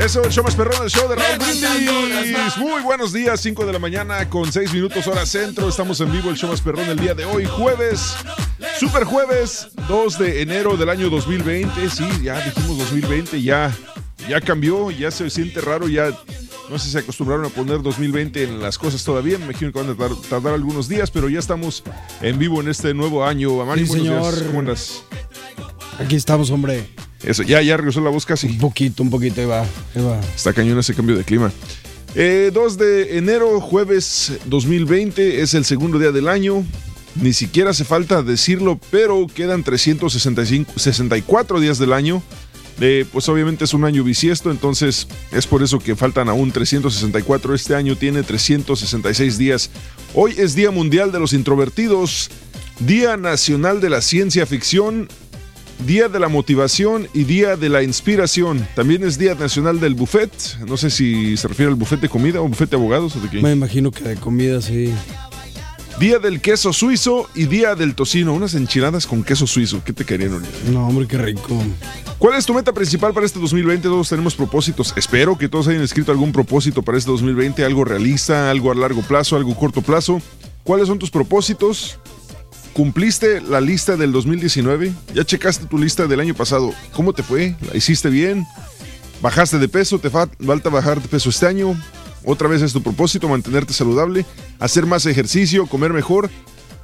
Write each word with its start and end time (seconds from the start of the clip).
Eso, 0.00 0.22
el 0.22 0.30
show 0.30 0.44
más 0.44 0.54
perrón, 0.54 0.82
el 0.84 0.90
show 0.90 1.08
de 1.08 1.16
Raúl 1.16 1.38
Brindis. 1.38 2.56
Muy 2.58 2.82
buenos 2.82 3.12
días, 3.12 3.40
5 3.40 3.64
de 3.66 3.72
la 3.72 3.78
mañana 3.78 4.28
con 4.28 4.52
6 4.52 4.72
minutos 4.72 5.06
hora 5.06 5.24
centro. 5.26 5.68
Estamos 5.68 6.00
en 6.00 6.12
vivo, 6.12 6.30
el 6.30 6.36
show 6.36 6.50
más 6.50 6.60
perrón 6.60 6.88
el 6.88 6.98
día 6.98 7.14
de 7.14 7.24
hoy, 7.24 7.44
jueves. 7.46 8.14
Super 8.78 9.04
jueves, 9.04 9.68
2 9.88 10.18
de 10.18 10.42
enero 10.42 10.76
del 10.76 10.90
año 10.90 11.08
2020. 11.10 11.88
Sí, 11.90 12.04
ya 12.22 12.40
dijimos 12.44 12.78
2020, 12.78 13.42
ya, 13.42 13.74
ya 14.28 14.40
cambió, 14.40 14.90
ya 14.90 15.10
se 15.10 15.28
siente 15.30 15.60
raro, 15.62 15.88
ya 15.88 16.10
no 16.68 16.78
sé 16.78 16.86
si 16.86 16.90
se 16.92 16.98
acostumbraron 16.98 17.46
a 17.46 17.48
poner 17.48 17.80
2020 17.82 18.44
en 18.44 18.60
las 18.60 18.76
cosas 18.78 19.02
todavía. 19.02 19.38
Me 19.38 19.46
imagino 19.46 19.72
que 19.72 19.78
van 19.80 19.90
a 19.90 19.94
tardar, 19.96 20.16
tardar 20.28 20.54
algunos 20.54 20.88
días, 20.88 21.10
pero 21.10 21.28
ya 21.30 21.38
estamos 21.38 21.82
en 22.20 22.38
vivo 22.38 22.60
en 22.60 22.68
este 22.68 22.92
nuevo 22.94 23.24
año. 23.24 23.60
Amari, 23.62 23.86
Sí, 23.86 23.88
buenos 23.88 24.06
días. 24.08 24.24
señor. 24.34 24.46
¿Cómo 24.48 24.58
andas? 24.60 25.02
Aquí 25.98 26.14
estamos, 26.16 26.50
hombre. 26.50 26.86
Eso, 27.26 27.42
ya, 27.42 27.60
ya 27.60 27.76
regresó 27.76 28.00
la 28.00 28.10
voz 28.10 28.24
casi. 28.24 28.46
Un 28.46 28.58
poquito, 28.58 29.02
un 29.02 29.10
poquito, 29.10 29.40
ahí 29.40 29.46
va. 29.46 29.62
Ahí 29.62 30.02
va. 30.02 30.20
Está 30.34 30.52
cañón 30.52 30.78
ese 30.78 30.94
cambio 30.94 31.16
de 31.16 31.24
clima. 31.24 31.52
Eh, 32.14 32.50
2 32.54 32.78
de 32.78 33.18
enero, 33.18 33.60
jueves 33.60 34.32
2020, 34.46 35.42
es 35.42 35.52
el 35.54 35.64
segundo 35.64 35.98
día 35.98 36.12
del 36.12 36.28
año. 36.28 36.64
Ni 37.20 37.32
siquiera 37.32 37.70
hace 37.70 37.84
falta 37.84 38.22
decirlo, 38.22 38.78
pero 38.90 39.26
quedan 39.26 39.64
365, 39.64 40.72
64 40.76 41.60
días 41.60 41.78
del 41.78 41.92
año. 41.92 42.22
Eh, 42.80 43.06
pues 43.10 43.28
obviamente 43.28 43.64
es 43.64 43.72
un 43.72 43.84
año 43.84 44.04
bisiesto, 44.04 44.50
entonces 44.50 45.08
es 45.32 45.46
por 45.46 45.62
eso 45.62 45.78
que 45.78 45.96
faltan 45.96 46.28
aún 46.28 46.52
364. 46.52 47.54
Este 47.54 47.74
año 47.74 47.96
tiene 47.96 48.22
366 48.22 49.38
días. 49.38 49.70
Hoy 50.14 50.34
es 50.36 50.54
Día 50.54 50.70
Mundial 50.70 51.10
de 51.10 51.18
los 51.18 51.32
Introvertidos, 51.32 52.30
Día 52.80 53.16
Nacional 53.16 53.80
de 53.80 53.90
la 53.90 54.02
Ciencia 54.02 54.44
Ficción, 54.46 55.08
Día 55.84 56.08
de 56.08 56.18
la 56.18 56.28
Motivación 56.28 57.08
y 57.12 57.24
Día 57.24 57.56
de 57.56 57.68
la 57.68 57.82
Inspiración. 57.82 58.66
También 58.74 59.04
es 59.04 59.18
Día 59.18 59.34
Nacional 59.34 59.78
del 59.78 59.94
Buffet. 59.94 60.30
No 60.66 60.76
sé 60.76 60.90
si 60.90 61.36
se 61.36 61.48
refiere 61.48 61.70
al 61.70 61.76
buffet 61.76 62.00
de 62.00 62.08
comida 62.08 62.40
o 62.40 62.48
buffet 62.48 62.70
de 62.70 62.76
abogados 62.76 63.14
o 63.16 63.20
de 63.20 63.28
qué. 63.28 63.42
Me 63.42 63.52
imagino 63.52 63.90
que 63.90 64.04
de 64.04 64.16
comida, 64.16 64.60
sí. 64.62 64.92
Día 66.00 66.18
del 66.18 66.40
queso 66.40 66.72
suizo 66.72 67.28
y 67.34 67.44
Día 67.44 67.74
del 67.74 67.94
tocino. 67.94 68.34
Unas 68.34 68.54
enchiladas 68.54 69.06
con 69.06 69.22
queso 69.22 69.46
suizo. 69.46 69.82
¿Qué 69.84 69.92
te 69.92 70.04
querían, 70.04 70.34
Uriel? 70.34 70.52
No, 70.72 70.88
hombre, 70.88 71.06
qué 71.06 71.18
rico. 71.18 71.62
¿Cuál 72.18 72.36
es 72.38 72.46
tu 72.46 72.54
meta 72.54 72.72
principal 72.72 73.12
para 73.12 73.26
este 73.26 73.38
2020? 73.38 73.86
Todos 73.88 74.08
tenemos 74.08 74.34
propósitos. 74.34 74.94
Espero 74.96 75.36
que 75.36 75.48
todos 75.48 75.68
hayan 75.68 75.82
escrito 75.82 76.10
algún 76.10 76.32
propósito 76.32 76.82
para 76.82 76.96
este 76.96 77.10
2020. 77.10 77.64
Algo 77.64 77.84
realista, 77.84 78.50
algo 78.50 78.72
a 78.72 78.74
largo 78.74 79.02
plazo, 79.02 79.36
algo 79.36 79.52
a 79.52 79.56
corto 79.56 79.82
plazo. 79.82 80.20
¿Cuáles 80.64 80.88
son 80.88 80.98
tus 80.98 81.10
propósitos? 81.10 81.98
¿Cumpliste 82.76 83.40
la 83.40 83.58
lista 83.62 83.96
del 83.96 84.12
2019? 84.12 84.92
¿Ya 85.14 85.24
checaste 85.24 85.64
tu 85.64 85.78
lista 85.78 86.06
del 86.06 86.20
año 86.20 86.34
pasado? 86.34 86.74
¿Cómo 86.92 87.14
te 87.14 87.22
fue? 87.22 87.56
¿La 87.70 87.74
hiciste 87.74 88.10
bien? 88.10 88.44
¿Bajaste 89.22 89.58
de 89.58 89.66
peso? 89.66 89.98
¿Te 89.98 90.10
fa- 90.10 90.28
falta 90.44 90.68
bajar 90.68 91.00
de 91.00 91.08
peso 91.08 91.30
este 91.30 91.46
año? 91.46 91.74
¿Otra 92.22 92.48
vez 92.48 92.60
es 92.60 92.74
tu 92.74 92.82
propósito 92.82 93.30
mantenerte 93.30 93.72
saludable? 93.72 94.26
¿Hacer 94.58 94.84
más 94.84 95.06
ejercicio? 95.06 95.66
¿Comer 95.66 95.94
mejor? 95.94 96.28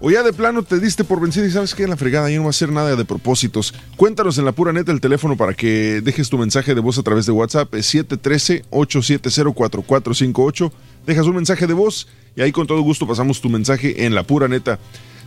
¿O 0.00 0.10
ya 0.10 0.22
de 0.22 0.32
plano 0.32 0.62
te 0.62 0.80
diste 0.80 1.04
por 1.04 1.20
vencido 1.20 1.44
y 1.44 1.50
sabes 1.50 1.74
que 1.74 1.82
en 1.82 1.90
la 1.90 1.98
fregada 1.98 2.30
ya 2.30 2.36
no 2.38 2.44
va 2.44 2.48
a 2.48 2.52
hacer 2.52 2.72
nada 2.72 2.96
de 2.96 3.04
propósitos? 3.04 3.74
Cuéntanos 3.98 4.38
en 4.38 4.46
la 4.46 4.52
pura 4.52 4.72
neta 4.72 4.92
el 4.92 5.00
teléfono 5.02 5.36
para 5.36 5.52
que 5.52 6.00
dejes 6.02 6.30
tu 6.30 6.38
mensaje 6.38 6.74
de 6.74 6.80
voz 6.80 6.96
a 6.96 7.02
través 7.02 7.26
de 7.26 7.32
WhatsApp. 7.32 7.74
Es 7.74 7.94
713-870-4458. 7.94 10.72
Dejas 11.06 11.26
un 11.26 11.34
mensaje 11.34 11.66
de 11.66 11.74
voz 11.74 12.08
y 12.34 12.40
ahí 12.40 12.50
con 12.50 12.66
todo 12.66 12.80
gusto 12.80 13.06
pasamos 13.06 13.42
tu 13.42 13.50
mensaje 13.50 14.06
en 14.06 14.14
la 14.14 14.22
pura 14.22 14.48
neta. 14.48 14.78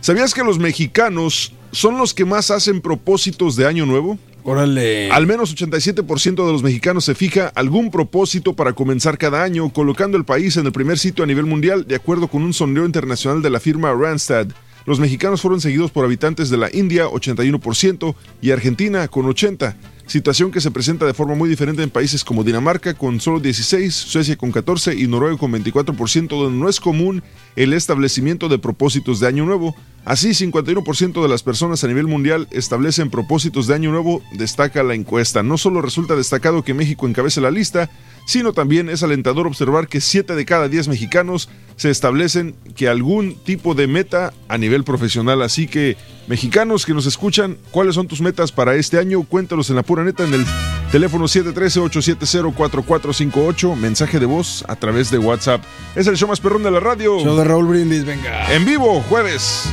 ¿Sabías 0.06 0.34
que 0.34 0.44
los 0.44 0.60
mexicanos 0.60 1.52
son 1.72 1.98
los 1.98 2.14
que 2.14 2.24
más 2.24 2.52
hacen 2.52 2.80
propósitos 2.80 3.56
de 3.56 3.66
año 3.66 3.86
nuevo? 3.86 4.20
Órale. 4.44 5.10
Al 5.10 5.26
menos 5.26 5.52
87% 5.52 6.46
de 6.46 6.52
los 6.52 6.62
mexicanos 6.62 7.04
se 7.04 7.16
fija 7.16 7.48
algún 7.56 7.90
propósito 7.90 8.54
para 8.54 8.72
comenzar 8.72 9.18
cada 9.18 9.42
año, 9.42 9.68
colocando 9.70 10.16
el 10.16 10.24
país 10.24 10.56
en 10.58 10.66
el 10.66 10.70
primer 10.70 10.96
sitio 10.96 11.24
a 11.24 11.26
nivel 11.26 11.46
mundial, 11.46 11.88
de 11.88 11.96
acuerdo 11.96 12.28
con 12.28 12.44
un 12.44 12.54
sondeo 12.54 12.86
internacional 12.86 13.42
de 13.42 13.50
la 13.50 13.58
firma 13.58 13.92
Randstad. 13.92 14.46
Los 14.84 15.00
mexicanos 15.00 15.40
fueron 15.40 15.60
seguidos 15.60 15.90
por 15.90 16.04
habitantes 16.04 16.50
de 16.50 16.58
la 16.58 16.70
India, 16.72 17.06
81%, 17.08 18.14
y 18.40 18.52
Argentina, 18.52 19.08
con 19.08 19.26
80%, 19.26 19.74
situación 20.06 20.50
que 20.50 20.60
se 20.60 20.70
presenta 20.70 21.04
de 21.04 21.14
forma 21.14 21.34
muy 21.34 21.48
diferente 21.48 21.82
en 21.82 21.90
países 21.90 22.24
como 22.24 22.44
Dinamarca, 22.44 22.94
con 22.94 23.20
solo 23.20 23.40
16%, 23.40 23.90
Suecia 23.90 24.36
con 24.36 24.52
14% 24.52 24.98
y 24.98 25.06
Noruega 25.06 25.36
con 25.36 25.52
24%, 25.52 26.28
donde 26.28 26.58
no 26.58 26.68
es 26.68 26.80
común 26.80 27.22
el 27.56 27.72
establecimiento 27.72 28.48
de 28.48 28.58
propósitos 28.58 29.20
de 29.20 29.26
año 29.26 29.44
nuevo. 29.44 29.74
Así, 30.04 30.28
51% 30.28 31.20
de 31.20 31.28
las 31.28 31.42
personas 31.42 31.82
a 31.82 31.88
nivel 31.88 32.06
mundial 32.06 32.46
establecen 32.52 33.10
propósitos 33.10 33.66
de 33.66 33.74
año 33.74 33.90
nuevo, 33.90 34.22
destaca 34.32 34.84
la 34.84 34.94
encuesta. 34.94 35.42
No 35.42 35.58
solo 35.58 35.82
resulta 35.82 36.14
destacado 36.14 36.62
que 36.62 36.74
México 36.74 37.08
encabece 37.08 37.40
la 37.40 37.50
lista, 37.50 37.90
sino 38.26 38.52
también 38.52 38.88
es 38.88 39.02
alentador 39.02 39.48
observar 39.48 39.88
que 39.88 40.00
7 40.00 40.34
de 40.34 40.44
cada 40.44 40.68
10 40.68 40.88
mexicanos 40.88 41.48
se 41.76 41.90
establecen 41.90 42.54
que 42.74 42.88
algún 42.88 43.34
tipo 43.34 43.74
de 43.74 43.86
meta 43.86 44.32
a 44.48 44.58
nivel 44.58 44.84
profesional. 44.84 45.42
Así 45.42 45.66
que, 45.66 45.96
mexicanos 46.26 46.86
que 46.86 46.94
nos 46.94 47.06
escuchan, 47.06 47.56
¿cuáles 47.70 47.94
son 47.94 48.08
tus 48.08 48.20
metas 48.20 48.52
para 48.52 48.74
este 48.74 48.98
año? 48.98 49.22
Cuéntanos 49.24 49.70
en 49.70 49.76
la 49.76 49.82
pura 49.96 50.04
neta 50.04 50.24
en 50.24 50.34
el 50.34 50.44
teléfono 50.92 51.24
713-870-4458, 51.24 53.74
mensaje 53.76 54.18
de 54.18 54.26
voz 54.26 54.62
a 54.68 54.76
través 54.76 55.10
de 55.10 55.16
WhatsApp. 55.16 55.62
Es 55.94 56.06
el 56.06 56.18
show 56.18 56.28
más 56.28 56.38
perrón 56.38 56.62
de 56.62 56.70
la 56.70 56.80
radio. 56.80 57.18
Show 57.18 57.34
de 57.34 57.44
Raúl 57.44 57.68
Brindis, 57.68 58.04
venga. 58.04 58.52
En 58.52 58.66
vivo, 58.66 59.02
jueves. 59.08 59.72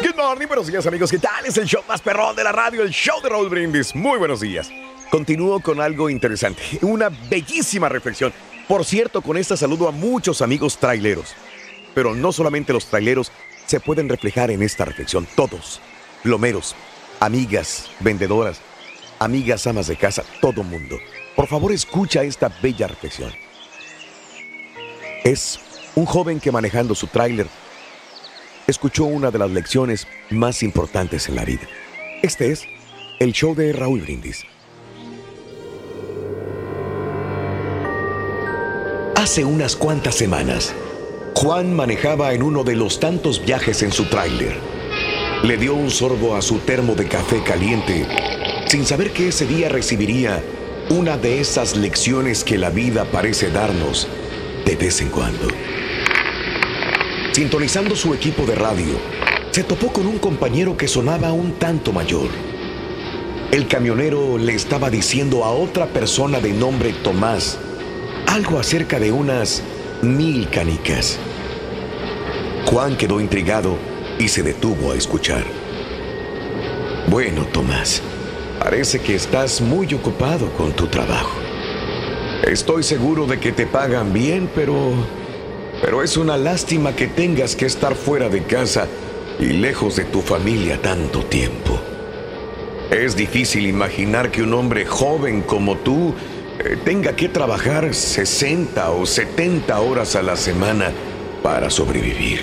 Good 0.00 0.16
morning, 0.16 0.46
buenos 0.46 0.68
días 0.68 0.86
amigos, 0.86 1.10
¿qué 1.10 1.18
tal? 1.18 1.44
Es 1.44 1.58
el 1.58 1.66
show 1.66 1.82
más 1.86 2.00
perrón 2.00 2.34
de 2.34 2.44
la 2.44 2.52
radio, 2.52 2.82
el 2.82 2.88
show 2.88 3.20
de 3.22 3.28
Raúl 3.28 3.50
Brindis. 3.50 3.94
Muy 3.94 4.18
buenos 4.18 4.40
días. 4.40 4.70
Continúo 5.10 5.60
con 5.60 5.82
algo 5.82 6.08
interesante, 6.08 6.62
una 6.80 7.10
bellísima 7.10 7.90
reflexión. 7.90 8.32
Por 8.66 8.86
cierto, 8.86 9.20
con 9.20 9.36
esta 9.36 9.58
saludo 9.58 9.86
a 9.86 9.92
muchos 9.92 10.40
amigos 10.40 10.78
traileros. 10.78 11.34
Pero 11.94 12.14
no 12.14 12.32
solamente 12.32 12.72
los 12.72 12.86
traileros 12.86 13.32
se 13.66 13.80
pueden 13.80 14.08
reflejar 14.08 14.50
en 14.50 14.62
esta 14.62 14.86
reflexión, 14.86 15.28
todos. 15.36 15.82
Lomeros, 16.24 16.74
amigas, 17.20 17.90
vendedoras. 18.00 18.62
Amigas, 19.18 19.66
amas 19.66 19.86
de 19.86 19.96
casa, 19.96 20.24
todo 20.40 20.62
mundo, 20.62 20.98
por 21.36 21.46
favor 21.46 21.72
escucha 21.72 22.22
esta 22.22 22.50
bella 22.62 22.86
reflexión. 22.86 23.32
Es 25.24 25.58
un 25.94 26.06
joven 26.06 26.40
que 26.40 26.52
manejando 26.52 26.94
su 26.94 27.06
tráiler 27.06 27.46
escuchó 28.66 29.04
una 29.04 29.30
de 29.30 29.38
las 29.38 29.50
lecciones 29.50 30.06
más 30.30 30.62
importantes 30.62 31.28
en 31.28 31.36
la 31.36 31.44
vida. 31.44 31.62
Este 32.22 32.52
es 32.52 32.64
el 33.18 33.32
show 33.32 33.54
de 33.54 33.72
Raúl 33.72 34.02
Brindis. 34.02 34.44
Hace 39.16 39.44
unas 39.44 39.74
cuantas 39.74 40.14
semanas, 40.14 40.74
Juan 41.34 41.74
manejaba 41.74 42.32
en 42.32 42.42
uno 42.42 42.64
de 42.64 42.76
los 42.76 43.00
tantos 43.00 43.44
viajes 43.44 43.82
en 43.82 43.92
su 43.92 44.06
tráiler. 44.06 44.56
Le 45.42 45.56
dio 45.56 45.74
un 45.74 45.90
sorbo 45.90 46.34
a 46.34 46.42
su 46.42 46.58
termo 46.58 46.94
de 46.94 47.06
café 47.06 47.42
caliente, 47.42 48.06
sin 48.68 48.84
saber 48.84 49.12
que 49.12 49.28
ese 49.28 49.46
día 49.46 49.68
recibiría 49.68 50.42
una 50.90 51.16
de 51.16 51.40
esas 51.40 51.76
lecciones 51.76 52.44
que 52.44 52.58
la 52.58 52.70
vida 52.70 53.04
parece 53.06 53.50
darnos 53.50 54.06
de 54.64 54.76
vez 54.76 55.00
en 55.00 55.08
cuando. 55.08 55.48
Sintonizando 57.32 57.96
su 57.96 58.12
equipo 58.14 58.44
de 58.44 58.54
radio, 58.54 58.98
se 59.50 59.64
topó 59.64 59.92
con 59.92 60.06
un 60.06 60.18
compañero 60.18 60.76
que 60.76 60.88
sonaba 60.88 61.32
un 61.32 61.52
tanto 61.52 61.92
mayor. 61.92 62.28
El 63.50 63.66
camionero 63.66 64.36
le 64.36 64.54
estaba 64.54 64.90
diciendo 64.90 65.44
a 65.44 65.50
otra 65.50 65.86
persona 65.86 66.38
de 66.38 66.52
nombre 66.52 66.92
Tomás 66.92 67.58
algo 68.26 68.58
acerca 68.58 69.00
de 69.00 69.10
unas 69.10 69.62
mil 70.02 70.48
canicas. 70.50 71.18
Juan 72.66 72.96
quedó 72.96 73.20
intrigado 73.20 73.78
y 74.18 74.28
se 74.28 74.42
detuvo 74.42 74.92
a 74.92 74.96
escuchar. 74.96 75.44
Bueno, 77.08 77.46
Tomás, 77.46 78.02
parece 78.58 79.00
que 79.00 79.14
estás 79.14 79.60
muy 79.60 79.92
ocupado 79.94 80.50
con 80.52 80.72
tu 80.72 80.86
trabajo. 80.86 81.38
Estoy 82.42 82.82
seguro 82.82 83.26
de 83.26 83.38
que 83.38 83.52
te 83.52 83.66
pagan 83.66 84.12
bien, 84.12 84.50
pero... 84.54 84.92
Pero 85.80 86.02
es 86.02 86.16
una 86.16 86.36
lástima 86.36 86.96
que 86.96 87.06
tengas 87.06 87.54
que 87.54 87.66
estar 87.66 87.94
fuera 87.94 88.28
de 88.28 88.42
casa 88.42 88.88
y 89.38 89.46
lejos 89.46 89.94
de 89.94 90.04
tu 90.04 90.20
familia 90.22 90.82
tanto 90.82 91.24
tiempo. 91.24 91.78
Es 92.90 93.16
difícil 93.16 93.66
imaginar 93.66 94.30
que 94.30 94.42
un 94.42 94.54
hombre 94.54 94.86
joven 94.86 95.42
como 95.42 95.76
tú 95.76 96.14
eh, 96.58 96.76
tenga 96.84 97.14
que 97.14 97.28
trabajar 97.28 97.94
60 97.94 98.90
o 98.90 99.06
70 99.06 99.78
horas 99.78 100.16
a 100.16 100.22
la 100.22 100.36
semana 100.36 100.90
para 101.42 101.70
sobrevivir. 101.70 102.40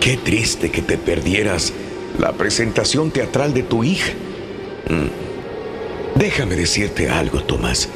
Qué 0.00 0.16
triste 0.16 0.70
que 0.70 0.82
te 0.82 0.98
perdieras 0.98 1.72
la 2.18 2.32
presentación 2.32 3.10
teatral 3.10 3.54
de 3.54 3.62
tu 3.62 3.84
hija. 3.84 4.12
Mm. 4.88 6.18
Déjame 6.18 6.56
decirte 6.56 7.08
algo, 7.08 7.42
Tomás. 7.42 7.88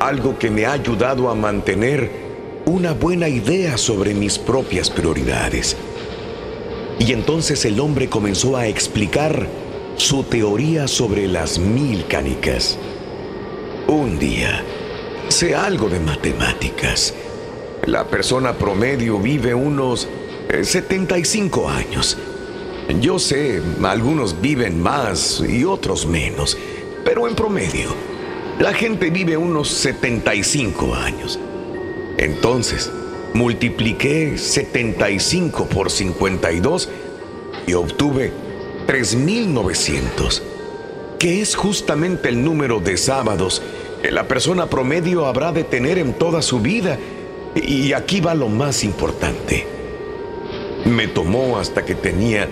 Algo 0.00 0.38
que 0.38 0.50
me 0.50 0.66
ha 0.66 0.72
ayudado 0.72 1.30
a 1.30 1.34
mantener 1.34 2.10
una 2.66 2.92
buena 2.92 3.28
idea 3.28 3.76
sobre 3.76 4.14
mis 4.14 4.38
propias 4.38 4.90
prioridades. 4.90 5.76
Y 6.98 7.12
entonces 7.12 7.64
el 7.64 7.80
hombre 7.80 8.08
comenzó 8.08 8.56
a 8.56 8.66
explicar 8.66 9.46
su 9.96 10.24
teoría 10.24 10.88
sobre 10.88 11.28
las 11.28 11.58
mil 11.58 12.06
canicas. 12.06 12.78
Un 13.86 14.18
día, 14.18 14.62
sé 15.28 15.54
algo 15.54 15.88
de 15.88 16.00
matemáticas. 16.00 17.14
La 17.86 18.04
persona 18.04 18.54
promedio 18.54 19.18
vive 19.18 19.54
unos 19.54 20.08
eh, 20.48 20.64
75 20.64 21.68
años. 21.68 22.16
Yo 23.00 23.18
sé, 23.18 23.62
algunos 23.82 24.40
viven 24.40 24.80
más 24.80 25.42
y 25.46 25.64
otros 25.64 26.06
menos, 26.06 26.56
pero 27.04 27.26
en 27.28 27.34
promedio, 27.34 27.94
la 28.58 28.72
gente 28.72 29.10
vive 29.10 29.36
unos 29.36 29.68
75 29.68 30.94
años. 30.94 31.38
Entonces, 32.18 32.90
multipliqué 33.32 34.38
75 34.38 35.66
por 35.66 35.90
52 35.90 36.88
y 37.66 37.72
obtuve 37.74 38.32
3.900, 38.86 40.42
que 41.18 41.40
es 41.42 41.56
justamente 41.56 42.28
el 42.28 42.44
número 42.44 42.80
de 42.80 42.96
sábados 42.96 43.62
que 44.02 44.12
la 44.12 44.28
persona 44.28 44.66
promedio 44.66 45.24
habrá 45.24 45.50
de 45.50 45.64
tener 45.64 45.96
en 45.96 46.12
toda 46.12 46.42
su 46.42 46.60
vida. 46.60 46.98
Y 47.54 47.92
aquí 47.94 48.20
va 48.20 48.34
lo 48.34 48.48
más 48.48 48.84
importante. 48.84 49.66
Me 50.84 51.06
tomó 51.08 51.56
hasta 51.58 51.84
que 51.84 51.94
tenía 51.94 52.48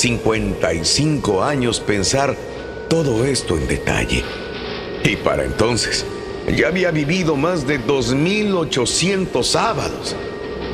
55 0.00 1.42
años 1.44 1.78
pensar 1.78 2.34
todo 2.88 3.24
esto 3.26 3.58
en 3.58 3.68
detalle. 3.68 4.24
Y 5.04 5.16
para 5.16 5.44
entonces, 5.44 6.06
ya 6.56 6.68
había 6.68 6.90
vivido 6.90 7.36
más 7.36 7.66
de 7.66 7.78
2.800 7.80 9.42
sábados. 9.44 10.16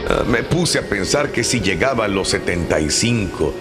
Ah, 0.08 0.23
Me 0.28 0.44
puse 0.44 0.78
a 0.78 0.88
pensar 0.88 1.32
que 1.32 1.43
si 1.43 1.61
llegaba 1.61 2.05
a 2.05 2.08
los 2.08 2.28
75, 2.28 3.52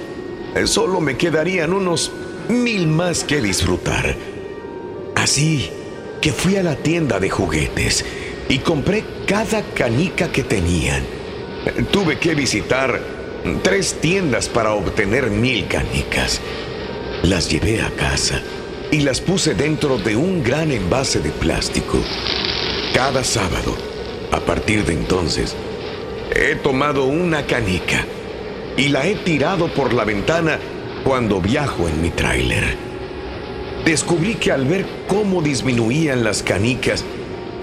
eh, 0.56 0.68
solo 0.68 1.02
me 1.02 1.18
quedarían 1.18 1.74
unos 1.74 2.12
mil 2.48 2.88
más 2.88 3.24
que 3.24 3.42
disfrutar. 3.42 4.16
Así 5.16 5.72
que 6.22 6.32
fui 6.32 6.58
a 6.58 6.64
la 6.64 6.76
tienda 6.76 7.20
de 7.20 7.32
juguetes 7.32 8.06
y 8.50 8.60
compré 8.60 9.04
cada 9.26 9.64
canica 9.74 10.32
que 10.32 10.44
tenían. 10.44 11.02
Eh, 11.66 11.86
Tuve 11.92 12.20
que 12.20 12.36
visitar 12.36 13.15
tres 13.62 14.00
tiendas 14.01 14.50
para 14.50 14.74
obtener 14.74 15.30
mil 15.30 15.68
canicas. 15.68 16.42
Las 17.24 17.50
llevé 17.50 17.81
a 17.81 17.89
casa 17.92 18.42
y 18.92 19.01
las 19.01 19.21
puse 19.21 19.53
dentro 19.53 19.97
de 19.97 20.15
un 20.15 20.44
gran 20.44 20.71
envase 20.71 21.19
de 21.19 21.30
plástico. 21.31 22.00
Cada 22.94 23.24
sábado, 23.24 23.75
a 24.31 24.39
partir 24.39 24.86
de 24.86 24.94
entonces, 24.94 25.56
he 26.36 26.56
tomado 26.56 27.06
una 27.06 27.45
canica 27.45 28.06
y 28.77 28.89
la 28.89 29.06
he 29.06 29.15
tirado 29.15 29.68
por 29.74 29.94
la 29.94 30.06
ventana 30.06 30.59
cuando 31.03 31.39
viajo 31.39 31.88
en 31.88 32.01
mi 32.01 32.09
tráiler. 32.09 32.77
Descubrí 33.86 34.36
que 34.36 34.51
al 34.51 34.65
ver 34.65 34.86
cómo 35.07 35.42
disminuían 35.44 36.24
las 36.24 36.42
canicas, 36.42 37.06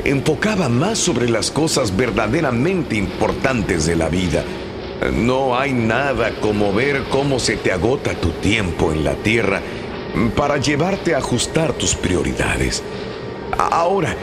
enfocaba 0.05 0.69
más 0.69 0.99
sobre 0.99 1.29
las 1.29 1.51
cosas 1.51 1.97
verdaderamente 1.97 2.95
importantes 2.97 3.87
de 3.87 3.97
la 3.97 4.09
vida. 4.09 4.45
No 5.11 5.59
hay 5.59 5.73
nada 5.73 6.33
como 6.41 6.73
ver 6.73 7.05
cómo 7.11 7.41
se 7.41 7.57
te 7.57 7.73
agota 7.73 8.15
tu 8.15 8.31
tiempo 8.31 8.93
en 8.93 9.05
la 9.05 9.15
tierra 9.15 9.61
para 10.37 10.59
llevarte 10.59 11.15
a 11.15 11.19
ajustar 11.19 11.73
tus 11.73 11.95
prioridades. 11.95 12.83
Ahora, 13.59 14.15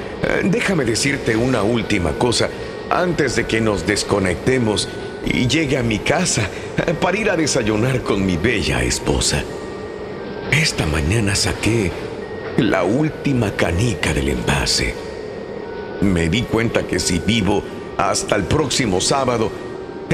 déjame 0.43 0.85
decirte 0.85 1.35
una 1.35 1.63
última 1.63 2.13
cosa 2.13 2.49
antes 2.89 3.35
de 3.35 3.45
que 3.45 3.59
nos 3.61 3.85
desconectemos 3.85 4.87
y 5.25 5.47
llegue 5.47 5.77
a 5.77 5.83
mi 5.83 5.99
casa 5.99 6.49
para 7.01 7.17
ir 7.17 7.29
a 7.29 7.35
desayunar 7.35 8.01
con 8.01 8.25
mi 8.25 8.37
bella 8.37 8.83
esposa. 8.83 9.43
Esta 10.51 10.85
mañana 10.85 11.35
saqué 11.35 11.91
la 12.57 12.83
última 12.83 13.51
canica 13.51 14.13
del 14.13 14.29
envase. 14.29 14.93
Me 16.01 16.29
di 16.29 16.43
cuenta 16.43 16.87
que 16.87 16.99
si 16.99 17.19
vivo 17.19 17.63
hasta 17.97 18.35
el 18.35 18.43
próximo 18.43 19.01
sábado, 19.01 19.51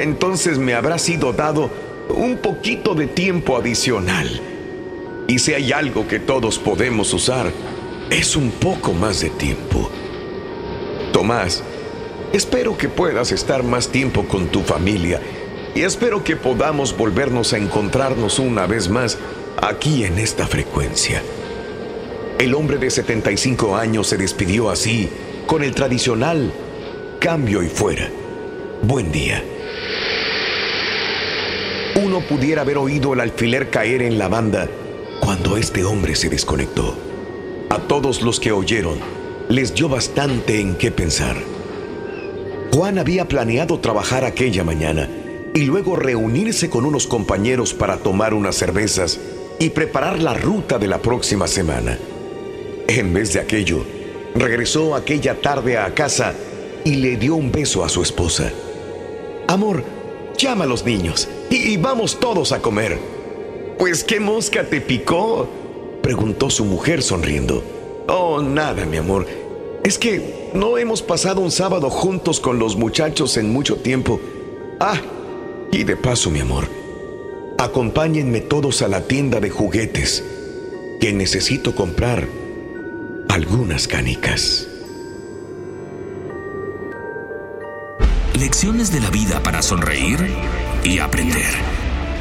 entonces 0.04 0.58
me 0.58 0.74
habrá 0.74 0.98
sido 0.98 1.34
dado 1.34 1.70
un 2.10 2.38
poquito 2.38 2.96
de 2.96 3.08
tiempo 3.08 3.58
adicional. 3.58 4.42
Y 5.28 5.40
si 5.40 5.54
hay 5.54 5.72
algo 5.72 6.08
que 6.08 6.20
todos 6.20 6.60
podemos 6.60 7.14
usar, 7.14 7.52
es 8.10 8.36
un 8.36 8.52
poco 8.52 8.94
más 8.94 9.22
de 9.22 9.30
tiempo. 9.32 9.90
Tomás, 11.12 11.64
espero 12.34 12.78
que 12.78 12.90
puedas 12.90 13.32
estar 13.32 13.64
más 13.64 13.90
tiempo 13.90 14.26
con 14.26 14.48
tu 14.48 14.62
familia 14.62 15.22
y 15.74 15.82
espero 15.82 16.24
que 16.24 16.36
podamos 16.36 16.96
volvernos 16.96 17.54
a 17.54 17.58
encontrarnos 17.58 18.40
una 18.40 18.68
vez 18.68 18.90
más 18.90 19.18
aquí 19.62 20.04
en 20.04 20.20
esta 20.20 20.46
frecuencia. 20.46 21.22
El 22.38 22.54
hombre 22.54 22.78
de 22.78 22.92
75 22.92 23.76
años 23.76 24.08
se 24.08 24.18
despidió 24.18 24.70
así, 24.70 25.10
con 25.48 25.64
el 25.64 25.74
tradicional 25.74 26.52
cambio 27.20 27.64
y 27.64 27.70
fuera. 27.70 28.10
Buen 28.84 29.12
día. 29.12 29.44
Uno 32.04 32.22
pudiera 32.22 32.62
haber 32.62 32.78
oído 32.78 33.14
el 33.14 33.22
alfiler 33.22 33.70
caer 33.70 34.02
en 34.02 34.18
la 34.20 34.28
banda 34.28 34.68
cuando 35.20 35.58
este 35.58 35.84
hombre 35.84 36.16
se 36.16 36.30
desconectó. 36.30 36.96
A 37.70 37.80
todos 37.80 38.22
los 38.22 38.40
que 38.40 38.52
oyeron, 38.52 39.00
les 39.50 39.74
dio 39.74 39.90
bastante 39.90 40.60
en 40.60 40.76
qué 40.76 40.92
pensar. 40.92 41.38
Juan 42.72 43.00
había 43.00 43.28
planeado 43.28 43.80
trabajar 43.80 44.26
aquella 44.26 44.64
mañana 44.64 45.10
y 45.54 45.62
luego 45.64 45.96
reunirse 45.96 46.70
con 46.70 46.86
unos 46.86 47.08
compañeros 47.08 47.74
para 47.74 47.98
tomar 47.98 48.34
unas 48.34 48.56
cervezas 48.56 49.20
y 49.60 49.70
preparar 49.70 50.20
la 50.20 50.34
ruta 50.34 50.78
de 50.78 50.88
la 50.88 51.02
próxima 51.02 51.48
semana. 51.48 51.98
En 52.88 53.14
vez 53.14 53.34
de 53.34 53.40
aquello, 53.40 53.86
regresó 54.36 54.96
aquella 54.96 55.40
tarde 55.42 55.78
a 55.78 55.94
casa 55.94 56.34
y 56.84 56.96
le 56.96 57.16
dio 57.16 57.36
un 57.36 57.52
beso 57.52 57.86
a 57.86 57.90
su 57.90 58.02
esposa. 58.02 58.52
Amor, 59.48 59.84
llama 60.38 60.64
a 60.64 60.68
los 60.68 60.86
niños 60.86 61.28
y, 61.50 61.56
y 61.74 61.78
vamos 61.78 62.20
todos 62.20 62.52
a 62.52 62.62
comer. 62.62 62.98
Pues 63.78 64.04
qué 64.04 64.20
mosca 64.20 64.64
te 64.64 64.82
picó, 64.82 65.48
preguntó 66.02 66.50
su 66.50 66.66
mujer 66.66 67.02
sonriendo. 67.04 67.64
Oh, 68.08 68.42
nada, 68.42 68.86
mi 68.86 68.98
amor. 68.98 69.28
Es 69.84 70.00
que 70.00 70.50
no 70.54 70.78
hemos 70.78 71.02
pasado 71.02 71.42
un 71.42 71.52
sábado 71.52 71.90
juntos 71.90 72.40
con 72.40 72.58
los 72.58 72.76
muchachos 72.76 73.38
en 73.38 73.52
mucho 73.52 73.76
tiempo. 73.76 74.20
Ah, 74.80 75.00
y 75.72 75.84
de 75.84 75.96
paso, 75.96 76.32
mi 76.32 76.40
amor, 76.40 76.68
acompáñenme 77.58 78.42
todos 78.42 78.82
a 78.82 78.88
la 78.88 79.02
tienda 79.02 79.40
de 79.40 79.50
juguetes, 79.50 80.24
que 81.00 81.14
necesito 81.14 81.76
comprar 81.76 82.28
algunas 83.30 83.88
canicas. 83.88 84.68
Lecciones 88.38 88.92
de 88.92 89.00
la 89.00 89.10
vida 89.10 89.42
para 89.42 89.62
sonreír 89.62 90.36
y 90.84 91.00
aprender. 91.00 91.56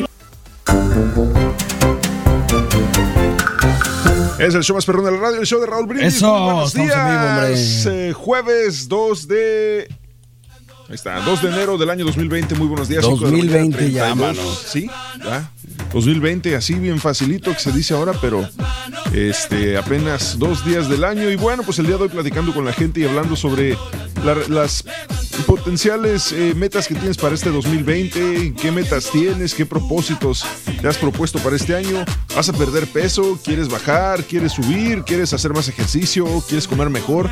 Es 4.39 4.55
el 4.55 4.63
show 4.63 4.73
más 4.75 4.85
perrón 4.85 5.03
de 5.03 5.11
la 5.11 5.17
radio, 5.17 5.41
el 5.41 5.45
show 5.45 5.59
de 5.59 5.65
Raúl 5.67 5.85
Brindis. 5.85 6.15
Eso, 6.15 6.33
Muy 6.33 6.43
buenos 6.45 6.75
en 6.75 6.81
vivo, 6.81 6.93
hombre. 6.95 7.47
días. 7.49 7.85
Eh, 7.87 8.13
jueves 8.15 8.87
2 8.87 9.27
de... 9.27 9.87
Ahí 10.89 10.95
está, 10.95 11.19
2 11.21 11.43
de 11.43 11.49
enero 11.49 11.77
del 11.77 11.89
año 11.91 12.03
2020. 12.05 12.55
Muy 12.55 12.67
buenos 12.67 12.87
días. 12.87 13.05
cinco 13.05 13.25
de 13.25 13.31
la 13.31 13.37
mañana, 13.37 13.59
2020 13.59 13.91
ya, 13.91 14.05
32. 14.13 14.17
mano. 14.37 14.55
Sí, 14.67 14.89
ya. 15.23 15.51
2020, 15.93 16.55
así 16.55 16.73
bien 16.75 16.99
facilito 16.99 17.53
que 17.53 17.59
se 17.59 17.71
dice 17.71 17.93
ahora, 17.93 18.13
pero 18.19 18.47
este 19.13 19.77
apenas 19.77 20.37
dos 20.39 20.65
días 20.65 20.89
del 20.89 21.03
año. 21.03 21.29
Y 21.29 21.35
bueno, 21.35 21.61
pues 21.63 21.77
el 21.79 21.85
día 21.87 21.97
de 21.97 22.03
hoy 22.03 22.09
platicando 22.09 22.53
con 22.55 22.65
la 22.65 22.73
gente 22.73 23.01
y 23.01 23.05
hablando 23.05 23.35
sobre 23.35 23.77
la- 24.25 24.35
las 24.49 24.83
potenciales 25.45 26.31
eh, 26.31 26.53
metas 26.55 26.87
que 26.87 26.95
tienes 26.95 27.17
para 27.17 27.35
este 27.35 27.49
2020, 27.51 28.53
qué 28.59 28.71
metas 28.71 29.09
tienes, 29.11 29.53
qué 29.53 29.65
propósitos 29.67 30.43
te 30.81 30.87
has 30.87 30.97
propuesto 30.97 31.37
para 31.39 31.55
este 31.55 31.75
año. 31.75 32.03
¿Vas 32.35 32.49
a 32.49 32.53
perder 32.53 32.87
peso? 32.87 33.39
¿Quieres 33.43 33.69
bajar? 33.69 34.23
¿Quieres 34.23 34.53
subir? 34.53 35.03
¿Quieres 35.03 35.33
hacer 35.33 35.53
más 35.53 35.67
ejercicio? 35.67 36.25
¿Quieres 36.47 36.67
comer 36.67 36.89
mejor? 36.89 37.29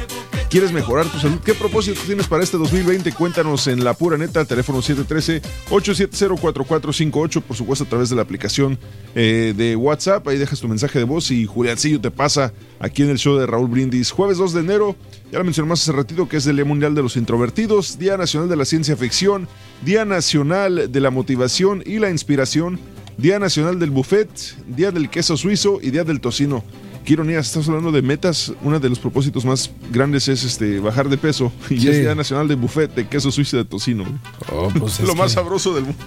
¿Quieres 0.49 0.71
mejorar 0.71 1.05
tu 1.07 1.19
salud? 1.19 1.39
¿Qué 1.43 1.53
propósitos 1.53 2.03
tienes 2.05 2.25
para 2.27 2.41
este 2.43 2.57
2020? 2.57 3.11
Cuéntanos 3.11 3.46
en 3.67 3.85
la 3.85 3.93
pura 3.93 4.17
neta, 4.17 4.43
teléfono 4.43 4.81
713-870-4458, 4.81 7.41
por 7.41 7.55
supuesto 7.55 7.85
a 7.85 7.87
través 7.87 8.09
de 8.09 8.17
la 8.17 8.23
aplicación 8.23 8.77
eh, 9.15 9.53
de 9.55 9.77
WhatsApp. 9.77 10.27
Ahí 10.27 10.37
dejas 10.37 10.59
tu 10.59 10.67
mensaje 10.67 10.99
de 10.99 11.05
voz 11.05 11.31
y 11.31 11.45
Juliancillo 11.45 12.01
te 12.01 12.11
pasa 12.11 12.51
aquí 12.79 13.03
en 13.03 13.09
el 13.09 13.17
show 13.17 13.37
de 13.37 13.45
Raúl 13.45 13.69
Brindis. 13.69 14.11
Jueves 14.11 14.37
2 14.37 14.51
de 14.53 14.59
enero, 14.59 14.97
ya 15.31 15.37
lo 15.37 15.45
mencionamos 15.45 15.81
hace 15.81 15.93
ratito, 15.93 16.27
que 16.27 16.35
es 16.37 16.47
el 16.47 16.57
Día 16.57 16.65
Mundial 16.65 16.93
de 16.93 17.03
los 17.03 17.15
Introvertidos, 17.15 17.97
Día 17.97 18.17
Nacional 18.17 18.49
de 18.49 18.57
la 18.57 18.65
Ciencia 18.65 18.97
Ficción, 18.97 19.47
Día 19.85 20.03
Nacional 20.03 20.91
de 20.91 20.99
la 20.99 21.09
Motivación 21.09 21.83
y 21.85 21.99
la 21.99 22.09
Inspiración, 22.09 22.77
Día 23.17 23.39
Nacional 23.39 23.79
del 23.79 23.91
Buffet, 23.91 24.29
Día 24.67 24.91
del 24.91 25.09
Queso 25.09 25.37
Suizo 25.37 25.79
y 25.81 25.91
Día 25.91 26.03
del 26.03 26.19
Tocino. 26.19 26.65
Qué 27.07 27.13
ironía, 27.13 27.39
estás 27.39 27.65
hablando 27.69 27.89
de 27.93 28.01
metas. 28.01 28.51
Uno 28.61 28.81
de 28.81 28.89
los 28.89 28.99
propósitos 28.99 29.45
más 29.45 29.71
grandes 29.93 30.27
es 30.27 30.43
este 30.43 30.81
bajar 30.81 31.07
de 31.07 31.17
peso. 31.17 31.53
Y 31.69 31.79
Sí. 31.79 31.87
es 31.87 32.01
Día 32.01 32.13
Nacional 32.15 32.49
del 32.49 32.57
Buffet 32.57 32.93
de 32.93 33.07
queso 33.07 33.31
suizo 33.31 33.55
de 33.55 33.63
tocino. 33.63 34.03
Oh, 34.51 34.67
pues 34.77 34.99
Lo 35.07 35.15
más 35.15 35.31
sabroso 35.31 35.73
del 35.73 35.85
mundo. 35.85 35.97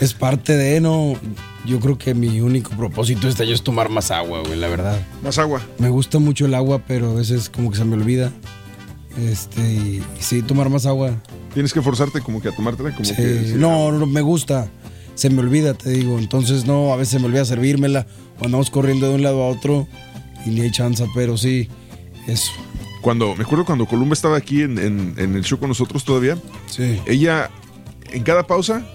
Es 0.00 0.12
parte 0.12 0.56
de, 0.56 0.80
no. 0.80 1.14
Yo 1.66 1.78
creo 1.78 1.96
que 1.98 2.14
mi 2.14 2.40
único 2.40 2.70
propósito 2.72 3.28
este 3.28 3.44
año 3.44 3.54
es 3.54 3.62
tomar 3.62 3.90
más 3.90 4.10
agua, 4.10 4.40
güey, 4.44 4.58
la 4.58 4.66
verdad. 4.66 5.00
Más 5.22 5.38
agua. 5.38 5.62
Me 5.78 5.88
gusta 5.88 6.18
mucho 6.18 6.46
el 6.46 6.54
agua, 6.56 6.82
pero 6.84 7.12
a 7.12 7.14
veces 7.14 7.48
como 7.48 7.70
que 7.70 7.76
se 7.76 7.84
me 7.84 7.94
olvida. 7.94 8.32
Este, 9.16 9.60
y, 9.60 10.02
y 10.18 10.22
sí, 10.22 10.42
tomar 10.42 10.68
más 10.68 10.84
agua. 10.84 11.12
Tienes 11.54 11.72
que 11.72 11.80
forzarte 11.80 12.20
como 12.22 12.42
que 12.42 12.48
a 12.48 12.56
tomártela. 12.56 12.90
Como 12.90 13.04
Sí, 13.04 13.14
que, 13.14 13.44
sí. 13.46 13.54
no, 13.54 13.92
no, 13.92 14.06
me 14.06 14.20
gusta. 14.22 14.68
Se 15.14 15.30
me 15.30 15.40
olvida, 15.40 15.74
te 15.74 15.90
digo. 15.90 16.18
Entonces, 16.18 16.64
no, 16.66 16.92
a 16.92 16.96
veces 16.96 17.20
me 17.20 17.26
olvida 17.26 17.44
servírmela. 17.44 18.06
O 18.40 18.44
andamos 18.46 18.70
corriendo 18.70 19.08
de 19.08 19.14
un 19.14 19.22
lado 19.22 19.42
a 19.42 19.48
otro 19.48 19.86
y 20.46 20.50
ni 20.50 20.60
hay 20.62 20.70
chance, 20.72 21.06
pero 21.14 21.36
sí, 21.36 21.68
eso. 22.26 22.50
Cuando, 23.02 23.34
me 23.36 23.44
acuerdo 23.44 23.64
cuando 23.64 23.86
Columba 23.86 24.14
estaba 24.14 24.36
aquí 24.36 24.62
en, 24.62 24.78
en- 24.78 25.14
en 25.18 25.34
el 25.36 25.44
show 25.44 25.58
con 25.58 25.68
nosotros 25.68 26.04
todavía. 26.04 26.36
Sí. 26.66 27.00
Ella, 27.06 27.50
en 28.12 28.22
cada 28.22 28.46
pausa, 28.46 28.86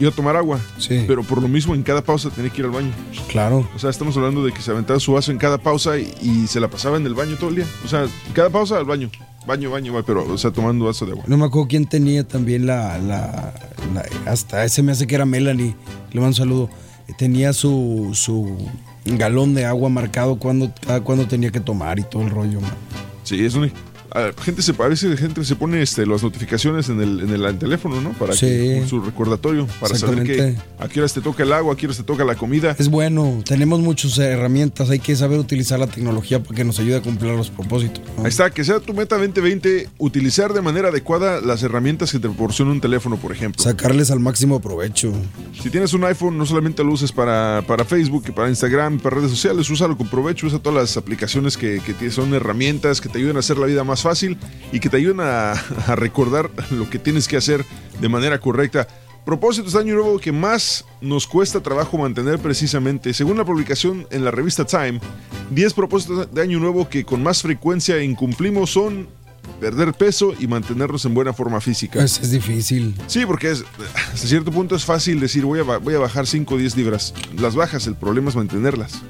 iba 0.00 0.10
a 0.10 0.14
tomar 0.14 0.36
agua. 0.36 0.58
Sí. 0.78 1.04
Pero 1.06 1.22
por 1.22 1.40
lo 1.40 1.48
mismo, 1.48 1.74
en 1.74 1.82
cada 1.82 2.02
pausa 2.02 2.30
tenía 2.30 2.50
que 2.50 2.60
ir 2.60 2.64
al 2.66 2.72
baño. 2.72 2.90
Claro. 3.28 3.68
O 3.74 3.78
sea, 3.78 3.90
estamos 3.90 4.16
hablando 4.16 4.44
de 4.44 4.52
que 4.52 4.60
se 4.62 4.70
aventaba 4.70 4.98
su 5.00 5.12
vaso 5.12 5.30
en 5.32 5.38
cada 5.38 5.58
pausa 5.58 5.98
y, 5.98 6.12
y 6.22 6.46
se 6.46 6.60
la 6.60 6.68
pasaba 6.68 6.96
en 6.96 7.06
el 7.06 7.14
baño 7.14 7.36
todo 7.36 7.50
el 7.50 7.56
día. 7.56 7.66
O 7.84 7.88
sea, 7.88 8.02
en 8.04 8.32
cada 8.32 8.50
pausa 8.50 8.78
al 8.78 8.84
baño. 8.84 9.10
Baño, 9.46 9.70
baño, 9.70 9.92
baño, 9.92 10.04
pero, 10.06 10.26
o 10.26 10.38
sea, 10.38 10.50
tomando 10.50 10.86
vaso 10.86 11.04
de 11.06 11.12
agua. 11.12 11.24
No 11.26 11.36
me 11.36 11.44
acuerdo 11.44 11.68
quién 11.68 11.86
tenía 11.86 12.26
también 12.26 12.66
la, 12.66 12.98
la, 12.98 13.52
la- 13.94 14.30
hasta 14.30 14.64
ese 14.64 14.82
me 14.82 14.92
hace 14.92 15.06
que 15.06 15.14
era 15.14 15.26
Melanie, 15.26 15.74
le 16.12 16.20
mando 16.20 16.28
un 16.28 16.34
saludo. 16.34 16.70
Tenía 17.18 17.52
su, 17.52 18.10
su 18.14 18.56
galón 19.04 19.52
de 19.54 19.66
agua 19.66 19.90
marcado 19.90 20.38
cuando, 20.38 20.72
cada 20.86 21.02
cuando 21.02 21.26
tenía 21.28 21.50
que 21.50 21.60
tomar 21.60 21.98
y 21.98 22.02
todo 22.04 22.22
el 22.22 22.30
rollo. 22.30 22.60
man. 22.62 22.70
Sí, 23.24 23.44
es 23.44 23.54
un... 23.54 23.70
gente 24.42 24.62
se, 24.62 24.72
a 24.78 24.88
veces 24.88 25.18
gente 25.18 25.44
se 25.44 25.56
pone 25.56 25.82
este, 25.82 26.06
las 26.06 26.22
notificaciones 26.22 26.88
en 26.88 27.00
el, 27.00 27.20
en 27.20 27.30
el 27.30 27.58
teléfono, 27.58 28.00
¿no? 28.00 28.10
Para 28.12 28.34
Sí. 28.34 28.46
que, 28.46 28.76
con 28.80 28.88
su 28.88 29.00
recordatorio, 29.00 29.66
para 29.80 29.96
saber 29.96 30.22
que 30.24 30.56
a 30.78 30.88
qué 30.88 31.00
horas 31.00 31.12
te 31.12 31.20
toca 31.20 31.42
el 31.42 31.52
agua, 31.52 31.74
a 31.74 31.76
qué 31.76 31.86
horas 31.86 31.96
te 31.96 32.02
toca 32.04 32.24
la 32.24 32.34
comida. 32.34 32.76
Es 32.78 32.88
bueno, 32.88 33.42
tenemos 33.44 33.80
muchas 33.80 34.16
herramientas, 34.18 34.90
hay 34.90 34.98
que 35.00 35.16
saber 35.16 35.38
utilizar 35.38 35.78
la 35.78 35.86
tecnología 35.86 36.42
para 36.42 36.54
que 36.54 36.64
nos 36.64 36.78
ayude 36.78 36.96
a 36.96 37.02
cumplir 37.02 37.32
los 37.32 37.50
propósitos. 37.50 38.02
¿no? 38.16 38.22
Ahí 38.24 38.28
está, 38.28 38.50
que 38.50 38.62
sea 38.64 38.80
tu 38.80 38.94
meta 38.94 39.16
2020, 39.16 39.88
utilizar 39.98 40.52
de 40.52 40.62
manera 40.62 40.88
adecuada 40.88 41.40
las 41.40 41.62
herramientas 41.62 42.12
que 42.12 42.18
te 42.18 42.28
proporciona 42.28 42.70
un 42.70 42.80
teléfono, 42.80 43.16
por 43.16 43.32
ejemplo. 43.32 43.62
Sacarles 43.62 44.10
al 44.10 44.20
máximo 44.20 44.60
provecho. 44.60 45.12
Si 45.60 45.70
tienes 45.70 45.92
un 45.92 46.04
iPhone, 46.04 46.38
no 46.38 46.46
solamente 46.46 46.84
lo 46.84 46.92
uses 46.92 47.12
para, 47.12 47.62
para 47.66 47.84
Facebook, 47.84 48.32
para 48.34 48.48
Instagram, 48.48 48.98
para 49.00 49.16
redes 49.16 49.30
sociales, 49.30 49.68
úsalo 49.70 49.96
con 49.96 50.08
provecho, 50.08 50.46
usa 50.46 50.58
todas 50.58 50.80
las 50.80 50.96
aplicaciones 50.96 51.56
que, 51.56 51.80
que 51.98 52.10
son 52.10 52.32
herramientas 52.34 53.00
que 53.00 53.08
te 53.08 53.18
ayuden 53.18 53.36
a 53.36 53.40
hacer 53.40 53.58
la 53.58 53.66
vida 53.66 53.82
más 53.84 54.03
fácil 54.04 54.38
y 54.70 54.78
que 54.78 54.88
te 54.88 54.98
ayuden 54.98 55.20
a, 55.20 55.52
a 55.86 55.96
recordar 55.96 56.50
lo 56.70 56.88
que 56.88 56.98
tienes 56.98 57.26
que 57.26 57.36
hacer 57.36 57.64
de 58.00 58.08
manera 58.08 58.38
correcta. 58.38 58.86
Propósitos 59.24 59.72
de 59.72 59.80
año 59.80 59.94
nuevo 59.94 60.18
que 60.18 60.32
más 60.32 60.84
nos 61.00 61.26
cuesta 61.26 61.62
trabajo 61.62 61.96
mantener 61.96 62.38
precisamente. 62.38 63.14
Según 63.14 63.38
la 63.38 63.44
publicación 63.44 64.06
en 64.10 64.22
la 64.22 64.30
revista 64.30 64.66
Time, 64.66 65.00
10 65.50 65.72
propósitos 65.72 66.32
de 66.32 66.42
año 66.42 66.60
nuevo 66.60 66.90
que 66.90 67.04
con 67.04 67.22
más 67.22 67.40
frecuencia 67.40 68.02
incumplimos 68.02 68.70
son 68.70 69.08
perder 69.60 69.94
peso 69.94 70.34
y 70.38 70.46
mantenernos 70.46 71.06
en 71.06 71.14
buena 71.14 71.32
forma 71.32 71.60
física. 71.62 72.04
Es, 72.04 72.20
es 72.20 72.30
difícil. 72.32 72.94
Sí, 73.06 73.24
porque 73.24 73.50
es, 73.50 73.64
hasta 74.12 74.26
cierto 74.26 74.52
punto 74.52 74.76
es 74.76 74.84
fácil 74.84 75.20
decir 75.20 75.46
voy 75.46 75.60
a, 75.60 75.62
voy 75.62 75.94
a 75.94 75.98
bajar 75.98 76.26
5 76.26 76.54
o 76.54 76.58
10 76.58 76.76
libras. 76.76 77.14
Las 77.38 77.54
bajas, 77.54 77.86
el 77.86 77.94
problema 77.94 78.28
es 78.28 78.36
mantenerlas. 78.36 79.00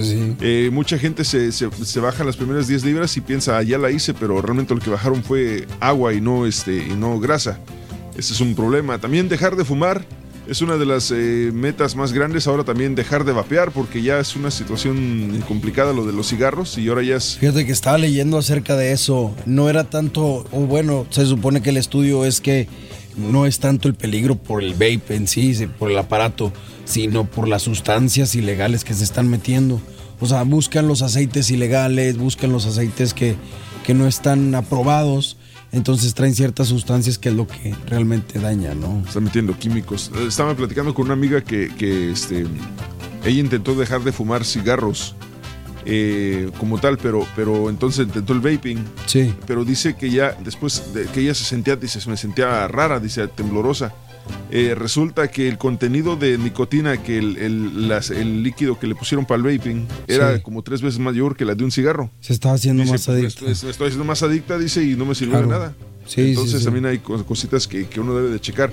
Sí. 0.00 0.36
Eh, 0.40 0.70
mucha 0.72 0.98
gente 0.98 1.24
se, 1.24 1.52
se, 1.52 1.70
se 1.70 2.00
baja 2.00 2.24
las 2.24 2.36
primeras 2.36 2.68
10 2.68 2.84
libras 2.84 3.16
y 3.16 3.20
piensa, 3.20 3.58
ah, 3.58 3.62
ya 3.62 3.78
la 3.78 3.90
hice, 3.90 4.14
pero 4.14 4.40
realmente 4.40 4.74
lo 4.74 4.80
que 4.80 4.90
bajaron 4.90 5.22
fue 5.22 5.66
agua 5.80 6.12
y 6.12 6.20
no, 6.20 6.46
este, 6.46 6.76
y 6.76 6.94
no 6.96 7.18
grasa. 7.18 7.58
Ese 8.16 8.32
es 8.32 8.40
un 8.40 8.54
problema. 8.54 8.98
También 8.98 9.28
dejar 9.28 9.56
de 9.56 9.64
fumar 9.64 10.04
es 10.50 10.62
una 10.62 10.76
de 10.76 10.84
las 10.84 11.12
eh, 11.12 11.50
metas 11.54 11.94
más 11.94 12.12
grandes. 12.12 12.48
Ahora 12.48 12.64
también 12.64 12.96
dejar 12.96 13.24
de 13.24 13.32
vapear 13.32 13.70
porque 13.70 14.02
ya 14.02 14.18
es 14.18 14.34
una 14.34 14.50
situación 14.50 15.44
complicada 15.46 15.92
lo 15.92 16.04
de 16.04 16.12
los 16.12 16.28
cigarros 16.28 16.76
y 16.76 16.88
ahora 16.88 17.02
ya 17.02 17.16
es... 17.16 17.36
Fíjate 17.38 17.64
que 17.64 17.72
estaba 17.72 17.98
leyendo 17.98 18.36
acerca 18.36 18.76
de 18.76 18.90
eso. 18.92 19.34
No 19.46 19.70
era 19.70 19.84
tanto, 19.84 20.44
o 20.50 20.60
bueno, 20.62 21.06
se 21.10 21.24
supone 21.24 21.62
que 21.62 21.70
el 21.70 21.76
estudio 21.76 22.24
es 22.24 22.40
que 22.40 22.66
no 23.16 23.46
es 23.46 23.58
tanto 23.58 23.88
el 23.88 23.94
peligro 23.94 24.36
por 24.36 24.62
el 24.62 24.72
vape 24.72 25.14
en 25.14 25.26
sí, 25.26 25.54
por 25.78 25.90
el 25.90 25.98
aparato, 25.98 26.52
sino 26.84 27.24
por 27.24 27.48
las 27.48 27.62
sustancias 27.62 28.34
ilegales 28.34 28.84
que 28.84 28.94
se 28.94 29.04
están 29.04 29.28
metiendo. 29.28 29.80
O 30.20 30.26
sea, 30.26 30.42
buscan 30.42 30.86
los 30.86 31.02
aceites 31.02 31.50
ilegales, 31.50 32.18
buscan 32.18 32.52
los 32.52 32.66
aceites 32.66 33.14
que, 33.14 33.36
que 33.84 33.94
no 33.94 34.06
están 34.06 34.54
aprobados. 34.54 35.36
Entonces 35.72 36.14
traen 36.14 36.34
ciertas 36.34 36.68
sustancias 36.68 37.16
que 37.16 37.28
es 37.28 37.34
lo 37.34 37.46
que 37.46 37.74
realmente 37.86 38.40
daña, 38.40 38.74
¿no? 38.74 39.02
Están 39.06 39.24
metiendo 39.24 39.56
químicos. 39.56 40.10
Eh, 40.16 40.26
Estaba 40.26 40.54
platicando 40.54 40.94
con 40.94 41.06
una 41.06 41.14
amiga 41.14 41.42
que, 41.42 41.70
que, 41.78 42.10
este, 42.10 42.44
ella 43.24 43.40
intentó 43.40 43.74
dejar 43.74 44.02
de 44.02 44.12
fumar 44.12 44.44
cigarros 44.44 45.14
eh, 45.84 46.50
como 46.58 46.78
tal, 46.78 46.98
pero, 46.98 47.26
pero 47.36 47.70
entonces 47.70 48.06
intentó 48.06 48.32
el 48.32 48.40
vaping. 48.40 48.78
Sí. 49.06 49.34
Pero 49.46 49.64
dice 49.64 49.96
que 49.96 50.10
ya 50.10 50.36
después 50.44 50.92
de 50.94 51.04
que 51.06 51.20
ella 51.20 51.34
se 51.34 51.44
sentía, 51.44 51.76
dice, 51.76 51.98
me 52.08 52.16
sentía 52.16 52.66
rara, 52.68 53.00
dice, 53.00 53.26
temblorosa. 53.28 53.94
Eh, 54.52 54.74
resulta 54.76 55.28
que 55.28 55.48
el 55.48 55.58
contenido 55.58 56.14
de 56.14 56.38
nicotina, 56.38 57.02
que 57.02 57.18
el, 57.18 57.36
el- 57.38 57.88
las- 57.88 58.10
el 58.10 58.42
líquido 58.42 58.78
que 58.78 58.86
le 58.86 58.94
pusieron 58.94 59.24
para 59.26 59.42
el 59.42 59.58
vaping, 59.58 59.86
era 60.06 60.36
Sí. 60.36 60.42
como 60.42 60.62
tres 60.62 60.82
veces 60.82 61.00
mayor 61.00 61.36
que 61.36 61.44
la 61.44 61.54
de 61.54 61.64
un 61.64 61.72
cigarro. 61.72 62.10
Se 62.20 62.32
estaba 62.32 62.54
haciendo 62.54 62.82
Dice, 62.82 62.92
más 62.94 63.06
pues, 63.06 63.16
adicto. 63.18 63.40
Me, 63.44 63.46
me 63.48 63.70
estoy 63.70 63.86
haciendo 63.86 64.04
más 64.04 64.22
adicta, 64.22 64.58
dice, 64.58 64.84
y 64.84 64.94
no 64.94 65.04
me 65.04 65.14
sirve 65.14 65.40
de 65.40 65.46
nada. 65.46 65.74
Sí, 66.06 66.30
Entonces 66.30 66.58
sí. 66.60 66.64
también 66.64 66.86
hay 66.86 66.98
cos- 66.98 67.24
cositas 67.24 67.66
que, 67.66 67.86
que 67.86 68.00
uno 68.00 68.14
debe 68.14 68.30
de 68.30 68.40
checar. 68.40 68.70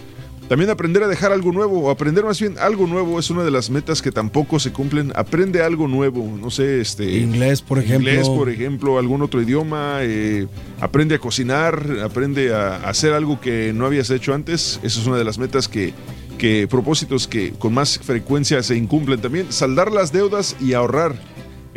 También 0.48 0.70
aprender 0.70 1.04
a 1.04 1.08
dejar 1.10 1.34
algo 1.34 1.52
nuevo, 1.52 1.82
o 1.82 1.90
aprender 1.90 2.24
más 2.24 2.40
bien 2.40 2.56
algo 2.60 2.88
nuevo 2.88 3.20
es 3.20 3.30
una 3.30 3.44
de 3.44 3.52
las 3.52 3.70
metas 3.70 4.02
que 4.02 4.14
tampoco 4.14 4.60
se 4.60 4.72
cumplen. 4.72 5.12
Aprende 5.16 5.62
algo 5.62 5.90
nuevo, 5.90 6.38
no 6.40 6.50
sé, 6.50 6.80
este... 6.80 7.18
Inglés, 7.18 7.62
por 7.62 7.80
ejemplo. 7.80 8.10
Inglés, 8.10 8.30
por 8.30 8.50
ejemplo, 8.50 8.98
algún 8.98 9.22
otro 9.22 9.42
idioma, 9.42 10.00
eh, 10.02 10.48
aprende 10.80 11.16
a 11.16 11.20
cocinar, 11.20 11.86
aprende 12.02 12.54
a, 12.54 12.78
a 12.78 12.90
hacer 12.90 13.12
algo 13.12 13.42
que 13.42 13.74
no 13.74 13.86
habías 13.86 14.10
hecho 14.10 14.34
antes. 14.34 14.80
Esa 14.84 15.02
es 15.02 15.06
una 15.06 15.18
de 15.18 15.26
las 15.26 15.38
metas 15.38 15.68
que, 15.68 15.94
que 16.38 16.66
propósitos 16.70 17.28
que 17.28 17.52
con 17.52 17.74
más 17.74 18.00
frecuencia 18.00 18.64
se 18.64 18.78
incumplen 18.78 19.20
también. 19.20 19.52
Saldar 19.52 19.92
las 19.92 20.14
deudas 20.14 20.56
y 20.62 20.74
ahorrar. 20.74 21.16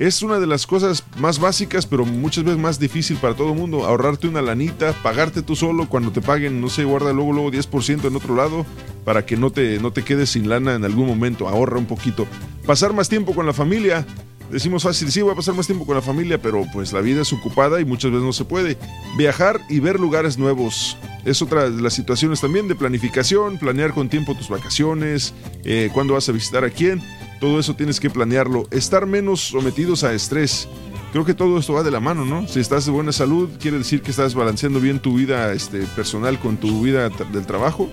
Es 0.00 0.22
una 0.22 0.40
de 0.40 0.46
las 0.46 0.66
cosas 0.66 1.04
más 1.18 1.38
básicas, 1.38 1.84
pero 1.84 2.06
muchas 2.06 2.42
veces 2.42 2.58
más 2.58 2.80
difícil 2.80 3.18
para 3.18 3.34
todo 3.34 3.52
el 3.52 3.58
mundo. 3.58 3.84
Ahorrarte 3.84 4.28
una 4.28 4.40
lanita, 4.40 4.94
pagarte 5.02 5.42
tú 5.42 5.54
solo 5.54 5.90
cuando 5.90 6.10
te 6.10 6.22
paguen, 6.22 6.58
no 6.58 6.70
sé, 6.70 6.84
guarda 6.84 7.12
luego, 7.12 7.34
luego 7.34 7.50
10% 7.52 8.06
en 8.06 8.16
otro 8.16 8.34
lado 8.34 8.64
para 9.04 9.26
que 9.26 9.36
no 9.36 9.52
te, 9.52 9.78
no 9.78 9.92
te 9.92 10.02
quedes 10.02 10.30
sin 10.30 10.48
lana 10.48 10.74
en 10.74 10.86
algún 10.86 11.06
momento. 11.06 11.48
Ahorra 11.48 11.76
un 11.76 11.84
poquito. 11.84 12.26
Pasar 12.64 12.94
más 12.94 13.10
tiempo 13.10 13.34
con 13.34 13.44
la 13.44 13.52
familia. 13.52 14.06
Decimos 14.50 14.84
fácil, 14.84 15.12
sí, 15.12 15.20
voy 15.20 15.32
a 15.32 15.36
pasar 15.36 15.54
más 15.54 15.66
tiempo 15.66 15.84
con 15.84 15.96
la 15.96 16.02
familia, 16.02 16.40
pero 16.40 16.64
pues 16.72 16.94
la 16.94 17.02
vida 17.02 17.20
es 17.20 17.32
ocupada 17.34 17.78
y 17.78 17.84
muchas 17.84 18.10
veces 18.10 18.24
no 18.24 18.32
se 18.32 18.46
puede. 18.46 18.78
Viajar 19.18 19.60
y 19.68 19.80
ver 19.80 20.00
lugares 20.00 20.38
nuevos. 20.38 20.96
Es 21.26 21.42
otra 21.42 21.68
de 21.68 21.82
las 21.82 21.92
situaciones 21.92 22.40
también 22.40 22.68
de 22.68 22.74
planificación, 22.74 23.58
planear 23.58 23.92
con 23.92 24.08
tiempo 24.08 24.34
tus 24.34 24.48
vacaciones, 24.48 25.34
eh, 25.62 25.90
cuándo 25.92 26.14
vas 26.14 26.26
a 26.30 26.32
visitar 26.32 26.64
a 26.64 26.70
quién. 26.70 27.02
Todo 27.40 27.58
eso 27.58 27.74
tienes 27.74 27.98
que 27.98 28.10
planearlo. 28.10 28.66
Estar 28.70 29.06
menos 29.06 29.40
sometidos 29.40 30.04
a 30.04 30.12
estrés. 30.12 30.68
Creo 31.12 31.24
que 31.24 31.34
todo 31.34 31.58
esto 31.58 31.72
va 31.72 31.82
de 31.82 31.90
la 31.90 31.98
mano, 31.98 32.24
¿no? 32.24 32.46
Si 32.46 32.60
estás 32.60 32.84
de 32.84 32.92
buena 32.92 33.10
salud, 33.12 33.48
quiere 33.58 33.78
decir 33.78 34.02
que 34.02 34.10
estás 34.10 34.34
balanceando 34.34 34.78
bien 34.78 35.00
tu 35.00 35.14
vida 35.14 35.52
este, 35.52 35.80
personal 35.96 36.38
con 36.38 36.58
tu 36.58 36.82
vida 36.82 37.08
del 37.08 37.46
trabajo 37.46 37.88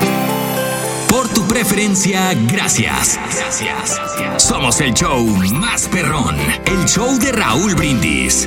Por 1.09 1.27
tu 1.29 1.47
preferencia, 1.49 2.35
gracias. 2.47 3.19
Gracias. 3.35 3.99
Somos 4.37 4.79
el 4.81 4.93
show 4.93 5.25
más 5.53 5.89
perrón, 5.89 6.37
el 6.67 6.85
show 6.87 7.19
de 7.19 7.33
Raúl 7.33 7.75
Brindis. 7.75 8.47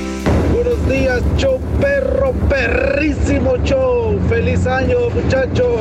Días, 0.88 1.22
show 1.36 1.58
perro, 1.80 2.32
perrísimo 2.48 3.56
show. 3.64 4.18
Feliz 4.28 4.66
año, 4.66 5.10
muchachos. 5.14 5.80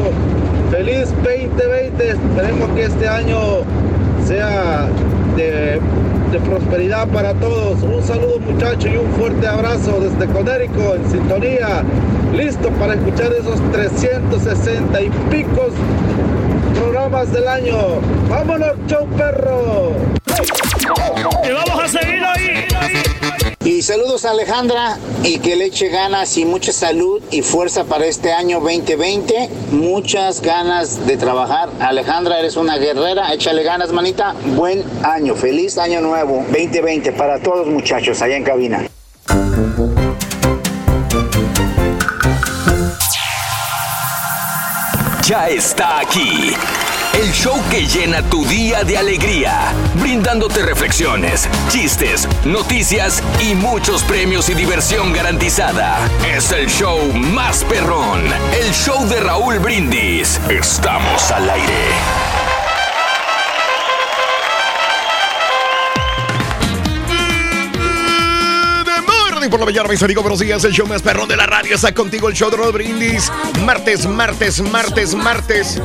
Feliz 0.69 1.09
2020. 1.23 2.09
Esperemos 2.09 2.69
que 2.75 2.83
este 2.83 3.07
año 3.07 3.39
sea 4.25 4.87
de, 5.35 5.79
de 6.31 6.39
prosperidad 6.39 7.07
para 7.09 7.33
todos. 7.33 7.81
Un 7.83 8.03
saludo, 8.03 8.39
muchachos, 8.39 8.85
y 8.85 8.97
un 8.97 9.11
fuerte 9.13 9.47
abrazo 9.47 9.99
desde 9.99 10.31
Conérico, 10.31 10.95
en 10.95 11.11
sintonía. 11.11 11.83
Listo 12.33 12.69
para 12.71 12.93
escuchar 12.93 13.33
esos 13.33 13.59
360 13.71 15.01
y 15.01 15.09
picos 15.29 15.73
programas 16.79 17.31
del 17.33 17.47
año. 17.47 17.75
¡Vámonos, 18.29 18.73
show 18.87 19.05
perro! 19.17 19.91
Y 21.43 21.51
vamos 21.51 21.83
a 21.83 21.87
seguir 21.87 22.23
ahí. 22.23 22.67
Y 23.71 23.83
saludos 23.83 24.25
a 24.25 24.31
Alejandra 24.31 24.97
y 25.23 25.39
que 25.39 25.55
le 25.55 25.67
eche 25.67 25.87
ganas 25.87 26.37
y 26.37 26.43
mucha 26.43 26.73
salud 26.73 27.23
y 27.31 27.41
fuerza 27.41 27.85
para 27.85 28.05
este 28.05 28.33
año 28.33 28.59
2020. 28.59 29.49
Muchas 29.71 30.41
ganas 30.41 31.07
de 31.07 31.15
trabajar. 31.15 31.69
Alejandra, 31.79 32.37
eres 32.37 32.57
una 32.57 32.77
guerrera. 32.77 33.33
Échale 33.33 33.63
ganas, 33.63 33.93
manita. 33.93 34.35
Buen 34.57 34.83
año. 35.03 35.35
Feliz 35.35 35.77
año 35.77 36.01
nuevo 36.01 36.43
2020 36.51 37.13
para 37.13 37.41
todos 37.41 37.65
muchachos 37.67 38.21
allá 38.21 38.35
en 38.35 38.43
cabina. 38.43 38.89
Ya 45.23 45.47
está 45.47 46.01
aquí. 46.01 46.53
El 47.13 47.29
show 47.33 47.61
que 47.69 47.85
llena 47.85 48.21
tu 48.23 48.45
día 48.45 48.83
de 48.85 48.97
alegría, 48.97 49.73
brindándote 49.95 50.63
reflexiones, 50.63 51.47
chistes, 51.69 52.27
noticias 52.45 53.21
y 53.41 53.53
muchos 53.53 54.03
premios 54.03 54.47
y 54.49 54.53
diversión 54.53 55.11
garantizada. 55.11 55.99
Es 56.25 56.51
el 56.53 56.67
show 56.67 57.11
más 57.13 57.65
perrón, 57.65 58.21
el 58.53 58.71
show 58.71 59.05
de 59.09 59.19
Raúl 59.19 59.59
Brindis. 59.59 60.39
Estamos 60.49 61.29
al 61.31 61.49
aire. 61.49 61.73
De 68.85 69.01
Morning 69.01 69.49
por 69.49 69.59
la 69.59 69.65
mañana, 69.65 69.89
mis 69.89 70.01
amigos, 70.01 70.23
buenos 70.23 70.39
días. 70.39 70.63
El 70.63 70.71
show 70.71 70.87
más 70.87 71.01
perrón 71.01 71.27
de 71.27 71.35
la 71.35 71.45
radio 71.45 71.75
está 71.75 71.93
contigo, 71.93 72.29
el 72.29 72.35
show 72.35 72.49
de 72.49 72.55
Rod 72.55 72.71
Brindis. 72.71 73.29
Martes, 73.65 74.07
martes, 74.07 74.61
martes, 74.61 75.13
martes. 75.13 75.81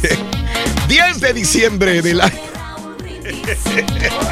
10 0.88 1.20
de 1.20 1.32
diciembre 1.32 2.02
del 2.02 2.20
año. 2.20 2.40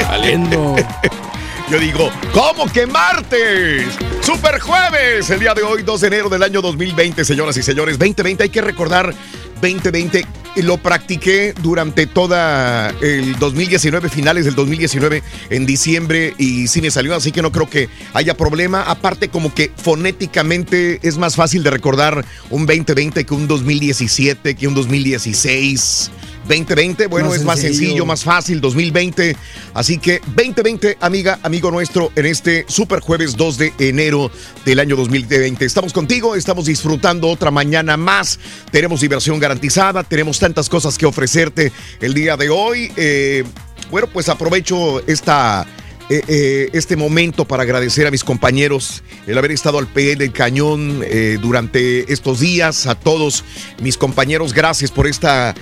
Saliendo. 0.01 0.77
Yo 1.71 1.79
digo, 1.79 2.11
¿cómo 2.33 2.67
que 2.73 2.87
martes? 2.87 3.87
Super 4.23 4.59
jueves, 4.59 5.29
el 5.29 5.41
día 5.41 5.53
de 5.53 5.63
hoy, 5.63 5.83
2 5.83 6.01
de 6.01 6.07
enero 6.07 6.29
del 6.31 6.43
año 6.43 6.63
2020, 6.63 7.25
señoras 7.25 7.57
y 7.59 7.63
señores. 7.63 7.99
2020, 7.99 8.45
hay 8.45 8.49
que 8.49 8.63
recordar 8.63 9.15
2020. 9.61 10.25
Lo 10.62 10.77
practiqué 10.77 11.55
durante 11.62 12.07
toda 12.07 12.90
el 13.01 13.38
2019, 13.38 14.09
finales 14.09 14.44
del 14.44 14.55
2019, 14.55 15.23
en 15.51 15.66
diciembre, 15.66 16.35
y 16.37 16.66
sí 16.66 16.83
me 16.83 16.90
salió, 16.90 17.14
así 17.14 17.33
que 17.33 17.42
no 17.42 17.53
creo 17.53 17.71
que 17.71 17.88
haya 18.12 18.37
problema. 18.37 18.83
Aparte, 18.83 19.29
como 19.29 19.55
que 19.55 19.73
fonéticamente 19.77 20.99
es 21.03 21.16
más 21.16 21.37
fácil 21.37 21.62
de 21.62 21.71
recordar 21.71 22.25
un 22.51 22.66
2020 22.66 23.25
que 23.25 23.35
un 23.35 23.47
2017, 23.47 24.57
que 24.57 24.66
un 24.66 24.75
2016. 24.75 26.11
2020, 26.49 27.07
bueno, 27.09 27.29
Más 27.29 27.39
es 27.39 27.45
más 27.45 27.61
sencillo. 27.61 27.79
sencillo, 27.79 28.07
más 28.07 28.25
fácil, 28.25 28.61
2020. 28.61 29.37
Así 29.75 29.99
que 29.99 30.21
2020, 30.35 30.97
amiga, 31.01 31.39
amigo 31.43 31.71
nuestro, 31.71 32.11
en 32.17 32.27
este 32.27 32.65
super 32.69 33.01
jueves 33.01 33.37
2 33.37 33.59
de 33.59 33.73
enero 33.79 34.31
del 34.65 34.81
año 34.81 34.97
2020. 34.97 35.65
Estamos 35.65 35.93
contigo, 35.93 36.35
estamos 36.35 36.65
disfrutando 36.65 37.29
otra 37.29 37.51
mañana 37.51 37.97
más. 37.97 38.41
Tenemos 38.73 39.03
diversión 39.03 39.39
garantizada, 39.39 40.03
tenemos 40.05 40.39
tantas 40.39 40.69
cosas 40.69 40.97
que 40.97 41.07
ofrecerte 41.07 41.71
el 42.01 42.15
día 42.15 42.37
de 42.37 42.49
hoy. 42.49 42.91
Eh, 42.97 43.45
bueno, 43.91 44.09
pues 44.13 44.29
aprovecho 44.29 45.07
esta 45.07 45.67
eh, 46.11 46.23
eh, 46.27 46.71
este 46.73 46.97
momento 46.97 47.44
para 47.44 47.64
agradecer 47.64 48.07
a 48.07 48.11
mis 48.11 48.25
compañeros 48.25 49.03
el 49.27 49.37
haber 49.37 49.53
estado 49.53 49.79
al 49.79 49.87
pie 49.87 50.16
del 50.16 50.33
cañón 50.33 51.03
eh, 51.05 51.38
durante 51.40 52.11
estos 52.11 52.40
días. 52.40 52.87
A 52.87 52.94
todos 52.94 53.44
mis 53.83 53.99
compañeros, 53.99 54.55
gracias 54.55 54.90
por 54.90 55.07
esta 55.07 55.55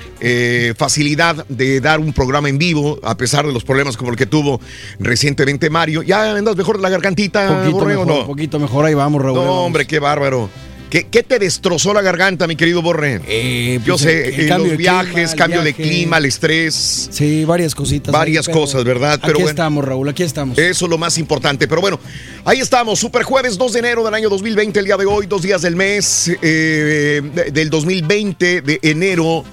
facilidad 0.76 1.46
de 1.48 1.80
dar 1.80 2.00
un 2.00 2.12
programa 2.12 2.48
en 2.48 2.58
vivo, 2.58 2.98
a 3.02 3.16
pesar 3.16 3.46
de 3.46 3.52
los 3.52 3.64
problemas 3.64 3.96
como 3.96 4.10
el 4.10 4.16
que 4.16 4.26
tuvo 4.26 4.60
recientemente 4.98 5.68
Mario. 5.68 6.02
¿Ya 6.02 6.36
andas 6.36 6.56
mejor 6.56 6.76
de 6.76 6.82
la 6.82 6.90
gargantita, 6.90 7.64
poquito 7.64 7.84
mejor, 7.84 8.06
no? 8.06 8.26
poquito 8.26 8.58
mejor, 8.58 8.84
ahí 8.84 8.94
vamos, 8.94 9.22
Raúl. 9.22 9.38
No, 9.38 9.64
hombre, 9.64 9.86
qué 9.86 9.98
bárbaro. 9.98 10.48
¿Qué, 10.90 11.08
qué 11.10 11.22
te 11.24 11.38
destrozó 11.40 11.92
la 11.92 12.00
garganta, 12.00 12.46
mi 12.46 12.54
querido 12.54 12.80
Borre? 12.80 13.20
Yo 13.84 13.94
pues, 13.94 14.02
sé, 14.02 14.28
el- 14.28 14.34
el 14.34 14.40
eh, 14.46 14.48
cambio 14.48 14.68
los 14.72 14.76
clima, 14.76 15.02
viajes, 15.02 15.32
el 15.32 15.38
cambio 15.38 15.62
de 15.62 15.74
clima, 15.74 16.18
el 16.18 16.26
estrés. 16.26 17.08
Sí, 17.10 17.44
varias 17.44 17.74
cositas. 17.74 18.12
Varias 18.12 18.46
ahí, 18.46 18.54
cosas, 18.54 18.84
¿verdad? 18.84 19.18
Pero 19.20 19.32
aquí 19.32 19.42
bueno. 19.42 19.50
estamos, 19.50 19.84
Raúl, 19.84 20.08
aquí 20.08 20.22
estamos. 20.22 20.56
Eso 20.56 20.84
es 20.86 20.90
lo 20.90 20.96
más 20.98 21.18
importante. 21.18 21.66
Pero 21.66 21.80
bueno, 21.80 21.98
ahí 22.44 22.60
estamos. 22.60 23.00
Super 23.00 23.24
jueves 23.24 23.58
2 23.58 23.72
de 23.72 23.78
enero 23.80 24.04
del 24.04 24.14
año 24.14 24.28
2020, 24.28 24.78
el 24.78 24.86
día 24.86 24.96
de 24.96 25.06
hoy, 25.06 25.26
dos 25.26 25.42
días 25.42 25.60
del 25.62 25.74
mes 25.74 26.30
eh, 26.40 27.20
de- 27.34 27.50
del 27.50 27.68
2020 27.68 28.60
de 28.62 28.78
enero. 28.82 29.44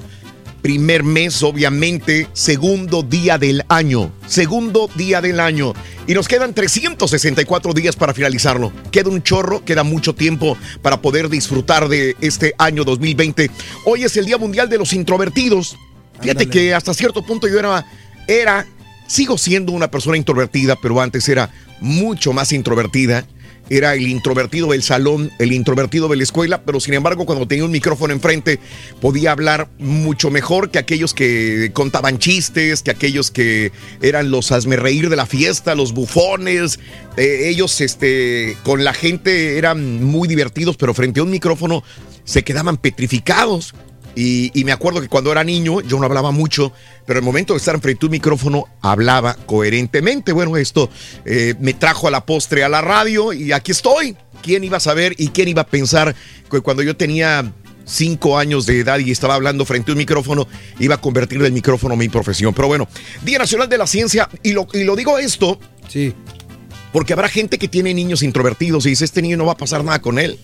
Primer 0.64 1.04
mes, 1.04 1.44
obviamente, 1.44 2.30
segundo 2.32 3.04
día 3.04 3.38
del 3.38 3.66
año. 3.68 4.14
Segundo 4.28 4.90
día 4.96 5.20
del 5.20 5.42
año. 5.42 5.74
Y 6.08 6.14
nos 6.14 6.30
quedan 6.30 6.54
364 6.54 7.74
días 7.74 7.98
para 7.98 8.14
finalizarlo. 8.14 8.72
Queda 8.90 9.10
un 9.10 9.22
chorro, 9.22 9.66
queda 9.66 9.84
mucho 9.84 10.16
tiempo 10.16 10.58
para 10.82 11.02
poder 11.02 11.28
disfrutar 11.28 11.90
de 11.90 12.16
este 12.22 12.56
año 12.58 12.86
2020. 12.86 13.52
Hoy 13.86 14.06
es 14.06 14.16
el 14.16 14.26
Día 14.26 14.38
Mundial 14.38 14.70
de 14.70 14.78
los 14.78 14.94
Introvertidos. 14.94 15.76
Fíjate 16.22 16.44
Ándale. 16.44 16.50
que 16.50 16.74
hasta 16.74 16.94
cierto 16.94 17.26
punto 17.26 17.50
yo 17.50 17.60
era, 17.60 17.86
era, 18.30 18.66
sigo 19.06 19.38
siendo 19.38 19.74
una 19.74 19.92
persona 19.92 20.16
introvertida, 20.16 20.78
pero 20.82 21.02
antes 21.02 21.28
era 21.28 21.52
mucho 21.82 22.32
más 22.32 22.54
introvertida. 22.54 23.28
Era 23.70 23.96
el 23.96 24.08
introvertido 24.08 24.72
del 24.72 24.84
salón, 24.84 25.32
el 25.40 25.54
introvertido 25.54 26.08
de 26.08 26.18
la 26.18 26.24
escuela, 26.24 26.64
pero 26.64 26.80
sin 26.80 26.94
embargo 26.94 27.26
cuando 27.26 27.48
tenía 27.48 27.66
un 27.66 27.72
micrófono 27.72 28.14
enfrente 28.14 28.60
podía 29.02 29.32
hablar 29.32 29.70
mucho 29.80 30.30
mejor 30.30 30.70
que 30.70 30.80
aquellos 30.80 31.14
que 31.14 31.72
contaban 31.74 32.20
chistes, 32.20 32.84
que 32.84 32.92
aquellos 32.92 33.32
que 33.32 33.72
eran 34.02 34.32
los 34.32 34.52
reír 34.76 35.10
de 35.10 35.16
la 35.16 35.26
fiesta, 35.26 35.76
los 35.76 35.94
bufones. 35.94 36.80
Eh, 37.18 37.50
ellos 37.50 37.80
este, 37.82 38.58
con 38.64 38.84
la 38.84 38.94
gente 38.94 39.58
eran 39.58 40.04
muy 40.04 40.28
divertidos, 40.28 40.78
pero 40.78 40.94
frente 40.94 41.20
a 41.20 41.24
un 41.24 41.32
micrófono 41.32 41.84
se 42.24 42.44
quedaban 42.44 42.78
petrificados. 42.78 43.74
Y, 44.16 44.52
y 44.60 44.64
me 44.64 44.72
acuerdo 44.72 45.02
que 45.02 45.08
cuando 45.10 45.32
era 45.32 45.44
niño 45.44 45.82
yo 45.82 45.98
no 46.00 46.06
hablaba 46.06 46.32
mucho, 46.32 46.72
pero 47.06 47.20
el 47.20 47.26
momento 47.26 47.54
de 47.54 47.58
estar 47.58 47.80
frente 47.82 48.06
a 48.06 48.08
un 48.08 48.12
micrófono 48.12 48.66
hablaba 48.82 49.36
coherentemente. 49.46 50.34
Bueno, 50.34 50.56
esto 50.58 50.90
eh, 51.26 51.56
me 51.60 51.74
trajo 51.74 52.08
a 52.08 52.12
la 52.12 52.26
postre 52.26 52.64
a 52.64 52.70
la 52.70 52.82
radio 52.82 53.34
y 53.34 53.52
aquí 53.52 53.72
estoy. 53.72 54.16
¿Quién 54.44 54.64
iba 54.64 54.78
a 54.78 54.82
saber 54.82 55.16
y 55.18 55.30
quién 55.30 55.48
iba 55.48 55.62
a 55.64 55.68
pensar 55.68 56.14
que 56.52 56.60
cuando 56.62 56.84
yo 56.84 56.96
tenía 56.96 57.52
cinco 57.86 58.38
años 58.38 58.66
de 58.66 58.80
edad 58.80 59.00
y 59.00 59.10
estaba 59.12 59.36
hablando 59.36 59.66
frente 59.66 59.92
a 59.92 59.94
un 59.94 59.98
micrófono, 59.98 60.48
iba 60.80 60.96
a 60.96 61.02
convertir 61.02 61.42
el 61.42 61.52
micrófono 61.52 61.94
en 61.96 62.00
mi 62.00 62.10
profesión? 62.10 62.54
Pero 62.54 62.68
bueno, 62.68 62.88
Día 63.24 63.40
Nacional 63.40 63.68
de 63.70 63.78
la 63.78 63.88
Ciencia, 63.88 64.30
y 64.44 64.52
lo, 64.54 64.68
y 64.74 64.84
lo 64.84 64.96
digo 64.96 65.18
esto 65.18 65.60
Sí. 65.88 66.14
porque 66.92 67.14
habrá 67.14 67.28
gente 67.30 67.58
que 67.58 67.68
tiene 67.68 67.94
niños 67.94 68.22
introvertidos 68.22 68.86
y 68.86 68.90
dice, 68.90 69.06
este 69.06 69.22
niño 69.22 69.38
no 69.38 69.46
va 69.46 69.54
a 69.54 69.58
pasar 69.58 69.84
nada 69.84 70.00
con 70.02 70.20
él. 70.20 70.38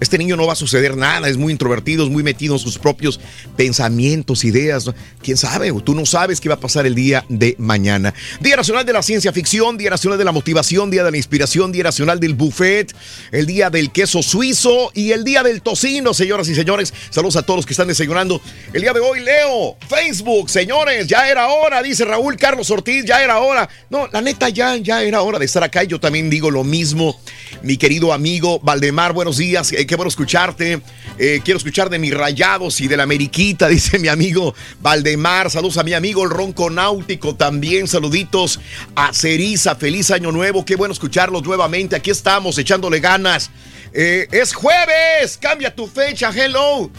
Este 0.00 0.18
niño 0.18 0.36
no 0.36 0.46
va 0.46 0.54
a 0.54 0.56
suceder 0.56 0.96
nada, 0.96 1.28
es 1.28 1.36
muy 1.36 1.52
introvertido, 1.52 2.04
es 2.04 2.10
muy 2.10 2.22
metido 2.22 2.54
en 2.54 2.58
sus 2.58 2.78
propios 2.78 3.20
pensamientos, 3.56 4.44
ideas. 4.44 4.90
¿Quién 5.22 5.36
sabe? 5.36 5.72
Tú 5.84 5.94
no 5.94 6.04
sabes 6.04 6.40
qué 6.40 6.48
va 6.48 6.56
a 6.56 6.60
pasar 6.60 6.86
el 6.86 6.94
día 6.94 7.24
de 7.28 7.54
mañana. 7.58 8.12
Día 8.40 8.56
Nacional 8.56 8.84
de 8.84 8.92
la 8.92 9.02
Ciencia 9.02 9.32
Ficción, 9.32 9.78
Día 9.78 9.90
Nacional 9.90 10.18
de 10.18 10.24
la 10.24 10.32
Motivación, 10.32 10.90
Día 10.90 11.04
de 11.04 11.10
la 11.10 11.16
Inspiración, 11.16 11.72
Día 11.72 11.84
Nacional 11.84 12.18
del 12.18 12.34
Buffet, 12.34 12.94
el 13.30 13.46
Día 13.46 13.70
del 13.70 13.92
Queso 13.92 14.22
Suizo 14.22 14.90
y 14.94 15.12
el 15.12 15.24
Día 15.24 15.42
del 15.42 15.62
Tocino, 15.62 16.12
señoras 16.12 16.48
y 16.48 16.54
señores. 16.54 16.92
Saludos 17.10 17.36
a 17.36 17.42
todos 17.42 17.58
los 17.58 17.66
que 17.66 17.72
están 17.72 17.88
desayunando. 17.88 18.40
El 18.72 18.82
día 18.82 18.92
de 18.92 19.00
hoy, 19.00 19.20
Leo, 19.20 19.76
Facebook, 19.88 20.50
señores, 20.50 21.06
ya 21.06 21.28
era 21.28 21.48
hora, 21.48 21.82
dice 21.82 22.04
Raúl 22.04 22.36
Carlos 22.36 22.70
Ortiz, 22.70 23.04
ya 23.04 23.22
era 23.22 23.38
hora. 23.38 23.68
No, 23.90 24.08
la 24.12 24.20
neta, 24.20 24.48
ya, 24.48 24.76
ya 24.76 25.02
era 25.02 25.22
hora 25.22 25.38
de 25.38 25.44
estar 25.44 25.62
acá. 25.62 25.84
y 25.84 25.86
Yo 25.86 26.00
también 26.00 26.30
digo 26.30 26.50
lo 26.50 26.64
mismo. 26.64 27.20
Mi 27.62 27.76
querido 27.76 28.12
amigo 28.12 28.60
Valdemar, 28.60 29.12
buenos 29.12 29.38
días. 29.38 29.72
Eh, 29.84 29.86
qué 29.86 29.96
bueno 29.96 30.08
escucharte. 30.08 30.80
Eh, 31.18 31.40
quiero 31.44 31.58
escuchar 31.58 31.90
de 31.90 31.98
mis 31.98 32.12
rayados 32.14 32.80
y 32.80 32.88
de 32.88 32.96
la 32.96 33.02
Ameriquita, 33.02 33.68
dice 33.68 33.98
mi 33.98 34.08
amigo 34.08 34.54
Valdemar. 34.80 35.50
Saludos 35.50 35.76
a 35.78 35.82
mi 35.84 35.92
amigo 35.92 36.24
el 36.24 36.30
Ronco 36.30 36.70
Náutico 36.70 37.34
también. 37.36 37.86
Saluditos 37.86 38.60
a 38.96 39.12
Ceriza. 39.12 39.76
Feliz 39.76 40.10
año 40.10 40.32
nuevo. 40.32 40.64
Qué 40.64 40.76
bueno 40.76 40.92
escucharlos 40.92 41.42
nuevamente. 41.44 41.96
Aquí 41.96 42.10
estamos 42.10 42.56
echándole 42.58 43.00
ganas. 43.00 43.50
Eh, 43.92 44.26
es 44.32 44.54
jueves. 44.54 45.36
Cambia 45.40 45.74
tu 45.74 45.86
fecha. 45.86 46.30
Hello. 46.34 46.90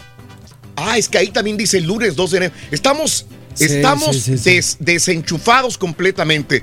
Ah, 0.76 0.96
es 0.96 1.08
que 1.08 1.18
ahí 1.18 1.28
también 1.30 1.56
dice 1.56 1.80
lunes 1.80 2.14
2 2.14 2.30
de 2.30 2.36
enero. 2.36 2.54
Estamos, 2.70 3.26
Sí, 3.54 3.64
estamos 3.64 4.14
sí, 4.16 4.20
sí, 4.22 4.38
sí. 4.38 4.50
des- 4.54 4.76
desenchufados 4.78 5.76
completamente. 5.78 6.62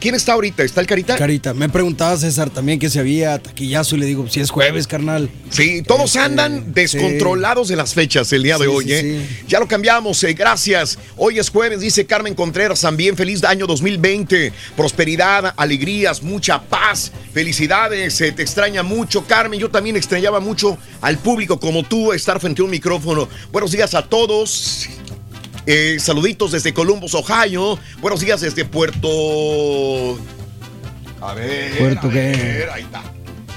¿Quién 0.00 0.14
está 0.14 0.34
ahorita? 0.34 0.62
¿Está 0.62 0.80
el 0.80 0.86
Carita? 0.86 1.16
Carita, 1.16 1.54
me 1.54 1.68
preguntaba 1.68 2.16
César 2.16 2.50
también 2.50 2.78
que 2.78 2.90
si 2.90 2.98
había 2.98 3.38
taquillazo 3.38 3.96
y 3.96 4.00
le 4.00 4.06
digo, 4.06 4.28
si 4.28 4.40
es 4.40 4.50
jueves, 4.50 4.86
carnal. 4.86 5.30
Sí, 5.50 5.82
todos 5.82 6.06
Este, 6.06 6.18
andan 6.18 6.72
descontrolados 6.74 7.68
de 7.68 7.76
las 7.76 7.94
fechas 7.94 8.32
el 8.32 8.42
día 8.42 8.58
de 8.58 8.64
Sí, 8.66 8.70
hoy, 8.70 8.84
sí, 8.84 8.92
¿eh? 8.92 9.26
sí. 9.28 9.44
Ya 9.48 9.60
lo 9.60 9.68
cambiamos, 9.68 10.22
eh, 10.24 10.34
gracias. 10.34 10.98
Hoy 11.16 11.38
es 11.38 11.48
jueves, 11.50 11.80
dice 11.80 12.06
Carmen 12.06 12.34
Contreras 12.34 12.80
también. 12.80 13.16
Feliz 13.16 13.42
año 13.44 13.66
2020. 13.66 14.52
Prosperidad, 14.76 15.54
alegrías, 15.56 16.22
mucha 16.22 16.60
paz. 16.62 17.12
Felicidades, 17.32 18.20
eh, 18.20 18.32
te 18.32 18.42
extraña 18.42 18.82
mucho, 18.82 19.24
Carmen. 19.26 19.58
Yo 19.58 19.70
también 19.70 19.96
extrañaba 19.96 20.40
mucho 20.40 20.76
al 21.00 21.18
público 21.18 21.58
como 21.58 21.82
tú, 21.82 22.12
estar 22.12 22.40
frente 22.40 22.62
a 22.62 22.64
un 22.64 22.70
micrófono. 22.70 23.28
Buenos 23.52 23.72
días 23.72 23.94
a 23.94 24.02
todos. 24.02 24.88
Eh, 25.66 25.96
saluditos 25.98 26.52
desde 26.52 26.74
Columbus, 26.74 27.14
Ohio. 27.14 27.78
Buenos 28.00 28.20
días 28.20 28.40
desde 28.40 28.64
Puerto. 28.64 30.18
A 31.20 31.34
ver. 31.34 31.78
Puerto 31.78 32.08
a 32.08 32.10
qué? 32.10 32.18
ver, 32.18 32.70
ahí 32.70 32.82
está. 32.82 33.02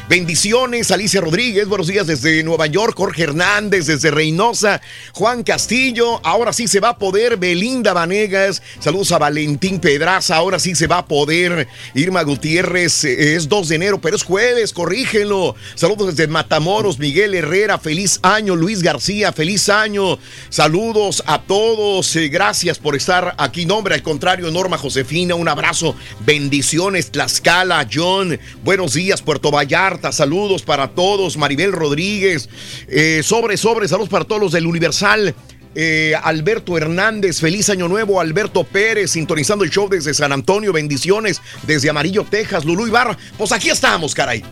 Bendiciones, 0.09 0.89
Alicia 0.91 1.19
Rodríguez, 1.19 1.67
buenos 1.67 1.87
días 1.87 2.07
desde 2.07 2.41
Nueva 2.41 2.65
York, 2.67 2.93
Jorge 2.95 3.23
Hernández 3.23 3.87
desde 3.87 4.09
Reynosa, 4.09 4.81
Juan 5.11 5.43
Castillo, 5.43 6.21
ahora 6.25 6.53
sí 6.53 6.69
se 6.69 6.79
va 6.79 6.89
a 6.91 6.97
poder, 6.97 7.35
Belinda 7.35 7.91
Vanegas, 7.91 8.61
saludos 8.79 9.11
a 9.11 9.17
Valentín 9.17 9.81
Pedraza, 9.81 10.37
ahora 10.37 10.59
sí 10.59 10.75
se 10.75 10.87
va 10.87 10.99
a 10.99 11.05
poder, 11.05 11.67
Irma 11.93 12.23
Gutiérrez, 12.23 13.03
eh, 13.03 13.35
es 13.35 13.49
2 13.49 13.67
de 13.67 13.75
enero, 13.75 13.99
pero 13.99 14.15
es 14.15 14.23
jueves, 14.23 14.71
corrígenlo, 14.71 15.55
saludos 15.75 16.15
desde 16.15 16.31
Matamoros, 16.31 16.99
Miguel 16.99 17.35
Herrera, 17.35 17.77
feliz 17.77 18.21
año, 18.23 18.55
Luis 18.55 18.83
García, 18.83 19.33
feliz 19.33 19.67
año, 19.67 20.19
saludos 20.47 21.21
a 21.25 21.41
todos, 21.41 22.15
eh, 22.15 22.29
gracias 22.29 22.79
por 22.79 22.95
estar 22.95 23.35
aquí, 23.37 23.65
nombre 23.65 23.93
al 23.93 24.03
contrario, 24.03 24.49
Norma 24.51 24.77
Josefina, 24.77 25.35
un 25.35 25.49
abrazo, 25.49 25.97
bendiciones, 26.25 27.11
Tlaxcala, 27.11 27.85
John, 27.93 28.39
buenos 28.63 28.93
días, 28.93 29.21
Puerto 29.21 29.51
Vallarta, 29.51 29.96
saludos 30.11 30.61
para 30.63 30.89
todos, 30.89 31.37
Maribel 31.37 31.71
Rodríguez, 31.71 32.49
eh, 32.87 33.21
sobre, 33.23 33.57
sobre, 33.57 33.87
saludos 33.87 34.09
para 34.09 34.25
todos 34.25 34.41
los 34.41 34.51
del 34.51 34.65
Universal. 34.67 35.35
eh, 35.79 36.15
Alberto 36.23 36.75
Hernández, 36.75 37.39
feliz 37.39 37.69
año 37.69 37.87
nuevo, 37.87 38.19
Alberto 38.19 38.63
Pérez, 38.63 39.11
sintonizando 39.11 39.63
el 39.63 39.69
show 39.69 39.87
desde 39.87 40.11
San 40.13 40.31
Antonio, 40.31 40.73
bendiciones 40.73 41.39
desde 41.67 41.89
Amarillo, 41.89 42.25
Texas, 42.27 42.65
Lulú 42.65 42.87
Ibarra. 42.87 43.15
Pues 43.37 43.51
aquí 43.51 43.69
estamos, 43.69 44.15
caray. 44.15 44.43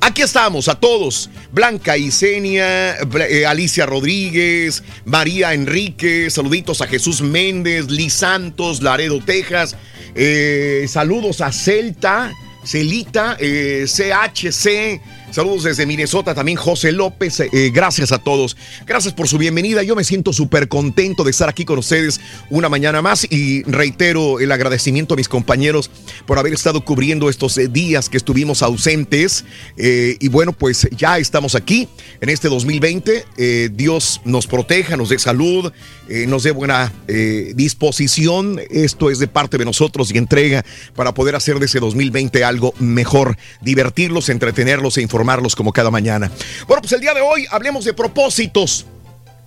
Aquí 0.00 0.22
estamos 0.22 0.68
a 0.68 0.76
todos. 0.76 1.28
Blanca 1.52 1.98
Isenia, 1.98 2.96
eh, 2.98 3.46
Alicia 3.46 3.84
Rodríguez, 3.84 4.82
María 5.04 5.52
Enrique, 5.54 6.30
saluditos 6.30 6.80
a 6.80 6.86
Jesús 6.86 7.20
Méndez, 7.20 7.90
Liz 7.90 8.14
Santos, 8.14 8.80
Laredo, 8.80 9.20
Texas. 9.22 9.76
Eh, 10.14 10.86
saludos 10.88 11.40
a 11.40 11.52
Celta, 11.52 12.32
Celita, 12.62 13.36
eh, 13.38 13.84
CHC. 13.86 15.00
Saludos 15.30 15.62
desde 15.62 15.86
Minnesota 15.86 16.34
también, 16.34 16.58
José 16.58 16.90
López. 16.90 17.38
eh, 17.38 17.70
gracias 17.72 18.10
a 18.10 18.18
todos. 18.18 18.56
Gracias 18.84 19.14
por 19.14 19.28
su 19.28 19.38
bienvenida. 19.38 19.84
Yo 19.84 19.94
me 19.94 20.02
siento 20.02 20.32
súper 20.32 20.66
contento 20.66 21.22
de 21.22 21.30
estar 21.30 21.48
aquí 21.48 21.64
con 21.64 21.78
ustedes 21.78 22.20
una 22.50 22.68
mañana 22.68 23.00
más 23.00 23.28
y 23.30 23.62
reitero 23.62 24.40
el 24.40 24.50
agradecimiento 24.50 25.14
a 25.14 25.16
mis 25.16 25.28
compañeros 25.28 25.88
por 26.26 26.40
haber 26.40 26.52
estado 26.52 26.84
cubriendo 26.84 27.30
estos 27.30 27.56
eh, 27.58 27.68
días 27.68 28.08
que 28.08 28.16
estuvimos 28.16 28.60
ausentes. 28.62 29.44
Eh, 29.76 30.16
y 30.18 30.26
bueno, 30.26 30.52
pues 30.52 30.88
ya 30.96 31.16
estamos 31.18 31.54
aquí 31.54 31.88
en 32.20 32.28
este 32.28 32.48
2020. 32.48 33.24
Eh, 33.36 33.70
Dios 33.72 34.20
nos 34.24 34.48
proteja, 34.48 34.96
nos 34.96 35.10
dé 35.10 35.18
salud, 35.20 35.72
eh, 36.08 36.26
nos 36.26 36.42
dé 36.42 36.50
buena 36.50 36.92
eh, 37.06 37.52
disposición. 37.54 38.60
Esto 38.68 39.10
es 39.10 39.20
de 39.20 39.28
parte 39.28 39.58
de 39.58 39.64
nosotros 39.64 40.12
y 40.12 40.18
entrega 40.18 40.64
para 40.96 41.14
poder 41.14 41.36
hacer 41.36 41.60
de 41.60 41.66
ese 41.66 41.78
2020 41.78 42.42
algo 42.42 42.74
mejor, 42.80 43.36
divertirlos, 43.60 44.28
entretenerlos 44.28 44.98
e 44.98 45.02
informarlos 45.02 45.19
como 45.56 45.72
cada 45.72 45.90
mañana. 45.90 46.30
Bueno, 46.66 46.82
pues 46.82 46.92
el 46.92 47.00
día 47.00 47.14
de 47.14 47.20
hoy 47.20 47.46
hablemos 47.50 47.84
de 47.84 47.92
propósitos. 47.94 48.86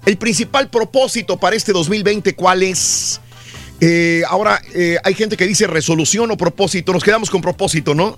El 0.05 0.17
principal 0.17 0.69
propósito 0.69 1.37
para 1.37 1.55
este 1.55 1.71
2020, 1.71 2.35
¿cuál 2.35 2.63
es? 2.63 3.21
Eh, 3.79 4.21
ahora, 4.27 4.61
eh, 4.73 4.97
hay 5.03 5.13
gente 5.13 5.37
que 5.37 5.45
dice 5.47 5.67
resolución 5.67 6.29
o 6.31 6.37
propósito. 6.37 6.91
Nos 6.93 7.03
quedamos 7.03 7.29
con 7.29 7.41
propósito, 7.41 7.95
¿no? 7.95 8.17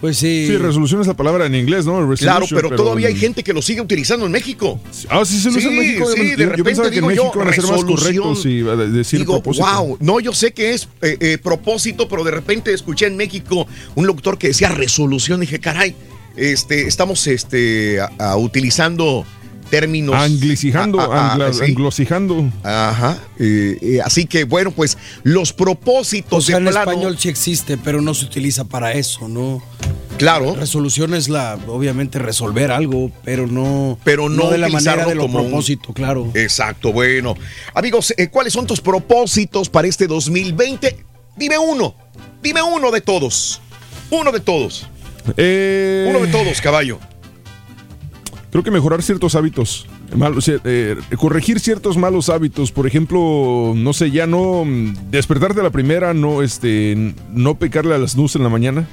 Pues 0.00 0.18
sí. 0.18 0.46
Sí, 0.48 0.56
resolución 0.58 1.00
es 1.00 1.06
la 1.06 1.14
palabra 1.14 1.46
en 1.46 1.54
inglés, 1.54 1.86
¿no? 1.86 1.92
Claro, 1.94 2.40
Resolution, 2.40 2.60
pero, 2.60 2.76
todavía 2.76 3.08
hay 3.08 3.16
gente 3.16 3.42
que 3.42 3.52
lo 3.54 3.62
sigue 3.62 3.80
utilizando 3.80 4.26
en 4.26 4.32
México. 4.32 4.78
Ah, 5.08 5.24
sí 5.24 5.40
se 5.40 5.50
lo 5.50 5.56
usa 5.56 5.70
en 5.70 5.78
México. 5.78 6.06
Sí, 6.14 6.30
Yo- 6.32 6.36
de 6.36 6.44
yo 6.44 6.50
repente 6.50 6.82
que 6.82 6.86
en 6.88 6.92
digo 6.94 7.10
yo, 7.12 7.22
México 7.24 7.38
van 7.38 7.48
a 7.48 7.52
ser 7.54 7.64
más 7.64 7.84
correctos 7.84 8.44
y 8.46 8.60
a 8.68 8.76
decir 8.76 9.20
Digo, 9.20 9.34
propósito. 9.40 9.66
wow, 9.66 9.96
no, 10.00 10.20
yo 10.20 10.32
sé 10.34 10.52
que 10.52 10.74
es 10.74 10.88
eh, 11.00 11.16
eh, 11.20 11.38
propósito, 11.42 12.06
pero 12.08 12.22
de 12.22 12.32
repente 12.32 12.72
escuché 12.74 13.06
en 13.06 13.16
México 13.16 13.66
un 13.94 14.06
locutor 14.06 14.36
que 14.36 14.48
decía 14.48 14.68
resolución. 14.68 15.40
Dije, 15.40 15.58
caray, 15.58 15.94
este, 16.36 16.86
estamos 16.86 17.26
este, 17.26 18.00
a- 18.00 18.10
a 18.18 18.36
utilizando 18.36 19.24
términos. 19.70 20.14
Anglicizando, 20.14 21.00
a- 21.00 21.04
a- 21.06 21.08
a- 21.30 21.32
angla- 21.34 21.52
sí. 21.52 21.64
anglosijando. 21.64 22.50
Ajá. 22.62 23.18
eh, 23.40 23.78
eh, 23.80 24.00
así 24.04 24.26
que, 24.26 24.44
bueno, 24.44 24.70
pues 24.70 24.96
los 25.24 25.52
propósitos 25.52 26.38
O 26.44 26.46
sea, 26.46 26.58
en 26.58 26.64
de 26.66 26.70
plano. 26.70 26.90
español 26.90 27.18
sí 27.18 27.28
existe, 27.28 27.76
pero 27.76 28.00
no 28.00 28.14
se 28.14 28.24
utiliza 28.26 28.64
para 28.64 28.92
eso, 28.92 29.26
¿no? 29.28 29.62
Claro. 30.18 30.54
Resolución 30.54 31.12
es 31.14 31.28
la, 31.28 31.58
obviamente, 31.66 32.20
resolver 32.20 32.70
algo, 32.70 33.10
pero 33.24 33.48
no, 33.48 33.98
pero 34.04 34.28
no, 34.28 34.48
de 34.48 34.58
la 34.58 34.68
manera 34.68 34.92
utilizarlo 34.92 35.08
de 35.08 35.14
lo 35.16 35.22
como 35.22 35.38
un- 35.40 35.44
propósito, 35.46 35.92
claro. 35.92 36.30
Exacto, 36.34 36.92
bueno. 36.92 37.34
Amigos, 37.74 38.14
eh, 38.16 38.28
¿cuáles 38.28 38.52
son 38.52 38.64
tus 38.68 38.80
propósitos 38.80 39.68
para 39.68 39.88
este 39.88 40.06
2020? 40.06 41.04
Dime 41.36 41.58
uno, 41.58 41.96
dime 42.40 42.62
uno 42.62 42.92
de 42.92 43.00
todos. 43.00 43.60
Uno 44.10 44.30
de 44.30 44.38
todos. 44.38 44.86
Eh, 45.36 46.06
Uno 46.08 46.20
de 46.20 46.32
todos, 46.32 46.60
caballo. 46.60 46.98
Creo 48.50 48.62
que 48.62 48.70
mejorar 48.70 49.02
ciertos 49.02 49.34
hábitos. 49.34 49.86
Malos, 50.14 50.48
eh, 50.48 50.96
corregir 51.16 51.58
ciertos 51.58 51.96
malos 51.96 52.28
hábitos. 52.28 52.70
Por 52.70 52.86
ejemplo, 52.86 53.72
no 53.74 53.92
sé, 53.92 54.10
ya 54.10 54.26
no 54.26 54.64
mm, 54.64 55.10
despertarte 55.10 55.60
a 55.60 55.64
la 55.64 55.70
primera, 55.70 56.14
no, 56.14 56.42
este, 56.42 57.14
no 57.32 57.56
pecarle 57.56 57.94
a 57.94 57.98
las 57.98 58.16
nubes 58.16 58.36
en 58.36 58.44
la 58.44 58.48
mañana 58.48 58.86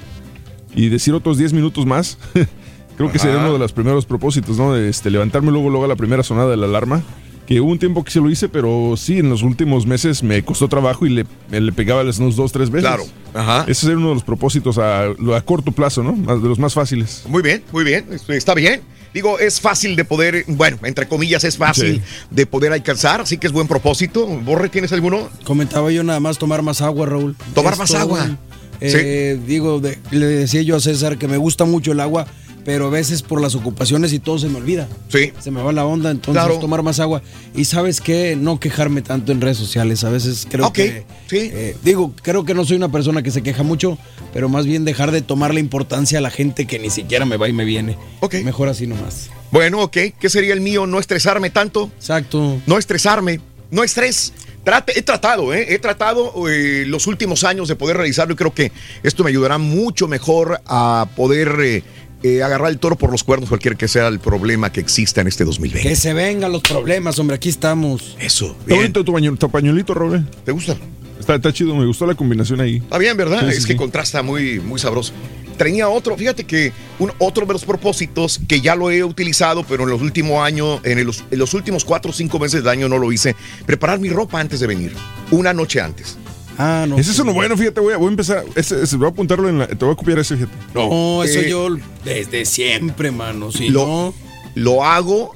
y 0.73 0.89
decir 0.89 1.13
otros 1.13 1.37
10 1.37 1.53
minutos 1.53 1.85
más. 1.85 2.17
Creo 2.97 3.11
que 3.11 3.19
sería 3.19 3.37
uno 3.37 3.53
de 3.53 3.59
los 3.59 3.73
primeros 3.73 4.05
propósitos, 4.05 4.57
¿no? 4.57 4.73
De, 4.73 4.89
este, 4.89 5.09
levantarme 5.09 5.51
luego, 5.51 5.69
luego 5.69 5.85
a 5.85 5.87
la 5.87 5.95
primera 5.95 6.23
sonada 6.23 6.49
de 6.49 6.57
la 6.57 6.65
alarma. 6.65 7.03
Que 7.51 7.59
hubo 7.59 7.69
un 7.71 7.79
tiempo 7.79 8.01
que 8.03 8.11
se 8.11 8.19
lo 8.21 8.29
hice, 8.29 8.47
pero 8.47 8.93
sí, 8.95 9.19
en 9.19 9.29
los 9.29 9.43
últimos 9.43 9.85
meses 9.85 10.23
me 10.23 10.41
costó 10.43 10.69
trabajo 10.69 11.05
y 11.05 11.09
le, 11.09 11.25
le 11.49 11.71
pegaba 11.73 12.01
las 12.03 12.17
nubes 12.19 12.37
dos, 12.37 12.51
tres 12.53 12.69
veces. 12.69 12.87
Claro. 12.87 13.03
Ajá. 13.33 13.65
Ese 13.67 13.81
sería 13.81 13.97
uno 13.97 14.09
de 14.09 14.13
los 14.15 14.23
propósitos 14.23 14.77
a, 14.77 15.07
a 15.07 15.41
corto 15.43 15.73
plazo, 15.73 16.01
¿no? 16.01 16.13
De 16.39 16.47
los 16.47 16.59
más 16.59 16.73
fáciles. 16.73 17.23
Muy 17.27 17.41
bien, 17.41 17.61
muy 17.73 17.83
bien. 17.83 18.05
Está 18.29 18.53
bien. 18.53 18.81
Digo, 19.13 19.37
es 19.37 19.59
fácil 19.59 19.97
de 19.97 20.05
poder, 20.05 20.45
bueno, 20.47 20.77
entre 20.83 21.09
comillas, 21.09 21.43
es 21.43 21.57
fácil 21.57 21.95
Sí. 21.95 22.01
de 22.29 22.45
poder 22.45 22.71
alcanzar, 22.71 23.19
así 23.19 23.37
que 23.37 23.47
es 23.47 23.51
buen 23.53 23.67
propósito. 23.67 24.25
Borre, 24.27 24.69
¿tienes 24.69 24.93
alguno? 24.93 25.27
Comentaba 25.43 25.91
yo 25.91 26.03
nada 26.03 26.21
más 26.21 26.37
tomar 26.37 26.61
más 26.61 26.81
agua, 26.81 27.05
Raúl. 27.07 27.35
Tomar 27.53 27.73
Es 27.73 27.79
más 27.79 27.89
todo. 27.89 27.99
agua. 27.99 28.37
Eh, 28.79 29.37
Digo, 29.45 29.79
de- 29.79 29.99
le 30.11 30.25
decía 30.25 30.61
yo 30.61 30.77
a 30.77 30.79
César 30.79 31.17
que 31.17 31.27
me 31.27 31.37
gusta 31.37 31.65
mucho 31.65 31.91
el 31.91 31.99
agua, 31.99 32.25
pero 32.65 32.87
a 32.87 32.89
veces 32.89 33.21
por 33.21 33.41
las 33.41 33.55
ocupaciones 33.55 34.13
y 34.13 34.19
todo 34.19 34.37
se 34.39 34.47
me 34.49 34.57
olvida. 34.57 34.87
Sí. 35.09 35.31
Se 35.39 35.51
me 35.51 35.61
va 35.61 35.71
la 35.71 35.85
onda, 35.85 36.11
entonces 36.11 36.41
Claro. 36.43 36.59
tomar 36.59 36.83
más 36.83 36.99
agua. 36.99 37.21
Y 37.55 37.65
sabes 37.65 38.01
qué, 38.01 38.35
no 38.35 38.59
quejarme 38.59 39.01
tanto 39.01 39.31
en 39.31 39.41
redes 39.41 39.57
sociales. 39.57 40.03
A 40.03 40.09
veces 40.09 40.47
creo 40.49 40.67
Ok, 40.67 40.73
que. 40.73 41.05
eh, 41.31 41.75
digo, 41.83 42.13
creo 42.21 42.45
que 42.45 42.53
no 42.53 42.63
soy 42.65 42.77
una 42.77 42.91
persona 42.91 43.23
que 43.23 43.31
se 43.31 43.41
queja 43.41 43.63
mucho, 43.63 43.97
pero 44.33 44.49
más 44.49 44.65
bien 44.65 44.85
dejar 44.85 45.11
de 45.11 45.21
tomar 45.21 45.53
la 45.53 45.59
importancia 45.59 46.19
a 46.19 46.21
la 46.21 46.29
gente 46.31 46.65
que 46.67 46.79
ni 46.79 46.89
siquiera 46.89 47.25
me 47.25 47.37
va 47.37 47.47
y 47.49 47.53
me 47.53 47.65
viene. 47.65 47.97
Mejor 48.43 48.69
así 48.69 48.87
nomás. 48.87 49.29
Bueno, 49.51 49.81
ok. 49.81 49.97
¿Qué 50.19 50.29
sería 50.29 50.53
el 50.53 50.61
mío? 50.61 50.85
No 50.87 50.99
estresarme 50.99 51.49
tanto. 51.49 51.91
Exacto. 51.97 52.61
No 52.67 52.77
estresarme. 52.77 53.39
No 53.69 53.83
estrés. 53.83 54.33
Trate, 54.63 54.97
he 54.97 55.01
tratado, 55.01 55.55
¿eh? 55.55 55.65
he 55.73 55.79
tratado 55.79 56.47
eh, 56.47 56.83
los 56.85 57.07
últimos 57.07 57.43
años 57.43 57.67
de 57.67 57.75
poder 57.75 57.97
realizarlo 57.97 58.33
y 58.35 58.37
creo 58.37 58.53
que 58.53 58.71
esto 59.01 59.23
me 59.23 59.31
ayudará 59.31 59.57
mucho 59.57 60.07
mejor 60.07 60.61
a 60.67 61.07
poder 61.15 61.81
eh, 62.23 62.37
eh, 62.37 62.43
agarrar 62.43 62.69
el 62.69 62.79
toro 62.79 62.95
por 62.97 63.11
los 63.11 63.23
cuernos, 63.23 63.49
cualquier 63.49 63.77
que 63.77 63.87
sea 63.87 64.07
el 64.07 64.19
problema 64.19 64.71
que 64.71 64.79
exista 64.79 65.21
en 65.21 65.27
este 65.27 65.43
2020. 65.43 65.87
Que 65.89 65.95
se 65.95 66.13
vengan 66.13 66.51
los 66.51 66.61
problemas, 66.61 67.17
hombre, 67.19 67.35
aquí 67.35 67.49
estamos. 67.49 68.15
Eso. 68.19 68.55
Está 68.61 68.75
bonito 68.75 69.03
tu, 69.37 69.49
pañuelito, 69.49 69.93
Roble. 69.93 70.23
¿Te 70.45 70.51
gusta? 70.51 70.75
Está, 71.19 71.35
está 71.35 71.53
chido, 71.53 71.75
me 71.75 71.85
gustó 71.85 72.05
la 72.05 72.15
combinación 72.15 72.61
ahí. 72.61 72.77
Está 72.77 72.97
bien, 72.97 73.15
¿verdad? 73.17 73.41
Sí, 73.41 73.51
sí, 73.51 73.57
es 73.59 73.65
que 73.65 73.73
sí. 73.73 73.77
contrasta 73.77 74.21
muy, 74.23 74.59
muy 74.59 74.79
sabroso. 74.79 75.13
Tenía 75.57 75.87
otro, 75.89 76.17
fíjate 76.17 76.43
que 76.45 76.71
un, 76.97 77.11
otro 77.19 77.45
de 77.45 77.53
los 77.53 77.65
propósitos 77.65 78.39
que 78.47 78.61
ya 78.61 78.75
lo 78.75 78.89
he 78.89 79.03
utilizado, 79.03 79.63
pero 79.63 79.83
en 79.83 79.89
los 79.89 80.01
últimos 80.01 80.43
años, 80.43 80.79
en, 80.83 80.97
el- 80.97 81.11
en 81.29 81.37
los 81.39 81.53
últimos 81.53 81.85
cuatro 81.85 82.09
o 82.09 82.13
cinco 82.13 82.39
meses 82.39 82.63
del 82.63 82.69
año 82.69 82.89
no 82.89 82.97
lo 82.97 83.11
hice, 83.11 83.35
preparar 83.67 83.99
mi 83.99 84.09
ropa 84.09 84.39
antes 84.39 84.59
de 84.59 84.65
venir, 84.65 84.91
una 85.29 85.53
noche 85.53 85.79
antes. 85.79 86.17
Ah, 86.63 86.85
no. 86.87 86.97
Ese 86.97 87.11
es 87.11 87.17
uno 87.19 87.33
bueno, 87.33 87.57
fíjate, 87.57 87.79
voy 87.79 87.93
a, 87.93 87.97
voy 87.97 88.07
a 88.07 88.09
empezar. 88.11 88.43
Ese, 88.55 88.83
ese, 88.83 88.95
voy 88.97 89.07
a 89.07 89.09
apuntarlo 89.09 89.49
en 89.49 89.57
la. 89.59 89.67
Te 89.67 89.83
voy 89.83 89.93
a 89.93 89.95
copiar 89.95 90.19
ese, 90.19 90.35
fíjate. 90.35 90.53
No, 90.75 91.23
eso 91.23 91.39
Eh, 91.39 91.49
yo 91.49 91.69
desde 92.05 92.45
siempre, 92.45 93.09
mano. 93.11 93.51
Si 93.51 93.69
lo, 93.69 93.85
no, 93.87 94.13
lo 94.55 94.83
hago, 94.85 95.33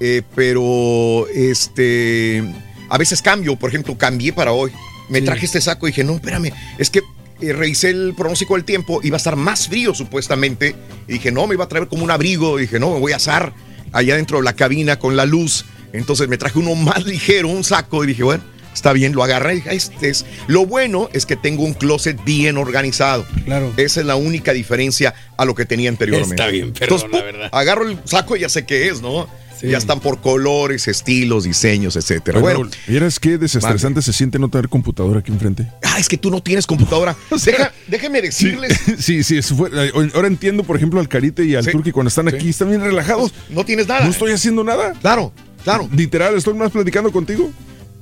eh, 0.00 0.22
pero 0.34 1.26
este 1.28 2.42
a 2.88 2.96
veces 2.98 3.20
cambio. 3.20 3.56
Por 3.56 3.68
ejemplo, 3.68 3.98
cambié 3.98 4.32
para 4.32 4.52
hoy. 4.52 4.70
Me 5.10 5.18
Sí. 5.18 5.24
traje 5.26 5.44
este 5.44 5.60
saco 5.60 5.86
y 5.86 5.90
dije, 5.90 6.04
no, 6.04 6.14
espérame, 6.14 6.52
es 6.78 6.88
que 6.88 7.02
eh, 7.42 7.52
revisé 7.52 7.90
el 7.90 8.14
pronóstico 8.16 8.54
del 8.54 8.64
tiempo, 8.64 9.00
iba 9.02 9.16
a 9.16 9.18
estar 9.18 9.36
más 9.36 9.68
frío 9.68 9.92
supuestamente. 9.94 10.74
Y 11.06 11.14
dije, 11.14 11.30
no, 11.32 11.46
me 11.46 11.54
iba 11.54 11.64
a 11.64 11.68
traer 11.68 11.88
como 11.88 12.02
un 12.04 12.10
abrigo. 12.10 12.58
Y 12.58 12.62
dije, 12.62 12.78
no, 12.80 12.92
me 12.94 13.00
voy 13.00 13.12
a 13.12 13.16
asar 13.16 13.52
allá 13.92 14.16
dentro 14.16 14.38
de 14.38 14.44
la 14.44 14.54
cabina 14.54 14.98
con 14.98 15.16
la 15.16 15.26
luz. 15.26 15.66
Entonces 15.92 16.28
me 16.28 16.38
traje 16.38 16.58
uno 16.58 16.74
más 16.76 17.04
ligero, 17.04 17.48
un 17.48 17.62
saco, 17.64 18.04
y 18.04 18.06
dije, 18.06 18.22
bueno, 18.22 18.42
está 18.74 18.92
bien, 18.92 19.12
lo 19.14 19.22
agarré. 19.22 19.56
dije, 19.56 19.74
Este 19.74 20.08
es. 20.10 20.24
Lo 20.46 20.66
bueno 20.66 21.08
es 21.12 21.26
que 21.26 21.36
tengo 21.36 21.64
un 21.64 21.74
closet 21.74 22.22
bien 22.24 22.56
organizado. 22.56 23.24
Claro. 23.44 23.72
Esa 23.76 24.00
es 24.00 24.06
la 24.06 24.16
única 24.16 24.52
diferencia 24.52 25.14
a 25.36 25.44
lo 25.44 25.54
que 25.54 25.64
tenía 25.66 25.88
anteriormente. 25.90 26.34
Está 26.34 26.48
bien, 26.48 26.72
perdón, 26.72 27.00
Entonces, 27.00 27.10
la 27.12 27.24
verdad. 27.24 27.48
agarro 27.52 27.88
el 27.88 27.98
saco 28.04 28.36
y 28.36 28.40
ya 28.40 28.48
sé 28.48 28.64
qué 28.66 28.88
es, 28.88 29.00
¿no? 29.02 29.28
Sí. 29.60 29.68
Ya 29.68 29.78
están 29.78 30.00
por 30.00 30.20
colores, 30.20 30.88
estilos, 30.88 31.44
diseños, 31.44 31.94
etcétera. 31.94 32.40
Bueno, 32.40 32.58
Bueno, 32.60 32.72
¿vieras 32.88 33.20
qué 33.20 33.38
desestresante 33.38 34.02
se 34.02 34.12
siente 34.12 34.40
no 34.40 34.48
tener 34.48 34.68
computadora 34.68 35.20
aquí 35.20 35.30
enfrente? 35.30 35.68
ah, 35.84 36.00
es 36.00 36.08
que 36.08 36.16
tú 36.16 36.32
no 36.32 36.42
tienes 36.42 36.66
computadora. 36.66 37.14
Deja- 37.44 37.72
déjeme 37.86 38.20
decirles. 38.22 38.76
sí, 38.98 39.22
sí, 39.22 39.38
eso 39.38 39.54
fue- 39.54 39.70
eh, 39.72 39.92
ahora 40.14 40.26
entiendo, 40.26 40.64
por 40.64 40.76
ejemplo, 40.76 40.98
al 40.98 41.08
Carite 41.08 41.44
y 41.44 41.54
al 41.54 41.64
Sí, 41.64 41.70
Turki 41.70 41.92
cuando 41.92 42.08
están 42.08 42.28
sí. 42.28 42.34
aquí, 42.34 42.48
están 42.48 42.70
bien 42.70 42.80
relajados. 42.80 43.32
No 43.50 43.64
tienes 43.64 43.86
nada. 43.86 44.04
No 44.04 44.10
estoy 44.10 44.32
haciendo 44.32 44.64
nada. 44.64 44.94
Claro, 45.00 45.32
claro. 45.62 45.88
Literal, 45.94 46.34
estoy 46.36 46.54
más 46.54 46.72
platicando 46.72 47.12
contigo. 47.12 47.48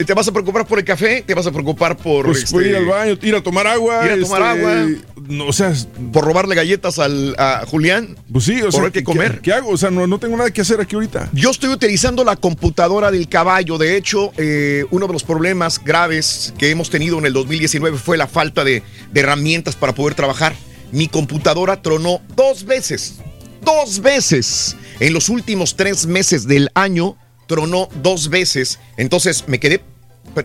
¿Te 0.04 0.14
vas 0.14 0.26
a 0.28 0.32
preocupar 0.32 0.66
por 0.66 0.78
el 0.78 0.84
café? 0.84 1.22
¿Te 1.26 1.34
vas 1.34 1.46
a 1.46 1.52
preocupar 1.52 1.96
por 1.96 2.26
Pues 2.26 2.44
este, 2.44 2.68
ir 2.68 2.76
al 2.76 2.86
baño, 2.86 3.18
ir 3.20 3.34
a 3.34 3.42
tomar 3.42 3.66
agua. 3.66 4.06
ir 4.06 4.12
a 4.12 4.20
tomar 4.20 4.56
este, 4.56 4.66
agua? 4.66 5.02
No, 5.28 5.46
o 5.46 5.52
sea, 5.52 5.72
por 6.12 6.24
robarle 6.24 6.54
galletas 6.54 6.98
al, 6.98 7.34
a 7.38 7.64
Julián? 7.66 8.16
pues 8.32 8.44
sí, 8.44 8.60
o 8.60 8.64
¿Por 8.64 8.72
sea, 8.72 8.82
ver 8.84 8.92
qué 8.92 9.04
comer? 9.04 9.40
¿Qué, 9.40 9.52
hago? 9.52 9.70
O 9.70 9.76
sea, 9.76 9.90
no, 9.90 10.06
no 10.06 10.18
tengo 10.18 10.36
nada 10.36 10.50
que 10.50 10.62
hacer 10.62 10.80
aquí 10.80 10.94
ahorita. 10.94 11.28
Yo 11.32 11.50
estoy 11.50 11.70
utilizando 11.70 12.24
la 12.24 12.36
computadora 12.36 13.10
del 13.10 13.28
caballo. 13.28 13.76
De 13.76 13.96
hecho, 13.96 14.32
eh, 14.38 14.86
uno 14.90 15.06
de 15.06 15.12
los 15.12 15.22
problemas 15.22 15.82
graves 15.82 16.54
que 16.56 16.70
hemos 16.70 16.88
tenido 16.88 17.18
en 17.18 17.26
el 17.26 17.32
2019 17.32 17.98
fue 17.98 18.16
la 18.16 18.26
falta 18.26 18.64
de, 18.64 18.82
de 19.12 19.20
herramientas 19.20 19.76
para 19.76 19.94
poder 19.94 20.14
trabajar. 20.14 20.54
Mi 20.92 21.08
computadora 21.08 21.82
tronó 21.82 22.20
dos 22.34 22.64
veces. 22.64 23.16
Dos 23.62 24.00
veces. 24.00 24.76
En 24.98 25.12
los 25.12 25.28
últimos 25.28 25.76
tres 25.76 26.06
meses 26.06 26.46
del 26.46 26.70
año 26.74 27.16
tronó 27.50 27.88
dos 28.00 28.30
veces. 28.30 28.78
Entonces 28.96 29.44
me 29.48 29.58
quedé 29.58 29.80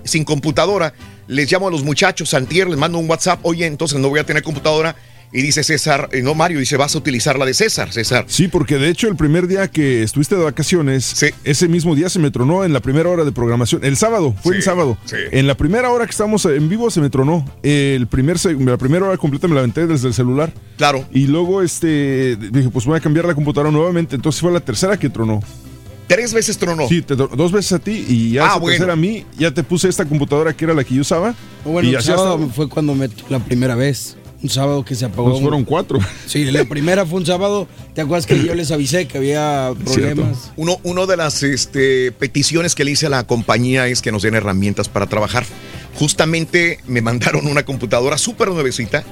sin 0.05 0.23
computadora. 0.25 0.93
Les 1.27 1.51
llamo 1.51 1.67
a 1.67 1.71
los 1.71 1.83
muchachos, 1.83 2.29
Santier, 2.29 2.67
les 2.67 2.79
mando 2.79 2.97
un 2.97 3.07
WhatsApp. 3.07 3.39
Oye, 3.43 3.67
entonces 3.67 3.99
no 3.99 4.09
voy 4.09 4.19
a 4.19 4.23
tener 4.25 4.41
computadora. 4.41 4.95
Y 5.31 5.41
dice 5.41 5.63
César, 5.63 6.07
eh, 6.13 6.21
no 6.21 6.33
Mario, 6.33 6.59
dice, 6.59 6.77
vas 6.77 6.95
a 6.95 6.97
utilizar 6.97 7.37
la 7.37 7.45
de 7.45 7.53
César, 7.53 7.91
César. 7.91 8.25
Sí, 8.27 8.47
porque 8.47 8.77
de 8.77 8.89
hecho 8.89 9.07
el 9.07 9.15
primer 9.17 9.47
día 9.47 9.67
que 9.67 10.01
estuviste 10.01 10.35
de 10.35 10.43
vacaciones, 10.43 11.23
ese 11.43 11.67
mismo 11.67 11.93
día 11.93 12.09
se 12.09 12.19
me 12.19 12.31
tronó 12.31 12.63
en 12.63 12.71
la 12.73 12.79
primera 12.79 13.09
hora 13.09 13.25
de 13.25 13.31
programación. 13.33 13.83
El 13.83 13.97
sábado, 13.97 14.33
fue 14.41 14.53
Sí, 14.53 14.57
el 14.57 14.63
sábado. 14.63 14.97
sí. 15.05 15.17
En 15.31 15.45
la 15.45 15.55
primera 15.57 15.89
hora 15.91 16.05
que 16.05 16.11
estábamos 16.11 16.45
en 16.45 16.69
vivo 16.69 16.89
se 16.89 17.01
me 17.01 17.09
tronó. 17.09 17.45
El 17.63 18.07
primer, 18.07 18.37
la 18.59 18.77
primera 18.77 19.05
hora 19.07 19.17
completa 19.17 19.47
me 19.47 19.53
la 19.55 19.59
aventé 19.61 19.85
desde 19.87 20.07
el 20.07 20.13
celular. 20.13 20.53
Claro. 20.77 21.05
Y 21.11 21.27
luego 21.27 21.61
este 21.61 22.37
dije, 22.37 22.69
pues 22.69 22.85
voy 22.85 22.97
a 22.97 23.01
cambiar 23.01 23.25
la 23.25 23.35
computadora 23.35 23.71
nuevamente. 23.71 24.15
Entonces 24.15 24.39
fue 24.41 24.51
la 24.53 24.61
tercera 24.61 24.97
que 24.97 25.09
tronó. 25.09 25.41
Tres 26.07 26.33
veces 26.33 26.57
tronó. 26.57 26.87
Sí, 26.87 27.01
te- 27.01 27.15
dos 27.15 27.51
veces 27.51 27.71
a 27.73 27.79
ti 27.79 28.05
y 28.07 28.31
ya 28.33 28.45
Ah, 28.53 28.57
bueno. 28.57 28.73
tercera 28.73 28.93
a 28.93 28.95
mí. 28.95 29.25
Ya 29.37 29.51
te 29.51 29.63
puse 29.63 29.89
esta 29.89 30.05
computadora 30.05 30.55
que 30.55 30.65
era 30.65 30.73
la 30.73 30.83
que 30.83 30.93
yo 30.95 31.01
usaba. 31.01 31.33
bueno, 31.63 31.89
y 31.89 31.95
el 31.95 32.01
sábado 32.01 32.49
fue 32.55 32.69
cuando 32.69 32.93
me 32.93 33.09
la 33.29 33.39
primera 33.39 33.75
vez. 33.75 34.15
Un 34.43 34.49
sábado 34.49 34.85
que 34.85 34.93
se 34.93 35.05
apagó. 35.05 35.31
Pues 35.31 35.41
fueron 35.41 35.63
cuatro. 35.63 35.97
Sí, 36.27 36.43
la 36.51 36.65
primera 36.65 37.03
fue 37.05 37.19
un 37.19 37.25
sábado. 37.25 37.67
¿Te 37.95 38.01
acuerdas 38.01 38.27
que 38.27 38.43
yo 38.43 38.53
les 38.53 38.69
avisé 38.69 39.07
que 39.07 39.17
había 39.17 39.73
problemas? 39.85 40.51
Uno, 40.57 40.77
uno 40.83 41.07
de 41.07 41.17
las 41.17 41.41
este, 41.41 42.11
peticiones 42.11 42.75
que 42.75 42.83
le 42.83 42.91
hice 42.91 43.07
a 43.07 43.09
la 43.09 43.25
compañía 43.25 43.87
es 43.87 44.03
que 44.03 44.11
nos 44.11 44.21
den 44.21 44.35
herramientas 44.35 44.87
para 44.89 45.07
trabajar. 45.07 45.45
Justamente 45.95 46.79
me 46.85 47.01
mandaron 47.01 47.47
una 47.47 47.63
computadora 47.63 48.17
súper 48.19 48.49
nuevecita. 48.49 49.03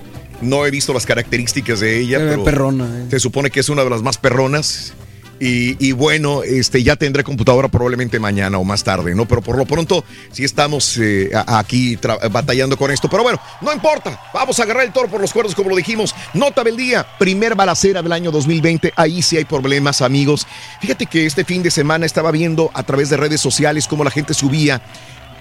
No 0.41 0.65
he 0.65 0.71
visto 0.71 0.93
las 0.93 1.06
características 1.06 1.79
de 1.79 1.99
ella, 2.01 2.19
Se 2.19 2.25
pero 2.25 2.43
perrona, 2.43 2.86
eh. 2.86 3.06
se 3.10 3.19
supone 3.19 3.49
que 3.49 3.62
es 3.62 3.69
una 3.69 3.84
de 3.84 3.89
las 3.89 4.01
más 4.03 4.17
perronas. 4.17 4.93
Y, 5.39 5.91
bueno, 5.91 6.41
este, 6.43 6.84
ya 6.84 6.96
tendré 6.96 7.24
computadora 7.24 7.67
probablemente 7.67 8.17
mañana 8.17 8.58
o 8.58 8.63
más 8.63 8.84
tarde, 8.84 9.13
¿no? 9.13 9.28
Pero 9.28 9.41
por 9.41 9.58
lo 9.58 9.65
pronto 9.65 10.06
sí 10.32 10.43
estamos 10.43 10.98
eh, 10.98 11.32
aquí 11.48 11.98
batallando 12.32 12.78
con 12.78 12.91
esto. 12.91 13.10
Pero 13.10 13.24
bueno, 13.24 13.39
no 13.62 13.74
importa. 13.74 14.22
Vamos 14.34 14.60
a 14.60 14.63
agarrar 14.63 14.86
el 14.86 14.93
toro 14.93 15.10
por 15.10 15.19
los 15.19 15.34
cuernos, 15.34 15.54
como 15.54 15.69
lo 15.69 15.76
dijimos. 15.76 16.15
Nota 16.34 16.63
del 16.63 16.78
día, 16.78 17.06
primer 17.19 17.56
balacera 17.56 18.02
del 18.02 18.13
año 18.13 18.32
2020. 18.32 18.93
Ahí 18.96 19.22
sí 19.22 19.36
hay 19.36 19.46
problemas, 19.46 20.02
amigos. 20.02 20.48
Fíjate 20.80 21.06
que 21.08 21.26
este 21.26 21.43
fin 21.43 21.62
de 21.62 21.72
semana 21.72 22.06
estaba 22.06 22.32
viendo 22.32 22.72
a 22.74 22.84
través 22.84 23.10
de 23.10 23.17
redes 23.17 23.41
sociales 23.41 23.88
cómo 23.88 24.04
la 24.04 24.12
gente 24.12 24.34
subía, 24.34 24.82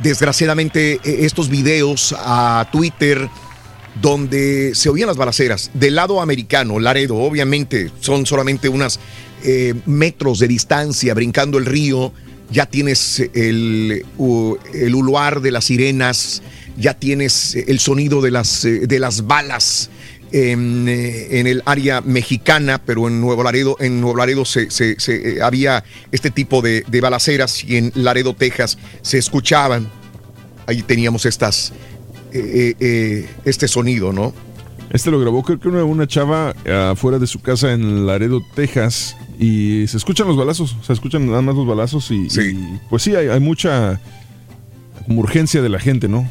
desgraciadamente, 0.01 0.95
eh, 0.95 1.01
estos 1.21 1.49
videos 1.49 2.15
a 2.19 2.67
Twitter 2.73 3.29
donde 4.01 4.75
se 4.75 4.89
oían 4.89 5.07
las 5.07 5.17
balaceras. 5.17 5.71
Del 5.75 5.97
lado 5.97 6.21
americano, 6.21 6.79
Laredo, 6.79 7.17
obviamente 7.17 7.91
son 8.01 8.27
solamente 8.27 8.69
unos 9.45 9.87
metros 9.87 10.39
de 10.39 10.49
distancia, 10.49 11.15
brincando 11.15 11.59
el 11.59 11.67
río. 11.67 12.13
Ya 12.51 12.67
tienes 12.67 13.19
el, 13.35 14.05
el 14.75 14.95
uluar 14.95 15.41
de 15.41 15.51
las 15.51 15.65
sirenas, 15.65 16.43
ya 16.77 16.93
tienes 16.95 17.55
el 17.55 17.79
sonido 17.79 18.21
de 18.21 18.31
las, 18.31 18.65
eh, 18.67 18.87
de 18.87 18.99
las 18.99 19.27
balas 19.27 19.89
en, 20.33 20.87
eh, 20.87 21.39
en 21.41 21.47
el 21.47 21.63
área 21.65 22.03
mexicana, 22.03 22.79
pero 22.85 23.09
en 23.09 23.23
Nuevo 23.23 23.43
Laredo, 23.43 23.77
en 23.81 24.03
Nuevo 24.03 24.19
Laredo 24.19 24.45
se, 24.45 24.71
se- 24.71 24.97
eh, 25.09 25.43
había 25.43 25.83
este 26.11 26.31
tipo 26.31 26.61
de, 26.61 26.85
de 26.89 27.01
balaceras 27.01 27.65
y 27.65 27.77
en 27.79 27.91
Laredo, 27.95 28.35
Texas, 28.35 28.77
se 29.01 29.17
escuchaban. 29.17 29.89
Ahí 30.67 30.83
teníamos 30.83 31.25
estas, 31.25 31.73
eh, 32.33 32.41
eh, 32.55 32.75
eh, 32.81 33.27
este 33.47 33.67
sonido, 33.67 34.13
¿no? 34.13 34.35
Este 34.93 35.11
lo 35.11 35.19
grabó 35.19 35.43
creo 35.43 35.59
que 35.59 35.69
una, 35.69 35.85
una 35.85 36.07
chava 36.07 36.55
afuera 36.91 37.19
de 37.19 37.27
su 37.27 37.41
casa 37.41 37.73
en 37.73 38.07
Laredo, 38.07 38.43
Texas. 38.55 39.17
Y 39.39 39.87
se 39.89 39.97
escuchan 39.97 40.29
los 40.29 40.37
balazos, 40.37 40.77
se 40.83 40.93
escuchan 40.93 41.27
nada 41.27 41.43
más 41.43 41.57
los 41.57 41.67
balazos 41.67 42.11
y, 42.11 42.27
y, 42.27 42.79
pues 42.91 43.03
sí, 43.03 43.17
hay, 43.17 43.29
hay 43.29 43.41
mucha 43.41 44.01
urgencia 45.09 45.63
de 45.63 45.69
la 45.69 45.81
gente, 45.81 46.09
¿no? 46.09 46.31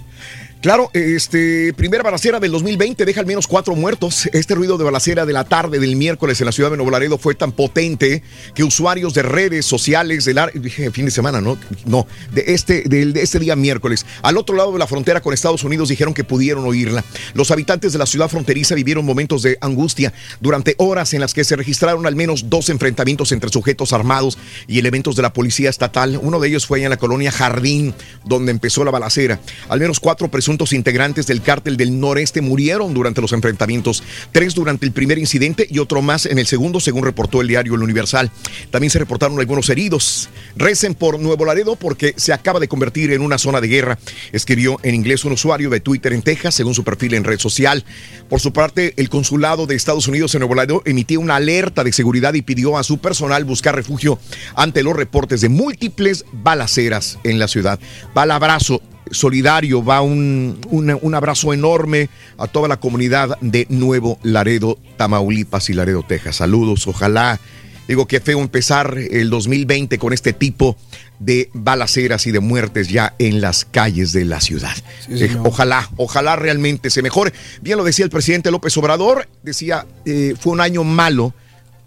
Claro, 0.61 0.91
este, 0.93 1.73
primera 1.73 2.03
balacera 2.03 2.39
del 2.39 2.51
2020 2.51 3.03
deja 3.03 3.19
al 3.19 3.25
menos 3.25 3.47
cuatro 3.47 3.75
muertos. 3.75 4.29
Este 4.31 4.53
ruido 4.53 4.77
de 4.77 4.83
balacera 4.83 5.25
de 5.25 5.33
la 5.33 5.43
tarde 5.43 5.79
del 5.79 5.95
miércoles 5.95 6.39
en 6.39 6.45
la 6.45 6.51
ciudad 6.51 6.69
de 6.69 6.77
Nuevo 6.77 6.91
Laredo 6.91 7.17
fue 7.17 7.33
tan 7.33 7.51
potente 7.51 8.21
que 8.53 8.63
usuarios 8.63 9.15
de 9.15 9.23
redes 9.23 9.65
sociales 9.65 10.23
del 10.23 10.37
dije 10.53 10.91
fin 10.91 11.05
de 11.05 11.11
semana, 11.11 11.41
¿no? 11.41 11.57
No, 11.85 12.05
de 12.31 12.43
este, 12.49 12.83
de 12.83 13.11
este 13.19 13.39
día 13.39 13.55
miércoles, 13.55 14.05
al 14.21 14.37
otro 14.37 14.55
lado 14.55 14.71
de 14.71 14.77
la 14.77 14.85
frontera 14.85 15.19
con 15.19 15.33
Estados 15.33 15.63
Unidos 15.63 15.89
dijeron 15.89 16.13
que 16.13 16.23
pudieron 16.23 16.63
oírla. 16.63 17.03
Los 17.33 17.49
habitantes 17.49 17.91
de 17.91 17.97
la 17.97 18.05
ciudad 18.05 18.29
fronteriza 18.29 18.75
vivieron 18.75 19.03
momentos 19.03 19.41
de 19.41 19.57
angustia 19.61 20.13
durante 20.41 20.75
horas 20.77 21.15
en 21.15 21.21
las 21.21 21.33
que 21.33 21.43
se 21.43 21.55
registraron 21.55 22.05
al 22.05 22.15
menos 22.15 22.51
dos 22.51 22.69
enfrentamientos 22.69 23.31
entre 23.31 23.49
sujetos 23.49 23.93
armados 23.93 24.37
y 24.67 24.77
elementos 24.77 25.15
de 25.15 25.23
la 25.23 25.33
policía 25.33 25.71
estatal. 25.71 26.19
Uno 26.21 26.39
de 26.39 26.49
ellos 26.49 26.67
fue 26.67 26.83
en 26.83 26.91
la 26.91 26.97
colonia 26.97 27.31
Jardín, 27.31 27.95
donde 28.23 28.51
empezó 28.51 28.83
la 28.83 28.91
balacera. 28.91 29.39
Al 29.67 29.79
menos 29.79 29.99
cuatro 29.99 30.29
integrantes 30.71 31.27
del 31.27 31.41
cártel 31.41 31.77
del 31.77 31.99
noreste 31.99 32.41
murieron 32.41 32.93
durante 32.93 33.21
los 33.21 33.33
enfrentamientos, 33.33 34.03
tres 34.31 34.53
durante 34.53 34.85
el 34.85 34.91
primer 34.91 35.17
incidente 35.17 35.65
y 35.69 35.79
otro 35.79 36.01
más 36.01 36.25
en 36.25 36.37
el 36.39 36.45
segundo, 36.45 36.79
según 36.79 37.03
reportó 37.03 37.41
el 37.41 37.47
diario 37.47 37.75
El 37.75 37.83
Universal. 37.83 38.31
También 38.69 38.91
se 38.91 38.99
reportaron 38.99 39.39
algunos 39.39 39.69
heridos. 39.69 40.29
Recen 40.55 40.93
por 40.93 41.19
Nuevo 41.19 41.45
Laredo 41.45 41.75
porque 41.75 42.13
se 42.17 42.33
acaba 42.33 42.59
de 42.59 42.67
convertir 42.67 43.11
en 43.11 43.21
una 43.21 43.37
zona 43.37 43.61
de 43.61 43.67
guerra, 43.67 43.97
escribió 44.31 44.77
en 44.83 44.95
inglés 44.95 45.25
un 45.25 45.33
usuario 45.33 45.69
de 45.69 45.79
Twitter 45.79 46.13
en 46.13 46.21
Texas, 46.21 46.55
según 46.55 46.75
su 46.75 46.83
perfil 46.83 47.13
en 47.13 47.23
red 47.23 47.39
social. 47.39 47.83
Por 48.29 48.39
su 48.39 48.53
parte, 48.53 48.93
el 48.97 49.09
consulado 49.09 49.65
de 49.65 49.75
Estados 49.75 50.07
Unidos 50.07 50.35
en 50.35 50.39
Nuevo 50.39 50.55
Laredo 50.55 50.83
emitió 50.85 51.19
una 51.19 51.37
alerta 51.37 51.83
de 51.83 51.93
seguridad 51.93 52.33
y 52.33 52.41
pidió 52.41 52.77
a 52.77 52.83
su 52.83 52.99
personal 52.99 53.45
buscar 53.45 53.75
refugio 53.75 54.19
ante 54.55 54.83
los 54.83 54.95
reportes 54.95 55.41
de 55.41 55.49
múltiples 55.49 56.25
balaceras 56.31 57.17
en 57.23 57.39
la 57.39 57.47
ciudad. 57.47 57.79
Va 58.15 58.23
al 58.23 58.31
abrazo 58.31 58.81
solidario, 59.11 59.83
va 59.83 60.01
un, 60.01 60.59
un- 60.69 60.97
un 61.01 61.15
abrazo 61.15 61.53
enorme 61.53 62.09
a 62.37 62.47
toda 62.47 62.67
la 62.67 62.77
comunidad 62.77 63.37
de 63.41 63.65
Nuevo 63.69 64.19
Laredo, 64.23 64.77
Tamaulipas 64.97 65.69
y 65.69 65.73
Laredo, 65.73 66.03
Texas. 66.07 66.37
Saludos, 66.37 66.87
ojalá. 66.87 67.39
Digo, 67.87 68.07
qué 68.07 68.21
feo 68.21 68.39
empezar 68.39 68.97
el 68.97 69.29
2020 69.29 69.97
con 69.97 70.13
este 70.13 70.31
tipo 70.31 70.77
de 71.19 71.49
balaceras 71.53 72.25
y 72.25 72.31
de 72.31 72.39
muertes 72.39 72.87
ya 72.87 73.15
en 73.19 73.41
las 73.41 73.65
calles 73.65 74.13
de 74.13 74.23
la 74.23 74.39
ciudad. 74.39 74.73
Sí, 75.07 75.23
Eh, 75.25 75.35
ojalá, 75.43 75.89
ojalá 75.97 76.35
realmente 76.37 76.89
se 76.89 77.01
mejore. 77.01 77.33
Bien 77.61 77.77
lo 77.77 77.83
decía 77.83 78.05
el 78.05 78.11
presidente 78.11 78.49
López 78.49 78.77
Obrador, 78.77 79.27
decía, 79.43 79.85
eh, 80.05 80.35
fue 80.39 80.53
un 80.53 80.61
año 80.61 80.83
malo 80.85 81.33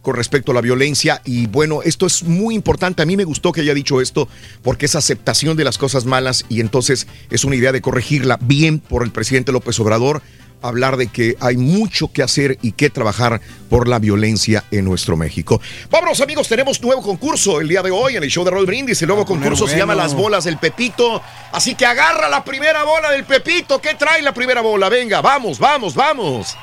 con 0.04 0.14
respecto 0.14 0.52
a 0.52 0.54
la 0.54 0.60
violencia 0.60 1.22
y 1.24 1.46
bueno, 1.46 1.82
esto 1.82 2.06
es 2.06 2.22
muy 2.22 2.54
importante. 2.54 3.02
A 3.02 3.06
mí 3.06 3.16
me 3.16 3.24
gustó 3.24 3.50
que 3.50 3.62
haya 3.62 3.74
dicho 3.74 4.00
esto 4.00 4.28
porque 4.62 4.86
es 4.86 4.94
aceptación 4.94 5.56
de 5.56 5.64
las 5.64 5.78
cosas 5.78 6.04
malas 6.04 6.44
y 6.48 6.60
entonces 6.60 7.08
es 7.30 7.44
una 7.44 7.56
idea 7.56 7.72
de 7.72 7.80
corregirla 7.80 8.38
bien 8.40 8.78
por 8.78 9.02
el 9.02 9.10
presidente 9.10 9.50
López 9.50 9.80
Obrador 9.80 10.22
hablar 10.60 10.96
de 10.96 11.08
que 11.08 11.36
hay 11.40 11.56
mucho 11.56 12.10
que 12.10 12.22
hacer 12.22 12.58
y 12.62 12.72
que 12.72 12.88
trabajar 12.88 13.40
por 13.68 13.86
la 13.86 13.98
violencia 13.98 14.64
en 14.70 14.84
nuestro 14.84 15.16
México. 15.16 15.60
Vámonos 15.90 16.20
amigos, 16.20 16.48
tenemos 16.48 16.80
nuevo 16.82 17.02
concurso 17.02 17.60
el 17.60 17.68
día 17.68 17.82
de 17.82 17.90
hoy 17.90 18.16
en 18.16 18.22
el 18.22 18.30
show 18.30 18.44
de 18.44 18.50
Roll 18.50 18.64
Brindis. 18.64 19.00
El 19.02 19.08
nuevo 19.08 19.26
concurso 19.26 19.68
se 19.68 19.76
llama. 19.76 19.94
Las 19.94 20.14
Bolas 20.14 20.44
del 20.44 20.56
Pepito. 20.56 21.22
Así 21.52 21.74
que 21.74 21.86
agarra 21.86 22.28
la 22.28 22.42
primera 22.44 22.82
bola 22.82 23.10
del 23.10 23.24
Pepito. 23.24 23.80
¿Qué 23.80 23.94
trae 23.94 24.22
la 24.22 24.32
primera 24.32 24.60
bola? 24.60 24.88
Venga, 24.88 25.20
vamos, 25.20 25.58
vamos, 25.58 25.94
vamos. 25.94 26.56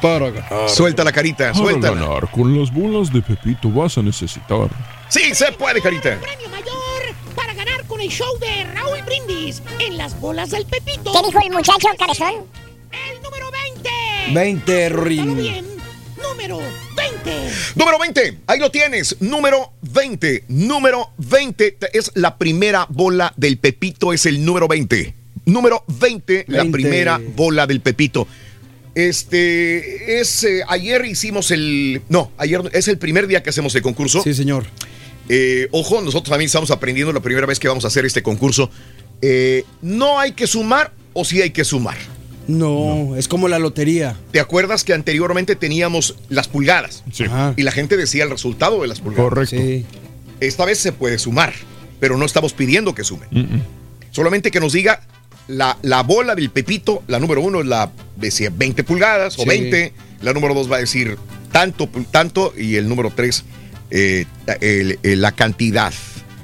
Para 0.00 0.30
ganar. 0.30 0.68
Suelta 0.70 1.02
la 1.04 1.12
carita, 1.12 1.52
Para 1.52 1.54
suelta. 1.54 1.90
ganar 1.90 2.30
con 2.30 2.58
las 2.58 2.72
bolas 2.72 3.12
de 3.12 3.20
Pepito 3.22 3.70
vas 3.70 3.98
a 3.98 4.02
necesitar. 4.02 4.68
Sí, 5.08 5.34
se 5.34 5.50
puede, 5.52 5.80
carita. 5.80 6.18
premio 6.20 6.48
mayor 6.50 7.14
para 7.34 7.54
ganar 7.54 7.84
con 7.86 8.00
el 8.00 8.08
show 8.08 8.38
de 8.38 8.64
Raúl 8.74 8.98
Brindis 9.06 9.62
en 9.80 9.96
las 9.96 10.18
bolas 10.20 10.50
del 10.50 10.64
Pepito. 10.66 11.12
¿Qué 11.12 11.26
dijo 11.26 11.40
el 11.44 11.50
muchacho, 11.52 11.88
cabezón? 11.98 12.34
El 12.92 13.22
número 13.22 13.46
20. 13.50 13.90
20, 14.34 14.88
Todo 14.90 14.96
Rorín. 15.00 15.36
bien. 15.36 15.66
Número 16.22 16.58
20. 16.96 17.50
Número 17.76 17.98
20, 17.98 18.38
ahí 18.46 18.58
lo 18.58 18.70
tienes. 18.70 19.16
Número 19.20 19.72
20, 19.82 20.44
número 20.48 21.10
20 21.18 21.78
es 21.92 22.10
la 22.14 22.36
primera 22.38 22.86
bola 22.90 23.32
del 23.36 23.58
Pepito, 23.58 24.12
es 24.12 24.26
el 24.26 24.44
número 24.44 24.68
20. 24.68 25.14
Número 25.46 25.84
20, 25.88 26.44
la 26.48 26.58
20. 26.58 26.72
primera 26.72 27.20
bola 27.36 27.66
del 27.66 27.80
Pepito. 27.80 28.26
Este 28.98 30.20
es 30.20 30.42
eh, 30.42 30.62
ayer 30.66 31.04
hicimos 31.04 31.52
el 31.52 32.02
no, 32.08 32.32
ayer 32.36 32.62
es 32.72 32.88
el 32.88 32.98
primer 32.98 33.28
día 33.28 33.44
que 33.44 33.50
hacemos 33.50 33.72
el 33.76 33.82
concurso. 33.82 34.24
Sí, 34.24 34.34
señor. 34.34 34.64
Eh, 35.28 35.68
ojo, 35.70 36.00
nosotros 36.00 36.30
también 36.30 36.46
estamos 36.46 36.72
aprendiendo 36.72 37.12
la 37.12 37.20
primera 37.20 37.46
vez 37.46 37.60
que 37.60 37.68
vamos 37.68 37.84
a 37.84 37.88
hacer 37.88 38.04
este 38.04 38.24
concurso. 38.24 38.72
Eh, 39.22 39.62
no 39.82 40.18
hay 40.18 40.32
que 40.32 40.48
sumar 40.48 40.90
o 41.12 41.24
sí 41.24 41.40
hay 41.40 41.50
que 41.50 41.64
sumar. 41.64 41.96
No, 42.48 43.14
es 43.14 43.28
como 43.28 43.46
la 43.46 43.60
lotería. 43.60 44.16
¿Te 44.32 44.40
acuerdas 44.40 44.82
que 44.82 44.94
anteriormente 44.94 45.54
teníamos 45.54 46.16
las 46.28 46.48
pulgadas? 46.48 47.04
Sí. 47.12 47.22
Ajá. 47.22 47.54
Y 47.56 47.62
la 47.62 47.70
gente 47.70 47.96
decía 47.96 48.24
el 48.24 48.30
resultado 48.30 48.82
de 48.82 48.88
las 48.88 48.98
pulgadas. 48.98 49.28
Correcto. 49.28 49.56
Sí. 49.56 49.86
Esta 50.40 50.64
vez 50.64 50.78
se 50.78 50.90
puede 50.90 51.18
sumar, 51.18 51.52
pero 52.00 52.16
no 52.16 52.24
estamos 52.24 52.52
pidiendo 52.52 52.96
que 52.96 53.04
sumen. 53.04 53.28
Mm-mm. 53.30 53.62
Solamente 54.10 54.50
que 54.50 54.58
nos 54.58 54.72
diga 54.72 55.06
la, 55.48 55.76
la 55.82 56.02
bola 56.02 56.34
del 56.34 56.50
Pepito, 56.50 57.02
la 57.08 57.18
número 57.18 57.40
uno 57.40 57.60
es 57.60 57.66
la 57.66 57.90
decía 58.16 58.50
20 58.54 58.84
pulgadas 58.84 59.38
o 59.38 59.42
Sí. 59.42 59.48
20, 59.48 59.92
la 60.22 60.32
número 60.32 60.54
dos 60.54 60.70
va 60.70 60.76
a 60.76 60.80
decir 60.80 61.16
tanto, 61.52 61.88
tanto, 62.10 62.52
y 62.56 62.76
el 62.76 62.88
número 62.88 63.10
tres 63.14 63.44
eh, 63.90 64.26
el- 64.60 64.98
el- 65.02 65.20
la 65.22 65.32
cantidad. 65.32 65.92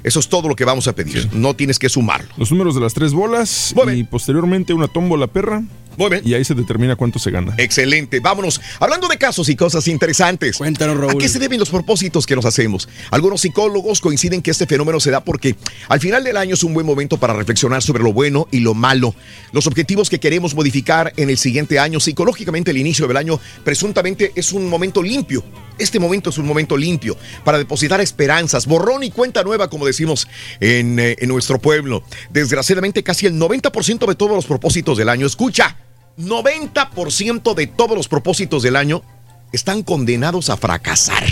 Eso 0.03 0.19
es 0.19 0.27
todo 0.29 0.47
lo 0.49 0.55
que 0.55 0.65
vamos 0.65 0.87
a 0.87 0.93
pedir. 0.93 1.29
No 1.33 1.55
tienes 1.55 1.79
que 1.79 1.89
sumarlo. 1.89 2.29
Los 2.37 2.51
números 2.51 2.75
de 2.75 2.81
las 2.81 2.93
tres 2.93 3.13
bolas 3.13 3.73
y 3.95 4.03
posteriormente 4.03 4.73
una 4.73 4.87
tómbola 4.87 5.27
perra 5.27 5.63
Muy 5.97 6.09
bien. 6.09 6.21
y 6.25 6.33
ahí 6.33 6.43
se 6.43 6.53
determina 6.53 6.95
cuánto 6.95 7.19
se 7.19 7.31
gana. 7.31 7.53
Excelente, 7.57 8.19
vámonos. 8.19 8.61
Hablando 8.79 9.07
de 9.07 9.17
casos 9.17 9.49
y 9.49 9.55
cosas 9.55 9.87
interesantes. 9.87 10.57
Cuéntanos, 10.57 10.97
Raúl. 10.97 11.13
¿A 11.13 11.17
qué 11.17 11.29
se 11.29 11.39
deben 11.39 11.59
los 11.59 11.69
propósitos 11.69 12.25
que 12.25 12.35
nos 12.35 12.45
hacemos? 12.45 12.87
Algunos 13.11 13.41
psicólogos 13.41 14.01
coinciden 14.01 14.41
que 14.41 14.51
este 14.51 14.65
fenómeno 14.65 14.99
se 14.99 15.11
da 15.11 15.23
porque 15.23 15.55
al 15.89 15.99
final 15.99 16.23
del 16.23 16.37
año 16.37 16.55
es 16.55 16.63
un 16.63 16.73
buen 16.73 16.85
momento 16.85 17.17
para 17.17 17.33
reflexionar 17.33 17.81
sobre 17.81 18.03
lo 18.03 18.13
bueno 18.13 18.47
y 18.51 18.59
lo 18.59 18.73
malo. 18.73 19.15
Los 19.51 19.67
objetivos 19.67 20.09
que 20.09 20.19
queremos 20.19 20.55
modificar 20.55 21.13
en 21.17 21.29
el 21.29 21.37
siguiente 21.37 21.79
año, 21.79 21.99
psicológicamente 21.99 22.71
el 22.71 22.77
inicio 22.77 23.07
del 23.07 23.17
año, 23.17 23.39
presuntamente 23.63 24.31
es 24.35 24.51
un 24.51 24.69
momento 24.69 25.01
limpio. 25.01 25.43
Este 25.77 25.99
momento 25.99 26.29
es 26.29 26.37
un 26.37 26.45
momento 26.45 26.77
limpio 26.77 27.17
para 27.43 27.57
depositar 27.57 27.99
esperanzas, 27.99 28.65
borrón 28.65 29.03
y 29.03 29.11
cuenta 29.11 29.43
nueva, 29.43 29.69
como 29.69 29.85
decimos 29.85 30.27
en, 30.61 30.99
eh, 30.99 31.17
en 31.19 31.27
nuestro 31.27 31.59
pueblo. 31.59 32.03
Desgraciadamente, 32.29 33.03
casi 33.03 33.25
el 33.25 33.37
90% 33.37 34.07
de 34.07 34.15
todos 34.15 34.31
los 34.31 34.45
propósitos 34.45 34.97
del 34.97 35.09
año, 35.09 35.27
escucha, 35.27 35.75
90% 36.17 37.53
de 37.53 37.67
todos 37.67 37.97
los 37.97 38.07
propósitos 38.07 38.63
del 38.63 38.75
año 38.75 39.03
están 39.51 39.83
condenados 39.83 40.49
a 40.49 40.57
fracasar. 40.57 41.23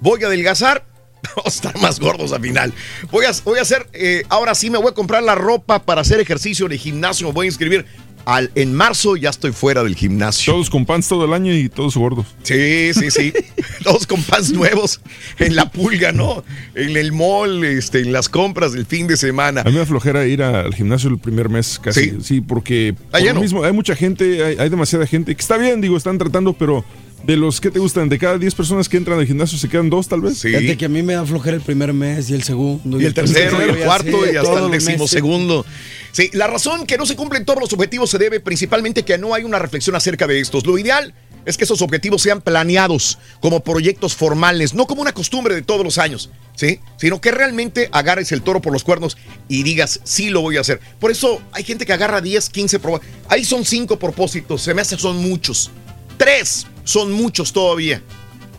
Voy 0.00 0.22
a 0.22 0.26
adelgazar, 0.26 0.86
vamos 1.36 1.46
a 1.46 1.48
estar 1.48 1.78
más 1.78 2.00
gordos 2.00 2.32
al 2.32 2.40
final. 2.42 2.72
Voy 3.10 3.24
a, 3.24 3.32
voy 3.44 3.58
a 3.58 3.62
hacer, 3.62 3.88
eh, 3.92 4.24
ahora 4.28 4.54
sí 4.54 4.70
me 4.70 4.78
voy 4.78 4.88
a 4.88 4.94
comprar 4.94 5.22
la 5.22 5.34
ropa 5.34 5.84
para 5.84 6.02
hacer 6.02 6.20
ejercicio 6.20 6.66
en 6.66 6.72
el 6.72 6.78
gimnasio, 6.78 7.32
voy 7.32 7.46
a 7.46 7.48
inscribir. 7.48 7.86
Al, 8.24 8.50
en 8.54 8.74
marzo 8.74 9.16
ya 9.16 9.30
estoy 9.30 9.52
fuera 9.52 9.82
del 9.82 9.96
gimnasio. 9.96 10.52
Todos 10.52 10.70
con 10.70 10.86
pants 10.86 11.08
todo 11.08 11.24
el 11.24 11.32
año 11.32 11.54
y 11.54 11.68
todos 11.68 11.96
gordos. 11.96 12.26
Sí, 12.42 12.92
sí, 12.94 13.10
sí. 13.10 13.32
todos 13.84 14.06
con 14.06 14.22
pants 14.22 14.52
nuevos 14.52 15.00
en 15.38 15.56
la 15.56 15.70
pulga, 15.70 16.12
¿no? 16.12 16.44
En 16.74 16.96
el 16.96 17.12
mall, 17.12 17.64
este, 17.64 18.00
en 18.00 18.12
las 18.12 18.28
compras 18.28 18.72
del 18.72 18.86
fin 18.86 19.06
de 19.06 19.16
semana. 19.16 19.62
A 19.62 19.64
mí 19.64 19.72
me 19.72 19.80
aflojera 19.80 20.26
ir 20.26 20.42
al 20.42 20.74
gimnasio 20.74 21.10
el 21.10 21.18
primer 21.18 21.48
mes 21.48 21.78
casi. 21.82 22.10
Sí. 22.10 22.16
Sí, 22.22 22.40
porque 22.40 22.88
Está 22.88 23.18
por 23.18 23.34
lo 23.34 23.40
mismo, 23.40 23.64
hay 23.64 23.72
mucha 23.72 23.94
gente, 23.94 24.44
hay, 24.44 24.56
hay 24.58 24.68
demasiada 24.68 25.06
gente, 25.06 25.34
que 25.34 25.40
está 25.40 25.56
bien, 25.56 25.80
digo, 25.80 25.96
están 25.96 26.18
tratando, 26.18 26.52
pero 26.52 26.84
de 27.26 27.36
los 27.36 27.60
que 27.60 27.70
te 27.70 27.78
gustan, 27.78 28.08
de 28.08 28.18
cada 28.18 28.38
10 28.38 28.54
personas 28.54 28.88
que 28.88 28.98
entran 28.98 29.18
al 29.18 29.26
gimnasio 29.26 29.56
se 29.56 29.68
quedan 29.68 29.88
dos 29.88 30.08
tal 30.08 30.20
vez. 30.20 30.42
Fíjate 30.42 30.76
que 30.76 30.84
a 30.84 30.88
mí 30.88 31.02
me 31.02 31.14
da 31.14 31.24
flojera 31.24 31.56
el 31.56 31.62
primer 31.62 31.92
mes 31.92 32.28
y 32.28 32.34
el 32.34 32.42
segundo. 32.42 33.00
Y 33.00 33.04
el 33.06 33.14
tercero, 33.14 33.58
y 33.64 33.70
el 33.70 33.78
cuarto, 33.78 34.30
y 34.30 34.36
hasta 34.36 34.52
el 34.52 34.60
los 34.60 34.70
meses. 34.70 34.86
decimosegundo. 34.88 35.64
Sí, 36.12 36.30
la 36.34 36.46
razón 36.46 36.86
que 36.86 36.98
no 36.98 37.06
se 37.06 37.16
cumplen 37.16 37.44
todos 37.44 37.60
los 37.60 37.72
objetivos 37.72 38.10
se 38.10 38.18
debe 38.18 38.40
principalmente 38.40 39.04
que 39.04 39.16
no 39.16 39.34
hay 39.34 39.44
una 39.44 39.58
reflexión 39.58 39.96
acerca 39.96 40.26
de 40.26 40.38
estos. 40.38 40.66
Lo 40.66 40.76
ideal 40.78 41.14
es 41.46 41.56
que 41.56 41.64
esos 41.64 41.82
objetivos 41.82 42.22
sean 42.22 42.40
planeados 42.40 43.18
como 43.40 43.60
proyectos 43.60 44.14
formales, 44.14 44.74
no 44.74 44.86
como 44.86 45.02
una 45.02 45.12
costumbre 45.12 45.54
de 45.54 45.62
todos 45.62 45.82
los 45.82 45.98
años, 45.98 46.30
¿sí? 46.54 46.80
Sino 46.98 47.20
que 47.20 47.30
realmente 47.30 47.88
agarres 47.92 48.32
el 48.32 48.42
toro 48.42 48.60
por 48.60 48.72
los 48.72 48.84
cuernos 48.84 49.16
y 49.48 49.62
digas, 49.62 50.00
sí 50.04 50.28
lo 50.28 50.42
voy 50.42 50.58
a 50.58 50.60
hacer. 50.60 50.80
Por 51.00 51.10
eso 51.10 51.40
hay 51.52 51.64
gente 51.64 51.86
que 51.86 51.92
agarra 51.92 52.20
10, 52.20 52.50
15 52.50 52.78
propósitos. 52.78 53.16
Ahí 53.28 53.44
son 53.44 53.64
5 53.64 53.98
propósitos, 53.98 54.62
se 54.62 54.74
me 54.74 54.82
hace 54.82 54.98
son 54.98 55.16
muchos. 55.16 55.70
3 56.18 56.66
son 56.84 57.12
muchos 57.12 57.52
todavía. 57.52 58.02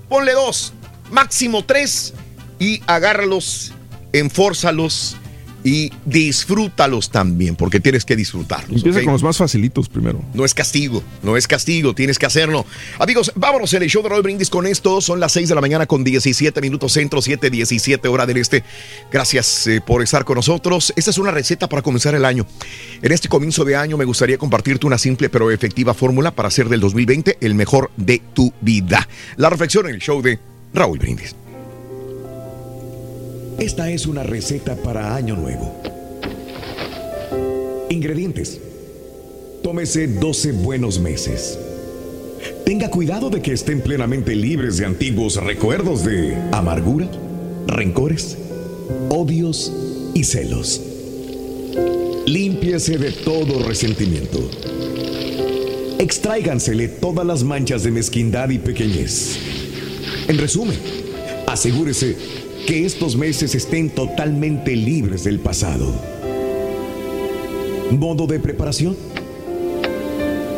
Ponle 0.10 0.34
dos, 0.34 0.74
máximo 1.12 1.64
tres 1.64 2.14
y 2.60 2.82
agárralos, 2.88 3.74
enfórzalos 4.14 5.18
y 5.66 5.92
disfrútalos 6.06 7.10
también, 7.10 7.56
porque 7.56 7.80
tienes 7.80 8.06
que 8.06 8.16
disfrutarlos. 8.16 8.78
Empieza 8.78 9.04
con 9.04 9.14
los 9.14 9.24
más 9.24 9.36
facilitos 9.36 9.90
primero. 9.90 10.24
No 10.36 10.46
es 10.46 10.54
castigo, 10.54 11.02
no 11.24 11.36
es 11.36 11.48
castigo, 11.48 11.96
tienes 11.96 12.20
que 12.20 12.28
hacerlo. 12.28 12.68
Amigos, 13.00 13.32
vámonos 13.36 13.74
en 13.74 13.82
el 13.82 13.90
show 13.90 14.04
de 14.04 14.10
Raúl 14.10 14.22
Brindis 14.22 14.52
con 14.52 14.68
esto. 14.68 15.02
Son 15.02 15.20
las 15.20 15.32
6 15.32 15.50
de 15.50 15.56
la 15.56 15.62
mañana 15.62 15.88
con 15.88 16.04
17 16.04 16.62
minutos 16.62 16.94
centro, 16.94 17.20
7, 17.20 17.50
17 17.50 18.08
hora 18.08 18.28
del 18.28 18.38
este. 18.38 18.64
Gracias 19.12 19.66
eh, 19.66 19.82
por 19.82 20.04
estar 20.04 20.24
con 20.24 20.36
nosotros. 20.36 20.94
Esta 20.96 21.10
es 21.10 21.18
una 21.18 21.32
receta 21.32 21.68
para 21.68 21.82
comenzar 21.82 22.14
el 22.14 22.26
año. 22.26 22.46
En 23.02 23.12
este 23.12 23.28
comienzo 23.28 23.66
de 23.66 23.76
año 23.76 23.98
me 23.98 24.06
gustaría 24.06 24.38
compartirte 24.38 24.86
una 24.86 25.00
simple 25.00 25.30
pero 25.30 25.50
efectiva 25.50 25.96
fórmula 25.96 26.30
para 26.30 26.50
hacer 26.50 26.70
del 26.70 26.80
2020 26.80 27.40
el 27.42 27.56
mejor 27.56 27.90
de 27.98 28.22
tu 28.36 28.54
vida. 28.62 29.10
La 29.38 29.50
reflexión 29.50 29.88
en 29.88 29.96
el 29.96 30.02
show 30.02 30.22
de 30.22 30.38
Raúl 30.76 31.00
Brindis. 31.00 31.36
Esta 33.60 33.90
es 33.90 34.06
una 34.06 34.22
receta 34.22 34.76
para 34.76 35.16
Año 35.16 35.38
Nuevo. 35.38 35.74
Ingredientes. 37.90 38.60
Tómese 39.64 40.08
12 40.08 40.52
buenos 40.52 41.00
meses. 41.00 41.58
Tenga 42.66 42.90
cuidado 42.90 43.30
de 43.30 43.42
que 43.42 43.54
estén 43.54 43.80
plenamente 43.80 44.36
libres 44.36 44.78
de 44.78 44.86
antiguos 44.86 45.38
recuerdos 45.38 46.04
de 46.04 46.36
amargura, 46.52 47.08
rencores, 47.66 48.38
odios 49.08 49.72
y 50.14 50.26
celos. 50.26 50.82
Límpiese 52.26 52.98
de 52.98 53.12
todo 53.12 53.66
resentimiento. 53.66 54.50
Extráigansele 55.98 56.90
todas 56.90 57.26
las 57.26 57.44
manchas 57.44 57.84
de 57.84 57.92
mezquindad 57.92 58.50
y 58.50 58.60
pequeñez. 58.60 59.38
En 60.28 60.38
resumen, 60.38 60.78
asegúrese 61.48 62.45
que 62.66 62.84
estos 62.84 63.16
meses 63.16 63.54
estén 63.54 63.92
totalmente 63.92 64.76
libres 64.76 65.24
del 65.24 65.40
pasado. 65.40 65.94
Modo 67.92 68.26
de 68.26 68.40
preparación. 68.40 68.98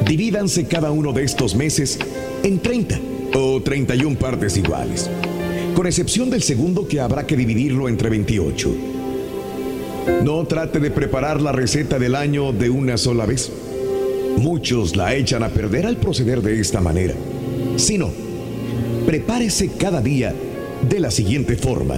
Divídanse 0.08 0.68
cada 0.68 0.92
uno 0.92 1.12
de 1.12 1.24
estos 1.24 1.54
meses 1.54 2.00
en 2.44 2.60
30 2.60 3.00
o 3.36 3.62
31 3.62 4.18
partes 4.18 4.56
iguales, 4.56 5.10
con 5.76 5.86
excepción 5.86 6.30
del 6.30 6.44
segundo 6.44 6.88
que 6.88 7.02
habrá 7.02 7.28
que 7.28 7.36
dividirlo 7.36 7.90
entre 7.90 8.10
28. 8.10 8.74
No 10.24 10.46
trate 10.46 10.80
de 10.80 10.92
preparar 10.92 11.42
la 11.42 11.52
receta 11.52 12.00
del 12.00 12.16
año 12.16 12.54
de 12.54 12.70
una 12.70 12.98
sola 12.98 13.26
vez. 13.26 13.52
Muchos 14.38 14.96
la 14.96 15.14
echan 15.14 15.44
a 15.44 15.50
perder 15.50 15.86
al 15.86 15.98
proceder 15.98 16.42
de 16.42 16.62
esta 16.62 16.80
manera. 16.80 17.16
Sino, 17.76 18.10
prepárese 19.06 19.72
cada 19.78 20.02
día 20.02 20.34
de 20.90 21.00
la 21.00 21.12
siguiente 21.12 21.56
forma. 21.56 21.96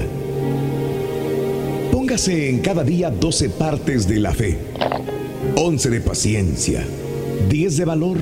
Póngase 1.91 2.49
en 2.49 2.59
cada 2.59 2.83
día 2.83 3.09
12 3.09 3.49
partes 3.49 4.07
de 4.07 4.19
la 4.19 4.33
fe, 4.33 4.57
11 5.55 5.89
de 5.89 6.01
paciencia, 6.01 6.83
10 7.49 7.77
de 7.77 7.85
valor, 7.85 8.17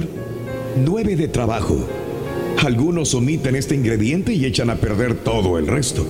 9 0.84 1.16
de 1.16 1.28
trabajo. 1.28 1.78
Algunos 2.66 3.14
omiten 3.14 3.56
este 3.56 3.76
ingrediente 3.76 4.34
y 4.34 4.46
echan 4.46 4.70
a 4.70 4.76
perder 4.76 5.16
todo 5.16 5.58
el 5.58 5.68
resto. 5.68 6.06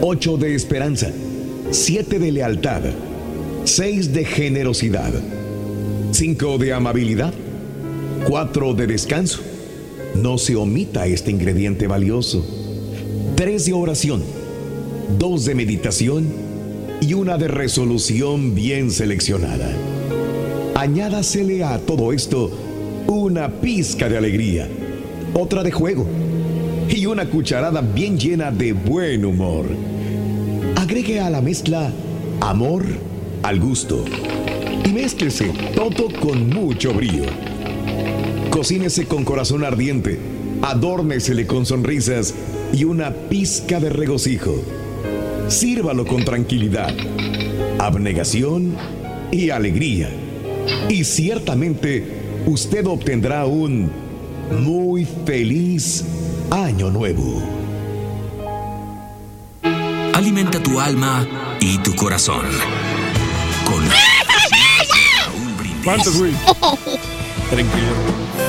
8 0.00 0.36
de 0.36 0.54
esperanza, 0.54 1.10
7 1.70 2.18
de 2.18 2.32
lealtad, 2.32 2.82
6 3.64 4.12
de 4.12 4.24
generosidad, 4.24 5.12
5 6.12 6.58
de 6.58 6.72
amabilidad, 6.72 7.32
4 8.28 8.74
de 8.74 8.86
descanso. 8.86 9.40
No 10.14 10.38
se 10.38 10.56
omita 10.56 11.06
este 11.06 11.30
ingrediente 11.30 11.86
valioso. 11.86 12.55
3 13.36 13.66
de 13.66 13.72
oración, 13.74 14.22
2 15.18 15.44
de 15.44 15.54
meditación 15.54 16.26
y 17.02 17.12
una 17.12 17.36
de 17.36 17.48
resolución 17.48 18.54
bien 18.54 18.90
seleccionada. 18.90 19.68
Añádasele 20.74 21.62
a 21.62 21.78
todo 21.78 22.14
esto 22.14 22.50
una 23.06 23.60
pizca 23.60 24.08
de 24.08 24.16
alegría, 24.16 24.66
otra 25.34 25.62
de 25.62 25.70
juego 25.70 26.06
y 26.88 27.04
una 27.04 27.28
cucharada 27.28 27.82
bien 27.82 28.18
llena 28.18 28.50
de 28.50 28.72
buen 28.72 29.26
humor. 29.26 29.66
Agregue 30.76 31.20
a 31.20 31.28
la 31.28 31.42
mezcla 31.42 31.92
amor 32.40 32.86
al 33.42 33.60
gusto 33.60 34.02
y 34.82 34.88
mézclese 34.88 35.52
todo 35.74 36.08
con 36.20 36.48
mucho 36.48 36.94
brío. 36.94 37.24
Cocínese 38.48 39.04
con 39.04 39.24
corazón 39.24 39.62
ardiente, 39.62 40.18
adórnesele 40.62 41.46
con 41.46 41.66
sonrisas 41.66 42.32
y 42.76 42.84
una 42.84 43.10
pizca 43.10 43.80
de 43.80 43.88
regocijo. 43.88 44.54
Sírvalo 45.48 46.04
con 46.04 46.24
tranquilidad, 46.24 46.94
abnegación 47.78 48.76
y 49.30 49.48
alegría. 49.48 50.10
Y 50.90 51.04
ciertamente 51.04 52.42
usted 52.44 52.86
obtendrá 52.86 53.46
un 53.46 53.90
muy 54.60 55.06
feliz 55.24 56.04
año 56.50 56.90
nuevo. 56.90 57.42
Alimenta 60.12 60.62
tu 60.62 60.78
alma 60.78 61.26
y 61.60 61.78
tu 61.78 61.94
corazón. 61.94 62.44
Con 63.64 63.84
¿Cuántos, 65.82 66.18
güey? 66.18 66.32
Tranquilo. 67.48 68.36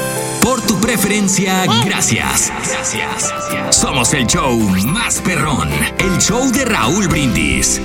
Preferencia, 0.88 1.66
gracias. 1.84 2.50
Gracias. 2.66 3.76
Somos 3.76 4.14
el 4.14 4.26
show 4.26 4.58
más 4.86 5.20
perrón. 5.20 5.68
El 5.98 6.18
show 6.18 6.50
de 6.50 6.64
Raúl 6.64 7.10
Brindis. 7.10 7.82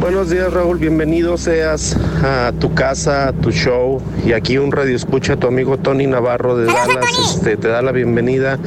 Buenos 0.00 0.30
días 0.30 0.52
Raúl, 0.52 0.78
bienvenido 0.78 1.36
seas 1.36 1.96
a 2.22 2.52
tu 2.58 2.72
casa, 2.74 3.28
a 3.28 3.32
tu 3.32 3.50
show 3.50 4.00
y 4.24 4.32
aquí 4.32 4.58
un 4.58 4.72
radio 4.72 4.94
escucha 4.94 5.36
tu 5.36 5.46
amigo 5.46 5.76
Tony 5.76 6.06
Navarro 6.06 6.56
de 6.56 6.66
Dallas, 6.66 7.06
este, 7.34 7.56
te 7.56 7.68
da 7.68 7.82
la 7.82 7.92
bienvenida. 7.92 8.58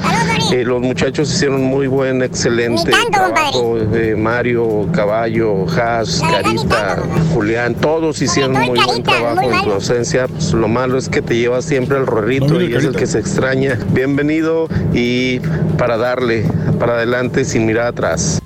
Eh, 0.51 0.64
los 0.66 0.82
muchachos 0.82 1.34
hicieron 1.34 1.64
muy 1.64 1.88
buen, 1.88 2.22
excelente 2.22 2.91
trabajo. 3.12 3.78
eh, 3.93 4.16
Mario, 4.18 4.88
Caballo, 4.93 5.66
Haas, 5.70 6.22
Carita, 6.22 6.97
Julián, 7.34 7.76
todos 7.76 8.22
hicieron 8.22 8.53
muy 8.53 8.80
buen 8.80 9.03
trabajo 9.03 9.41
en 9.51 9.64
tu 9.64 9.72
ausencia. 9.72 10.28
Pues, 10.28 10.53
lo 10.53 10.68
malo 10.68 10.97
es 10.97 11.09
que 11.09 11.22
te 11.22 11.36
llevas 11.38 11.66
siempre 11.66 11.97
el 11.97 12.05
rorrito 12.07 12.62
y 12.62 12.74
es 12.74 12.84
el 12.84 12.95
que 12.95 13.07
se 13.07 13.20
extraña. 13.20 13.78
Bienvenido 13.91 14.68
y 14.93 15.39
para 15.78 15.97
darle 15.97 16.45
para 16.80 16.93
adelante 16.93 17.45
sin 17.45 17.66
mirar 17.66 17.88
atrás. 17.88 18.41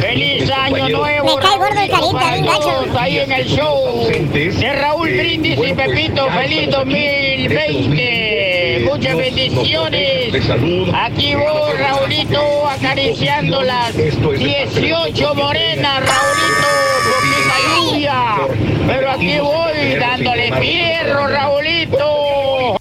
¡Feliz 0.00 0.50
año 0.50 0.88
nuevo! 0.88 1.36
Me 1.36 1.42
cae 1.42 1.58
gordo 1.58 1.80
el 1.80 1.90
carita, 1.90 2.12
para 2.12 2.32
bien 2.32 2.46
gacho. 2.46 2.60
todos 2.60 2.96
Ahí 2.96 3.18
en 3.18 3.32
el 3.32 3.46
show 3.46 4.08
de 4.08 4.72
Raúl 4.72 5.10
Brindis 5.10 5.58
y 5.58 5.74
Pepito, 5.74 6.30
feliz 6.30 6.70
2020. 6.70 8.86
Muchas 8.90 9.16
bendiciones. 9.16 10.34
Aquí 10.94 11.34
voy, 11.34 11.72
Raulito, 11.78 12.68
acariciando 12.68 13.62
las 13.62 13.94
18 13.96 15.34
morenas, 15.34 16.00
Raulito. 16.00 16.68
Lluvia. 17.76 18.36
Pero 18.86 19.10
aquí 19.10 19.38
voy, 19.40 19.96
dándole 19.98 20.52
fierro, 20.60 21.26
Raulito. 21.28 22.76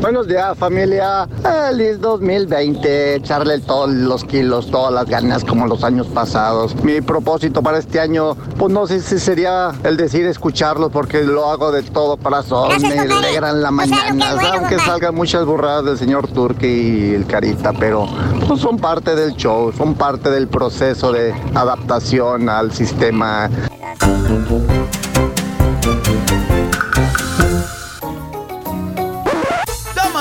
Buenos 0.00 0.26
días, 0.26 0.56
familia. 0.56 1.28
Feliz 1.42 2.00
2020. 2.00 3.16
Echarle 3.16 3.58
todos 3.58 3.90
los 3.90 4.24
kilos, 4.24 4.70
todas 4.70 4.94
las 4.94 5.04
ganas 5.04 5.44
como 5.44 5.66
los 5.66 5.84
años 5.84 6.06
pasados. 6.06 6.74
Mi 6.82 7.02
propósito 7.02 7.62
para 7.62 7.78
este 7.78 8.00
año, 8.00 8.34
pues 8.58 8.72
no 8.72 8.86
sé 8.86 9.00
si 9.00 9.18
sería 9.18 9.72
el 9.84 9.98
decir 9.98 10.24
escucharlos 10.24 10.90
porque 10.90 11.22
lo 11.22 11.50
hago 11.50 11.70
de 11.70 11.82
todo 11.82 12.16
corazón. 12.16 12.80
Me 12.80 12.98
alegran 12.98 13.60
la 13.60 13.70
mañana. 13.70 14.36
aunque 14.54 14.78
salgan 14.78 15.14
muchas 15.14 15.44
burradas 15.44 15.84
del 15.84 15.98
señor 15.98 16.28
Turque 16.28 16.66
y 16.66 17.14
el 17.14 17.26
Carita, 17.26 17.74
pero 17.78 18.08
pues, 18.48 18.58
son 18.58 18.78
parte 18.78 19.14
del 19.14 19.36
show, 19.36 19.70
son 19.70 19.94
parte 19.94 20.30
del 20.30 20.48
proceso 20.48 21.12
de 21.12 21.34
adaptación 21.54 22.48
al 22.48 22.72
sistema. 22.72 23.50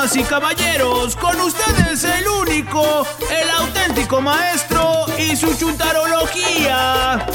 Damas 0.10 0.16
y 0.16 0.24
caballeros, 0.24 1.16
con 1.16 1.40
ustedes 1.42 2.04
el 2.04 2.28
único, 2.28 3.06
el 3.30 3.50
auténtico 3.50 4.20
maestro 4.22 5.06
y 5.20 5.36
su 5.36 5.56
chuntarología. 5.56 7.28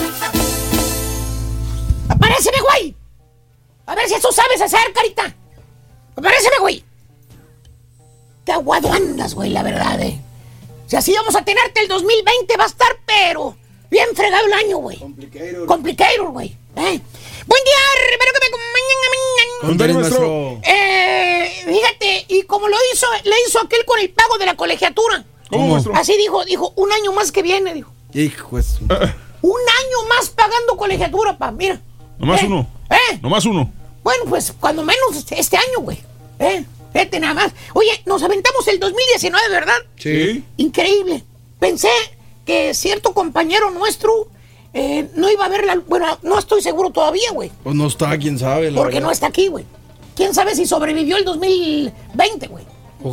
¡Aparéceme, 2.08 2.56
güey! 2.60 2.96
A 3.86 3.94
ver 3.94 4.08
si 4.08 4.14
eso 4.14 4.32
sabes 4.32 4.60
hacer, 4.60 4.92
carita. 4.92 5.34
¡Aparéceme, 6.16 6.56
güey! 6.60 6.84
Qué 8.44 8.52
aguado 8.52 8.92
andas, 8.92 9.34
güey, 9.34 9.50
la 9.50 9.62
verdad, 9.62 10.00
eh. 10.00 10.20
Si 10.86 10.96
así 10.96 11.12
vamos 11.14 11.36
a 11.36 11.44
tenerte 11.44 11.80
el 11.80 11.88
2020, 11.88 12.56
va 12.56 12.64
a 12.64 12.68
estar, 12.68 12.96
pero 13.06 13.56
bien 13.90 14.08
fregado 14.14 14.46
el 14.46 14.52
año, 14.52 14.78
güey. 14.78 14.98
Complicated. 14.98 15.66
Complicated, 15.66 16.22
güey. 16.22 16.56
¿eh? 16.76 17.00
Buen 17.46 17.64
día, 17.64 17.76
espero 18.10 18.32
que 18.32 18.40
me 18.40 19.94
maestro. 19.94 20.60
Eh, 20.62 21.50
fíjate, 21.66 22.24
y 22.28 22.42
como 22.42 22.68
lo 22.68 22.76
hizo, 22.92 23.06
le 23.24 23.34
hizo 23.46 23.60
aquel 23.60 23.84
con 23.84 23.98
el 23.98 24.10
pago 24.10 24.38
de 24.38 24.46
la 24.46 24.56
colegiatura. 24.56 25.24
¿Cómo, 25.50 25.68
maestro? 25.68 25.94
Así 25.94 26.16
dijo, 26.16 26.44
dijo, 26.44 26.72
un 26.76 26.92
año 26.92 27.12
más 27.12 27.32
que 27.32 27.42
viene, 27.42 27.74
dijo. 27.74 27.92
Hijo 28.12 28.56
de 28.56 28.62
su- 28.62 28.84
Un 29.42 29.60
año 29.60 30.08
más 30.08 30.30
pagando 30.30 30.76
colegiatura, 30.76 31.36
pa, 31.36 31.50
mira. 31.50 31.80
Nomás 32.18 32.42
Eh, 32.42 32.46
uno. 32.46 32.66
¿Eh? 32.90 33.18
Nomás 33.22 33.44
uno. 33.44 33.70
Bueno, 34.02 34.24
pues 34.28 34.52
cuando 34.58 34.82
menos 34.82 35.16
este- 35.16 35.38
este 35.38 35.56
año, 35.56 35.80
güey. 35.80 35.98
¿Eh? 36.38 36.64
Fíjate 36.92 37.20
nada 37.20 37.34
más. 37.34 37.52
Oye, 37.74 37.90
nos 38.06 38.22
aventamos 38.22 38.66
el 38.68 38.78
2019, 38.78 39.48
¿verdad? 39.50 39.76
Sí. 39.96 40.44
Increíble. 40.56 41.24
Pensé 41.58 41.90
que 42.46 42.72
cierto 42.74 43.12
compañero 43.12 43.70
nuestro 43.70 44.28
eh, 44.74 45.08
no 45.14 45.30
iba 45.30 45.44
a 45.46 45.48
ver 45.48 45.64
la... 45.64 45.76
Bueno, 45.86 46.06
no 46.22 46.38
estoy 46.38 46.60
seguro 46.62 46.90
todavía, 46.90 47.30
güey. 47.32 47.50
Pues 47.62 47.74
no 47.76 47.86
está, 47.86 48.16
quién 48.18 48.38
sabe. 48.38 48.70
la 48.70 48.76
Porque 48.78 48.96
verdad. 48.96 49.06
no 49.08 49.12
está 49.12 49.28
aquí, 49.28 49.48
güey. 49.48 49.64
¿Quién 50.16 50.34
sabe 50.34 50.54
si 50.54 50.66
sobrevivió 50.66 51.16
el 51.16 51.24
2020, 51.24 52.46
güey? 52.48 52.64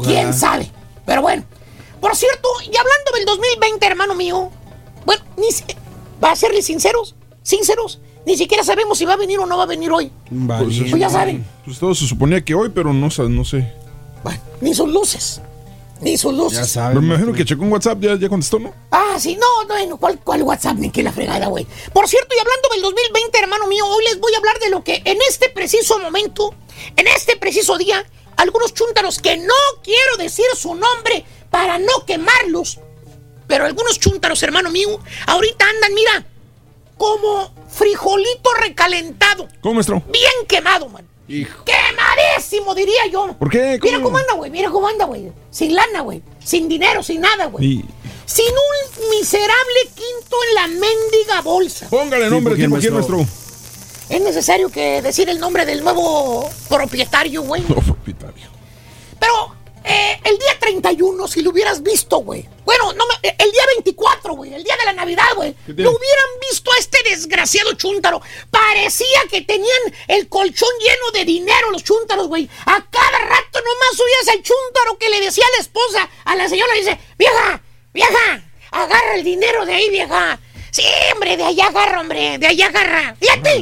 ¿Quién 0.03 0.33
sabe? 0.33 0.69
Pero 1.05 1.21
bueno. 1.21 1.43
Por 1.99 2.15
cierto, 2.15 2.47
y 2.63 2.75
hablando 2.75 3.11
del 3.15 3.25
2020, 3.25 3.85
hermano 3.85 4.15
mío, 4.15 4.49
bueno, 5.05 5.23
ni 5.37 5.51
si- 5.51 5.63
va 6.23 6.31
a 6.31 6.35
serles 6.35 6.65
sinceros, 6.65 7.13
sinceros, 7.43 7.99
ni 8.25 8.35
siquiera 8.37 8.63
sabemos 8.63 8.97
si 8.97 9.05
va 9.05 9.13
a 9.13 9.17
venir 9.17 9.37
o 9.39 9.45
no 9.45 9.55
va 9.57 9.63
a 9.63 9.67
venir 9.67 9.91
hoy. 9.91 10.11
Vale. 10.31 10.65
Pues 10.65 10.99
ya 10.99 11.09
saben, 11.11 11.45
Pues 11.63 11.77
todo 11.77 11.93
se 11.93 12.07
suponía 12.07 12.43
que 12.43 12.55
hoy, 12.55 12.69
pero 12.69 12.91
no, 12.91 13.07
no 13.29 13.45
sé. 13.45 13.71
ni 14.61 14.73
sus 14.73 14.89
luces, 14.89 15.41
ni 16.01 16.17
sus 16.17 16.33
luces. 16.33 16.57
Ya 16.57 16.61
Pero 16.61 16.73
saben. 16.73 16.99
me 16.99 17.05
imagino 17.15 17.33
que 17.33 17.45
checó 17.45 17.63
en 17.63 17.71
WhatsApp, 17.71 17.99
ya, 18.01 18.15
ya 18.15 18.27
contestó, 18.29 18.59
¿no? 18.59 18.73
Ah, 18.91 19.15
sí, 19.19 19.37
no, 19.39 19.63
no, 19.67 19.85
no, 19.87 19.97
¿cuál, 19.97 20.19
cuál 20.19 20.43
WhatsApp 20.43 20.75
ni 20.77 20.89
qué 20.89 21.03
la 21.03 21.11
fregada, 21.11 21.47
güey? 21.47 21.65
Por 21.93 22.07
cierto, 22.07 22.35
y 22.35 22.39
hablando 22.39 22.69
del 22.73 22.81
2020, 22.81 23.39
hermano 23.39 23.67
mío, 23.67 23.85
hoy 23.87 24.03
les 24.05 24.19
voy 24.19 24.33
a 24.33 24.37
hablar 24.37 24.59
de 24.59 24.69
lo 24.69 24.83
que 24.83 25.01
en 25.05 25.17
este 25.29 25.49
preciso 25.49 25.99
momento, 25.99 26.53
en 26.95 27.07
este 27.07 27.37
preciso 27.37 27.77
día, 27.77 28.03
algunos 28.37 28.73
chúntaros 28.73 29.19
que 29.19 29.37
no 29.37 29.53
quiero 29.83 30.17
decir 30.17 30.45
su 30.55 30.73
nombre 30.75 31.23
para 31.49 31.77
no 31.77 32.05
quemarlos, 32.07 32.79
pero 33.47 33.65
algunos 33.65 33.99
chúntaros, 33.99 34.41
hermano 34.43 34.71
mío, 34.71 34.99
ahorita 35.27 35.65
andan, 35.67 35.93
mira, 35.93 36.25
como 36.97 37.53
frijolito 37.69 38.53
recalentado, 38.59 39.47
¿Cómo, 39.61 39.75
maestro? 39.75 40.01
bien 40.11 40.31
quemado, 40.47 40.87
man. 40.89 41.07
Hijo. 41.31 41.63
Quemadísimo, 41.63 42.75
diría 42.75 43.07
yo. 43.11 43.33
¿Por 43.39 43.49
qué? 43.49 43.79
Mira 43.81 44.01
¿Cómo? 44.01 44.17
anda, 44.17 44.33
güey, 44.33 44.51
mira 44.51 44.69
cómo 44.69 44.87
anda, 44.87 45.05
güey. 45.05 45.31
Sin 45.49 45.73
lana, 45.73 46.01
güey. 46.01 46.21
Sin 46.43 46.67
dinero, 46.67 47.01
sin 47.03 47.21
nada, 47.21 47.45
güey 47.45 47.65
Y 47.65 47.85
sin 48.25 48.45
un 48.47 49.09
miserable 49.11 49.79
quinto 49.95 50.37
en 50.49 50.55
la 50.55 50.67
mendiga 50.67 51.41
bolsa. 51.43 51.87
póngale 51.89 52.29
nombre, 52.29 52.51
¿por 52.51 52.57
quién, 52.57 52.69
tipo, 52.69 52.79
¿quién, 52.81 52.93
maestro? 52.93 53.25
Es 54.09 54.21
necesario 54.21 54.69
que 54.69 55.01
decir 55.01 55.29
el 55.29 55.39
nombre 55.39 55.65
del 55.65 55.83
nuevo 55.83 56.49
propietario, 56.67 57.43
güey. 57.43 57.61
No, 57.67 57.75
propietario. 57.75 58.49
Pero 59.19 59.55
eh, 59.91 60.21
el 60.23 60.37
día 60.37 60.57
31, 60.59 61.27
si 61.27 61.41
lo 61.41 61.49
hubieras 61.51 61.81
visto, 61.83 62.17
güey. 62.17 62.47
Bueno, 62.65 62.93
no 62.93 63.03
me- 63.07 63.29
eh, 63.29 63.35
el 63.37 63.51
día 63.51 63.63
24, 63.75 64.33
güey. 64.33 64.53
El 64.53 64.63
día 64.63 64.75
de 64.77 64.85
la 64.85 64.93
Navidad, 64.93 65.25
güey. 65.35 65.55
Lo 65.67 65.91
hubieran 65.91 66.29
visto 66.49 66.71
a 66.71 66.77
este 66.77 66.97
desgraciado 67.09 67.73
chúntaro. 67.73 68.21
Parecía 68.49 69.19
que 69.29 69.41
tenían 69.41 69.79
el 70.07 70.27
colchón 70.29 70.69
lleno 70.79 71.11
de 71.13 71.25
dinero 71.25 71.71
los 71.71 71.83
chúntaros, 71.83 72.27
güey. 72.27 72.49
A 72.65 72.85
cada 72.89 73.19
rato 73.19 73.59
nomás 73.59 73.99
oías 73.99 74.27
al 74.29 74.43
chúntaro 74.43 74.97
que 74.99 75.09
le 75.09 75.21
decía 75.21 75.45
a 75.45 75.57
la 75.57 75.61
esposa, 75.63 76.09
a 76.25 76.35
la 76.35 76.47
señora, 76.49 76.73
dice, 76.75 76.97
vieja, 77.17 77.61
vieja, 77.93 78.43
agarra 78.71 79.15
el 79.15 79.23
dinero 79.23 79.65
de 79.65 79.73
ahí, 79.73 79.89
vieja. 79.89 80.39
Sí, 80.71 80.83
hombre, 81.13 81.35
de 81.35 81.43
allá 81.43 81.65
agarra, 81.67 81.99
hombre, 81.99 82.37
de 82.37 82.47
allá 82.47 82.67
agarra. 82.67 83.15
Fíjate. 83.19 83.57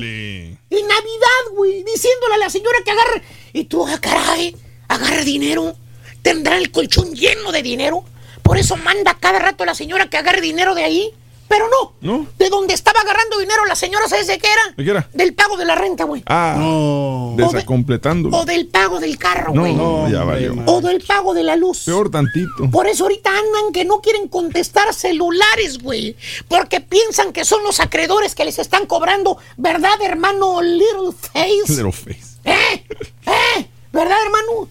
En 0.69 0.87
Navidad, 0.87 1.43
güey, 1.55 1.83
diciéndole 1.83 2.35
a 2.35 2.37
la 2.37 2.49
señora 2.51 2.77
que 2.85 2.91
agarre. 2.91 3.23
Y 3.53 3.63
tú, 3.63 3.87
ah, 3.87 3.97
caray, 3.99 4.55
agarra 4.87 5.23
dinero. 5.23 5.75
Tendrá 6.21 6.57
el 6.57 6.71
colchón 6.71 7.13
lleno 7.15 7.51
de 7.51 7.61
dinero. 7.63 8.03
Por 8.43 8.57
eso 8.57 8.75
manda 8.77 9.15
cada 9.19 9.39
rato 9.39 9.63
a 9.63 9.67
la 9.67 9.75
señora 9.75 10.09
que 10.09 10.17
agarre 10.17 10.41
dinero 10.41 10.75
de 10.75 10.83
ahí. 10.83 11.11
Pero 11.47 11.65
no. 11.67 11.93
¿No? 12.01 12.27
De 12.37 12.47
donde 12.49 12.75
estaba 12.75 12.99
agarrando 13.01 13.39
dinero 13.39 13.65
la 13.65 13.75
señora, 13.75 14.07
¿sabes 14.07 14.27
de 14.27 14.37
qué 14.37 14.47
era? 14.51 14.75
¿De 14.77 14.83
qué 14.83 14.91
era? 14.91 15.09
Del 15.15 15.33
pago 15.33 15.57
de 15.57 15.65
la 15.65 15.73
renta, 15.73 16.03
güey. 16.03 16.21
Ah, 16.27 16.55
No. 16.59 17.33
desacompletándolo. 17.37 18.37
O 18.37 18.45
del 18.45 18.67
pago 18.67 18.99
del 18.99 19.17
carro, 19.17 19.51
No, 19.55 19.61
güey. 19.61 19.73
no, 19.73 20.07
ya 20.09 20.21
hombre, 20.21 20.47
valió. 20.49 20.63
O 20.67 20.79
del 20.81 21.01
pago 21.01 21.33
de 21.33 21.41
la 21.41 21.55
luz. 21.55 21.85
Peor 21.85 22.11
tantito. 22.11 22.69
Por 22.69 22.85
eso 22.85 23.05
ahorita 23.05 23.31
andan 23.31 23.71
que 23.73 23.83
no 23.83 23.99
quieren 23.99 24.27
contestar 24.27 24.93
celulares, 24.93 25.79
güey. 25.81 26.15
Porque 26.47 26.81
piensan 26.81 27.33
que 27.33 27.43
son 27.45 27.63
los 27.63 27.79
acreedores 27.79 28.35
que 28.35 28.45
les 28.45 28.59
están 28.59 28.85
cobrando. 28.85 29.39
¿Verdad, 29.57 29.99
hermano 30.03 30.61
Little 30.61 31.13
Face? 31.19 31.63
Little 31.73 31.91
face. 31.91 32.37
¿Eh? 32.45 32.83
¿Eh? 33.25 33.69
¿Verdad, 33.91 34.17
hermano? 34.23 34.69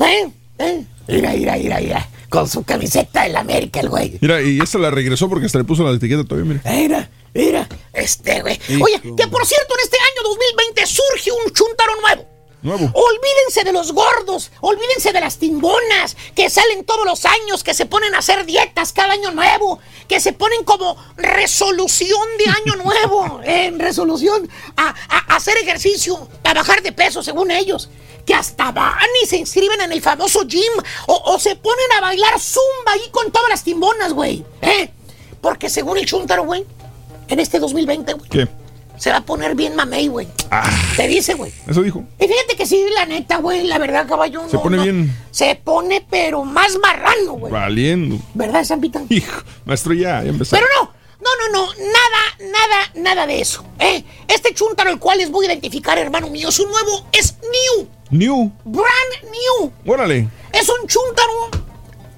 ¿Eh? 0.00 0.30
¿Eh? 0.58 0.84
Mira, 1.06 1.32
mira, 1.32 1.56
mira, 1.56 1.80
mira. 1.80 2.08
Con 2.28 2.48
su 2.48 2.62
camiseta 2.62 3.22
del 3.22 3.36
América, 3.36 3.80
el 3.80 3.88
güey. 3.88 4.18
Mira, 4.20 4.42
y 4.42 4.60
esta 4.60 4.78
la 4.78 4.90
regresó 4.90 5.28
porque 5.28 5.46
hasta 5.46 5.58
le 5.58 5.64
puso 5.64 5.82
la 5.84 5.96
etiqueta 5.96 6.24
todavía, 6.24 6.52
mira. 6.62 6.70
Mira, 6.70 7.10
mira. 7.32 7.68
Este, 7.92 8.42
güey. 8.42 8.58
Oye, 8.82 9.00
que 9.00 9.26
por 9.28 9.46
cierto, 9.46 9.74
en 9.74 9.84
este 9.84 9.96
año 9.96 10.28
2020 10.28 10.86
surge 10.86 11.30
un 11.32 11.52
chuntaro 11.52 11.92
nuevo. 12.02 12.26
Nuevo. 12.60 12.90
Olvídense 12.92 13.62
de 13.64 13.72
los 13.72 13.92
gordos, 13.92 14.50
olvídense 14.60 15.12
de 15.12 15.20
las 15.20 15.38
timbonas 15.38 16.16
que 16.34 16.50
salen 16.50 16.84
todos 16.84 17.06
los 17.06 17.24
años, 17.24 17.62
que 17.62 17.72
se 17.72 17.86
ponen 17.86 18.16
a 18.16 18.18
hacer 18.18 18.44
dietas 18.46 18.92
cada 18.92 19.12
año 19.12 19.30
nuevo, 19.30 19.78
que 20.08 20.18
se 20.18 20.32
ponen 20.32 20.64
como 20.64 20.96
resolución 21.16 22.20
de 22.38 22.50
año 22.50 22.82
nuevo, 22.84 23.40
en 23.44 23.78
resolución 23.78 24.48
a, 24.76 24.88
a- 24.88 25.32
a 25.32 25.36
hacer 25.36 25.56
ejercicio, 25.58 26.28
a 26.42 26.52
bajar 26.52 26.82
de 26.82 26.90
peso, 26.90 27.22
según 27.22 27.52
ellos. 27.52 27.90
Que 28.28 28.34
hasta 28.34 28.72
van 28.72 28.98
y 29.22 29.26
se 29.26 29.38
inscriben 29.38 29.80
en 29.80 29.90
el 29.90 30.02
famoso 30.02 30.44
gym 30.46 30.60
o, 31.06 31.14
o 31.32 31.38
se 31.38 31.56
ponen 31.56 31.86
a 31.96 32.02
bailar 32.02 32.38
zumba 32.38 32.92
ahí 32.92 33.08
con 33.10 33.32
todas 33.32 33.48
las 33.48 33.64
timbonas, 33.64 34.12
güey. 34.12 34.44
¿Eh? 34.60 34.90
Porque 35.40 35.70
según 35.70 35.96
el 35.96 36.04
chuntaro, 36.04 36.44
güey, 36.44 36.66
en 37.28 37.40
este 37.40 37.58
2020, 37.58 38.12
güey, 38.12 38.28
¿Qué? 38.28 38.46
se 38.98 39.10
va 39.10 39.16
a 39.16 39.20
poner 39.22 39.54
bien 39.54 39.74
mamey, 39.74 40.08
güey. 40.08 40.28
Ah, 40.50 40.68
Te 40.94 41.08
dice, 41.08 41.32
güey. 41.32 41.54
eso 41.66 41.80
dijo. 41.82 42.04
Y 42.20 42.26
fíjate 42.28 42.54
que 42.54 42.66
sí, 42.66 42.84
la 42.94 43.06
neta, 43.06 43.38
güey, 43.38 43.66
la 43.66 43.78
verdad, 43.78 44.06
caballo. 44.06 44.42
Se 44.46 44.56
no, 44.56 44.62
pone 44.62 44.76
no. 44.76 44.82
bien. 44.82 45.16
Se 45.30 45.54
pone, 45.54 46.04
pero 46.10 46.44
más 46.44 46.76
marrano, 46.82 47.32
güey. 47.32 47.50
Valiendo. 47.50 48.18
¿Verdad, 48.34 48.62
Zampita? 48.62 49.00
Hijo, 49.08 49.40
maestro, 49.64 49.94
ya, 49.94 50.22
ya 50.22 50.28
empezó. 50.28 50.54
Pero 50.54 50.66
no, 50.74 50.90
no, 51.20 51.30
no, 51.50 51.66
no, 51.66 51.72
nada, 51.74 52.52
nada, 52.52 52.90
nada 52.94 53.26
de 53.26 53.40
eso. 53.40 53.64
¿eh? 53.78 54.04
Este 54.28 54.52
chuntaro, 54.52 54.90
el 54.90 54.98
cual 54.98 55.16
les 55.16 55.30
voy 55.30 55.46
a 55.46 55.48
identificar, 55.52 55.96
hermano 55.96 56.28
mío, 56.28 56.50
su 56.52 56.66
nuevo 56.68 57.06
es 57.12 57.36
new, 57.40 57.88
New. 58.10 58.52
brand 58.64 59.22
new. 59.22 59.72
Órale. 59.86 60.28
Es 60.52 60.68
un 60.68 60.86
chuntaro 60.86 61.50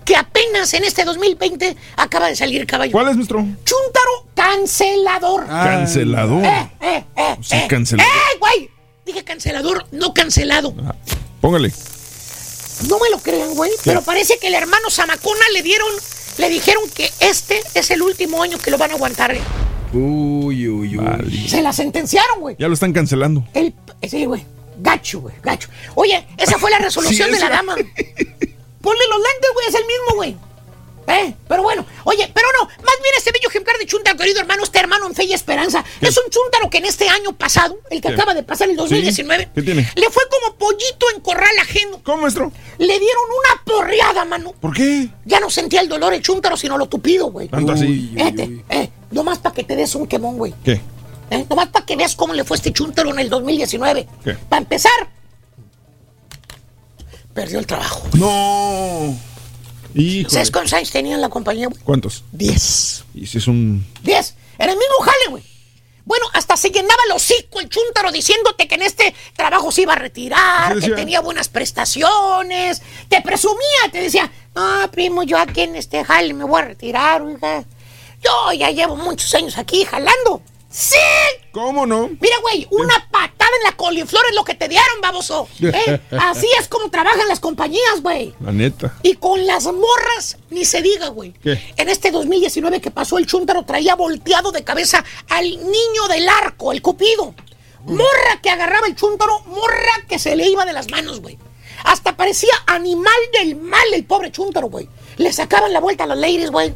que 0.04 0.16
apenas 0.16 0.72
en 0.74 0.84
este 0.84 1.04
2020 1.04 1.76
acaba 1.96 2.28
de 2.28 2.36
salir, 2.36 2.66
caballo. 2.66 2.92
¿Cuál 2.92 3.08
es, 3.08 3.16
maestro? 3.16 3.38
Chuntaro 3.40 4.26
cancelador. 4.34 5.46
Cancelador. 5.46 6.44
Eh, 6.44 6.70
eh, 6.80 7.04
eh, 7.16 7.36
Sí, 7.42 7.56
eh. 7.56 7.66
cancelador. 7.68 8.10
¡Eh, 8.12 8.38
güey! 8.38 8.70
Dije 9.06 9.24
cancelador, 9.24 9.86
no 9.92 10.14
cancelado. 10.14 10.74
Póngale. 11.40 11.72
No 12.88 12.98
me 12.98 13.10
lo 13.10 13.18
crean, 13.18 13.54
güey, 13.54 13.70
pero 13.84 14.02
parece 14.02 14.38
que 14.38 14.46
el 14.48 14.54
hermano 14.54 14.88
Zamacona 14.90 15.44
le 15.52 15.62
dieron, 15.62 15.88
le 16.38 16.48
dijeron 16.48 16.82
que 16.94 17.10
este 17.20 17.60
es 17.74 17.90
el 17.90 18.00
último 18.02 18.42
año 18.42 18.58
que 18.58 18.70
lo 18.70 18.78
van 18.78 18.90
a 18.92 18.94
aguantar. 18.94 19.32
eh. 19.34 19.40
Uy, 19.92 20.68
uy, 20.68 20.96
uy. 20.96 21.48
Se 21.48 21.60
la 21.62 21.72
sentenciaron, 21.72 22.40
güey. 22.40 22.56
Ya 22.58 22.68
lo 22.68 22.74
están 22.74 22.92
cancelando. 22.92 23.44
El, 23.54 23.74
sí, 24.08 24.24
güey. 24.24 24.44
Gacho, 24.82 25.20
güey, 25.20 25.34
gacho. 25.42 25.68
Oye, 25.94 26.26
esa 26.36 26.58
fue 26.58 26.70
la 26.70 26.78
resolución 26.78 27.28
Sí, 27.28 27.34
de 27.34 27.40
la 27.40 27.48
dama. 27.50 27.74
Ponle 28.80 29.04
los 29.08 29.18
lentes, 29.18 29.50
güey, 29.54 29.66
es 29.68 29.74
el 29.74 29.86
mismo, 29.86 30.14
güey. 30.16 30.36
Eh, 31.06 31.34
pero 31.48 31.62
bueno, 31.64 31.84
oye, 32.04 32.30
pero 32.32 32.46
no, 32.58 32.66
más 32.66 32.94
bien 33.02 33.14
este 33.18 33.32
bello 33.32 33.48
ejemplar 33.48 33.76
de 33.78 33.86
chúntaro, 33.86 34.16
querido 34.16 34.38
hermano, 34.40 34.62
este 34.62 34.78
hermano 34.78 35.08
en 35.08 35.14
fe 35.14 35.24
y 35.24 35.32
esperanza, 35.32 35.84
es 36.00 36.16
un 36.16 36.30
chúntaro 36.30 36.70
que 36.70 36.78
en 36.78 36.84
este 36.84 37.08
año 37.08 37.32
pasado, 37.36 37.78
el 37.90 38.00
que 38.00 38.08
¿Qué? 38.08 38.14
acaba 38.14 38.32
de 38.32 38.44
pasar, 38.44 38.70
el 38.70 38.76
2019, 38.76 39.48
¿Qué 39.52 39.62
tiene? 39.62 39.90
le 39.96 40.10
fue 40.10 40.22
como 40.30 40.54
pollito 40.56 41.06
en 41.14 41.20
corral 41.20 41.50
ajeno. 41.60 42.00
¿Cómo, 42.04 42.22
maestro? 42.22 42.52
Le 42.78 42.86
dieron 42.98 43.24
una 43.28 43.62
porreada, 43.64 44.24
mano. 44.24 44.52
¿Por 44.60 44.72
qué? 44.72 45.08
Ya 45.24 45.40
no 45.40 45.50
sentía 45.50 45.80
el 45.80 45.88
dolor 45.88 46.14
el 46.14 46.22
chúntaro, 46.22 46.56
sino 46.56 46.78
lo 46.78 46.86
tupido, 46.86 47.26
güey. 47.32 47.48
Tanto 47.48 47.72
así. 47.72 48.12
Fíjate, 48.14 48.62
eh, 48.68 48.90
nomás 49.10 49.38
para 49.38 49.54
que 49.54 49.64
te 49.64 49.74
des 49.74 49.92
un 49.96 50.06
quemón, 50.06 50.36
güey. 50.38 50.54
¿Qué? 50.64 50.80
Eh, 51.30 51.46
nomás 51.48 51.68
para 51.68 51.86
que 51.86 51.96
veas 51.96 52.16
cómo 52.16 52.34
le 52.34 52.44
fue 52.44 52.56
este 52.56 52.72
chúntaro 52.72 53.10
en 53.10 53.20
el 53.20 53.30
2019. 53.30 54.08
¿Qué? 54.24 54.34
Para 54.34 54.62
empezar, 54.62 54.92
perdió 57.32 57.58
el 57.58 57.66
trabajo. 57.66 58.02
No. 58.14 59.16
Hijo. 59.94 60.30
¿Sabes 60.30 60.50
cuántos 60.50 60.72
años 60.72 60.90
tenía 60.90 61.14
en 61.14 61.20
la 61.20 61.28
compañía, 61.28 61.68
güey? 61.68 61.80
¿Cuántos? 61.82 62.24
Diez. 62.32 63.04
Y 63.14 63.26
si 63.26 63.38
es 63.38 63.46
un. 63.46 63.86
Diez. 64.02 64.34
Era 64.58 64.72
el 64.72 64.78
mismo 64.78 64.94
jale, 65.02 65.30
güey. 65.30 65.50
Bueno, 66.04 66.26
hasta 66.32 66.56
se 66.56 66.70
llenaba 66.70 67.00
el 67.06 67.12
hocico 67.12 67.60
el 67.60 67.68
chúntaro 67.68 68.10
diciéndote 68.10 68.66
que 68.66 68.74
en 68.74 68.82
este 68.82 69.14
trabajo 69.36 69.70
se 69.70 69.82
iba 69.82 69.92
a 69.92 69.96
retirar, 69.96 70.74
¿Qué 70.74 70.80
que 70.80 70.90
tenía 70.92 71.20
buenas 71.20 71.48
prestaciones, 71.48 72.82
te 73.08 73.20
presumía, 73.20 73.90
te 73.92 74.02
decía, 74.02 74.30
no, 74.54 74.90
primo, 74.90 75.22
yo 75.22 75.38
aquí 75.38 75.60
en 75.60 75.76
este 75.76 76.04
jale 76.04 76.34
me 76.34 76.44
voy 76.44 76.62
a 76.62 76.64
retirar, 76.64 77.22
oiga. 77.22 77.64
Yo 78.22 78.52
ya 78.52 78.70
llevo 78.70 78.96
muchos 78.96 79.32
años 79.34 79.56
aquí 79.56 79.84
jalando. 79.84 80.42
¡Sí! 80.70 80.96
¿Cómo 81.50 81.84
no? 81.84 82.08
Mira, 82.20 82.36
güey, 82.42 82.66
una 82.70 82.94
patada 83.10 83.50
en 83.58 83.64
la 83.64 83.76
coliflor 83.76 84.22
es 84.28 84.36
lo 84.36 84.44
que 84.44 84.54
te 84.54 84.68
dieron, 84.68 85.00
baboso. 85.02 85.48
¿Eh? 85.60 86.00
Así 86.12 86.46
es 86.60 86.68
como 86.68 86.90
trabajan 86.90 87.26
las 87.26 87.40
compañías, 87.40 88.00
güey. 88.02 88.32
La 88.40 88.52
neta. 88.52 88.96
Y 89.02 89.14
con 89.14 89.44
las 89.46 89.64
morras, 89.64 90.38
ni 90.50 90.64
se 90.64 90.80
diga, 90.80 91.08
güey. 91.08 91.32
¿Qué? 91.32 91.60
En 91.76 91.88
este 91.88 92.12
2019 92.12 92.80
que 92.80 92.92
pasó, 92.92 93.18
el 93.18 93.26
chúntaro 93.26 93.64
traía 93.64 93.96
volteado 93.96 94.52
de 94.52 94.62
cabeza 94.62 95.04
al 95.28 95.44
niño 95.44 96.08
del 96.08 96.28
arco, 96.28 96.70
el 96.70 96.80
cupido. 96.82 97.34
Morra 97.84 98.40
que 98.40 98.50
agarraba 98.50 98.86
el 98.86 98.94
chúntaro, 98.94 99.40
morra 99.46 100.04
que 100.08 100.20
se 100.20 100.36
le 100.36 100.48
iba 100.48 100.64
de 100.64 100.72
las 100.72 100.88
manos, 100.88 101.20
güey. 101.20 101.36
Hasta 101.82 102.16
parecía 102.16 102.52
animal 102.66 103.12
del 103.32 103.56
mal 103.56 103.92
el 103.92 104.04
pobre 104.04 104.30
chúntaro, 104.30 104.68
güey. 104.68 104.88
Le 105.16 105.32
sacaban 105.32 105.72
la 105.72 105.80
vuelta 105.80 106.04
a 106.04 106.06
las 106.06 106.18
ladies, 106.18 106.50
güey. 106.50 106.74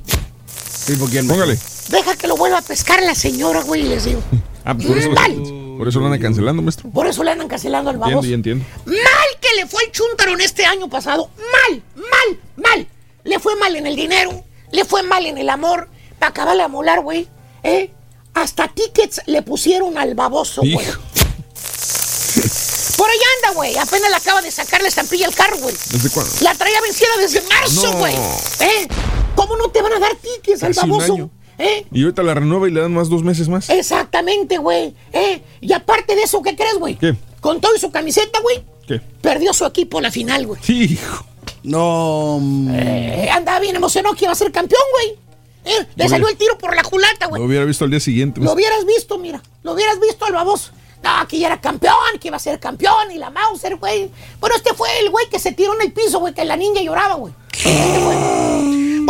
Sí, 0.87 0.95
¿por 0.97 1.11
quién? 1.11 1.27
Póngale. 1.29 1.59
Deja 1.89 2.17
que 2.17 2.27
lo 2.27 2.37
vuelva 2.37 2.59
a 2.59 2.63
pescar 2.63 3.03
la 3.03 3.15
señora, 3.15 3.63
güey, 3.63 3.83
y 3.83 3.89
les 3.89 4.05
digo. 4.05 4.23
Ah, 4.67 4.75
por 4.75 4.97
eso, 4.97 5.11
Mal. 5.11 5.35
por 5.77 5.87
eso 5.89 6.01
lo 6.01 6.07
andan 6.07 6.23
cancelando, 6.23 6.63
maestro. 6.63 6.89
Por 6.89 7.07
eso 7.07 7.23
le 7.23 7.33
andan 7.33 7.49
cancelando 7.49 7.91
al 7.91 7.97
Entiendo, 7.97 8.17
baboso. 8.17 8.29
ya 8.31 8.35
entiendo. 8.35 8.65
Mal 8.87 8.97
que 9.39 9.49
le 9.61 9.67
fue 9.67 9.85
el 9.85 9.93
chúntaro 9.93 10.33
en 10.33 10.41
este 10.41 10.65
año 10.65 10.89
pasado. 10.89 11.29
Mal, 11.37 11.83
mal, 11.97 12.39
mal. 12.57 12.89
Le 13.25 13.39
fue 13.41 13.57
mal 13.57 13.77
en 13.77 13.87
el 13.87 13.95
dinero, 13.95 14.43
le 14.71 14.87
fue 14.87 15.03
mal 15.03 15.27
en 15.27 15.37
el 15.37 15.51
amor. 15.51 15.91
Para 16.19 16.31
acabarle 16.31 16.63
a 16.63 16.69
molar, 16.69 17.03
güey. 17.03 17.29
¿Eh? 17.63 17.91
Hasta 18.33 18.69
tickets 18.69 19.21
le 19.27 19.43
pusieron 19.43 19.99
al 19.99 20.15
baboso, 20.15 20.63
güey. 20.63 20.87
Por 22.97 23.11
ahí 23.11 23.19
anda, 23.37 23.55
güey. 23.55 23.77
Apenas 23.77 24.09
le 24.09 24.17
acaba 24.17 24.41
de 24.41 24.51
sacar 24.51 24.81
la 24.81 24.89
estampilla 24.89 25.27
al 25.27 25.35
carro, 25.35 25.59
güey. 25.59 25.75
¿Desde 25.91 26.09
cuándo? 26.09 26.33
La 26.41 26.55
traía 26.55 26.81
vencida 26.81 27.09
desde 27.21 27.43
marzo, 27.43 27.93
No. 27.93 27.99
güey. 27.99 28.15
¿Eh? 28.61 28.89
¿Cómo 29.35 29.57
no 29.57 29.69
te 29.69 29.83
van 29.83 29.93
a 29.93 29.99
dar 29.99 30.15
tickets 30.17 30.63
al 30.63 30.73
baboso? 30.73 31.31
¿Eh? 31.59 31.87
Y 31.93 32.03
ahorita 32.03 32.23
la 32.23 32.35
renueva 32.35 32.69
y 32.69 32.73
le 32.73 32.81
dan 32.81 32.93
más 32.93 33.09
dos 33.09 33.23
meses 33.23 33.49
más. 33.49 33.71
Exactamente, 33.71 34.59
güey. 34.59 34.95
¿Eh? 35.13 35.41
Y 35.61 35.73
aparte 35.73 36.17
de 36.17 36.23
eso, 36.23 36.43
¿qué 36.43 36.57
crees, 36.57 36.79
güey? 36.79 36.97
¿Qué? 36.97 37.15
Con 37.41 37.61
todo 37.61 37.75
y 37.77 37.79
su 37.79 37.91
camiseta, 37.91 38.41
güey. 38.41 38.65
¿Qué? 38.87 39.01
Perdió 39.21 39.53
su 39.53 39.65
equipo 39.65 40.01
la 40.01 40.11
final, 40.11 40.47
güey. 40.47 40.61
Hijo. 40.69 41.25
No. 41.63 42.41
Eh, 42.73 43.29
andaba 43.33 43.61
bien 43.61 43.77
emocionado 43.77 44.15
que 44.15 44.25
iba 44.25 44.33
a 44.33 44.37
ser 44.37 44.51
campeón, 44.51 44.83
güey. 44.93 45.19
Eh, 45.65 45.87
le 45.95 46.05
Lo 46.05 46.11
salió 46.11 46.29
el 46.29 46.37
tiro 46.37 46.59
por 46.59 46.75
la 46.75 46.83
culata, 46.83 47.27
güey. 47.27 47.41
Lo 47.41 47.47
hubiera 47.47 47.65
visto 47.65 47.85
al 47.85 47.91
día 47.91 48.01
siguiente. 48.01 48.41
Lo 48.41 48.47
maestro. 48.47 48.57
hubieras 48.57 48.87
visto, 48.87 49.19
mira. 49.19 49.43
Lo 49.63 49.73
hubieras 49.73 49.99
visto 50.01 50.25
al 50.25 50.33
baboso. 50.33 50.73
No, 51.03 51.29
que 51.29 51.39
ya 51.39 51.49
era 51.49 51.61
campeón, 51.61 51.95
que 52.21 52.29
iba 52.29 52.37
a 52.37 52.41
ser 52.41 52.59
campeón 52.59 53.11
y 53.13 53.19
la 53.19 53.31
Mauser, 53.31 53.77
güey. 53.77 54.11
Bueno, 54.41 54.57
este 54.57 54.73
fue 54.75 54.89
el 55.01 55.11
güey 55.11 55.29
que 55.29 55.39
se 55.39 55.53
tiró 55.53 55.75
en 55.75 55.83
el 55.83 55.93
piso, 55.93 56.19
güey, 56.19 56.33
que 56.35 56.45
la 56.45 56.57
niña 56.57 56.81
lloraba, 56.81 57.15
güey. 57.15 57.33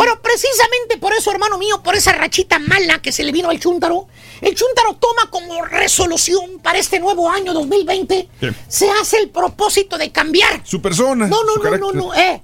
Bueno, 0.05 0.21
precisamente 0.21 0.97
por 0.99 1.13
eso, 1.13 1.31
hermano 1.31 1.57
mío, 1.57 1.81
por 1.81 1.95
esa 1.95 2.11
rachita 2.13 2.59
mala 2.59 3.01
que 3.01 3.11
se 3.11 3.23
le 3.23 3.31
vino 3.31 3.49
al 3.49 3.59
Chúntaro, 3.59 4.07
el 4.39 4.53
Chúntaro 4.53 4.93
toma 4.97 5.31
como 5.31 5.65
resolución 5.65 6.59
para 6.61 6.77
este 6.77 6.99
nuevo 6.99 7.27
año 7.27 7.53
2020, 7.55 8.29
¿Qué? 8.39 8.53
se 8.67 8.87
hace 8.91 9.17
el 9.17 9.29
propósito 9.31 9.97
de 9.97 10.11
cambiar. 10.11 10.61
Su 10.63 10.79
persona. 10.79 11.25
No, 11.25 11.43
no, 11.43 11.55
no, 11.55 11.61
carácter. 11.61 11.79
no, 11.81 11.91
no, 12.09 12.13
eh. 12.13 12.39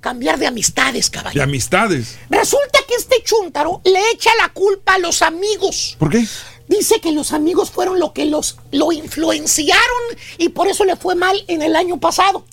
Cambiar 0.00 0.38
de 0.38 0.48
amistades, 0.48 1.10
De 1.10 1.16
caballero. 1.16 1.44
amistades. 1.44 2.18
Resulta 2.28 2.78
que 2.86 2.94
este 2.96 3.22
chúntaro 3.24 3.80
le 3.84 4.10
echa 4.10 4.30
la 4.38 4.50
culpa 4.50 4.94
a 4.96 4.98
los 4.98 5.22
amigos. 5.22 5.96
¿Por 5.98 6.10
qué? 6.10 6.26
Dice 6.68 7.00
que 7.00 7.12
los 7.12 7.32
amigos 7.32 7.70
fueron 7.70 7.98
lo 7.98 8.12
que 8.12 8.26
los 8.26 8.58
lo 8.70 8.92
influenciaron 8.92 10.02
y 10.36 10.50
por 10.50 10.68
eso 10.68 10.84
le 10.84 10.96
fue 10.96 11.14
mal 11.14 11.42
en 11.48 11.62
el 11.62 11.74
año 11.74 11.98
pasado. 11.98 12.44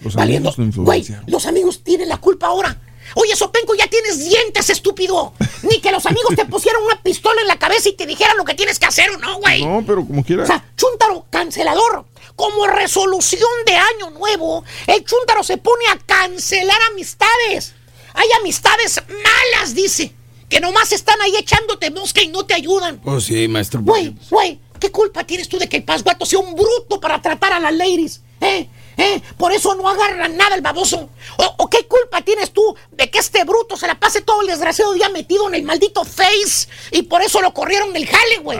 Los 0.00 0.16
Valiendo. 0.16 0.48
amigos 0.48 0.76
lo 0.76 0.82
Güey, 0.82 0.98
influenciaron. 0.98 1.30
los 1.30 1.46
amigos 1.46 1.84
tienen 1.84 2.08
la 2.08 2.16
culpa 2.16 2.48
ahora. 2.48 2.76
Oye, 3.14 3.36
Sopenco, 3.36 3.74
ya 3.74 3.86
tienes 3.88 4.18
dientes, 4.18 4.70
estúpido. 4.70 5.32
Ni 5.62 5.80
que 5.80 5.92
los 5.92 6.06
amigos 6.06 6.34
te 6.34 6.44
pusieran 6.44 6.82
una 6.82 7.00
pistola 7.02 7.40
en 7.40 7.48
la 7.48 7.58
cabeza 7.58 7.88
y 7.88 7.92
te 7.92 8.06
dijeran 8.06 8.36
lo 8.36 8.44
que 8.44 8.54
tienes 8.54 8.78
que 8.78 8.86
hacer 8.86 9.10
o 9.10 9.18
no, 9.18 9.38
güey. 9.38 9.64
No, 9.64 9.84
pero 9.86 10.06
como 10.06 10.24
quiera. 10.24 10.44
O 10.44 10.46
sea, 10.46 10.64
Chúntaro, 10.76 11.26
cancelador. 11.30 12.06
Como 12.36 12.66
resolución 12.66 13.50
de 13.66 13.74
año 13.74 14.10
nuevo, 14.10 14.64
el 14.86 15.04
Chúntaro 15.04 15.44
se 15.44 15.58
pone 15.58 15.84
a 15.92 15.98
cancelar 15.98 16.78
amistades. 16.90 17.74
Hay 18.14 18.28
amistades 18.40 19.00
malas, 19.08 19.74
dice, 19.74 20.12
que 20.48 20.60
nomás 20.60 20.92
están 20.92 21.20
ahí 21.20 21.34
echándote 21.38 21.90
mosca 21.90 22.22
y 22.22 22.28
no 22.28 22.44
te 22.44 22.54
ayudan. 22.54 23.00
Oh, 23.04 23.20
sí, 23.20 23.48
maestro. 23.48 23.80
Güey, 23.82 24.14
güey, 24.30 24.60
¿qué 24.80 24.90
culpa 24.90 25.24
tienes 25.24 25.48
tú 25.48 25.58
de 25.58 25.68
que 25.68 25.78
el 25.78 25.84
pasguato 25.84 26.26
sea 26.26 26.38
un 26.38 26.54
bruto 26.54 27.00
para 27.00 27.20
tratar 27.20 27.52
a 27.52 27.60
las 27.60 27.74
ladies? 27.74 28.22
¿Eh? 28.40 28.68
¿Eh? 29.02 29.20
Por 29.36 29.52
eso 29.52 29.74
no 29.74 29.88
agarran 29.88 30.36
nada 30.36 30.54
el 30.54 30.60
baboso. 30.60 31.10
¿O, 31.36 31.54
o 31.58 31.68
qué 31.68 31.86
culpa 31.88 32.22
tienes 32.22 32.52
tú 32.52 32.76
de 32.92 33.10
que 33.10 33.18
este 33.18 33.42
bruto 33.42 33.76
se 33.76 33.88
la 33.88 33.98
pase 33.98 34.20
todo 34.20 34.42
el 34.42 34.46
desgraciado 34.46 34.92
día 34.92 35.08
metido 35.08 35.48
en 35.48 35.56
el 35.56 35.64
maldito 35.64 36.04
Face 36.04 36.68
y 36.92 37.02
por 37.02 37.20
eso 37.20 37.40
lo 37.40 37.52
corrieron 37.52 37.92
del 37.92 38.06
jale, 38.06 38.38
güey? 38.38 38.58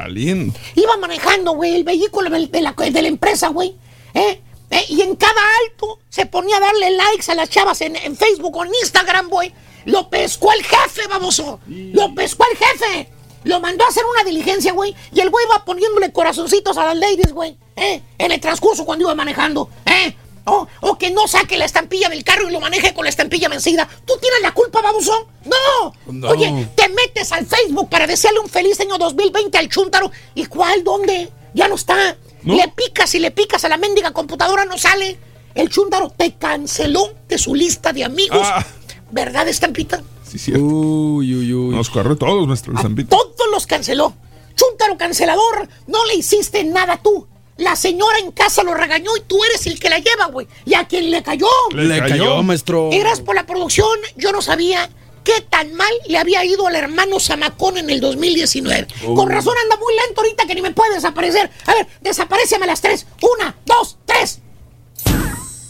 Iba 0.74 0.96
manejando, 0.96 1.52
güey, 1.52 1.76
el 1.76 1.84
vehículo 1.84 2.28
de 2.28 2.60
la, 2.60 2.72
de 2.72 3.02
la 3.02 3.08
empresa, 3.08 3.48
güey. 3.48 3.76
¿Eh? 4.14 4.40
¿Eh? 4.70 4.84
Y 4.88 5.02
en 5.02 5.14
cada 5.14 5.40
alto 5.64 6.00
se 6.08 6.26
ponía 6.26 6.56
a 6.56 6.60
darle 6.60 6.90
likes 6.90 7.30
a 7.30 7.36
las 7.36 7.48
chavas 7.48 7.80
en, 7.82 7.94
en 7.94 8.16
Facebook 8.16 8.56
o 8.56 8.64
en 8.64 8.72
Instagram, 8.82 9.28
güey. 9.28 9.54
Lo 9.84 10.08
pescó 10.08 10.52
el 10.52 10.64
jefe, 10.64 11.06
baboso. 11.08 11.60
Lo 11.68 12.14
pescó 12.14 12.44
el 12.50 12.56
jefe. 12.56 13.08
Lo 13.44 13.60
mandó 13.60 13.84
a 13.84 13.88
hacer 13.88 14.04
una 14.04 14.24
diligencia, 14.24 14.72
güey. 14.72 14.94
Y 15.12 15.20
el 15.20 15.30
güey 15.30 15.44
iba 15.46 15.64
poniéndole 15.64 16.12
corazoncitos 16.12 16.76
a 16.78 16.86
las 16.86 16.96
ladies, 16.96 17.32
güey. 17.32 17.56
¿Eh? 17.76 18.00
En 18.18 18.32
el 18.32 18.40
transcurso 18.40 18.84
cuando 18.84 19.04
iba 19.04 19.14
manejando. 19.14 19.68
¿Eh? 19.86 20.16
O, 20.44 20.66
o 20.80 20.98
que 20.98 21.10
no 21.10 21.28
saque 21.28 21.56
la 21.56 21.64
estampilla 21.64 22.08
del 22.08 22.24
carro 22.24 22.48
y 22.48 22.52
lo 22.52 22.58
maneje 22.60 22.92
con 22.94 23.04
la 23.04 23.10
estampilla 23.10 23.48
vencida. 23.48 23.88
¿Tú 24.04 24.14
tienes 24.20 24.40
la 24.42 24.52
culpa, 24.52 24.80
baboso? 24.82 25.28
¡No! 25.44 25.94
No. 26.12 26.28
Oye, 26.30 26.68
te 26.74 26.88
metes 26.88 27.30
al 27.32 27.46
Facebook 27.46 27.88
para 27.88 28.06
desearle 28.06 28.40
un 28.40 28.48
feliz 28.48 28.80
año 28.80 28.98
2020 28.98 29.56
al 29.58 29.68
chúntaro. 29.68 30.10
¿Y 30.34 30.46
cuál? 30.46 30.82
¿Dónde? 30.82 31.30
Ya 31.54 31.68
no 31.68 31.76
está. 31.76 32.16
¿No? 32.42 32.54
Le 32.56 32.66
picas 32.68 33.14
y 33.14 33.20
le 33.20 33.30
picas 33.30 33.64
a 33.64 33.68
la 33.68 33.76
mendiga 33.76 34.10
computadora, 34.10 34.64
no 34.64 34.76
sale. 34.78 35.16
El 35.54 35.68
chúntaro 35.68 36.10
te 36.10 36.34
canceló 36.34 37.14
de 37.28 37.38
su 37.38 37.54
lista 37.54 37.92
de 37.92 38.04
amigos. 38.04 38.40
Ah. 38.42 38.64
¿Verdad, 39.12 39.46
estampita? 39.46 40.02
Sí, 40.28 40.38
cierto. 40.38 40.64
Uy, 40.64 41.34
uy, 41.34 41.52
uy. 41.52 41.74
Nos 41.74 41.90
corrió 41.90 42.16
todos, 42.16 42.48
maestro 42.48 42.72
A 42.76 42.82
Zampito. 42.82 43.14
todos 43.16 43.48
los 43.52 43.66
canceló. 43.66 44.14
Chúntaro 44.56 44.96
cancelador, 44.98 45.68
no 45.86 46.04
le 46.06 46.14
hiciste 46.14 46.64
nada 46.64 46.96
tú. 47.02 47.26
La 47.58 47.76
señora 47.76 48.18
en 48.18 48.32
casa 48.32 48.62
lo 48.62 48.74
regañó 48.74 49.14
y 49.16 49.20
tú 49.20 49.42
eres 49.44 49.66
el 49.66 49.78
que 49.78 49.90
la 49.90 49.98
lleva, 49.98 50.26
güey. 50.26 50.48
Y 50.64 50.74
a 50.74 50.86
quien 50.88 51.10
le 51.10 51.22
cayó. 51.22 51.46
Le 51.74 51.84
Le 51.84 51.98
cayó, 52.00 52.08
cayó. 52.08 52.42
maestro. 52.42 52.90
Eras 52.92 53.20
por 53.20 53.34
la 53.34 53.44
producción, 53.46 53.98
yo 54.16 54.32
no 54.32 54.40
sabía 54.42 54.88
qué 55.22 55.40
tan 55.42 55.72
mal 55.74 55.92
le 56.08 56.18
había 56.18 56.44
ido 56.44 56.66
al 56.66 56.74
hermano 56.74 57.20
Zamacón 57.20 57.76
en 57.78 57.90
el 57.90 58.00
2019. 58.00 58.88
Con 59.14 59.28
razón 59.30 59.54
anda 59.62 59.76
muy 59.76 59.94
lento 59.94 60.20
ahorita 60.22 60.46
que 60.46 60.54
ni 60.54 60.62
me 60.62 60.72
puede 60.72 60.94
desaparecer. 60.94 61.50
A 61.66 61.74
ver, 61.74 61.86
desapareceme 62.00 62.64
a 62.64 62.68
las 62.68 62.80
tres. 62.80 63.06
Una, 63.38 63.54
dos, 63.66 63.98
tres. 64.06 64.40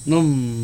No, 0.05 0.17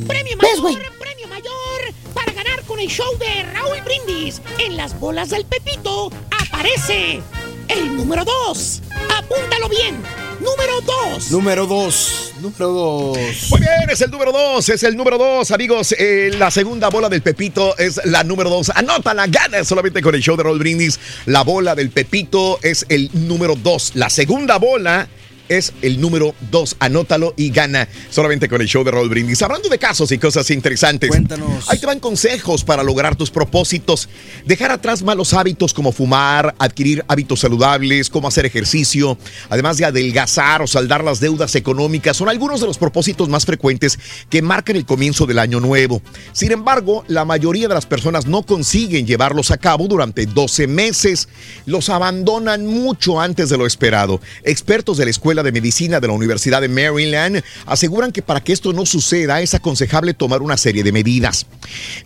Premio 0.06 0.36
mayor, 0.36 0.92
premio 0.98 1.28
mayor 1.28 1.94
para 2.14 2.32
ganar 2.32 2.62
con 2.64 2.80
el 2.80 2.88
show 2.88 3.06
de 3.18 3.42
Raúl 3.52 3.78
Brindis. 3.84 4.40
En 4.58 4.76
las 4.76 4.98
bolas 4.98 5.28
del 5.30 5.44
Pepito 5.44 6.10
aparece 6.44 7.22
el 7.68 7.96
número 7.96 8.24
dos. 8.24 8.80
Apúntalo 9.16 9.68
bien. 9.68 10.02
Número 10.40 10.80
dos. 10.82 11.30
número 11.32 11.66
dos. 11.66 12.32
Número 12.40 12.68
dos. 12.68 13.18
Muy 13.50 13.60
bien, 13.60 13.90
es 13.90 14.00
el 14.00 14.10
número 14.10 14.30
dos, 14.30 14.68
es 14.68 14.82
el 14.84 14.96
número 14.96 15.18
dos, 15.18 15.50
amigos. 15.50 15.94
Eh, 15.98 16.30
la 16.38 16.50
segunda 16.52 16.88
bola 16.90 17.08
del 17.08 17.22
Pepito 17.22 17.76
es 17.76 18.00
la 18.04 18.22
número 18.22 18.48
dos. 18.48 18.70
Anótala, 18.70 19.26
gana 19.26 19.64
solamente 19.64 20.00
con 20.00 20.14
el 20.14 20.22
show 20.22 20.36
de 20.36 20.44
Roll 20.44 20.60
Brindis. 20.60 21.00
La 21.26 21.42
bola 21.42 21.74
del 21.74 21.90
Pepito 21.90 22.60
es 22.62 22.86
el 22.88 23.10
número 23.12 23.56
dos. 23.56 23.92
La 23.94 24.08
segunda 24.10 24.58
bola 24.58 25.08
es 25.48 25.72
el 25.82 26.00
número 26.00 26.34
2. 26.50 26.76
Anótalo 26.80 27.34
y 27.36 27.50
gana 27.50 27.88
solamente 28.10 28.48
con 28.48 28.60
el 28.60 28.68
show 28.68 28.84
de 28.84 28.90
Roll 28.90 29.08
Brindis. 29.08 29.42
Hablando 29.42 29.68
de 29.68 29.78
casos 29.78 30.12
y 30.12 30.18
cosas 30.18 30.50
interesantes. 30.50 31.08
Cuéntanos. 31.08 31.68
Ahí 31.68 31.78
te 31.78 31.86
van 31.86 32.00
consejos 32.00 32.64
para 32.64 32.82
lograr 32.82 33.16
tus 33.16 33.30
propósitos. 33.30 34.08
Dejar 34.44 34.70
atrás 34.70 35.02
malos 35.02 35.34
hábitos 35.34 35.74
como 35.74 35.92
fumar, 35.92 36.54
adquirir 36.58 37.04
hábitos 37.08 37.40
saludables, 37.40 38.10
como 38.10 38.28
hacer 38.28 38.46
ejercicio, 38.46 39.18
además 39.48 39.76
de 39.76 39.84
adelgazar 39.84 40.62
o 40.62 40.66
saldar 40.66 41.04
las 41.04 41.20
deudas 41.20 41.54
económicas, 41.54 42.16
son 42.16 42.28
algunos 42.28 42.60
de 42.60 42.66
los 42.66 42.78
propósitos 42.78 43.28
más 43.28 43.44
frecuentes 43.46 43.98
que 44.30 44.42
marcan 44.42 44.76
el 44.76 44.86
comienzo 44.86 45.26
del 45.26 45.38
año 45.38 45.60
nuevo. 45.60 46.02
Sin 46.32 46.52
embargo, 46.52 47.04
la 47.08 47.24
mayoría 47.24 47.68
de 47.68 47.74
las 47.74 47.86
personas 47.86 48.26
no 48.26 48.42
consiguen 48.42 49.06
llevarlos 49.06 49.50
a 49.50 49.58
cabo 49.58 49.88
durante 49.88 50.26
12 50.26 50.66
meses. 50.66 51.28
Los 51.66 51.88
abandonan 51.88 52.66
mucho 52.66 53.20
antes 53.20 53.48
de 53.48 53.58
lo 53.58 53.66
esperado. 53.66 54.20
Expertos 54.44 54.98
de 54.98 55.04
la 55.04 55.10
Escuela 55.10 55.37
de 55.42 55.52
Medicina 55.52 56.00
de 56.00 56.06
la 56.06 56.12
Universidad 56.12 56.60
de 56.60 56.68
Maryland 56.68 57.42
aseguran 57.66 58.12
que 58.12 58.22
para 58.22 58.40
que 58.40 58.52
esto 58.52 58.72
no 58.72 58.86
suceda 58.86 59.40
es 59.40 59.54
aconsejable 59.54 60.14
tomar 60.14 60.42
una 60.42 60.56
serie 60.56 60.82
de 60.82 60.92
medidas. 60.92 61.46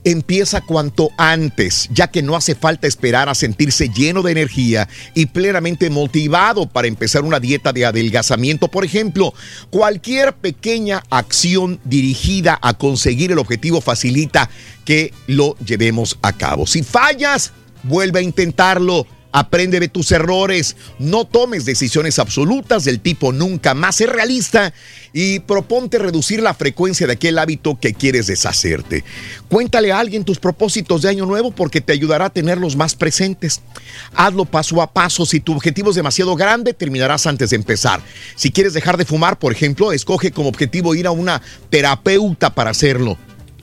Empieza 0.04 0.60
cuanto 0.60 1.10
antes, 1.16 1.88
ya 1.92 2.08
que 2.08 2.22
no 2.22 2.36
hace 2.36 2.54
falta 2.54 2.86
esperar 2.86 3.28
a 3.28 3.34
sentirse 3.34 3.88
lleno 3.88 4.22
de 4.22 4.32
energía 4.32 4.88
y 5.14 5.26
plenamente 5.26 5.90
motivado 5.90 6.68
para 6.68 6.88
empezar 6.88 7.22
una 7.24 7.40
dieta 7.40 7.72
de 7.72 7.86
adelgazamiento. 7.86 8.68
Por 8.68 8.84
ejemplo, 8.84 9.34
cualquier 9.70 10.34
pequeña 10.34 11.02
acción 11.10 11.80
dirigida 11.84 12.58
a 12.62 12.74
conseguir 12.74 13.32
el 13.32 13.38
objetivo 13.38 13.80
facilita 13.80 14.50
que 14.84 15.12
lo 15.26 15.56
llevemos 15.58 16.18
a 16.22 16.32
cabo. 16.32 16.66
Si 16.66 16.82
fallas, 16.82 17.52
vuelve 17.82 18.20
a 18.20 18.22
intentarlo. 18.22 19.06
Aprende 19.32 19.80
de 19.80 19.88
tus 19.88 20.12
errores. 20.12 20.76
No 20.98 21.24
tomes 21.24 21.64
decisiones 21.64 22.18
absolutas 22.18 22.84
del 22.84 23.00
tipo 23.00 23.32
nunca 23.32 23.74
más. 23.74 23.96
Sé 23.96 24.06
realista 24.06 24.72
y 25.12 25.40
proponte 25.40 25.98
reducir 25.98 26.42
la 26.42 26.54
frecuencia 26.54 27.06
de 27.06 27.14
aquel 27.14 27.38
hábito 27.38 27.78
que 27.80 27.94
quieres 27.94 28.26
deshacerte. 28.26 29.04
Cuéntale 29.48 29.92
a 29.92 29.98
alguien 29.98 30.24
tus 30.24 30.38
propósitos 30.38 31.02
de 31.02 31.08
año 31.08 31.26
nuevo 31.26 31.50
porque 31.50 31.80
te 31.80 31.92
ayudará 31.92 32.26
a 32.26 32.30
tenerlos 32.30 32.76
más 32.76 32.94
presentes. 32.94 33.60
Hazlo 34.14 34.44
paso 34.44 34.80
a 34.82 34.92
paso. 34.92 35.26
Si 35.26 35.40
tu 35.40 35.52
objetivo 35.52 35.90
es 35.90 35.96
demasiado 35.96 36.36
grande, 36.36 36.74
terminarás 36.74 37.26
antes 37.26 37.50
de 37.50 37.56
empezar. 37.56 38.00
Si 38.36 38.50
quieres 38.50 38.74
dejar 38.74 38.96
de 38.96 39.04
fumar, 39.04 39.38
por 39.38 39.52
ejemplo, 39.52 39.92
escoge 39.92 40.30
como 40.30 40.48
objetivo 40.48 40.94
ir 40.94 41.06
a 41.06 41.10
una 41.10 41.42
terapeuta 41.70 42.54
para 42.54 42.70
hacerlo. 42.70 43.18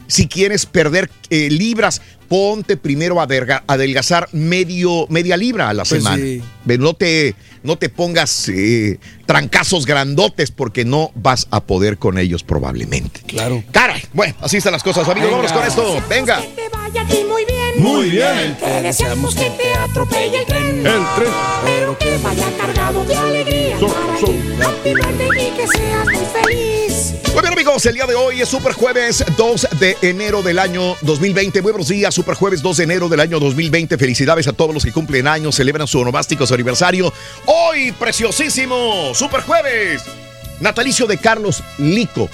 Si 0.10 0.28
quieres 0.28 0.66
perder 0.66 1.10
eh, 1.30 1.50
libras, 1.50 2.02
ponte 2.28 2.76
primero 2.78 3.22
a 3.22 3.28
adelga- 3.28 3.64
adelgazar 3.68 4.28
medio, 4.34 5.06
media 5.10 5.38
libra 5.38 5.70
a 5.70 5.74
la 5.74 5.84
Pues 5.84 6.04
semana. 6.04 6.22
sí. 6.22 6.42
No 6.66 6.94
te, 6.96 7.36
no 7.64 7.78
te 7.78 7.90
pongas 7.90 8.50
eh, 8.50 9.00
trancazos 9.26 9.86
grandotes 9.86 10.52
porque 10.52 10.84
no 10.84 11.12
vas 11.16 11.48
a 11.52 11.62
poder 11.62 11.98
con 11.98 12.18
ellos 12.18 12.44
probablemente. 12.44 13.22
Claro. 13.28 13.64
Caray, 13.72 14.02
bueno, 14.14 14.36
así 14.42 14.58
están 14.58 14.74
las 14.74 14.84
cosas, 14.84 15.08
amigos. 15.08 15.30
Venga. 15.32 15.48
Vámonos 15.48 15.52
con 15.54 15.68
esto. 15.68 16.04
Venga. 16.10 16.42
Te 16.56 16.70
vaya 16.76 17.02
a 17.02 17.08
ti 17.08 17.20
muy 17.30 17.46
bien. 17.46 17.60
Muy 17.78 18.10
bien. 18.10 18.58
Te 18.60 18.82
deseamos 18.82 19.34
que 19.36 19.50
te 19.52 19.74
atropelle 19.74 20.40
el 20.42 20.46
tren. 20.46 20.66
El 20.80 21.04
tren. 21.16 21.32
Pero 21.66 21.98
que 21.98 22.18
vaya 22.18 22.46
cargado 22.60 23.06
de 23.06 23.16
alegría. 23.16 23.80
So- 23.80 23.88
para 23.88 24.20
so- 24.20 24.26
ti. 24.26 24.40
Happy 24.62 24.94
birthday 24.94 25.48
y 25.48 25.52
que 25.58 25.68
seas 25.68 26.06
muy 26.06 26.26
feliz. 26.42 26.89
Muy 27.34 27.42
bien, 27.42 27.54
amigos, 27.54 27.86
el 27.86 27.94
día 27.94 28.08
de 28.08 28.16
hoy 28.16 28.42
es 28.42 28.50
Super 28.50 28.74
Jueves 28.74 29.24
2 29.38 29.68
de 29.80 29.98
enero 30.02 30.42
del 30.42 30.58
año 30.58 30.96
2020. 31.02 31.62
Muy 31.62 31.72
buenos 31.72 31.88
días, 31.88 32.14
Super 32.14 32.34
Jueves 32.34 32.62
2 32.62 32.78
de 32.78 32.84
enero 32.86 33.08
del 33.08 33.20
año 33.20 33.40
2020. 33.40 33.98
Felicidades 34.00 34.48
a 34.48 34.54
todos 34.54 34.74
los 34.74 34.84
que 34.84 34.92
cumplen 34.92 35.28
años, 35.28 35.56
celebran 35.56 35.88
su 35.88 36.00
onomástico, 36.00 36.48
su 36.48 36.56
aniversario. 36.56 37.14
Hoy, 37.46 37.92
preciosísimo, 37.92 39.14
Super 39.14 39.42
Jueves. 39.42 40.04
Natalicio 40.60 41.06
de 41.06 41.18
Carlos 41.18 41.64
Lico. 41.78 42.30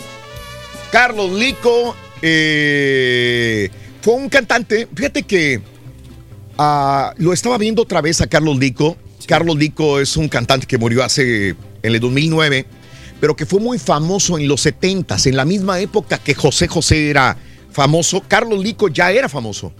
Carlos 0.91 1.31
Lico 1.31 1.95
eh, 2.21 3.69
fue 4.01 4.13
un 4.13 4.29
cantante. 4.29 4.87
Fíjate 4.95 5.23
que 5.23 5.61
ah, 6.57 7.13
lo 7.17 7.33
estaba 7.33 7.57
viendo 7.57 7.81
otra 7.81 7.99
vez 7.99 8.21
a 8.21 8.27
Carlos 8.27 8.57
Lico. 8.57 8.95
Carlos 9.27 9.57
Lico 9.57 9.99
es 9.99 10.15
un 10.15 10.29
cantante 10.29 10.65
que 10.65 10.77
murió 10.77 11.03
hace 11.03 11.49
en 11.49 11.57
el 11.93 11.99
2009, 11.99 12.65
pero 13.19 13.35
que 13.35 13.45
fue 13.45 13.59
muy 13.59 13.79
famoso 13.79 14.37
en 14.37 14.47
los 14.47 14.61
70 14.61 15.17
en 15.25 15.35
la 15.35 15.45
misma 15.45 15.79
época 15.79 16.17
que 16.17 16.33
José 16.33 16.67
José 16.67 17.09
era 17.09 17.37
famoso. 17.71 18.23
Carlos 18.27 18.63
Lico 18.63 18.87
ya 18.87 19.11
era 19.11 19.29
famoso. 19.29 19.73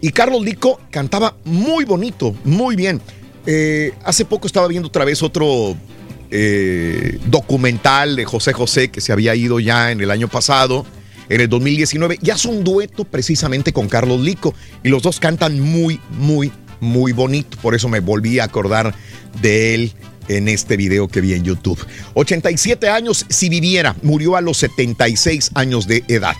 Y 0.00 0.10
Carlos 0.10 0.42
Lico 0.42 0.80
cantaba 0.90 1.36
muy 1.44 1.84
bonito, 1.84 2.34
muy 2.44 2.76
bien. 2.76 3.00
Eh, 3.46 3.92
hace 4.04 4.24
poco 4.24 4.46
estaba 4.46 4.68
viendo 4.68 4.88
otra 4.88 5.04
vez 5.04 5.22
otro 5.22 5.76
eh, 6.30 7.18
documental 7.26 8.14
de 8.14 8.24
José 8.24 8.52
José 8.52 8.90
que 8.90 9.00
se 9.00 9.12
había 9.12 9.34
ido 9.34 9.58
ya 9.58 9.90
en 9.90 10.00
el 10.00 10.10
año 10.10 10.28
pasado, 10.28 10.86
en 11.28 11.40
el 11.40 11.48
2019. 11.48 12.18
Y 12.22 12.30
hace 12.30 12.48
un 12.48 12.62
dueto 12.62 13.04
precisamente 13.04 13.72
con 13.72 13.88
Carlos 13.88 14.20
Lico. 14.20 14.54
Y 14.84 14.88
los 14.88 15.02
dos 15.02 15.18
cantan 15.18 15.58
muy, 15.58 16.00
muy, 16.10 16.52
muy 16.80 17.12
bonito. 17.12 17.58
Por 17.60 17.74
eso 17.74 17.88
me 17.88 18.00
volví 18.00 18.38
a 18.38 18.44
acordar 18.44 18.94
de 19.42 19.74
él 19.74 19.92
en 20.28 20.48
este 20.48 20.76
video 20.76 21.08
que 21.08 21.20
vi 21.20 21.34
en 21.34 21.44
YouTube. 21.44 21.78
87 22.14 22.88
años 22.88 23.26
si 23.28 23.48
viviera, 23.48 23.96
murió 24.02 24.36
a 24.36 24.40
los 24.40 24.58
76 24.58 25.52
años 25.54 25.86
de 25.86 26.04
edad. 26.08 26.34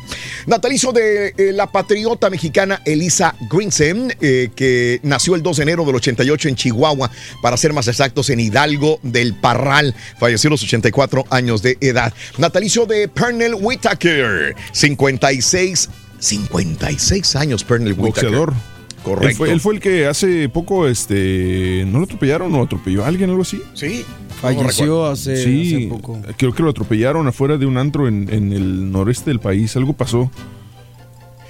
Natalicio 0.47 0.93
de 0.93 1.34
eh, 1.36 1.53
la 1.53 1.66
patriota 1.66 2.30
mexicana 2.30 2.80
Elisa 2.84 3.34
Grinsen, 3.51 4.14
eh, 4.20 4.51
que 4.55 5.01
nació 5.03 5.34
el 5.34 5.43
2 5.43 5.57
de 5.59 5.62
enero 5.62 5.84
del 5.84 5.97
88 5.97 6.49
en 6.49 6.57
Chihuahua, 6.57 7.11
para 7.43 7.57
ser 7.57 7.72
más 7.72 7.89
exactos 7.89 8.30
en 8.30 8.41
Hidalgo 8.41 9.01
del 9.03 9.34
Parral, 9.34 9.95
falleció 10.18 10.49
a 10.49 10.53
los 10.53 10.62
84 10.62 11.24
años 11.30 11.62
de 11.62 11.76
edad. 11.80 12.12
Natalicio 12.39 12.86
de 12.86 13.09
Pernell 13.09 13.55
Whitaker, 13.55 14.55
56 14.72 15.89
56 16.20 17.36
años 17.36 17.64
Pernell 17.64 17.93
Whitaker. 17.93 18.30
Boxeador. 18.30 18.77
Correcto. 19.09 19.28
Él 19.28 19.34
fue, 19.36 19.50
él 19.52 19.61
fue 19.61 19.74
el 19.74 19.80
que 19.80 20.06
hace 20.06 20.48
poco, 20.48 20.86
este, 20.86 21.84
¿no 21.86 21.98
lo 21.98 22.04
atropellaron 22.04 22.54
o 22.54 22.62
atropelló 22.62 23.04
a 23.04 23.09
alguien, 23.09 23.30
algo 23.30 23.42
así? 23.42 23.61
Sí. 23.74 24.04
Falleció 24.40 25.06
hace, 25.06 25.36
Sí, 25.42 25.74
hace 25.76 25.86
poco. 25.88 26.20
creo 26.36 26.54
que 26.54 26.62
lo 26.62 26.70
atropellaron 26.70 27.26
afuera 27.26 27.56
de 27.56 27.66
un 27.66 27.76
antro 27.76 28.06
en, 28.06 28.32
en 28.32 28.52
el 28.52 28.92
noreste 28.92 29.30
del 29.30 29.40
país. 29.40 29.76
Algo 29.76 29.92
pasó. 29.94 30.30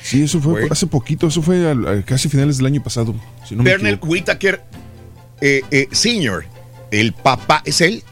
Sí, 0.01 0.23
eso 0.23 0.41
fue 0.41 0.63
Fue. 0.63 0.69
hace 0.71 0.87
poquito. 0.87 1.27
Eso 1.27 1.43
fue 1.43 1.71
a 1.71 2.03
casi 2.03 2.29
finales 2.29 2.57
del 2.57 2.67
año 2.67 2.83
pasado. 2.83 3.15
Si 3.47 3.55
no 3.55 3.67
equivoco. 3.67 4.07
Whitaker 4.07 4.63
eh, 5.41 5.63
eh, 5.71 5.89
Senior, 5.91 6.47
el 6.91 7.13
papá, 7.13 7.63
¿es 7.65 7.81
él? 7.81 8.03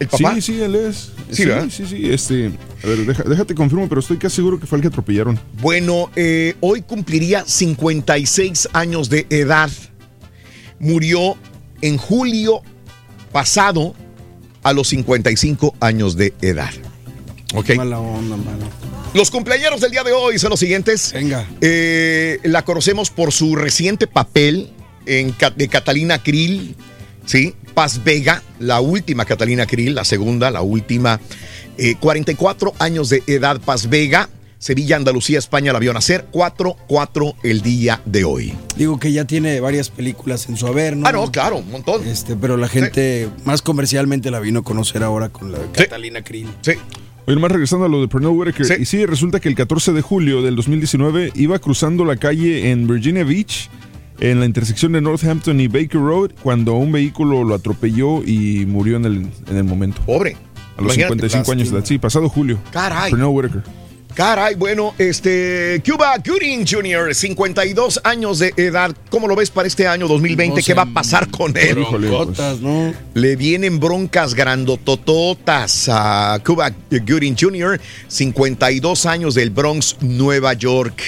¿El 0.00 0.08
papá? 0.08 0.34
Sí, 0.34 0.40
sí, 0.42 0.60
él 0.60 0.74
es. 0.74 1.12
Sí, 1.30 1.36
Sí, 1.36 1.44
¿verdad? 1.46 1.68
sí, 1.70 1.86
sí. 1.86 2.10
Este, 2.10 2.50
a 2.82 2.86
ver, 2.86 2.98
deja- 3.06 3.22
déjate 3.22 3.54
confirmo, 3.54 3.88
pero 3.88 4.00
estoy 4.00 4.16
casi 4.18 4.36
seguro 4.36 4.58
que 4.58 4.66
fue 4.66 4.78
el 4.78 4.82
que 4.82 4.88
atropellaron. 4.88 5.38
Bueno, 5.60 6.10
eh, 6.16 6.54
hoy 6.60 6.82
cumpliría 6.82 7.44
56 7.46 8.68
años 8.72 9.08
de 9.08 9.26
edad. 9.30 9.70
Murió 10.78 11.36
en 11.80 11.96
julio 11.96 12.62
pasado 13.32 13.94
a 14.62 14.72
los 14.72 14.88
55 14.88 15.74
años 15.80 16.16
de 16.16 16.34
edad. 16.42 16.70
Ok. 17.54 17.70
Mala 17.76 17.98
onda, 18.00 18.36
mano. 18.36 18.68
Los 19.14 19.30
cumpleaños 19.30 19.80
del 19.80 19.92
día 19.92 20.02
de 20.02 20.12
hoy 20.12 20.38
son 20.38 20.50
los 20.50 20.58
siguientes. 20.58 21.12
Venga. 21.12 21.48
Eh, 21.60 22.40
la 22.42 22.64
conocemos 22.64 23.10
por 23.10 23.32
su 23.32 23.54
reciente 23.54 24.06
papel 24.08 24.70
en, 25.06 25.34
de 25.56 25.68
Catalina 25.68 26.20
Krill, 26.22 26.74
¿sí? 27.24 27.54
Paz 27.74 28.02
Vega, 28.04 28.42
la 28.58 28.80
última 28.80 29.24
Catalina 29.24 29.66
Krill, 29.66 29.94
la 29.94 30.04
segunda, 30.04 30.50
la 30.50 30.62
última. 30.62 31.20
Eh, 31.76 31.96
44 31.98 32.74
años 32.78 33.08
de 33.08 33.22
edad, 33.26 33.60
Paz 33.60 33.88
Vega. 33.88 34.28
Sevilla, 34.58 34.96
Andalucía, 34.96 35.38
España 35.38 35.74
la 35.74 35.78
vio 35.78 35.92
nacer. 35.92 36.26
4-4 36.32 37.34
el 37.42 37.60
día 37.60 38.00
de 38.06 38.24
hoy. 38.24 38.54
Digo 38.78 38.98
que 38.98 39.12
ya 39.12 39.26
tiene 39.26 39.60
varias 39.60 39.90
películas 39.90 40.48
en 40.48 40.56
su 40.56 40.66
haber, 40.66 40.96
¿no? 40.96 41.06
Ah, 41.06 41.12
no, 41.12 41.30
claro, 41.30 41.58
un 41.58 41.70
montón. 41.70 42.06
Este, 42.08 42.34
pero 42.34 42.56
la 42.56 42.68
gente 42.68 43.28
más 43.44 43.60
comercialmente 43.60 44.30
la 44.30 44.40
vino 44.40 44.60
a 44.60 44.62
conocer 44.62 45.02
ahora 45.02 45.28
con 45.28 45.52
la 45.52 45.58
de 45.58 45.70
Catalina 45.70 46.22
Krill. 46.22 46.48
Sí. 46.62 46.72
Oye, 47.26 47.34
nomás 47.34 47.52
regresando 47.52 47.86
a 47.86 47.88
lo 47.88 48.00
de 48.00 48.08
Pernell 48.08 48.30
Whitaker. 48.30 48.80
Y 48.80 48.86
sí, 48.86 49.04
resulta 49.04 49.40
que 49.40 49.48
el 49.48 49.54
14 49.54 49.92
de 49.92 50.00
julio 50.00 50.40
del 50.40 50.56
2019 50.56 51.32
iba 51.34 51.58
cruzando 51.58 52.04
la 52.04 52.16
calle 52.16 52.70
en 52.70 52.86
Virginia 52.86 53.24
Beach, 53.24 53.68
en 54.20 54.40
la 54.40 54.46
intersección 54.46 54.92
de 54.92 55.00
Northampton 55.00 55.60
y 55.60 55.68
Baker 55.68 56.00
Road, 56.00 56.30
cuando 56.42 56.74
un 56.74 56.92
vehículo 56.92 57.44
lo 57.44 57.54
atropelló 57.54 58.22
y 58.24 58.66
murió 58.66 58.96
en 58.96 59.04
el, 59.04 59.26
en 59.48 59.56
el 59.56 59.64
momento. 59.64 60.00
Pobre. 60.02 60.36
A 60.76 60.82
los 60.82 60.96
Imagínate, 60.96 61.28
55 61.28 61.52
años 61.52 61.70
de 61.70 61.78
edad. 61.78 61.86
Sí, 61.86 61.98
pasado 61.98 62.28
julio. 62.28 62.58
Caray. 62.72 63.10
Pernell 63.10 63.28
Whitaker. 63.28 63.62
Caray, 64.14 64.54
bueno, 64.54 64.94
este 64.96 65.82
Cuba 65.84 66.14
Gooding 66.24 66.64
Jr., 66.64 67.12
52 67.12 68.00
años 68.04 68.38
de 68.38 68.54
edad. 68.56 68.94
¿Cómo 69.10 69.26
lo 69.26 69.34
ves 69.34 69.50
para 69.50 69.66
este 69.66 69.88
año 69.88 70.06
2020? 70.06 70.62
¿Qué 70.62 70.72
va 70.72 70.82
a 70.82 70.86
pasar 70.86 71.28
con 71.32 71.56
él? 71.56 71.74
Broncotas, 71.74 72.60
¿no? 72.60 72.94
Le 73.14 73.34
vienen 73.34 73.80
broncas 73.80 74.34
grandotototas 74.34 75.88
a 75.90 76.40
Cuba 76.46 76.70
Gooding 76.90 77.34
Jr., 77.36 77.80
52 78.06 79.04
años 79.06 79.34
del 79.34 79.50
Bronx, 79.50 79.96
Nueva 80.00 80.52
York. 80.52 81.02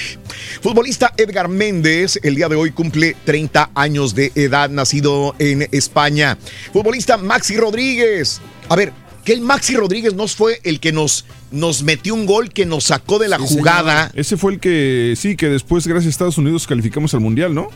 Futbolista 0.61 1.13
Edgar 1.15 1.47
Méndez, 1.47 2.19
el 2.23 2.35
día 2.35 2.49
de 2.49 2.57
hoy 2.57 2.71
cumple 2.71 3.15
30 3.23 3.71
años 3.73 4.15
de 4.15 4.33
edad, 4.35 4.69
nacido 4.69 5.33
en 5.39 5.69
España. 5.71 6.37
Futbolista 6.73 7.15
Maxi 7.15 7.55
Rodríguez. 7.55 8.41
A 8.67 8.75
ver, 8.75 8.91
que 9.27 9.33
el 9.33 9.41
Maxi 9.41 9.75
Rodríguez 9.75 10.13
no 10.13 10.25
fue 10.29 10.61
el 10.63 10.79
que 10.79 10.93
nos, 10.93 11.25
nos 11.51 11.83
metió 11.83 12.13
un 12.13 12.25
gol 12.25 12.47
que 12.47 12.65
nos 12.65 12.85
sacó 12.85 13.19
de 13.19 13.27
la 13.27 13.37
jugada. 13.37 14.09
Ese 14.15 14.37
fue 14.37 14.53
el 14.53 14.61
que, 14.61 15.15
sí, 15.17 15.35
que 15.35 15.49
después, 15.49 15.85
gracias 15.85 16.07
a 16.07 16.09
Estados 16.11 16.37
Unidos, 16.37 16.65
calificamos 16.65 17.13
al 17.13 17.19
Mundial, 17.19 17.53
¿no? 17.53 17.67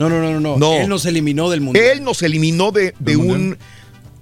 No, 0.00 0.08
no, 0.08 0.20
no, 0.20 0.40
no. 0.40 0.56
No. 0.58 0.72
Él 0.72 0.88
nos 0.88 1.06
eliminó 1.06 1.50
del 1.50 1.60
mundial. 1.60 1.84
Él 1.84 2.02
nos 2.02 2.20
eliminó 2.24 2.72
de, 2.72 2.94
de 2.98 3.16
un. 3.16 3.56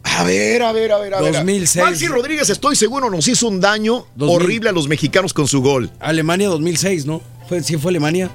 A 0.02 0.24
ver, 0.24 0.62
a 0.62 0.72
ver, 0.72 0.92
a 0.92 0.98
ver, 0.98 1.14
a 1.14 1.22
ver. 1.22 1.32
2006. 1.32 1.82
Maxi 1.82 2.08
Rodríguez, 2.08 2.50
estoy 2.50 2.76
seguro, 2.76 3.08
nos 3.08 3.26
hizo 3.26 3.48
un 3.48 3.58
daño 3.58 4.04
2000. 4.16 4.36
horrible 4.36 4.68
a 4.68 4.72
los 4.72 4.86
mexicanos 4.86 5.32
con 5.32 5.48
su 5.48 5.62
gol. 5.62 5.90
Alemania 5.98 6.48
2006, 6.48 7.06
¿no? 7.06 7.22
Fue, 7.48 7.62
sí 7.62 7.78
fue 7.78 7.90
Alemania. 7.90 8.30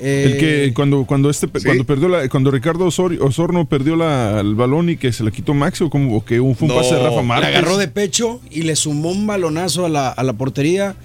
El 0.00 0.34
Eh, 0.34 0.36
que 0.38 0.74
cuando 0.74 1.04
cuando 1.06 1.30
este 1.30 1.48
cuando 1.48 1.84
perdió 1.84 2.08
la, 2.08 2.28
cuando 2.28 2.50
Ricardo 2.50 2.86
Osor- 2.86 3.18
Osorno 3.20 3.66
perdió 3.66 3.96
la- 3.96 4.40
el 4.40 4.54
balón 4.54 4.90
y 4.90 4.96
que 4.96 5.12
se 5.12 5.24
la 5.24 5.30
quitó 5.30 5.54
Maxi 5.54 5.84
o 5.84 5.90
como 5.90 6.24
que 6.24 6.38
un, 6.40 6.54
fue 6.54 6.68
un 6.68 6.74
No, 6.74 6.80
pase 6.80 6.94
de 6.94 7.02
Rafa 7.02 7.16
La 7.16 7.22
Márquez. 7.22 7.48
agarró 7.56 7.76
de 7.78 7.88
pecho 7.88 8.40
y 8.50 8.62
le 8.62 8.76
sumó 8.76 9.10
un 9.10 9.26
balonazo 9.26 9.86
a 9.86 9.88
la, 9.88 10.08
a 10.08 10.22
la 10.22 10.32
portería. 10.34 10.96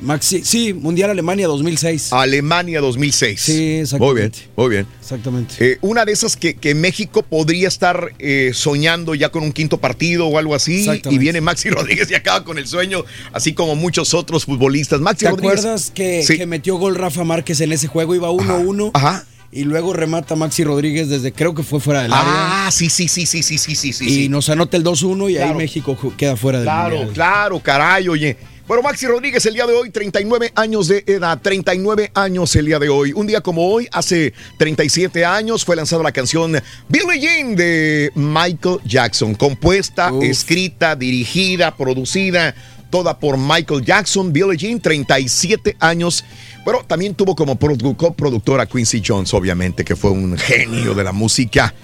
Maxi, 0.00 0.42
sí, 0.44 0.72
Mundial 0.72 1.10
Alemania 1.10 1.46
2006. 1.46 2.12
Alemania 2.12 2.80
2006. 2.80 3.40
Sí, 3.40 3.74
exactamente. 3.80 3.98
Muy 4.06 4.14
bien, 4.14 4.32
muy 4.56 4.68
bien. 4.68 4.86
Exactamente. 5.00 5.54
Eh, 5.58 5.78
una 5.82 6.04
de 6.04 6.12
esas 6.12 6.36
que, 6.36 6.74
México 6.74 7.22
podría 7.22 7.68
estar 7.68 8.12
eh, 8.18 8.52
soñando 8.54 9.14
ya 9.14 9.30
con 9.30 9.42
un 9.42 9.52
quinto 9.52 9.78
partido 9.78 10.26
o 10.26 10.38
algo 10.38 10.54
así. 10.54 10.86
Y 11.10 11.18
viene 11.18 11.40
Maxi 11.40 11.68
Rodríguez 11.70 12.10
y 12.10 12.14
acaba 12.14 12.44
con 12.44 12.58
el 12.58 12.66
sueño, 12.66 13.04
así 13.32 13.52
como 13.52 13.76
muchos 13.76 14.14
otros 14.14 14.44
futbolistas. 14.44 15.00
Maxi 15.00 15.24
¿Te 15.24 15.30
Rodríguez. 15.30 15.58
acuerdas 15.60 15.90
que, 15.94 16.22
sí. 16.22 16.38
que 16.38 16.46
metió 16.46 16.76
gol 16.76 16.94
Rafa 16.94 17.24
Márquez 17.24 17.60
en 17.60 17.72
ese 17.72 17.88
juego? 17.88 18.14
Iba 18.14 18.30
1-1. 18.30 18.92
Ajá. 18.94 19.24
Y 19.52 19.64
luego 19.64 19.92
remata 19.92 20.36
Maxi 20.36 20.62
Rodríguez 20.62 21.08
desde 21.08 21.32
creo 21.32 21.54
que 21.54 21.64
fue 21.64 21.80
fuera 21.80 22.02
del 22.02 22.12
área. 22.12 22.66
Ah, 22.66 22.70
sí, 22.70 22.88
sí, 22.88 23.08
sí, 23.08 23.26
sí, 23.26 23.42
sí, 23.42 23.58
sí, 23.58 23.92
sí. 23.92 24.24
Y 24.24 24.28
nos 24.28 24.48
anota 24.48 24.76
el 24.76 24.84
2-1 24.84 25.32
y 25.32 25.38
ahí 25.38 25.54
México 25.54 25.98
queda 26.16 26.36
fuera 26.36 26.58
del 26.58 26.66
Claro, 26.66 27.08
claro, 27.12 27.60
caray, 27.60 28.08
oye. 28.08 28.36
Bueno, 28.70 28.84
Maxi 28.84 29.04
Rodríguez 29.08 29.44
el 29.46 29.54
día 29.54 29.66
de 29.66 29.72
hoy, 29.72 29.90
39 29.90 30.52
años 30.54 30.86
de 30.86 31.02
edad, 31.04 31.40
39 31.42 32.12
años 32.14 32.54
el 32.54 32.66
día 32.66 32.78
de 32.78 32.88
hoy. 32.88 33.12
Un 33.12 33.26
día 33.26 33.40
como 33.40 33.66
hoy, 33.66 33.88
hace 33.90 34.32
37 34.58 35.24
años, 35.24 35.64
fue 35.64 35.74
lanzada 35.74 36.04
la 36.04 36.12
canción 36.12 36.52
Billie 36.88 37.18
Jean 37.20 37.56
de 37.56 38.12
Michael 38.14 38.78
Jackson, 38.84 39.34
compuesta, 39.34 40.12
escrita, 40.22 40.94
dirigida, 40.94 41.76
producida, 41.76 42.54
toda 42.90 43.18
por 43.18 43.38
Michael 43.38 43.84
Jackson. 43.84 44.32
Billie 44.32 44.56
Jean, 44.56 44.78
37 44.78 45.76
años. 45.80 46.24
Pero 46.64 46.84
también 46.86 47.16
tuvo 47.16 47.34
como 47.34 47.58
produ- 47.58 47.96
coproductora 47.96 48.66
Quincy 48.66 49.02
Jones, 49.04 49.34
obviamente, 49.34 49.84
que 49.84 49.96
fue 49.96 50.12
un 50.12 50.38
genio 50.38 50.94
de 50.94 51.02
la 51.02 51.10
música. 51.10 51.74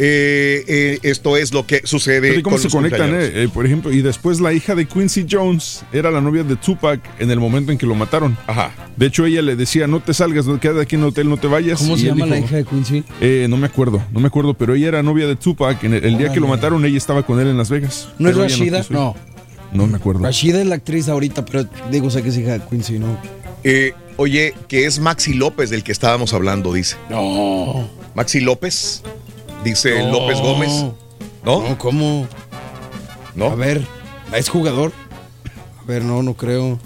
Eh, 0.00 0.64
eh, 0.68 0.98
esto 1.02 1.36
es 1.36 1.52
lo 1.52 1.66
que 1.66 1.80
sucede 1.82 2.28
Pero 2.28 2.38
¿y 2.38 2.42
¿Cómo 2.42 2.54
con 2.54 2.60
se 2.60 2.66
los 2.66 2.74
conectan, 2.74 3.10
eh? 3.14 3.42
Eh, 3.42 3.48
Por 3.52 3.66
ejemplo, 3.66 3.92
y 3.92 4.00
después 4.00 4.40
la 4.40 4.52
hija 4.52 4.76
de 4.76 4.86
Quincy 4.86 5.26
Jones 5.28 5.82
era 5.92 6.12
la 6.12 6.20
novia 6.20 6.44
de 6.44 6.54
Tupac 6.54 7.00
en 7.18 7.32
el 7.32 7.40
momento 7.40 7.72
en 7.72 7.78
que 7.78 7.86
lo 7.86 7.96
mataron. 7.96 8.36
Ajá. 8.46 8.70
De 8.96 9.06
hecho, 9.06 9.26
ella 9.26 9.42
le 9.42 9.56
decía, 9.56 9.88
no 9.88 9.98
te 9.98 10.14
salgas, 10.14 10.46
no 10.46 10.60
quédate 10.60 10.82
aquí 10.82 10.94
en 10.94 11.02
el 11.02 11.08
hotel, 11.08 11.28
no 11.28 11.36
te 11.36 11.48
vayas. 11.48 11.80
¿Cómo 11.80 11.96
Y 11.96 12.00
se 12.00 12.06
llama 12.06 12.26
la 12.26 12.38
hija 12.38 12.56
de 12.56 12.64
Quincy? 12.64 13.02
Eh, 13.20 13.46
no 13.50 13.56
me 13.56 13.66
acuerdo, 13.66 14.00
no 14.12 14.20
me 14.20 14.28
acuerdo, 14.28 14.54
pero 14.54 14.74
ella 14.74 14.86
era 14.86 15.02
novia 15.02 15.26
de 15.26 15.34
Tupac. 15.34 15.82
En 15.82 15.94
el, 15.94 16.04
el 16.04 16.16
día 16.16 16.32
que 16.32 16.38
lo 16.38 16.46
mataron, 16.46 16.84
ella 16.84 16.96
estaba 16.96 17.24
con 17.24 17.40
él 17.40 17.48
en 17.48 17.56
Las 17.56 17.68
Vegas. 17.68 18.08
¿No 18.20 18.28
es 18.28 18.36
Rashida? 18.36 18.78
ir. 18.78 18.90
No. 18.90 19.16
No 19.72 19.86
me 19.86 19.96
acuerdo. 19.96 20.22
Rashida 20.22 20.60
es 20.60 20.66
la 20.66 20.76
actriz 20.76 21.08
ahorita, 21.08 21.44
pero 21.44 21.68
digo, 21.90 22.08
sé 22.10 22.22
que 22.22 22.28
es 22.28 22.36
hija 22.38 22.52
de 22.52 22.60
Quincy, 22.60 22.98
¿no? 22.98 23.18
Eh, 23.64 23.92
oye, 24.16 24.54
que 24.68 24.86
es 24.86 24.98
Maxi 24.98 25.34
López 25.34 25.70
del 25.70 25.82
que 25.82 25.92
estábamos 25.92 26.32
hablando, 26.32 26.72
dice. 26.72 26.96
No. 27.10 27.88
Maxi 28.14 28.40
López, 28.40 29.02
dice 29.64 30.02
No. 30.04 30.12
López 30.12 30.38
Gómez. 30.40 30.70
¿No? 31.44 31.62
No, 31.68 31.78
¿cómo? 31.78 32.28
¿No? 33.34 33.46
A 33.46 33.54
ver, 33.54 33.86
¿es 34.34 34.48
jugador? 34.48 34.92
A 35.80 35.84
ver, 35.86 36.02
no, 36.02 36.22
no 36.22 36.34
creo. 36.34 36.78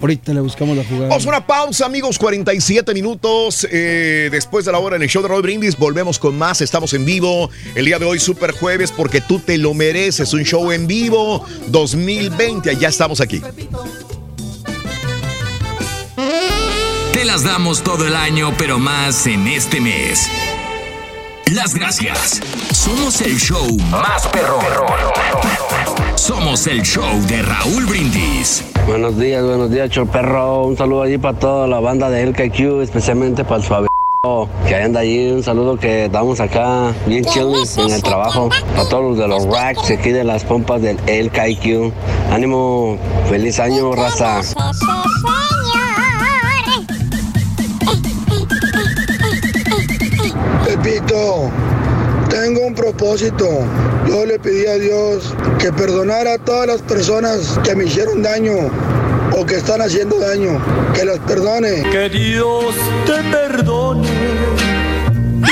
Ahorita 0.00 0.32
le 0.32 0.40
buscamos 0.40 0.76
la 0.76 0.84
jugada. 0.84 1.08
Vamos 1.08 1.26
a 1.26 1.28
una 1.28 1.46
pausa, 1.46 1.84
amigos, 1.86 2.18
47 2.18 2.94
minutos 2.94 3.66
eh, 3.70 4.28
después 4.30 4.64
de 4.64 4.70
la 4.70 4.78
hora 4.78 4.94
en 4.94 5.02
el 5.02 5.08
show 5.08 5.22
de 5.22 5.28
Roll 5.28 5.42
Brindis. 5.42 5.76
Volvemos 5.76 6.20
con 6.20 6.38
más, 6.38 6.60
estamos 6.60 6.92
en 6.94 7.04
vivo 7.04 7.50
el 7.74 7.84
día 7.84 7.98
de 7.98 8.04
hoy, 8.04 8.20
Super 8.20 8.52
Jueves, 8.52 8.92
porque 8.92 9.20
tú 9.20 9.40
te 9.40 9.58
lo 9.58 9.74
mereces. 9.74 10.32
Un 10.32 10.44
show 10.44 10.70
en 10.70 10.86
vivo 10.86 11.44
2020, 11.66 12.76
ya 12.76 12.88
estamos 12.88 13.20
aquí. 13.20 13.42
Te 17.12 17.24
las 17.24 17.42
damos 17.42 17.82
todo 17.82 18.06
el 18.06 18.14
año, 18.14 18.54
pero 18.56 18.78
más 18.78 19.26
en 19.26 19.48
este 19.48 19.80
mes. 19.80 20.28
Las 21.54 21.74
gracias. 21.74 22.42
Somos 22.72 23.22
el 23.22 23.38
show 23.38 23.64
más 23.90 24.26
perrón. 24.28 24.60
Somos 26.14 26.66
el 26.66 26.82
show 26.82 27.08
de 27.26 27.40
Raúl 27.40 27.86
Brindis. 27.86 28.64
Buenos 28.86 29.18
días, 29.18 29.42
buenos 29.42 29.70
días, 29.70 29.90
Perro. 30.12 30.66
Un 30.66 30.76
saludo 30.76 31.02
allí 31.02 31.16
para 31.16 31.38
toda 31.38 31.66
la 31.66 31.80
banda 31.80 32.10
de 32.10 32.26
LKQ, 32.26 32.82
especialmente 32.82 33.44
para 33.44 33.56
el 33.56 33.66
suave 33.66 33.88
que 34.66 34.74
anda 34.74 35.00
allí. 35.00 35.30
Un 35.30 35.42
saludo 35.42 35.78
que 35.78 36.10
damos 36.10 36.38
acá 36.40 36.92
bien 37.06 37.24
chill 37.24 37.54
en 37.78 37.92
el 37.92 38.02
trabajo. 38.02 38.50
Para 38.74 38.88
todos 38.88 39.04
los 39.04 39.18
de 39.18 39.28
los 39.28 39.46
racks 39.46 39.90
aquí 39.90 40.10
de 40.10 40.24
las 40.24 40.44
pompas 40.44 40.82
del 40.82 40.96
LKQ. 41.06 41.92
Ánimo, 42.30 42.98
feliz 43.30 43.58
año, 43.58 43.94
raza. 43.94 44.42
Tengo 51.08 52.66
un 52.66 52.74
propósito. 52.74 53.46
Yo 54.06 54.26
le 54.26 54.38
pedí 54.38 54.66
a 54.66 54.74
Dios 54.74 55.34
que 55.58 55.72
perdonara 55.72 56.34
a 56.34 56.38
todas 56.38 56.66
las 56.66 56.82
personas 56.82 57.58
que 57.64 57.74
me 57.74 57.84
hicieron 57.84 58.22
daño 58.22 58.70
o 59.34 59.46
que 59.46 59.54
están 59.56 59.80
haciendo 59.80 60.18
daño, 60.18 60.62
que 60.94 61.06
las 61.06 61.18
perdone. 61.20 61.82
Que 61.90 62.10
Dios 62.10 62.74
te 63.06 63.22
perdone 63.30 64.08
lo 65.40 65.46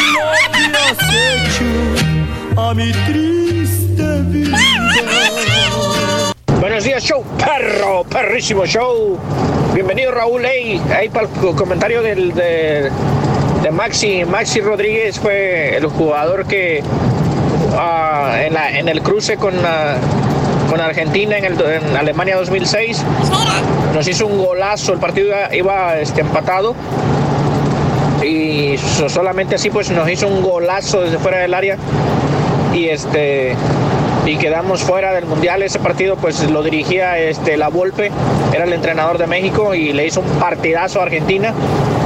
que 0.53 0.77
has 0.77 0.99
hecho 1.15 2.61
a 2.61 2.75
mi 2.75 2.93
triste 3.07 4.23
vida. 4.29 4.59
Buenos 6.61 6.85
días, 6.85 7.03
show, 7.03 7.25
perro, 7.39 8.05
perrísimo 8.05 8.67
show. 8.67 9.19
Bienvenido, 9.73 10.13
Raúl. 10.13 10.43
Hey, 10.45 10.83
ahí 10.95 11.09
para 11.09 11.27
el 11.27 11.55
comentario 11.55 12.03
del, 12.03 12.35
de, 12.35 12.91
de 13.67 13.73
Maxi. 13.73 14.25
Maxi 14.25 14.61
Rodríguez 14.61 15.19
fue 15.19 15.77
el 15.77 15.87
jugador 15.87 16.47
que 16.47 16.85
ah, 17.77 18.39
en, 18.41 18.89
el 18.89 19.03
cruce 19.03 19.37
con, 19.37 19.55
Argentina 20.81 21.37
en, 21.39 21.97
Alemania 21.97 22.37
2006 22.37 23.03
nos 23.93 24.07
hizo 24.07 24.29
un 24.29 24.39
golazo. 24.39 24.93
El 24.93 25.01
partido 25.01 25.35
iba, 25.51 25.99
este, 25.99 26.21
empatado 26.21 26.77
y 28.25 28.79
so- 28.79 29.09
solamente 29.09 29.57
así 29.57 29.69
pues 29.69 29.91
nos 29.91 30.09
hizo 30.09 30.29
un 30.29 30.43
golazo 30.43 31.01
desde 31.01 31.19
fuera 31.19 31.39
del 31.39 31.53
área 31.53 31.77
y 32.73 32.87
este 32.87 33.57
y 34.27 34.37
quedamos 34.37 34.83
fuera 34.83 35.12
del 35.12 35.27
mundial. 35.27 35.62
Ese 35.62 35.79
partido 35.79 36.16
pues 36.16 36.49
lo 36.51 36.62
dirigía 36.62 37.18
este 37.18 37.57
la 37.57 37.68
Volpe 37.68 38.11
era 38.53 38.64
el 38.64 38.72
entrenador 38.72 39.18
de 39.18 39.27
México 39.27 39.74
y 39.74 39.93
le 39.93 40.07
hizo 40.07 40.20
un 40.20 40.29
partidazo 40.39 41.01
a 41.01 41.05
Argentina 41.05 41.55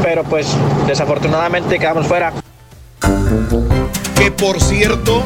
pero 0.03 0.25
pues 0.25 0.57
desafortunadamente 0.87 1.79
quedamos 1.79 2.07
fuera. 2.07 2.33
Que 4.17 4.31
por 4.31 4.61
cierto, 4.61 5.23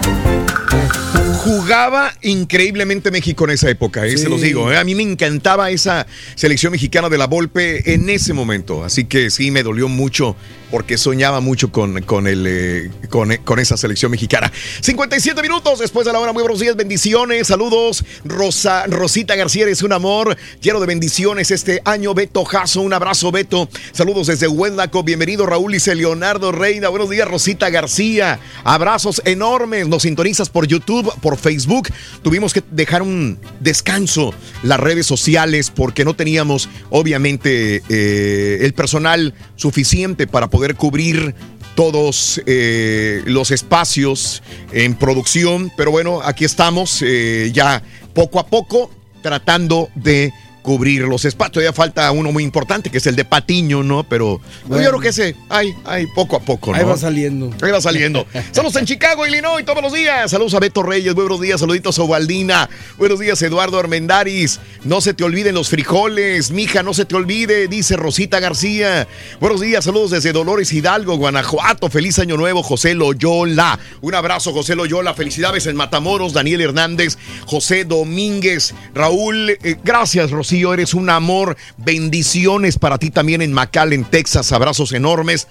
jugaba 1.44 2.12
increíblemente 2.22 3.10
México 3.10 3.44
en 3.44 3.50
esa 3.50 3.68
época, 3.68 4.06
eh, 4.06 4.16
se 4.16 4.28
los 4.28 4.40
digo. 4.40 4.72
eh. 4.72 4.78
A 4.78 4.84
mí 4.84 4.94
me 4.94 5.02
encantaba 5.02 5.70
esa 5.70 6.06
selección 6.34 6.72
mexicana 6.72 7.08
de 7.08 7.18
la 7.18 7.26
Volpe 7.26 7.92
en 7.94 8.08
ese 8.08 8.32
momento. 8.32 8.82
Así 8.84 9.04
que 9.04 9.30
sí, 9.30 9.50
me 9.50 9.62
dolió 9.62 9.88
mucho 9.88 10.36
porque 10.70 10.98
soñaba 10.98 11.40
mucho 11.40 11.70
con, 11.70 12.02
con, 12.02 12.26
el, 12.26 12.46
eh, 12.48 12.90
con, 13.08 13.34
con 13.44 13.60
esa 13.60 13.76
selección 13.76 14.10
mexicana. 14.10 14.50
57 14.80 15.40
minutos 15.42 15.78
después 15.78 16.04
de 16.06 16.12
la 16.12 16.18
hora. 16.18 16.32
Muy 16.32 16.42
buenos 16.42 16.60
días, 16.60 16.74
bendiciones, 16.74 17.46
saludos. 17.46 18.04
Rosa, 18.24 18.86
Rosita 18.88 19.36
García, 19.36 19.68
es 19.68 19.82
un 19.82 19.92
amor 19.92 20.36
lleno 20.60 20.80
de 20.80 20.86
bendiciones 20.86 21.50
este 21.50 21.80
año. 21.84 22.12
Beto 22.14 22.44
Jasso, 22.44 22.80
un 22.80 22.92
abrazo, 22.92 23.30
Beto. 23.30 23.68
Saludos 23.92 24.26
desde 24.26 24.48
Huenlaco. 24.48 25.04
Bienvenido, 25.04 25.46
Raúl 25.46 25.74
y 25.74 25.78
Leonardo 25.94 26.50
Reina. 26.50 26.88
Buenos 26.88 27.10
días, 27.10 27.28
Rosita 27.28 27.70
García. 27.70 28.40
Abrazos 28.64 29.22
enormes. 29.24 29.86
Nos 29.86 30.02
sintonizas 30.02 30.48
por 30.48 30.63
YouTube, 30.64 31.12
por 31.20 31.36
Facebook. 31.36 31.88
Tuvimos 32.22 32.52
que 32.52 32.62
dejar 32.70 33.02
un 33.02 33.38
descanso 33.60 34.34
las 34.62 34.80
redes 34.80 35.06
sociales 35.06 35.70
porque 35.74 36.04
no 36.04 36.14
teníamos, 36.14 36.68
obviamente, 36.90 37.82
eh, 37.88 38.58
el 38.62 38.72
personal 38.74 39.34
suficiente 39.56 40.26
para 40.26 40.48
poder 40.48 40.74
cubrir 40.74 41.34
todos 41.74 42.40
eh, 42.46 43.22
los 43.26 43.50
espacios 43.50 44.42
en 44.72 44.94
producción. 44.94 45.72
Pero 45.76 45.90
bueno, 45.90 46.20
aquí 46.22 46.44
estamos 46.44 47.02
eh, 47.02 47.50
ya 47.52 47.82
poco 48.14 48.38
a 48.38 48.46
poco 48.46 48.90
tratando 49.22 49.88
de 49.94 50.32
cubrir 50.64 51.02
los 51.02 51.24
espacios. 51.26 51.52
Todavía 51.52 51.74
falta 51.74 52.10
uno 52.10 52.32
muy 52.32 52.42
importante, 52.42 52.90
que 52.90 52.96
es 52.98 53.06
el 53.06 53.14
de 53.16 53.26
Patiño, 53.26 53.82
¿no? 53.82 54.02
Pero 54.02 54.40
Bueno. 54.66 54.82
yo 54.82 54.88
creo 54.90 55.00
que 55.02 55.08
ese, 55.10 55.36
ay, 55.50 55.74
ay, 55.84 56.06
poco 56.14 56.36
a 56.36 56.40
poco, 56.40 56.72
¿no? 56.72 56.78
Ahí 56.78 56.84
va 56.84 56.96
saliendo. 56.96 57.50
Ahí 57.60 57.70
va 57.70 57.82
saliendo. 57.82 58.26
Saludos 58.50 58.76
en 58.76 58.86
Chicago, 58.86 59.26
Illinois, 59.26 59.62
todos 59.64 59.82
los 59.82 59.92
días. 59.92 60.30
Saludos 60.30 60.54
a 60.54 60.60
Beto 60.60 60.82
Reyes, 60.82 61.14
buenos 61.14 61.38
días, 61.38 61.60
saluditos 61.60 61.98
a 61.98 62.02
Ovaldina. 62.02 62.70
Buenos 62.96 63.20
días, 63.20 63.40
Eduardo 63.42 63.78
Armendaris. 63.78 64.58
No 64.84 65.02
se 65.02 65.12
te 65.12 65.22
olviden 65.22 65.54
los 65.54 65.68
frijoles, 65.68 66.50
mija, 66.50 66.82
no 66.82 66.94
se 66.94 67.04
te 67.04 67.14
olvide, 67.14 67.68
dice 67.68 67.96
Rosita 67.96 68.40
García. 68.40 69.06
Buenos 69.40 69.60
días, 69.60 69.84
saludos 69.84 70.12
desde 70.12 70.32
Dolores 70.32 70.72
Hidalgo, 70.72 71.16
Guanajuato. 71.18 71.90
Feliz 71.90 72.18
año 72.18 72.38
nuevo, 72.38 72.62
José 72.62 72.94
Loyola. 72.94 73.78
Un 74.00 74.14
abrazo, 74.14 74.52
José 74.54 74.74
Loyola. 74.74 75.12
Felicidades 75.12 75.66
en 75.66 75.76
Matamoros, 75.76 76.32
Daniel 76.32 76.62
Hernández, 76.62 77.18
José 77.44 77.84
Domínguez, 77.84 78.74
Raúl. 78.94 79.50
eh, 79.62 79.76
gracias, 79.84 80.30
Eres 80.54 80.94
un 80.94 81.10
amor. 81.10 81.56
Bendiciones 81.76 82.78
para 82.78 82.98
ti 82.98 83.10
también 83.10 83.42
en 83.42 83.52
McAllen, 83.52 84.04
Texas. 84.04 84.52
Abrazos 84.52 84.92
enormes. 84.92 85.48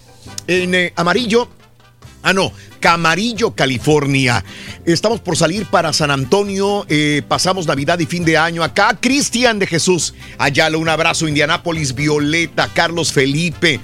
En 0.47 0.73
eh, 0.73 0.93
amarillo. 0.95 1.49
Ah, 2.25 2.31
no, 2.31 2.53
Camarillo, 2.79 3.51
California. 3.51 4.45
Estamos 4.85 5.19
por 5.19 5.35
salir 5.35 5.65
para 5.65 5.91
San 5.91 6.09
Antonio. 6.09 6.85
eh, 6.87 7.21
pasamos 7.27 7.67
Navidad 7.67 7.99
y 7.99 8.05
fin 8.05 8.23
de 8.23 8.37
año 8.37 8.63
acá. 8.63 8.97
Cristian 8.99 9.59
de 9.59 9.67
Jesús. 9.67 10.13
Ayala, 10.37 10.77
un 10.77 10.87
abrazo. 10.87 11.27
Indianápolis, 11.27 11.93
Violeta, 11.93 12.69
Carlos 12.73 13.11
Felipe. 13.11 13.81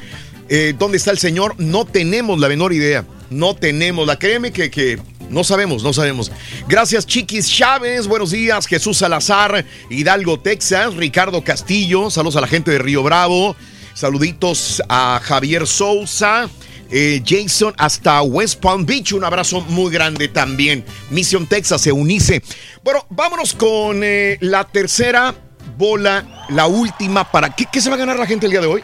Eh, 0.48 0.74
¿Dónde 0.80 0.98
está 0.98 1.12
el 1.12 1.20
señor? 1.20 1.56
No 1.58 1.84
tenemos 1.86 2.40
la 2.40 2.48
menor 2.48 2.72
idea. 2.72 3.06
No 3.30 3.56
tenemos 3.56 4.08
la. 4.08 4.18
Créeme 4.18 4.52
que, 4.54 4.72
que 4.72 5.00
no 5.30 5.44
sabemos, 5.44 5.84
no 5.84 5.94
sabemos. 5.94 6.32
Gracias, 6.68 7.06
Chiquis 7.06 7.50
Chávez. 7.50 8.08
Buenos 8.08 8.32
días, 8.32 8.66
Jesús 8.68 8.98
Salazar, 8.98 9.66
Hidalgo, 9.90 10.40
Texas. 10.40 10.96
Ricardo 10.96 11.44
Castillo. 11.44 12.10
Saludos 12.10 12.36
a 12.36 12.42
la 12.42 12.48
gente 12.48 12.72
de 12.72 12.80
Río 12.80 13.04
Bravo. 13.04 13.56
Saluditos 13.94 14.82
a 14.90 15.20
Javier 15.24 15.68
Sousa. 15.68 16.50
eh, 16.92 17.22
Jason 17.26 17.74
hasta 17.78 18.22
West 18.24 18.60
Palm 18.62 18.86
Beach, 18.86 19.12
un 19.14 19.24
abrazo 19.24 19.62
muy 19.62 19.92
grande 19.92 20.28
también. 20.28 20.84
Mission 21.12 21.46
Texas, 21.46 21.86
Eunice. 21.86 22.42
Bueno, 22.84 23.06
vámonos 23.10 23.54
con 23.54 24.02
eh, 24.04 24.38
la 24.42 24.64
tercera 24.64 25.36
bola, 25.78 26.46
la 26.50 26.66
última. 26.66 27.30
¿Para 27.32 27.50
qué, 27.56 27.66
qué 27.72 27.80
se 27.82 27.90
va 27.90 27.96
a 27.96 28.00
ganar 28.00 28.18
la 28.18 28.26
gente 28.26 28.46
el 28.48 28.52
día 28.52 28.62
de 28.62 28.68
hoy? 28.68 28.84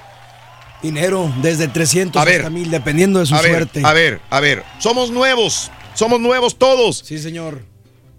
Dinero, 0.84 1.34
desde 1.42 1.68
300 1.68 2.22
A 2.22 2.26
ver. 2.26 2.42
hasta 2.42 2.50
1000, 2.52 2.70
dependiendo 2.70 3.20
de 3.20 3.26
su 3.26 3.34
a 3.34 3.42
ver, 3.42 3.52
suerte. 3.52 3.82
A 3.84 3.94
ver, 3.94 4.22
a 4.30 4.40
ver, 4.40 4.64
somos 4.78 5.10
nuevos, 5.10 5.72
somos 5.96 6.22
nuevos 6.22 6.58
todos. 6.58 7.04
Sí, 7.06 7.18
señor. 7.18 7.64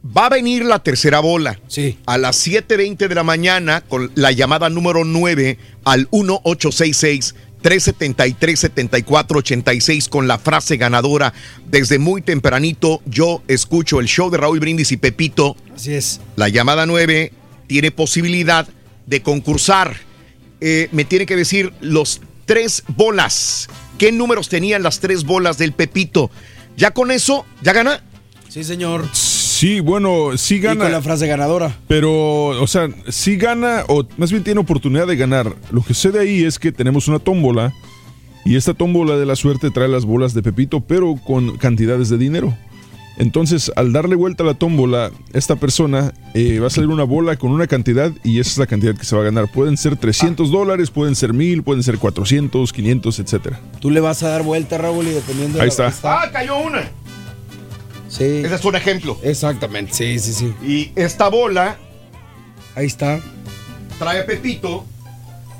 Va 0.04 0.26
a 0.26 0.30
venir 0.30 0.64
la 0.64 0.80
tercera 0.80 1.20
bola. 1.20 1.60
Sí. 1.68 1.96
A 2.06 2.18
las 2.18 2.44
7.20 2.46 3.08
de 3.08 3.14
la 3.14 3.22
mañana 3.22 3.80
con 3.80 4.10
la 4.14 4.32
llamada 4.32 4.68
número 4.70 5.04
9 5.04 5.58
al 5.84 6.08
1866. 6.12 7.34
373-7486 7.62 10.08
con 10.08 10.26
la 10.28 10.38
frase 10.38 10.76
ganadora. 10.76 11.34
Desde 11.68 11.98
muy 11.98 12.22
tempranito 12.22 13.02
yo 13.06 13.42
escucho 13.48 13.98
el 13.98 14.06
show 14.06 14.30
de 14.30 14.38
Raúl 14.38 14.60
Brindis 14.60 14.92
y 14.92 14.98
Pepito. 14.98 15.56
Así 15.74 15.94
es. 15.94 16.20
La 16.36 16.48
llamada 16.48 16.86
9 16.86 17.32
tiene 17.66 17.90
posibilidad 17.90 18.68
de 19.06 19.22
concursar. 19.22 19.96
Eh, 20.60 20.88
me 20.92 21.04
tiene 21.04 21.26
que 21.26 21.34
decir 21.34 21.72
los 21.80 22.20
tres 22.44 22.84
bolas. 22.88 23.68
¿Qué 23.98 24.12
números 24.12 24.48
tenían 24.48 24.84
las 24.84 25.00
tres 25.00 25.24
bolas 25.24 25.58
del 25.58 25.72
Pepito? 25.72 26.30
Ya 26.76 26.90
con 26.90 27.10
eso, 27.10 27.44
¿ya 27.62 27.72
gana? 27.72 28.02
Sí, 28.48 28.64
señor. 28.64 29.04
Sí, 29.12 29.80
bueno, 29.80 30.36
sí 30.36 30.56
Y 30.56 30.60
gana. 30.60 30.84
con 30.84 30.92
la 30.92 31.02
frase 31.02 31.26
ganadora. 31.26 31.76
Pero, 31.88 32.48
o 32.62 32.66
sea, 32.66 32.88
sí 33.08 33.36
gana, 33.36 33.84
o 33.88 34.06
más 34.18 34.30
bien 34.30 34.44
tiene 34.44 34.60
oportunidad 34.60 35.06
de 35.06 35.16
ganar. 35.16 35.54
Lo 35.70 35.82
que 35.82 35.94
sucede 35.94 36.20
ahí 36.20 36.44
es 36.44 36.58
que 36.58 36.72
tenemos 36.72 37.08
una 37.08 37.18
tómbola. 37.18 37.72
Y 38.44 38.56
esta 38.56 38.74
tómbola 38.74 39.16
de 39.16 39.26
la 39.26 39.34
suerte 39.34 39.70
trae 39.70 39.88
las 39.88 40.04
bolas 40.04 40.32
de 40.34 40.42
Pepito, 40.42 40.80
pero 40.80 41.16
con 41.26 41.56
cantidades 41.58 42.08
de 42.10 42.18
dinero. 42.18 42.56
Entonces, 43.18 43.72
al 43.76 43.92
darle 43.92 44.14
vuelta 44.14 44.42
a 44.42 44.46
la 44.46 44.54
tómbola, 44.54 45.10
esta 45.32 45.56
persona 45.56 46.12
eh, 46.34 46.58
va 46.58 46.66
a 46.66 46.70
salir 46.70 46.90
una 46.90 47.04
bola 47.04 47.36
con 47.36 47.50
una 47.50 47.66
cantidad 47.66 48.12
y 48.22 48.40
esa 48.40 48.50
es 48.50 48.58
la 48.58 48.66
cantidad 48.66 48.94
que 48.94 49.04
se 49.06 49.16
va 49.16 49.22
a 49.22 49.24
ganar. 49.24 49.50
Pueden 49.50 49.76
ser 49.78 49.96
300 49.96 50.50
dólares, 50.50 50.90
pueden 50.90 51.14
ser 51.14 51.32
1000, 51.32 51.62
pueden 51.62 51.82
ser 51.82 51.96
400, 51.98 52.72
500, 52.72 53.18
etcétera. 53.18 53.60
Tú 53.80 53.90
le 53.90 54.00
vas 54.00 54.22
a 54.22 54.28
dar 54.28 54.42
vuelta, 54.42 54.76
Raúl, 54.76 55.06
y 55.06 55.12
dependiendo 55.12 55.56
de 55.58 55.64
Ahí 55.64 55.70
la 55.78 55.88
está. 55.88 56.22
Ah, 56.22 56.30
cayó 56.30 56.58
una. 56.58 56.82
Sí. 58.08 58.24
Ese 58.24 58.54
es 58.54 58.64
un 58.64 58.76
ejemplo. 58.76 59.18
Exactamente, 59.22 59.92
sí, 59.94 60.18
sí, 60.18 60.32
sí. 60.32 60.54
Y 60.62 60.92
esta 60.94 61.28
bola 61.28 61.76
Ahí 62.74 62.86
está. 62.86 63.18
trae 63.98 64.20
a 64.20 64.26
Pepito 64.26 64.84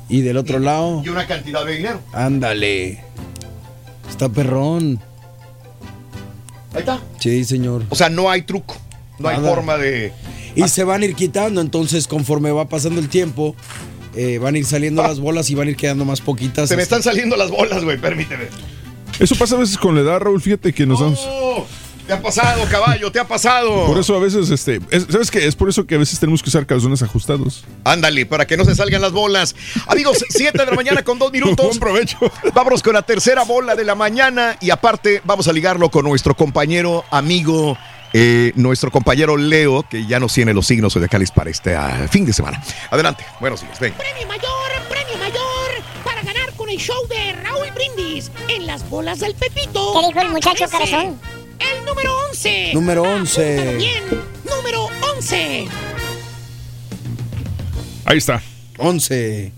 Y 0.09 0.21
del 0.21 0.37
otro 0.37 0.59
lado, 0.59 1.01
y 1.03 1.09
una 1.09 1.25
cantidad 1.25 1.65
de 1.65 1.75
dinero. 1.77 1.99
ándale. 2.13 3.03
Está 4.09 4.29
perrón. 4.29 4.99
Ahí 6.77 6.81
está. 6.81 7.01
Sí, 7.19 7.43
señor. 7.43 7.83
O 7.89 7.95
sea, 7.95 8.09
no 8.09 8.29
hay 8.29 8.43
truco. 8.43 8.75
No 9.19 9.29
hay 9.29 9.37
forma 9.37 9.77
de. 9.77 10.13
Y 10.55 10.67
se 10.67 10.83
van 10.83 11.01
a 11.01 11.05
ir 11.05 11.15
quitando, 11.15 11.59
entonces 11.59 12.07
conforme 12.07 12.51
va 12.51 12.69
pasando 12.69 12.99
el 12.99 13.09
tiempo, 13.09 13.55
eh, 14.15 14.37
van 14.37 14.55
a 14.55 14.57
ir 14.59 14.65
saliendo 14.65 15.01
las 15.03 15.19
bolas 15.19 15.49
y 15.49 15.55
van 15.55 15.67
a 15.67 15.71
ir 15.71 15.77
quedando 15.77 16.05
más 16.05 16.21
poquitas. 16.21 16.69
Se 16.69 16.75
me 16.75 16.83
hasta- 16.83 16.97
están 16.97 17.11
saliendo 17.11 17.35
las 17.35 17.49
bolas, 17.49 17.83
güey, 17.83 17.97
permíteme. 17.99 18.45
Eso 19.19 19.35
pasa 19.35 19.55
a 19.55 19.59
veces 19.59 19.77
con 19.77 19.95
la 19.95 20.01
edad, 20.01 20.19
Raúl. 20.19 20.39
Fíjate 20.41 20.71
que 20.73 20.85
nos 20.85 20.99
damos. 20.99 21.27
Te 22.07 22.13
ha 22.13 22.21
pasado, 22.21 22.63
caballo, 22.71 23.11
te 23.11 23.19
ha 23.19 23.27
pasado. 23.27 23.85
Por 23.85 23.97
eso 23.99 24.15
a 24.15 24.19
veces, 24.19 24.49
este, 24.49 24.79
es- 24.91 25.07
¿sabes 25.09 25.29
qué? 25.29 25.45
Es 25.45 25.57
por 25.57 25.67
eso 25.67 25.85
que 25.85 25.95
a 25.95 25.97
veces 25.97 26.17
tenemos 26.19 26.41
que 26.41 26.47
usar 26.49 26.65
calzones 26.65 27.01
ajustados. 27.03 27.65
Ándale, 27.83 28.25
para 28.25 28.47
que 28.47 28.55
no 28.55 28.63
se 28.63 28.75
salgan 28.75 29.01
las 29.01 29.11
bolas. 29.11 29.55
Amigos, 29.87 30.23
7 30.29 30.57
de 30.57 30.65
la 30.65 30.71
mañana 30.71 31.03
con 31.03 31.19
dos 31.19 31.33
minutos. 31.33 31.65
Buen 31.65 31.79
provecho. 31.79 32.17
Vámonos 32.53 32.81
con 32.81 32.93
la 32.93 33.01
tercera 33.01 33.43
bola 33.43 33.75
de 33.75 33.83
la 33.83 33.93
mañana 33.95 34.55
y 34.61 34.69
aparte 34.69 35.21
vamos 35.25 35.49
a 35.49 35.53
ligarlo 35.53 35.89
con 35.91 36.05
nuestro 36.05 36.33
compañero, 36.33 37.03
amigo, 37.11 37.77
eh, 38.13 38.53
nuestro 38.55 38.89
compañero 38.89 39.35
Leo, 39.35 39.83
que 39.83 40.05
ya 40.05 40.17
nos 40.21 40.33
tiene 40.33 40.53
los 40.53 40.65
signos 40.65 40.93
zodiacales 40.93 41.29
para 41.31 41.49
este 41.49 41.75
ah, 41.75 42.07
fin 42.09 42.25
de 42.25 42.31
semana. 42.31 42.63
Adelante, 42.89 43.25
buenos 43.41 43.59
días, 43.61 43.77
ven. 43.81 43.93
Premio 43.93 44.25
mayor, 44.27 44.71
premio 44.89 45.17
mayor 45.17 45.83
para 46.05 46.21
ganar 46.21 46.53
con 46.55 46.69
el 46.69 46.77
show 46.77 47.05
de 47.09 47.33
Raúl 47.43 47.67
Brindis 47.75 48.31
en 48.47 48.65
las 48.65 48.89
bolas 48.89 49.19
del 49.19 49.35
Pepito. 49.35 49.91
¿Qué 49.99 50.07
dijo 50.07 50.21
el 50.21 50.29
muchacho 50.29 50.69
corazón? 50.71 51.19
El 51.59 51.85
número 51.85 52.17
11. 52.29 52.71
Número 52.73 53.03
11. 53.03 53.53
Apúntalo 53.53 53.77
Bien, 53.77 54.03
número 54.45 54.89
11. 55.15 55.67
Ahí 58.05 58.17
está. 58.17 58.41
11. 58.77 59.51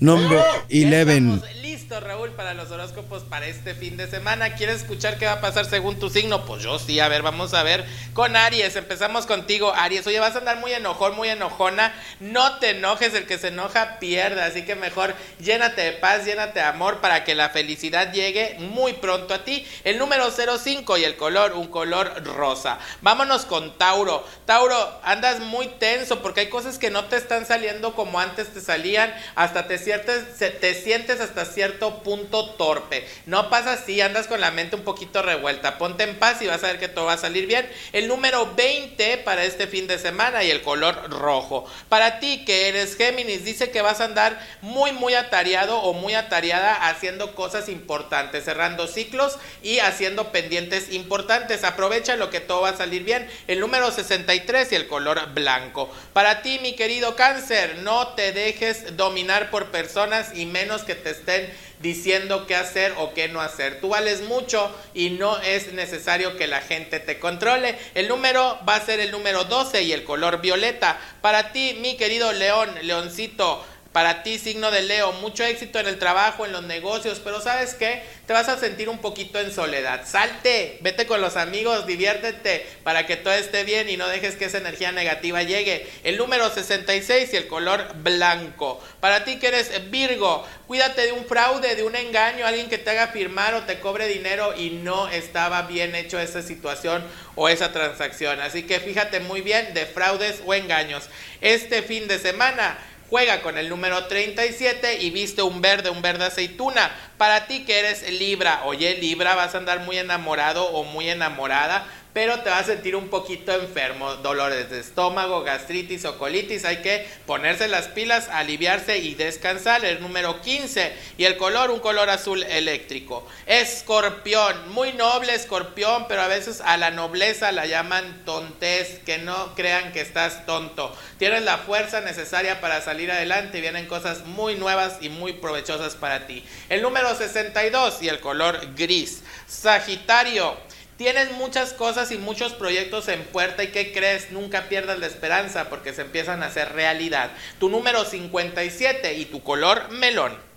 Number 0.00 0.38
11. 0.38 1.59
Raúl, 1.98 2.30
para 2.30 2.54
los 2.54 2.70
horóscopos 2.70 3.24
para 3.24 3.46
este 3.46 3.74
fin 3.74 3.96
de 3.96 4.06
semana. 4.06 4.54
¿Quieres 4.54 4.82
escuchar 4.82 5.18
qué 5.18 5.26
va 5.26 5.32
a 5.32 5.40
pasar 5.40 5.64
según 5.64 5.98
tu 5.98 6.08
signo? 6.08 6.44
Pues 6.46 6.62
yo 6.62 6.78
sí, 6.78 7.00
a 7.00 7.08
ver, 7.08 7.22
vamos 7.22 7.52
a 7.52 7.64
ver. 7.64 7.84
Con 8.14 8.36
Aries, 8.36 8.76
empezamos 8.76 9.26
contigo, 9.26 9.72
Aries. 9.74 10.06
Oye, 10.06 10.20
vas 10.20 10.36
a 10.36 10.38
andar 10.38 10.58
muy 10.58 10.72
enojón, 10.72 11.16
muy 11.16 11.28
enojona. 11.30 11.92
No 12.20 12.58
te 12.60 12.70
enojes, 12.70 13.14
el 13.14 13.26
que 13.26 13.38
se 13.38 13.48
enoja 13.48 13.98
pierde. 13.98 14.40
Así 14.40 14.64
que 14.64 14.76
mejor 14.76 15.14
llénate 15.40 15.80
de 15.82 15.92
paz, 15.92 16.24
llénate 16.24 16.60
de 16.60 16.64
amor 16.66 17.00
para 17.00 17.24
que 17.24 17.34
la 17.34 17.48
felicidad 17.48 18.12
llegue 18.12 18.56
muy 18.60 18.92
pronto 18.92 19.34
a 19.34 19.44
ti. 19.44 19.66
El 19.82 19.98
número 19.98 20.30
05 20.30 20.96
y 20.96 21.04
el 21.04 21.16
color, 21.16 21.54
un 21.54 21.66
color 21.68 22.22
rosa. 22.24 22.78
Vámonos 23.00 23.46
con 23.46 23.76
Tauro. 23.78 24.24
Tauro, 24.46 25.00
andas 25.02 25.40
muy 25.40 25.66
tenso 25.66 26.22
porque 26.22 26.40
hay 26.40 26.48
cosas 26.50 26.78
que 26.78 26.90
no 26.90 27.06
te 27.06 27.16
están 27.16 27.46
saliendo 27.46 27.94
como 27.96 28.20
antes 28.20 28.54
te 28.54 28.60
salían. 28.60 29.12
Hasta 29.34 29.66
te 29.66 29.76
sientes, 29.78 30.36
se- 30.36 30.50
te 30.50 30.74
sientes 30.74 31.20
hasta 31.20 31.44
cierto 31.44 31.79
punto 31.88 32.50
torpe. 32.50 33.06
No 33.26 33.50
pasa 33.50 33.72
así, 33.72 34.00
andas 34.00 34.26
con 34.26 34.40
la 34.40 34.50
mente 34.50 34.76
un 34.76 34.82
poquito 34.82 35.22
revuelta. 35.22 35.78
Ponte 35.78 36.04
en 36.04 36.18
paz 36.18 36.40
y 36.42 36.46
vas 36.46 36.62
a 36.62 36.68
ver 36.68 36.78
que 36.78 36.88
todo 36.88 37.06
va 37.06 37.14
a 37.14 37.18
salir 37.18 37.46
bien. 37.46 37.68
El 37.92 38.08
número 38.08 38.54
20 38.54 39.18
para 39.18 39.44
este 39.44 39.66
fin 39.66 39.86
de 39.86 39.98
semana 39.98 40.44
y 40.44 40.50
el 40.50 40.62
color 40.62 41.10
rojo. 41.10 41.64
Para 41.88 42.20
ti 42.20 42.44
que 42.44 42.68
eres 42.68 42.96
Géminis, 42.96 43.44
dice 43.44 43.70
que 43.70 43.82
vas 43.82 44.00
a 44.00 44.04
andar 44.04 44.38
muy, 44.60 44.92
muy 44.92 45.14
atareado 45.14 45.80
o 45.80 45.92
muy 45.92 46.14
atareada 46.14 46.88
haciendo 46.88 47.34
cosas 47.34 47.68
importantes, 47.68 48.44
cerrando 48.44 48.86
ciclos 48.86 49.38
y 49.62 49.78
haciendo 49.78 50.32
pendientes 50.32 50.92
importantes. 50.92 51.64
Aprovecha 51.64 52.16
lo 52.16 52.30
que 52.30 52.40
todo 52.40 52.62
va 52.62 52.70
a 52.70 52.76
salir 52.76 53.04
bien. 53.04 53.28
El 53.46 53.60
número 53.60 53.90
63 53.90 54.72
y 54.72 54.74
el 54.74 54.86
color 54.86 55.32
blanco. 55.34 55.90
Para 56.12 56.42
ti, 56.42 56.58
mi 56.60 56.74
querido 56.74 57.16
cáncer, 57.16 57.78
no 57.78 58.08
te 58.08 58.32
dejes 58.32 58.96
dominar 58.96 59.50
por 59.50 59.70
personas 59.70 60.32
y 60.34 60.46
menos 60.46 60.82
que 60.82 60.94
te 60.94 61.10
estén 61.10 61.50
diciendo 61.80 62.46
qué 62.46 62.54
hacer 62.54 62.94
o 62.98 63.14
qué 63.14 63.28
no 63.28 63.40
hacer. 63.40 63.80
Tú 63.80 63.88
vales 63.88 64.22
mucho 64.22 64.74
y 64.94 65.10
no 65.10 65.38
es 65.40 65.72
necesario 65.72 66.36
que 66.36 66.46
la 66.46 66.60
gente 66.60 67.00
te 67.00 67.18
controle. 67.18 67.76
El 67.94 68.08
número 68.08 68.58
va 68.68 68.76
a 68.76 68.84
ser 68.84 69.00
el 69.00 69.10
número 69.10 69.44
12 69.44 69.82
y 69.82 69.92
el 69.92 70.04
color 70.04 70.40
violeta. 70.40 71.00
Para 71.20 71.52
ti, 71.52 71.78
mi 71.80 71.96
querido 71.96 72.32
león, 72.32 72.70
leoncito, 72.82 73.64
para 73.92 74.22
ti, 74.22 74.38
signo 74.38 74.70
de 74.70 74.82
Leo, 74.82 75.10
mucho 75.14 75.42
éxito 75.42 75.80
en 75.80 75.88
el 75.88 75.98
trabajo, 75.98 76.46
en 76.46 76.52
los 76.52 76.62
negocios, 76.62 77.20
pero 77.24 77.40
¿sabes 77.40 77.74
qué? 77.74 78.04
Te 78.24 78.32
vas 78.32 78.48
a 78.48 78.56
sentir 78.56 78.88
un 78.88 78.98
poquito 78.98 79.40
en 79.40 79.52
soledad. 79.52 80.06
Salte, 80.06 80.78
vete 80.80 81.06
con 81.06 81.20
los 81.20 81.36
amigos, 81.36 81.88
diviértete 81.88 82.64
para 82.84 83.04
que 83.04 83.16
todo 83.16 83.34
esté 83.34 83.64
bien 83.64 83.88
y 83.88 83.96
no 83.96 84.06
dejes 84.06 84.36
que 84.36 84.44
esa 84.44 84.58
energía 84.58 84.92
negativa 84.92 85.42
llegue. 85.42 85.90
El 86.04 86.18
número 86.18 86.48
66 86.48 87.30
y 87.32 87.36
el 87.36 87.48
color 87.48 87.92
blanco. 87.96 88.80
Para 89.00 89.24
ti 89.24 89.40
que 89.40 89.48
eres 89.48 89.90
Virgo, 89.90 90.46
cuídate 90.68 91.06
de 91.06 91.12
un 91.12 91.24
fraude, 91.24 91.74
de 91.74 91.82
un 91.82 91.96
engaño, 91.96 92.46
alguien 92.46 92.68
que 92.68 92.78
te 92.78 92.90
haga 92.90 93.08
firmar 93.08 93.54
o 93.54 93.62
te 93.62 93.80
cobre 93.80 94.06
dinero 94.06 94.54
y 94.56 94.70
no 94.70 95.08
estaba 95.08 95.62
bien 95.62 95.96
hecho 95.96 96.20
esa 96.20 96.42
situación 96.42 97.02
o 97.34 97.48
esa 97.48 97.72
transacción. 97.72 98.40
Así 98.40 98.62
que 98.62 98.78
fíjate 98.78 99.18
muy 99.18 99.40
bien 99.40 99.74
de 99.74 99.84
fraudes 99.84 100.42
o 100.46 100.54
engaños. 100.54 101.08
Este 101.40 101.82
fin 101.82 102.06
de 102.06 102.20
semana 102.20 102.78
Juega 103.10 103.42
con 103.42 103.58
el 103.58 103.68
número 103.68 104.06
37 104.06 105.02
y 105.02 105.10
viste 105.10 105.42
un 105.42 105.60
verde, 105.60 105.90
un 105.90 106.00
verde 106.00 106.26
aceituna. 106.26 106.92
Para 107.20 107.46
ti 107.46 107.66
que 107.66 107.78
eres 107.78 108.10
Libra, 108.12 108.62
oye 108.64 108.94
Libra, 108.94 109.34
vas 109.34 109.54
a 109.54 109.58
andar 109.58 109.80
muy 109.80 109.98
enamorado 109.98 110.64
o 110.64 110.84
muy 110.84 111.10
enamorada 111.10 111.86
pero 112.12 112.40
te 112.40 112.50
vas 112.50 112.62
a 112.62 112.72
sentir 112.72 112.96
un 112.96 113.08
poquito 113.08 113.52
enfermo, 113.52 114.16
dolores 114.16 114.70
de 114.70 114.80
estómago, 114.80 115.42
gastritis 115.42 116.04
o 116.04 116.18
colitis, 116.18 116.64
hay 116.64 116.78
que 116.78 117.06
ponerse 117.24 117.68
las 117.68 117.86
pilas, 117.86 118.28
aliviarse 118.28 118.98
y 118.98 119.14
descansar. 119.14 119.84
El 119.84 120.00
número 120.00 120.40
15 120.40 120.92
y 121.18 121.24
el 121.24 121.36
color, 121.36 121.70
un 121.70 121.78
color 121.78 122.10
azul 122.10 122.42
eléctrico. 122.42 123.26
Escorpión, 123.46 124.72
muy 124.72 124.92
noble 124.92 125.34
escorpión, 125.34 126.06
pero 126.08 126.22
a 126.22 126.26
veces 126.26 126.60
a 126.60 126.76
la 126.76 126.90
nobleza 126.90 127.52
la 127.52 127.66
llaman 127.66 128.22
tontez, 128.24 128.98
que 129.06 129.18
no 129.18 129.54
crean 129.54 129.92
que 129.92 130.00
estás 130.00 130.46
tonto. 130.46 130.94
Tienes 131.18 131.42
la 131.42 131.58
fuerza 131.58 132.00
necesaria 132.00 132.60
para 132.60 132.80
salir 132.80 133.12
adelante 133.12 133.58
y 133.58 133.60
vienen 133.60 133.86
cosas 133.86 134.24
muy 134.26 134.56
nuevas 134.56 134.98
y 135.00 135.10
muy 135.10 135.34
provechosas 135.34 135.94
para 135.94 136.26
ti. 136.26 136.44
El 136.68 136.82
número 136.82 137.09
62 137.14 138.02
y 138.02 138.08
el 138.08 138.20
color 138.20 138.60
gris. 138.76 139.22
Sagitario. 139.46 140.56
Tienes 140.96 141.32
muchas 141.32 141.72
cosas 141.72 142.12
y 142.12 142.18
muchos 142.18 142.52
proyectos 142.52 143.08
en 143.08 143.24
puerta 143.24 143.64
y 143.64 143.68
¿qué 143.68 143.90
crees? 143.90 144.32
Nunca 144.32 144.68
pierdas 144.68 144.98
la 144.98 145.06
esperanza 145.06 145.70
porque 145.70 145.94
se 145.94 146.02
empiezan 146.02 146.42
a 146.42 146.46
hacer 146.46 146.74
realidad. 146.74 147.30
Tu 147.58 147.70
número 147.70 148.04
57 148.04 149.14
y 149.14 149.24
tu 149.24 149.42
color 149.42 149.90
melón. 149.90 150.49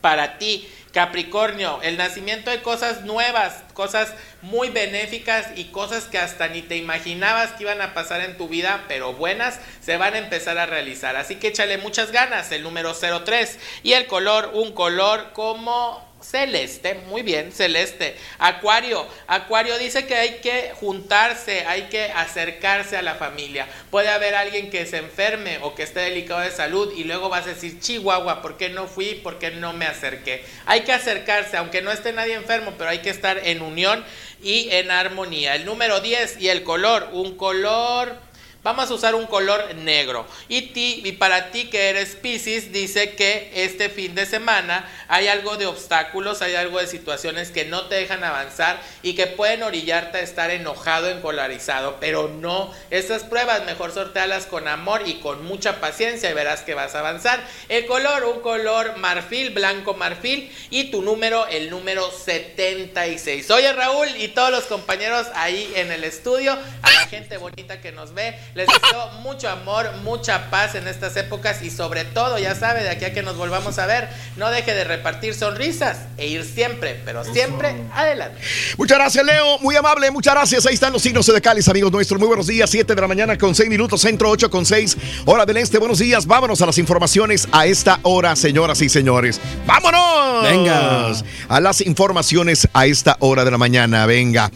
Para 0.00 0.38
ti, 0.38 0.68
Capricornio, 0.92 1.80
el 1.82 1.96
nacimiento 1.96 2.50
de 2.50 2.62
cosas 2.62 3.02
nuevas, 3.02 3.62
cosas 3.74 4.12
muy 4.42 4.70
benéficas 4.70 5.46
y 5.54 5.66
cosas 5.66 6.04
que 6.04 6.18
hasta 6.18 6.48
ni 6.48 6.62
te 6.62 6.76
imaginabas 6.76 7.52
que 7.52 7.62
iban 7.62 7.80
a 7.80 7.94
pasar 7.94 8.20
en 8.22 8.36
tu 8.36 8.48
vida, 8.48 8.84
pero 8.88 9.12
buenas, 9.12 9.60
se 9.80 9.96
van 9.96 10.14
a 10.14 10.18
empezar 10.18 10.58
a 10.58 10.66
realizar. 10.66 11.16
Así 11.16 11.36
que 11.36 11.48
échale 11.48 11.78
muchas 11.78 12.10
ganas, 12.10 12.50
el 12.50 12.62
número 12.62 12.94
03 12.94 13.58
y 13.84 13.92
el 13.92 14.06
color, 14.06 14.50
un 14.54 14.72
color 14.72 15.32
como 15.32 16.09
Celeste, 16.22 16.94
muy 17.06 17.22
bien, 17.22 17.50
celeste. 17.50 18.14
Acuario, 18.38 19.06
Acuario 19.26 19.78
dice 19.78 20.06
que 20.06 20.14
hay 20.14 20.40
que 20.40 20.72
juntarse, 20.74 21.64
hay 21.66 21.84
que 21.84 22.04
acercarse 22.04 22.96
a 22.96 23.02
la 23.02 23.14
familia. 23.14 23.66
Puede 23.90 24.08
haber 24.08 24.34
alguien 24.34 24.70
que 24.70 24.84
se 24.86 24.98
enferme 24.98 25.58
o 25.62 25.74
que 25.74 25.82
esté 25.82 26.00
delicado 26.00 26.40
de 26.40 26.50
salud 26.50 26.92
y 26.96 27.04
luego 27.04 27.28
vas 27.28 27.46
a 27.46 27.50
decir, 27.50 27.80
Chihuahua, 27.80 28.42
¿por 28.42 28.56
qué 28.56 28.68
no 28.68 28.86
fui? 28.86 29.14
¿Por 29.14 29.38
qué 29.38 29.50
no 29.50 29.72
me 29.72 29.86
acerqué? 29.86 30.44
Hay 30.66 30.82
que 30.82 30.92
acercarse, 30.92 31.56
aunque 31.56 31.80
no 31.80 31.90
esté 31.90 32.12
nadie 32.12 32.34
enfermo, 32.34 32.74
pero 32.76 32.90
hay 32.90 32.98
que 32.98 33.10
estar 33.10 33.38
en 33.38 33.62
unión 33.62 34.04
y 34.42 34.68
en 34.70 34.90
armonía. 34.90 35.54
El 35.54 35.64
número 35.64 36.00
10 36.00 36.40
y 36.40 36.48
el 36.48 36.64
color, 36.64 37.08
un 37.12 37.36
color 37.36 38.29
Vamos 38.62 38.90
a 38.90 38.94
usar 38.94 39.14
un 39.14 39.26
color 39.26 39.74
negro. 39.76 40.26
Y, 40.46 40.72
ti, 40.72 41.00
y 41.02 41.12
para 41.12 41.50
ti 41.50 41.70
que 41.70 41.88
eres 41.88 42.14
Pisces, 42.14 42.72
dice 42.72 43.14
que 43.14 43.50
este 43.54 43.88
fin 43.88 44.14
de 44.14 44.26
semana 44.26 44.86
hay 45.08 45.28
algo 45.28 45.56
de 45.56 45.64
obstáculos, 45.64 46.42
hay 46.42 46.56
algo 46.56 46.78
de 46.78 46.86
situaciones 46.86 47.50
que 47.50 47.64
no 47.64 47.86
te 47.86 47.94
dejan 47.94 48.22
avanzar 48.22 48.78
y 49.02 49.14
que 49.14 49.26
pueden 49.26 49.62
orillarte 49.62 50.18
a 50.18 50.20
estar 50.20 50.50
enojado, 50.50 51.08
encolarizado. 51.08 51.96
Pero 52.00 52.28
no, 52.28 52.70
esas 52.90 53.24
pruebas 53.24 53.64
mejor 53.64 53.92
sortealas 53.92 54.44
con 54.44 54.68
amor 54.68 55.04
y 55.06 55.20
con 55.20 55.42
mucha 55.46 55.80
paciencia 55.80 56.28
y 56.28 56.34
verás 56.34 56.60
que 56.60 56.74
vas 56.74 56.94
a 56.94 56.98
avanzar. 56.98 57.42
El 57.70 57.86
color, 57.86 58.24
un 58.24 58.40
color 58.40 58.98
marfil, 58.98 59.50
blanco 59.50 59.94
marfil. 59.94 60.54
Y 60.68 60.90
tu 60.90 61.00
número, 61.00 61.46
el 61.46 61.70
número 61.70 62.10
76. 62.10 63.50
Oye 63.52 63.72
Raúl 63.72 64.08
y 64.18 64.28
todos 64.28 64.50
los 64.50 64.64
compañeros 64.64 65.28
ahí 65.34 65.72
en 65.76 65.90
el 65.90 66.04
estudio, 66.04 66.52
a 66.52 66.90
la 66.92 67.06
gente 67.06 67.38
bonita 67.38 67.80
que 67.80 67.90
nos 67.90 68.12
ve. 68.12 68.38
Les 68.54 68.66
deseo 68.66 69.08
mucho 69.22 69.48
amor, 69.48 69.88
mucha 70.02 70.50
paz 70.50 70.74
en 70.74 70.88
estas 70.88 71.16
épocas 71.16 71.62
y 71.62 71.70
sobre 71.70 72.04
todo, 72.04 72.36
ya 72.36 72.56
sabe, 72.56 72.82
de 72.82 72.90
aquí 72.90 73.04
a 73.04 73.12
que 73.12 73.22
nos 73.22 73.36
volvamos 73.36 73.78
a 73.78 73.86
ver, 73.86 74.08
no 74.36 74.50
deje 74.50 74.74
de 74.74 74.82
repartir 74.82 75.34
sonrisas 75.34 75.98
e 76.16 76.26
ir 76.26 76.44
siempre, 76.44 77.00
pero 77.04 77.22
siempre 77.24 77.76
adelante. 77.94 78.40
Muchas 78.76 78.98
gracias, 78.98 79.24
Leo. 79.24 79.58
Muy 79.60 79.76
amable, 79.76 80.10
muchas 80.10 80.34
gracias. 80.34 80.66
Ahí 80.66 80.74
están 80.74 80.92
los 80.92 81.00
signos 81.00 81.26
de 81.26 81.40
Cáliz, 81.40 81.68
amigos 81.68 81.92
nuestros. 81.92 82.18
Muy 82.18 82.26
buenos 82.26 82.48
días. 82.48 82.68
7 82.68 82.92
de 82.92 83.00
la 83.00 83.06
mañana 83.06 83.38
con 83.38 83.54
6 83.54 83.68
minutos, 83.70 84.00
centro 84.00 84.28
8 84.30 84.50
con 84.50 84.66
6, 84.66 84.96
hora 85.26 85.46
del 85.46 85.58
este. 85.58 85.78
Buenos 85.78 86.00
días. 86.00 86.26
Vámonos 86.26 86.60
a 86.60 86.66
las 86.66 86.78
informaciones 86.78 87.46
a 87.52 87.66
esta 87.66 88.00
hora, 88.02 88.34
señoras 88.34 88.82
y 88.82 88.88
señores. 88.88 89.40
¡Vámonos! 89.64 90.42
Venga. 90.42 91.12
A 91.48 91.60
las 91.60 91.80
informaciones 91.82 92.68
a 92.72 92.86
esta 92.86 93.16
hora 93.20 93.44
de 93.44 93.50
la 93.52 93.58
mañana. 93.58 94.06
Venga. 94.06 94.50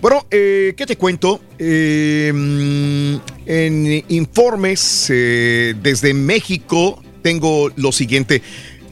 Bueno, 0.00 0.24
eh, 0.30 0.74
¿qué 0.76 0.86
te 0.86 0.96
cuento? 0.96 1.40
Eh, 1.62 2.28
en 3.44 4.04
informes 4.08 5.08
eh, 5.10 5.74
desde 5.82 6.14
México 6.14 7.02
tengo 7.22 7.70
lo 7.76 7.92
siguiente. 7.92 8.40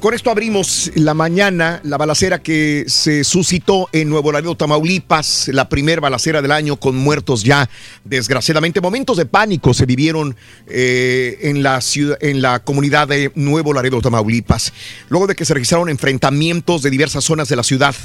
Con 0.01 0.14
esto 0.14 0.31
abrimos 0.31 0.93
la 0.95 1.12
mañana, 1.12 1.81
la 1.83 1.97
balacera 1.97 2.41
que 2.41 2.85
se 2.87 3.25
suscitó 3.25 3.89
en 3.93 4.09
Nuevo 4.09 4.31
Laredo, 4.31 4.55
Tamaulipas, 4.55 5.49
la 5.49 5.69
primera 5.69 6.01
balacera 6.01 6.41
del 6.41 6.53
año 6.53 6.77
con 6.77 6.95
muertos 6.95 7.43
ya, 7.43 7.69
desgraciadamente. 8.05 8.81
Momentos 8.81 9.16
de 9.16 9.27
pánico 9.27 9.75
se 9.75 9.87
vivieron 9.87 10.37
eh, 10.69 11.39
en, 11.43 11.64
la 11.64 11.81
ciudad, 11.81 12.16
en 12.21 12.43
la 12.43 12.61
comunidad 12.61 13.09
de 13.09 13.33
Nuevo 13.35 13.73
Laredo, 13.73 14.01
Tamaulipas, 14.01 14.73
luego 15.09 15.27
de 15.27 15.35
que 15.35 15.45
se 15.45 15.55
registraron 15.55 15.89
enfrentamientos 15.89 16.83
de 16.83 16.91
diversas 16.91 17.25
zonas 17.25 17.49
de 17.49 17.57
la 17.57 17.64
ciudad. 17.64 17.97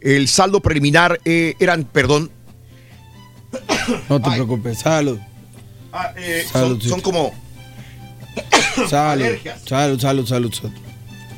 El 0.00 0.26
saldo 0.26 0.60
preliminar 0.60 1.20
eh, 1.24 1.54
eran, 1.60 1.84
perdón. 1.84 2.32
No 4.08 4.20
te 4.20 4.30
preocupes, 4.30 4.78
salud. 4.80 5.18
Ah, 5.92 6.12
eh, 6.16 6.44
Salud, 6.50 6.80
son, 6.80 6.90
son 6.90 7.00
como 7.00 7.32
Salud, 8.88 9.24
Alergias. 9.24 9.62
salud, 9.66 9.98
salud, 10.00 10.26
salud, 10.26 10.52
salud. 10.52 10.72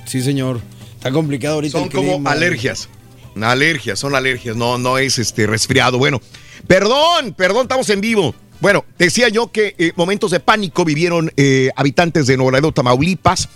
Sí, 0.06 0.20
señor. 0.22 0.60
Está 0.96 1.10
complicado 1.12 1.54
ahorita 1.56 1.78
son 1.78 1.84
el 1.88 1.92
como 1.94 2.12
clima. 2.14 2.30
alergias. 2.32 2.88
Alergias, 3.40 3.98
son 3.98 4.14
alergias, 4.14 4.56
no, 4.56 4.76
no 4.76 4.98
es 4.98 5.18
este 5.18 5.46
resfriado. 5.46 5.96
Bueno, 5.98 6.20
perdón, 6.66 7.32
perdón, 7.36 7.62
estamos 7.62 7.88
en 7.90 8.00
vivo. 8.00 8.34
Bueno, 8.60 8.84
decía 8.98 9.28
yo 9.28 9.50
que 9.50 9.74
eh, 9.78 9.92
momentos 9.96 10.32
de 10.32 10.40
pánico 10.40 10.84
vivieron 10.84 11.32
eh, 11.36 11.70
habitantes 11.76 12.26
de 12.26 12.36
Nuevo 12.36 12.50
Laredo, 12.50 12.72
Tamaulipas. 12.72 13.48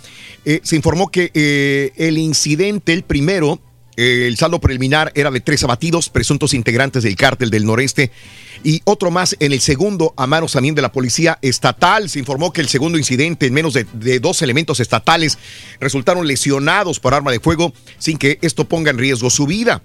Eh, 0.45 0.61
se 0.63 0.75
informó 0.75 1.09
que 1.11 1.91
el 1.97 2.17
incidente, 2.17 2.93
el 2.93 3.03
primero, 3.03 3.59
el 3.97 4.37
saldo 4.37 4.59
preliminar 4.59 5.11
era 5.15 5.31
de 5.31 5.41
tres 5.41 5.63
abatidos, 5.63 6.09
presuntos 6.09 6.53
integrantes 6.53 7.03
del 7.03 7.15
cártel 7.15 7.49
del 7.49 7.65
noreste, 7.65 8.11
y 8.63 8.81
otro 8.85 9.11
más 9.11 9.35
en 9.39 9.51
el 9.51 9.61
segundo, 9.61 10.13
a 10.17 10.27
manos 10.27 10.53
también 10.53 10.75
de 10.75 10.81
la 10.81 10.91
policía 10.91 11.37
estatal. 11.41 12.09
Se 12.09 12.19
informó 12.19 12.51
que 12.51 12.61
el 12.61 12.67
segundo 12.67 12.97
incidente, 12.97 13.45
en 13.45 13.53
menos 13.53 13.73
de, 13.73 13.85
de 13.93 14.19
dos 14.19 14.41
elementos 14.41 14.79
estatales, 14.79 15.37
resultaron 15.79 16.27
lesionados 16.27 16.99
por 16.99 17.13
arma 17.13 17.31
de 17.31 17.39
fuego 17.39 17.73
sin 17.99 18.17
que 18.17 18.39
esto 18.41 18.65
ponga 18.65 18.91
en 18.91 18.97
riesgo 18.97 19.29
su 19.29 19.45
vida. 19.45 19.81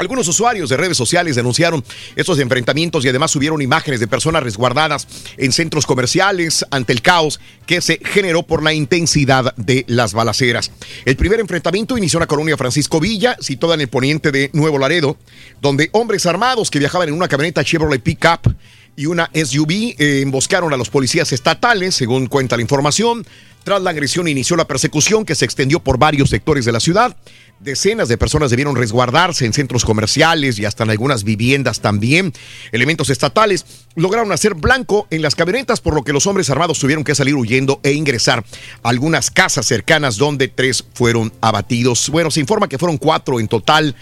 Algunos 0.00 0.26
usuarios 0.28 0.70
de 0.70 0.78
redes 0.78 0.96
sociales 0.96 1.36
denunciaron 1.36 1.84
estos 2.16 2.38
enfrentamientos 2.38 3.04
y 3.04 3.10
además 3.10 3.32
subieron 3.32 3.60
imágenes 3.60 4.00
de 4.00 4.06
personas 4.06 4.42
resguardadas 4.42 5.06
en 5.36 5.52
centros 5.52 5.84
comerciales 5.84 6.64
ante 6.70 6.94
el 6.94 7.02
caos 7.02 7.38
que 7.66 7.82
se 7.82 8.00
generó 8.02 8.42
por 8.42 8.62
la 8.62 8.72
intensidad 8.72 9.54
de 9.56 9.84
las 9.88 10.14
balaceras. 10.14 10.70
El 11.04 11.16
primer 11.16 11.38
enfrentamiento 11.38 11.98
inició 11.98 12.16
en 12.16 12.20
la 12.22 12.28
colonia 12.28 12.56
Francisco 12.56 12.98
Villa, 12.98 13.36
situada 13.40 13.74
en 13.74 13.82
el 13.82 13.88
poniente 13.88 14.32
de 14.32 14.48
Nuevo 14.54 14.78
Laredo, 14.78 15.18
donde 15.60 15.90
hombres 15.92 16.24
armados 16.24 16.70
que 16.70 16.78
viajaban 16.78 17.10
en 17.10 17.14
una 17.14 17.28
camioneta 17.28 17.62
Chevrolet 17.62 18.02
Pickup 18.02 18.54
y 18.96 19.04
una 19.04 19.30
SUV 19.34 19.96
eh, 19.98 20.20
emboscaron 20.22 20.72
a 20.72 20.78
los 20.78 20.88
policías 20.88 21.30
estatales, 21.34 21.94
según 21.94 22.26
cuenta 22.26 22.56
la 22.56 22.62
información. 22.62 23.26
Tras 23.64 23.82
la 23.82 23.90
agresión 23.90 24.26
inició 24.28 24.56
la 24.56 24.66
persecución 24.66 25.26
que 25.26 25.34
se 25.34 25.44
extendió 25.44 25.80
por 25.80 25.98
varios 25.98 26.30
sectores 26.30 26.64
de 26.64 26.72
la 26.72 26.80
ciudad. 26.80 27.14
Decenas 27.60 28.08
de 28.08 28.16
personas 28.16 28.48
debieron 28.48 28.74
resguardarse 28.74 29.44
en 29.44 29.52
centros 29.52 29.84
comerciales 29.84 30.58
y 30.58 30.64
hasta 30.64 30.84
en 30.84 30.90
algunas 30.90 31.24
viviendas 31.24 31.80
también. 31.80 32.32
Elementos 32.72 33.10
estatales 33.10 33.66
lograron 33.96 34.32
hacer 34.32 34.54
blanco 34.54 35.06
en 35.10 35.20
las 35.20 35.34
camionetas, 35.34 35.82
por 35.82 35.94
lo 35.94 36.02
que 36.02 36.14
los 36.14 36.26
hombres 36.26 36.48
armados 36.48 36.78
tuvieron 36.78 37.04
que 37.04 37.14
salir 37.14 37.34
huyendo 37.34 37.78
e 37.82 37.92
ingresar 37.92 38.42
a 38.82 38.88
algunas 38.88 39.30
casas 39.30 39.66
cercanas 39.66 40.16
donde 40.16 40.48
tres 40.48 40.82
fueron 40.94 41.34
abatidos. 41.42 42.08
Bueno, 42.08 42.30
se 42.30 42.40
informa 42.40 42.66
que 42.66 42.78
fueron 42.78 42.96
cuatro 42.96 43.38
en 43.38 43.46
total, 43.46 43.94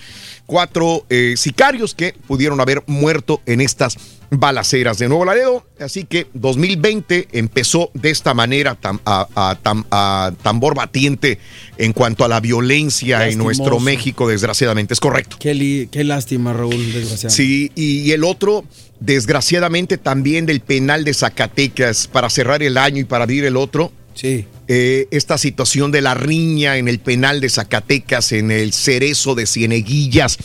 cuatro 0.47 1.05
eh, 1.11 1.35
sicarios 1.37 1.97
que 1.97 2.15
pudieron 2.29 2.61
haber 2.61 2.85
muerto 2.87 3.43
en 3.45 3.61
estas 3.61 3.99
balaceras 4.31 4.99
de 4.99 5.09
Nuevo 5.09 5.25
Laredo. 5.25 5.65
Así 5.81 6.05
que 6.05 6.27
2020 6.35 7.29
empezó 7.33 7.91
de 7.95 8.11
esta 8.11 8.35
manera 8.35 8.79
tam- 8.81 9.01
a, 9.05 9.27
a 9.35 9.63
tam- 9.63 9.87
a 9.91 10.33
tambor 10.43 10.75
batiente 10.75 11.39
en 11.79 11.93
cuanto 11.93 12.25
a 12.25 12.29
la 12.29 12.41
violencia 12.41 13.29
en 13.29 13.39
nuestro 13.39 13.81
México, 13.81 14.29
desgraciadamente. 14.29 14.95
Es 14.95 15.01
correcto. 15.01 15.37
Qué, 15.41 15.55
li- 15.55 15.89
qué 15.91 16.05
lástima, 16.05 16.53
Raúl, 16.53 16.93
desgraciadamente. 16.93 17.31
Sí, 17.31 17.73
y 17.75 18.11
el 18.13 18.25
otro, 18.25 18.65
desgraciadamente, 19.01 19.99
también 19.99 20.47
del 20.47 20.61
penal 20.61 21.05
de 21.05 21.15
Zacatecas, 21.15 22.07
para 22.07 22.29
cerrar 22.31 22.63
el 22.63 22.77
año 22.77 23.01
y 23.01 23.05
para 23.05 23.25
abrir 23.25 23.45
el 23.45 23.57
otro. 23.57 23.93
Sí. 24.15 24.47
eh, 24.67 25.07
esta 25.13 25.39
situación 25.39 25.93
de 25.93 26.03
la 26.03 26.13
riña 26.15 26.77
en 26.77 26.89
el 26.89 26.99
penal 26.99 27.41
de 27.41 27.49
Zacatecas, 27.49 28.33
en 28.33 28.51
el 28.51 28.73
cerezo 28.73 29.37
de 29.37 29.47
Cieneguillas, 29.47 30.39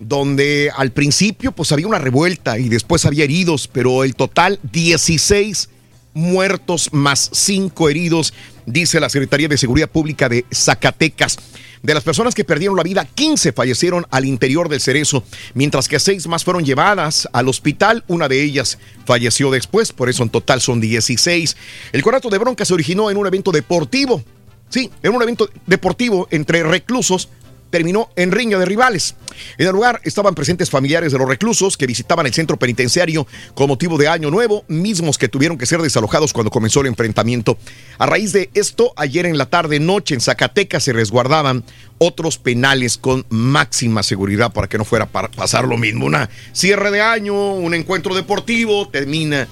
donde 0.00 0.72
al 0.74 0.92
principio 0.92 1.52
pues 1.52 1.70
había 1.70 1.86
una 1.86 1.98
revuelta 1.98 2.58
y 2.58 2.68
después 2.68 3.04
había 3.04 3.24
heridos, 3.24 3.68
pero 3.68 4.02
el 4.02 4.16
total 4.16 4.58
16 4.72 5.68
muertos 6.14 6.88
más 6.92 7.30
5 7.32 7.88
heridos, 7.88 8.32
dice 8.66 8.98
la 8.98 9.10
Secretaría 9.10 9.46
de 9.46 9.58
Seguridad 9.58 9.90
Pública 9.90 10.28
de 10.28 10.44
Zacatecas. 10.52 11.38
De 11.82 11.94
las 11.94 12.02
personas 12.02 12.34
que 12.34 12.44
perdieron 12.44 12.76
la 12.76 12.82
vida, 12.82 13.06
15 13.06 13.52
fallecieron 13.52 14.06
al 14.10 14.26
interior 14.26 14.68
del 14.68 14.80
cerezo, 14.80 15.22
mientras 15.54 15.88
que 15.88 15.98
6 15.98 16.26
más 16.26 16.44
fueron 16.44 16.64
llevadas 16.64 17.28
al 17.32 17.48
hospital. 17.48 18.04
Una 18.06 18.28
de 18.28 18.42
ellas 18.42 18.78
falleció 19.06 19.50
después, 19.50 19.92
por 19.92 20.10
eso 20.10 20.22
en 20.22 20.30
total 20.30 20.60
son 20.60 20.80
16. 20.80 21.56
El 21.92 22.02
conato 22.02 22.28
de 22.28 22.38
bronca 22.38 22.64
se 22.64 22.74
originó 22.74 23.10
en 23.10 23.16
un 23.16 23.26
evento 23.26 23.50
deportivo. 23.50 24.22
Sí, 24.68 24.90
en 25.02 25.14
un 25.14 25.22
evento 25.22 25.48
deportivo 25.66 26.28
entre 26.30 26.62
reclusos 26.62 27.28
terminó 27.70 28.10
en 28.16 28.32
riña 28.32 28.58
de 28.58 28.66
rivales. 28.66 29.14
En 29.56 29.66
el 29.66 29.72
lugar 29.72 30.00
estaban 30.04 30.34
presentes 30.34 30.70
familiares 30.70 31.12
de 31.12 31.18
los 31.18 31.28
reclusos 31.28 31.76
que 31.76 31.86
visitaban 31.86 32.26
el 32.26 32.34
centro 32.34 32.56
penitenciario 32.58 33.26
con 33.54 33.68
motivo 33.68 33.96
de 33.96 34.08
Año 34.08 34.30
Nuevo, 34.30 34.64
mismos 34.68 35.18
que 35.18 35.28
tuvieron 35.28 35.56
que 35.56 35.66
ser 35.66 35.80
desalojados 35.80 36.32
cuando 36.32 36.50
comenzó 36.50 36.80
el 36.80 36.88
enfrentamiento. 36.88 37.56
A 37.98 38.06
raíz 38.06 38.32
de 38.32 38.50
esto, 38.54 38.92
ayer 38.96 39.26
en 39.26 39.38
la 39.38 39.46
tarde 39.46 39.80
noche 39.80 40.14
en 40.14 40.20
Zacatecas 40.20 40.84
se 40.84 40.92
resguardaban 40.92 41.64
otros 41.98 42.38
penales 42.38 42.98
con 42.98 43.24
máxima 43.28 44.02
seguridad 44.02 44.52
para 44.52 44.68
que 44.68 44.78
no 44.78 44.84
fuera 44.84 45.08
a 45.12 45.28
pasar 45.28 45.66
lo 45.66 45.76
mismo. 45.76 46.06
Una 46.06 46.28
cierre 46.52 46.90
de 46.90 47.00
año, 47.00 47.54
un 47.54 47.74
encuentro 47.74 48.14
deportivo, 48.14 48.88
termina 48.88 49.46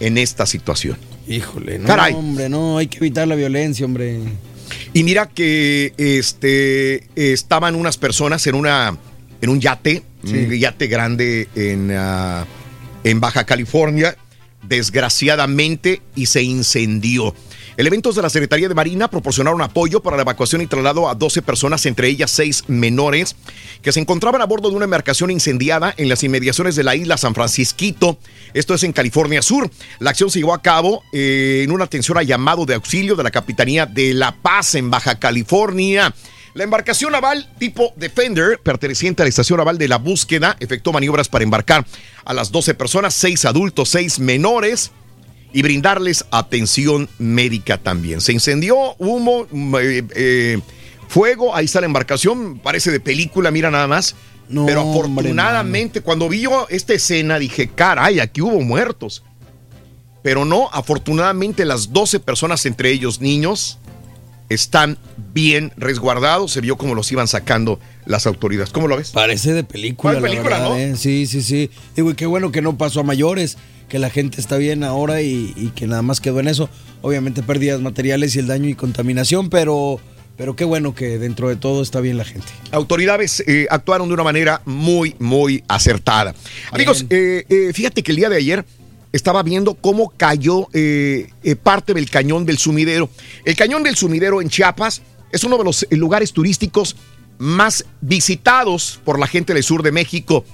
en 0.00 0.18
esta 0.18 0.46
situación. 0.46 0.98
Híjole, 1.28 1.78
no, 1.78 1.86
Caray. 1.86 2.14
hombre, 2.14 2.48
no, 2.48 2.78
hay 2.78 2.88
que 2.88 2.98
evitar 2.98 3.28
la 3.28 3.36
violencia, 3.36 3.86
hombre. 3.86 4.18
Y 4.92 5.04
mira 5.04 5.28
que 5.28 5.94
este 5.96 7.08
estaban 7.14 7.74
unas 7.74 7.96
personas 7.98 8.46
en 8.46 8.54
una 8.54 8.96
en 9.42 9.50
un 9.50 9.60
yate, 9.60 10.02
un 10.22 10.50
yate 10.50 10.86
grande 10.86 11.48
en, 11.56 11.90
ah, 11.90 12.46
en 13.02 13.20
Baja 13.20 13.44
California, 13.44 14.16
desgraciadamente, 14.62 16.00
y 16.14 16.26
se 16.26 16.42
incendió. 16.42 17.34
Elementos 17.76 18.14
de 18.14 18.22
la 18.22 18.30
Secretaría 18.30 18.68
de 18.68 18.74
Marina 18.74 19.08
proporcionaron 19.08 19.62
apoyo 19.62 20.00
para 20.00 20.16
la 20.16 20.22
evacuación 20.22 20.62
y 20.62 20.66
traslado 20.66 21.08
a 21.08 21.14
12 21.14 21.42
personas, 21.42 21.86
entre 21.86 22.08
ellas 22.08 22.30
6 22.32 22.64
menores, 22.68 23.36
que 23.82 23.92
se 23.92 24.00
encontraban 24.00 24.42
a 24.42 24.46
bordo 24.46 24.70
de 24.70 24.76
una 24.76 24.84
embarcación 24.84 25.30
incendiada 25.30 25.94
en 25.96 26.08
las 26.08 26.22
inmediaciones 26.22 26.76
de 26.76 26.84
la 26.84 26.96
isla 26.96 27.16
San 27.16 27.34
Francisquito. 27.34 28.18
Esto 28.54 28.74
es 28.74 28.82
en 28.82 28.92
California 28.92 29.42
Sur. 29.42 29.70
La 29.98 30.10
acción 30.10 30.30
se 30.30 30.38
llevó 30.38 30.54
a 30.54 30.62
cabo 30.62 31.02
eh, 31.12 31.62
en 31.64 31.70
una 31.70 31.84
atención 31.84 32.18
a 32.18 32.22
llamado 32.22 32.66
de 32.66 32.74
auxilio 32.74 33.16
de 33.16 33.22
la 33.22 33.30
Capitanía 33.30 33.86
de 33.86 34.14
La 34.14 34.32
Paz 34.32 34.74
en 34.74 34.90
Baja 34.90 35.18
California. 35.18 36.14
La 36.54 36.64
embarcación 36.64 37.12
naval 37.12 37.50
tipo 37.58 37.94
Defender, 37.96 38.58
perteneciente 38.58 39.22
a 39.22 39.24
la 39.24 39.30
estación 39.30 39.56
naval 39.56 39.78
de 39.78 39.88
la 39.88 39.96
búsqueda, 39.96 40.56
efectuó 40.60 40.92
maniobras 40.92 41.30
para 41.30 41.44
embarcar 41.44 41.86
a 42.26 42.34
las 42.34 42.52
12 42.52 42.74
personas, 42.74 43.14
6 43.14 43.46
adultos, 43.46 43.88
6 43.88 44.18
menores 44.18 44.90
y 45.52 45.62
brindarles 45.62 46.24
atención 46.30 47.08
médica 47.18 47.78
también. 47.78 48.20
Se 48.20 48.32
incendió, 48.32 48.94
humo, 48.98 49.46
mm, 49.50 49.76
eh, 49.76 50.04
eh, 50.14 50.58
fuego, 51.08 51.54
ahí 51.54 51.66
está 51.66 51.80
la 51.80 51.86
embarcación, 51.86 52.58
parece 52.58 52.90
de 52.90 53.00
película, 53.00 53.50
mira 53.50 53.70
nada 53.70 53.86
más. 53.86 54.14
No, 54.48 54.66
Pero 54.66 54.82
hombre, 54.82 55.00
afortunadamente, 55.00 56.00
cuando 56.00 56.28
vi 56.28 56.42
yo 56.42 56.66
esta 56.68 56.92
escena, 56.94 57.38
dije, 57.38 57.68
caray, 57.68 58.20
aquí 58.20 58.42
hubo 58.42 58.60
muertos. 58.60 59.22
Pero 60.22 60.44
no, 60.44 60.68
afortunadamente 60.72 61.64
las 61.64 61.92
12 61.92 62.20
personas, 62.20 62.64
entre 62.66 62.90
ellos 62.90 63.20
niños, 63.20 63.78
están 64.48 64.98
bien 65.32 65.72
resguardados. 65.76 66.52
Se 66.52 66.60
vio 66.60 66.76
cómo 66.76 66.94
los 66.94 67.10
iban 67.10 67.28
sacando 67.28 67.80
las 68.04 68.26
autoridades. 68.26 68.70
¿Cómo 68.70 68.88
lo 68.88 68.96
ves? 68.96 69.10
Parece 69.10 69.52
de 69.52 69.64
película, 69.64 70.12
¿Cuál 70.12 70.22
la 70.22 70.28
película, 70.28 70.58
verdad, 70.58 70.68
no? 70.70 70.76
¿eh? 70.76 70.96
Sí, 70.96 71.26
sí, 71.26 71.42
sí. 71.42 71.70
Digo, 71.96 72.10
y 72.10 72.14
qué 72.14 72.26
bueno 72.26 72.52
que 72.52 72.62
no 72.62 72.76
pasó 72.76 73.00
a 73.00 73.04
mayores, 73.04 73.56
que 73.92 73.98
la 73.98 74.08
gente 74.08 74.40
está 74.40 74.56
bien 74.56 74.84
ahora 74.84 75.20
y, 75.20 75.52
y 75.54 75.68
que 75.74 75.86
nada 75.86 76.00
más 76.00 76.22
quedó 76.22 76.40
en 76.40 76.48
eso. 76.48 76.70
Obviamente 77.02 77.42
pérdidas 77.42 77.78
materiales 77.82 78.34
y 78.34 78.38
el 78.38 78.46
daño 78.46 78.70
y 78.70 78.74
contaminación, 78.74 79.50
pero, 79.50 80.00
pero 80.38 80.56
qué 80.56 80.64
bueno 80.64 80.94
que 80.94 81.18
dentro 81.18 81.50
de 81.50 81.56
todo 81.56 81.82
está 81.82 82.00
bien 82.00 82.16
la 82.16 82.24
gente. 82.24 82.46
Autoridades 82.70 83.44
eh, 83.46 83.66
actuaron 83.68 84.08
de 84.08 84.14
una 84.14 84.22
manera 84.22 84.62
muy, 84.64 85.14
muy 85.18 85.62
acertada. 85.68 86.34
Amigos, 86.70 87.04
eh, 87.10 87.44
eh, 87.50 87.72
fíjate 87.74 88.02
que 88.02 88.12
el 88.12 88.16
día 88.16 88.30
de 88.30 88.36
ayer 88.36 88.64
estaba 89.12 89.42
viendo 89.42 89.74
cómo 89.74 90.08
cayó 90.16 90.68
parte 91.62 91.92
del 91.92 92.08
cañón 92.08 92.46
del 92.46 92.56
sumidero. 92.56 93.10
El 93.44 93.56
cañón 93.56 93.82
del 93.82 93.94
sumidero 93.94 94.40
en 94.40 94.48
Chiapas 94.48 95.02
es 95.30 95.44
uno 95.44 95.58
de 95.58 95.64
los 95.64 95.86
lugares 95.90 96.32
turísticos 96.32 96.96
más 97.36 97.84
visitados 98.00 99.00
por 99.04 99.18
la 99.18 99.26
gente 99.26 99.52
del 99.52 99.62
sur 99.62 99.82
de 99.82 99.92
México. 99.92 100.46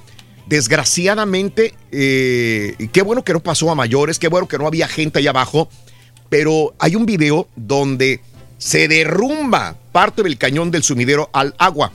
Desgraciadamente, 0.49 1.75
eh, 1.93 2.89
qué 2.91 3.03
bueno 3.03 3.23
que 3.23 3.35
no 3.35 3.41
pasó 3.41 3.71
a 3.71 3.75
mayores, 3.75 4.19
qué 4.19 4.29
bueno 4.29 4.49
que 4.49 4.57
no 4.57 4.67
había 4.67 4.89
gente 4.89 5.19
allá 5.19 5.31
abajo, 5.31 5.69
pero 6.31 6.75
hay 6.79 6.97
un 6.97 7.05
video 7.05 7.49
donde 7.55 8.21
se 8.57 8.89
derrumba 8.89 9.77
parte 9.93 10.23
del 10.23 10.39
cañón 10.39 10.71
del 10.71 10.83
sumidero 10.83 11.29
al 11.35 11.55
agua. 11.59 11.93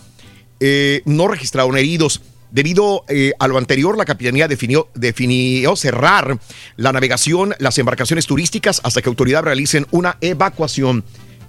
Eh, 0.59 1.01
no 1.05 1.27
registraron 1.27 1.77
heridos. 1.77 2.21
Debido 2.51 3.03
eh, 3.07 3.33
a 3.39 3.47
lo 3.47 3.57
anterior, 3.57 3.97
la 3.97 4.05
capitanía 4.05 4.47
definió, 4.47 4.87
definió 4.93 5.75
cerrar 5.75 6.37
la 6.75 6.91
navegación, 6.91 7.55
las 7.57 7.79
embarcaciones 7.79 8.27
turísticas, 8.27 8.81
hasta 8.83 9.01
que 9.01 9.09
autoridades 9.09 9.45
realicen 9.45 9.87
una 9.89 10.17
evacuación 10.21 11.03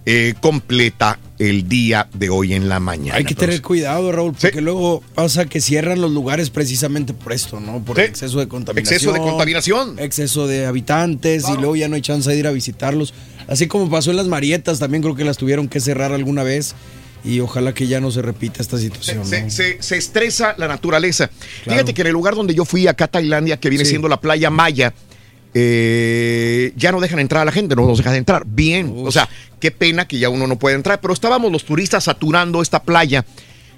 eh, 0.07 0.35
completa 0.41 1.19
el 1.39 1.69
día 1.69 2.09
de 2.15 2.29
hoy 2.29 2.55
en 2.55 2.69
la 2.69 2.79
mañana. 2.79 3.17
Hay 3.19 3.25
que 3.25 3.35
tener 3.35 3.61
cuidado, 3.63 4.13
Raúl, 4.13 4.35
porque 4.41 4.61
luego 4.61 5.03
pasa 5.15 5.47
que 5.47 5.61
cierran 5.61 6.01
los 6.01 6.11
lugares 6.13 6.51
precisamente 6.51 7.13
por 7.15 7.33
esto, 7.33 7.59
¿no? 7.59 7.83
Por 7.83 7.97
Sí. 7.97 8.03
exceso 8.03 8.39
de 8.39 8.47
contaminación. 8.49 8.95
Exceso 8.95 9.13
de 9.13 9.19
contaminación. 9.21 9.99
Exceso 9.99 10.47
de 10.47 10.67
habitantes 10.67 11.45
y 11.49 11.55
luego 11.57 11.75
ya 11.77 11.89
no 11.89 11.97
hay 11.97 12.03
chance 12.03 12.31
de 12.31 12.37
ir 12.39 12.47
a 12.47 12.51
visitarlos. 12.53 13.15
Así 13.49 13.67
como 13.67 13.91
pasó 13.91 14.11
en 14.11 14.17
las 14.19 14.27
Marietas, 14.27 14.79
también 14.79 15.03
creo 15.03 15.17
que 15.17 15.25
las 15.25 15.37
tuvieron 15.37 15.69
que 15.69 15.81
cerrar 15.81 16.13
alguna 16.13 16.43
vez 16.45 16.75
y 17.25 17.41
ojalá 17.41 17.73
que 17.75 17.87
ya 17.87 18.01
no 18.01 18.11
se 18.11 18.21
repita 18.23 18.61
esta 18.63 18.79
situación. 18.79 19.25
Se, 19.27 19.43
¿no? 19.43 19.51
se- 19.51 19.83
se 19.83 19.97
estresa 19.97 20.55
la 20.59 20.69
naturaleza. 20.69 21.29
Claro. 21.65 21.79
Fíjate 21.79 21.95
que 21.95 22.03
en 22.03 22.07
el 22.09 22.13
lugar 22.13 22.35
donde 22.35 22.55
yo 22.55 22.65
fui, 22.67 22.87
acá 22.87 23.07
a 23.07 23.09
Tailandia, 23.09 23.57
que 23.59 23.71
viene 23.71 23.85
Sí. 23.85 23.91
siendo 23.93 24.09
la 24.09 24.21
playa 24.21 24.51
Maya, 24.51 24.93
eh, 25.55 26.73
ya 26.77 26.93
no 26.93 27.01
dejan 27.01 27.19
entrar 27.21 27.43
a 27.43 27.45
la 27.45 27.53
gente, 27.53 27.75
no 27.77 27.87
nos 27.87 27.99
dejan 27.99 28.15
entrar. 28.17 28.43
Bien, 28.47 28.93
o 29.05 29.11
sea, 29.13 29.29
qué 29.61 29.71
pena 29.71 30.07
que 30.07 30.19
ya 30.19 30.29
uno 30.29 30.47
no 30.47 30.59
puede 30.59 30.77
entrar, 30.77 31.01
pero 31.01 31.15
estábamos 31.15 31.51
los 31.51 31.65
turistas 31.65 32.05
saturando 32.05 32.61
esta 32.61 32.83
playa 32.83 33.25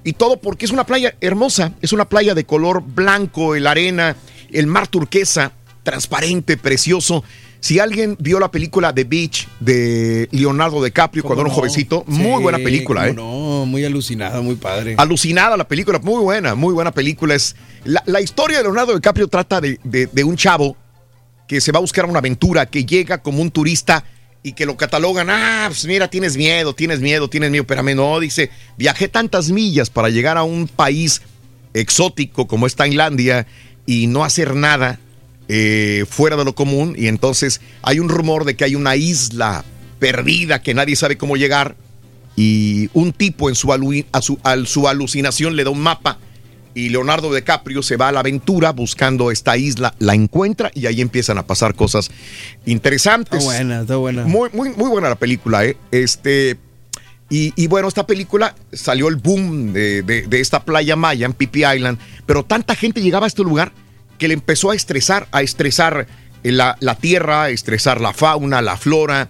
y 0.03 0.13
todo 0.15 0.39
porque 0.39 0.65
es 0.65 0.71
una 0.73 0.85
playa 0.85 1.15
hermosa, 1.21 1.73
es 1.83 1.93
una 1.93 2.09
playa 2.09 2.35
de 2.35 2.45
color 2.45 2.83
blanco, 2.83 3.55
el 3.55 3.67
arena, 3.67 4.17
el 4.53 4.67
mar 4.67 4.89
turquesa, 4.89 5.53
transparente, 5.83 6.57
precioso. 6.57 7.23
Si 7.59 7.81
alguien 7.81 8.17
vio 8.21 8.39
la 8.39 8.51
película 8.51 8.95
The 8.95 9.05
Beach 9.05 9.49
de 9.59 10.29
Leonardo 10.31 10.85
DiCaprio 10.85 11.23
¿Cómo 11.23 11.35
cuando 11.35 11.43
era 11.47 11.51
un 11.51 11.55
jovencito, 11.57 12.05
Sí, 12.07 12.13
muy 12.13 12.41
buena 12.43 12.59
película, 12.59 13.09
¿eh? 13.09 13.15
No, 13.15 13.65
muy 13.67 13.85
alucinada, 13.85 14.41
muy 14.41 14.55
padre. 14.55 14.95
Alucinada 14.99 15.57
la 15.57 15.67
película, 15.67 15.99
muy 15.99 16.23
buena, 16.23 16.55
muy 16.55 16.73
buena 16.75 16.93
película. 16.93 17.35
Es, 17.35 17.57
la, 17.85 18.03
la 18.07 18.21
historia 18.21 18.59
de 18.59 18.65
Leonardo 18.65 18.95
DiCaprio 18.95 19.27
trata 19.27 19.61
de, 19.61 19.81
de- 19.83 20.07
de 20.07 20.25
un 20.25 20.37
chavo 20.37 20.77
que 21.47 21.61
se 21.61 21.73
va 21.73 21.79
a 21.79 21.81
buscar 21.81 22.07
una 22.07 22.19
aventura, 22.19 22.67
que 22.67 22.85
llega 22.85 23.19
como 23.23 23.41
un 23.43 23.51
turista 23.51 24.05
y 24.43 24.53
que 24.53 24.67
lo 24.67 24.77
catalogan, 24.77 25.29
ah, 25.31 25.67
pues 25.69 25.85
mira, 25.87 26.09
tienes 26.09 26.37
miedo, 26.37 26.75
tienes 26.75 27.01
miedo, 27.01 27.29
tienes 27.29 27.51
miedo, 27.51 27.63
espérame, 27.63 27.95
no, 27.97 28.21
dice, 28.21 28.51
viajé 28.77 29.09
tantas 29.09 29.51
millas 29.51 29.91
para 29.91 30.09
llegar 30.09 30.37
a 30.39 30.45
un 30.45 30.69
país 30.69 31.23
exótico 31.75 32.47
como 32.47 32.67
es 32.67 32.75
Tailandia 32.77 33.47
y 33.87 34.07
no 34.07 34.25
hacer 34.25 34.55
nada 34.55 34.99
eh, 35.49 36.05
fuera 36.09 36.37
de 36.37 36.45
lo 36.45 36.55
común 36.55 36.95
y 36.99 37.07
entonces 37.09 37.61
hay 37.83 38.01
un 38.01 38.09
rumor 38.09 38.45
de 38.45 38.57
que 38.57 38.65
hay 38.65 38.75
una 38.75 38.97
isla 38.97 39.65
perdida 39.99 40.63
que 40.63 40.75
nadie 40.75 40.97
sabe 40.97 41.17
cómo 41.17 41.37
llegar 41.37 41.77
y 42.37 42.89
un 42.93 43.13
tipo 43.13 43.49
en 43.49 43.55
su, 43.55 43.69
alu- 43.69 44.07
a 44.13 44.23
su, 44.23 44.39
a 44.43 44.57
su 44.65 44.89
alucinación 44.89 45.57
le 45.57 45.65
da 45.65 45.71
un 45.71 45.81
mapa 45.81 46.19
y 46.77 46.91
Leonardo 46.91 47.33
DiCaprio 47.35 47.83
se 47.83 47.97
va 47.97 48.09
a 48.09 48.13
la 48.13 48.21
aventura 48.21 48.71
buscando 48.73 49.31
esta 49.31 49.57
isla, 49.57 49.95
la 49.99 50.15
encuentra 50.15 50.71
y 50.75 50.85
ahí 50.85 51.01
empiezan 51.01 51.39
a 51.39 51.47
pasar 51.47 51.75
cosas 51.75 52.11
interesantes. 52.67 53.39
Está 53.41 53.45
buena, 53.47 53.81
está 53.81 53.97
buena. 53.97 54.25
Muy, 54.25 54.51
muy, 54.53 54.71
muy 54.71 54.91
buena 54.91 55.09
la 55.09 55.15
película, 55.17 55.65
¿eh? 55.65 55.77
Este, 55.91 56.59
y, 57.31 57.53
y 57.57 57.67
bueno, 57.67 57.89
esta 57.89 58.07
película 58.07 58.55
salió 58.73 59.09
el 59.09 59.17
boom 59.17 59.73
de, 59.73 60.03
de- 60.03 60.27
de 60.27 60.41
esta 60.41 60.65
playa 60.65 60.97
maya 60.97 61.27
en 61.27 61.35
Phi 61.35 61.49
Island, 61.55 61.99
pero 62.27 62.45
tanta 62.45 62.75
gente 62.75 63.01
llegaba 63.01 63.27
a 63.27 63.29
este 63.29 63.43
lugar 63.43 63.73
que 64.19 64.29
le 64.29 64.35
empezó 64.35 64.71
a 64.71 64.75
estresar, 64.75 65.29
a 65.33 65.43
estresar 65.43 66.07
eh, 66.45 66.53
la, 66.53 66.77
la 66.81 66.95
tierra, 66.97 67.45
a 67.45 67.51
estresar 67.51 68.01
la 68.01 68.13
fauna, 68.13 68.61
la 68.63 68.77
flora. 68.77 69.29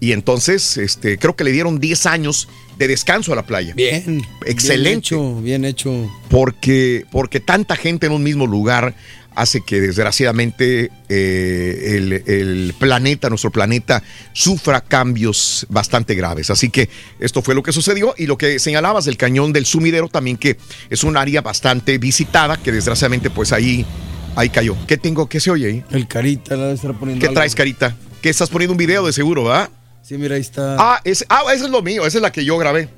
Y 0.00 0.12
entonces, 0.12 0.76
este, 0.76 1.16
creo 1.18 1.36
que 1.36 1.44
le 1.44 1.52
dieron 1.52 1.78
10 1.80 2.06
años 2.06 2.48
de 2.78 2.88
descanso 2.88 3.32
a 3.32 3.36
la 3.36 3.44
playa. 3.44 3.74
Bien. 3.74 4.22
Excelente. 4.46 4.88
Bien 4.88 4.98
hecho, 4.98 5.34
bien 5.40 5.64
hecho. 5.64 6.10
Porque, 6.30 7.04
porque 7.10 7.40
tanta 7.40 7.76
gente 7.76 8.06
en 8.06 8.12
un 8.12 8.22
mismo 8.22 8.46
lugar 8.46 8.94
hace 9.34 9.60
que 9.60 9.80
desgraciadamente 9.80 10.90
eh, 11.08 11.94
el, 11.96 12.12
el 12.26 12.74
planeta, 12.76 13.28
nuestro 13.28 13.52
planeta, 13.52 14.02
sufra 14.32 14.80
cambios 14.80 15.64
bastante 15.68 16.14
graves. 16.14 16.50
Así 16.50 16.70
que 16.70 16.88
esto 17.20 17.40
fue 17.40 17.54
lo 17.54 17.62
que 17.62 17.72
sucedió 17.72 18.14
y 18.18 18.26
lo 18.26 18.36
que 18.36 18.58
señalabas 18.58 19.04
del 19.04 19.16
cañón 19.16 19.52
del 19.52 19.64
sumidero 19.64 20.08
también 20.08 20.36
que 20.36 20.56
es 20.90 21.04
un 21.04 21.16
área 21.16 21.40
bastante 21.40 21.98
visitada 21.98 22.56
que 22.56 22.72
desgraciadamente 22.72 23.30
pues 23.30 23.52
ahí, 23.52 23.86
ahí 24.34 24.50
cayó. 24.50 24.76
¿Qué 24.88 24.96
tengo? 24.96 25.28
¿Qué 25.28 25.38
se 25.38 25.52
oye 25.52 25.66
ahí? 25.66 25.84
El 25.90 26.08
carita 26.08 26.56
la 26.56 26.64
debe 26.64 26.74
estar 26.74 26.98
poniendo. 26.98 27.20
¿Qué 27.20 27.28
algo. 27.28 27.34
traes, 27.34 27.54
Carita? 27.54 27.96
¿Qué 28.20 28.30
estás 28.30 28.50
poniendo 28.50 28.72
un 28.72 28.78
video 28.78 29.06
de 29.06 29.12
seguro, 29.12 29.44
verdad? 29.44 29.70
Sí, 30.08 30.16
mira, 30.16 30.36
ahí 30.36 30.40
está. 30.40 30.76
Ah, 30.78 31.00
es, 31.04 31.24
ah, 31.28 31.42
ese 31.54 31.64
es 31.66 31.70
lo 31.70 31.82
mío, 31.82 32.06
esa 32.06 32.16
es 32.18 32.22
la 32.22 32.32
que 32.32 32.42
yo 32.44 32.56
grabé. 32.56 32.88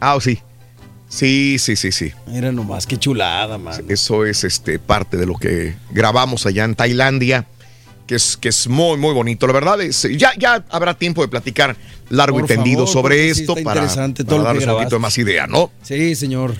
Ah, 0.00 0.18
sí. 0.20 0.40
Sí, 1.08 1.56
sí, 1.58 1.76
sí, 1.76 1.92
sí. 1.92 2.12
Mira 2.26 2.50
nomás, 2.52 2.86
qué 2.86 2.96
chulada, 2.98 3.58
man. 3.58 3.84
Eso 3.88 4.26
es 4.26 4.42
este, 4.44 4.78
parte 4.78 5.16
de 5.16 5.24
lo 5.26 5.36
que 5.36 5.76
grabamos 5.90 6.46
allá 6.46 6.64
en 6.64 6.74
Tailandia, 6.74 7.46
que 8.08 8.16
es, 8.16 8.36
que 8.36 8.48
es 8.48 8.66
muy, 8.66 8.96
muy 8.98 9.14
bonito. 9.14 9.46
La 9.46 9.52
verdad 9.52 9.80
es, 9.80 10.02
ya, 10.18 10.32
ya 10.36 10.64
habrá 10.68 10.94
tiempo 10.94 11.22
de 11.22 11.28
platicar 11.28 11.76
largo 12.10 12.38
Por 12.38 12.44
y 12.44 12.48
tendido 12.48 12.86
favor, 12.86 12.92
sobre 12.92 13.34
sí 13.34 13.40
esto 13.42 13.54
para, 13.54 13.80
interesante 13.80 14.24
para 14.24 14.28
todo 14.28 14.38
lo 14.38 14.44
que 14.44 14.48
darles 14.48 14.66
un 14.68 14.74
poquito 14.74 14.98
más 14.98 15.16
idea, 15.16 15.46
¿no? 15.46 15.70
Sí, 15.82 16.14
señor. 16.16 16.54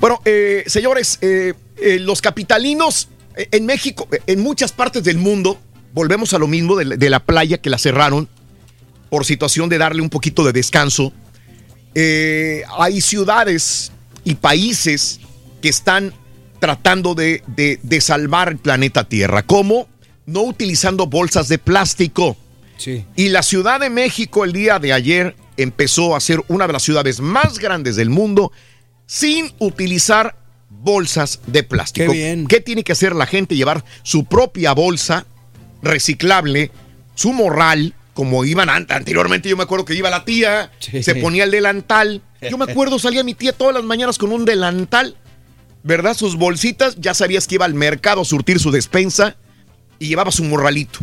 Bueno, 0.00 0.20
eh, 0.24 0.64
señores, 0.66 1.18
eh, 1.20 1.54
eh, 1.76 1.98
los 2.00 2.20
capitalinos 2.20 3.08
en 3.36 3.64
México, 3.66 4.08
en 4.26 4.40
muchas 4.42 4.72
partes 4.72 5.04
del 5.04 5.18
mundo, 5.18 5.58
volvemos 5.94 6.34
a 6.34 6.38
lo 6.38 6.48
mismo 6.48 6.74
de, 6.76 6.84
la- 6.86 6.96
de 6.96 7.08
la 7.08 7.20
playa 7.20 7.58
que 7.58 7.70
la 7.70 7.78
cerraron 7.78 8.28
por 9.12 9.26
situación 9.26 9.68
de 9.68 9.76
darle 9.76 10.00
un 10.00 10.08
poquito 10.08 10.42
de 10.42 10.52
descanso. 10.54 11.12
Eh, 11.94 12.62
hay 12.78 13.02
ciudades 13.02 13.92
y 14.24 14.36
países 14.36 15.20
que 15.60 15.68
están 15.68 16.14
tratando 16.60 17.14
de, 17.14 17.42
de- 17.46 17.78
de 17.82 18.00
salvar 18.00 18.48
el 18.48 18.56
planeta 18.56 19.04
Tierra. 19.04 19.42
¿Cómo? 19.42 19.86
No 20.24 20.40
utilizando 20.44 21.06
bolsas 21.08 21.48
de 21.48 21.58
plástico. 21.58 22.38
Sí. 22.78 23.04
Y 23.14 23.28
la 23.28 23.42
Ciudad 23.42 23.80
de 23.80 23.90
México 23.90 24.44
el 24.46 24.54
día 24.54 24.78
de 24.78 24.94
ayer 24.94 25.36
empezó 25.58 26.16
a 26.16 26.20
ser 26.20 26.42
una 26.48 26.66
de 26.66 26.72
las 26.72 26.82
ciudades 26.82 27.20
más 27.20 27.58
grandes 27.58 27.96
del 27.96 28.08
mundo 28.08 28.50
sin 29.04 29.52
utilizar 29.58 30.36
bolsas 30.70 31.40
de 31.46 31.64
plástico. 31.64 32.10
Qué 32.12 32.16
bien. 32.18 32.46
¿Qué 32.46 32.62
tiene 32.62 32.82
que 32.82 32.92
hacer 32.92 33.14
la 33.14 33.26
gente? 33.26 33.56
Llevar 33.56 33.84
su 34.04 34.24
propia 34.24 34.72
bolsa 34.72 35.26
reciclable, 35.82 36.70
su 37.14 37.34
morral, 37.34 37.94
como 38.14 38.44
iban 38.44 38.68
an- 38.68 38.86
anteriormente. 38.90 39.48
Yo 39.48 39.56
me 39.56 39.62
acuerdo 39.62 39.84
que 39.84 39.94
iba 39.94 40.10
la 40.10 40.24
tía, 40.24 40.70
Sí. 40.78 41.02
se 41.02 41.14
ponía 41.14 41.44
el 41.44 41.50
delantal. 41.50 42.22
Yo 42.50 42.58
me 42.58 42.64
acuerdo, 42.70 42.98
salía 42.98 43.22
mi 43.24 43.34
tía 43.34 43.52
todas 43.52 43.74
las 43.74 43.84
mañanas 43.84 44.18
con 44.18 44.32
un 44.32 44.44
delantal, 44.44 45.16
¿verdad? 45.82 46.16
Sus 46.16 46.36
bolsitas, 46.36 46.96
ya 46.98 47.14
sabías 47.14 47.46
que 47.46 47.54
iba 47.56 47.64
al 47.64 47.74
mercado 47.74 48.20
a 48.20 48.24
surtir 48.24 48.58
su 48.58 48.70
despensa 48.70 49.36
y 49.98 50.08
llevaba 50.08 50.30
su 50.32 50.44
morralito. 50.44 50.98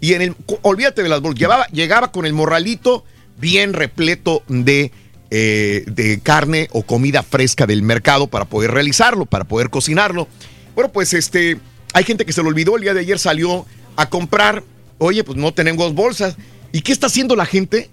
Y 0.00 0.14
en 0.14 0.22
el, 0.22 0.34
olvídate 0.62 1.02
de 1.02 1.08
las 1.08 1.20
bolsas, 1.20 1.38
llevaba, 1.40 1.66
llegaba 1.68 2.10
con 2.10 2.26
el 2.26 2.32
morralito 2.32 3.04
bien 3.38 3.72
repleto 3.72 4.42
de, 4.48 4.90
eh, 5.30 5.84
de 5.86 6.20
carne 6.20 6.68
o 6.72 6.82
comida 6.82 7.22
fresca 7.22 7.66
del 7.66 7.82
mercado 7.82 8.26
para 8.26 8.44
poder 8.44 8.72
realizarlo, 8.72 9.24
para 9.26 9.44
poder 9.44 9.70
cocinarlo. 9.70 10.26
Bueno, 10.74 10.90
pues 10.90 11.14
este, 11.14 11.58
hay 11.94 12.02
gente 12.04 12.24
que 12.26 12.32
se 12.32 12.42
lo 12.42 12.48
olvidó, 12.48 12.76
el 12.76 12.82
día 12.82 12.94
de 12.94 13.00
ayer 13.00 13.18
salió 13.20 13.64
a 13.94 14.08
comprar, 14.08 14.64
oye, 15.02 15.24
pues 15.24 15.36
no 15.36 15.52
tenemos 15.52 15.94
bolsas. 15.94 16.36
¿Y 16.72 16.80
qué 16.80 16.92
está 16.92 17.08
haciendo 17.08 17.36
la 17.36 17.44
gente? 17.44 17.90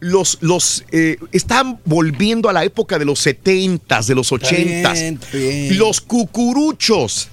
Los, 0.00 0.38
los 0.40 0.84
eh, 0.92 1.16
están 1.32 1.80
volviendo 1.84 2.48
a 2.48 2.52
la 2.52 2.64
época 2.64 2.98
de 2.98 3.04
los 3.04 3.26
70s, 3.26 4.06
de 4.06 4.14
los 4.14 4.30
80s. 4.30 4.50
bien, 4.50 4.68
está 4.68 5.36
bien. 5.36 5.78
Los 5.78 6.00
cucuruchos. 6.00 7.28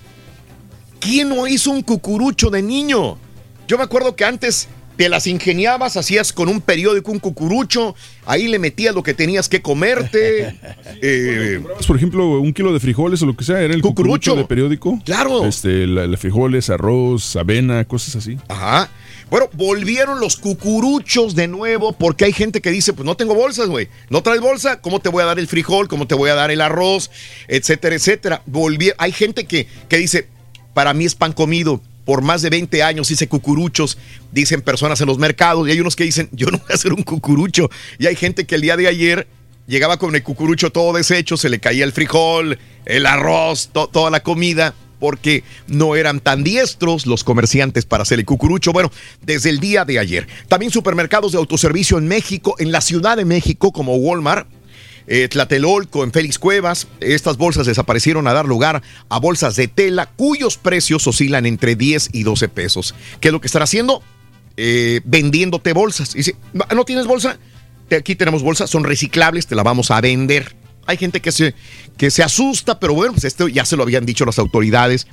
¿Quién 1.00 1.30
no 1.30 1.46
hizo 1.46 1.70
un 1.70 1.84
cucurucho 1.84 2.50
de 2.50 2.64
niño? 2.64 3.18
Yo 3.68 3.78
me 3.78 3.84
acuerdo 3.84 4.16
que 4.16 4.26
antes 4.26 4.68
te 4.96 5.10
las 5.10 5.28
ingeniabas, 5.28 5.98
hacías 5.98 6.34
con 6.34 6.50
un 6.50 6.62
periódico 6.62 7.12
un 7.12 7.20
cucurucho, 7.20 7.96
ahí 8.26 8.48
le 8.48 8.60
metías 8.60 8.96
lo 8.96 9.04
que 9.04 9.14
tenías 9.14 9.50
que 9.50 9.62
comerte. 9.62 10.56
eh, 11.02 11.62
Por 11.88 11.98
ejemplo, 11.98 12.40
un 12.40 12.54
kilo 12.54 12.74
de 12.74 12.80
frijoles 12.80 13.22
o 13.22 13.26
lo 13.26 13.36
que 13.36 13.44
sea, 13.44 13.62
era 13.62 13.74
el 13.74 13.82
Cucurucho. 13.82 14.32
cucurucho 14.32 14.36
de 14.36 14.46
periódico. 14.46 15.02
Claro. 15.06 15.46
Este, 15.46 15.88
la, 15.88 16.08
la 16.08 16.18
frijoles, 16.18 16.70
arroz, 16.70 17.36
avena, 17.36 17.86
cosas 17.86 18.16
así. 18.16 18.38
Ajá. 18.48 18.90
Bueno, 19.30 19.50
volvieron 19.54 20.20
los 20.20 20.38
cucuruchos 20.38 21.36
de 21.36 21.48
nuevo 21.48 21.94
porque 21.94 22.26
hay 22.26 22.34
gente 22.34 22.62
que 22.62 22.70
dice, 22.70 22.94
pues 22.94 23.06
no 23.06 23.18
tengo 23.18 23.34
bolsas, 23.34 23.68
güey. 23.68 23.90
No 24.10 24.22
traes 24.22 24.40
bolsa, 24.40 24.82
¿cómo 24.82 25.00
te 25.00 25.10
voy 25.10 25.24
a 25.24 25.26
dar 25.26 25.40
el 25.40 25.48
frijol? 25.48 25.88
¿Cómo 25.88 26.06
te 26.08 26.14
voy 26.16 26.30
a 26.30 26.36
dar 26.36 26.52
el 26.52 26.62
arroz? 26.62 27.10
Etcétera, 27.48 27.96
etcétera. 27.96 28.44
Hay 28.98 29.12
gente 29.12 29.46
que, 29.46 29.68
que 29.90 29.98
dice, 29.98 30.28
para 30.74 30.94
mí 30.94 31.06
es 31.06 31.16
pan 31.16 31.34
comido. 31.34 31.82
Por 32.06 32.22
más 32.22 32.42
de 32.42 32.50
20 32.52 32.84
años 32.84 33.10
hice 33.12 33.28
cucuruchos, 33.28 33.98
dicen 34.32 34.62
personas 34.62 35.02
en 35.02 35.08
los 35.08 35.18
mercados, 35.18 35.68
y 35.68 35.72
hay 35.72 35.80
unos 35.80 35.96
que 35.96 36.04
dicen, 36.04 36.30
yo 36.32 36.48
no 36.52 36.60
voy 36.60 36.68
a 36.72 36.76
hacer 36.76 36.94
un 36.94 37.04
cucurucho. 37.04 37.70
Y 38.00 38.06
hay 38.06 38.16
gente 38.16 38.46
que 38.46 38.56
el 38.56 38.62
día 38.62 38.78
de 38.78 38.88
ayer 38.88 39.28
llegaba 39.68 39.98
con 39.98 40.16
el 40.16 40.22
cucurucho 40.24 40.72
todo 40.72 40.94
deshecho, 40.94 41.36
se 41.36 41.50
le 41.50 41.60
caía 41.60 41.84
el 41.84 41.92
frijol, 41.92 42.60
el 42.86 43.06
arroz, 43.08 43.70
to- 43.74 43.88
toda 43.88 44.12
la 44.12 44.22
comida, 44.22 44.76
porque 45.00 45.44
no 45.68 45.96
eran 45.96 46.20
tan 46.20 46.44
diestros 46.44 47.06
los 47.06 47.24
comerciantes 47.24 47.86
para 47.86 48.04
hacer 48.04 48.20
el 48.20 48.26
cucurucho. 48.26 48.72
Bueno, 48.72 48.92
desde 49.22 49.50
el 49.50 49.60
día 49.60 49.84
de 49.84 50.00
ayer. 50.00 50.28
También 50.48 50.72
supermercados 50.72 51.32
de 51.34 51.38
autoservicio 51.38 51.98
en 51.98 52.08
México, 52.08 52.56
en 52.60 52.72
la 52.72 52.82
Ciudad 52.82 53.18
de 53.18 53.26
México, 53.26 53.72
como 53.72 53.96
Walmart. 53.98 54.48
Eh, 55.08 55.28
Tlatelolco, 55.28 56.04
en 56.04 56.12
Félix 56.12 56.40
Cuevas, 56.40 56.88
estas 57.00 57.38
bolsas 57.38 57.68
desaparecieron 57.68 58.28
a 58.28 58.34
dar 58.34 58.46
lugar 58.46 58.82
a 59.10 59.20
bolsas 59.20 59.56
de 59.56 59.68
tela 59.68 60.10
cuyos 60.16 60.58
precios 60.58 61.06
oscilan 61.08 61.46
entre 61.46 61.76
10 61.76 62.10
y 62.14 62.24
12 62.24 62.50
pesos. 62.50 62.96
¿Qué 63.20 63.28
es 63.30 63.32
lo 63.32 63.42
que 63.42 63.48
están 63.48 63.62
haciendo? 63.62 64.02
Eh, 64.58 65.02
vendiéndote 65.06 65.74
bolsas. 65.74 66.16
Y 66.16 66.20
dice, 66.20 66.36
"¿No- 66.54 66.66
¿no 66.74 66.86
tienes 66.86 67.06
bolsa? 67.08 67.38
Aquí 67.96 68.16
tenemos 68.16 68.42
bolsas, 68.42 68.70
son 68.70 68.84
reciclables, 68.84 69.46
te 69.48 69.56
la 69.56 69.64
vamos 69.64 69.92
a 69.92 70.02
vender. 70.02 70.56
Hay 70.88 70.98
gente 70.98 71.20
que 71.22 71.32
se, 71.32 71.54
que 71.98 72.10
se 72.12 72.24
asusta, 72.24 72.80
pero 72.80 72.94
bueno, 72.94 73.14
pues 73.14 73.26
esto 73.26 73.48
ya 73.48 73.66
se 73.66 73.76
lo 73.76 73.84
habían 73.84 74.06
dicho 74.06 74.26
las 74.26 74.40
autoridades 74.40 75.08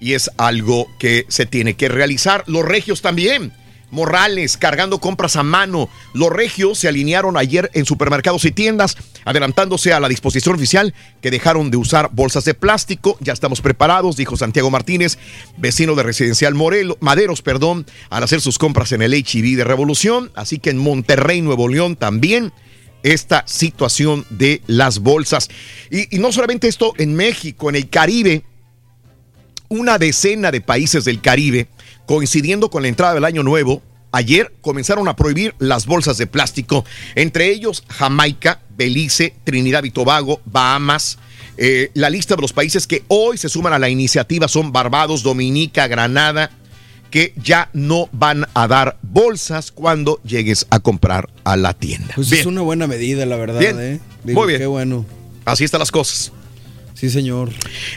y 0.00 0.14
es 0.14 0.30
algo 0.38 0.88
que 0.98 1.24
se 1.28 1.46
tiene 1.46 1.74
que 1.74 1.88
realizar. 1.88 2.42
Los 2.46 2.64
regios 2.64 3.00
también. 3.02 3.52
Morrales 3.90 4.56
cargando 4.56 5.00
compras 5.00 5.36
a 5.36 5.42
mano. 5.42 5.88
Los 6.12 6.30
regios 6.30 6.78
se 6.78 6.88
alinearon 6.88 7.36
ayer 7.36 7.70
en 7.74 7.84
supermercados 7.84 8.44
y 8.44 8.50
tiendas, 8.50 8.96
adelantándose 9.24 9.92
a 9.92 10.00
la 10.00 10.08
disposición 10.08 10.56
oficial 10.56 10.94
que 11.20 11.30
dejaron 11.30 11.70
de 11.70 11.76
usar 11.76 12.10
bolsas 12.12 12.44
de 12.44 12.54
plástico. 12.54 13.16
Ya 13.20 13.32
estamos 13.32 13.60
preparados, 13.60 14.16
dijo 14.16 14.36
Santiago 14.36 14.70
Martínez, 14.70 15.18
vecino 15.56 15.94
de 15.94 16.02
Residencial 16.02 16.54
Morelo, 16.54 16.98
Maderos, 17.00 17.42
perdón, 17.42 17.86
al 18.10 18.22
hacer 18.22 18.40
sus 18.40 18.58
compras 18.58 18.92
en 18.92 19.02
el 19.02 19.14
HIV 19.14 19.56
de 19.56 19.64
Revolución. 19.64 20.32
Así 20.34 20.58
que 20.58 20.70
en 20.70 20.78
Monterrey, 20.78 21.40
Nuevo 21.40 21.68
León 21.68 21.96
también 21.96 22.52
esta 23.02 23.44
situación 23.46 24.26
de 24.30 24.62
las 24.66 24.98
bolsas. 24.98 25.48
Y 25.90 26.18
no 26.18 26.32
solamente 26.32 26.66
esto 26.66 26.92
en 26.98 27.14
México, 27.14 27.68
en 27.68 27.76
el 27.76 27.88
Caribe, 27.88 28.42
una 29.68 29.98
decena 29.98 30.50
de 30.50 30.60
países 30.60 31.04
del 31.04 31.20
Caribe, 31.20 31.68
coincidiendo 32.06 32.70
con 32.70 32.82
la 32.82 32.88
entrada 32.88 33.14
del 33.14 33.24
año 33.24 33.42
nuevo, 33.42 33.82
ayer 34.12 34.52
comenzaron 34.60 35.08
a 35.08 35.16
prohibir 35.16 35.54
las 35.58 35.86
bolsas 35.86 36.18
de 36.18 36.26
plástico, 36.26 36.84
entre 37.14 37.50
ellos 37.50 37.84
Jamaica, 37.88 38.62
Belice, 38.76 39.34
Trinidad 39.44 39.84
y 39.84 39.90
Tobago, 39.90 40.40
Bahamas. 40.44 41.18
Eh, 41.58 41.90
la 41.94 42.10
lista 42.10 42.36
de 42.36 42.42
los 42.42 42.52
países 42.52 42.86
que 42.86 43.02
hoy 43.08 43.38
se 43.38 43.48
suman 43.48 43.72
a 43.72 43.78
la 43.78 43.88
iniciativa 43.88 44.48
son 44.48 44.72
Barbados, 44.72 45.22
Dominica, 45.22 45.86
Granada, 45.88 46.50
que 47.10 47.32
ya 47.36 47.70
no 47.72 48.08
van 48.12 48.46
a 48.54 48.68
dar 48.68 48.98
bolsas 49.02 49.72
cuando 49.72 50.20
llegues 50.22 50.66
a 50.70 50.80
comprar 50.80 51.30
a 51.44 51.56
la 51.56 51.72
tienda. 51.72 52.12
Pues 52.14 52.30
Bien. 52.30 52.40
es 52.40 52.46
una 52.46 52.60
buena 52.62 52.86
medida, 52.86 53.24
la 53.26 53.36
verdad, 53.36 53.60
Bien. 53.60 53.80
¿eh? 53.80 54.00
Muy 54.24 54.48
bien. 54.48 54.60
Qué 54.60 54.66
bueno. 54.66 55.06
Así 55.44 55.64
están 55.64 55.78
las 55.78 55.92
cosas. 55.92 56.32
Sí, 56.96 57.10
señor. 57.10 57.50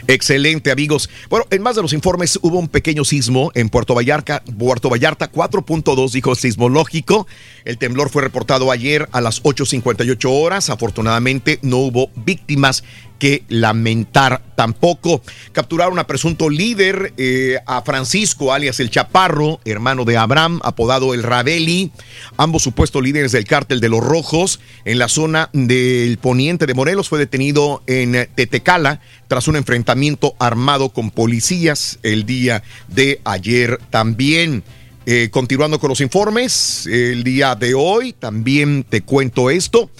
Excelente, 0.08 0.70
amigos. 0.70 1.08
Bueno, 1.30 1.46
en 1.50 1.62
más 1.62 1.74
de 1.74 1.80
los 1.80 1.94
informes 1.94 2.38
hubo 2.42 2.58
un 2.58 2.68
pequeño 2.68 3.02
sismo 3.02 3.50
en 3.54 3.70
Puerto 3.70 3.94
Vallarta, 3.94 4.42
Puerto 4.58 4.90
Vallarta 4.90 5.32
4.2 5.32 6.10
dijo 6.12 6.34
sismológico. 6.34 7.26
El 7.64 7.78
temblor 7.78 8.10
fue 8.10 8.22
reportado 8.22 8.70
ayer 8.70 9.08
a 9.12 9.20
las 9.20 9.42
8.58 9.42 10.28
horas. 10.30 10.70
Afortunadamente 10.70 11.58
no 11.62 11.78
hubo 11.78 12.10
víctimas 12.14 12.84
que 13.20 13.44
lamentar 13.48 14.42
tampoco. 14.56 15.22
Capturaron 15.52 15.98
a 16.00 16.06
presunto 16.06 16.50
líder, 16.50 17.12
eh, 17.18 17.58
a 17.66 17.82
Francisco, 17.82 18.52
alias 18.52 18.80
el 18.80 18.90
Chaparro, 18.90 19.60
hermano 19.64 20.04
de 20.04 20.16
Abraham, 20.16 20.58
apodado 20.64 21.14
el 21.14 21.22
Rabeli, 21.22 21.92
ambos 22.38 22.62
supuestos 22.62 23.02
líderes 23.02 23.32
del 23.32 23.44
cártel 23.44 23.80
de 23.80 23.90
los 23.90 24.00
Rojos, 24.00 24.58
en 24.84 24.98
la 24.98 25.08
zona 25.08 25.50
del 25.52 26.18
poniente 26.18 26.66
de 26.66 26.74
Morelos, 26.74 27.10
fue 27.10 27.18
detenido 27.18 27.82
en 27.86 28.28
Tetecala 28.34 29.00
tras 29.28 29.46
un 29.46 29.56
enfrentamiento 29.56 30.34
armado 30.40 30.88
con 30.88 31.10
policías 31.10 31.98
el 32.02 32.24
día 32.24 32.62
de 32.88 33.20
ayer 33.24 33.78
también. 33.90 34.64
Eh, 35.12 35.28
continuando 35.28 35.80
con 35.80 35.88
los 35.88 36.00
informes, 36.00 36.86
el 36.86 37.24
día 37.24 37.56
de 37.56 37.74
hoy 37.74 38.12
también 38.12 38.84
te 38.88 39.02
cuento 39.02 39.50
esto. 39.50 39.90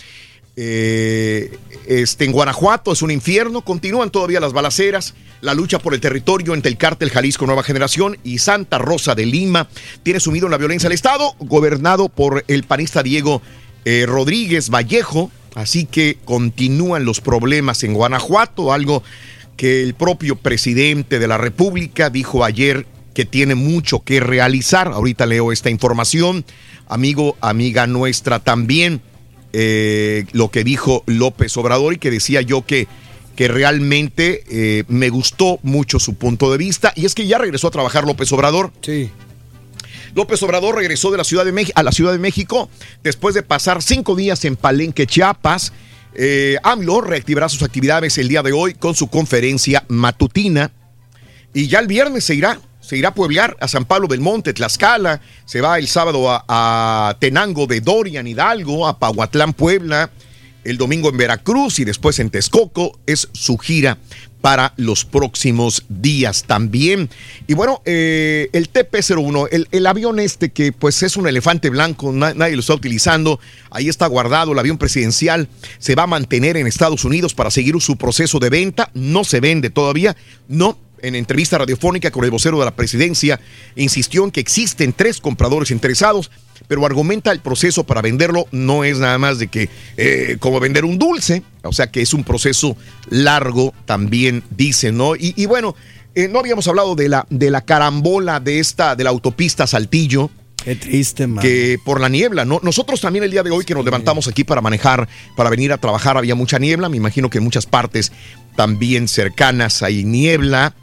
Eh, 0.55 1.51
este, 1.89 2.27
en 2.27 2.31
Guanajuato 2.31 2.93
es 2.93 3.03
un 3.03 3.11
infierno, 3.11 3.63
continúan 3.63 4.11
todavía 4.11 4.39
las 4.39 4.53
balaceras, 4.53 5.15
la 5.41 5.53
lucha 5.53 5.81
por 5.81 5.95
el 5.95 6.01
territorio 6.01 6.55
entre 6.55 6.71
el 6.71 6.79
cártel 6.79 7.11
Jalisco 7.11 7.45
Nueva 7.45 7.65
Generación 7.65 8.19
y 8.23 8.39
Santa 8.39 8.79
Rosa 8.79 9.17
de 9.17 9.27
Lima 9.27 9.69
tiene 10.05 10.21
sumido 10.21 10.47
en 10.47 10.53
la 10.53 10.59
violencia 10.59 10.87
al 10.87 10.93
Estado, 10.93 11.35
gobernado 11.41 12.09
por 12.09 12.45
el 12.47 12.63
panista 12.63 13.03
Diego 13.03 13.43
eh, 13.85 14.05
Rodríguez 14.07 14.71
Vallejo, 14.71 15.33
así 15.57 15.87
que 15.87 16.19
continúan 16.25 17.05
los 17.05 17.21
problemas 17.21 17.83
en 17.83 17.95
Guanajuato, 17.95 18.73
algo 18.73 19.03
que 19.57 19.83
el 19.83 19.95
propio 19.95 20.37
presidente 20.37 21.19
de 21.19 21.27
la 21.27 21.37
República 21.37 22.11
dijo 22.11 22.45
ayer 22.45 22.87
que 23.21 23.27
tiene 23.27 23.55
mucho 23.55 24.01
que 24.01 24.19
realizar. 24.19 24.89
Ahorita 24.89 25.27
leo 25.27 25.53
esta 25.53 25.69
información, 25.69 26.43
amigo, 26.89 27.37
amiga 27.43 27.87
nuestra 27.87 28.39
también 28.39 29.03
eh, 29.53 30.25
lo 30.33 30.51
que 30.51 30.65
dijo 30.65 31.03
López 31.05 31.55
Obrador 31.59 31.93
y 31.93 31.99
que 31.99 32.11
decía 32.11 32.41
yo 32.41 32.65
que, 32.65 32.89
que 33.37 33.47
realmente 33.47 34.43
eh, 34.49 34.85
me 34.89 35.11
gustó 35.11 35.59
mucho 35.63 35.99
su 35.99 36.15
punto 36.15 36.51
de 36.51 36.57
vista. 36.57 36.95
Y 36.97 37.05
es 37.05 37.15
que 37.15 37.27
ya 37.27 37.37
regresó 37.37 37.69
a 37.69 37.73
trabajar 37.73 38.07
López 38.07 38.33
Obrador. 38.33 38.73
Sí. 38.81 39.11
López 40.15 40.43
Obrador 40.43 40.77
regresó 40.77 41.11
de 41.11 41.19
la 41.19 41.25
Ciudad 41.25 41.45
de 41.45 41.53
México, 41.53 41.79
a 41.79 41.83
la 41.83 41.93
Ciudad 41.93 42.13
de 42.13 42.19
México 42.19 42.71
después 43.03 43.35
de 43.35 43.43
pasar 43.43 43.83
cinco 43.83 44.17
días 44.17 44.47
en 44.47 44.57
Palenque, 44.57 45.07
Chiapas. 45.07 45.75
Eh, 46.15 46.57
AMLO 46.63 47.03
reactivará 47.03 47.51
sus 47.51 47.63
actividades 47.63 48.17
el 48.17 48.29
día 48.29 48.43
de 48.43 48.53
hoy 48.53 48.73
con 48.73 48.95
su 48.95 49.09
conferencia 49.09 49.85
matutina 49.89 50.73
y 51.53 51.67
ya 51.67 51.81
el 51.81 51.87
viernes 51.87 52.25
se 52.25 52.35
irá 52.35 52.59
se 52.91 52.97
irá 52.97 53.11
a 53.11 53.15
pueblear 53.15 53.57
a 53.61 53.69
San 53.69 53.85
Pablo 53.85 54.09
del 54.09 54.19
Monte, 54.21 54.53
Tlaxcala, 54.53 55.21
se 55.45 55.61
va 55.61 55.79
el 55.79 55.87
sábado 55.87 56.27
a, 56.29 57.17
Tenango 57.21 57.69
de 57.69 57.81
Dorian, 57.81 58.27
Hidalgo, 58.27 58.89
a 58.89 58.99
Pahuatlán, 58.99 59.53
Puebla, 59.53 60.11
el 60.65 60.77
domingo 60.77 61.09
en 61.09 61.17
Veracruz 61.17 61.79
y 61.79 61.85
después 61.85 62.19
en 62.19 62.31
Texcoco. 62.31 62.99
Es 63.07 63.29
su 63.33 63.59
gira 63.59 63.97
para 64.41 64.75
los 64.77 65.05
próximos 65.05 65.85
días 65.89 66.43
también. 66.49 67.09
Y 67.47 67.55
bueno, 67.55 67.81
eh, 67.85 68.51
el 68.53 68.73
TP-01, 68.73 69.47
el, 69.53 69.69
el, 69.71 69.87
avión 69.87 70.19
este 70.19 70.51
que 70.51 70.73
pues 70.73 71.05
es 71.05 71.17
un 71.17 71.29
elefante 71.29 71.71
blanco, 71.71 72.11
nadie 72.11 72.57
lo 72.57 72.61
está 72.61 72.75
utilizando, 72.75 73.39
ahí 73.71 73.89
está 73.89 74.09
guardado, 74.09 74.51
el 74.51 74.59
avión 74.59 74.79
presidencial 74.79 75.49
se 75.79 75.95
va 75.95 76.05
a 76.05 76.09
mantener 76.09 76.57
en 76.57 76.67
Estados 76.67 77.05
Unidos 77.05 77.35
para 77.35 77.53
seguir 77.53 77.81
su 77.81 77.97
proceso 77.97 78.41
de 78.41 78.51
venta, 78.51 78.91
no 78.95 79.23
se 79.23 79.39
vende 79.39 79.71
todavía, 79.71 80.17
no 80.49 80.77
en 81.03 81.15
entrevista 81.15 81.59
radiofónica 81.59 82.11
con 82.11 82.25
el 82.25 82.31
vocero 82.31 82.59
de 82.59 82.65
la 82.65 82.75
presidencia, 82.77 83.41
insistió 83.77 84.25
en 84.25 84.31
que 84.31 84.41
existen 84.41 84.93
tres 84.93 85.21
compradores 85.21 85.71
interesados, 85.71 86.31
pero 86.69 86.85
argumenta 86.87 87.33
el 87.33 87.41
proceso 87.41 87.85
para 87.85 88.03
venderlo 88.03 88.47
no 88.53 88.85
es 88.85 88.99
nada 88.99 89.19
más 89.19 89.39
de 89.39 89.49
que 89.49 89.69
eh, 89.97 90.37
como 90.41 90.61
vender 90.61 90.85
un 90.85 90.99
dulce, 90.99 91.43
o 91.63 91.73
sea 91.73 91.91
que 91.91 92.03
es 92.03 92.15
un 92.15 92.25
proceso 92.25 92.77
largo, 93.09 93.75
también 93.87 94.43
dice, 94.51 94.93
¿no? 94.93 95.15
Y, 95.17 95.47
bueno, 95.47 95.75
eh, 96.15 96.29
no 96.29 96.39
habíamos 96.39 96.69
hablado 96.69 96.95
de 96.95 97.09
la, 97.09 97.27
de 97.31 97.51
la 97.51 97.63
carambola 97.63 98.41
de 98.41 98.61
esta, 98.61 98.97
de 98.97 99.05
la 99.05 99.11
autopista 99.11 99.67
Saltillo. 99.67 100.31
Qué 100.65 100.77
triste, 100.77 101.27
man. 101.27 101.43
Que 101.43 101.79
por 101.85 102.01
la 102.01 102.11
niebla, 102.11 102.45
¿no? 102.45 102.61
Nosotros 102.63 103.01
también 103.01 103.25
el 103.25 103.31
día 103.31 103.43
de 103.43 103.51
hoy 103.51 103.65
que 103.65 103.75
nos 103.75 103.85
levantamos 103.85 104.29
aquí 104.29 104.45
para 104.45 104.61
manejar, 104.61 105.09
para 105.35 105.49
venir 105.49 105.73
a 105.73 105.79
trabajar, 105.79 106.19
había 106.19 106.35
mucha 106.35 106.59
niebla. 106.59 106.91
Me 106.91 106.99
imagino 106.99 107.31
que 107.31 107.39
en 107.39 107.45
muchas 107.45 107.65
partes 107.65 108.13
también 108.57 109.09
cercanas 109.09 109.83
hay 109.83 110.05
niebla 110.05 110.75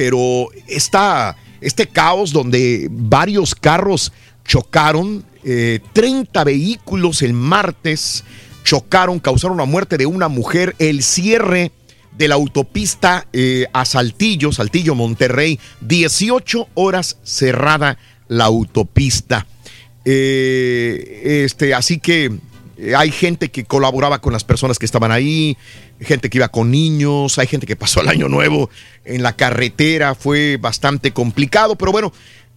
pero 0.00 0.48
está 0.66 1.36
este 1.60 1.86
caos 1.86 2.32
donde 2.32 2.88
varios 2.90 3.54
carros 3.54 4.14
chocaron, 4.46 5.26
30 5.42 6.40
eh, 6.40 6.44
vehículos 6.46 7.20
el 7.20 7.34
martes 7.34 8.24
chocaron, 8.64 9.18
causaron 9.18 9.58
la 9.58 9.66
muerte 9.66 9.98
de 9.98 10.06
una 10.06 10.28
mujer, 10.28 10.74
el 10.78 11.02
cierre 11.02 11.70
de 12.16 12.28
la 12.28 12.36
autopista 12.36 13.26
eh, 13.34 13.66
a 13.74 13.84
Saltillo, 13.84 14.52
Saltillo 14.52 14.94
Monterrey, 14.94 15.60
18 15.82 16.68
horas 16.72 17.18
cerrada 17.22 17.98
la 18.28 18.46
autopista. 18.46 19.46
Eh, 20.06 21.42
este, 21.44 21.74
así 21.74 21.98
que 21.98 22.38
hay 22.96 23.10
gente 23.10 23.50
que 23.50 23.64
colaboraba 23.64 24.20
con 24.20 24.32
las 24.32 24.44
personas 24.44 24.78
que 24.78 24.86
estaban 24.86 25.12
ahí, 25.12 25.56
gente 26.00 26.30
que 26.30 26.38
iba 26.38 26.48
con 26.48 26.70
niños, 26.70 27.38
hay 27.38 27.46
gente 27.46 27.66
que 27.66 27.76
pasó 27.76 28.00
el 28.00 28.08
año 28.08 28.28
nuevo 28.28 28.70
en 29.04 29.22
la 29.22 29.34
carretera, 29.34 30.14
fue 30.14 30.56
bastante 30.56 31.12
complicado, 31.12 31.76
pero 31.76 31.92
bueno, 31.92 32.12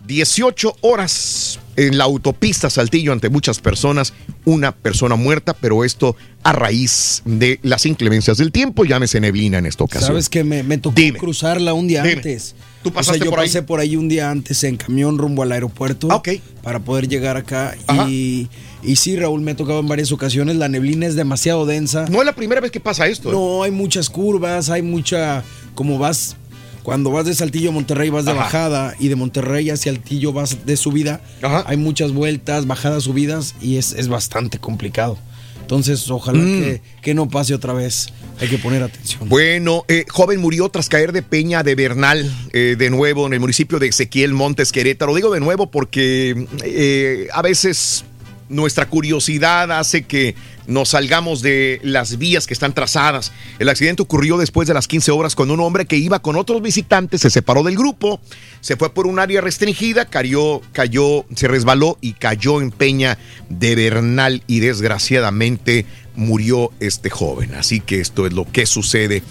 18 0.06 0.78
horas 0.82 1.60
en 1.76 1.98
la 1.98 2.04
autopista 2.04 2.70
Saltillo 2.70 3.14
ante 3.14 3.30
muchas 3.30 3.60
personas, 3.60 4.14
una 4.46 4.74
persona 4.74 5.16
muerta, 5.16 5.54
pero 5.54 5.84
esto 5.84 6.16
a 6.44 6.52
raíz 6.52 7.22
de 7.26 7.60
las 7.64 7.86
inclemencias 7.86 8.38
del 8.38 8.52
tiempo, 8.52 8.84
llámese 8.84 9.20
neblina 9.20 9.58
en 9.60 9.66
esta 9.66 9.84
ocasión. 9.86 10.10
Sabes 10.10 10.30
que 10.30 10.44
me, 10.44 10.78
tocó 10.78 10.96
cruzarla 11.18 11.74
un 11.74 11.88
día 11.88 12.04
antes. 12.04 12.56
¿Tú 12.84 12.92
pasaste 12.92 13.24
yo 13.24 13.30
por 13.32 13.40
ahí? 13.40 13.48
pasé 13.48 13.64
por 13.64 13.80
ahí 13.80 13.96
un 13.96 14.10
día 14.10 14.30
antes 14.30 14.64
en 14.66 14.76
camión 14.76 15.18
rumbo 15.18 15.44
al 15.44 15.54
aeropuerto 15.54 16.10
ah, 16.12 16.22
para 16.62 16.80
poder 16.80 17.08
llegar 17.08 17.38
acá 17.38 17.76
y, 18.08 18.50
y, 18.84 18.96
sí, 18.96 19.16
Raúl, 19.16 19.42
me 19.42 19.52
ha 19.52 19.56
tocado 19.56 19.80
en 19.80 19.88
varias 19.88 20.12
ocasiones, 20.12 20.56
la 20.56 20.70
neblina 20.70 21.06
es 21.06 21.16
demasiado 21.16 21.66
densa. 21.66 22.06
No 22.10 22.20
es 22.20 22.26
la 22.26 22.36
primera 22.36 22.62
vez 22.62 22.72
que 22.72 22.80
pasa 22.80 23.08
esto. 23.08 23.30
¿eh? 23.30 23.32
No, 23.32 23.64
hay 23.64 23.72
muchas 23.72 24.10
curvas, 24.10 24.70
hay 24.70 24.82
mucha, 24.82 25.44
como 25.76 25.98
vas 25.98 26.36
cuando 26.84 27.12
vas 27.12 27.26
de 27.26 27.34
Saltillo 27.34 27.70
a 27.70 27.72
Monterrey 27.72 28.10
vas 28.10 28.26
de 28.26 28.34
bajada 28.34 28.94
y 29.00 29.08
de 29.08 29.16
Monterrey 29.16 29.70
hacia 29.70 29.94
Saltillo 29.94 30.34
vas 30.34 30.66
de 30.66 30.76
subida, 30.76 31.22
hay 31.66 31.78
muchas 31.78 32.12
vueltas, 32.12 32.68
bajadas, 32.68 33.04
subidas 33.04 33.56
y 33.62 33.78
es, 33.78 33.94
es 33.94 34.10
bastante 34.10 34.60
complicado. 34.60 35.18
Entonces, 35.64 36.10
ojalá 36.12 36.40
mm. 36.40 36.80
que, 37.02 37.14
no 37.14 37.30
pase 37.30 37.54
otra 37.54 37.72
vez. 37.72 38.10
Hay 38.42 38.50
que 38.50 38.58
poner 38.58 38.84
atención. 38.84 39.30
Bueno, 39.30 39.86
eh, 39.88 40.04
joven 40.10 40.42
murió 40.42 40.68
tras 40.68 40.90
caer 40.90 41.14
de 41.14 41.22
Peña 41.22 41.64
de 41.64 41.76
Bernal, 41.76 42.30
eh, 42.52 42.76
de 42.78 42.90
nuevo, 42.90 43.28
en 43.28 43.34
el 43.34 43.40
municipio 43.40 43.80
de 43.80 43.88
Ezequiel 43.88 44.34
Montes, 44.34 44.74
Querétaro. 44.74 45.16
Digo 45.16 45.32
de 45.32 45.40
nuevo 45.40 45.72
porque 45.72 46.48
eh, 46.66 47.28
a 47.32 47.42
veces 47.42 48.04
nuestra 48.50 48.88
curiosidad 48.88 49.72
hace 49.72 50.04
que 50.04 50.36
nos 50.68 50.90
salgamos 50.90 51.42
de 51.42 51.80
las 51.84 52.18
vías 52.18 52.48
que 52.48 52.54
están 52.54 52.74
trazadas. 52.74 53.32
El 53.60 53.70
accidente 53.70 54.02
ocurrió 54.02 54.38
después 54.38 54.68
de 54.68 54.74
las 54.74 54.88
15 54.88 55.12
horas 55.12 55.36
cuando 55.36 55.54
un 55.54 55.60
hombre 55.60 55.86
que 55.86 55.98
iba 55.98 56.20
con 56.20 56.36
otros 56.36 56.62
visitantes 56.62 57.22
se 57.22 57.30
separó 57.30 57.64
del 57.64 57.76
grupo, 57.76 58.22
se 58.62 58.78
fue 58.78 58.94
por 58.94 59.08
un 59.08 59.20
área 59.20 59.42
restringida, 59.42 60.06
cayó, 60.06 60.62
cayó, 60.72 61.26
se 61.36 61.48
resbaló 61.48 61.98
y 62.02 62.14
cayó 62.14 62.62
en 62.62 62.72
Peña 62.72 63.18
de 63.50 63.76
Bernal 63.76 64.44
y 64.48 64.60
desgraciadamente 64.60 65.86
murió 66.16 66.72
este 66.80 67.10
joven. 67.10 67.56
Así 67.56 67.80
que 67.80 68.00
esto 68.00 68.26
es 68.26 68.34
lo 68.34 68.46
que 68.46 68.66
sucede 68.66 69.24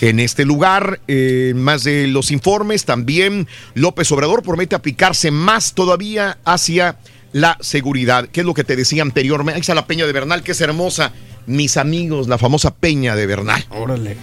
en 0.00 0.20
este 0.20 0.44
lugar. 0.44 1.00
Eh, 1.08 1.52
más 1.54 1.84
de 1.84 2.06
los 2.06 2.30
informes, 2.30 2.84
también 2.84 3.48
López 3.74 4.10
Obrador 4.12 4.42
promete 4.42 4.74
aplicarse 4.74 5.30
más 5.30 5.74
todavía 5.74 6.38
hacia 6.44 6.98
la 7.32 7.56
seguridad, 7.60 8.28
que 8.28 8.40
es 8.40 8.46
lo 8.46 8.54
que 8.54 8.64
te 8.64 8.76
decía 8.76 9.02
anteriormente. 9.02 9.54
Ahí 9.56 9.60
está 9.60 9.74
la 9.74 9.86
Peña 9.86 10.06
de 10.06 10.12
Bernal, 10.12 10.42
que 10.42 10.52
es 10.52 10.60
hermosa. 10.60 11.12
Mis 11.46 11.76
amigos, 11.76 12.28
la 12.28 12.38
famosa 12.38 12.74
Peña 12.74 13.16
de 13.16 13.26
Bernal. 13.26 13.64
Órale. 13.70 14.16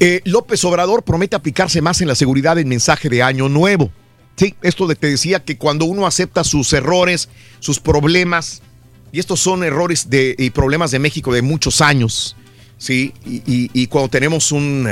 Eh, 0.00 0.20
López 0.24 0.64
Obrador 0.64 1.02
promete 1.02 1.34
aplicarse 1.34 1.80
más 1.80 2.00
en 2.00 2.08
la 2.08 2.14
seguridad 2.14 2.56
del 2.56 2.66
mensaje 2.66 3.08
de 3.08 3.22
Año 3.22 3.48
Nuevo. 3.48 3.90
Sí, 4.36 4.54
esto 4.62 4.86
de, 4.86 4.94
te 4.94 5.08
decía 5.08 5.44
que 5.44 5.56
cuando 5.56 5.84
uno 5.84 6.06
acepta 6.06 6.44
sus 6.44 6.72
errores, 6.72 7.28
sus 7.58 7.80
problemas, 7.80 8.62
y 9.10 9.18
estos 9.18 9.40
son 9.40 9.64
errores 9.64 10.10
de, 10.10 10.36
y 10.38 10.50
problemas 10.50 10.92
de 10.92 11.00
México 11.00 11.32
de 11.32 11.42
muchos 11.42 11.80
años, 11.80 12.36
¿sí? 12.76 13.12
Y, 13.26 13.42
y 13.72 13.86
cuando 13.88 14.10
tenemos 14.10 14.52
un, 14.52 14.88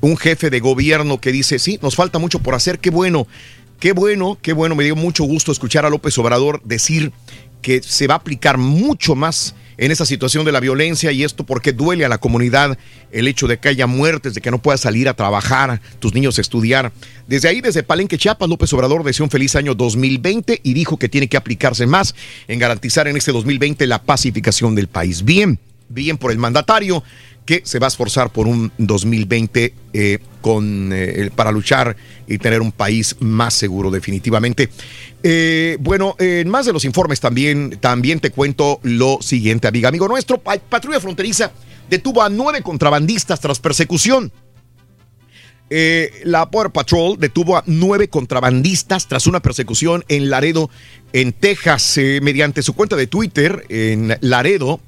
un 0.00 0.16
jefe 0.16 0.50
de 0.50 0.60
gobierno 0.60 1.20
que 1.20 1.32
dice, 1.32 1.58
sí, 1.58 1.78
nos 1.82 1.96
falta 1.96 2.18
mucho 2.18 2.38
por 2.38 2.54
hacer, 2.54 2.78
qué 2.78 2.90
bueno, 2.90 3.26
Qué 3.80 3.92
bueno, 3.92 4.38
qué 4.40 4.54
bueno, 4.54 4.74
me 4.74 4.84
dio 4.84 4.96
mucho 4.96 5.24
gusto 5.24 5.52
escuchar 5.52 5.84
a 5.84 5.90
López 5.90 6.16
Obrador 6.16 6.62
decir 6.64 7.12
que 7.60 7.82
se 7.82 8.06
va 8.06 8.14
a 8.14 8.18
aplicar 8.18 8.56
mucho 8.56 9.14
más 9.14 9.54
en 9.76 9.90
esa 9.90 10.06
situación 10.06 10.46
de 10.46 10.52
la 10.52 10.60
violencia 10.60 11.12
y 11.12 11.24
esto 11.24 11.44
porque 11.44 11.74
duele 11.74 12.06
a 12.06 12.08
la 12.08 12.16
comunidad 12.16 12.78
el 13.12 13.28
hecho 13.28 13.46
de 13.46 13.58
que 13.58 13.68
haya 13.68 13.86
muertes, 13.86 14.32
de 14.32 14.40
que 14.40 14.50
no 14.50 14.62
puedas 14.62 14.80
salir 14.80 15.10
a 15.10 15.14
trabajar, 15.14 15.82
tus 15.98 16.14
niños 16.14 16.38
a 16.38 16.40
estudiar. 16.40 16.90
Desde 17.26 17.48
ahí, 17.48 17.60
desde 17.60 17.82
Palenque, 17.82 18.16
Chiapas, 18.16 18.48
López 18.48 18.72
Obrador 18.72 19.04
deseó 19.04 19.24
un 19.24 19.30
feliz 19.30 19.54
año 19.56 19.74
2020 19.74 20.60
y 20.62 20.72
dijo 20.72 20.96
que 20.96 21.10
tiene 21.10 21.28
que 21.28 21.36
aplicarse 21.36 21.86
más 21.86 22.14
en 22.48 22.58
garantizar 22.58 23.08
en 23.08 23.18
este 23.18 23.32
2020 23.32 23.86
la 23.86 24.02
pacificación 24.02 24.74
del 24.74 24.88
país. 24.88 25.22
Bien, 25.22 25.58
bien 25.90 26.16
por 26.16 26.30
el 26.30 26.38
mandatario 26.38 27.04
que 27.46 27.62
se 27.64 27.78
va 27.78 27.86
a 27.86 27.88
esforzar 27.88 28.30
por 28.30 28.46
un 28.46 28.72
2020 28.76 29.72
eh, 29.92 30.18
con, 30.42 30.90
eh, 30.92 31.30
para 31.34 31.52
luchar 31.52 31.96
y 32.26 32.38
tener 32.38 32.60
un 32.60 32.72
país 32.72 33.16
más 33.20 33.54
seguro 33.54 33.90
definitivamente. 33.90 34.68
Eh, 35.22 35.78
bueno, 35.80 36.16
en 36.18 36.48
más 36.50 36.66
de 36.66 36.72
los 36.72 36.84
informes 36.84 37.20
también, 37.20 37.78
también 37.80 38.20
te 38.20 38.30
cuento 38.30 38.80
lo 38.82 39.18
siguiente, 39.22 39.68
amiga. 39.68 39.88
Amigo 39.88 40.08
nuestro, 40.08 40.38
Patrulla 40.38 41.00
Fronteriza 41.00 41.52
detuvo 41.88 42.22
a 42.22 42.28
nueve 42.28 42.62
contrabandistas 42.62 43.40
tras 43.40 43.60
persecución. 43.60 44.32
la 45.70 46.44
Border 46.46 46.72
Patrol 46.72 47.16
detuvo 47.18 47.56
a 47.56 47.62
nueve 47.66 48.08
contrabandistas 48.08 49.06
tras 49.06 49.26
una 49.28 49.40
persecución 49.40 50.04
en 50.08 50.30
Laredo, 50.30 50.68
en 51.12 51.32
Texas, 51.32 51.98
mediante 52.22 52.62
su 52.62 52.74
cuenta 52.74 52.96
de 52.96 53.06
Twitter 53.06 53.64
en 53.68 54.16
Laredo. 54.20 54.80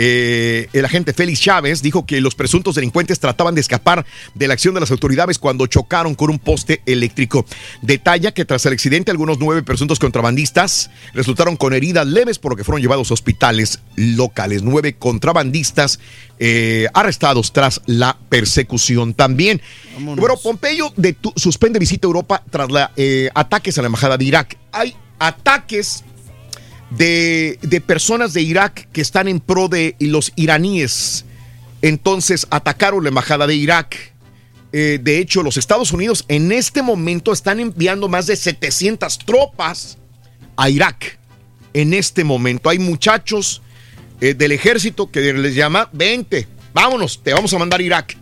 Eh, 0.00 0.68
el 0.72 0.84
agente 0.84 1.12
Félix 1.12 1.40
Chávez 1.40 1.82
dijo 1.82 2.06
que 2.06 2.20
los 2.20 2.36
presuntos 2.36 2.76
delincuentes 2.76 3.18
trataban 3.18 3.56
de 3.56 3.60
escapar 3.60 4.06
de 4.34 4.46
la 4.46 4.54
acción 4.54 4.72
de 4.74 4.80
las 4.80 4.92
autoridades 4.92 5.40
cuando 5.40 5.66
chocaron 5.66 6.14
con 6.14 6.30
un 6.30 6.38
poste 6.38 6.82
eléctrico. 6.86 7.44
Detalla 7.82 8.32
que 8.32 8.44
tras 8.44 8.64
el 8.66 8.74
accidente 8.74 9.10
algunos 9.10 9.40
nueve 9.40 9.64
presuntos 9.64 9.98
contrabandistas 9.98 10.90
resultaron 11.14 11.56
con 11.56 11.74
heridas 11.74 12.06
leves 12.06 12.38
por 12.38 12.52
lo 12.52 12.56
que 12.56 12.62
fueron 12.62 12.80
llevados 12.80 13.10
a 13.10 13.14
hospitales 13.14 13.80
locales. 13.96 14.62
Nueve 14.62 14.94
contrabandistas 14.94 15.98
eh, 16.38 16.86
arrestados 16.94 17.52
tras 17.52 17.82
la 17.86 18.16
persecución 18.28 19.14
también. 19.14 19.60
Bueno, 19.98 20.36
Pompeyo 20.36 20.92
suspende 21.34 21.80
visita 21.80 22.06
a 22.06 22.08
Europa 22.08 22.44
tras 22.48 22.68
eh, 22.96 23.30
ataques 23.34 23.76
a 23.78 23.82
la 23.82 23.86
embajada 23.86 24.16
de 24.16 24.24
Irak. 24.24 24.56
Hay 24.70 24.94
ataques 25.18 26.04
de, 26.90 27.82
personas 27.86 28.32
de 28.32 28.42
Irak 28.42 28.88
que 28.92 29.00
están 29.00 29.28
en 29.28 29.40
pro 29.40 29.68
de 29.68 29.96
los 30.00 30.32
iraníes. 30.36 31.24
Entonces 31.82 32.46
atacaron 32.50 33.02
la 33.04 33.10
embajada 33.10 33.46
de 33.46 33.54
Irak. 33.54 34.14
Eh, 34.72 34.98
de 35.02 35.18
hecho, 35.18 35.42
los 35.42 35.56
Estados 35.56 35.92
Unidos 35.92 36.24
en 36.28 36.52
este 36.52 36.82
momento 36.82 37.32
están 37.32 37.60
enviando 37.60 38.08
más 38.08 38.26
de 38.26 38.36
700 38.36 39.18
tropas 39.18 39.98
a 40.56 40.68
Irak. 40.68 41.18
En 41.72 41.94
este 41.94 42.24
momento 42.24 42.68
hay 42.68 42.78
muchachos 42.78 43.62
eh, 44.20 44.34
del 44.34 44.52
ejército 44.52 45.10
que 45.10 45.32
les 45.32 45.54
llama, 45.54 45.88
vente, 45.92 46.48
vámonos, 46.74 47.22
te 47.22 47.32
vamos 47.32 47.52
a 47.54 47.58
mandar 47.58 47.80
a 47.80 47.82
Irak. 47.84 48.16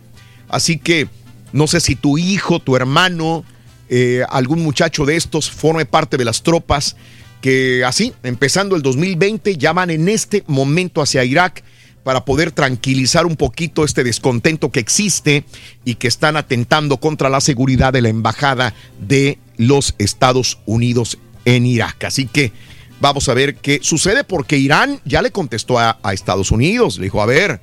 Así 0.47 0.77
que 0.77 1.09
no 1.51 1.67
sé 1.67 1.79
si 1.79 1.95
tu 1.95 2.17
hijo, 2.17 2.59
tu 2.59 2.75
hermano, 2.75 3.43
eh, 3.89 4.23
algún 4.29 4.61
muchacho 4.61 5.05
de 5.05 5.15
estos 5.15 5.49
forme 5.49 5.85
parte 5.85 6.17
de 6.17 6.25
las 6.25 6.43
tropas 6.43 6.95
que 7.41 7.83
así, 7.85 8.13
empezando 8.23 8.75
el 8.75 8.81
2020, 8.81 9.57
ya 9.57 9.73
van 9.73 9.89
en 9.89 10.09
este 10.09 10.43
momento 10.47 11.01
hacia 11.01 11.23
Irak 11.23 11.63
para 12.03 12.23
poder 12.23 12.53
tranquilizar 12.53 13.25
un 13.25 13.35
poquito 13.35 13.83
este 13.83 14.03
descontento 14.03 14.71
que 14.71 14.79
existe 14.79 15.43
y 15.83 15.95
que 15.95 16.07
están 16.07 16.37
atentando 16.37 16.97
contra 16.97 17.29
la 17.29 17.41
seguridad 17.41 17.91
de 17.91 18.01
la 18.01 18.07
embajada 18.07 18.73
de 18.99 19.39
los 19.57 19.93
Estados 19.97 20.59
Unidos 20.65 21.17
en 21.43 21.65
Irak. 21.65 22.05
Así 22.05 22.25
que 22.25 22.53
vamos 23.01 23.27
a 23.27 23.33
ver 23.33 23.55
qué 23.55 23.79
sucede 23.81 24.23
porque 24.23 24.57
Irán 24.57 25.01
ya 25.03 25.21
le 25.21 25.31
contestó 25.31 25.79
a, 25.79 25.99
Estados 26.13 26.51
Unidos, 26.51 26.97
le 26.97 27.03
dijo, 27.03 27.21
a 27.21 27.25
ver, 27.25 27.59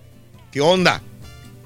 ¿qué 0.53 0.61
onda? 0.61 1.01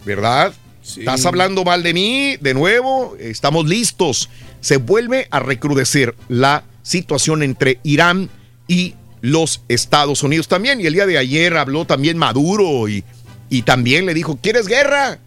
¿Verdad? 0.05 0.55
¿Estás 0.82 1.26
hablando 1.26 1.64
mal 1.64 1.82
de 1.82 1.93
mí? 1.93 2.36
De 2.40 2.55
nuevo, 2.55 3.16
estamos 3.18 3.66
listos. 3.66 4.30
Se 4.60 4.76
vuelve 4.76 5.28
a 5.30 5.40
recrudecer 5.40 6.14
la 6.28 6.64
situación 6.82 7.43
entre 7.43 7.80
Irán 7.82 8.28
y 8.66 8.94
los 9.20 9.62
Estados 9.68 10.22
Unidos 10.22 10.48
también. 10.48 10.80
Y 10.80 10.86
el 10.86 10.94
día 10.94 11.06
de 11.06 11.18
ayer 11.18 11.56
habló 11.56 11.85
también 11.85 12.18
Maduro 12.18 12.89
y, 12.89 13.05
y 13.51 13.62
también 13.62 14.06
le 14.06 14.14
dijo, 14.14 14.39
¿quieres 14.40 14.66
guerra? 14.66 15.18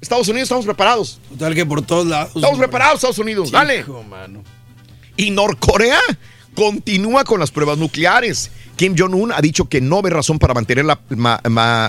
Estados 0.00 0.28
Unidos 0.28 0.44
estamos 0.44 0.64
preparados. 0.64 1.20
Total 1.30 1.54
que 1.54 1.66
por 1.66 1.82
todos 1.82 2.06
lados. 2.06 2.32
Estamos 2.34 2.58
preparados, 2.58 2.96
Estados 2.96 3.18
Unidos. 3.18 3.50
Dale. 3.50 3.84
Y 5.16 5.30
Norcorea 5.30 6.00
continúa 6.54 7.24
con 7.24 7.40
las 7.40 7.50
pruebas 7.50 7.78
nucleares. 7.78 8.50
Kim 8.76 8.94
Jong-un 8.96 9.32
ha 9.32 9.40
dicho 9.40 9.68
que 9.68 9.80
no 9.80 10.02
ve 10.02 10.10
razón 10.10 10.38
para 10.38 10.54
mantener 10.54 10.84
la, 10.84 11.00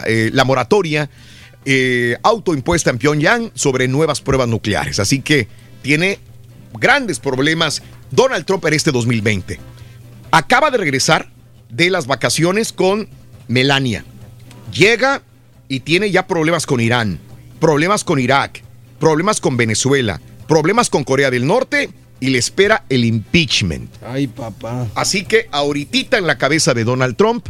eh, 0.06 0.30
la 0.34 0.44
moratoria 0.44 1.10
eh, 1.66 2.18
autoimpuesta 2.24 2.90
en 2.90 2.98
Pyongyang 2.98 3.52
sobre 3.54 3.88
nuevas 3.88 4.22
pruebas 4.22 4.48
nucleares. 4.48 5.00
Así 5.00 5.22
que 5.22 5.48
tiene 5.82 6.20
grandes 6.80 7.20
problemas 7.20 7.82
Donald 8.12 8.46
Trump 8.46 8.66
en 8.66 8.74
este 8.74 8.92
2020. 8.92 9.60
Acaba 10.32 10.72
de 10.72 10.78
regresar 10.78 11.30
de 11.70 11.90
las 11.90 12.08
vacaciones 12.08 12.74
con 12.74 13.08
Melania. 13.48 14.06
Llega 14.72 15.22
y 15.68 15.82
tiene 15.82 16.12
ya 16.12 16.28
problemas 16.28 16.66
con 16.66 16.80
Irán, 16.80 17.20
problemas 17.60 18.04
con 18.04 18.20
Irak, 18.20 18.64
problemas 19.00 19.40
con 19.40 19.58
Venezuela, 19.58 20.22
problemas 20.48 20.90
con 20.90 21.04
Corea 21.04 21.32
del 21.32 21.48
Norte 21.48 21.90
y 22.20 22.30
le 22.30 22.38
espera 22.38 22.86
el 22.90 23.06
impeachment. 23.06 23.90
Ay, 24.06 24.28
papá. 24.28 24.88
Así 24.96 25.26
que 25.26 25.48
ahorita 25.52 26.18
en 26.18 26.28
la 26.28 26.38
cabeza 26.38 26.74
de 26.74 26.84
Donald 26.84 27.16
Trump 27.16 27.48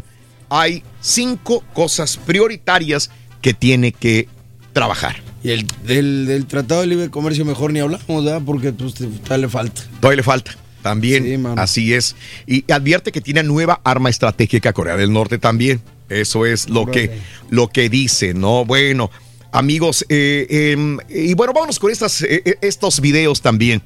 hay 0.50 0.84
cinco 1.02 1.64
cosas 1.74 2.18
prioritarias 2.18 3.10
que 3.42 3.54
tiene 3.54 3.92
que 3.92 4.28
trabajar. 4.72 5.18
Y 5.44 5.52
el 5.52 5.68
del, 5.86 6.46
Tratado 6.48 6.82
de 6.82 6.88
Libre 6.88 7.10
Comercio 7.10 7.44
mejor 7.44 7.74
ni 7.74 7.80
hablamos, 7.80 8.24
¿verdad? 8.24 8.42
Porque 8.46 8.72
pues, 8.72 8.94
todavía 8.94 9.38
le 9.38 9.50
falta. 9.50 9.82
Todavía 10.00 10.18
le 10.18 10.24
falta. 10.24 10.56
También, 10.82 11.46
así 11.58 11.94
es. 11.94 12.16
Y 12.46 12.70
advierte 12.72 13.12
que 13.12 13.22
tiene 13.22 13.44
nueva 13.44 13.80
arma 13.84 14.10
estratégica 14.10 14.74
Corea 14.74 14.98
del 14.98 15.12
Norte 15.14 15.38
también. 15.38 15.82
Eso 16.10 16.46
es 16.46 16.70
lo 16.70 16.86
que, 16.86 17.20
lo 17.50 17.70
que 17.70 17.90
dice, 17.90 18.34
¿no? 18.34 18.66
Bueno, 18.66 19.10
amigos, 19.52 20.06
eh, 20.10 20.46
em, 20.50 20.98
y 21.10 21.34
bueno, 21.36 21.54
vámonos 21.54 21.80
con 21.80 21.90
estas, 21.92 22.22
eh, 22.22 22.42
eh, 22.46 22.56
estos 22.62 23.00
videos 23.00 23.42
también. 23.42 23.82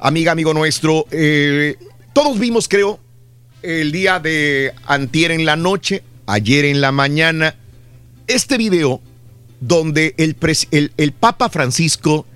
Amiga, 0.00 0.32
amigo 0.32 0.52
nuestro, 0.52 1.06
todos 2.12 2.38
vimos, 2.40 2.66
creo, 2.68 2.98
el 3.62 3.92
día 3.92 4.18
de 4.18 4.72
antier 4.86 5.30
en 5.30 5.46
la 5.46 5.54
noche, 5.54 6.02
ayer 6.26 6.64
en 6.64 6.80
la 6.80 6.90
mañana, 6.90 7.54
este 8.26 8.58
video 8.58 9.00
donde 9.62 10.16
el, 10.18 10.36
el, 10.96 11.12
Papa 11.12 11.48
Francisco 11.48 12.26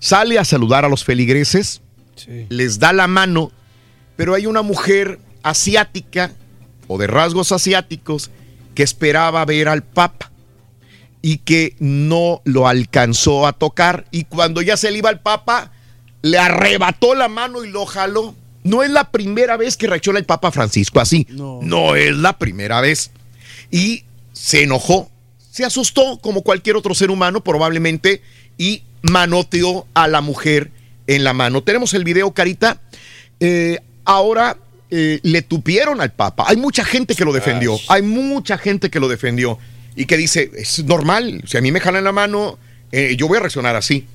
sale 0.00 0.40
a 0.40 0.44
saludar 0.44 0.84
a 0.84 0.88
los 0.88 1.04
feligreses, 1.04 1.80
les 2.48 2.80
da 2.80 2.92
la 2.92 3.06
mano, 3.06 3.52
pero 4.16 4.34
hay 4.34 4.46
una 4.46 4.62
mujer 4.62 5.20
asiática 5.44 6.32
o 6.88 6.98
de 6.98 7.06
rasgos 7.06 7.52
asiáticos 7.52 8.32
que 8.74 8.82
esperaba 8.82 9.44
ver 9.44 9.68
al 9.68 9.84
Papa 9.84 10.32
y 11.22 11.38
que 11.38 11.76
no 11.78 12.42
lo 12.44 12.66
alcanzó 12.66 13.46
a 13.46 13.52
tocar 13.52 14.06
y 14.10 14.24
cuando 14.24 14.60
ya 14.60 14.76
se 14.76 14.90
le 14.90 14.98
iba 14.98 15.08
al 15.08 15.20
Papa, 15.20 15.70
le 16.22 16.38
arrebató 16.38 17.14
la 17.14 17.28
mano 17.28 17.62
y 17.64 17.70
lo 17.70 17.86
jaló. 17.86 18.34
No 18.64 18.82
es 18.82 18.90
la 18.90 19.12
primera 19.12 19.56
vez 19.56 19.76
que 19.76 19.86
reacciona 19.86 20.18
el 20.18 20.24
Papa 20.24 20.50
Francisco 20.50 20.98
así. 20.98 21.28
No. 21.30 21.60
no 21.62 21.94
es 21.94 22.16
la 22.16 22.38
primera 22.38 22.80
vez. 22.80 23.12
Y 23.70 24.02
se 24.32 24.64
enojó 24.64 25.11
se 25.52 25.66
asustó 25.66 26.18
como 26.18 26.42
cualquier 26.42 26.76
otro 26.76 26.94
ser 26.94 27.10
humano 27.10 27.44
probablemente 27.44 28.22
y 28.56 28.82
manoteó 29.02 29.86
a 29.92 30.08
la 30.08 30.22
mujer 30.22 30.70
en 31.06 31.24
la 31.24 31.34
mano. 31.34 31.62
Tenemos 31.62 31.92
el 31.92 32.04
video, 32.04 32.32
Carita. 32.32 32.80
Eh, 33.38 33.78
ahora 34.06 34.56
eh, 34.90 35.20
le 35.22 35.42
tupieron 35.42 36.00
al 36.00 36.10
Papa. 36.10 36.46
Hay 36.48 36.56
mucha 36.56 36.86
gente 36.86 37.14
que 37.14 37.26
lo 37.26 37.34
defendió. 37.34 37.78
Hay 37.88 38.00
mucha 38.00 38.56
gente 38.56 38.88
que 38.88 38.98
lo 38.98 39.08
defendió 39.08 39.58
y 39.94 40.06
que 40.06 40.16
dice, 40.16 40.50
es 40.56 40.82
normal, 40.84 41.42
si 41.46 41.58
a 41.58 41.60
mí 41.60 41.70
me 41.70 41.80
jalan 41.80 42.04
la 42.04 42.12
mano, 42.12 42.58
eh, 42.90 43.14
yo 43.18 43.28
voy 43.28 43.36
a 43.36 43.40
reaccionar 43.40 43.76
así. 43.76 44.06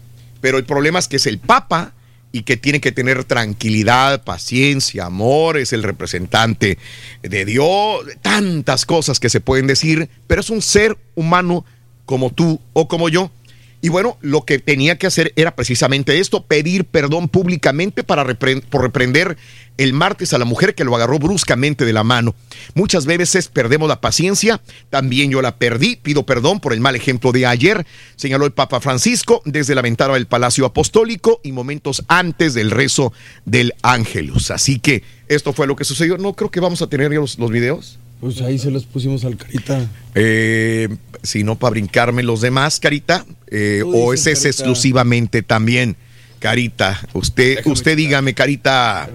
Pero 0.42 0.58
el 0.58 0.66
problema 0.66 0.98
es 0.98 1.08
que 1.08 1.18
es 1.18 1.28
el 1.28 1.38
Papa 1.38 1.94
y 2.32 2.44
que 2.44 2.58
tiene 2.58 2.82
que 2.82 2.92
tener 2.92 3.24
tranquilidad, 3.24 4.24
paciencia, 4.24 5.06
amor, 5.06 5.58
es 5.58 5.74
el 5.74 5.84
representante 5.84 6.78
de 7.24 7.46
Dios, 7.46 8.06
tantas 8.22 8.86
cosas 8.86 9.20
que 9.20 9.30
se 9.30 9.42
pueden 9.42 9.68
decir, 9.68 10.10
pero 10.28 10.42
es 10.42 10.50
un 10.50 10.62
ser 10.62 10.98
humano 11.16 11.66
como 12.06 12.32
tú 12.32 12.60
o 12.74 12.88
como 12.88 13.10
yo 13.10 13.32
y 13.80 13.90
bueno, 13.90 14.18
lo 14.22 14.44
que 14.44 14.58
tenía 14.58 14.98
que 14.98 15.08
hacer 15.08 15.34
era 15.36 15.56
precisamente 15.56 16.20
esto, 16.20 16.44
pedir 16.44 16.86
perdón 16.86 17.30
públicamente 17.30 18.04
para 18.04 18.26
por 18.26 18.82
reprender 18.82 19.38
el 19.78 19.94
martes 19.94 20.34
a 20.34 20.40
la 20.40 20.46
mujer 20.46 20.74
que 20.74 20.84
lo 20.84 20.96
agarró 20.96 21.20
bruscamente 21.20 21.86
de 21.86 21.94
la 21.94 22.04
mano. 22.04 22.34
Muchas 22.74 23.06
veces 23.06 23.48
perdemos 23.48 23.88
la 23.88 24.02
paciencia, 24.02 24.62
también 24.90 25.30
yo 25.30 25.44
la 25.44 25.58
perdí, 25.58 25.96
pido 25.96 26.26
perdón 26.26 26.60
por 26.60 26.74
el 26.74 26.80
mal 26.80 26.96
ejemplo 26.96 27.32
de 27.32 27.46
ayer, 27.46 27.86
señaló 28.16 28.46
el 28.46 28.52
Papa 28.52 28.82
Francisco 28.82 29.44
desde 29.46 29.76
la 29.76 29.84
ventana 29.84 30.16
del 30.16 30.26
Palacio 30.26 30.66
Apostólico 30.66 31.40
y 31.44 31.52
momentos 31.52 32.04
antes 32.08 32.56
del 32.56 32.72
rezo 32.72 33.14
del 33.46 33.74
Ángelus. 33.84 34.50
Así 34.50 34.80
que 34.80 35.04
esto 35.28 35.54
fue 35.54 35.68
lo 35.68 35.76
que 35.76 35.84
sucedió. 35.84 36.18
No 36.18 36.34
creo 36.34 36.50
que 36.50 36.60
vamos 36.60 36.82
a 36.82 36.88
tener 36.88 37.12
los, 37.12 37.38
los 37.38 37.52
videos. 37.52 38.00
Pues 38.20 38.42
ahí 38.42 38.58
se 38.58 38.72
los 38.72 38.86
pusimos 38.86 39.24
al 39.26 39.38
carita. 39.38 39.88
Eh, 40.16 40.90
si 41.24 41.44
no, 41.44 41.58
para 41.58 41.72
brincarme 41.72 42.24
los 42.24 42.42
demás, 42.42 42.80
Carita. 42.80 43.26
Eh, 43.48 43.84
o 43.86 44.14
ese 44.14 44.32
es 44.32 44.46
exclusivamente 44.46 45.44
también, 45.44 45.96
Carita. 46.40 47.00
Usted, 47.14 47.66
usted 47.66 47.96
dígame, 47.96 48.34
Carita. 48.34 49.10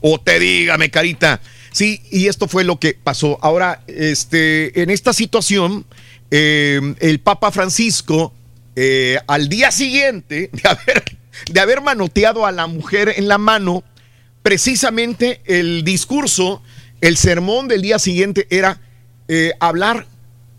O 0.00 0.20
te 0.20 0.38
dígame, 0.38 0.90
Carita. 0.90 1.40
Sí, 1.72 2.02
y 2.10 2.26
esto 2.26 2.48
fue 2.48 2.64
lo 2.64 2.78
que 2.78 2.96
pasó. 3.02 3.38
Ahora, 3.40 3.82
este, 3.86 4.82
en 4.82 4.90
esta 4.90 5.12
situación, 5.12 5.86
eh, 6.30 6.94
el 7.00 7.20
Papa 7.20 7.50
Francisco, 7.50 8.34
eh, 8.76 9.18
al 9.26 9.48
día 9.48 9.70
siguiente 9.70 10.50
de 10.52 10.68
haber, 10.68 11.04
de 11.50 11.60
haber 11.60 11.80
manoteado 11.80 12.44
a 12.44 12.52
la 12.52 12.66
mujer 12.66 13.14
en 13.16 13.28
la 13.28 13.38
mano, 13.38 13.84
precisamente 14.42 15.40
el 15.46 15.84
discurso, 15.84 16.62
el 17.02 17.16
sermón 17.16 17.68
del 17.68 17.82
día 17.82 17.98
siguiente 17.98 18.46
era 18.48 18.80
eh, 19.28 19.52
hablar 19.60 20.06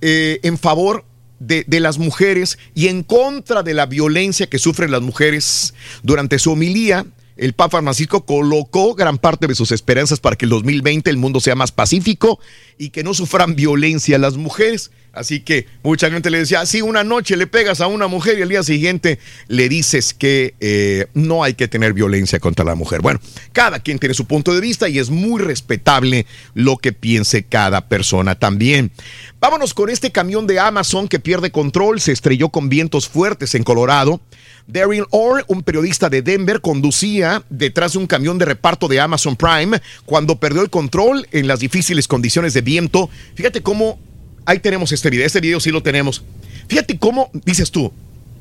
eh, 0.02 0.40
en 0.44 0.60
favor 0.60 1.06
de, 1.40 1.66
las 1.80 1.98
mujeres 1.98 2.58
y 2.76 2.88
en 2.88 3.04
contra 3.04 3.64
de 3.64 3.74
la 3.74 3.86
violencia 3.86 4.48
que 4.48 4.60
sufren 4.60 4.92
las 4.92 5.02
mujeres. 5.02 5.74
Durante 6.04 6.40
su 6.40 6.52
homilía, 6.52 7.06
el 7.38 7.54
Papa 7.54 7.82
Francisco 7.82 8.26
colocó 8.26 8.94
gran 8.94 9.18
parte 9.18 9.48
de 9.48 9.56
sus 9.56 9.72
esperanzas 9.72 10.20
para 10.20 10.36
que 10.36 10.46
el 10.46 10.50
2020 10.50 11.10
el 11.10 11.18
mundo 11.18 11.40
sea 11.40 11.56
más 11.56 11.72
pacífico 11.72 12.40
y 12.78 12.90
que 12.90 13.04
no 13.04 13.14
sufran 13.14 13.56
violencia 13.56 14.18
las 14.18 14.36
mujeres. 14.36 14.92
Así 15.14 15.42
que 15.42 15.68
mucha 15.84 16.10
gente 16.10 16.32
le 16.32 16.40
decía, 16.40 16.66
si 16.66 16.82
una 16.82 17.04
noche 17.04 17.38
le 17.38 17.46
pegas 17.46 17.82
a 17.82 17.88
una 17.88 18.08
mujer 18.08 18.40
y 18.40 18.42
al 18.42 18.50
día 18.50 18.64
siguiente 18.64 19.20
le 19.48 19.70
dices 19.70 20.12
que 20.12 20.56
eh, 20.60 21.06
no 21.14 21.44
hay 21.44 21.54
que 21.54 21.68
tener 21.68 21.94
violencia 21.94 22.40
contra 22.40 22.66
la 22.66 22.74
mujer. 22.74 23.02
Bueno, 23.02 23.20
cada 23.52 23.80
quien 23.80 24.00
tiene 24.00 24.16
su 24.16 24.26
punto 24.26 24.56
de 24.56 24.60
vista 24.60 24.90
y 24.90 24.98
es 24.98 25.12
muy 25.12 25.40
respetable 25.40 26.26
lo 26.56 26.78
que 26.78 26.94
piense 26.94 27.44
cada 27.44 27.88
persona 27.88 28.34
también. 28.34 28.92
Vámonos 29.40 29.76
con 29.76 29.92
este 29.92 30.12
camión 30.12 30.48
de 30.48 30.60
Amazon 30.60 31.08
que 31.08 31.20
pierde 31.20 31.52
control, 31.52 32.02
se 32.02 32.12
estrelló 32.12 32.50
con 32.50 32.68
vientos 32.68 33.08
fuertes 33.08 33.54
en 33.54 33.64
Colorado. 33.64 34.20
Daryl 34.66 35.06
Orr, 35.12 35.46
un 35.48 35.62
periodista 35.62 36.10
de 36.10 36.24
Denver, 36.24 36.60
conducía 36.60 37.44
detrás 37.52 37.94
de 37.94 38.00
un 38.00 38.08
camión 38.08 38.40
de 38.40 38.46
reparto 38.46 38.88
de 38.88 39.00
Amazon 39.00 39.36
Prime 39.36 39.80
cuando 40.06 40.40
perdió 40.40 40.64
el 40.64 40.72
control 40.72 41.28
en 41.32 41.48
las 41.48 41.60
difíciles 41.60 42.08
condiciones 42.08 42.56
de 42.56 42.62
viento. 42.62 43.12
Fíjate 43.36 43.62
cómo 43.62 44.00
ahí 44.46 44.60
tenemos 44.60 44.92
este 44.92 45.10
video. 45.10 45.26
Este 45.26 45.42
video 45.42 45.60
sí 45.60 45.72
lo 45.72 45.82
tenemos. 45.84 46.24
Fíjate 46.68 46.98
cómo 46.98 47.30
dices 47.46 47.72
tú, 47.72 47.92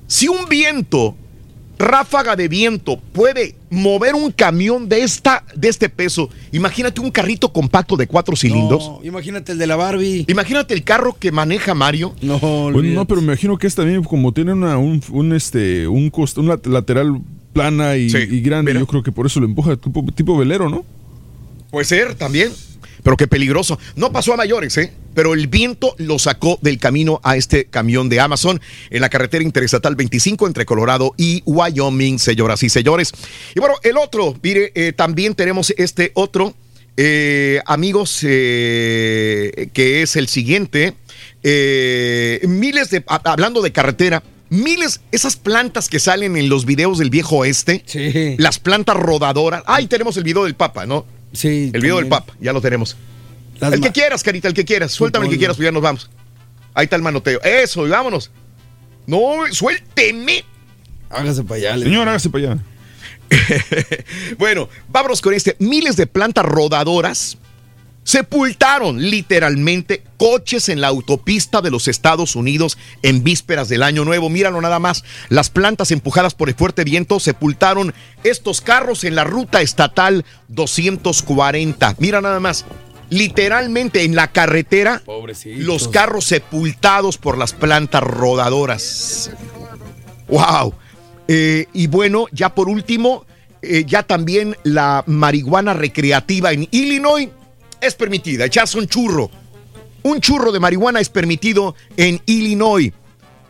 si 0.07 0.29
un 0.29 0.49
viento, 0.49 1.17
ráfaga 1.79 2.37
de 2.37 2.49
viento, 2.49 2.99
puede 3.13 3.57
mover 3.71 4.15
un 4.15 4.31
camión 4.31 4.89
de, 4.89 5.03
esta, 5.03 5.45
de 5.55 5.69
este 5.69 5.89
peso, 5.89 6.31
imagínate 6.53 7.01
un 7.01 7.11
carrito 7.11 7.53
compacto 7.53 7.97
de 7.97 8.07
cuatro 8.07 8.37
cilindros. 8.37 8.89
No, 8.89 9.01
imagínate 9.05 9.53
el 9.53 9.59
de 9.59 9.67
la 9.67 9.77
Barbie. 9.77 10.25
Imagínate 10.29 10.75
el 10.75 10.85
carro 10.85 11.17
que 11.19 11.33
maneja 11.33 11.75
Mario. 11.75 12.15
No, 12.23 12.39
Bueno, 12.39 12.83
no, 12.83 13.07
pero 13.07 13.21
me 13.21 13.29
imagino 13.29 13.59
que 13.59 13.67
es 13.67 13.75
también 13.75 14.03
como 14.05 14.33
tiene 14.33 14.53
una, 14.53 14.79
un, 14.79 15.03
un, 15.11 15.35
este, 15.35 15.89
un, 15.89 16.11
costo, 16.11 16.41
una 16.41 16.59
lateral 16.65 17.21
plana 17.53 17.97
y, 17.97 18.09
Sí, 18.11 18.19
y 18.19 18.41
grande, 18.41 18.73
yo 18.73 18.87
creo 18.87 19.03
que 19.03 19.13
por 19.13 19.27
eso 19.27 19.41
lo 19.41 19.47
empuja 19.47 19.77
tipo, 19.77 20.05
tipo 20.15 20.37
velero, 20.37 20.69
¿no? 20.69 20.85
Puede 21.71 21.85
ser 21.85 22.15
también. 22.15 22.53
Pero 23.03 23.17
qué 23.17 23.27
peligroso. 23.27 23.79
No 23.97 24.13
pasó 24.13 24.33
a 24.33 24.37
mayores, 24.37 24.77
¿eh? 24.79 24.93
Pero 25.15 25.35
el 25.35 25.49
viento 25.49 25.95
lo 25.99 26.19
sacó 26.19 26.59
del 26.63 26.79
camino 26.79 27.21
a 27.23 27.37
este 27.37 27.65
camión 27.65 28.09
de 28.09 28.21
Amazon 28.21 28.61
en 28.91 29.01
la 29.01 29.09
carretera 29.09 29.45
interestatal 29.45 29.97
25 29.97 30.47
entre 30.47 30.65
Colorado 30.65 31.15
y 31.17 31.43
Wyoming, 31.45 32.19
señoras 32.19 32.63
y 32.63 32.69
señores. 32.69 33.13
Y 33.55 33.61
bueno, 33.61 33.75
el 33.83 33.97
otro, 33.97 34.37
mire, 34.43 34.73
eh, 34.75 34.93
también 34.93 35.35
tenemos 35.35 35.75
este 35.77 36.13
otro, 36.15 36.55
eh, 36.97 37.61
amigos, 37.65 38.21
eh, 38.23 39.71
que 39.73 40.03
es 40.03 40.17
el 40.17 40.29
siguiente. 40.29 40.95
Eh, 41.43 42.41
miles 42.47 42.91
de, 42.91 43.03
hablando 43.07 43.63
de 43.63 43.73
carretera, 43.73 44.23
miles, 44.51 45.01
esas 45.11 45.37
plantas 45.37 45.89
que 45.89 45.99
salen 45.99 46.37
en 46.37 46.49
los 46.49 46.67
videos 46.67 46.99
del 46.99 47.11
viejo 47.11 47.39
oeste, 47.39 47.85
las 48.39 48.59
plantas 48.59 48.97
rodadoras. 48.97 49.63
Ahí 49.67 49.87
tenemos 49.87 50.17
el 50.17 50.25
video 50.25 50.45
del 50.45 50.55
Papa, 50.55 50.85
¿no? 50.87 51.07
Sí. 51.33 51.71
El 51.73 51.81
video 51.81 51.97
del. 51.97 52.09
Papa, 52.09 52.35
ya 52.41 52.53
lo 52.53 52.61
tenemos. 52.61 52.97
Las 53.59 53.73
el 53.73 53.81
que 53.81 53.93
quieras, 53.93 54.23
Carita, 54.23 54.49
el 54.49 54.55
que 54.55 54.65
quieras. 54.65 54.93
Suéltame 54.93 55.27
el 55.27 55.33
que 55.33 55.39
quieras, 55.39 55.57
pues 55.57 55.65
ya 55.65 55.73
nos 55.73 55.83
vamos. 55.83 56.11
Ahí 56.75 56.85
está 56.85 56.97
el 56.97 57.03
manoteo. 57.03 57.41
Eso, 57.43 57.87
y 57.87 57.91
vámonos. 57.91 58.31
No, 59.07 59.41
suélteme. 59.51 60.45
Hágase 61.11 61.45
para 61.45 61.57
allá. 61.57 61.79
Señor, 61.79 62.09
hágase 62.09 62.31
para 62.31 62.53
allá. 62.53 62.63
Bueno, 64.39 64.69
vámonos 64.89 65.21
con 65.21 65.33
este. 65.35 65.57
Miles 65.59 65.97
de 65.97 66.07
plantas 66.07 66.45
rodadoras 66.45 67.39
sepultaron 68.05 69.11
literalmente 69.11 70.03
coches 70.17 70.69
en 70.69 70.81
la 70.81 70.89
autopista 70.89 71.61
de 71.61 71.71
los 71.71 71.89
Estados 71.89 72.37
Unidos 72.37 72.79
en 73.03 73.23
vísperas 73.23 73.69
del 73.69 73.83
Año 73.83 74.05
Nuevo. 74.05 74.29
Míralo 74.29 74.61
nada 74.61 74.79
más. 74.79 75.05
Las 75.29 75.51
plantas 75.51 75.91
empujadas 75.91 76.35
por 76.35 76.49
el 76.49 76.55
fuerte 76.55 76.85
viento 76.85 77.21
sepultaron 77.21 77.95
estos 78.25 78.61
carros 78.61 79.05
en 79.05 79.15
la 79.15 79.25
ruta 79.25 79.61
estatal 79.63 80.25
240. 80.49 81.97
Mira 81.99 82.21
nada 82.21 82.41
más. 82.41 82.65
Literalmente 83.11 84.05
en 84.05 84.17
la 84.17 84.33
carretera, 84.33 85.03
los 85.45 85.89
carros 85.89 86.25
sepultados 86.25 87.19
por 87.19 87.37
las 87.37 87.53
plantas 87.53 88.03
rodadoras. 88.03 89.31
¡Wow! 90.29 90.75
Eh, 91.29 91.67
y 91.75 91.89
bueno, 91.89 92.25
ya 92.33 92.55
por 92.55 92.71
último, 92.71 93.27
eh, 93.61 93.85
ya 93.87 94.03
también 94.03 94.57
la 94.63 95.05
marihuana 95.07 95.75
recreativa 95.75 96.53
en 96.53 96.67
Illinois 96.71 97.29
es 97.83 97.95
permitida. 97.95 98.47
Echarse 98.47 98.79
un 98.79 98.87
churro. 98.87 99.31
Un 100.03 100.21
churro 100.21 100.51
de 100.51 100.61
marihuana 100.61 101.01
es 101.01 101.09
permitido 101.09 101.75
en 101.97 102.21
Illinois. 102.27 102.93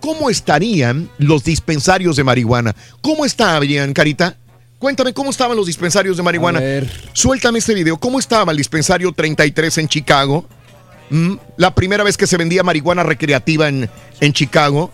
¿Cómo 0.01 0.29
estarían 0.29 1.09
los 1.19 1.45
dispensarios 1.45 2.17
de 2.17 2.25
marihuana? 2.25 2.75
¿Cómo 3.01 3.25
estarían, 3.25 3.93
Carita? 3.93 4.37
Cuéntame 4.79 5.13
cómo 5.13 5.31
estaban 5.31 5.57
los 5.57 5.67
dispensarios 5.67 6.17
de 6.17 6.25
marihuana. 6.25 6.59
A 6.59 6.63
ver. 6.63 6.91
Suéltame 7.13 7.61
este 7.61 7.73
video. 7.73 7.99
¿Cómo 7.99 8.19
estaba 8.19 8.51
el 8.51 8.59
dispensario 8.59 9.13
33 9.13 9.79
en 9.79 9.89
Chicago? 9.89 10.45
¿Mm? 11.09 11.35
La 11.57 11.73
primera 11.75 12.03
vez 12.03 12.17
que 12.17 12.27
se 12.27 12.37
vendía 12.37 12.65
marihuana 12.65 13.05
recreativa 13.05 13.69
en, 13.69 13.89
en 14.21 14.33
Chicago. 14.33 14.91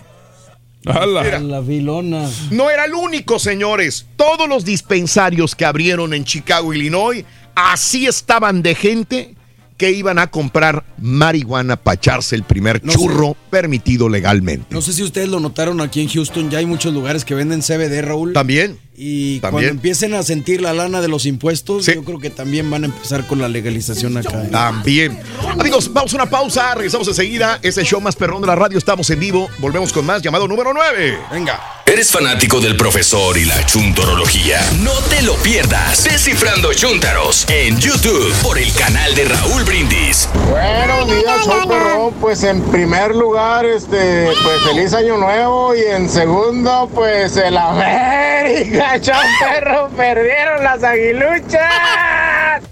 Mira. 0.85 1.41
La 1.41 1.61
vilona. 1.61 2.29
No 2.51 2.71
era 2.71 2.85
el 2.85 2.95
único, 2.95 3.39
señores. 3.39 4.07
Todos 4.17 4.49
los 4.49 4.65
dispensarios 4.65 5.55
que 5.55 5.65
abrieron 5.65 6.15
en 6.15 6.25
Chicago, 6.25 6.73
Illinois, 6.73 7.25
así 7.59 8.07
estaban 8.07 8.63
de 8.63 8.75
gente 8.75 9.35
que 9.77 9.93
iban 9.93 10.19
a 10.19 10.27
comprar 10.27 10.85
marihuana 10.99 11.77
para 11.77 11.95
echarse 11.95 12.35
el 12.35 12.43
primer 12.43 12.85
No 12.85 12.93
churro 12.93 13.37
permitido 13.49 14.09
legalmente. 14.09 14.67
No 14.71 14.83
sé 14.83 14.93
si 14.93 15.03
ustedes 15.03 15.29
lo 15.29 15.39
notaron 15.39 15.81
aquí 15.81 16.01
en 16.01 16.09
Houston, 16.09 16.51
ya 16.51 16.59
hay 16.59 16.67
muchos 16.67 16.93
lugares 16.93 17.25
que 17.25 17.35
venden 17.35 17.63
CBD, 17.63 18.03
Raúl. 18.03 18.33
También. 18.33 18.79
Y 19.01 19.39
También. 19.39 19.53
cuando 19.53 19.71
empiecen 19.71 20.15
a 20.15 20.23
sentir 20.25 20.61
la 20.61 20.73
lana 20.73 21.01
de 21.01 21.07
los 21.07 21.25
impuestos, 21.25 21.87
yo 21.87 22.03
creo 22.03 22.19
que 22.19 22.31
también 22.31 22.69
van 22.69 22.83
a 22.83 22.87
empezar 22.87 23.25
con 23.29 23.41
la 23.41 23.49
legalización 23.49 24.17
acá. 24.17 24.43
¿eh? 24.43 24.49
También. 24.51 25.21
Amigos, 25.49 25.93
vamos 25.93 26.13
a 26.15 26.17
una 26.17 26.27
pausa. 26.29 26.75
Regresamos 26.75 27.07
enseguida. 27.07 27.61
Es 27.63 27.79
el 27.79 27.85
show 27.85 28.01
más 28.01 28.17
perrón 28.17 28.41
de 28.41 28.49
la 28.49 28.57
radio. 28.57 28.77
Estamos 28.77 29.09
en 29.11 29.21
vivo. 29.21 29.49
Volvemos 29.59 29.93
con 29.93 30.05
más. 30.05 30.21
Llamado 30.21 30.49
número 30.49 30.73
9. 30.75 31.19
Venga. 31.31 31.61
¿Eres 31.87 32.11
fanático 32.11 32.61
del 32.61 32.77
profesor 32.77 33.39
y 33.39 33.47
la 33.47 33.65
chuntorología? 33.65 34.61
No 34.83 34.93
te 35.09 35.23
lo 35.23 35.37
pierdas. 35.37 36.05
Descifrando 36.05 36.75
Chuntaros 36.75 37.47
en 37.49 37.79
YouTube 37.79 38.31
por 38.43 38.59
el 38.59 38.71
canal 38.75 39.15
de 39.15 39.25
Raúl 39.25 39.65
Brindis. 39.65 40.29
Buenos 40.51 41.07
días, 41.07 41.47
show 41.47 41.67
perrón. 41.67 42.15
Pues 42.21 42.43
en 42.43 42.63
primer 42.65 43.15
lugar, 43.17 43.65
este, 43.65 44.27
pues 44.43 44.61
feliz 44.65 44.93
año 44.93 45.17
nuevo. 45.17 45.75
Y 45.75 45.81
en 45.81 46.11
segundo, 46.11 46.91
pues 46.95 47.37
el 47.39 47.57
América, 47.57 48.88
show 48.97 49.15
perro. 49.41 49.89
Perdieron 49.97 50.65
las 50.65 50.83
aguiluchas. 50.83 51.63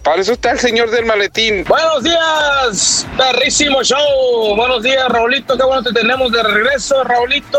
Para 0.03 0.23
eso 0.23 0.33
está 0.33 0.53
el 0.53 0.59
señor 0.59 0.91
del 0.91 1.05
maletín. 1.05 1.65
Buenos 1.69 2.03
días, 2.05 3.07
perrísimo 3.17 3.83
show. 3.83 4.55
Buenos 4.57 4.83
días, 4.83 5.09
Raulito. 5.09 5.57
Qué 5.57 5.65
bueno 5.65 5.83
te 5.83 5.93
tenemos 5.93 6.31
de 6.31 6.43
regreso, 6.43 7.03
Raulito. 7.05 7.59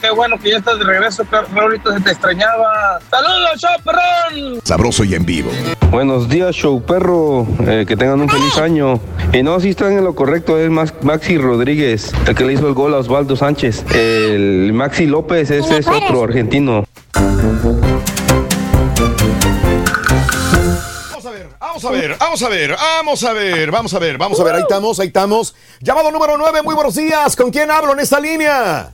Qué 0.00 0.10
bueno 0.10 0.38
que 0.40 0.50
ya 0.50 0.58
estás 0.58 0.78
de 0.78 0.84
regreso, 0.84 1.24
Raulito. 1.52 1.92
Se 1.92 2.00
te 2.00 2.10
extrañaba. 2.10 3.00
Saludos, 3.10 3.60
show 3.60 3.70
perrón. 3.84 4.60
Sabroso 4.64 5.02
y 5.04 5.14
en 5.14 5.26
vivo. 5.26 5.50
Buenos 5.90 6.28
días, 6.28 6.54
show 6.54 6.80
perro. 6.84 7.46
Eh, 7.66 7.84
que 7.86 7.96
tengan 7.96 8.20
un 8.20 8.28
feliz 8.28 8.56
año. 8.58 9.00
Y 9.32 9.42
no, 9.42 9.58
si 9.60 9.70
están 9.70 9.98
en 9.98 10.04
lo 10.04 10.14
correcto, 10.14 10.58
es 10.58 10.70
Max- 10.70 10.94
Maxi 11.02 11.36
Rodríguez, 11.36 12.12
el 12.26 12.34
que 12.36 12.44
le 12.44 12.52
hizo 12.52 12.68
el 12.68 12.74
gol 12.74 12.94
a 12.94 12.98
Osvaldo 12.98 13.34
Sánchez. 13.36 13.84
El 13.94 14.72
Maxi 14.72 15.06
López, 15.06 15.50
ese 15.50 15.78
es 15.78 15.86
otro 15.88 16.22
argentino. 16.24 16.84
Vamos 21.58 21.84
a 21.84 21.90
ver, 21.90 22.16
vamos 22.18 22.42
a 22.42 22.48
ver, 22.48 22.76
vamos 22.76 23.24
a 23.24 23.32
ver, 23.32 23.70
vamos 23.70 23.94
a 23.94 23.98
ver, 23.98 24.18
vamos 24.18 24.40
a 24.40 24.44
ver. 24.44 24.54
Ahí 24.54 24.62
estamos, 24.62 25.00
ahí 25.00 25.08
estamos. 25.08 25.54
Llamado 25.80 26.12
número 26.12 26.38
9. 26.38 26.62
Muy 26.62 26.76
buenos 26.76 26.94
días. 26.94 27.34
¿Con 27.34 27.50
quién 27.50 27.70
hablo 27.70 27.92
en 27.92 27.98
esta 27.98 28.20
línea? 28.20 28.92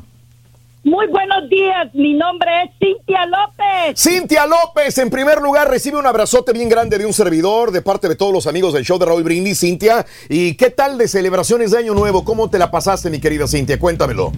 Muy 0.85 1.07
buenos 1.09 1.51
días, 1.51 1.93
mi 1.95 2.15
nombre 2.15 2.49
es 2.63 2.71
Cintia 2.79 3.27
López. 3.27 4.01
Cintia 4.01 4.47
López, 4.47 4.97
en 4.99 5.11
primer 5.11 5.43
lugar, 5.43 5.69
recibe 5.69 5.99
un 5.99 6.07
abrazote 6.07 6.53
bien 6.53 6.69
grande 6.69 6.97
de 6.97 7.05
un 7.05 7.13
servidor 7.13 7.73
de 7.73 7.83
parte 7.83 8.09
de 8.09 8.15
todos 8.15 8.33
los 8.33 8.47
amigos 8.47 8.73
del 8.73 8.85
show 8.85 8.97
de 8.97 9.05
Raúl 9.05 9.25
Brindis, 9.25 9.59
Cintia. 9.59 10.07
¿Y 10.29 10.55
qué 10.55 10.71
tal 10.71 10.97
de 10.97 11.09
celebraciones 11.09 11.73
de 11.73 11.79
Año 11.79 11.93
Nuevo? 11.93 12.25
¿Cómo 12.25 12.49
te 12.49 12.59
la 12.61 12.71
pasaste, 12.71 13.11
mi 13.11 13.21
querida 13.21 13.49
Cintia? 13.49 13.81
Cuéntamelo. 13.81 14.31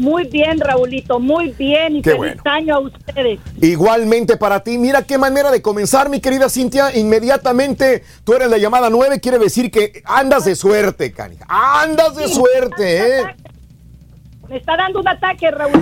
Muy 0.00 0.24
bien, 0.28 0.58
Raulito, 0.58 1.20
muy 1.20 1.50
bien 1.58 1.96
y 1.96 2.02
Qué 2.02 2.12
feliz 2.12 2.18
bueno. 2.18 2.42
año 2.46 2.74
a 2.76 2.78
ustedes. 2.80 3.38
Igualmente 3.60 4.38
para 4.38 4.64
ti, 4.64 4.78
mira 4.78 5.02
qué 5.02 5.18
manera 5.18 5.50
de 5.50 5.60
comenzar, 5.60 6.08
mi 6.08 6.20
querida 6.20 6.48
Cintia. 6.48 6.96
Inmediatamente 6.96 8.02
tú 8.24 8.32
eres 8.32 8.48
la 8.48 8.56
llamada 8.56 8.88
9, 8.88 9.20
quiere 9.20 9.38
decir 9.38 9.70
que 9.70 10.02
andas 10.06 10.46
de 10.46 10.56
suerte, 10.56 11.12
canija. 11.12 11.44
Andas 11.48 12.16
de 12.16 12.28
suerte, 12.28 13.18
¿eh? 13.18 13.24
Me 14.50 14.56
está 14.56 14.76
dando 14.76 14.98
un 14.98 15.06
ataque, 15.06 15.48
Raúl. 15.48 15.80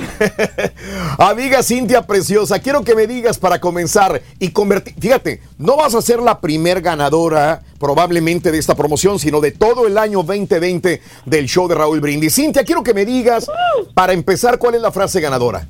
Amiga 1.19 1.63
Cintia 1.63 2.03
preciosa, 2.03 2.59
quiero 2.59 2.85
que 2.85 2.95
me 2.95 3.07
digas 3.07 3.39
para 3.39 3.61
comenzar 3.61 4.21
y 4.39 4.51
convertir. 4.51 4.93
Fíjate, 5.01 5.41
no 5.57 5.79
vas 5.79 5.95
a 5.95 6.03
ser 6.03 6.21
la 6.21 6.39
primer 6.39 6.83
ganadora 6.83 7.63
probablemente 7.81 8.53
de 8.53 8.59
esta 8.59 8.75
promoción, 8.75 9.19
sino 9.19 9.41
de 9.41 9.53
todo 9.53 9.87
el 9.87 9.97
año 9.97 10.23
2020 10.23 11.01
del 11.25 11.47
show 11.47 11.67
de 11.67 11.77
Raúl 11.77 12.01
Brindis. 12.01 12.35
Cintia, 12.35 12.63
quiero 12.63 12.83
que 12.83 12.93
me 12.93 13.07
digas 13.07 13.51
para 13.95 14.13
empezar 14.13 14.59
cuál 14.59 14.75
es 14.75 14.83
la 14.83 14.93
frase 14.93 15.19
ganadora. 15.23 15.67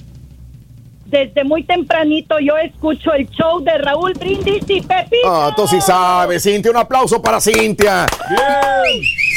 Desde 1.07 1.43
muy 1.43 1.63
tempranito 1.63 2.39
yo 2.41 2.59
escucho 2.59 3.15
el 3.15 3.31
show 3.31 3.61
de 3.63 3.79
Raúl 3.79 4.13
Brindis 4.13 4.65
y 4.67 4.83
Pepito. 4.83 5.25
Ah, 5.25 5.55
tú 5.57 5.69
sí 5.69 5.81
sabes, 5.81 6.43
Cintia. 6.43 6.73
Un 6.73 6.77
aplauso 6.77 7.23
para 7.23 7.41
Cintia. 7.41 8.07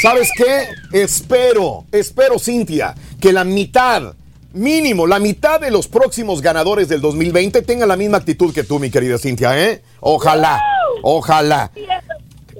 ¿Sabes 0.02 0.30
qué? 0.36 0.66
Espero, 0.92 1.84
espero, 1.92 2.38
Cintia, 2.38 2.94
que 3.22 3.32
la 3.32 3.44
mitad, 3.44 4.14
mínimo, 4.52 5.06
la 5.06 5.20
mitad 5.20 5.60
de 5.60 5.70
los 5.70 5.86
próximos 5.86 6.42
ganadores 6.42 6.88
del 6.88 7.00
2020 7.00 7.62
tengan 7.62 7.88
la 7.88 7.96
misma 7.96 8.18
actitud 8.18 8.52
que 8.52 8.64
tú, 8.64 8.80
mi 8.80 8.90
querida 8.90 9.16
Cintia, 9.16 9.56
¿eh? 9.64 9.80
Ojalá, 10.00 10.60
ojalá. 11.02 11.70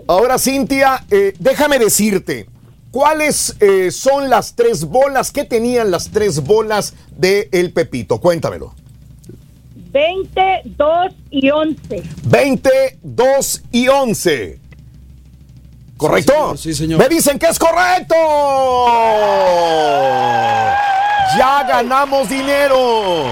Ahora, 0.06 0.38
Cintia, 0.38 1.04
eh, 1.10 1.34
déjame 1.40 1.80
decirte, 1.80 2.46
¿cuáles 2.92 3.56
eh, 3.58 3.90
son 3.90 4.30
las 4.30 4.54
tres 4.54 4.84
bolas? 4.84 5.32
¿Qué 5.32 5.42
tenían 5.44 5.90
las 5.90 6.12
tres 6.12 6.44
bolas 6.44 6.94
de 7.10 7.48
El 7.50 7.72
Pepito? 7.72 8.20
Cuéntamelo. 8.20 8.72
20, 9.90 10.62
2 10.64 11.12
y 11.32 11.50
11. 11.50 12.02
20, 12.22 12.98
2 13.02 13.62
y 13.72 13.88
11. 13.88 14.61
¿Correcto? 16.02 16.56
Sí, 16.56 16.74
señor. 16.74 16.98
Me 16.98 17.08
dicen 17.08 17.38
que 17.38 17.46
es 17.46 17.60
correcto. 17.60 18.16
Ya 21.38 21.62
ganamos 21.62 22.28
dinero. 22.28 23.22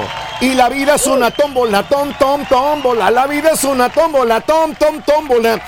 Y 0.40 0.54
la 0.54 0.68
vida 0.68 0.94
es 0.94 1.04
una 1.08 1.32
tómbola, 1.32 1.88
tom, 1.88 2.12
tom, 2.16 2.44
tómbola. 2.48 3.10
La 3.10 3.26
vida 3.26 3.50
es 3.54 3.64
una 3.64 3.88
tómbola, 3.88 4.40
tom, 4.42 4.76
tom, 4.76 5.02
tómbola. 5.04 5.60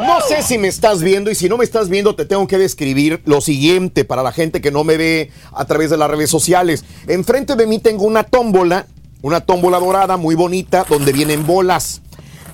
No 0.00 0.20
sé 0.20 0.44
si 0.44 0.56
me 0.58 0.68
estás 0.68 1.02
viendo 1.02 1.28
y 1.32 1.34
si 1.34 1.48
no 1.48 1.56
me 1.56 1.64
estás 1.64 1.88
viendo 1.88 2.14
te 2.14 2.24
tengo 2.24 2.46
que 2.46 2.58
describir 2.58 3.20
lo 3.24 3.40
siguiente 3.40 4.04
para 4.04 4.22
la 4.22 4.30
gente 4.30 4.60
que 4.60 4.70
no 4.70 4.84
me 4.84 4.96
ve 4.96 5.32
a 5.52 5.64
través 5.64 5.90
de 5.90 5.96
las 5.96 6.08
redes 6.08 6.30
sociales. 6.30 6.84
Enfrente 7.08 7.56
de 7.56 7.66
mí 7.66 7.80
tengo 7.80 8.04
una 8.04 8.22
tómbola, 8.22 8.86
una 9.22 9.40
tómbola 9.40 9.80
dorada 9.80 10.16
muy 10.16 10.36
bonita 10.36 10.86
donde 10.88 11.12
vienen 11.12 11.44
bolas. 11.48 12.00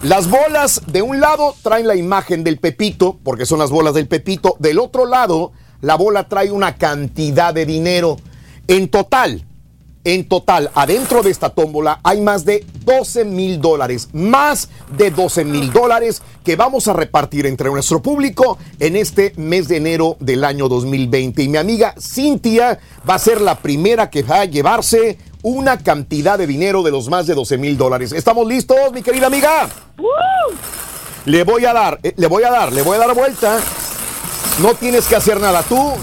Las 0.02 0.31
bolas 0.31 0.81
de 0.86 1.02
un 1.02 1.20
lado 1.20 1.55
traen 1.62 1.86
la 1.86 1.94
imagen 1.94 2.43
del 2.43 2.59
Pepito, 2.59 3.18
porque 3.22 3.44
son 3.44 3.59
las 3.59 3.68
bolas 3.68 3.93
del 3.93 4.09
Pepito. 4.09 4.56
Del 4.59 4.78
otro 4.78 5.05
lado, 5.05 5.52
la 5.82 5.94
bola 5.94 6.27
trae 6.27 6.51
una 6.51 6.77
cantidad 6.77 7.52
de 7.52 7.66
dinero. 7.66 8.16
En 8.66 8.89
total, 8.89 9.44
en 10.05 10.27
total, 10.27 10.70
adentro 10.74 11.22
de 11.22 11.31
esta 11.31 11.51
tómbola 11.51 12.01
hay 12.02 12.22
más 12.22 12.47
de 12.47 12.64
12 12.86 13.27
mil 13.27 13.60
dólares, 13.60 14.09
más 14.14 14.70
de 14.97 15.10
12 15.10 15.44
mil 15.44 15.70
dólares 15.70 16.22
que 16.43 16.56
vamos 16.56 16.89
a 16.89 16.94
repartir 16.94 17.44
entre 17.44 17.68
nuestro 17.68 18.01
público 18.01 18.56
en 18.78 18.97
este 18.97 19.35
mes 19.36 19.68
de 19.68 19.77
enero 19.77 20.16
del 20.18 20.44
año 20.44 20.70
2020. 20.70 21.43
Y 21.43 21.48
mi 21.48 21.59
amiga 21.59 21.94
Cintia 22.01 22.78
va 23.09 23.16
a 23.16 23.18
ser 23.18 23.43
la 23.43 23.59
primera 23.59 24.09
que 24.09 24.22
va 24.22 24.40
a 24.40 24.44
llevarse 24.47 25.18
una 25.43 25.79
cantidad 25.79 26.39
de 26.39 26.47
dinero 26.47 26.83
de 26.83 26.91
los 26.91 27.09
más 27.09 27.27
de 27.27 27.35
12 27.35 27.59
mil 27.59 27.77
dólares. 27.77 28.12
¿Estamos 28.12 28.47
listos, 28.47 28.93
mi 28.93 29.03
querida 29.03 29.27
amiga? 29.27 29.69
Le 31.25 31.45
voy 31.45 31.65
a 31.65 31.73
dar, 31.73 31.99
eh, 32.03 32.15
le 32.17 32.27
voy 32.27 32.43
a 32.45 32.51
dar, 32.51 32.73
le 32.73 32.83
voy 32.83 32.97
a 32.97 33.01
dar 33.01 33.15
vuelta. 33.15 33.59
No 34.59 34.75
tienes 34.75 35.07
que 35.07 35.17
hacer 35.17 35.41
nada 35.41 35.62
tú. 35.62 35.95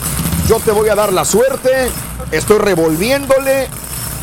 Yo 0.47 0.59
te 0.59 0.71
voy 0.71 0.89
a 0.89 0.95
dar 0.95 1.11
la 1.11 1.25
suerte. 1.25 1.89
Estoy 2.31 2.59
revolviéndole. 2.59 3.67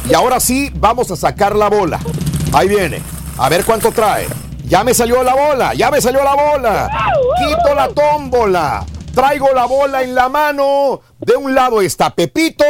Y 0.09 0.15
ahora 0.15 0.41
sí, 0.41 0.71
vamos 0.75 1.11
a 1.11 1.17
sacar 1.17 1.57
la 1.57 1.69
bola. 1.69 2.01
Ahí 2.53 2.69
viene. 2.69 3.03
A 3.39 3.49
ver 3.49 3.65
cuánto 3.65 3.91
trae. 3.93 4.27
Ya 4.67 4.83
me 4.83 4.95
salió 4.95 5.23
la 5.23 5.35
bola, 5.35 5.75
ya 5.75 5.91
me 5.91 6.01
salió 6.01 6.25
la 6.25 6.35
bola. 6.35 6.89
Quito 7.39 7.75
la 7.75 7.89
tómbola. 7.89 8.87
Traigo 9.15 9.53
la 9.53 9.67
bola 9.67 10.03
en 10.03 10.15
la 10.15 10.29
mano. 10.29 11.01
De 11.19 11.37
un 11.37 11.55
lado 11.55 11.83
está 11.83 12.11
Pepito. 12.11 12.65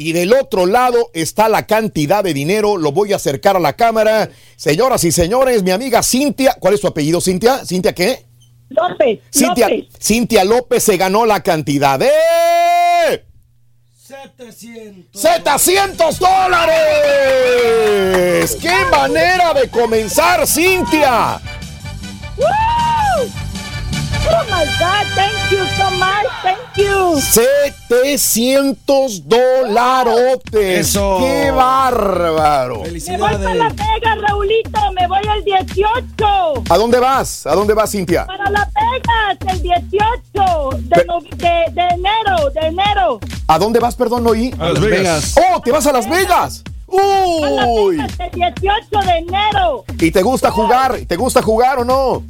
Y 0.00 0.12
del 0.12 0.32
otro 0.32 0.64
lado 0.64 1.10
está 1.12 1.48
la 1.48 1.66
cantidad 1.66 2.22
de 2.22 2.32
dinero. 2.32 2.76
Lo 2.76 2.92
voy 2.92 3.12
a 3.12 3.16
acercar 3.16 3.56
a 3.56 3.58
la 3.58 3.72
cámara. 3.72 4.30
Señoras 4.54 5.02
y 5.02 5.10
señores, 5.10 5.64
mi 5.64 5.72
amiga 5.72 6.04
Cintia. 6.04 6.56
¿Cuál 6.60 6.74
es 6.74 6.80
tu 6.80 6.86
apellido, 6.86 7.20
Cintia? 7.20 7.66
¿Cintia 7.66 7.92
qué? 7.92 8.24
López. 8.68 9.18
Cintia 9.34 9.68
López. 9.68 9.86
Cintia 10.00 10.44
López 10.44 10.84
se 10.84 10.96
ganó 10.98 11.26
la 11.26 11.42
cantidad 11.42 11.98
de 11.98 12.12
700. 14.06 15.20
700 15.20 16.18
dólares. 16.20 16.76
¡Qué 18.62 18.84
manera 18.92 19.52
de 19.52 19.68
comenzar, 19.68 20.46
Cintia! 20.46 21.40
¡Woo! 22.36 22.87
Oh 24.30 24.44
my 24.50 24.64
God, 24.78 25.06
thank 25.14 25.50
you 25.50 25.64
so 25.78 25.90
much, 25.92 26.26
thank 26.42 26.58
you. 26.76 27.18
700 27.20 29.22
dolarotes. 29.26 30.80
Eso. 30.80 31.18
¡Qué 31.20 31.50
bárbaro! 31.50 32.82
Me 32.82 32.90
voy 33.16 33.32
para 33.36 33.54
Las 33.54 33.74
Vegas, 33.76 34.18
Raulito, 34.28 34.92
me 34.92 35.06
voy 35.06 35.20
el 35.36 35.44
18. 35.44 36.64
¿A 36.68 36.76
dónde 36.76 36.98
vas? 36.98 37.46
¿A 37.46 37.54
dónde 37.54 37.72
vas, 37.74 37.90
Cintia? 37.90 38.26
Para 38.26 38.50
Las 38.50 38.68
Vegas, 38.74 39.38
el 39.54 39.62
18 39.62 40.70
de, 40.80 41.04
no- 41.06 41.20
de- 41.20 41.70
de 41.72 41.88
enero, 41.94 42.50
de 42.54 42.60
enero. 42.66 43.20
¿A 43.46 43.58
dónde 43.58 43.78
vas, 43.80 43.94
perdón, 43.94 44.24
no 44.24 44.30
oí? 44.30 44.52
A 44.58 44.70
Las 44.70 44.80
Vegas. 44.80 45.34
¡Oh, 45.54 45.60
te 45.62 45.70
vas 45.72 45.86
a 45.86 45.92
Las 45.92 46.08
Vegas! 46.08 46.62
A 46.90 47.50
Las 47.50 47.66
¡Uy! 47.68 47.96
Vegas, 47.96 48.12
el 48.20 48.30
18 48.32 48.98
de 49.06 49.18
enero. 49.18 49.84
¿Y 49.98 50.10
te 50.10 50.22
gusta 50.22 50.50
jugar? 50.50 50.98
¿Te 51.06 51.16
gusta 51.16 51.40
jugar 51.42 51.78
o 51.78 51.84
no? 51.84 52.22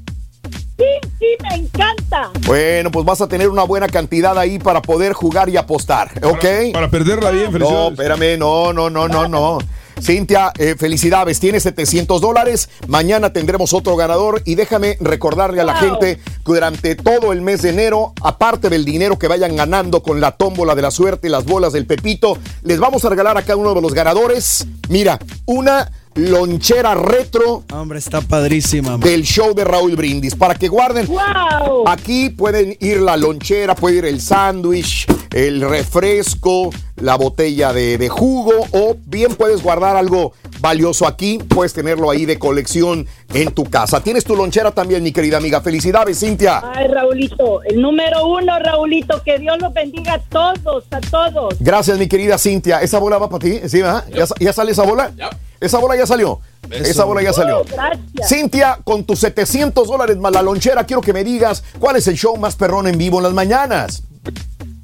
Sí, 0.78 0.84
sí, 1.18 1.26
me 1.42 1.56
encanta. 1.56 2.30
Bueno, 2.46 2.90
pues 2.92 3.04
vas 3.04 3.20
a 3.20 3.26
tener 3.28 3.48
una 3.48 3.64
buena 3.64 3.88
cantidad 3.88 4.38
ahí 4.38 4.58
para 4.60 4.80
poder 4.80 5.12
jugar 5.12 5.48
y 5.48 5.56
apostar, 5.56 6.10
¿ok? 6.24 6.72
Para 6.72 6.88
perderla 6.88 7.30
bien, 7.30 7.46
No, 7.46 7.52
felicidades. 7.52 7.90
espérame, 7.92 8.38
no, 8.38 8.72
no, 8.72 8.88
no, 8.88 9.08
no, 9.08 9.26
no. 9.28 9.58
Cintia, 10.00 10.52
eh, 10.56 10.76
felicidades, 10.78 11.40
tienes 11.40 11.64
700 11.64 12.20
dólares. 12.20 12.68
Mañana 12.86 13.32
tendremos 13.32 13.72
otro 13.74 13.96
ganador 13.96 14.40
y 14.44 14.54
déjame 14.54 14.96
recordarle 15.00 15.60
a 15.60 15.64
la 15.64 15.72
Wow. 15.72 15.82
gente 15.98 16.16
que 16.18 16.22
durante 16.44 16.94
todo 16.94 17.32
el 17.32 17.42
mes 17.42 17.62
de 17.62 17.70
enero, 17.70 18.12
aparte 18.22 18.68
del 18.70 18.84
dinero 18.84 19.18
que 19.18 19.26
vayan 19.26 19.56
ganando 19.56 20.00
con 20.04 20.20
la 20.20 20.30
tómbola 20.30 20.76
de 20.76 20.82
la 20.82 20.92
suerte 20.92 21.26
y 21.26 21.30
las 21.32 21.44
bolas 21.44 21.72
del 21.72 21.84
Pepito, 21.86 22.38
les 22.62 22.78
vamos 22.78 23.04
a 23.04 23.08
regalar 23.08 23.36
a 23.36 23.42
cada 23.42 23.56
uno 23.56 23.74
de 23.74 23.80
los 23.82 23.92
ganadores, 23.92 24.68
mira, 24.88 25.18
una 25.46 25.90
lonchera 26.18 26.94
retro 26.94 27.64
Hombre, 27.72 27.98
está 27.98 28.20
padrísima. 28.20 28.92
man. 28.92 29.00
del 29.00 29.22
show 29.22 29.54
de 29.54 29.64
Raúl 29.64 29.94
Brindis 29.96 30.34
para 30.34 30.54
que 30.54 30.68
guarden. 30.68 31.06
Wow. 31.06 31.88
Aquí 31.88 32.30
pueden 32.30 32.76
ir 32.80 33.00
la 33.00 33.16
lonchera, 33.16 33.74
puede 33.74 33.96
ir 33.98 34.04
el 34.04 34.20
sándwich, 34.20 35.06
el 35.32 35.60
refresco, 35.60 36.70
la 36.96 37.14
botella 37.16 37.72
de, 37.72 37.98
de 37.98 38.08
jugo 38.08 38.52
o 38.72 38.96
bien 39.06 39.34
puedes 39.36 39.62
guardar 39.62 39.96
algo 39.96 40.32
valioso 40.60 41.06
aquí, 41.06 41.38
puedes 41.38 41.72
tenerlo 41.72 42.10
ahí 42.10 42.26
de 42.26 42.38
colección 42.38 43.06
en 43.32 43.52
tu 43.52 43.64
casa. 43.64 44.00
Tienes 44.02 44.24
tu 44.24 44.34
lonchera 44.34 44.72
también, 44.72 45.02
mi 45.04 45.12
querida 45.12 45.36
amiga. 45.36 45.60
Felicidades, 45.60 46.18
Cintia. 46.18 46.62
Ay, 46.74 46.88
Raulito, 46.88 47.62
el 47.62 47.80
número 47.80 48.26
uno, 48.26 48.58
Raulito, 48.58 49.22
que 49.22 49.38
Dios 49.38 49.56
los 49.60 49.72
bendiga 49.72 50.14
a 50.14 50.18
todos, 50.20 50.84
a 50.90 51.00
todos. 51.00 51.54
Gracias, 51.60 51.96
mi 51.98 52.08
querida 52.08 52.38
Cintia. 52.38 52.80
¿Esa 52.82 52.98
bola 52.98 53.18
va 53.18 53.28
para 53.28 53.44
ti? 53.44 53.60
¿Sí, 53.68 53.80
verdad? 53.82 54.04
¿Ya, 54.12 54.24
ya 54.40 54.52
sale 54.52 54.72
esa 54.72 54.82
bola? 54.82 55.12
Esa 55.60 55.78
bola 55.78 55.96
ya 55.96 56.06
salió. 56.06 56.40
Esa 56.70 57.04
bola 57.04 57.22
ya 57.22 57.32
salió. 57.32 57.62
Uh, 57.62 57.64
gracias. 57.64 58.28
Cintia, 58.28 58.78
con 58.84 59.04
tus 59.04 59.18
700 59.20 59.88
dólares 59.88 60.16
más 60.16 60.32
la 60.32 60.42
lonchera, 60.42 60.84
quiero 60.84 61.00
que 61.00 61.12
me 61.12 61.24
digas 61.24 61.64
cuál 61.78 61.96
es 61.96 62.06
el 62.06 62.16
show 62.16 62.36
más 62.36 62.56
perrón 62.56 62.86
en 62.86 62.98
vivo 62.98 63.18
en 63.18 63.24
las 63.24 63.32
mañanas. 63.32 64.02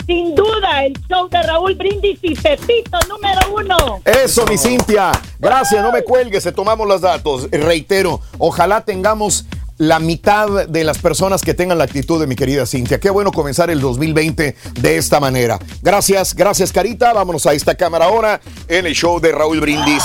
Sin 0.07 0.35
duda, 0.35 0.85
el 0.85 0.93
show 1.09 1.29
de 1.31 1.43
Raúl 1.43 1.75
Brindis 1.77 2.19
y 2.21 2.35
Pepito, 2.35 2.99
número 3.09 3.41
uno. 3.55 4.03
Eso, 4.05 4.45
mi 4.47 4.59
Cintia. 4.59 5.13
Gracias, 5.39 5.83
no 5.83 5.93
me 5.93 6.03
cuelgues, 6.03 6.45
te 6.45 6.53
tomamos 6.53 6.87
los 6.87 7.01
datos. 7.01 7.49
Reitero, 7.51 8.21
ojalá 8.39 8.83
tengamos 8.83 9.47
la 9.79 9.99
mitad 9.99 10.67
de 10.69 10.85
las 10.85 10.99
personas 10.99 11.43
que 11.43 11.55
tengan 11.55 11.79
la 11.79 11.85
actitud 11.85 12.21
de 12.21 12.27
mi 12.27 12.37
querida 12.37 12.67
Cintia. 12.67 13.01
Qué 13.01 13.11
bueno 13.11 13.33
comenzar 13.33 13.71
el 13.71 13.81
2020 13.81 14.57
de 14.75 14.97
esta 14.97 15.21
manera. 15.21 15.59
Gracias, 15.83 16.35
gracias 16.35 16.73
Carita. 16.73 17.13
Vámonos 17.13 17.47
a 17.47 17.53
esta 17.55 17.75
cámara 17.75 18.07
ahora 18.07 18.41
en 18.69 18.87
el 18.87 18.95
show 18.95 19.21
de 19.21 19.33
Raúl 19.33 19.61
Brindis 19.61 20.03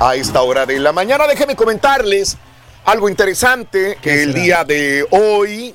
a 0.00 0.14
esta 0.14 0.42
hora 0.42 0.66
de 0.66 0.78
la 0.78 0.92
mañana. 0.92 1.26
Déjenme 1.26 1.56
comentarles 1.56 2.36
algo 2.84 3.08
interesante 3.08 3.98
que 4.00 4.22
el 4.22 4.34
día 4.34 4.64
de 4.64 5.06
hoy, 5.10 5.74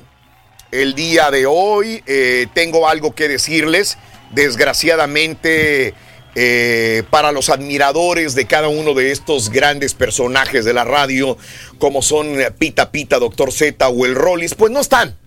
el 0.71 0.95
día 0.95 1.29
de 1.29 1.45
hoy, 1.45 2.01
eh, 2.05 2.47
tengo 2.53 2.87
algo 2.87 3.13
que 3.13 3.27
decirles. 3.27 3.97
Desgraciadamente, 4.31 5.93
eh, 6.35 7.03
para 7.09 7.31
los 7.31 7.49
admiradores 7.49 8.35
de 8.35 8.45
cada 8.45 8.67
uno 8.67 8.93
de 8.93 9.11
estos 9.11 9.49
grandes 9.49 9.93
personajes 9.93 10.65
de 10.65 10.73
la 10.73 10.83
radio, 10.83 11.37
como 11.79 12.01
son 12.01 12.37
Pita 12.57 12.91
Pita, 12.91 13.19
Doctor 13.19 13.51
Z 13.51 13.87
o 13.87 14.05
el 14.05 14.15
Rollis, 14.15 14.55
pues 14.55 14.71
no 14.71 14.79
están. 14.79 15.17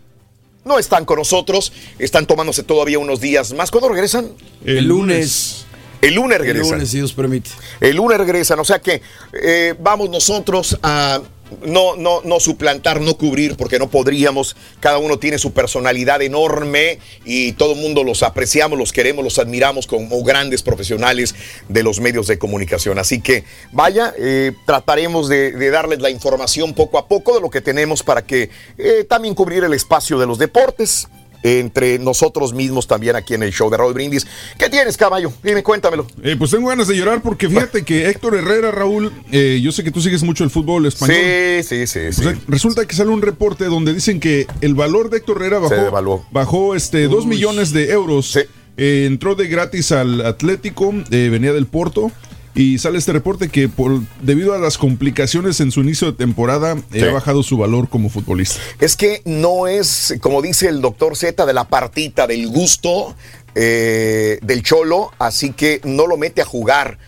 No 0.64 0.80
están 0.80 1.04
con 1.04 1.18
nosotros, 1.18 1.72
están 2.00 2.26
tomándose 2.26 2.64
todavía 2.64 2.98
unos 2.98 3.20
días 3.20 3.52
más. 3.52 3.70
¿Cuándo 3.70 3.88
regresan? 3.88 4.32
El 4.64 4.86
lunes. 4.86 5.64
El 6.02 6.14
lunes 6.14 6.38
El 6.40 6.44
regresan. 6.46 6.72
lunes, 6.72 6.90
si 6.90 6.96
Dios 6.98 7.12
permite. 7.12 7.50
El 7.80 7.96
lunes 7.96 8.18
regresan, 8.18 8.58
o 8.58 8.64
sea 8.64 8.80
que 8.80 9.00
eh, 9.32 9.74
vamos 9.78 10.10
nosotros 10.10 10.76
a 10.82 11.20
no, 11.64 11.96
no, 11.96 12.20
no 12.22 12.40
suplantar, 12.40 13.00
no 13.00 13.16
cubrir, 13.16 13.56
porque 13.56 13.78
no 13.78 13.88
podríamos. 13.88 14.56
Cada 14.80 14.98
uno 14.98 15.18
tiene 15.18 15.38
su 15.38 15.52
personalidad 15.52 16.22
enorme 16.22 16.98
y 17.24 17.52
todo 17.52 17.72
el 17.72 17.80
mundo 17.80 18.04
los 18.04 18.22
apreciamos, 18.22 18.78
los 18.78 18.92
queremos, 18.92 19.24
los 19.24 19.38
admiramos 19.38 19.86
como 19.86 20.22
grandes 20.22 20.62
profesionales 20.62 21.34
de 21.68 21.82
los 21.82 22.00
medios 22.00 22.26
de 22.26 22.38
comunicación. 22.38 22.98
Así 22.98 23.20
que 23.20 23.44
vaya, 23.72 24.14
eh, 24.18 24.52
trataremos 24.66 25.28
de, 25.28 25.70
darles 25.70 26.00
la 26.00 26.10
información 26.10 26.74
poco 26.74 26.98
a 26.98 27.08
poco 27.08 27.34
de 27.34 27.40
lo 27.40 27.50
que 27.50 27.60
tenemos 27.60 28.02
para 28.02 28.22
que 28.22 28.50
eh, 28.78 29.04
también 29.08 29.34
cubrir 29.34 29.64
el 29.64 29.74
espacio 29.74 30.18
de 30.18 30.26
los 30.26 30.38
deportes 30.38 31.08
entre 31.46 31.98
nosotros 32.00 32.52
mismos 32.52 32.88
también 32.88 33.14
aquí 33.14 33.34
en 33.34 33.42
el 33.44 33.52
show 33.52 33.70
de 33.70 33.76
Raúl 33.76 33.94
Brindis. 33.94 34.26
¿Qué 34.58 34.68
tienes, 34.68 34.96
caballo? 34.96 35.32
Dime, 35.44 35.62
cuéntamelo. 35.62 36.06
Eh, 36.24 36.34
pues 36.36 36.50
tengo 36.50 36.68
ganas 36.68 36.88
de 36.88 36.96
llorar 36.96 37.22
porque 37.22 37.48
fíjate 37.48 37.84
que 37.84 38.08
Héctor 38.08 38.34
Herrera, 38.34 38.72
Raúl, 38.72 39.12
eh, 39.30 39.60
yo 39.62 39.70
sé 39.70 39.84
que 39.84 39.92
tú 39.92 40.00
sigues 40.00 40.24
mucho 40.24 40.42
el 40.42 40.50
fútbol 40.50 40.86
español. 40.86 41.16
Sí, 41.62 41.62
sí, 41.62 41.86
sí. 41.86 42.12
sí. 42.12 42.20
O 42.20 42.24
sea, 42.24 42.38
resulta 42.48 42.84
que 42.84 42.96
sale 42.96 43.10
un 43.10 43.22
reporte 43.22 43.66
donde 43.66 43.94
dicen 43.94 44.18
que 44.18 44.46
el 44.60 44.74
valor 44.74 45.08
de 45.08 45.18
Héctor 45.18 45.36
Herrera 45.36 45.58
bajó, 45.60 45.74
Se 45.74 45.80
devaluó. 45.80 46.26
bajó 46.32 46.74
este, 46.74 47.06
2 47.06 47.26
millones 47.26 47.72
de 47.72 47.92
euros. 47.92 48.36
Eh, 48.78 49.04
entró 49.06 49.36
de 49.36 49.46
gratis 49.46 49.92
al 49.92 50.26
Atlético, 50.26 50.92
venía 51.08 51.52
del 51.52 51.66
Porto. 51.66 52.10
Y 52.56 52.78
sale 52.78 52.98
este 52.98 53.12
reporte 53.12 53.50
que 53.50 53.68
por 53.68 54.00
debido 54.22 54.54
a 54.54 54.58
las 54.58 54.78
complicaciones 54.78 55.60
en 55.60 55.70
su 55.70 55.82
inicio 55.82 56.10
de 56.10 56.16
temporada 56.16 56.76
eh, 56.92 57.04
ha 57.04 57.12
bajado 57.12 57.42
su 57.42 57.58
valor 57.58 57.90
como 57.90 58.08
futbolista. 58.08 58.58
Es 58.80 58.96
que 58.96 59.20
no 59.26 59.68
es, 59.68 60.14
como 60.20 60.40
dice 60.40 60.68
el 60.68 60.80
doctor 60.80 61.16
Z, 61.16 61.44
de 61.44 61.52
la 61.52 61.68
partita, 61.68 62.26
del 62.26 62.48
gusto 62.48 63.14
eh, 63.54 64.38
del 64.42 64.62
cholo, 64.62 65.12
así 65.18 65.52
que 65.52 65.80
no 65.84 66.06
lo 66.06 66.16
mete 66.16 66.40
a 66.40 66.46
jugar. 66.46 66.98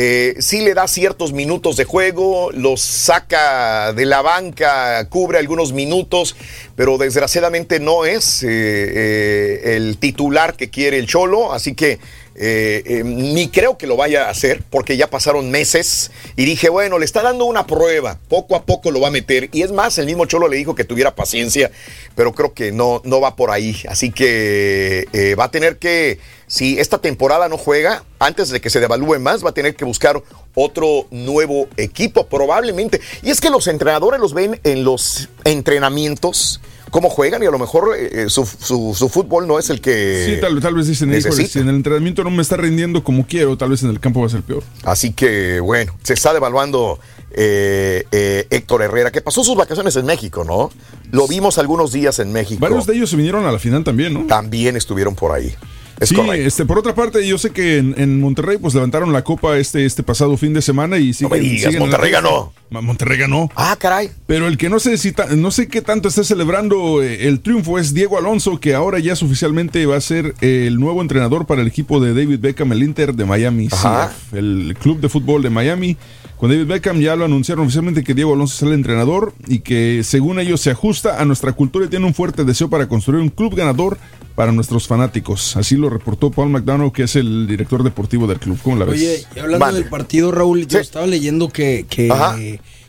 Eh, 0.00 0.36
sí 0.38 0.60
le 0.60 0.74
da 0.74 0.86
ciertos 0.86 1.32
minutos 1.32 1.76
de 1.76 1.84
juego, 1.84 2.52
los 2.52 2.80
saca 2.80 3.92
de 3.92 4.04
la 4.04 4.22
banca, 4.22 5.04
cubre 5.08 5.38
algunos 5.38 5.72
minutos, 5.72 6.36
pero 6.76 6.98
desgraciadamente 6.98 7.80
no 7.80 8.04
es 8.04 8.42
eh, 8.42 8.46
eh, 8.48 9.76
el 9.76 9.96
titular 9.98 10.54
que 10.54 10.70
quiere 10.70 10.98
el 10.98 11.08
cholo, 11.08 11.52
así 11.52 11.74
que 11.74 11.98
eh, 12.40 12.84
eh, 12.86 13.02
ni 13.04 13.48
creo 13.48 13.76
que 13.76 13.88
lo 13.88 13.96
vaya 13.96 14.26
a 14.26 14.30
hacer 14.30 14.62
porque 14.70 14.96
ya 14.96 15.10
pasaron 15.10 15.50
meses 15.50 16.12
y 16.36 16.44
dije, 16.44 16.68
bueno, 16.68 17.00
le 17.00 17.04
está 17.04 17.20
dando 17.20 17.44
una 17.46 17.66
prueba, 17.66 18.16
poco 18.28 18.54
a 18.54 18.62
poco 18.64 18.92
lo 18.92 19.00
va 19.00 19.08
a 19.08 19.10
meter. 19.10 19.48
Y 19.52 19.62
es 19.62 19.72
más, 19.72 19.98
el 19.98 20.06
mismo 20.06 20.24
Cholo 20.26 20.46
le 20.46 20.56
dijo 20.56 20.76
que 20.76 20.84
tuviera 20.84 21.16
paciencia, 21.16 21.72
pero 22.14 22.32
creo 22.32 22.54
que 22.54 22.70
no, 22.70 23.02
no 23.04 23.20
va 23.20 23.34
por 23.34 23.50
ahí. 23.50 23.76
Así 23.88 24.12
que 24.12 25.08
eh, 25.12 25.34
va 25.34 25.44
a 25.44 25.50
tener 25.50 25.78
que, 25.78 26.20
si 26.46 26.78
esta 26.78 26.98
temporada 26.98 27.48
no 27.48 27.58
juega, 27.58 28.04
antes 28.20 28.50
de 28.50 28.60
que 28.60 28.70
se 28.70 28.78
devalúe 28.78 29.18
más, 29.18 29.44
va 29.44 29.50
a 29.50 29.54
tener 29.54 29.74
que 29.74 29.84
buscar 29.84 30.22
otro 30.54 31.08
nuevo 31.10 31.66
equipo, 31.76 32.26
probablemente. 32.26 33.00
Y 33.22 33.30
es 33.30 33.40
que 33.40 33.50
los 33.50 33.66
entrenadores 33.66 34.20
los 34.20 34.32
ven 34.32 34.60
en 34.62 34.84
los 34.84 35.28
entrenamientos. 35.42 36.60
Cómo 36.90 37.10
juegan 37.10 37.42
y 37.42 37.46
a 37.46 37.50
lo 37.50 37.58
mejor 37.58 37.90
eh, 37.98 38.26
su, 38.28 38.44
su- 38.46 38.94
su 38.96 39.08
fútbol 39.08 39.46
no 39.46 39.58
es 39.58 39.70
el 39.70 39.80
que 39.80 40.34
Sí, 40.34 40.40
tal, 40.40 40.60
tal 40.60 40.74
vez 40.74 40.86
dicen, 40.86 41.08
"Híjole, 41.10 41.24
necesita. 41.24 41.48
si 41.52 41.58
en 41.60 41.68
el 41.68 41.76
entrenamiento 41.76 42.24
no 42.24 42.30
me 42.30 42.42
está 42.42 42.56
rindiendo 42.56 43.02
como 43.04 43.26
quiero, 43.26 43.56
tal 43.56 43.70
vez 43.70 43.82
en 43.82 43.90
el 43.90 44.00
campo 44.00 44.20
va 44.20 44.26
a 44.26 44.30
ser 44.30 44.42
peor. 44.42 44.62
Así 44.84 45.12
que, 45.12 45.60
bueno, 45.60 45.94
se 46.02 46.14
está 46.14 46.32
devaluando 46.32 46.98
eh, 47.30 48.04
eh, 48.10 48.46
Héctor 48.50 48.82
Herrera, 48.82 49.10
que 49.12 49.20
pasó 49.20 49.44
sus 49.44 49.54
vacaciones 49.56 49.94
en 49.96 50.06
México, 50.06 50.44
¿no? 50.44 50.70
Lo 51.12 51.28
vimos 51.28 51.58
algunos 51.58 51.92
días 51.92 52.18
en 52.20 52.32
México. 52.32 52.60
Varios 52.60 52.86
de 52.86 52.94
ellos 52.96 53.10
se 53.10 53.16
vinieron 53.16 53.44
a 53.46 53.52
la 53.52 53.58
final 53.58 53.84
también, 53.84 54.14
¿no? 54.14 54.26
También 54.26 54.76
estuvieron 54.76 55.14
por 55.14 55.32
ahí. 55.32 55.54
Es 56.00 56.10
sí, 56.10 56.14
correcto. 56.14 56.46
este, 56.46 56.64
por 56.64 56.78
otra 56.78 56.94
parte, 56.94 57.26
yo 57.26 57.38
sé 57.38 57.50
que 57.50 57.78
en, 57.78 57.94
en 57.98 58.20
Monterrey 58.20 58.58
pues 58.58 58.74
levantaron 58.74 59.12
la 59.12 59.24
copa 59.24 59.56
este, 59.58 59.84
este 59.84 60.02
pasado 60.02 60.36
fin 60.36 60.52
de 60.54 60.62
semana 60.62 60.98
y 60.98 61.12
siguen, 61.12 61.30
me 61.32 61.38
digas, 61.40 61.56
siguen 61.72 61.74
en 61.74 61.78
la 61.80 61.80
Monterrey 61.86 62.10
ganó. 62.12 62.52
Monterrey 62.70 63.18
ganó. 63.18 63.50
Ah, 63.56 63.76
caray. 63.78 64.10
Pero 64.26 64.46
el 64.46 64.58
que 64.58 64.68
no 64.68 64.78
sé 64.78 64.98
si 64.98 65.14
no 65.36 65.50
sé 65.50 65.68
qué 65.68 65.80
tanto 65.82 66.08
está 66.08 66.22
celebrando 66.22 67.02
eh, 67.02 67.26
el 67.26 67.40
triunfo 67.40 67.78
es 67.78 67.94
Diego 67.94 68.18
Alonso, 68.18 68.60
que 68.60 68.74
ahora 68.74 68.98
ya 68.98 69.14
es 69.14 69.22
oficialmente 69.22 69.86
va 69.86 69.96
a 69.96 70.00
ser 70.00 70.34
eh, 70.40 70.64
el 70.66 70.78
nuevo 70.78 71.00
entrenador 71.02 71.46
para 71.46 71.62
el 71.62 71.66
equipo 71.68 71.98
de 72.00 72.14
David 72.14 72.40
Beckham, 72.40 72.72
el 72.72 72.82
Inter 72.82 73.14
de 73.14 73.24
Miami, 73.24 73.68
Ajá. 73.72 74.08
CF, 74.10 74.34
el 74.34 74.76
club 74.80 75.00
de 75.00 75.08
fútbol 75.08 75.42
de 75.42 75.50
Miami. 75.50 75.96
Con 76.38 76.50
David 76.50 76.66
Beckham 76.66 77.00
ya 77.00 77.16
lo 77.16 77.24
anunciaron 77.24 77.64
oficialmente 77.64 78.04
que 78.04 78.14
Diego 78.14 78.32
Alonso 78.32 78.54
es 78.54 78.62
el 78.62 78.72
entrenador 78.72 79.34
y 79.48 79.58
que 79.58 80.02
según 80.04 80.38
ellos 80.38 80.60
se 80.60 80.70
ajusta 80.70 81.20
a 81.20 81.24
nuestra 81.24 81.52
cultura 81.52 81.86
y 81.86 81.88
tiene 81.88 82.06
un 82.06 82.14
fuerte 82.14 82.44
deseo 82.44 82.70
para 82.70 82.88
construir 82.88 83.20
un 83.20 83.28
club 83.28 83.56
ganador 83.56 83.98
para 84.36 84.52
nuestros 84.52 84.86
fanáticos. 84.86 85.56
Así 85.56 85.76
lo 85.76 85.90
reportó 85.90 86.30
Paul 86.30 86.50
McDonough, 86.50 86.92
que 86.92 87.02
es 87.02 87.16
el 87.16 87.48
director 87.48 87.82
deportivo 87.82 88.28
del 88.28 88.38
club. 88.38 88.56
¿Cómo 88.62 88.76
la 88.76 88.84
ves? 88.84 88.94
Oye, 88.94 89.26
y 89.34 89.38
hablando 89.40 89.66
Vale. 89.66 89.80
del 89.80 89.88
partido, 89.88 90.30
Raúl, 90.30 90.68
yo 90.68 90.78
estaba 90.78 91.08
leyendo 91.08 91.48
que, 91.48 91.86
que 91.88 92.08
Ajá. 92.08 92.36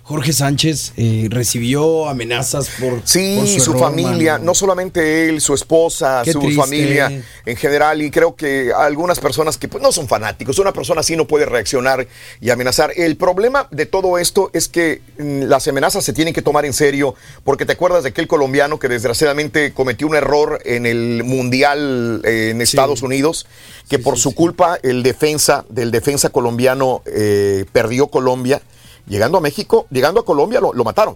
Jorge 0.09 0.33
Sánchez 0.33 0.93
eh, 0.97 1.27
recibió 1.29 2.09
amenazas 2.09 2.71
por, 2.79 2.99
Sí, 3.03 3.35
por 3.37 3.47
su, 3.47 3.69
error, 3.69 3.79
familia, 3.79 4.33
mano. 4.33 4.45
no 4.45 4.55
solamente 4.55 5.29
él, 5.29 5.39
su 5.39 5.53
esposa, 5.53 6.23
Qué 6.25 6.33
su 6.33 6.39
triste. 6.39 6.59
familia 6.59 7.23
en 7.45 7.55
general, 7.55 8.01
y 8.01 8.09
creo 8.09 8.35
que 8.35 8.71
algunas 8.75 9.19
personas 9.19 9.59
que 9.59 9.67
pues, 9.67 9.83
no 9.83 9.91
son 9.91 10.07
fanáticos, 10.07 10.57
una 10.57 10.73
persona 10.73 11.01
así 11.01 11.15
no 11.15 11.27
puede 11.27 11.45
reaccionar 11.45 12.07
y 12.41 12.49
amenazar. 12.49 12.91
El 12.95 13.17
problema 13.17 13.67
de 13.69 13.85
todo 13.85 14.17
esto 14.17 14.49
es 14.51 14.67
que 14.67 15.03
mm, 15.19 15.43
las 15.43 15.67
amenazas 15.67 16.03
se 16.03 16.11
tienen 16.11 16.33
que 16.33 16.41
tomar 16.41 16.65
en 16.65 16.73
serio, 16.73 17.13
porque 17.43 17.67
te 17.67 17.73
acuerdas 17.73 18.01
de 18.01 18.09
aquel 18.09 18.27
colombiano 18.27 18.79
que 18.79 18.87
desgraciadamente 18.87 19.73
cometió 19.73 20.07
un 20.07 20.15
error 20.15 20.59
en 20.65 20.87
el 20.87 21.23
Mundial 21.23 22.23
eh, 22.25 22.49
en 22.49 22.63
Estados 22.63 23.03
Unidos, 23.03 23.45
que 23.87 23.99
por 23.99 24.17
su 24.17 24.33
culpa 24.33 24.79
el 24.81 25.03
defensa 25.03 25.65
del 25.69 25.91
defensa 25.91 26.31
colombiano 26.31 27.03
eh, 27.05 27.65
perdió 27.71 28.07
Colombia. 28.07 28.59
Llegando 29.07 29.37
a 29.37 29.41
México, 29.41 29.87
llegando 29.89 30.19
a 30.21 30.25
Colombia 30.25 30.59
lo, 30.59 30.73
lo 30.73 30.83
mataron. 30.83 31.15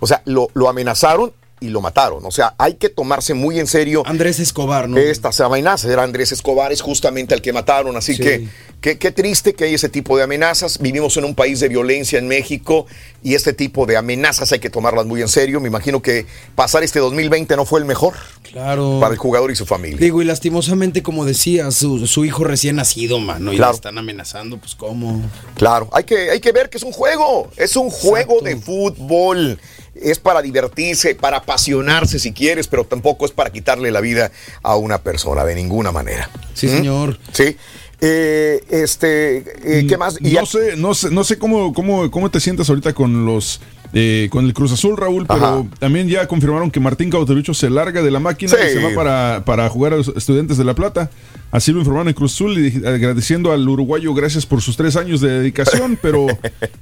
O 0.00 0.06
sea, 0.06 0.22
lo, 0.24 0.48
lo 0.54 0.68
amenazaron 0.68 1.32
y 1.60 1.68
lo 1.68 1.80
mataron. 1.80 2.24
O 2.26 2.30
sea, 2.30 2.54
hay 2.58 2.74
que 2.74 2.88
tomarse 2.88 3.34
muy 3.34 3.60
en 3.60 3.66
serio. 3.68 4.02
Andrés 4.06 4.40
Escobar, 4.40 4.88
¿no? 4.88 4.96
Estas 4.98 5.40
amenazas. 5.40 5.90
Era 5.90 6.02
Andrés 6.02 6.32
Escobar, 6.32 6.72
es 6.72 6.80
justamente 6.80 7.34
al 7.34 7.42
que 7.42 7.52
mataron. 7.52 7.96
Así 7.96 8.14
Sí. 8.16 8.22
que 8.22 8.48
qué, 8.82 8.98
qué 8.98 9.10
triste 9.12 9.54
que 9.54 9.64
hay 9.64 9.74
ese 9.74 9.88
tipo 9.88 10.18
de 10.18 10.24
amenazas. 10.24 10.78
Vivimos 10.78 11.16
en 11.16 11.24
un 11.24 11.34
país 11.34 11.60
de 11.60 11.68
violencia 11.68 12.18
en 12.18 12.28
México 12.28 12.86
y 13.22 13.34
este 13.34 13.54
tipo 13.54 13.86
de 13.86 13.96
amenazas 13.96 14.52
hay 14.52 14.58
que 14.58 14.68
tomarlas 14.68 15.06
muy 15.06 15.22
en 15.22 15.28
serio. 15.28 15.60
Me 15.60 15.68
imagino 15.68 16.02
que 16.02 16.26
pasar 16.54 16.82
este 16.82 16.98
2020 16.98 17.56
no 17.56 17.64
fue 17.64 17.78
el 17.80 17.86
mejor 17.86 18.12
Claro. 18.52 18.98
para 19.00 19.14
el 19.14 19.18
jugador 19.18 19.50
y 19.50 19.56
su 19.56 19.64
familia. 19.64 19.96
Digo, 19.98 20.20
y 20.20 20.26
lastimosamente, 20.26 21.02
como 21.02 21.24
decía, 21.24 21.70
su, 21.70 22.06
su 22.06 22.26
hijo 22.26 22.44
recién 22.44 22.76
nacido, 22.76 23.18
mano, 23.18 23.50
y 23.52 23.56
Claro. 23.56 23.72
lo 23.72 23.76
están 23.76 23.96
amenazando, 23.96 24.58
pues 24.58 24.74
cómo. 24.74 25.22
Claro, 25.56 25.88
hay 25.92 26.04
que, 26.04 26.30
hay 26.30 26.40
que 26.40 26.52
ver 26.52 26.68
que 26.68 26.76
es 26.76 26.82
un 26.82 26.92
juego, 26.92 27.50
es 27.56 27.76
un 27.76 27.88
juego 27.88 28.40
de 28.42 28.56
fútbol. 28.56 29.58
Es 29.94 30.18
para 30.18 30.40
divertirse, 30.40 31.14
para 31.14 31.36
apasionarse 31.38 32.18
si 32.18 32.32
quieres, 32.32 32.66
pero 32.66 32.84
tampoco 32.84 33.26
es 33.26 33.30
para 33.30 33.50
quitarle 33.50 33.90
la 33.90 34.00
vida 34.00 34.32
a 34.62 34.74
una 34.76 34.98
persona 35.02 35.44
de 35.44 35.54
ninguna 35.54 35.92
manera. 35.92 36.30
Sí, 36.54 36.66
¿Mm? 36.66 36.70
señor. 36.70 37.18
Sí. 37.32 37.56
Eh, 38.04 38.64
este, 38.68 39.38
eh, 39.62 39.86
¿qué 39.88 39.96
más? 39.96 40.20
Mm, 40.20 40.24
No 40.24 40.30
ya- 40.30 40.44
sé, 40.46 40.76
no 40.76 40.92
sé, 40.92 41.10
no 41.12 41.22
sé 41.22 41.38
cómo, 41.38 41.72
cómo, 41.72 42.10
cómo 42.10 42.30
te 42.32 42.40
sientas 42.40 42.68
ahorita 42.68 42.92
con 42.94 43.24
los 43.24 43.60
eh, 43.94 44.28
con 44.30 44.44
el 44.46 44.54
Cruz 44.54 44.72
Azul, 44.72 44.96
Raúl, 44.96 45.26
pero 45.26 45.44
Ajá. 45.44 45.64
también 45.78 46.08
ya 46.08 46.26
confirmaron 46.26 46.70
que 46.70 46.80
Martín 46.80 47.10
Cauterucho 47.10 47.54
se 47.54 47.68
larga 47.70 48.02
de 48.02 48.10
la 48.10 48.20
máquina 48.20 48.52
Sí. 48.52 48.56
y 48.66 48.72
se 48.74 48.82
va 48.82 48.94
para, 48.94 49.42
para 49.44 49.68
jugar 49.68 49.92
a 49.94 49.96
los 49.96 50.08
estudiantes 50.08 50.56
de 50.56 50.64
La 50.64 50.74
Plata. 50.74 51.10
Así 51.50 51.70
lo 51.70 51.80
informaron 51.80 52.08
en 52.08 52.14
Cruz 52.14 52.32
Azul 52.32 52.58
y 52.58 52.86
agradeciendo 52.86 53.52
al 53.52 53.68
uruguayo 53.68 54.14
gracias 54.14 54.46
por 54.46 54.62
sus 54.62 54.78
tres 54.78 54.96
años 54.96 55.20
de 55.20 55.28
dedicación, 55.28 55.98
pero, 56.02 56.26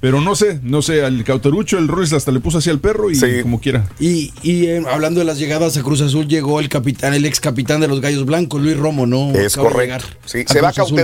pero 0.00 0.20
no 0.20 0.36
sé, 0.36 0.60
no 0.62 0.80
sé, 0.82 1.02
al 1.04 1.24
Cauterucho 1.24 1.76
el 1.78 1.88
Ruiz 1.88 2.12
hasta 2.12 2.30
le 2.30 2.38
puso 2.38 2.58
así 2.58 2.70
al 2.70 2.78
perro 2.78 3.10
y 3.10 3.18
como 3.42 3.60
quiera. 3.60 3.88
Y, 3.98 4.32
y 4.42 4.66
eh, 4.66 4.82
hablando 4.88 5.18
de 5.18 5.26
las 5.26 5.38
llegadas 5.40 5.76
a 5.76 5.82
Cruz 5.82 6.00
Azul, 6.02 6.28
llegó 6.28 6.60
el 6.60 6.68
capitán, 6.68 7.14
el 7.14 7.24
ex 7.24 7.40
capitán 7.40 7.80
de 7.80 7.88
los 7.88 8.00
Gallos 8.00 8.24
Blancos, 8.24 8.62
Luis 8.62 8.76
Romo, 8.76 9.06
¿no? 9.06 9.32
Es 9.32 9.54
Acaba 9.54 9.70
correcto. 9.72 10.04
Sí, 10.24 10.44
se 10.46 10.60
va 10.60 10.72
Cruz 10.72 10.86
Azul. 10.86 10.96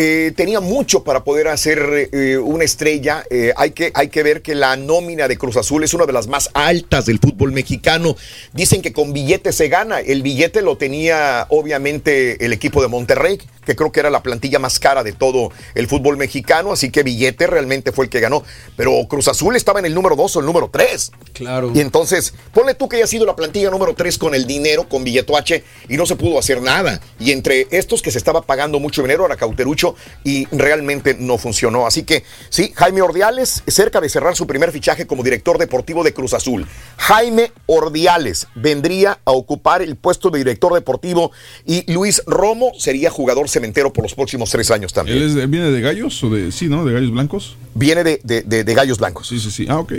Eh, 0.00 0.32
tenía 0.36 0.60
mucho 0.60 1.02
para 1.02 1.24
poder 1.24 1.48
hacer 1.48 2.08
eh, 2.12 2.38
una 2.38 2.62
estrella. 2.62 3.24
Eh, 3.30 3.52
hay, 3.56 3.72
que, 3.72 3.90
hay 3.94 4.10
que 4.10 4.22
ver 4.22 4.42
que 4.42 4.54
la 4.54 4.76
nómina 4.76 5.26
de 5.26 5.36
Cruz 5.36 5.56
Azul 5.56 5.82
es 5.82 5.92
una 5.92 6.06
de 6.06 6.12
las 6.12 6.28
más 6.28 6.50
altas 6.54 7.06
del 7.06 7.18
fútbol 7.18 7.50
mexicano. 7.50 8.14
Dicen 8.52 8.80
que 8.80 8.92
con 8.92 9.12
billete 9.12 9.50
se 9.50 9.66
gana. 9.66 9.98
El 9.98 10.22
billete 10.22 10.62
lo 10.62 10.76
tenía 10.76 11.48
obviamente 11.50 12.44
el 12.44 12.52
equipo 12.52 12.80
de 12.80 12.86
Monterrey, 12.86 13.40
que 13.66 13.74
creo 13.74 13.90
que 13.90 13.98
era 13.98 14.08
la 14.08 14.22
plantilla 14.22 14.60
más 14.60 14.78
cara 14.78 15.02
de 15.02 15.12
todo 15.12 15.50
el 15.74 15.88
fútbol 15.88 16.16
mexicano, 16.16 16.70
así 16.70 16.90
que 16.90 17.02
billete 17.02 17.48
realmente 17.48 17.90
fue 17.90 18.04
el 18.04 18.10
que 18.10 18.20
ganó. 18.20 18.44
Pero 18.76 18.92
Cruz 19.08 19.26
Azul 19.26 19.56
estaba 19.56 19.80
en 19.80 19.86
el 19.86 19.94
número 19.94 20.14
2 20.14 20.36
o 20.36 20.38
el 20.38 20.46
número 20.46 20.70
3. 20.72 21.10
Claro. 21.32 21.72
Y 21.74 21.80
entonces, 21.80 22.34
ponle 22.54 22.74
tú 22.74 22.88
que 22.88 22.98
haya 22.98 23.08
sido 23.08 23.26
la 23.26 23.34
plantilla 23.34 23.68
número 23.68 23.94
3 23.94 24.16
con 24.16 24.36
el 24.36 24.46
dinero, 24.46 24.88
con 24.88 25.02
billeto 25.02 25.36
H, 25.36 25.64
y 25.88 25.96
no 25.96 26.06
se 26.06 26.14
pudo 26.14 26.38
hacer 26.38 26.62
nada. 26.62 27.00
Y 27.18 27.32
entre 27.32 27.66
estos 27.72 28.00
que 28.00 28.12
se 28.12 28.18
estaba 28.18 28.42
pagando 28.42 28.78
mucho 28.78 29.02
dinero 29.02 29.26
era 29.26 29.34
Cauterucho 29.34 29.87
y 30.24 30.46
realmente 30.46 31.16
no 31.18 31.38
funcionó. 31.38 31.86
Así 31.86 32.02
que 32.02 32.24
sí, 32.50 32.72
Jaime 32.74 33.02
Ordiales, 33.02 33.62
cerca 33.66 34.00
de 34.00 34.08
cerrar 34.08 34.36
su 34.36 34.46
primer 34.46 34.72
fichaje 34.72 35.06
como 35.06 35.22
director 35.22 35.58
deportivo 35.58 36.02
de 36.04 36.12
Cruz 36.14 36.34
Azul. 36.34 36.66
Jaime 36.96 37.52
Ordiales 37.66 38.46
vendría 38.54 39.18
a 39.24 39.30
ocupar 39.32 39.82
el 39.82 39.96
puesto 39.96 40.30
de 40.30 40.38
director 40.38 40.74
deportivo 40.74 41.30
y 41.66 41.90
Luis 41.92 42.22
Romo 42.26 42.72
sería 42.78 43.10
jugador 43.10 43.48
cementero 43.48 43.92
por 43.92 44.04
los 44.04 44.14
próximos 44.14 44.50
tres 44.50 44.70
años 44.70 44.92
también. 44.92 45.18
¿Él 45.18 45.38
es 45.38 45.50
viene 45.50 45.70
de 45.70 45.80
gallos 45.80 46.22
o 46.24 46.30
de, 46.30 46.52
sí, 46.52 46.68
¿no? 46.68 46.84
De 46.84 46.92
gallos 46.92 47.10
blancos. 47.10 47.56
Viene 47.74 48.02
de, 48.04 48.20
de- 48.24 48.42
de- 48.42 48.64
de 48.64 48.74
Gallos 48.74 48.98
Blancos. 48.98 49.28
Sí, 49.28 49.38
sí, 49.38 49.50
sí. 49.50 49.66
Ah, 49.68 49.78
ok. 49.78 49.92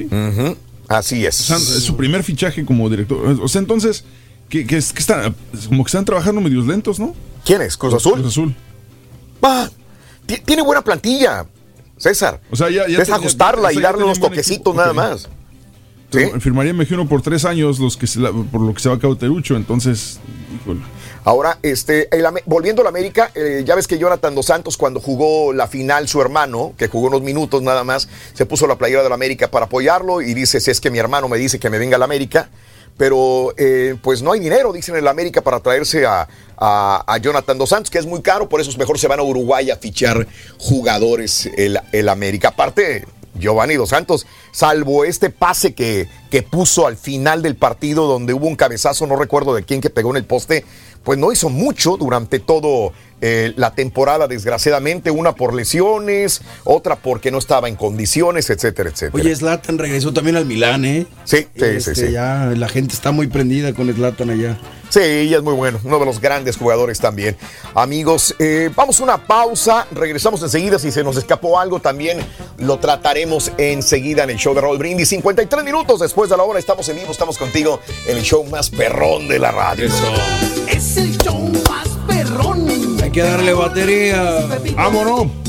Así 0.87 1.25
es. 1.25 1.39
O 1.39 1.43
sea, 1.43 1.57
es 1.57 1.83
su 1.83 1.95
primer 1.95 2.23
fichaje 2.23 2.65
como 2.65 2.89
director. 2.89 3.25
O 3.41 3.47
sea, 3.47 3.59
entonces, 3.59 4.03
que, 4.49 4.65
que, 4.65 4.77
es- 4.77 4.91
que 4.91 4.99
están, 4.99 5.35
como 5.67 5.83
que 5.83 5.87
están 5.89 6.03
trabajando 6.03 6.41
medios 6.41 6.65
lentos, 6.67 6.99
¿no? 6.99 7.15
¿Quién 7.45 7.61
es? 7.61 7.77
¿Cruz 7.77 7.93
Azul? 7.93 8.13
Cruz 8.13 8.27
Azul. 8.27 8.55
Va, 9.43 9.69
ti- 10.25 10.41
tiene 10.45 10.61
buena 10.61 10.81
plantilla, 10.81 11.45
César. 11.97 12.39
O 12.51 12.55
sea, 12.55 12.69
ya, 12.69 12.87
ya 12.87 12.97
es 13.01 13.09
ajustarla 13.09 13.71
y 13.73 13.79
darle 13.79 14.03
unos 14.03 14.19
toquecitos 14.19 14.75
nada 14.75 14.93
más. 14.93 15.29
Pero 16.11 16.41
Firmaría, 16.41 16.73
me 16.73 16.77
imagino, 16.83 17.07
por 17.07 17.21
tres 17.21 17.45
años 17.45 17.77
los 17.79 17.95
que 17.95 18.07
se 18.07 18.19
la- 18.19 18.31
por 18.31 18.61
lo 18.61 18.73
que 18.73 18.79
se 18.81 18.89
va 18.89 18.95
a 18.95 18.99
Cauterucho. 18.99 19.55
Entonces, 19.55 20.19
híjole. 20.59 20.79
Ahora, 21.23 21.59
este, 21.61 22.07
el 22.17 22.25
volviendo 22.45 22.81
a 22.81 22.85
la 22.85 22.89
América, 22.89 23.29
eh, 23.35 23.63
ya 23.65 23.75
ves 23.75 23.87
que 23.87 23.99
Jonathan 23.99 24.33
Dos 24.33 24.47
Santos, 24.47 24.75
cuando 24.77 24.99
jugó 24.99 25.53
la 25.53 25.67
final, 25.67 26.07
su 26.07 26.19
hermano, 26.21 26.73
que 26.77 26.87
jugó 26.87 27.07
unos 27.07 27.21
minutos 27.21 27.61
nada 27.61 27.83
más, 27.83 28.07
se 28.33 28.45
puso 28.47 28.65
la 28.65 28.77
playera 28.77 29.03
de 29.03 29.09
la 29.09 29.15
América 29.15 29.51
para 29.51 29.65
apoyarlo 29.65 30.21
y 30.23 30.33
dice: 30.33 30.59
Si 30.59 30.71
es 30.71 30.81
que 30.81 30.89
mi 30.89 30.97
hermano 30.97 31.27
me 31.27 31.37
dice 31.37 31.59
que 31.59 31.69
me 31.69 31.77
venga 31.77 31.97
a 31.97 31.99
la 31.99 32.05
América, 32.05 32.49
pero 32.99 33.53
eh, 33.57 33.95
pues 34.03 34.21
no 34.21 34.33
hay 34.33 34.41
dinero, 34.41 34.73
dicen 34.73 34.95
en 34.97 35.05
la 35.05 35.11
América, 35.11 35.39
para 35.41 35.61
traerse 35.61 36.05
a, 36.05 36.27
a- 36.57 37.03
a 37.07 37.17
Jonathan 37.17 37.57
Dos 37.57 37.69
Santos, 37.69 37.89
que 37.89 37.97
es 37.97 38.05
muy 38.05 38.21
caro, 38.21 38.49
por 38.49 38.59
eso 38.59 38.77
mejor 38.77 38.99
se 38.99 39.07
van 39.07 39.19
a 39.19 39.23
Uruguay 39.23 39.71
a 39.71 39.77
fichar 39.77 40.27
jugadores 40.59 41.49
el, 41.57 41.79
el 41.93 42.09
América. 42.09 42.49
Aparte, 42.49 43.05
Giovanni 43.35 43.75
Dos 43.75 43.89
Santos, 43.89 44.27
salvo 44.51 45.05
este 45.05 45.29
pase 45.29 45.73
que, 45.73 46.09
que 46.29 46.43
puso 46.43 46.87
al 46.87 46.97
final 46.97 47.41
del 47.41 47.55
partido 47.55 48.05
donde 48.05 48.33
hubo 48.33 48.47
un 48.47 48.57
cabezazo, 48.57 49.07
no 49.07 49.15
recuerdo 49.15 49.53
de 49.55 49.63
quién 49.63 49.79
que 49.79 49.89
pegó 49.89 50.11
en 50.11 50.17
el 50.17 50.25
poste, 50.25 50.65
pues 51.03 51.17
no 51.17 51.31
hizo 51.31 51.47
mucho 51.47 51.95
durante 51.95 52.39
todo 52.39 52.91
eh, 53.21 53.53
la 53.55 53.71
temporada, 53.71 54.27
desgraciadamente, 54.27 55.11
una 55.11 55.33
por 55.35 55.53
lesiones, 55.53 56.41
otra 56.63 56.95
porque 56.95 57.31
no 57.31 57.37
estaba 57.37 57.67
en 57.67 57.75
condiciones, 57.75 58.49
etcétera, 58.49 58.89
etcétera. 58.89 59.23
Oye, 59.23 59.35
Zlatan 59.35 59.77
regresó 59.77 60.13
también 60.13 60.35
al 60.35 60.45
Milán, 60.45 60.85
¿eh? 60.85 61.05
Sí, 61.25 61.37
sí, 61.37 61.47
Este, 61.53 61.81
sí, 61.95 62.07
sí. 62.07 62.11
Ya 62.11 62.51
la 62.55 62.69
gente 62.69 62.93
está 62.93 63.11
muy 63.11 63.27
prendida 63.27 63.73
con 63.73 63.93
Zlatan 63.93 64.29
allá. 64.29 64.57
Sí, 64.89 65.01
ella 65.01 65.37
es 65.37 65.43
muy 65.43 65.53
bueno, 65.53 65.79
uno 65.83 65.99
de 65.99 66.05
los 66.05 66.19
grandes 66.19 66.57
jugadores 66.57 66.99
también. 66.99 67.37
Amigos, 67.75 68.35
eh, 68.39 68.71
vamos 68.75 68.99
a 68.99 69.03
una 69.03 69.17
pausa, 69.23 69.85
regresamos 69.91 70.41
enseguida. 70.41 70.79
Si 70.79 70.91
se 70.91 71.03
nos 71.03 71.15
escapó 71.15 71.59
algo, 71.59 71.79
también 71.79 72.19
lo 72.57 72.79
trataremos 72.79 73.51
enseguida 73.57 74.23
en 74.23 74.31
el 74.31 74.37
show 74.37 74.55
de 74.55 74.61
Raúl 74.61 74.79
Brindis. 74.79 75.09
53 75.09 75.63
minutos 75.63 75.99
después 75.99 76.29
de 76.29 76.37
la 76.37 76.43
hora, 76.43 76.57
estamos 76.57 76.89
en 76.89 76.95
vivo, 76.95 77.11
estamos 77.11 77.37
contigo 77.37 77.79
en 78.07 78.17
el 78.17 78.23
show 78.23 78.43
más 78.45 78.71
perrón 78.71 79.27
de 79.27 79.37
la 79.37 79.51
radio. 79.51 79.87
Es 80.67 80.97
el 80.97 81.15
show 81.19 81.39
más 81.69 81.87
perrón. 82.07 82.78
Hay 83.09 83.13
que 83.13 83.23
darle 83.23 83.53
batería. 83.53 84.45
¡Vámonos! 84.75 85.48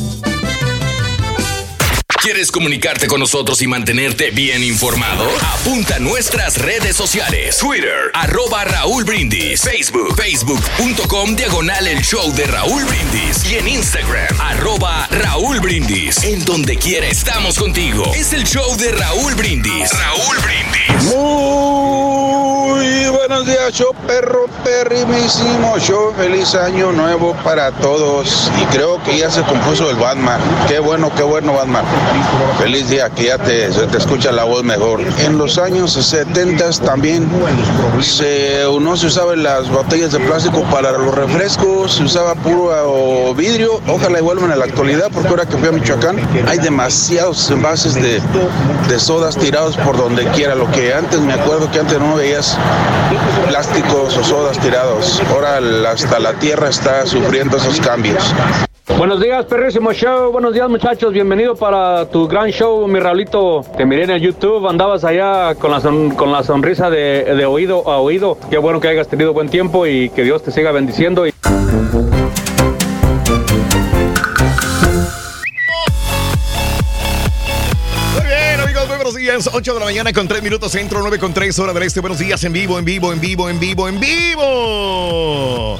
¿Quieres 2.23 2.53
comunicarte 2.53 3.07
con 3.07 3.19
nosotros 3.19 3.63
y 3.63 3.67
mantenerte 3.67 4.31
bien 4.31 4.63
informado? 4.63 5.27
Apunta 5.55 5.97
a 5.97 5.99
nuestras 6.01 6.59
redes 6.59 6.95
sociales. 6.95 7.57
Twitter, 7.57 8.11
arroba 8.13 8.63
Raúl 8.65 9.05
Brindis. 9.05 9.63
Facebook, 9.63 10.15
facebook.com, 10.17 11.35
diagonal 11.35 11.87
el 11.87 12.03
show 12.03 12.31
de 12.35 12.45
Raúl 12.45 12.85
Brindis. 12.85 13.51
Y 13.51 13.55
en 13.55 13.69
Instagram, 13.69 14.39
arroba 14.39 15.09
Raúl 15.11 15.61
Brindis. 15.61 16.23
En 16.23 16.45
donde 16.45 16.77
quiera 16.77 17.07
estamos 17.07 17.59
contigo. 17.59 18.13
Es 18.15 18.35
el 18.35 18.45
show 18.45 18.77
de 18.77 18.93
Raúl 18.93 19.35
Brindis. 19.35 19.91
Raúl 19.91 20.37
Brindis. 20.41 21.15
Muy 21.15 23.09
buenos 23.09 23.47
días, 23.47 23.73
show 23.73 23.95
perro 24.07 24.47
perrimísimo, 24.63 25.79
show 25.79 26.13
feliz 26.15 26.55
año 26.55 26.93
nuevo 26.93 27.35
para 27.43 27.73
todos. 27.73 28.51
Y 28.61 28.65
creo 28.67 29.03
que 29.05 29.17
ya 29.17 29.31
se 29.31 29.43
compuso 29.43 29.89
el 29.89 29.97
Batman. 29.97 30.39
Qué 30.69 30.79
bueno, 30.81 31.11
qué 31.17 31.23
bueno 31.23 31.55
Batman. 31.55 31.85
Feliz 32.59 32.89
día, 32.91 33.09
que 33.11 33.25
ya 33.25 33.39
te, 33.39 33.73
se 33.73 33.87
te 33.87 33.99
escucha 33.99 34.33
la 34.33 34.45
voz 34.45 34.63
mejor. 34.63 35.01
En 35.19 35.39
los 35.39 35.59
años 35.59 35.93
70 35.93 36.71
también 36.85 37.29
se, 38.01 38.65
no 38.81 38.97
se 38.97 39.07
usaban 39.07 39.43
las 39.43 39.69
botellas 39.71 40.13
de 40.13 40.21
plástico 40.21 40.63
para 40.65 40.93
los 40.93 41.15
refrescos, 41.15 41.95
se 41.95 42.05
usaba 42.05 42.35
puro 42.35 43.35
vidrio. 43.35 43.81
Ojalá 43.89 44.21
vuelvan 44.21 44.53
a 44.53 44.57
la 44.57 44.67
actualidad, 44.67 45.11
porque 45.13 45.29
ahora 45.29 45.47
que 45.47 45.57
fui 45.57 45.69
a 45.69 45.73
Michoacán 45.73 46.19
hay 46.47 46.59
demasiados 46.59 47.51
envases 47.51 47.95
de, 47.95 48.21
de 48.89 49.01
sodas 49.01 49.37
tirados 49.37 49.77
por 49.79 49.97
donde 49.97 50.25
quiera. 50.29 50.55
Lo 50.55 50.71
que 50.71 50.93
antes 50.93 51.21
me 51.21 51.33
acuerdo 51.33 51.71
que 51.71 51.81
antes 51.81 51.99
no 51.99 52.17
veías 52.17 52.59
plásticos 53.49 54.17
o 54.17 54.25
sodas 54.25 54.59
tirados. 54.59 55.23
Ahora 55.31 55.59
hasta 55.91 56.19
la 56.19 56.35
tierra 56.35 56.69
está 56.69 57.07
sufriendo 57.07 57.57
esos 57.57 57.81
cambios. 57.81 58.35
Buenos 58.99 59.21
días, 59.21 59.47
perrísimo 59.47 59.93
show. 59.93 60.31
Buenos 60.31 60.53
días, 60.53 60.69
muchachos. 60.69 61.13
Bienvenido 61.13 61.57
para 61.57 62.07
tu 62.11 62.29
gran 62.29 62.51
show, 62.51 62.87
mi 62.87 62.99
Raulito. 63.01 63.63
Te 63.77 63.87
miré 63.87 64.05
en 64.05 64.11
el 64.11 64.21
YouTube. 64.21 64.67
Andabas 64.69 65.05
allá 65.05 65.55
con 65.55 65.71
la, 65.71 65.81
son- 65.81 66.11
con 66.11 66.31
la 66.31 66.43
sonrisa 66.43 66.91
de, 66.91 67.25
de 67.25 67.47
oído 67.47 67.89
a 67.91 67.99
oído. 67.99 68.37
Qué 68.51 68.59
bueno 68.59 68.79
que 68.81 68.89
hayas 68.89 69.09
tenido 69.09 69.33
buen 69.33 69.49
tiempo 69.49 69.87
y 69.87 70.11
que 70.11 70.23
Dios 70.23 70.43
te 70.43 70.51
siga 70.51 70.71
bendiciendo. 70.73 71.27
Y... 71.27 71.33
Días. 79.17 79.51
8 79.53 79.75
de 79.75 79.81
la 79.81 79.85
mañana 79.87 80.13
con 80.13 80.29
3 80.29 80.43
minutos 80.43 80.73
centro, 80.73 81.01
9 81.01 81.19
con 81.19 81.35
3 81.35 81.59
hora 81.59 81.73
del 81.73 81.83
este. 81.83 82.01
Buenos 82.01 82.19
días 82.19 82.43
en 82.45 82.53
vivo, 82.53 82.79
en 82.79 82.85
vivo, 82.85 83.13
en 83.13 83.21
vivo, 83.21 83.49
en 83.51 83.59
vivo, 83.59 83.89
en 83.89 83.99
vivo. 84.01 85.79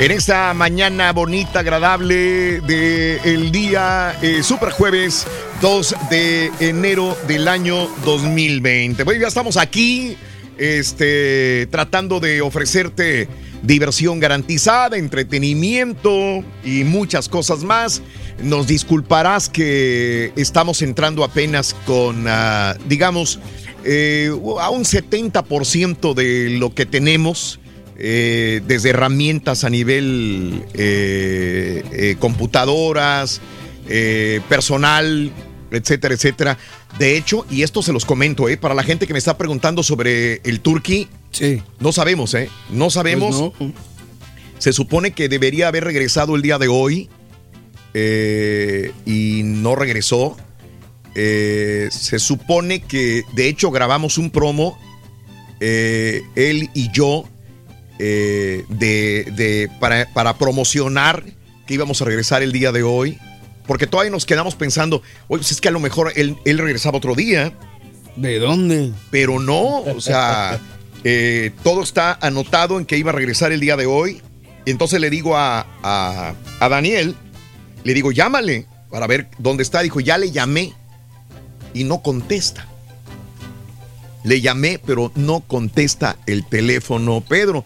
En 0.00 0.12
esta 0.12 0.54
mañana 0.54 1.12
bonita, 1.12 1.60
agradable 1.60 2.62
del 2.62 3.52
día 3.52 4.16
eh, 4.22 4.42
super 4.42 4.70
jueves 4.70 5.26
2 5.60 5.94
de 6.08 6.50
enero 6.58 7.14
del 7.28 7.46
año 7.46 7.86
2020. 8.06 9.04
Bueno, 9.04 9.20
ya 9.20 9.28
estamos 9.28 9.58
aquí 9.58 10.16
este, 10.56 11.68
tratando 11.70 12.18
de 12.18 12.40
ofrecerte 12.40 13.28
diversión 13.60 14.20
garantizada, 14.20 14.96
entretenimiento 14.96 16.42
y 16.64 16.84
muchas 16.84 17.28
cosas 17.28 17.62
más. 17.62 18.00
Nos 18.42 18.68
disculparás 18.68 19.50
que 19.50 20.32
estamos 20.34 20.80
entrando 20.80 21.24
apenas 21.24 21.76
con, 21.84 22.24
ah, 22.26 22.74
digamos, 22.88 23.38
eh, 23.84 24.30
a 24.60 24.70
un 24.70 24.84
70% 24.86 26.14
de 26.14 26.56
lo 26.58 26.74
que 26.74 26.86
tenemos. 26.86 27.60
Eh, 28.02 28.62
desde 28.66 28.90
herramientas 28.90 29.62
a 29.62 29.68
nivel 29.68 30.64
eh, 30.72 31.84
eh, 31.92 32.16
computadoras, 32.18 33.42
personal, 34.48 35.32
etcétera, 35.70 36.14
etcétera. 36.14 36.58
De 36.98 37.16
hecho, 37.16 37.44
y 37.50 37.62
esto 37.62 37.82
se 37.82 37.92
los 37.92 38.06
comento, 38.06 38.48
¿eh? 38.48 38.56
para 38.56 38.74
la 38.74 38.84
gente 38.84 39.06
que 39.06 39.12
me 39.12 39.18
está 39.18 39.36
preguntando 39.36 39.82
sobre 39.82 40.40
el 40.44 40.60
Turkey, 40.60 41.08
sí. 41.30 41.62
no 41.78 41.92
sabemos, 41.92 42.32
¿eh? 42.34 42.48
No 42.70 42.88
sabemos. 42.88 43.52
Pues 43.58 43.72
Se 44.58 44.72
supone 44.72 45.10
que 45.10 45.28
debería 45.28 45.68
haber 45.68 45.84
regresado 45.84 46.36
el 46.36 46.42
día 46.42 46.56
de 46.58 46.68
hoy 46.68 47.10
y 49.04 49.42
no 49.44 49.74
regresó. 49.74 50.38
Se 51.12 52.18
supone 52.18 52.80
que, 52.80 53.24
de 53.34 53.48
hecho, 53.48 53.70
grabamos 53.70 54.16
un 54.16 54.30
promo, 54.30 54.78
él 55.60 56.70
y 56.72 56.90
yo, 56.92 57.26
eh, 58.00 58.64
de, 58.68 59.24
de- 59.36 59.70
para, 59.78 60.06
para 60.12 60.38
promocionar 60.38 61.22
que 61.66 61.74
íbamos 61.74 62.00
a 62.02 62.04
regresar 62.06 62.42
el 62.42 62.52
día 62.52 62.72
de 62.72 62.82
hoy. 62.82 63.18
Porque 63.66 63.86
todavía 63.86 64.10
nos 64.10 64.26
quedamos 64.26 64.56
pensando, 64.56 64.96
oye, 65.28 65.40
pues 65.40 65.52
es 65.52 65.60
que 65.60 65.68
a 65.68 65.70
lo 65.70 65.78
mejor 65.80 66.12
él, 66.16 66.36
él 66.44 66.58
regresaba 66.58 66.98
otro 66.98 67.14
día. 67.14 67.52
¿De 68.16 68.38
dónde? 68.40 68.92
Pero 69.10 69.38
no, 69.38 69.78
o 69.82 70.00
sea, 70.00 70.58
eh, 71.04 71.52
todo 71.62 71.82
está 71.82 72.18
anotado 72.20 72.78
en 72.78 72.86
que 72.86 72.98
iba 72.98 73.10
a 73.10 73.14
regresar 73.14 73.52
el 73.52 73.60
día 73.60 73.76
de 73.76 73.86
hoy. 73.86 74.22
Y 74.64 74.70
entonces 74.72 75.00
le 75.00 75.08
digo 75.10 75.36
a, 75.36 75.66
a- 75.82 76.34
a 76.58 76.68
Daniel, 76.68 77.14
Le 77.84 77.94
digo, 77.94 78.10
llámale 78.12 78.66
para 78.90 79.06
ver 79.06 79.28
dónde 79.38 79.62
está. 79.62 79.80
Dijo, 79.82 80.00
ya 80.00 80.18
le 80.18 80.30
llamé 80.32 80.72
y 81.72 81.84
no 81.84 82.02
contesta. 82.02 82.66
Le 84.24 84.40
llamé, 84.42 84.78
pero 84.84 85.12
no 85.14 85.40
contesta 85.40 86.16
el 86.26 86.44
teléfono, 86.46 87.22
Pedro. 87.26 87.64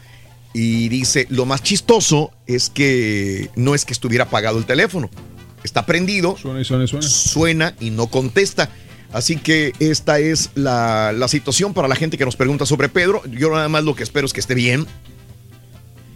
Y 0.55 0.89
dice, 0.89 1.27
lo 1.31 1.45
más 1.47 1.63
chistoso 1.63 2.31
es 2.47 2.71
que 2.71 3.51
no 3.57 3.75
es 3.75 3.85
que 3.85 3.93
estuviera 3.93 4.25
apagado 4.25 4.57
el 4.57 4.65
teléfono. 4.65 5.11
Está 5.65 5.85
prendido. 5.85 6.37
Suena 6.39 6.61
y 6.61 6.65
suena 6.65 6.85
y 6.85 6.89
suena. 6.89 7.07
Suena 7.07 7.75
y 7.81 7.91
no 7.91 8.07
contesta. 8.07 8.71
Así 9.13 9.37
que 9.37 9.73
esta 9.81 10.21
es 10.21 10.51
la, 10.55 11.13
la 11.13 11.29
situación 11.29 11.75
para 11.75 11.89
la 11.89 11.97
gente 11.97 12.17
que 12.17 12.25
nos 12.25 12.37
pregunta 12.37 12.67
sobre 12.67 12.89
Pedro. 12.89 13.23
Yo 13.27 13.51
nada 13.51 13.69
más 13.69 13.85
lo 13.85 13.97
que 13.97 14.05
espero 14.05 14.27
es 14.27 14.33
que 14.33 14.41
esté 14.41 14.55
bien. 14.55 14.87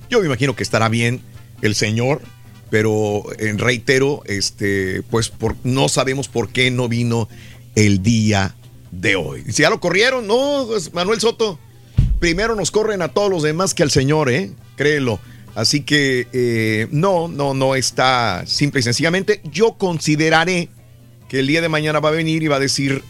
Yo 0.09 0.21
me 0.21 0.27
imagino 0.27 0.55
que 0.55 0.63
estará 0.63 0.89
bien 0.89 1.21
el 1.61 1.75
señor, 1.75 2.23
pero 2.71 3.25
en 3.39 3.59
reitero, 3.59 4.23
este, 4.27 5.03
pues 5.11 5.31
por, 5.31 5.57
no 5.65 5.89
sabemos 5.89 6.29
por 6.29 6.51
qué 6.51 6.71
no 6.71 6.89
vino 6.89 7.29
el 7.75 8.03
día 8.03 8.55
de 8.91 9.17
hoy. 9.17 9.45
Si 9.49 9.63
ya 9.63 9.71
lo 9.71 9.81
corrieron, 9.81 10.27
no, 10.27 10.67
pues, 10.69 10.93
Manuel 10.93 11.21
Soto. 11.21 11.59
Primero 12.19 12.55
nos 12.57 12.71
corren 12.71 13.03
a 13.03 13.09
todos 13.09 13.31
los 13.31 13.43
demás 13.43 13.75
que 13.75 13.83
al 13.83 13.91
señor, 13.91 14.31
¿eh? 14.31 14.51
Créelo. 14.77 15.21
Así 15.55 15.83
que 15.83 16.29
eh, 16.33 16.87
no, 16.91 17.29
no, 17.29 17.55
no 17.55 17.75
está 17.75 18.45
simple 18.47 18.81
y 18.81 18.83
sencillamente. 18.83 19.41
Yo 19.45 19.75
consideraré 19.75 20.69
que 21.29 21.41
el 21.41 21.47
día 21.47 21.61
de 21.61 21.69
mañana 21.69 22.01
va 22.01 22.09
a 22.11 22.13
venir 22.13 22.43
y 22.43 22.49
va 22.49 22.57
a 22.57 22.61
decir, 22.61 23.03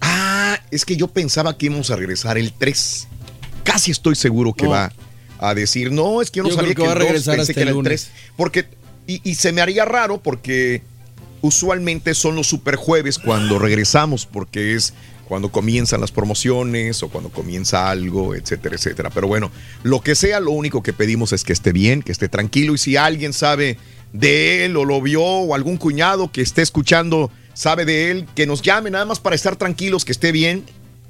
ah, 0.00 0.58
es 0.70 0.84
que 0.84 0.96
yo 0.96 1.08
pensaba 1.08 1.56
que 1.56 1.66
íbamos 1.66 1.90
a 1.90 1.96
regresar 1.96 2.38
el 2.38 2.52
3. 2.52 3.08
Casi 3.64 3.90
estoy 3.90 4.14
seguro 4.14 4.52
que 4.52 4.64
No. 4.64 4.70
va 4.70 4.92
a 5.38 5.54
decir, 5.54 5.92
no, 5.92 6.22
es 6.22 6.30
que 6.30 6.38
yo 6.38 6.44
no 6.44 6.50
Yo 6.50 6.56
sabía 6.56 6.70
que, 6.70 6.82
que 6.82 6.86
va 6.86 6.92
a 6.92 6.92
el 6.94 6.98
2, 7.00 7.08
regresar 7.08 7.36
pensé 7.36 7.54
que 7.54 7.60
el 7.60 7.68
era 7.68 7.70
el 7.70 7.76
lunes. 7.76 8.10
3. 8.12 8.30
Porque, 8.36 8.66
y, 9.06 9.20
y 9.28 9.34
se 9.34 9.52
me 9.52 9.60
haría 9.60 9.84
raro 9.84 10.22
porque 10.22 10.82
usualmente 11.42 12.14
son 12.14 12.36
los 12.36 12.46
superjueves 12.46 13.18
cuando 13.18 13.58
regresamos, 13.58 14.24
porque 14.26 14.74
es 14.74 14.94
cuando 15.28 15.50
comienzan 15.50 16.00
las 16.00 16.12
promociones 16.12 17.02
o 17.02 17.08
cuando 17.08 17.30
comienza 17.30 17.90
algo, 17.90 18.34
etcétera, 18.34 18.76
etcétera. 18.76 19.10
Pero 19.10 19.26
bueno, 19.26 19.50
lo 19.82 20.00
que 20.00 20.14
sea, 20.14 20.40
lo 20.40 20.50
único 20.50 20.82
que 20.82 20.92
pedimos 20.92 21.32
es 21.32 21.44
que 21.44 21.52
esté 21.52 21.72
bien, 21.72 22.02
que 22.02 22.12
esté 22.12 22.28
tranquilo 22.28 22.74
y 22.74 22.78
si 22.78 22.96
alguien 22.96 23.32
sabe 23.32 23.78
de 24.12 24.64
él 24.64 24.76
o 24.76 24.84
lo 24.84 25.00
vio 25.00 25.22
o 25.22 25.54
algún 25.54 25.76
cuñado 25.76 26.30
que 26.30 26.40
esté 26.40 26.62
escuchando 26.62 27.30
sabe 27.54 27.84
de 27.84 28.10
él, 28.10 28.26
que 28.34 28.46
nos 28.46 28.62
llame 28.62 28.90
nada 28.90 29.04
más 29.04 29.20
para 29.20 29.36
estar 29.36 29.56
tranquilos, 29.56 30.04
que 30.04 30.12
esté 30.12 30.32
bien. 30.32 30.64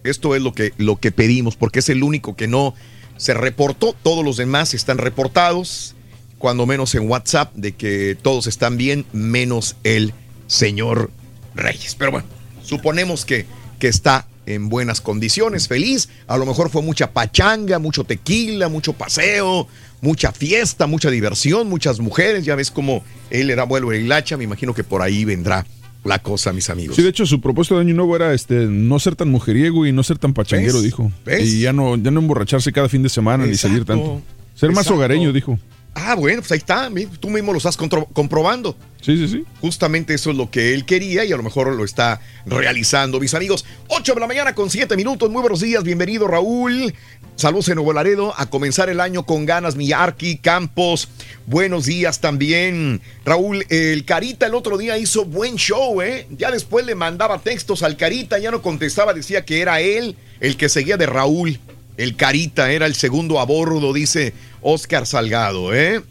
Esto 0.05 0.35
es 0.35 0.43
lo 0.43 0.53
que, 0.53 0.73
lo 0.77 0.97
que 0.97 1.11
pedimos, 1.11 1.57
porque 1.57 1.79
es 1.79 1.89
el 1.89 2.03
único 2.03 2.37
que 2.37 2.47
no 2.47 2.75
se 3.17 3.35
reportó. 3.35 3.95
Todos 4.03 4.25
los 4.25 4.37
demás 4.37 4.75
están 4.75 4.99
reportados, 4.99 5.95
cuando 6.39 6.67
menos 6.67 6.95
en 6.95 7.09
WhatsApp, 7.09 7.55
de 7.55 7.73
que 7.73 8.17
todos 8.21 8.47
están 8.47 8.77
bien, 8.77 9.07
menos 9.13 9.77
el 9.83 10.13
señor 10.47 11.11
Reyes. 11.55 11.95
Pero 11.95 12.11
bueno, 12.13 12.27
suponemos 12.63 13.25
que, 13.25 13.47
que 13.85 13.89
está 13.89 14.27
en 14.47 14.71
buenas 14.71 15.03
condiciones, 15.03 15.69
feliz. 15.69 16.09
A 16.27 16.39
lo 16.39 16.47
mejor 16.47 16.71
fue 16.71 16.81
mucha 16.81 17.11
pachanga, 17.11 17.79
mucho 17.79 18.05
tequila, 18.05 18.71
mucho 18.71 18.95
paseo, 18.95 19.69
mucha 20.01 20.33
fiesta, 20.33 20.87
mucha 20.87 21.11
diversión, 21.11 21.69
muchas 21.69 22.01
mujeres. 22.01 22.47
Ya 22.47 22.55
ves 22.55 22.71
cómo 22.71 23.05
él 23.29 23.51
era 23.51 23.65
vuelo 23.65 23.91
de 23.91 24.01
hilacha. 24.01 24.39
Me 24.39 24.45
imagino 24.45 24.73
que 24.73 24.85
por 24.85 25.03
ahí 25.03 25.27
vendrá 25.27 25.67
la 26.03 26.19
cosa, 26.19 26.55
mis 26.55 26.71
amigos. 26.71 26.97
Sí, 26.97 27.03
de 27.03 27.11
hecho, 27.11 27.27
su 27.27 27.43
propósito 27.43 27.75
de 27.75 27.83
año 27.83 27.93
nuevo 27.93 28.17
era 28.17 28.33
este 28.33 28.55
no 28.55 28.99
ser 28.99 29.17
tan 29.17 29.29
mujeriego 29.29 29.85
y 29.85 29.93
no 29.93 30.03
ser 30.03 30.17
tan 30.17 30.33
pachanguero, 30.33 30.77
¿Ves? 30.77 30.83
dijo. 30.85 31.13
¿Ves? 31.27 31.47
Y 31.47 31.61
ya 31.61 31.75
no, 31.75 31.99
ya 31.99 32.11
no 32.11 32.21
emborracharse 32.21 32.73
cada 32.73 32.89
fin 32.89 33.03
de 33.03 33.11
semana 33.11 33.45
ni 33.45 33.57
salir 33.59 33.85
tanto. 33.85 34.23
Ser 34.55 34.73
más 34.73 34.91
hogareño, 34.91 35.31
dijo. 35.31 35.59
Ah, 36.07 36.15
bueno, 36.17 36.43
pues 36.43 36.53
ahí 36.53 36.59
está. 36.59 36.91
Tú 37.19 37.31
mismo 37.31 37.53
lo 37.53 37.57
estás 37.57 37.79
comprobando. 37.79 38.77
Sí, 39.01 39.17
sí, 39.17 39.29
sí. 39.29 39.45
Justamente 39.61 40.13
eso 40.13 40.31
es 40.31 40.37
lo 40.37 40.51
que 40.51 40.75
él 40.75 40.85
quería 40.85 41.25
y 41.25 41.33
a 41.33 41.37
lo 41.37 41.43
mejor 41.43 41.73
lo 41.75 41.85
está 41.85 42.21
realizando. 42.45 43.21
Mis 43.21 43.33
amigos, 43.33 43.65
8 43.89 44.15
de 44.15 44.21
la 44.21 44.27
mañana 44.27 44.55
con 44.55 44.69
7 44.69 44.97
minutos. 44.97 45.31
Muy 45.31 45.41
buenos 45.41 45.61
días. 45.61 45.83
Bienvenido, 45.83 46.29
Raúl. 46.29 46.95
Saludos 47.37 47.69
en 47.69 47.77
Nuevo 47.77 47.95
Laredo. 47.95 48.35
A 48.37 48.51
comenzar 48.51 48.91
el 48.91 49.01
año 49.01 49.25
con 49.25 49.47
ganas, 49.47 49.77
Miyarki, 49.77 50.37
Campos. 50.37 51.09
Buenos 51.47 51.87
días 51.87 52.21
también. 52.21 53.01
Raúl, 53.25 53.65
el 53.71 54.05
Carita 54.05 54.47
el 54.47 54.55
otro 54.55 54.77
día 54.77 54.99
hizo 54.99 55.25
buen 55.25 55.57
show, 55.57 56.03
¿eh? 56.03 56.27
Ya 56.31 56.51
después 56.51 56.85
le 56.85 56.95
mandaba 56.95 57.39
textos 57.39 57.83
al 57.83 57.97
Carita, 57.97 58.39
ya 58.39 58.51
no 58.51 58.61
contestaba, 58.61 59.15
decía 59.15 59.45
que 59.45 59.61
era 59.61 59.81
él 59.81 60.17
el 60.41 60.57
que 60.57 60.69
seguía 60.69 60.97
de 60.99 61.07
Raúl. 61.07 61.59
El 61.97 62.17
Carita 62.17 62.73
era 62.73 62.87
el 62.87 62.95
segundo 62.95 63.39
a 63.39 63.45
bordo, 63.45 63.93
dice 63.93 64.35
Oscar 64.65 65.07
Salgado, 65.07 65.73
¿eh? 65.73 66.03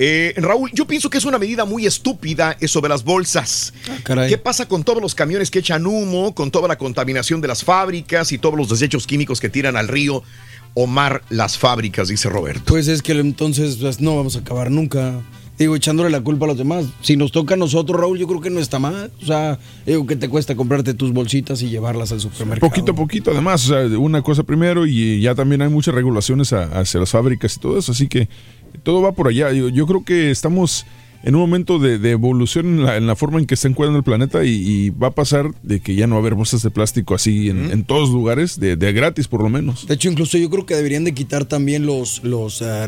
Eh, 0.00 0.32
Raúl, 0.36 0.70
yo 0.72 0.86
pienso 0.86 1.10
que 1.10 1.18
es 1.18 1.24
una 1.24 1.38
medida 1.38 1.64
muy 1.64 1.86
estúpida 1.86 2.56
eso 2.60 2.80
de 2.80 2.88
las 2.88 3.02
bolsas. 3.02 3.72
caray. 4.04 4.28
¿Qué 4.28 4.38
pasa 4.38 4.68
con 4.68 4.84
todos 4.84 5.02
los 5.02 5.14
camiones 5.14 5.50
que 5.50 5.58
echan 5.58 5.86
humo, 5.86 6.34
con 6.34 6.50
toda 6.50 6.68
la 6.68 6.78
contaminación 6.78 7.40
de 7.40 7.48
las 7.48 7.64
fábricas 7.64 8.30
y 8.30 8.38
todos 8.38 8.56
los 8.56 8.68
desechos 8.68 9.06
químicos 9.06 9.40
que 9.40 9.48
tiran 9.48 9.76
al 9.76 9.88
río 9.88 10.22
o 10.74 10.86
mar 10.86 11.22
las 11.30 11.58
fábricas? 11.58 12.08
Dice 12.08 12.28
Roberto. 12.28 12.62
Pues 12.66 12.86
es 12.86 13.02
que 13.02 13.12
entonces 13.12 13.76
pues, 13.80 14.00
no 14.00 14.16
vamos 14.16 14.36
a 14.36 14.40
acabar 14.40 14.70
nunca. 14.70 15.20
Digo, 15.58 15.74
echándole 15.74 16.08
la 16.10 16.20
culpa 16.20 16.44
a 16.46 16.48
los 16.48 16.56
demás. 16.56 16.86
Si 17.00 17.16
nos 17.16 17.32
toca 17.32 17.54
a 17.54 17.56
nosotros, 17.56 18.00
Raúl, 18.00 18.16
yo 18.18 18.28
creo 18.28 18.40
que 18.40 18.48
no 18.48 18.60
está 18.60 18.78
mal. 18.78 19.10
O 19.20 19.26
sea, 19.26 19.58
digo, 19.84 20.06
que 20.06 20.14
te 20.14 20.28
cuesta 20.28 20.54
comprarte 20.54 20.94
tus 20.94 21.12
bolsitas 21.12 21.60
y 21.62 21.68
llevarlas 21.68 22.12
al 22.12 22.20
supermercado? 22.20 22.70
Poquito 22.70 22.92
a 22.92 22.94
poquito, 22.94 23.30
además, 23.32 23.68
o 23.68 23.74
sea, 23.74 23.98
una 23.98 24.22
cosa 24.22 24.44
primero 24.44 24.86
y 24.86 25.20
ya 25.20 25.34
también 25.34 25.60
hay 25.62 25.68
muchas 25.68 25.94
regulaciones 25.94 26.52
hacia 26.52 27.00
las 27.00 27.10
fábricas 27.10 27.56
y 27.56 27.60
todo 27.60 27.76
eso, 27.76 27.90
así 27.90 28.06
que 28.06 28.28
todo 28.84 29.02
va 29.02 29.12
por 29.12 29.28
allá. 29.28 29.50
Yo 29.52 29.86
creo 29.86 30.04
que 30.04 30.30
estamos 30.30 30.86
en 31.22 31.34
un 31.34 31.40
momento 31.40 31.78
de, 31.78 31.98
de 31.98 32.10
evolución 32.12 32.66
en 32.66 32.84
la, 32.84 32.96
en 32.96 33.06
la 33.06 33.16
forma 33.16 33.38
en 33.38 33.46
que 33.46 33.54
está 33.54 33.68
encuadrando 33.68 33.98
el 33.98 34.04
planeta 34.04 34.44
y, 34.44 34.50
y 34.50 34.90
va 34.90 35.08
a 35.08 35.14
pasar 35.14 35.50
de 35.62 35.80
que 35.80 35.94
ya 35.94 36.06
no 36.06 36.14
va 36.14 36.18
a 36.20 36.22
haber 36.22 36.34
bolsas 36.34 36.62
de 36.62 36.70
plástico 36.70 37.14
así 37.14 37.48
en, 37.50 37.70
en 37.70 37.84
todos 37.84 38.10
lugares, 38.10 38.60
de, 38.60 38.76
de 38.76 38.92
gratis 38.92 39.28
por 39.28 39.42
lo 39.42 39.48
menos. 39.48 39.86
De 39.86 39.94
hecho, 39.94 40.08
incluso 40.10 40.38
yo 40.38 40.48
creo 40.50 40.64
que 40.66 40.74
deberían 40.74 41.04
de 41.04 41.14
quitar 41.14 41.44
también 41.44 41.86
los 41.86 42.22
los, 42.22 42.62
ah, 42.62 42.86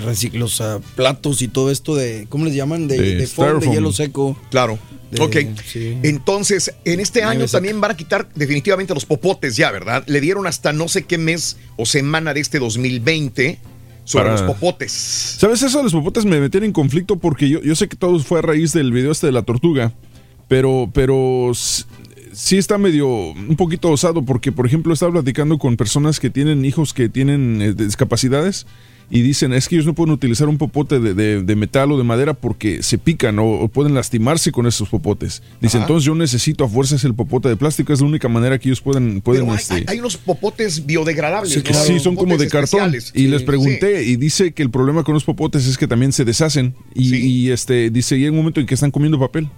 platos 0.96 1.42
y 1.42 1.48
todo 1.48 1.70
esto 1.70 1.94
de, 1.94 2.26
¿cómo 2.28 2.44
les 2.44 2.54
llaman? 2.54 2.88
De, 2.88 2.98
De 2.98 3.16
de 3.16 3.26
foam, 3.26 3.60
de 3.60 3.68
hielo 3.70 3.92
seco. 3.92 4.36
Claro. 4.50 4.78
De- 5.10 5.20
ok. 5.20 5.36
sí. 5.66 5.96
Entonces, 6.04 6.72
en 6.84 7.00
este 7.00 7.24
año 7.24 7.46
también 7.46 7.80
van 7.80 7.90
a 7.90 7.96
quitar 7.96 8.28
definitivamente 8.34 8.94
los 8.94 9.06
popotes 9.06 9.56
ya, 9.56 9.70
¿verdad? 9.72 10.04
Le 10.06 10.20
dieron 10.20 10.46
hasta 10.46 10.72
no 10.72 10.86
sé 10.86 11.02
qué 11.02 11.18
mes 11.18 11.56
o 11.76 11.84
semana 11.84 12.32
de 12.32 12.40
este 12.40 12.58
2020 12.60 13.58
sobre 14.04 14.24
Para- 14.30 14.40
los 14.40 14.54
popotes. 14.54 14.92
¿Sabes 14.92 15.62
eso 15.62 15.78
de 15.78 15.84
los 15.84 15.92
popotes 15.92 16.24
me 16.24 16.40
metieron 16.40 16.66
en 16.66 16.72
conflicto? 16.72 17.16
Porque 17.16 17.48
yo, 17.48 17.60
yo 17.62 17.74
sé 17.74 17.88
que 17.88 17.96
todo 17.96 18.18
fue 18.20 18.38
a 18.38 18.42
raíz 18.42 18.72
del 18.72 18.92
video 18.92 19.12
este 19.12 19.26
de 19.26 19.32
la 19.32 19.42
tortuga, 19.42 19.92
pero, 20.48 20.90
pero 20.92 21.52
sí 22.32 22.58
está 22.58 22.78
medio 22.78 23.08
un 23.08 23.56
poquito 23.56 23.90
osado 23.90 24.22
porque, 24.24 24.52
por 24.52 24.66
ejemplo, 24.66 24.92
estaba 24.92 25.12
platicando 25.12 25.58
con 25.58 25.76
personas 25.76 26.20
que 26.20 26.30
tienen 26.30 26.64
hijos 26.64 26.92
que 26.94 27.08
tienen 27.08 27.60
eh, 27.62 27.72
discapacidades 27.72 28.66
y 29.12 29.22
dicen 29.22 29.52
es 29.52 29.68
que 29.68 29.74
ellos 29.74 29.86
no 29.86 29.94
pueden 29.94 30.12
utilizar 30.14 30.48
un 30.48 30.56
popote 30.56 31.00
de, 31.00 31.14
de- 31.14 31.42
de 31.42 31.56
metal 31.56 31.90
o 31.90 31.98
de 31.98 32.04
madera 32.04 32.32
porque 32.34 32.82
se 32.82 32.96
pican 32.96 33.38
o, 33.40 33.44
o 33.44 33.68
pueden 33.68 33.92
lastimarse 33.94 34.52
con 34.52 34.66
esos 34.66 34.88
popotes. 34.88 35.42
Dice, 35.60 35.78
Ajá. 35.78 35.84
entonces 35.86 36.04
yo 36.06 36.14
necesito 36.14 36.64
a 36.64 36.68
fuerzas 36.68 37.02
el 37.04 37.14
popote 37.14 37.48
de 37.48 37.56
plástico, 37.56 37.92
es 37.92 38.00
la 38.00 38.06
única 38.06 38.28
manera 38.28 38.58
que 38.58 38.68
ellos 38.68 38.80
pueden... 38.80 39.20
pueden 39.20 39.42
Pero 39.42 39.52
hay, 39.52 39.58
este, 39.58 39.74
hay- 39.74 39.84
hay 39.88 39.98
unos 40.00 40.16
popotes 40.16 40.86
biodegradables. 40.86 41.52
Sí, 41.52 41.62
¿no? 41.68 41.74
sí, 41.74 41.98
son 41.98 42.14
como 42.14 42.36
de 42.38 42.48
cartón. 42.48 42.80
especiales. 42.94 43.12
Y 43.14 43.22
Sí, 43.22 43.26
les 43.28 43.42
pregunté 43.42 44.04
y 44.04 44.16
dice 44.16 44.52
que 44.52 44.62
el 44.62 44.70
problema 44.70 45.02
con 45.04 45.14
los 45.14 45.24
popotes 45.24 45.66
es 45.66 45.76
que 45.76 45.88
también 45.88 46.12
se 46.12 46.24
deshacen 46.24 46.74
y, 46.94 47.14
y, 47.16 47.50
este 47.50 47.90
dice 47.90 48.16
llega 48.18 48.30
un 48.30 48.36
momento 48.38 48.60
en 48.60 48.66
que 48.66 48.74
están 48.74 48.90
comiendo 48.92 49.18
papel. 49.18 49.48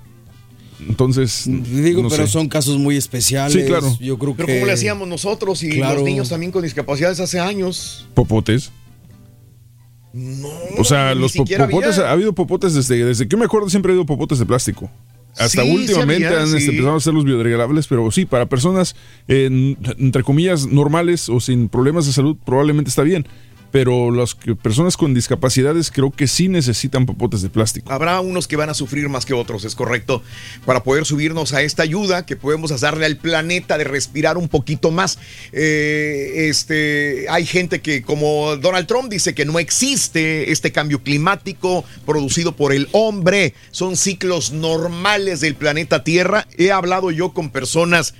Entonces, 0.89 1.45
Digo, 1.47 2.03
no 2.03 2.09
pero 2.09 2.27
sé. 2.27 2.33
son 2.33 2.49
casos 2.49 2.77
muy 2.79 2.97
especiales. 2.97 3.53
Sí, 3.53 3.69
claro. 3.69 3.97
Yo 4.01 4.19
creo 4.19 4.35
Pero 4.35 4.47
que. 4.47 4.55
¿cómo 4.55 4.67
le 4.67 4.73
hacíamos 4.73 5.07
nosotros 5.07 5.63
y 5.63 5.71
Claro. 5.71 5.97
los 5.97 6.05
niños 6.05 6.29
también 6.29 6.51
con 6.51 6.63
discapacidades 6.63 7.21
hace 7.21 7.39
años? 7.39 8.09
popotes. 8.15 8.73
O 10.79 10.85
sea, 10.85 11.15
los 11.15 11.33
popotes, 11.33 11.99
había. 11.99 12.09
ha 12.09 12.13
habido 12.13 12.33
popotes 12.33 12.75
desde, 12.75 13.05
desde 13.05 13.25
que 13.27 13.33
yo 13.33 13.39
me 13.39 13.47
acuerdo 13.47 13.71
siempre 13.71 13.93
ha 13.93 13.95
habido 13.95 14.07
popotes 14.07 14.39
de 14.39 14.47
plástico. 14.47 14.91
Hasta 15.39 15.63
Sí, 15.63 15.69
sí 15.69 15.75
últimamente 15.75 16.27
había, 16.27 16.41
han 16.41 16.47
este, 16.49 16.61
sí. 16.61 16.71
empezado 16.71 16.95
a 16.95 16.99
hacer 16.99 17.15
los 17.15 17.25
biodegradables, 17.25 17.87
pero 17.87 18.11
sí, 18.11 18.27
para 18.27 18.47
personas, 18.47 18.95
eh, 19.29 19.77
entre 19.99 20.23
comillas, 20.23 20.67
normales 20.67 21.31
o 21.31 21.41
sin 21.41 21.71
problemas 21.71 22.05
de 22.05 22.13
salud, 22.13 22.37
probablemente 22.45 22.91
está 22.91 23.03
bien. 23.03 23.27
Pero 23.73 24.11
las 24.11 24.37
personas 24.63 24.97
con 24.97 25.15
discapacidades 25.15 25.91
creo 25.91 26.11
que 26.11 26.29
sí 26.29 26.49
necesitan 26.49 27.07
popotes 27.07 27.43
de 27.43 27.49
plástico. 27.49 27.91
Habrá 27.93 28.21
unos 28.21 28.47
que 28.47 28.57
van 28.57 28.71
a 28.71 28.75
sufrir 28.75 29.09
más 29.09 29.25
que 29.25 29.35
otros, 29.35 29.65
es 29.65 29.75
correcto, 29.75 30.23
para 30.65 30.85
poder 30.85 31.05
subirnos 31.05 31.55
a 31.55 31.63
esta 31.63 31.83
ayuda 31.83 32.25
que 32.27 32.37
podemos 32.37 32.79
darle 32.81 33.07
al 33.07 33.17
planeta 33.17 33.79
de 33.79 33.85
respirar 33.85 34.37
un 34.37 34.49
poquito 34.49 34.91
más. 34.91 35.19
Eh, 35.53 36.49
este, 36.49 37.27
hay 37.31 37.47
gente 37.47 37.81
que, 37.81 38.03
como 38.03 38.57
Donald 38.57 38.87
Trump, 38.87 39.11
dice 39.11 39.35
que 39.35 39.45
no 39.45 39.59
existe 39.59 40.53
este 40.53 40.71
cambio 40.71 41.03
climático 41.03 41.85
producido 42.05 42.55
por 42.55 42.73
el 42.73 42.89
hombre, 42.93 43.55
son 43.71 43.97
ciclos 43.97 44.53
normales 44.53 45.41
del 45.41 45.55
planeta 45.55 46.05
Tierra. 46.05 46.47
He 46.59 46.71
hablado 46.71 47.11
yo 47.11 47.33
con 47.33 47.51
personas 47.51 48.15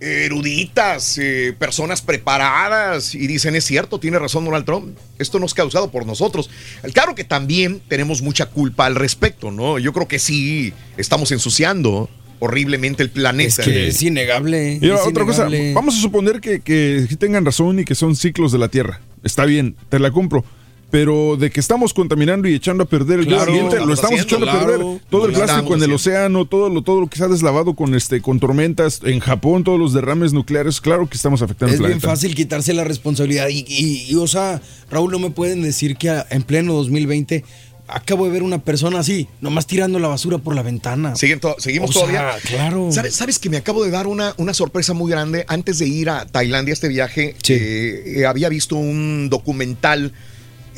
eruditas, 0.00 1.18
eh, 1.18 1.54
personas 1.58 2.02
preparadas 2.02 3.14
y 3.14 3.26
dicen, 3.26 3.56
es 3.56 3.64
cierto, 3.64 3.98
tiene 3.98 4.18
razón 4.18 4.44
Donald 4.44 4.64
Trump, 4.64 4.96
esto 5.18 5.38
no 5.38 5.46
es 5.46 5.54
causado 5.54 5.90
por 5.90 6.06
nosotros. 6.06 6.50
Claro 6.92 7.14
que 7.14 7.24
también 7.24 7.80
tenemos 7.88 8.22
mucha 8.22 8.46
culpa 8.46 8.86
al 8.86 8.94
respecto, 8.94 9.50
¿no? 9.50 9.78
Yo 9.78 9.92
creo 9.92 10.06
que 10.06 10.18
sí, 10.18 10.72
estamos 10.96 11.32
ensuciando 11.32 12.08
horriblemente 12.40 13.02
el 13.02 13.10
planeta. 13.10 13.62
Es 13.62 13.68
que 13.68 13.88
es 13.88 14.02
innegable. 14.02 14.78
Y 14.80 14.88
ahora, 14.90 15.02
es 15.02 15.08
otra 15.08 15.24
cosa, 15.24 15.48
vamos 15.74 15.96
a 15.96 16.00
suponer 16.00 16.40
que, 16.40 16.60
que 16.60 17.04
sí 17.08 17.16
tengan 17.16 17.44
razón 17.44 17.80
y 17.80 17.84
que 17.84 17.94
son 17.94 18.14
ciclos 18.14 18.52
de 18.52 18.58
la 18.58 18.68
Tierra. 18.68 19.00
Está 19.24 19.44
bien, 19.44 19.76
te 19.88 19.98
la 19.98 20.10
compro. 20.12 20.44
Pero 20.90 21.36
de 21.36 21.50
que 21.50 21.60
estamos 21.60 21.92
contaminando 21.92 22.48
y 22.48 22.54
echando 22.54 22.84
a 22.84 22.86
perder 22.86 23.20
el 23.20 23.26
medio 23.26 23.42
ambiente, 23.42 23.76
lo 23.76 23.92
estamos 23.92 24.20
haciendo, 24.20 24.46
echando 24.46 24.50
a 24.50 24.66
perder. 24.66 25.00
Todo 25.10 25.26
el 25.26 25.32
plástico 25.32 25.60
estamos 25.60 25.76
en 25.76 25.82
el 25.82 25.92
océano, 25.94 26.44
todo 26.46 26.70
lo, 26.70 26.80
todo 26.82 27.00
lo 27.02 27.08
que 27.08 27.18
se 27.18 27.24
ha 27.24 27.28
deslavado 27.28 27.74
con 27.74 27.94
este, 27.94 28.22
con 28.22 28.40
tormentas, 28.40 29.00
en 29.04 29.20
Japón, 29.20 29.64
todos 29.64 29.78
los 29.78 29.92
derrames 29.92 30.32
nucleares, 30.32 30.80
claro 30.80 31.06
que 31.06 31.16
estamos 31.16 31.42
afectando 31.42 31.74
Es 31.74 31.80
el 31.80 31.86
bien 31.86 31.98
planeta. 32.00 32.08
fácil 32.08 32.34
quitarse 32.34 32.72
la 32.72 32.84
responsabilidad. 32.84 33.48
Y, 33.48 33.66
y- 33.68 34.06
y, 34.08 34.14
o 34.14 34.26
sea, 34.26 34.62
Raúl, 34.90 35.12
no 35.12 35.18
me 35.18 35.30
pueden 35.30 35.60
decir 35.62 35.96
que 35.96 36.08
a- 36.08 36.26
en 36.30 36.42
pleno 36.42 36.72
2020 36.72 37.44
acabo 37.86 38.24
de 38.24 38.30
ver 38.30 38.42
una 38.42 38.58
persona 38.58 38.98
así, 39.00 39.28
nomás 39.42 39.66
tirando 39.66 39.98
la 39.98 40.08
basura 40.08 40.38
por 40.38 40.54
la 40.54 40.62
ventana. 40.62 41.16
¿Siguen 41.16 41.38
to- 41.40 41.56
¿Seguimos 41.58 41.90
O 41.90 41.92
sea, 41.92 42.00
todavía? 42.02 42.32
claro. 42.46 42.90
¿Sabes, 42.92 43.14
sabes 43.14 43.38
que 43.38 43.50
me 43.50 43.58
acabo 43.58 43.84
de 43.84 43.90
dar 43.90 44.06
una, 44.06 44.32
una 44.38 44.54
sorpresa 44.54 44.94
muy 44.94 45.10
grande? 45.10 45.44
Antes 45.48 45.78
de 45.80 45.86
ir 45.88 46.08
a 46.08 46.24
Tailandia, 46.26 46.72
este 46.72 46.88
viaje, 46.88 47.34
eh, 47.48 48.02
eh, 48.20 48.26
había 48.26 48.48
visto 48.48 48.76
un 48.76 49.28
documental 49.30 50.12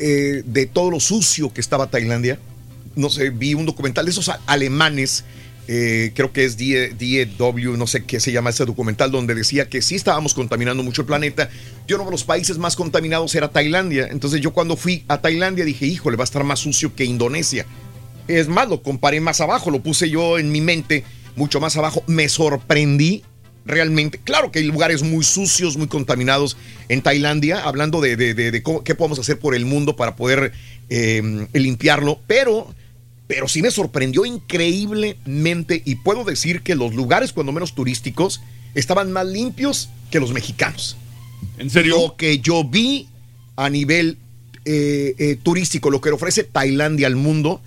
eh, 0.03 0.41
de 0.47 0.65
todo 0.65 0.89
lo 0.89 0.99
sucio 0.99 1.53
que 1.53 1.61
estaba 1.61 1.91
Tailandia. 1.91 2.39
No 2.95 3.11
sé, 3.11 3.29
vi 3.29 3.53
un 3.53 3.67
documental 3.67 4.05
de 4.05 4.09
esos 4.09 4.31
alemanes, 4.47 5.23
eh, 5.67 6.11
creo 6.15 6.33
que 6.33 6.43
es 6.43 6.57
DE 6.57 6.95
DEW, 6.97 7.77
no 7.77 7.85
sé 7.85 8.03
qué 8.03 8.19
se 8.19 8.31
llama 8.31 8.49
ese 8.49 8.65
documental, 8.65 9.11
donde 9.11 9.35
decía 9.35 9.69
que 9.69 9.83
sí 9.83 9.93
estábamos 9.93 10.33
contaminando 10.33 10.81
mucho 10.81 11.03
el 11.03 11.05
planeta. 11.05 11.51
Yo 11.87 11.97
uno 11.97 12.05
de 12.05 12.11
los 12.11 12.23
países 12.23 12.57
más 12.57 12.75
contaminados 12.75 13.35
era 13.35 13.49
Tailandia. 13.49 14.07
Entonces 14.07 14.41
yo 14.41 14.53
cuando 14.53 14.75
fui 14.75 15.05
a 15.07 15.21
Tailandia 15.21 15.65
dije, 15.65 15.85
híjole, 15.85 16.17
va 16.17 16.23
a 16.23 16.25
estar 16.25 16.43
más 16.43 16.59
sucio 16.59 16.95
que 16.95 17.05
Indonesia. 17.05 17.67
Es 18.27 18.47
más, 18.47 18.67
lo 18.69 18.81
comparé 18.81 19.21
más 19.21 19.39
abajo, 19.39 19.69
lo 19.69 19.83
puse 19.83 20.09
yo 20.09 20.39
en 20.39 20.51
mi 20.51 20.61
mente 20.61 21.03
mucho 21.35 21.59
más 21.59 21.77
abajo. 21.77 22.03
Me 22.07 22.27
sorprendí 22.27 23.23
realmente. 23.65 24.19
Claro 24.23 24.51
que 24.51 24.59
hay 24.59 24.65
lugares 24.65 25.03
muy 25.03 25.23
sucios, 25.23 25.77
muy 25.77 25.87
contaminados 25.87 26.57
en 26.89 27.01
Tailandia, 27.01 27.61
hablando 27.63 28.01
de, 28.01 28.15
de- 28.15 28.33
de- 28.33 28.51
de 28.51 28.63
cómo- 28.63 28.83
qué 28.83 28.95
podemos 28.95 29.19
hacer 29.19 29.39
por 29.39 29.55
el 29.55 29.65
mundo 29.65 29.95
para 29.95 30.15
poder 30.15 30.51
eh, 30.89 31.47
limpiarlo, 31.53 32.19
pero, 32.27 32.73
pero 33.27 33.47
sí 33.47 33.61
me 33.61 33.71
sorprendió 33.71 34.25
increíblemente 34.25 35.81
y 35.85 35.95
puedo 35.95 36.23
decir 36.23 36.61
que 36.61 36.75
los 36.75 36.93
lugares, 36.93 37.33
cuando 37.33 37.51
menos 37.51 37.73
turísticos, 37.75 38.41
estaban 38.75 39.11
más 39.11 39.25
limpios 39.27 39.89
que 40.09 40.19
los 40.19 40.31
mexicanos. 40.33 40.97
¿En 41.57 41.69
serio? 41.69 41.97
Lo 41.97 42.15
que 42.15 42.39
yo 42.39 42.63
vi 42.63 43.07
a 43.55 43.69
nivel 43.69 44.17
eh, 44.65 45.15
eh, 45.17 45.37
turístico, 45.41 45.89
lo 45.89 46.01
que 46.01 46.09
ofrece 46.11 46.43
Tailandia 46.43 47.07
al 47.07 47.15
mundo, 47.15 47.61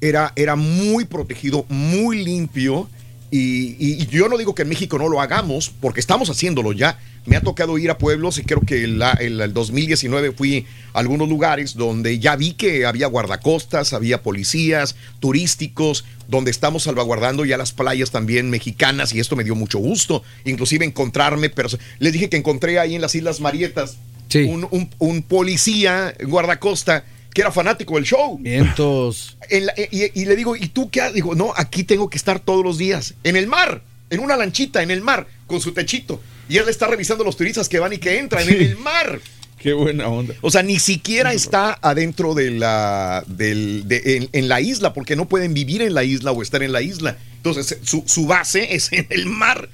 era, 0.00 0.32
era 0.36 0.54
muy 0.56 1.04
protegido, 1.04 1.64
muy 1.68 2.24
limpio. 2.24 2.88
Y, 3.30 4.06
yo 4.06 4.28
no 4.28 4.38
digo 4.38 4.54
que 4.54 4.62
en 4.62 4.68
México 4.70 4.96
no 4.98 5.08
lo 5.08 5.20
hagamos, 5.20 5.70
porque 5.80 6.00
estamos 6.00 6.30
haciéndolo 6.30 6.72
ya. 6.72 6.98
Me 7.26 7.36
ha 7.36 7.42
tocado 7.42 7.76
ir 7.76 7.90
a 7.90 7.98
pueblos 7.98 8.38
y 8.38 8.42
creo 8.42 8.60
que 8.62 8.84
el, 8.84 9.02
el- 9.20 9.40
el 9.42 9.52
2019 9.52 10.32
fui 10.32 10.64
a 10.94 11.00
algunos 11.00 11.28
lugares 11.28 11.74
donde 11.74 12.18
ya 12.18 12.36
vi 12.36 12.52
que 12.54 12.86
había 12.86 13.06
guardacostas, 13.06 13.92
había 13.92 14.22
policías 14.22 14.96
turísticos, 15.20 16.06
donde 16.26 16.50
estamos 16.50 16.84
salvaguardando 16.84 17.44
ya 17.44 17.58
las 17.58 17.72
playas 17.72 18.10
también 18.10 18.48
mexicanas 18.48 19.12
y 19.12 19.20
esto 19.20 19.36
me 19.36 19.44
dio 19.44 19.54
mucho 19.54 19.78
gusto. 19.78 20.22
Inclusive 20.46 20.86
encontrarme, 20.86 21.50
pero 21.50 21.68
les 21.98 22.12
dije 22.14 22.30
que 22.30 22.38
encontré 22.38 22.78
ahí 22.78 22.94
en 22.94 23.02
las 23.02 23.14
Islas 23.14 23.40
Marietas 23.40 23.98
un, 24.46 24.66
un- 24.70 24.88
un 24.98 25.22
policía 25.22 26.14
guardacosta 26.26 27.04
que 27.34 27.40
era 27.42 27.52
fanático 27.52 27.94
del 27.96 28.04
show. 28.04 28.38
Vientos. 28.40 29.36
En 29.50 29.66
la- 29.66 29.74
y, 29.76 30.20
y 30.20 30.24
le 30.24 30.36
digo, 30.36 30.56
¿y 30.56 30.68
tú 30.68 30.90
qué? 30.90 31.10
Digo, 31.12 31.34
no, 31.34 31.52
aquí 31.56 31.84
tengo 31.84 32.08
que 32.10 32.16
estar 32.18 32.40
todos 32.40 32.64
los 32.64 32.78
días. 32.78 33.14
En 33.24 33.36
el 33.36 33.46
mar, 33.46 33.82
en 34.10 34.20
una 34.20 34.36
lanchita, 34.36 34.82
en 34.82 34.90
el 34.90 35.00
mar, 35.02 35.26
con 35.46 35.60
su 35.60 35.72
techito. 35.72 36.20
Y 36.48 36.56
él 36.56 36.68
está 36.68 36.86
revisando 36.86 37.24
los 37.24 37.36
turistas 37.36 37.68
que 37.68 37.78
van 37.78 37.92
y 37.92 37.98
que 37.98 38.18
entran 38.18 38.48
en 38.48 38.60
el 38.62 38.76
mar. 38.78 39.20
Qué 39.60 39.72
buena 39.72 40.06
onda. 40.08 40.34
O 40.40 40.50
sea, 40.50 40.62
ni 40.62 40.78
siquiera 40.78 41.32
está 41.32 41.78
adentro 41.82 42.34
de 42.34 42.50
la, 42.52 43.24
del, 43.26 43.88
de- 43.88 44.16
en, 44.16 44.28
en 44.32 44.48
la 44.48 44.60
isla, 44.60 44.92
porque 44.94 45.16
no 45.16 45.28
pueden 45.28 45.52
vivir 45.54 45.82
en 45.82 45.94
la 45.94 46.04
isla 46.04 46.30
o 46.32 46.42
estar 46.42 46.62
en 46.62 46.72
la 46.72 46.80
isla. 46.82 47.16
Entonces, 47.38 47.78
su, 47.82 48.02
su 48.06 48.26
base 48.26 48.74
es 48.74 48.92
en 48.92 49.06
el 49.10 49.26
mar. 49.26 49.68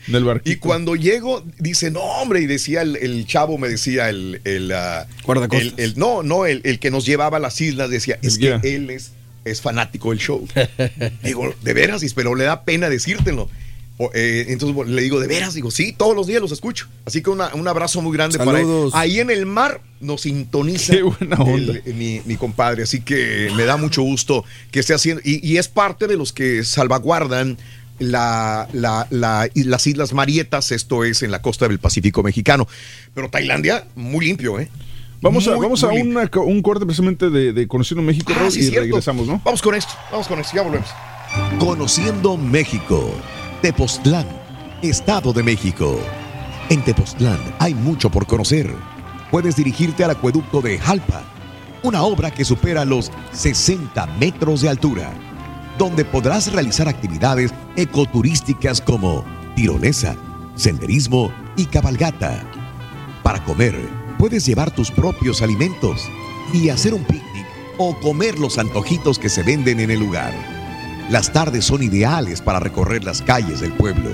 Y 0.44 0.56
cuando 0.56 0.96
llego, 0.96 1.44
dice, 1.58 1.90
no, 1.90 2.00
hombre, 2.00 2.40
y 2.40 2.46
decía 2.46 2.82
el, 2.82 2.96
el 2.96 3.26
chavo, 3.26 3.58
me 3.58 3.68
decía 3.68 4.08
el... 4.10 4.40
el, 4.44 4.72
Guardacostas. 5.24 5.72
el- 5.78 5.84
el- 5.84 5.98
no, 5.98 6.22
no, 6.22 6.46
el, 6.46 6.60
el 6.64 6.78
que 6.78 6.90
nos 6.90 7.04
llevaba 7.06 7.36
a 7.36 7.40
las 7.40 7.60
islas 7.60 7.90
decía, 7.90 8.18
es 8.22 8.38
que 8.38 8.74
él 8.74 8.90
es, 8.90 9.12
es 9.44 9.60
fanático 9.60 10.10
del 10.10 10.18
show. 10.18 10.46
digo, 11.22 11.54
de 11.62 11.72
veras, 11.74 12.02
pero 12.14 12.34
le 12.34 12.44
da 12.44 12.64
pena 12.64 12.88
decírtelo. 12.88 13.48
Eh, 14.12 14.46
entonces 14.48 14.88
le 14.88 15.02
digo, 15.02 15.20
de 15.20 15.28
veras, 15.28 15.54
digo, 15.54 15.70
sí, 15.70 15.92
todos 15.96 16.16
los 16.16 16.26
días 16.26 16.40
los 16.42 16.50
escucho. 16.50 16.88
Así 17.06 17.22
que 17.22 17.30
una- 17.30 17.54
un 17.54 17.68
abrazo 17.68 18.02
muy 18.02 18.12
grande 18.12 18.36
Saludos. 18.38 18.90
para 18.92 19.04
él. 19.04 19.10
Ahí 19.12 19.20
en 19.20 19.30
el 19.30 19.46
mar 19.46 19.80
nos 20.00 20.22
sintoniza 20.22 20.94
Qué 20.94 21.02
buena 21.02 21.36
onda. 21.36 21.74
el- 21.84 21.94
mi, 21.94 22.20
mi 22.24 22.36
compadre. 22.36 22.82
Así 22.82 23.00
que 23.02 23.50
me 23.56 23.64
da 23.64 23.76
mucho 23.76 24.02
gusto 24.02 24.44
que 24.72 24.80
esté 24.80 24.94
haciendo. 24.94 25.22
Y, 25.24 25.46
y 25.48 25.58
es 25.58 25.68
parte 25.68 26.08
de 26.08 26.16
los 26.16 26.32
que 26.32 26.64
salvaguardan 26.64 27.56
la, 28.00 28.66
la- 28.72 29.06
las 29.54 29.86
Islas 29.86 30.12
Marietas, 30.12 30.72
esto 30.72 31.04
es 31.04 31.22
en 31.22 31.30
la 31.30 31.40
costa 31.40 31.68
del 31.68 31.78
Pacífico 31.78 32.24
mexicano. 32.24 32.66
Pero 33.14 33.30
Tailandia, 33.30 33.86
muy 33.94 34.26
limpio, 34.26 34.58
¿eh? 34.58 34.68
Vamos 35.20 35.46
a, 35.46 35.52
vamos 35.56 35.84
a 35.84 35.88
una 35.88 36.28
un 36.34 36.60
corte 36.62 36.84
precisamente 36.84 37.30
de, 37.30 37.52
de 37.52 37.68
Conociendo 37.68 38.02
México 38.02 38.32
Ah, 38.36 38.50
sí, 38.50 38.58
y 38.58 38.62
cierto. 38.64 38.80
regresamos, 38.80 39.26
¿no? 39.28 39.40
Vamos 39.44 39.62
con 39.62 39.74
esto, 39.76 39.92
vamos 40.10 40.26
con 40.26 40.38
esto, 40.40 40.54
ya 40.56 40.62
volvemos. 40.62 40.88
Conociendo 41.58 42.36
México. 42.36 43.14
Tepoztlán, 43.64 44.26
Estado 44.82 45.32
de 45.32 45.42
México. 45.42 45.98
En 46.68 46.84
Tepoztlán 46.84 47.38
hay 47.58 47.72
mucho 47.74 48.10
por 48.10 48.26
conocer. 48.26 48.70
Puedes 49.30 49.56
dirigirte 49.56 50.04
al 50.04 50.10
acueducto 50.10 50.60
de 50.60 50.78
Jalpa, 50.78 51.22
una 51.82 52.02
obra 52.02 52.30
que 52.30 52.44
supera 52.44 52.84
los 52.84 53.10
60 53.32 54.04
metros 54.20 54.60
de 54.60 54.68
altura, 54.68 55.10
donde 55.78 56.04
podrás 56.04 56.52
realizar 56.52 56.90
actividades 56.90 57.54
ecoturísticas 57.74 58.82
como 58.82 59.24
tirolesa, 59.56 60.14
senderismo 60.56 61.32
y 61.56 61.64
cabalgata. 61.64 62.44
Para 63.22 63.42
comer, 63.44 63.74
puedes 64.18 64.44
llevar 64.44 64.72
tus 64.72 64.90
propios 64.90 65.40
alimentos 65.40 66.06
y 66.52 66.68
hacer 66.68 66.92
un 66.92 67.04
picnic 67.04 67.46
o 67.78 67.98
comer 67.98 68.38
los 68.38 68.58
antojitos 68.58 69.18
que 69.18 69.30
se 69.30 69.42
venden 69.42 69.80
en 69.80 69.90
el 69.90 70.00
lugar. 70.00 70.63
Las 71.10 71.32
tardes 71.32 71.66
son 71.66 71.82
ideales 71.82 72.40
para 72.40 72.60
recorrer 72.60 73.04
las 73.04 73.20
calles 73.20 73.60
del 73.60 73.74
pueblo, 73.74 74.10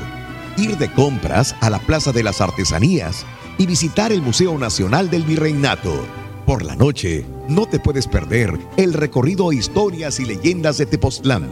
ir 0.57 0.77
de 0.77 0.91
compras 0.93 1.55
a 1.61 1.71
la 1.71 1.79
Plaza 1.79 2.11
de 2.11 2.25
las 2.25 2.41
Artesanías 2.41 3.25
y 3.59 3.67
visitar 3.67 4.11
el 4.11 4.23
Museo 4.23 4.59
Nacional 4.59 5.09
del 5.09 5.23
Virreinato. 5.23 6.05
Por 6.47 6.65
la 6.65 6.75
noche, 6.75 7.25
no 7.49 7.67
te 7.67 7.79
puedes 7.79 8.09
perder 8.09 8.59
el 8.77 8.93
recorrido 8.93 9.53
Historias 9.53 10.19
y 10.19 10.25
Leyendas 10.25 10.79
de 10.79 10.87
Tepoztlán, 10.87 11.49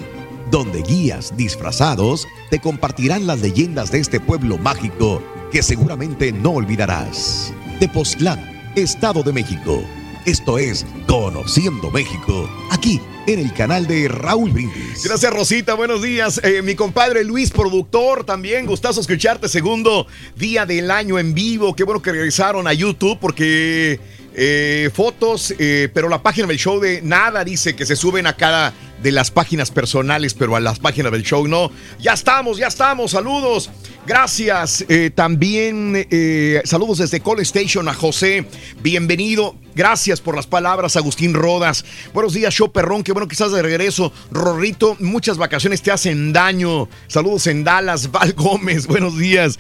donde 0.51 0.83
guías 0.83 1.37
disfrazados 1.37 2.27
te 2.51 2.59
compartirán 2.59 3.29
las 3.29 3.41
leyendas 3.41 3.93
de 3.93 4.01
este 4.01 4.19
pueblo 4.19 4.59
mágico 4.59 5.23
que 5.53 5.63
seguramente 5.63 6.33
no 6.33 6.51
olvidarás. 6.51 7.53
Tepoztlán, 7.79 8.41
Estado 8.75 9.23
de 9.23 9.33
México. 9.33 9.85
Esto 10.27 10.59
es 10.59 10.85
Conociendo 11.07 11.91
México, 11.91 12.49
aquí 12.71 13.01
en 13.27 13.39
el 13.39 13.53
canal 13.53 13.87
de 13.87 14.09
Raúl 14.09 14.51
Brindis. 14.51 15.05
Gracias, 15.05 15.33
Rosita. 15.33 15.75
Buenos 15.75 16.03
días. 16.03 16.41
Eh, 16.43 16.63
mi 16.63 16.75
compadre 16.75 17.25
Luis, 17.25 17.51
productor, 17.51 18.25
también 18.25 18.65
gustazo 18.65 19.01
escucharte. 19.01 19.49
Segundo 19.49 20.07
día 20.37 20.65
del 20.65 20.91
año 20.91 21.19
en 21.19 21.35
vivo. 21.35 21.77
Qué 21.77 21.85
bueno 21.85 22.01
que 22.01 22.13
regresaron 22.13 22.67
a 22.67 22.73
YouTube 22.73 23.19
porque 23.21 24.01
eh, 24.39 24.91
fotos, 24.95 25.53
eh, 25.59 25.89
pero 25.93 26.09
la 26.09 26.23
página 26.23 26.47
del 26.47 26.59
show 26.59 26.79
de 26.79 27.03
nada 27.03 27.45
dice 27.45 27.75
que 27.75 27.85
se 27.85 27.97
suben 27.97 28.27
a 28.27 28.35
cada 28.35 28.73
de 29.03 29.13
las 29.13 29.31
páginas 29.31 29.71
personales, 29.71 30.35
pero 30.35 30.57
a 30.57 30.61
las 30.61 30.79
páginas 30.79 31.13
del 31.13 31.23
show 31.23 31.47
no. 31.47 31.71
Ya 32.01 32.13
estamos, 32.13 32.59
ya 32.59 32.67
estamos. 32.67 33.13
Saludos. 33.13 33.71
Gracias. 34.07 34.85
Eh, 34.89 35.11
también 35.15 36.07
eh, 36.11 36.61
saludos 36.65 36.99
desde 36.99 37.21
Call 37.21 37.41
Station 37.41 37.89
a 37.89 37.95
José. 37.95 38.47
Bienvenido. 38.81 39.57
Gracias 39.75 40.21
por 40.21 40.35
las 40.35 40.47
palabras, 40.47 40.97
Agustín 40.97 41.35
Rodas. 41.35 41.85
Buenos 42.13 42.35
días, 42.35 42.53
show 42.53 42.73
perrón. 42.73 43.05
Qué 43.05 43.13
bueno 43.13 43.29
que 43.29 43.35
estás 43.35 43.53
de 43.53 43.63
regreso. 43.63 44.13
Rorrito, 44.31 44.97
muchas 44.99 45.39
vacaciones 45.39 45.83
te 45.83 45.93
hacen 45.93 46.33
daño. 46.33 46.89
Saludos 47.07 47.47
en 47.47 47.63
Dallas. 47.63 48.11
Val 48.13 48.33
Gómez, 48.33 48.87
buenos 48.87 49.17
días. 49.17 49.59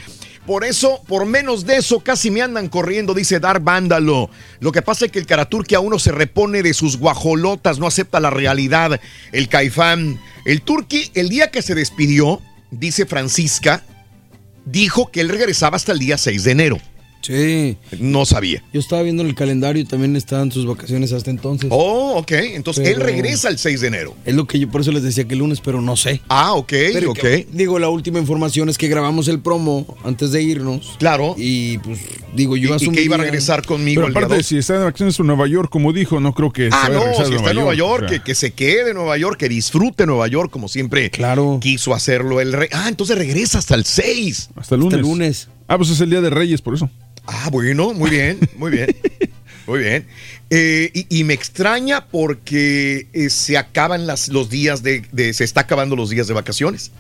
Por 0.49 0.65
eso, 0.65 1.03
por 1.07 1.27
menos 1.27 1.67
de 1.67 1.77
eso, 1.77 2.01
casi 2.01 2.31
me 2.31 2.41
andan 2.41 2.69
corriendo, 2.69 3.13
dice 3.13 3.39
Dar 3.39 3.61
Vándalo. 3.61 4.31
Lo 4.61 4.73
que 4.73 4.81
pasa 4.81 5.05
es 5.05 5.13
que 5.13 5.19
el 5.19 5.27
Karaturki 5.27 5.75
a 5.75 5.81
uno 5.81 5.99
se 5.99 6.11
repone 6.11 6.63
de 6.63 6.73
sus 6.73 6.97
guajolotas, 6.97 7.79
no 7.79 7.87
acepta 7.87 8.19
la 8.19 8.31
realidad. 8.31 8.99
El 9.31 9.51
Caifán. 9.51 10.19
El 10.47 10.63
Turki, 10.63 11.11
el 11.13 11.29
día 11.29 11.51
que 11.51 11.61
se 11.61 11.75
despidió, 11.75 12.41
dice 12.71 13.05
Francisca, 13.05 13.83
dijo 14.65 15.11
que 15.11 15.21
él 15.21 15.29
regresaba 15.29 15.77
hasta 15.77 15.93
el 15.93 15.99
día 15.99 16.17
6 16.17 16.45
de 16.45 16.51
enero. 16.51 16.79
Sí. 17.29 17.77
No 18.01 18.25
sabía. 18.25 18.63
Yo 18.73 18.81
estaba 18.81 19.03
viendo 19.03 19.23
en 19.23 19.29
el 19.29 19.35
calendario 19.35 19.83
y 19.83 19.85
también 19.85 20.17
estaban 20.17 20.51
sus 20.51 20.65
vacaciones 20.67 21.13
hasta 21.13 21.31
entonces. 21.31 21.69
Oh, 21.71 22.15
ok. 22.17 22.33
Entonces 22.33 22.89
él 22.89 23.01
regresa 23.01 23.49
el 23.51 23.59
6 23.59 23.81
de 23.83 23.87
enero. 23.89 24.17
Es 24.25 24.35
lo 24.35 24.47
que 24.47 24.59
yo 24.59 24.71
por 24.71 24.81
eso 24.81 24.93
les 24.93 25.03
decía 25.03 25.27
que 25.27 25.35
el 25.35 25.41
lunes, 25.41 25.61
pero 25.61 25.81
no 25.83 25.97
sé. 25.97 26.23
Ah, 26.29 26.55
ok, 26.55 26.73
Pero 26.93 27.11
ok. 27.11 27.19
que- 27.19 27.47
digo, 27.53 27.79
la 27.79 27.91
última 27.91 28.19
información 28.19 28.69
es 28.71 28.79
que 28.79 28.89
grabamos 28.89 29.29
el 29.29 29.41
promo 29.41 29.97
antes 30.05 30.33
de 30.33 30.43
irnos. 30.43 30.97
Claro. 30.99 31.35
Y 31.37 31.79
pues, 31.79 31.99
digo, 32.35 32.57
yo 32.57 32.75
y 32.81 32.91
que 32.91 33.03
iba 33.03 33.17
a 33.17 33.19
regresar 33.19 33.65
conmigo 33.65 34.01
Pero 34.01 34.07
el 34.09 34.15
día 34.15 34.25
aparte, 34.25 34.43
si 34.43 34.57
está 34.57 34.79
de 34.79 34.85
vacaciones 34.85 35.19
en 35.21 35.27
Nueva 35.27 35.47
York, 35.47 35.69
como 35.71 35.93
dijo, 35.93 36.21
no 36.21 36.33
creo 36.33 36.51
que 36.51 36.71
Ah, 36.73 36.89
no, 36.91 37.03
si 37.27 37.35
está 37.35 37.51
en 37.51 37.57
Nueva 37.57 37.75
York, 37.75 38.05
o 38.07 38.09
sea. 38.09 38.19
que, 38.19 38.25
que 38.25 38.35
se 38.35 38.53
quede 38.53 38.91
en 38.91 38.97
Nueva 38.97 39.19
York, 39.19 39.39
que 39.39 39.49
disfrute 39.49 40.07
Nueva 40.07 40.27
York 40.29 40.51
como 40.51 40.69
siempre 40.69 41.11
quiso 41.61 41.93
hacerlo 41.95 42.41
el 42.41 42.53
rey. 42.53 42.69
Ah, 42.73 42.87
entonces 42.89 43.19
regresa 43.19 43.59
hasta 43.59 43.75
el 43.75 43.85
6. 43.85 44.51
Hasta 44.57 44.75
el 44.77 44.81
lunes. 44.83 45.49
Ah, 45.67 45.77
pues 45.77 45.91
es 45.91 46.01
el 46.01 46.09
día 46.09 46.23
de 46.23 46.31
Reyes, 46.31 46.63
por 46.63 46.75
eso. 46.75 46.89
Ah, 47.31 47.51
bueno, 47.51 47.93
muy 47.93 48.11
bien, 48.11 48.39
muy 48.57 48.71
bien. 48.73 48.95
Muy 49.67 49.81
bien. 49.81 50.07
Eh, 50.49 50.91
y, 50.95 51.19
y 51.21 51.25
me 51.25 51.35
extraña 51.35 52.07
porque 52.07 53.07
eh, 53.13 53.29
se 53.29 53.59
acaban 53.59 54.07
las, 54.07 54.29
los 54.29 54.49
días 54.49 54.83
de, 54.83 55.03
de- 55.13 55.35
Se 55.35 55.45
está 55.45 55.61
acabando 55.61 55.95
los 55.95 56.09
días 56.09 56.27
de 56.27 56.33
vacaciones. 56.33 56.91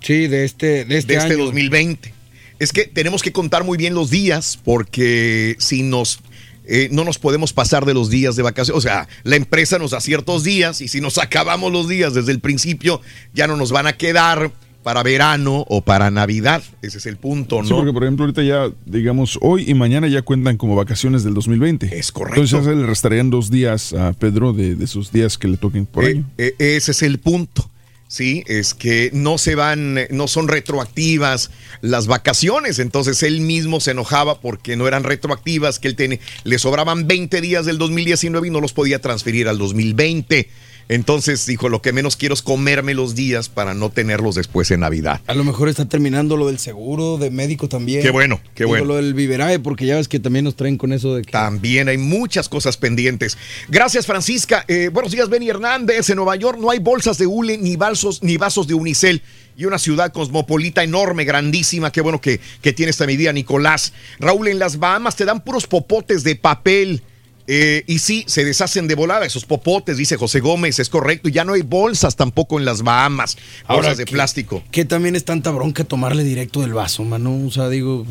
Sí, 0.00 0.26
de 0.26 0.44
este, 0.44 0.84
de 0.84 0.98
este 0.98 1.12
de 1.12 1.18
este 1.20 1.34
año. 1.34 1.44
2020. 1.44 2.12
Es 2.58 2.72
que 2.72 2.86
tenemos 2.86 3.22
que 3.22 3.30
contar 3.30 3.62
muy 3.62 3.78
bien 3.78 3.94
los 3.94 4.10
días 4.10 4.58
porque 4.64 5.54
si 5.60 5.84
nos 5.84 6.18
eh, 6.66 6.88
no 6.90 7.04
nos 7.04 7.18
podemos 7.20 7.52
pasar 7.52 7.86
de 7.86 7.94
los 7.94 8.10
días 8.10 8.34
de 8.34 8.42
vacaciones. 8.42 8.76
O 8.76 8.80
sea, 8.80 9.06
la 9.22 9.36
empresa 9.36 9.78
nos 9.78 9.92
da 9.92 10.00
ciertos 10.00 10.42
días 10.42 10.80
y 10.80 10.88
si 10.88 11.00
nos 11.00 11.18
acabamos 11.18 11.72
los 11.72 11.88
días 11.88 12.14
desde 12.14 12.32
el 12.32 12.40
principio, 12.40 13.00
ya 13.32 13.46
no 13.46 13.56
nos 13.56 13.70
van 13.70 13.86
a 13.86 13.92
quedar 13.96 14.50
para 14.88 15.02
verano 15.02 15.66
o 15.68 15.82
para 15.82 16.10
Navidad. 16.10 16.62
Ese 16.80 16.96
es 16.96 17.04
el 17.04 17.18
punto, 17.18 17.62
Sí, 17.62 17.68
¿no? 17.68 17.76
porque 17.76 17.92
por 17.92 18.04
ejemplo 18.04 18.24
ahorita 18.24 18.42
ya, 18.42 18.70
digamos, 18.86 19.38
hoy 19.42 19.66
y 19.68 19.74
mañana 19.74 20.08
ya 20.08 20.22
cuentan 20.22 20.56
como 20.56 20.76
vacaciones 20.76 21.24
del 21.24 21.34
2020. 21.34 21.94
Es 21.98 22.10
correcto. 22.10 22.40
Entonces 22.40 22.64
ya 22.66 22.70
se 22.72 22.74
le 22.74 22.86
restarían 22.86 23.28
dos 23.28 23.50
días 23.50 23.92
a 23.92 24.14
Pedro 24.14 24.54
de, 24.54 24.76
de 24.76 24.86
sus 24.86 25.12
días 25.12 25.36
que 25.36 25.46
le 25.46 25.58
toquen 25.58 25.84
por 25.84 26.06
Eh, 26.06 26.08
año. 26.12 26.30
eh, 26.38 26.54
ese 26.58 26.92
es 26.92 27.02
el 27.02 27.18
punto. 27.18 27.68
Sí, 28.06 28.44
es 28.46 28.72
que 28.72 29.10
no 29.12 29.36
se 29.36 29.56
van, 29.56 29.98
no 30.10 30.26
son 30.26 30.48
retroactivas 30.48 31.50
las 31.82 32.06
vacaciones. 32.06 32.78
Entonces 32.78 33.22
él 33.22 33.42
mismo 33.42 33.80
se 33.80 33.90
enojaba 33.90 34.40
porque 34.40 34.74
no 34.76 34.88
eran 34.88 35.04
retroactivas, 35.04 35.78
que 35.78 35.88
él 35.88 35.96
tiene, 35.96 36.18
le 36.44 36.58
sobraban 36.58 37.06
20 37.06 37.42
días 37.42 37.66
del 37.66 37.76
2019 37.76 38.48
y 38.48 38.50
no 38.50 38.62
los 38.62 38.72
podía 38.72 39.00
transferir 39.02 39.48
al 39.48 39.58
2020. 39.58 40.48
Entonces 40.88 41.44
dijo, 41.44 41.68
lo 41.68 41.82
que 41.82 41.92
menos 41.92 42.16
quiero 42.16 42.34
es 42.34 42.40
comerme 42.40 42.94
los 42.94 43.14
días 43.14 43.48
para 43.50 43.74
no 43.74 43.90
tenerlos 43.90 44.34
después 44.34 44.70
en 44.70 44.80
Navidad. 44.80 45.20
A 45.26 45.34
lo 45.34 45.44
mejor 45.44 45.68
está 45.68 45.86
terminando 45.86 46.36
lo 46.36 46.46
del 46.46 46.58
seguro, 46.58 47.18
de 47.18 47.30
médico 47.30 47.68
también. 47.68 48.02
Qué 48.02 48.10
bueno, 48.10 48.40
qué 48.54 48.64
Digo, 48.64 48.70
bueno. 48.70 48.84
Lo 48.86 48.96
del 48.96 49.12
Viverae, 49.12 49.58
porque 49.58 49.84
ya 49.84 49.96
ves 49.96 50.08
que 50.08 50.18
también 50.18 50.46
nos 50.46 50.56
traen 50.56 50.78
con 50.78 50.94
eso 50.94 51.14
de 51.14 51.22
que... 51.22 51.30
También 51.32 51.88
hay 51.88 51.98
muchas 51.98 52.48
cosas 52.48 52.78
pendientes. 52.78 53.36
Gracias, 53.68 54.06
Francisca. 54.06 54.64
Eh, 54.66 54.88
buenos 54.90 55.12
días, 55.12 55.28
Benny 55.28 55.50
Hernández. 55.50 56.08
En 56.08 56.16
Nueva 56.16 56.36
York 56.36 56.58
no 56.58 56.70
hay 56.70 56.78
bolsas 56.78 57.18
de 57.18 57.26
hule 57.26 57.58
ni 57.58 57.76
vasos, 57.76 58.22
ni 58.22 58.38
vasos 58.38 58.66
de 58.66 58.74
unicel. 58.74 59.22
Y 59.58 59.66
una 59.66 59.78
ciudad 59.78 60.12
cosmopolita 60.12 60.82
enorme, 60.84 61.24
grandísima. 61.24 61.92
Qué 61.92 62.00
bueno 62.00 62.20
que, 62.20 62.40
que 62.62 62.72
tiene 62.72 62.90
esta 62.90 63.06
medida, 63.06 63.32
Nicolás. 63.32 63.92
Raúl, 64.20 64.48
en 64.48 64.58
las 64.58 64.78
Bahamas 64.78 65.16
te 65.16 65.24
dan 65.24 65.44
puros 65.44 65.66
popotes 65.66 66.24
de 66.24 66.36
papel. 66.36 67.02
Eh, 67.50 67.82
y 67.86 67.98
sí, 68.00 68.24
se 68.26 68.44
deshacen 68.44 68.86
de 68.88 68.94
volada 68.94 69.24
esos 69.24 69.46
popotes, 69.46 69.96
dice 69.96 70.16
José 70.18 70.40
Gómez, 70.40 70.78
es 70.78 70.90
correcto. 70.90 71.30
Y 71.30 71.32
ya 71.32 71.44
no 71.44 71.54
hay 71.54 71.62
bolsas 71.62 72.14
tampoco 72.14 72.58
en 72.58 72.66
las 72.66 72.82
Bahamas, 72.82 73.38
Ahora, 73.64 73.76
bolsas 73.82 73.96
de 73.98 74.04
¿qué- 74.04 74.12
plástico. 74.12 74.62
Que 74.70 74.84
también 74.84 75.16
es 75.16 75.24
tanta 75.24 75.50
bronca 75.50 75.82
tomarle 75.84 76.24
directo 76.24 76.60
del 76.60 76.74
vaso, 76.74 77.02
mano. 77.04 77.46
O 77.46 77.50
sea, 77.50 77.68
digo... 77.70 78.06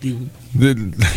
digo 0.00 0.18
De- 0.52 0.76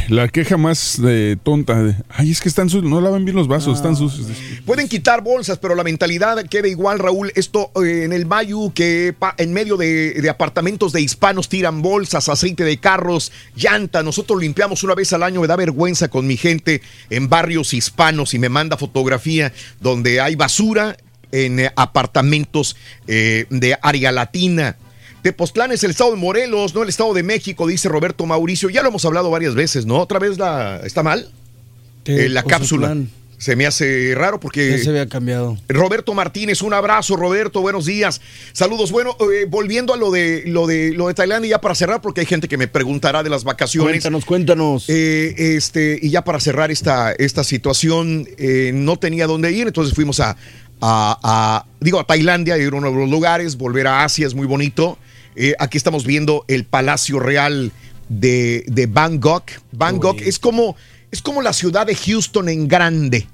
la 0.10 0.28
queja 0.28 0.58
más 0.58 1.02
de 1.02 1.38
tonta. 1.42 1.82
de, 1.82 1.96
Ay, 2.10 2.32
es 2.32 2.42
que 2.42 2.50
están 2.50 2.70
sucios, 2.70 2.90
no 2.90 3.00
lavan 3.02 3.24
bien 3.26 3.36
los 3.38 3.48
vasos, 3.48 3.78
están 3.78 3.96
sucios. 3.96 4.28
Pueden 4.66 4.88
quitar 4.88 5.22
bolsas, 5.24 5.58
pero 5.58 5.74
la 5.76 5.84
mentalidad 5.84 6.44
queda 6.48 6.68
igual, 6.68 7.00
Raúl. 7.00 7.32
Esto 7.36 7.72
eh, 7.84 8.04
en 8.04 8.14
el 8.14 8.26
Mayu, 8.26 8.72
que 8.74 9.16
pa- 9.18 9.34
en 9.38 9.54
medio 9.54 9.78
de, 9.78 10.14
de 10.14 10.30
apartamentos 10.30 10.92
de 10.94 11.02
hispanos 11.02 11.48
tiran 11.50 11.82
bolsas, 11.82 12.28
aceite 12.30 12.64
de 12.64 12.78
carros, 12.78 13.32
llanta. 13.56 14.04
Nosotros 14.04 14.40
limpiamos 14.42 14.84
una 14.84 14.96
vez 14.96 15.14
al 15.14 15.24
año, 15.24 15.42
me 15.42 15.48
da 15.48 15.56
vergüenza 15.56 16.08
con 16.10 16.28
mi 16.28 16.38
gente 16.38 16.82
en 17.10 17.30
barrios 17.30 17.74
hispanos 17.74 18.34
y 18.34 18.40
me 18.40 18.50
manda 18.50 18.78
fotografía 18.78 19.54
donde 19.80 20.20
hay 20.22 20.36
basura 20.36 20.98
en 21.32 21.62
eh, 21.62 21.72
apartamentos 21.78 22.76
eh, 23.08 23.46
de 23.50 23.78
área 23.82 24.12
latina. 24.12 24.76
Tepoztlán 25.22 25.72
es 25.72 25.84
el 25.84 25.92
estado 25.92 26.12
de 26.12 26.18
Morelos, 26.18 26.74
no 26.74 26.84
el 26.84 26.90
estado 26.90 27.14
de 27.14 27.24
México, 27.24 27.68
dice 27.68 27.90
Roberto 27.90 28.26
Mauricio. 28.26 28.70
Ya 28.70 28.82
lo 28.82 28.90
hemos 28.90 29.06
hablado 29.06 29.30
varias 29.30 29.56
veces, 29.56 29.86
¿no? 29.86 30.00
¿Otra 30.00 30.20
vez 30.20 30.38
la 30.38 30.82
está 30.84 31.04
mal? 31.04 31.30
Eh, 32.06 32.30
la 32.30 32.44
cápsula. 32.44 32.96
Se 33.38 33.56
me 33.56 33.66
hace 33.66 34.14
raro 34.16 34.40
porque... 34.40 34.70
Ya 34.70 34.78
se 34.78 34.90
había 34.92 35.08
cambiado. 35.08 35.58
Roberto 35.68 36.14
Martínez, 36.14 36.62
un 36.62 36.76
abrazo, 36.76 37.16
Roberto, 37.16 37.62
buenos 37.62 37.88
días. 37.88 38.22
Saludos. 38.54 38.92
Bueno, 38.92 39.18
eh, 39.34 39.46
volviendo 39.50 39.96
a 39.96 39.98
lo 39.98 40.12
de 40.12 40.44
lo 40.46 40.68
de 40.68 40.92
lo 40.94 41.08
de 41.08 41.16
Tailandia, 41.16 41.50
ya 41.50 41.62
para 41.62 41.74
cerrar, 41.74 42.02
porque 42.02 42.22
hay 42.22 42.28
gente 42.28 42.48
que 42.48 42.58
me 42.58 42.68
preguntará 42.68 43.24
de 43.24 43.32
las 43.32 43.44
vacaciones. 43.44 43.94
Cuéntanos, 43.94 44.26
cuéntanos. 44.26 44.86
Eh, 44.90 45.34
este, 45.56 45.98
y 46.00 46.12
ya 46.12 46.24
para 46.24 46.40
cerrar 46.40 46.70
esta, 46.70 47.14
esta 47.14 47.44
situación, 47.44 48.28
no 48.74 48.98
tenía 48.98 49.26
dónde 49.26 49.52
ir, 49.52 49.66
entonces 49.66 49.96
fuimos 49.96 50.20
a, 50.20 50.38
a- 50.80 51.18
a- 51.24 51.66
digo, 51.80 52.00
a 52.00 52.04
Tailandia, 52.06 52.60
ir 52.60 52.72
a 52.74 52.76
uno 52.78 52.92
de 52.92 52.96
los 52.96 53.10
lugares, 53.10 53.58
volver 53.58 53.88
a 53.88 54.04
Asia 54.04 54.28
es 54.28 54.36
muy 54.36 54.46
bonito. 54.46 55.00
Eh, 55.36 55.56
aquí 55.60 55.78
estamos 55.78 56.06
viendo 56.06 56.46
el 56.48 56.66
Palacio 56.66 57.20
Real 57.20 57.72
de, 58.10 58.66
de 58.68 58.88
Bangkok. 58.88 59.52
Bangkok 59.72 60.22
es 60.22 60.40
como, 60.40 60.76
es 61.12 61.22
como 61.22 61.42
la 61.42 61.54
ciudad 61.54 61.88
de 61.88 61.96
Houston 61.96 62.50
en 62.50 62.68
grande. 62.68 63.28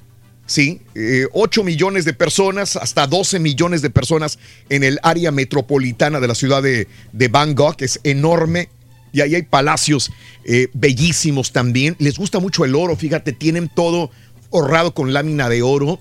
Sí, 0.45 0.81
eh, 0.95 1.27
8 1.33 1.63
millones 1.63 2.05
de 2.05 2.13
personas, 2.13 2.77
hasta 2.77 3.05
12 3.05 3.39
millones 3.39 3.81
de 3.81 3.89
personas 3.89 4.39
en 4.69 4.83
el 4.83 4.97
área 5.03 5.31
metropolitana 5.31 6.21
de 6.21 6.27
la 6.27 6.35
ciudad 6.35 6.63
de, 6.63 6.87
de 7.11 7.27
Bangkok. 7.27 7.81
Es 7.81 7.99
enorme. 8.03 8.69
Y 9.11 9.21
ahí 9.21 9.35
hay 9.35 9.43
palacios 9.43 10.11
eh, 10.45 10.67
bellísimos 10.73 11.51
también. 11.51 11.95
Les 11.99 12.17
gusta 12.17 12.39
mucho 12.39 12.63
el 12.65 12.75
oro, 12.75 12.95
fíjate, 12.95 13.33
tienen 13.33 13.67
todo 13.67 14.11
forrado 14.51 14.93
con 14.93 15.11
lámina 15.11 15.49
de 15.49 15.63
oro 15.63 15.99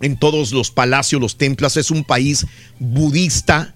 en 0.00 0.18
todos 0.18 0.52
los 0.52 0.70
palacios, 0.70 1.20
los 1.20 1.38
templos. 1.38 1.76
Es 1.76 1.90
un 1.90 2.04
país 2.04 2.46
budista 2.78 3.75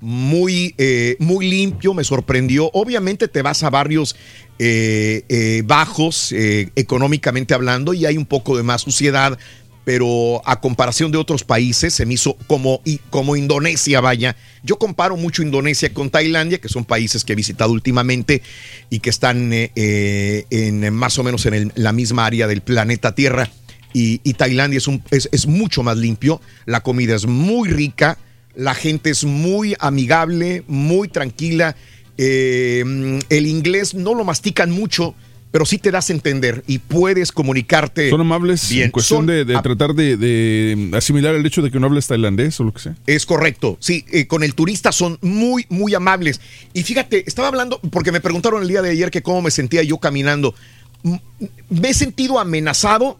muy, 0.00 0.74
eh, 0.78 1.16
muy 1.18 1.48
limpio, 1.48 1.94
me 1.94 2.04
sorprendió. 2.04 2.70
Obviamente 2.72 3.28
te 3.28 3.42
vas 3.42 3.62
a 3.62 3.70
barrios 3.70 4.16
eh, 4.58 5.24
eh, 5.28 5.62
bajos, 5.64 6.32
económicamente 6.32 7.54
hablando, 7.54 7.94
y 7.94 8.06
hay 8.06 8.16
un 8.16 8.26
poco 8.26 8.56
de 8.56 8.62
más 8.62 8.82
suciedad, 8.82 9.38
pero 9.84 10.42
a 10.44 10.60
comparación 10.60 11.10
de 11.10 11.18
otros 11.18 11.44
países, 11.44 11.94
se 11.94 12.04
me 12.04 12.14
hizo 12.14 12.36
como, 12.46 12.80
y, 12.84 12.98
como 13.10 13.36
Indonesia, 13.36 14.00
vaya. 14.00 14.36
Yo 14.62 14.78
comparo 14.78 15.16
mucho 15.16 15.42
Indonesia 15.42 15.92
con 15.94 16.10
Tailandia, 16.10 16.58
que 16.58 16.68
son 16.68 16.84
países 16.84 17.24
que 17.24 17.32
he 17.32 17.36
visitado 17.36 17.72
últimamente 17.72 18.42
y 18.90 19.00
que 19.00 19.10
están 19.10 19.50
en 19.52 20.94
más 20.94 21.18
o 21.18 21.24
menos 21.24 21.46
en 21.46 21.72
la 21.74 21.92
misma 21.92 22.26
área 22.26 22.46
del 22.46 22.60
planeta 22.60 23.14
Tierra. 23.14 23.50
Y, 23.94 24.18
Tailandia 24.34 24.78
es 24.78 25.46
mucho 25.46 25.82
más 25.82 25.96
limpio, 25.96 26.40
la 26.66 26.82
comida 26.82 27.16
es 27.16 27.26
muy 27.26 27.70
rica, 27.70 28.18
la 28.58 28.74
gente 28.74 29.10
es 29.10 29.22
muy 29.24 29.76
amigable, 29.78 30.64
muy 30.66 31.06
tranquila. 31.08 31.76
eh, 32.16 32.82
el 33.30 33.46
inglés 33.46 33.94
no 33.94 34.14
lo 34.14 34.24
mastican 34.24 34.70
mucho, 34.72 35.14
pero 35.52 35.64
sí 35.64 35.78
te 35.78 35.92
das 35.92 36.10
a 36.10 36.12
entender 36.12 36.64
y 36.66 36.78
puedes 36.78 37.30
comunicarte. 37.30 38.10
Son 38.10 38.20
amables 38.20 38.68
bien. 38.68 38.86
en 38.86 38.90
cuestión 38.90 39.18
Son 39.20 39.26
de, 39.28 39.44
tratar 39.62 39.94
de, 39.94 40.16
de 40.16 40.90
asimilar 40.96 41.36
el 41.36 41.46
hecho 41.46 41.62
de 41.62 41.70
que 41.70 41.78
no 41.78 41.86
hables 41.86 42.08
tailandés 42.08 42.58
o 42.58 42.64
lo 42.64 42.72
que 42.74 42.80
sea. 42.80 42.96
Es 43.06 43.24
correcto, 43.24 43.76
sí, 43.80 44.04
eh, 44.10 44.26
con 44.26 44.42
el 44.42 44.54
turista 44.54 44.90
son 44.90 45.18
muy, 45.22 45.64
muy 45.68 45.94
amables. 45.94 46.40
Y 46.74 46.82
fíjate, 46.82 47.22
estaba 47.28 47.46
hablando, 47.48 47.80
porque 47.92 48.10
me 48.10 48.20
preguntaron 48.20 48.62
el 48.62 48.68
día 48.68 48.82
de 48.82 48.90
ayer 48.90 49.10
que 49.12 49.22
cómo 49.22 49.40
me 49.40 49.52
sentía 49.52 49.84
yo 49.84 49.98
caminando. 49.98 50.54
M- 51.04 51.20
Me 51.70 51.90
he 51.90 51.94
sentido 51.94 52.40
amenazado, 52.40 53.18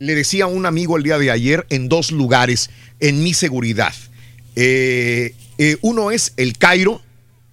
le 0.00 0.16
decía 0.16 0.44
a 0.44 0.48
un 0.48 0.66
amigo 0.66 0.96
el 0.96 1.04
día 1.04 1.18
de 1.18 1.30
ayer, 1.30 1.64
en 1.70 1.88
dos 1.88 2.10
lugares, 2.10 2.70
en 2.98 3.22
mi 3.22 3.32
seguridad. 3.34 3.94
Eh, 4.56 5.34
eh, 5.58 5.76
uno 5.82 6.10
es 6.10 6.32
el 6.36 6.56
Cairo, 6.56 7.02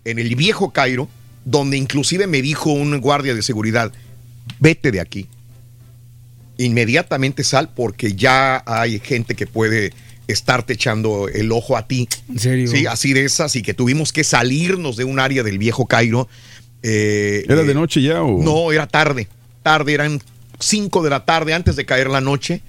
en 0.05 0.19
el 0.19 0.35
viejo 0.35 0.71
Cairo, 0.71 1.09
donde 1.43 1.77
inclusive 1.77 2.27
me 2.27 2.41
dijo 2.41 2.71
un 2.71 2.99
guardia 2.99 3.33
de 3.35 3.41
seguridad, 3.41 3.91
vete 4.59 4.91
de 4.91 4.99
aquí. 4.99 5.27
Inmediatamente 6.57 7.43
sal 7.43 7.69
porque 7.75 8.13
ya 8.13 8.63
hay 8.65 8.99
gente 8.99 9.35
que 9.35 9.47
puede 9.47 9.93
estarte 10.27 10.73
echando 10.73 11.27
el 11.29 11.51
ojo 11.51 11.77
a 11.77 11.87
ti. 11.87 12.07
¿En 12.29 12.39
serio? 12.39 12.67
Sí, 12.67 12.85
así 12.85 13.13
de 13.13 13.25
esas 13.25 13.55
y 13.55 13.61
que 13.61 13.73
tuvimos 13.73 14.11
que 14.11 14.23
salirnos 14.23 14.97
de 14.97 15.03
un 15.03 15.19
área 15.19 15.43
del 15.43 15.57
viejo 15.57 15.85
Cairo. 15.85 16.27
Eh, 16.83 17.45
¿Era 17.47 17.63
de 17.63 17.71
eh, 17.71 17.75
noche 17.75 18.01
ya 18.01 18.21
o...? 18.23 18.41
no, 18.43 18.71
era 18.71 18.87
tarde. 18.87 19.27
Tarde, 19.63 19.93
eran 19.93 20.21
5 20.59 21.03
de 21.03 21.09
la 21.09 21.25
tarde 21.25 21.53
antes 21.53 21.75
de 21.75 21.85
caer 21.85 22.09
la 22.09 22.21
noche. 22.21 22.61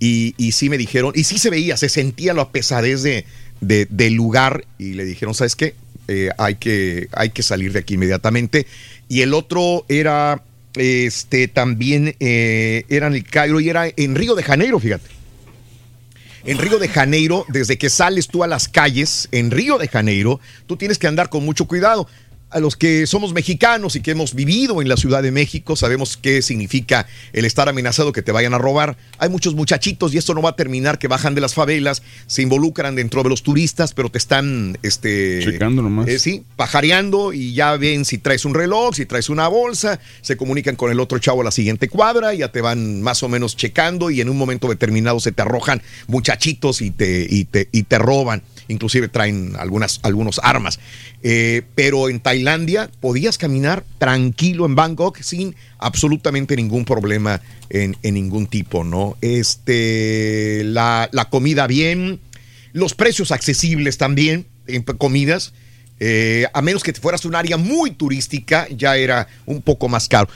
Y, 0.00 0.34
y 0.36 0.52
sí 0.52 0.68
me 0.68 0.76
dijeron, 0.76 1.12
y 1.14 1.24
sí 1.24 1.38
se 1.38 1.50
veía, 1.50 1.76
se 1.76 1.88
sentía 1.88 2.34
la 2.34 2.50
pesadez 2.50 3.02
de, 3.02 3.24
de- 3.66 3.86
del 3.90 4.14
lugar. 4.14 4.64
Y 4.78 4.94
le 4.94 5.04
dijeron, 5.04 5.34
¿sabes 5.34 5.56
qué? 5.56 5.74
eh, 6.06 6.28
hay, 6.36 6.56
que, 6.56 7.08
hay 7.12 7.30
que 7.30 7.42
salir 7.42 7.72
de 7.72 7.78
aquí 7.80 7.94
inmediatamente. 7.94 8.66
Y 9.08 9.22
el 9.22 9.32
otro 9.32 9.86
era, 9.88 10.42
este, 10.74 11.48
también 11.48 12.14
eh, 12.20 12.84
era 12.88 13.06
en 13.06 13.14
el 13.14 13.24
Cairo 13.24 13.58
y 13.60 13.68
era 13.70 13.86
en 13.88 14.14
Río 14.14 14.34
de 14.34 14.42
Janeiro, 14.42 14.78
fíjate. 14.78 15.08
En 16.46 16.58
Río 16.58 16.78
de 16.78 16.88
Janeiro, 16.88 17.46
desde 17.48 17.78
que 17.78 17.88
sales 17.88 18.28
tú 18.28 18.44
a 18.44 18.46
las 18.46 18.68
calles, 18.68 19.28
en 19.32 19.50
Río 19.50 19.78
de 19.78 19.88
Janeiro, 19.88 20.40
tú 20.66 20.76
tienes 20.76 20.98
que 20.98 21.06
andar 21.06 21.30
con 21.30 21.42
mucho 21.42 21.64
cuidado 21.66 22.06
a 22.50 22.60
los 22.60 22.76
que 22.76 23.06
somos 23.06 23.32
mexicanos 23.32 23.96
y 23.96 24.00
que 24.00 24.12
hemos 24.12 24.34
vivido 24.34 24.80
en 24.80 24.88
la 24.88 24.96
Ciudad 24.96 25.22
de 25.22 25.32
México, 25.32 25.74
sabemos 25.74 26.16
qué 26.16 26.40
significa 26.40 27.06
el 27.32 27.44
estar 27.44 27.68
amenazado 27.68 28.12
que 28.12 28.22
te 28.22 28.30
vayan 28.30 28.54
a 28.54 28.58
robar. 28.58 28.96
Hay 29.18 29.28
muchos 29.28 29.54
muchachitos 29.54 30.14
y 30.14 30.18
esto 30.18 30.34
no 30.34 30.42
va 30.42 30.50
a 30.50 30.56
terminar 30.56 30.98
que 30.98 31.08
bajan 31.08 31.34
de 31.34 31.40
las 31.40 31.54
favelas, 31.54 32.02
se 32.26 32.42
involucran 32.42 32.94
dentro 32.94 33.24
de 33.24 33.28
los 33.28 33.42
turistas, 33.42 33.92
pero 33.92 34.08
te 34.08 34.18
están 34.18 34.78
este 34.82 35.40
Checando 35.42 35.82
nomás. 35.82 36.06
eh, 36.06 36.20
sí, 36.20 36.44
pajareando 36.54 37.32
y 37.32 37.54
ya 37.54 37.76
ven 37.76 38.04
si 38.04 38.18
traes 38.18 38.44
un 38.44 38.54
reloj, 38.54 38.94
si 38.94 39.04
traes 39.04 39.28
una 39.28 39.48
bolsa, 39.48 39.98
se 40.20 40.36
comunican 40.36 40.76
con 40.76 40.92
el 40.92 41.00
otro 41.00 41.18
chavo 41.18 41.40
a 41.40 41.44
la 41.44 41.50
siguiente 41.50 41.88
cuadra, 41.88 42.34
ya 42.34 42.52
te 42.52 42.60
van 42.60 43.02
más 43.02 43.24
o 43.24 43.28
menos 43.28 43.56
checando 43.56 44.10
y 44.10 44.20
en 44.20 44.28
un 44.28 44.38
momento 44.38 44.68
determinado 44.68 45.18
se 45.18 45.32
te 45.32 45.42
arrojan 45.42 45.82
muchachitos 46.06 46.82
y 46.82 46.92
te, 46.92 47.26
y 47.28 47.46
te, 47.46 47.68
y 47.72 47.82
te 47.82 47.98
roban. 47.98 48.42
Inclusive 48.68 49.08
traen 49.08 49.54
algunas 49.58 50.00
algunos 50.02 50.40
armas. 50.42 50.80
Eh, 51.22 51.62
pero 51.74 52.08
en 52.08 52.20
Tailandia 52.20 52.90
podías 53.00 53.38
caminar 53.38 53.84
tranquilo 53.98 54.66
en 54.66 54.74
Bangkok 54.74 55.20
sin 55.20 55.54
absolutamente 55.78 56.56
ningún 56.56 56.84
problema 56.84 57.40
en, 57.70 57.96
en 58.02 58.14
ningún 58.14 58.46
tipo, 58.46 58.84
¿no? 58.84 59.16
Este, 59.20 60.62
la, 60.64 61.08
la 61.12 61.28
comida 61.30 61.66
bien, 61.66 62.20
los 62.72 62.94
precios 62.94 63.32
accesibles 63.32 63.98
también 63.98 64.46
en 64.66 64.82
comidas. 64.82 65.52
Eh, 66.00 66.46
a 66.52 66.60
menos 66.60 66.82
que 66.82 66.92
te 66.92 67.00
fueras 67.00 67.24
a 67.24 67.28
un 67.28 67.34
área 67.34 67.56
muy 67.56 67.92
turística, 67.92 68.66
ya 68.68 68.96
era 68.96 69.28
un 69.46 69.62
poco 69.62 69.88
más 69.88 70.08
caro. 70.08 70.28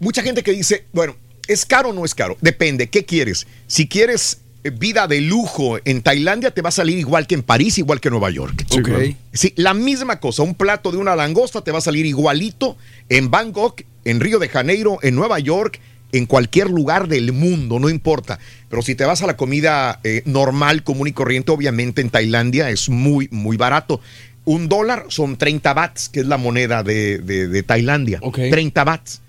Mucha 0.00 0.22
gente 0.22 0.42
que 0.42 0.52
dice, 0.52 0.86
bueno, 0.92 1.14
¿es 1.46 1.66
caro 1.66 1.90
o 1.90 1.92
no 1.92 2.04
es 2.04 2.14
caro? 2.14 2.36
Depende, 2.40 2.88
¿qué 2.88 3.04
quieres? 3.04 3.46
Si 3.66 3.86
quieres 3.86 4.38
vida 4.70 5.06
de 5.06 5.20
lujo 5.20 5.78
en 5.84 6.02
Tailandia, 6.02 6.50
te 6.50 6.62
va 6.62 6.70
a 6.70 6.72
salir 6.72 6.98
igual 6.98 7.26
que 7.26 7.34
en 7.34 7.42
París, 7.42 7.78
igual 7.78 8.00
que 8.00 8.08
en 8.08 8.12
Nueva 8.12 8.30
York. 8.30 8.64
Sí, 8.70 8.82
claro. 8.82 9.04
Sí, 9.32 9.52
la 9.56 9.74
misma 9.74 10.20
cosa, 10.20 10.42
un 10.42 10.54
plato 10.54 10.90
de 10.90 10.96
una 10.98 11.14
langosta 11.16 11.60
te 11.62 11.70
va 11.70 11.78
a 11.78 11.82
salir 11.82 12.06
igualito 12.06 12.76
en 13.08 13.30
Bangkok, 13.30 13.82
en 14.04 14.20
Río 14.20 14.38
de 14.38 14.48
Janeiro, 14.48 14.98
en 15.02 15.14
Nueva 15.14 15.38
York, 15.38 15.80
en 16.12 16.26
cualquier 16.26 16.70
lugar 16.70 17.08
del 17.08 17.32
mundo, 17.32 17.78
no 17.78 17.88
importa. 17.90 18.38
Pero 18.70 18.82
si 18.82 18.94
te 18.94 19.04
vas 19.04 19.20
a 19.22 19.26
la 19.26 19.36
comida 19.36 20.00
eh, 20.04 20.22
normal, 20.26 20.82
común 20.84 21.08
y 21.08 21.12
corriente, 21.12 21.50
obviamente 21.52 22.00
en 22.00 22.08
Tailandia 22.10 22.70
es 22.70 22.88
muy, 22.88 23.28
muy 23.32 23.56
barato. 23.56 24.00
Un 24.46 24.68
dólar 24.68 25.06
son 25.08 25.36
30 25.36 25.74
bahts, 25.74 26.08
que 26.08 26.20
es 26.20 26.26
la 26.26 26.36
moneda 26.36 26.82
de, 26.82 27.18
de- 27.18 27.48
de 27.48 27.62
Tailandia. 27.62 28.20
30 28.50 28.84
bahts 28.84 29.20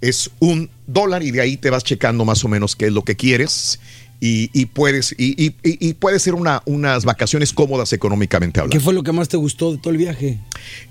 es 0.00 0.30
un 0.40 0.68
dólar 0.88 1.22
y 1.22 1.30
de 1.30 1.40
ahí 1.40 1.56
te 1.56 1.70
vas 1.70 1.84
checando 1.84 2.24
más 2.24 2.44
o 2.44 2.48
menos 2.48 2.74
qué 2.74 2.86
es 2.86 2.92
lo 2.92 3.04
que 3.04 3.14
quieres. 3.14 3.78
Y, 4.24 4.50
y 4.52 4.66
puedes 4.66 5.16
y, 5.18 5.30
y- 5.36 5.46
y- 5.68 5.88
y 5.88 5.94
puede 5.94 6.20
ser 6.20 6.34
una, 6.34 6.62
unas 6.64 7.04
vacaciones 7.04 7.52
cómodas 7.52 7.92
económicamente 7.92 8.60
hablando. 8.60 8.72
¿Qué 8.72 8.78
fue 8.78 8.94
lo 8.94 9.02
que 9.02 9.10
más 9.10 9.28
te 9.28 9.36
gustó 9.36 9.72
de 9.72 9.78
todo 9.78 9.90
el 9.90 9.96
viaje? 9.96 10.38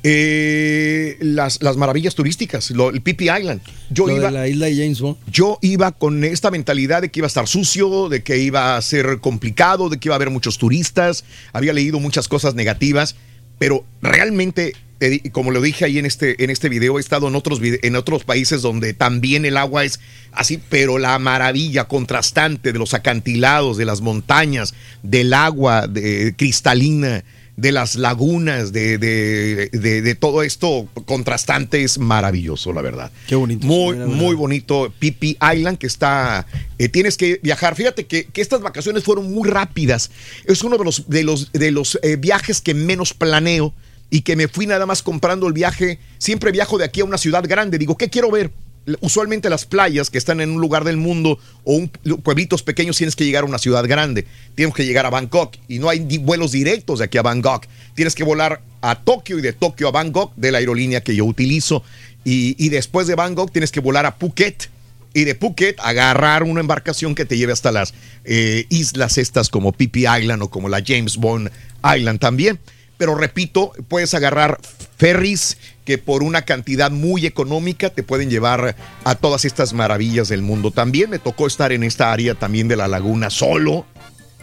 Eh, 0.03 1.17
las, 1.21 1.61
las 1.63 1.77
maravillas 1.77 2.13
turísticas, 2.13 2.71
lo- 2.71 2.89
el 2.89 3.01
Phi 3.01 3.15
Island. 3.29 3.61
Yo 3.89 4.05
Lo 4.05 4.13
de 4.13 4.19
iba, 4.19 4.31
la 4.31 4.47
isla 4.49 4.65
de 4.65 4.75
James 4.75 4.99
Bond. 4.99 5.15
yo 5.31 5.57
iba 5.61 5.93
con 5.93 6.25
esta 6.25 6.51
mentalidad 6.51 7.01
de 7.01 7.09
que 7.09 7.21
iba 7.21 7.27
a 7.27 7.29
estar 7.29 7.47
sucio, 7.47 8.09
de 8.09 8.21
que 8.21 8.37
iba 8.37 8.75
a 8.75 8.81
ser 8.81 9.19
complicado, 9.21 9.87
de 9.87 9.97
que 9.97 10.09
iba 10.09 10.15
a 10.15 10.17
haber 10.17 10.29
muchos 10.29 10.57
turistas. 10.57 11.23
Había 11.53 11.71
leído 11.71 12.01
muchas 12.01 12.27
cosas 12.27 12.53
negativas, 12.55 13.15
pero 13.57 13.85
realmente, 14.01 14.73
te 15.09 15.31
como 15.31 15.49
lo 15.49 15.61
dije 15.61 15.83
ahí 15.85 15.97
en 15.97 16.05
este, 16.05 16.43
en 16.43 16.51
este 16.51 16.69
video, 16.69 16.97
he 16.97 17.01
estado 17.01 17.27
en 17.27 17.35
otros, 17.35 17.59
en 17.63 17.95
otros 17.95 18.23
países 18.23 18.61
donde 18.61 18.93
también 18.93 19.45
el 19.45 19.57
agua 19.57 19.83
es 19.83 19.99
así, 20.31 20.59
pero 20.69 20.99
la 20.99 21.17
maravilla 21.17 21.85
contrastante 21.87 22.71
de 22.71 22.77
los 22.77 22.93
acantilados, 22.93 23.77
de 23.77 23.85
las 23.85 24.01
montañas, 24.01 24.75
del 25.01 25.33
agua 25.33 25.87
de- 25.87 26.35
cristalina 26.37 27.23
de 27.57 27.71
las 27.71 27.95
lagunas, 27.95 28.71
de, 28.71 28.97
de- 28.97 29.69
de- 29.73 30.01
de 30.01 30.15
todo 30.15 30.41
esto 30.43 30.87
contrastante 31.05 31.83
es 31.83 31.97
maravilloso, 31.99 32.71
la 32.71 32.81
verdad. 32.81 33.11
Qué 33.27 33.35
bonito. 33.35 33.65
Muy, 33.67 33.97
muy 33.97 34.35
bonito. 34.35 34.91
Phi 34.99 35.37
Island, 35.55 35.77
que 35.77 35.85
está. 35.87 36.45
eh, 36.79 36.89
tienes 36.89 37.17
que 37.17 37.39
viajar. 37.43 37.75
Fíjate 37.75 38.05
que, 38.05 38.25
que 38.25 38.41
estas 38.41 38.61
vacaciones 38.61 39.03
fueron 39.03 39.31
muy 39.31 39.47
rápidas. 39.49 40.11
Es 40.45 40.63
uno 40.63 40.77
de 40.77 40.85
los, 40.85 41.09
de 41.09 41.23
los, 41.23 41.51
de 41.51 41.71
los 41.71 41.99
eh, 42.03 42.15
viajes 42.15 42.61
que 42.61 42.73
menos 42.73 43.13
planeo 43.13 43.73
y 44.11 44.21
que 44.21 44.35
me 44.35 44.47
fui 44.47 44.67
nada 44.67 44.85
más 44.85 45.01
comprando 45.01 45.47
el 45.47 45.53
viaje. 45.53 45.97
Siempre 46.19 46.51
viajo 46.51 46.77
de 46.77 46.85
aquí 46.85 47.01
a 47.01 47.05
una 47.05 47.17
ciudad 47.17 47.43
grande. 47.47 47.79
Digo, 47.79 47.97
¿qué 47.97 48.09
quiero 48.09 48.29
ver? 48.29 48.51
Usualmente 48.99 49.49
las 49.49 49.65
playas 49.65 50.09
que 50.09 50.17
están 50.17 50.41
en 50.41 50.51
un 50.51 50.59
lugar 50.59 50.83
del 50.83 50.97
mundo 50.97 51.39
o 51.63 51.75
un, 51.75 51.87
pueblitos 52.21 52.61
pequeños 52.61 52.97
tienes 52.97 53.15
que 53.15 53.25
llegar 53.25 53.43
a 53.43 53.47
una 53.47 53.57
ciudad 53.57 53.87
grande. 53.87 54.27
Tienes 54.53 54.75
que 54.75 54.85
llegar 54.85 55.05
a 55.05 55.09
Bangkok 55.09 55.55
y 55.67 55.79
no 55.79 55.89
hay 55.89 55.99
vuelos 56.19 56.51
directos 56.51 56.99
de 56.99 57.05
aquí 57.05 57.17
a 57.17 57.21
Bangkok. 57.21 57.65
Tienes 57.95 58.13
que 58.13 58.23
volar 58.23 58.61
a 58.81 58.99
Tokio 58.99 59.39
y 59.39 59.41
de 59.41 59.53
Tokio 59.53 59.87
a 59.87 59.91
Bangkok 59.91 60.33
de 60.35 60.51
la 60.51 60.57
aerolínea 60.57 61.01
que 61.01 61.15
yo 61.15 61.25
utilizo. 61.25 61.83
Y, 62.25 62.55
y 62.63 62.69
después 62.69 63.07
de 63.07 63.15
Bangkok 63.15 63.51
tienes 63.51 63.71
que 63.71 63.79
volar 63.79 64.05
a 64.05 64.17
Phuket 64.17 64.69
y 65.13 65.23
de 65.23 65.35
Phuket 65.35 65.79
agarrar 65.79 66.43
una 66.43 66.61
embarcación 66.61 67.15
que 67.15 67.25
te 67.25 67.37
lleve 67.37 67.53
hasta 67.53 67.71
las 67.71 67.93
eh, 68.23 68.65
islas 68.69 69.17
estas 69.17 69.49
como 69.49 69.73
Phi 69.73 69.89
Island 69.93 70.41
o 70.41 70.49
como 70.49 70.69
la 70.69 70.81
James 70.85 71.17
Bond 71.17 71.51
Island 71.83 72.19
también. 72.19 72.59
Pero 73.01 73.15
repito, 73.15 73.71
puedes 73.87 74.13
agarrar 74.13 74.59
ferries 74.95 75.57
que 75.85 75.97
por 75.97 76.21
una 76.21 76.43
cantidad 76.43 76.91
muy 76.91 77.25
económica 77.25 77.89
te 77.89 78.03
pueden 78.03 78.29
llevar 78.29 78.75
a 79.03 79.15
todas 79.15 79.43
estas 79.43 79.73
maravillas 79.73 80.29
del 80.29 80.43
mundo. 80.43 80.69
También 80.69 81.09
me 81.09 81.17
tocó 81.17 81.47
estar 81.47 81.71
en 81.71 81.81
esta 81.81 82.13
área 82.13 82.35
también 82.35 82.67
de 82.67 82.75
la 82.75 82.87
laguna 82.87 83.31
solo. 83.31 83.87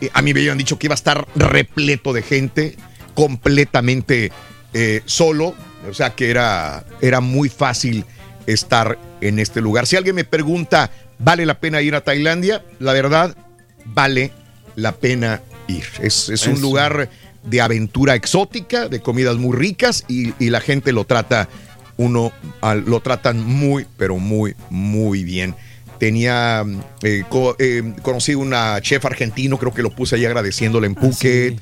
Eh, 0.01 0.10
A 0.12 0.22
mí 0.22 0.35
me 0.35 0.40
habían 0.40 0.59
dicho 0.59 0.76
que 0.76 0.89
iba 0.89 0.94
a 0.94 0.97
estar 0.97 1.28
repleto 1.36 2.12
de 2.12 2.22
gente, 2.22 2.76
completamente 3.14 4.32
eh, 4.74 5.02
solo. 5.05 5.55
O 5.89 5.94
sea 5.94 6.16
que 6.16 6.28
era, 6.28 6.85
era 7.01 7.20
muy 7.20 7.48
fácil 7.48 8.05
estar 8.48 8.98
en 9.20 9.39
este 9.39 9.60
lugar. 9.60 9.86
Si 9.86 9.94
alguien 9.94 10.16
me 10.16 10.24
pregunta, 10.24 10.90
¿vale 11.20 11.47
la 11.47 11.60
pena 11.60 11.80
ir 11.80 11.94
a 11.94 12.01
Tailandia? 12.01 12.64
La 12.80 12.93
verdad, 12.93 13.36
vale 13.85 14.32
la 14.74 14.97
pena 14.97 15.43
ir. 15.68 15.85
Es, 16.02 16.28
es 16.28 16.44
un 16.48 16.55
Eso. 16.55 16.62
lugar 16.62 17.09
de 17.49 17.61
aventura 17.61 18.15
exótica, 18.15 18.89
de 18.89 19.01
comidas 19.01 19.37
muy 19.37 19.57
ricas 19.57 20.05
y, 20.09 20.33
y 20.43 20.51
la 20.51 20.61
gente 20.61 20.93
lo 20.93 21.05
trata, 21.05 21.49
uno 21.97 22.33
ah, 22.62 22.75
lo 22.75 23.01
tratan 23.01 23.45
muy, 23.45 23.87
pero 23.97 24.19
muy, 24.19 24.55
muy 24.70 25.25
bien. 25.25 25.55
Tenía, 25.99 26.65
eh, 27.03 27.25
co- 27.29 27.57
eh, 27.59 27.95
conocí 28.03 28.35
una 28.35 28.81
chef 28.81 29.05
argentino, 29.05 29.59
creo 29.59 29.75
que 29.75 29.83
lo 29.83 29.91
puse 29.91 30.15
ahí 30.15 30.25
agradeciéndole 30.25 30.87
en 30.87 30.95
Phuket. 30.95 31.59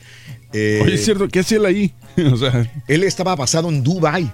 Eh, 0.52 0.80
Oye, 0.82 0.94
es 0.94 1.04
cierto, 1.04 1.26
¿qué 1.28 1.40
hacía 1.40 1.58
él 1.58 1.66
ahí? 1.66 1.94
o 2.32 2.36
sea, 2.36 2.70
él 2.86 3.02
estaba 3.04 3.34
basado 3.34 3.68
en 3.70 3.82
Dubai, 3.82 4.30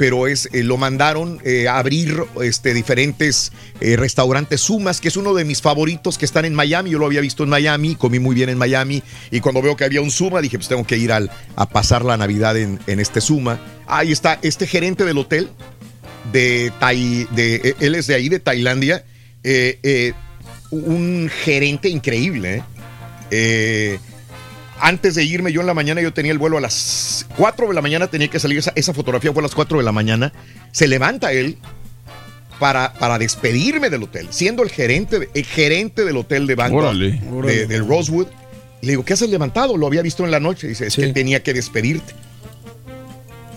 pero 0.00 0.26
es 0.26 0.48
eh, 0.54 0.62
lo 0.62 0.78
mandaron 0.78 1.42
eh, 1.44 1.68
a 1.68 1.76
abrir 1.76 2.22
este, 2.42 2.72
diferentes 2.72 3.52
eh, 3.82 3.96
restaurantes 3.96 4.62
Sumas, 4.62 4.98
que 4.98 5.08
es 5.08 5.16
uno 5.18 5.34
de 5.34 5.44
mis 5.44 5.60
favoritos 5.60 6.16
que 6.16 6.24
están 6.24 6.46
en 6.46 6.54
Miami. 6.54 6.88
Yo 6.88 6.98
lo 6.98 7.04
había 7.04 7.20
visto 7.20 7.44
en 7.44 7.50
Miami, 7.50 7.96
comí 7.96 8.18
muy 8.18 8.34
bien 8.34 8.48
en 8.48 8.56
Miami 8.56 9.02
y 9.30 9.40
cuando 9.40 9.60
veo 9.60 9.76
que 9.76 9.84
había 9.84 10.00
un 10.00 10.10
Suma 10.10 10.40
dije, 10.40 10.56
pues 10.56 10.68
tengo 10.68 10.86
que 10.86 10.96
ir 10.96 11.12
al, 11.12 11.30
a 11.54 11.68
pasar 11.68 12.02
la 12.02 12.16
Navidad 12.16 12.56
en, 12.56 12.80
en 12.86 12.98
este 12.98 13.20
Suma. 13.20 13.60
Ahí 13.86 14.10
está 14.10 14.38
este 14.40 14.66
gerente 14.66 15.04
del 15.04 15.18
hotel 15.18 15.50
de, 16.32 16.72
Tai- 16.80 17.28
de 17.32 17.56
eh, 17.56 17.74
él 17.80 17.94
es 17.94 18.06
de 18.06 18.14
ahí, 18.14 18.30
de 18.30 18.40
Tailandia, 18.40 19.04
eh, 19.44 19.78
eh, 19.82 20.14
un 20.70 21.30
gerente 21.44 21.90
increíble. 21.90 22.62
¿eh? 23.30 23.98
Antes 24.80 25.14
de 25.14 25.24
irme 25.24 25.52
yo 25.52 25.60
en 25.60 25.66
la 25.66 25.74
mañana, 25.74 26.00
yo 26.00 26.12
tenía 26.12 26.32
el 26.32 26.38
vuelo 26.38 26.58
a 26.58 26.60
las 26.60 27.26
4 27.36 27.68
de 27.68 27.74
la 27.74 27.82
mañana, 27.82 28.06
tenía 28.06 28.28
que 28.28 28.38
salir, 28.40 28.58
esa, 28.58 28.72
esa 28.74 28.94
fotografía 28.94 29.32
fue 29.32 29.40
a 29.40 29.44
las 29.44 29.54
4 29.54 29.78
de 29.78 29.84
la 29.84 29.92
mañana, 29.92 30.32
se 30.72 30.88
levanta 30.88 31.32
él 31.32 31.58
para, 32.58 32.92
para 32.94 33.18
despedirme 33.18 33.90
del 33.90 34.02
hotel, 34.04 34.28
siendo 34.30 34.62
el 34.62 34.70
gerente, 34.70 35.28
el 35.34 35.44
gerente 35.44 36.04
del 36.04 36.16
hotel 36.16 36.46
de 36.46 36.54
Órale. 36.54 37.12
de- 37.12 37.28
Órale. 37.30 37.66
del 37.66 37.86
Rosewood. 37.86 38.26
Le 38.82 38.92
digo, 38.92 39.04
¿qué 39.04 39.12
haces 39.12 39.28
levantado? 39.28 39.76
Lo 39.76 39.86
había 39.86 40.00
visto 40.02 40.24
en 40.24 40.30
la 40.30 40.40
noche. 40.40 40.66
Dice, 40.66 40.86
es 40.86 40.96
que 40.96 41.12
tenía 41.12 41.42
que 41.42 41.52
despedirte. 41.52 42.14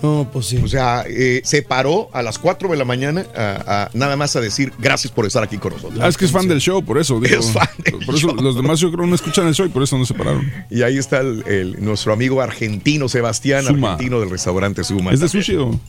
No, 0.03 0.29
pues 0.31 0.47
sí. 0.47 0.57
O 0.61 0.67
sea, 0.67 1.05
eh, 1.07 1.41
se 1.45 1.61
paró 1.63 2.09
a 2.11 2.21
las 2.21 2.37
4 2.37 2.69
de 2.69 2.75
la 2.77 2.83
mañana 2.85 3.25
a- 3.35 3.83
a- 3.85 3.89
nada 3.93 4.17
más 4.17 4.35
a 4.35 4.41
decir 4.41 4.73
gracias 4.77 5.11
por 5.13 5.25
estar 5.25 5.41
aquí 5.41 5.57
con 5.57 5.71
nosotros. 5.73 5.97
ah, 6.03 6.07
es 6.09 6.17
que 6.17 6.25
es 6.25 6.31
fan 6.31 6.47
del 6.47 6.59
show, 6.59 6.83
por 6.83 6.97
eso. 6.97 7.19
Digo, 7.21 7.39
Es 7.39 7.51
fan 7.51 7.67
por 8.05 8.13
eso 8.15 8.33
los 8.35 8.55
demás 8.55 8.79
yo 8.81 8.91
creo 8.91 9.07
no 9.07 9.15
escuchan 9.15 9.47
el 9.47 9.55
show 9.55 9.65
y 9.65 9.69
por 9.69 9.81
eso 9.81 9.97
no 9.97 10.05
se 10.05 10.13
pararon. 10.13 10.45
Y 10.69 10.81
ahí 10.83 10.97
está 10.97 11.21
el- 11.21 11.43
el- 11.47 11.83
nuestro 11.83 12.11
amigo 12.11 12.41
argentino 12.41 13.07
Sebastián, 13.07 13.63
Suma. 13.63 13.93
argentino 13.93 14.19
del 14.19 14.29
restaurante 14.29 14.83
Suma. 14.83 15.11
¿Es 15.13 15.21
de 15.21 15.29
sushi 15.29 15.55
o? 15.55 15.79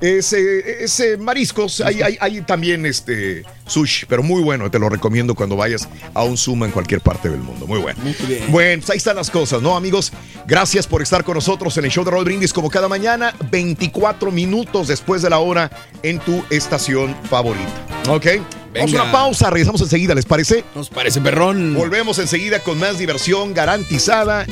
Ese, 0.00 0.84
ese 0.84 1.16
mariscos, 1.16 1.80
hay, 1.80 2.02
hay, 2.02 2.16
hay 2.20 2.40
también 2.42 2.86
este 2.86 3.42
sushi, 3.66 4.06
pero 4.06 4.22
muy 4.22 4.42
bueno, 4.42 4.70
te 4.70 4.78
lo 4.78 4.88
recomiendo 4.88 5.34
cuando 5.34 5.56
vayas 5.56 5.88
a 6.14 6.22
un 6.22 6.36
Zuma 6.36 6.66
en 6.66 6.72
cualquier 6.72 7.00
parte 7.00 7.28
del 7.28 7.40
mundo. 7.40 7.66
Muy 7.66 7.80
bueno. 7.80 8.00
Bueno, 8.48 8.80
pues 8.80 8.90
ahí 8.90 8.96
están 8.98 9.16
las 9.16 9.30
cosas, 9.30 9.60
¿no, 9.60 9.76
amigos? 9.76 10.12
Gracias 10.46 10.86
por 10.86 11.02
estar 11.02 11.24
con 11.24 11.34
nosotros 11.34 11.76
en 11.78 11.84
el 11.84 11.90
show 11.90 12.04
de 12.04 12.10
Roll 12.10 12.24
Brindis 12.24 12.52
como 12.52 12.70
cada 12.70 12.88
mañana, 12.88 13.34
24 13.50 14.30
minutos 14.30 14.88
después 14.88 15.22
de 15.22 15.30
la 15.30 15.38
hora 15.38 15.70
en 16.02 16.20
tu 16.20 16.44
estación 16.50 17.16
favorita. 17.28 17.86
¿Ok? 18.08 18.26
Vamos 18.74 18.94
a 18.94 19.02
una 19.02 19.12
pausa, 19.12 19.50
regresamos 19.50 19.80
enseguida, 19.80 20.14
¿les 20.14 20.26
parece? 20.26 20.64
Nos 20.74 20.90
parece 20.90 21.20
perrón. 21.20 21.74
Volvemos 21.74 22.18
enseguida 22.18 22.60
con 22.60 22.78
más 22.78 22.98
diversión 22.98 23.54
garantizada 23.54 24.46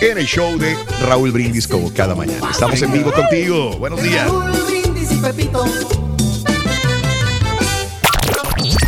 en 0.00 0.18
el 0.18 0.26
show 0.26 0.58
de 0.58 0.76
Raúl 1.02 1.32
Brindis 1.32 1.68
como 1.68 1.92
cada 1.92 2.14
mañana. 2.14 2.50
Estamos 2.50 2.80
en 2.82 2.92
vivo 2.92 3.12
contigo. 3.12 3.76
Buenos 3.78 4.02
días. 4.02 4.30
Y 5.10 5.16
Pepito. 5.18 5.64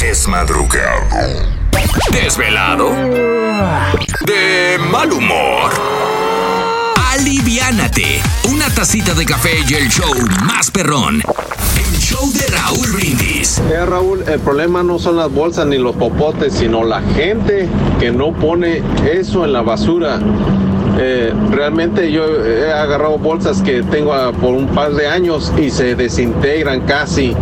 Es 0.03 0.27
madrugado. 0.27 1.03
Desvelado. 2.11 2.90
De 4.27 4.78
mal 4.90 5.12
humor. 5.12 6.18
Aliviánate. 7.19 8.23
Una 8.49 8.69
tacita 8.70 9.12
de 9.12 9.24
café 9.24 9.51
y 9.69 9.74
el 9.74 9.89
show 9.89 10.12
más 10.47 10.70
perrón. 10.70 11.20
El 11.77 11.99
show 11.99 12.31
de 12.32 12.47
Raúl 12.47 12.93
Brindis. 12.93 13.59
Eh, 13.59 13.85
Raúl, 13.85 14.23
el 14.28 14.39
problema 14.39 14.85
no 14.85 15.01
son 15.01 15.16
las 15.16 15.32
bolsas 15.32 15.66
ni 15.66 15.78
los 15.78 15.97
popotes, 15.97 16.53
sino 16.53 16.85
la 16.85 17.03
gente 17.16 17.69
que 17.99 18.12
no 18.12 18.32
pone 18.32 18.82
eso 19.11 19.45
en 19.45 19.53
la 19.53 19.62
basura. 19.62 20.20
Eh, 21.01 21.32
realmente 21.51 22.12
yo 22.12 22.24
he 22.45 22.73
agarrado 22.73 23.19
bolsas 23.19 23.62
que 23.62 23.82
tengo 23.82 24.15
por 24.35 24.55
un 24.55 24.69
par 24.69 24.93
de 24.93 25.09
años 25.09 25.53
y 25.61 25.70
se 25.70 25.97
desintegran 25.97 26.82
casi. 26.82 27.35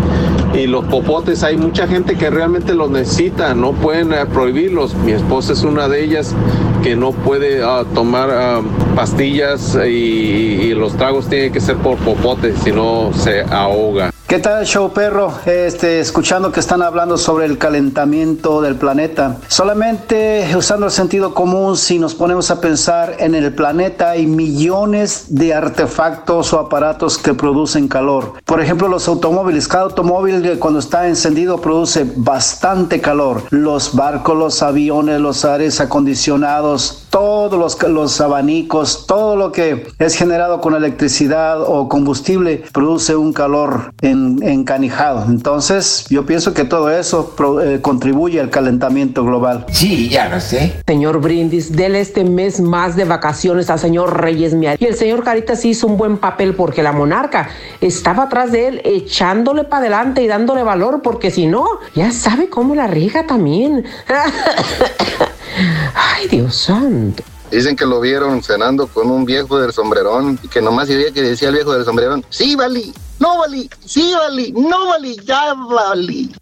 Y 0.57 0.67
los 0.67 0.87
popotes, 0.87 1.43
hay 1.43 1.59
mucha 1.59 1.87
gente 1.87 2.17
que 2.17 2.31
realmente 2.31 2.73
los 2.73 2.91
necesita, 2.91 3.55
no 3.55 3.73
pueden 3.73 4.15
eh, 4.15 4.25
prohibirlos. 4.25 4.95
Mi 4.95 5.13
esposa 5.13 5.53
es 5.53 5.63
una 5.65 5.87
de 5.87 6.03
ellas 6.03 6.35
que 6.83 6.97
no 6.97 7.13
puede 7.13 7.63
ah, 7.63 7.85
tomar 7.95 8.31
ah, 8.31 8.63
pastillas 8.95 9.77
y, 9.87 9.91
y 9.91 10.75
los 10.75 10.97
tragos 10.97 11.29
tienen 11.29 11.53
que 11.53 11.61
ser 11.61 11.77
por 11.77 11.99
popotes, 11.99 12.57
si 12.65 12.73
no 12.73 13.11
se 13.13 13.43
ahoga. 13.43 14.16
¿Qué 14.29 14.41
tal, 14.41 14.67
show 14.67 14.93
perro? 14.93 15.33
Este, 15.47 16.01
escuchando 16.01 16.51
que 16.51 16.59
están 16.59 16.83
hablando 16.83 17.17
sobre 17.17 17.47
el 17.47 17.59
calentamiento 17.59 18.61
del 18.61 18.75
planeta. 18.75 19.37
Solamente 19.47 20.45
usando 20.57 20.87
el 20.87 20.93
sentido 20.93 21.33
común, 21.33 21.77
si 21.77 22.01
nos 22.01 22.17
ponemos 22.17 22.51
a 22.51 22.61
pensar 22.61 23.15
en 23.21 23.37
el 23.37 23.55
planeta, 23.55 24.11
hay 24.11 24.27
millones 24.27 25.27
de 25.29 25.55
artefactos 25.55 26.53
o 26.53 26.59
aparatos 26.59 27.19
que 27.19 27.35
producen 27.35 27.87
calor. 27.87 28.33
Por 28.45 28.61
ejemplo, 28.61 28.89
los 28.89 29.07
automóviles. 29.07 29.69
Cada 29.69 29.85
automóvil 29.85 30.59
cuando 30.59 30.81
está 30.81 31.07
encendido 31.07 31.61
produce 31.61 32.05
bastante 32.17 33.01
calor. 33.01 33.45
Los 33.51 33.95
barcos, 33.95 34.37
los 34.37 34.61
aviones, 34.61 35.21
los 35.21 35.45
aires 35.45 35.81
acondicionados, 35.81 37.05
todos 37.11 37.57
los, 37.59 37.81
los 37.89 38.21
abanicos, 38.21 39.07
todo 39.07 39.37
lo 39.37 39.53
que 39.53 39.87
es 40.01 40.17
generado 40.17 40.61
con 40.61 40.75
electricidad 40.75 41.63
o 41.63 41.89
combustible 41.89 42.65
produce 42.73 43.15
un 43.15 43.33
calor 43.33 43.95
en- 44.03 44.16
encanijado. 44.43 45.25
Entonces, 45.29 46.05
yo 46.11 46.27
pienso 46.27 46.55
que 46.55 46.65
todo 46.65 46.91
eso 46.91 47.35
pro- 47.37 47.61
eh, 47.63 47.81
contribuye 47.81 48.41
al 48.41 48.51
calentamiento 48.51 49.25
global. 49.25 49.67
Sí, 49.73 50.09
ya 50.09 50.29
lo 50.29 50.41
sé. 50.41 50.75
Señor 50.87 51.21
Brindis, 51.21 51.73
dele 51.75 52.01
este 52.01 52.25
mes 52.25 52.61
más 52.61 52.97
de 52.97 53.05
vacaciones 53.05 53.71
al 53.71 53.79
señor 53.79 54.21
Reyes 54.21 54.55
Miar. 54.55 54.77
Y 54.81 54.87
el 54.87 54.95
señor 54.97 55.23
Caritas 55.25 55.65
hizo 55.65 55.87
un 55.87 55.97
buen 55.97 56.19
papel 56.19 56.55
porque 56.55 56.83
la 56.83 56.93
monarca 56.93 57.49
estaba 57.81 58.25
atrás 58.25 58.53
de 58.53 58.69
él 58.69 58.81
echándole 58.85 59.65
para 59.65 59.81
adelante 59.83 60.23
y 60.23 60.27
dándole 60.27 60.63
valor 60.63 61.01
porque 61.03 61.31
si 61.31 61.47
no, 61.47 61.65
ya 61.95 62.11
sabe 62.13 62.49
cómo 62.49 62.75
la 62.75 62.87
riega 62.87 63.27
también. 63.27 63.85
Ay, 65.95 66.29
Dios 66.29 66.55
santo. 66.57 67.23
Dicen 67.51 67.77
que 67.77 67.87
lo 67.87 68.01
vieron 68.01 68.43
cenando 68.43 68.89
con 68.89 69.11
un 69.11 69.25
viejo 69.25 69.59
del 69.59 69.73
sombrerón 69.73 70.39
y 70.43 70.49
que 70.49 70.61
nomás 70.61 70.89
se 70.89 71.13
que 71.13 71.23
decía 71.23 71.49
el 71.49 71.55
viejo 71.55 71.73
del 71.73 71.85
sombrerón, 71.85 72.25
sí, 72.29 72.57
Vali, 72.57 72.93
no, 73.19 73.39
Vali, 73.39 73.71
sí, 73.85 74.13
Vali, 74.15 74.53
no, 74.53 74.87
Vali, 74.89 75.17
ya, 75.25 75.55
Vali. 75.55 76.35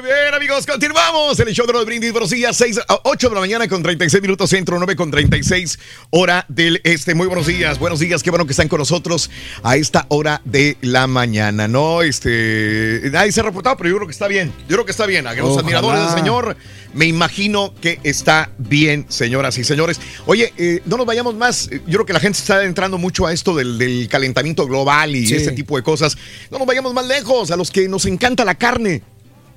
Muy 0.00 0.10
bien, 0.10 0.34
amigos, 0.34 0.64
continuamos 0.66 1.40
en 1.40 1.48
el 1.48 1.54
show 1.54 1.66
de 1.66 1.72
los 1.72 1.84
brindis. 1.84 2.12
Buenos 2.12 2.30
días, 2.30 2.56
6 2.56 2.78
a 2.86 3.00
8 3.04 3.30
de 3.30 3.34
la 3.34 3.40
mañana 3.40 3.66
con 3.66 3.82
36 3.82 4.22
minutos 4.22 4.50
centro, 4.50 4.76
9 4.76 4.94
con 4.94 5.10
36 5.10 5.78
hora 6.10 6.44
del 6.48 6.80
este. 6.84 7.14
Muy 7.16 7.26
buenos 7.26 7.46
días, 7.46 7.78
buenos 7.80 7.98
días, 7.98 8.22
qué 8.22 8.30
bueno 8.30 8.44
que 8.46 8.52
están 8.52 8.68
con 8.68 8.78
nosotros 8.78 9.28
a 9.64 9.76
esta 9.76 10.06
hora 10.10 10.40
de 10.44 10.76
la 10.82 11.06
mañana, 11.08 11.66
¿no? 11.66 12.02
Este, 12.02 13.00
nadie 13.10 13.32
se 13.32 13.40
ha 13.40 13.44
reportado, 13.44 13.76
pero 13.76 13.90
yo 13.90 13.96
creo 13.96 14.06
que 14.06 14.12
está 14.12 14.28
bien. 14.28 14.52
Yo 14.68 14.76
creo 14.76 14.84
que 14.84 14.92
está 14.92 15.04
bien. 15.06 15.26
A 15.26 15.32
los 15.34 15.44
Ojalá. 15.46 15.60
admiradores 15.62 16.00
del 16.06 16.14
señor, 16.18 16.56
me 16.94 17.06
imagino 17.06 17.74
que 17.80 17.98
está 18.04 18.50
bien, 18.58 19.06
señoras 19.08 19.58
y 19.58 19.64
señores. 19.64 20.00
Oye, 20.26 20.52
eh, 20.58 20.80
no 20.84 20.96
nos 20.96 21.06
vayamos 21.06 21.34
más. 21.34 21.70
Yo 21.70 21.94
creo 21.94 22.06
que 22.06 22.12
la 22.12 22.20
gente 22.20 22.38
está 22.38 22.62
entrando 22.62 22.98
mucho 22.98 23.26
a 23.26 23.32
esto 23.32 23.54
del, 23.56 23.78
del 23.78 24.06
calentamiento 24.08 24.64
global 24.66 25.16
y 25.16 25.26
Sí. 25.26 25.34
este 25.34 25.52
tipo 25.52 25.76
de 25.76 25.82
cosas. 25.82 26.16
No 26.52 26.58
nos 26.58 26.66
vayamos 26.68 26.94
más 26.94 27.06
lejos, 27.06 27.50
a 27.50 27.56
los 27.56 27.70
que 27.72 27.88
nos 27.88 28.06
encanta 28.06 28.44
la 28.44 28.54
carne. 28.54 29.02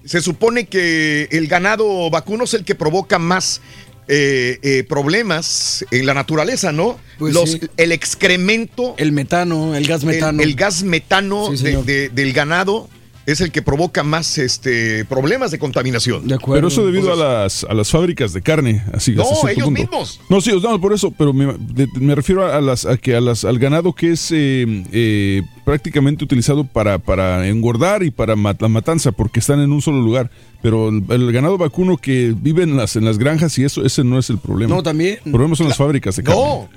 Se 0.05 0.21
supone 0.21 0.65
que 0.65 1.27
el 1.31 1.47
ganado 1.47 2.09
vacuno 2.09 2.45
es 2.45 2.53
el 2.53 2.63
que 2.65 2.75
provoca 2.75 3.19
más 3.19 3.61
eh, 4.07 4.57
eh, 4.63 4.83
problemas 4.89 5.85
en 5.91 6.05
la 6.05 6.13
naturaleza, 6.13 6.71
¿no? 6.71 6.99
Pues 7.19 7.33
Los, 7.33 7.51
sí. 7.51 7.61
El 7.77 7.91
excremento. 7.91 8.95
El 8.97 9.11
metano, 9.11 9.75
el 9.75 9.85
gas 9.87 10.03
metano. 10.03 10.41
El, 10.41 10.55
gas 10.55 10.83
metano 10.83 11.45
Sí, 11.45 11.51
de- 11.51 11.57
señor. 11.57 11.85
de- 11.85 12.09
del 12.09 12.33
ganado 12.33 12.89
es 13.25 13.39
el 13.41 13.51
que 13.51 13.61
provoca 13.61 14.03
más 14.03 14.37
este, 14.37 15.05
problemas 15.05 15.51
de 15.51 15.59
contaminación. 15.59 16.27
De 16.27 16.35
acuerdo. 16.35 16.55
Pero 16.55 16.67
eso 16.69 16.85
debido 16.85 17.13
Entonces- 17.13 17.23
a 17.25 17.33
las, 17.43 17.63
a 17.65 17.73
las 17.73 17.89
fábricas 17.91 18.33
de 18.33 18.41
carne, 18.41 18.83
así 18.93 19.11
No, 19.13 19.23
ellos 19.47 19.65
punto. 19.65 19.71
mismos. 19.71 20.19
No, 20.29 20.41
sí, 20.41 20.51
no, 20.61 20.81
por 20.81 20.93
eso, 20.93 21.11
pero 21.11 21.31
me, 21.33 21.53
de- 21.59 21.87
me 21.99 22.15
refiero 22.15 22.45
a 22.51 22.59
las 22.61 22.85
a 22.85 22.97
que 22.97 23.15
a 23.15 23.21
las 23.21 23.45
al 23.45 23.59
ganado 23.59 23.93
que 23.93 24.11
es 24.11 24.31
eh, 24.31 24.83
eh, 24.91 25.41
prácticamente 25.65 26.23
utilizado 26.23 26.63
para, 26.63 26.97
para 26.99 27.47
engordar 27.47 28.03
y 28.03 28.11
para 28.11 28.35
mat- 28.35 28.61
la 28.61 28.67
matanza, 28.67 29.11
porque 29.11 29.39
están 29.39 29.59
en 29.59 29.71
un 29.71 29.81
solo 29.81 30.01
lugar. 30.01 30.31
Pero 30.61 30.89
el, 30.89 31.03
el 31.09 31.31
ganado 31.31 31.57
vacuno 31.57 31.97
que 31.97 32.35
vive 32.37 32.63
en 32.63 32.77
las 32.77 32.95
en 32.95 33.05
las 33.05 33.17
granjas 33.17 33.57
y 33.57 33.63
eso, 33.63 33.83
ese 33.85 34.03
no 34.03 34.19
es 34.19 34.29
el 34.29 34.37
problema. 34.37 34.75
No, 34.75 34.83
también. 34.83 35.19
El 35.25 35.31
problema 35.31 35.55
son 35.55 35.67
las 35.67 35.77
fábricas 35.77 36.15
de 36.15 36.23
carne. 36.23 36.39
No, 36.41 36.69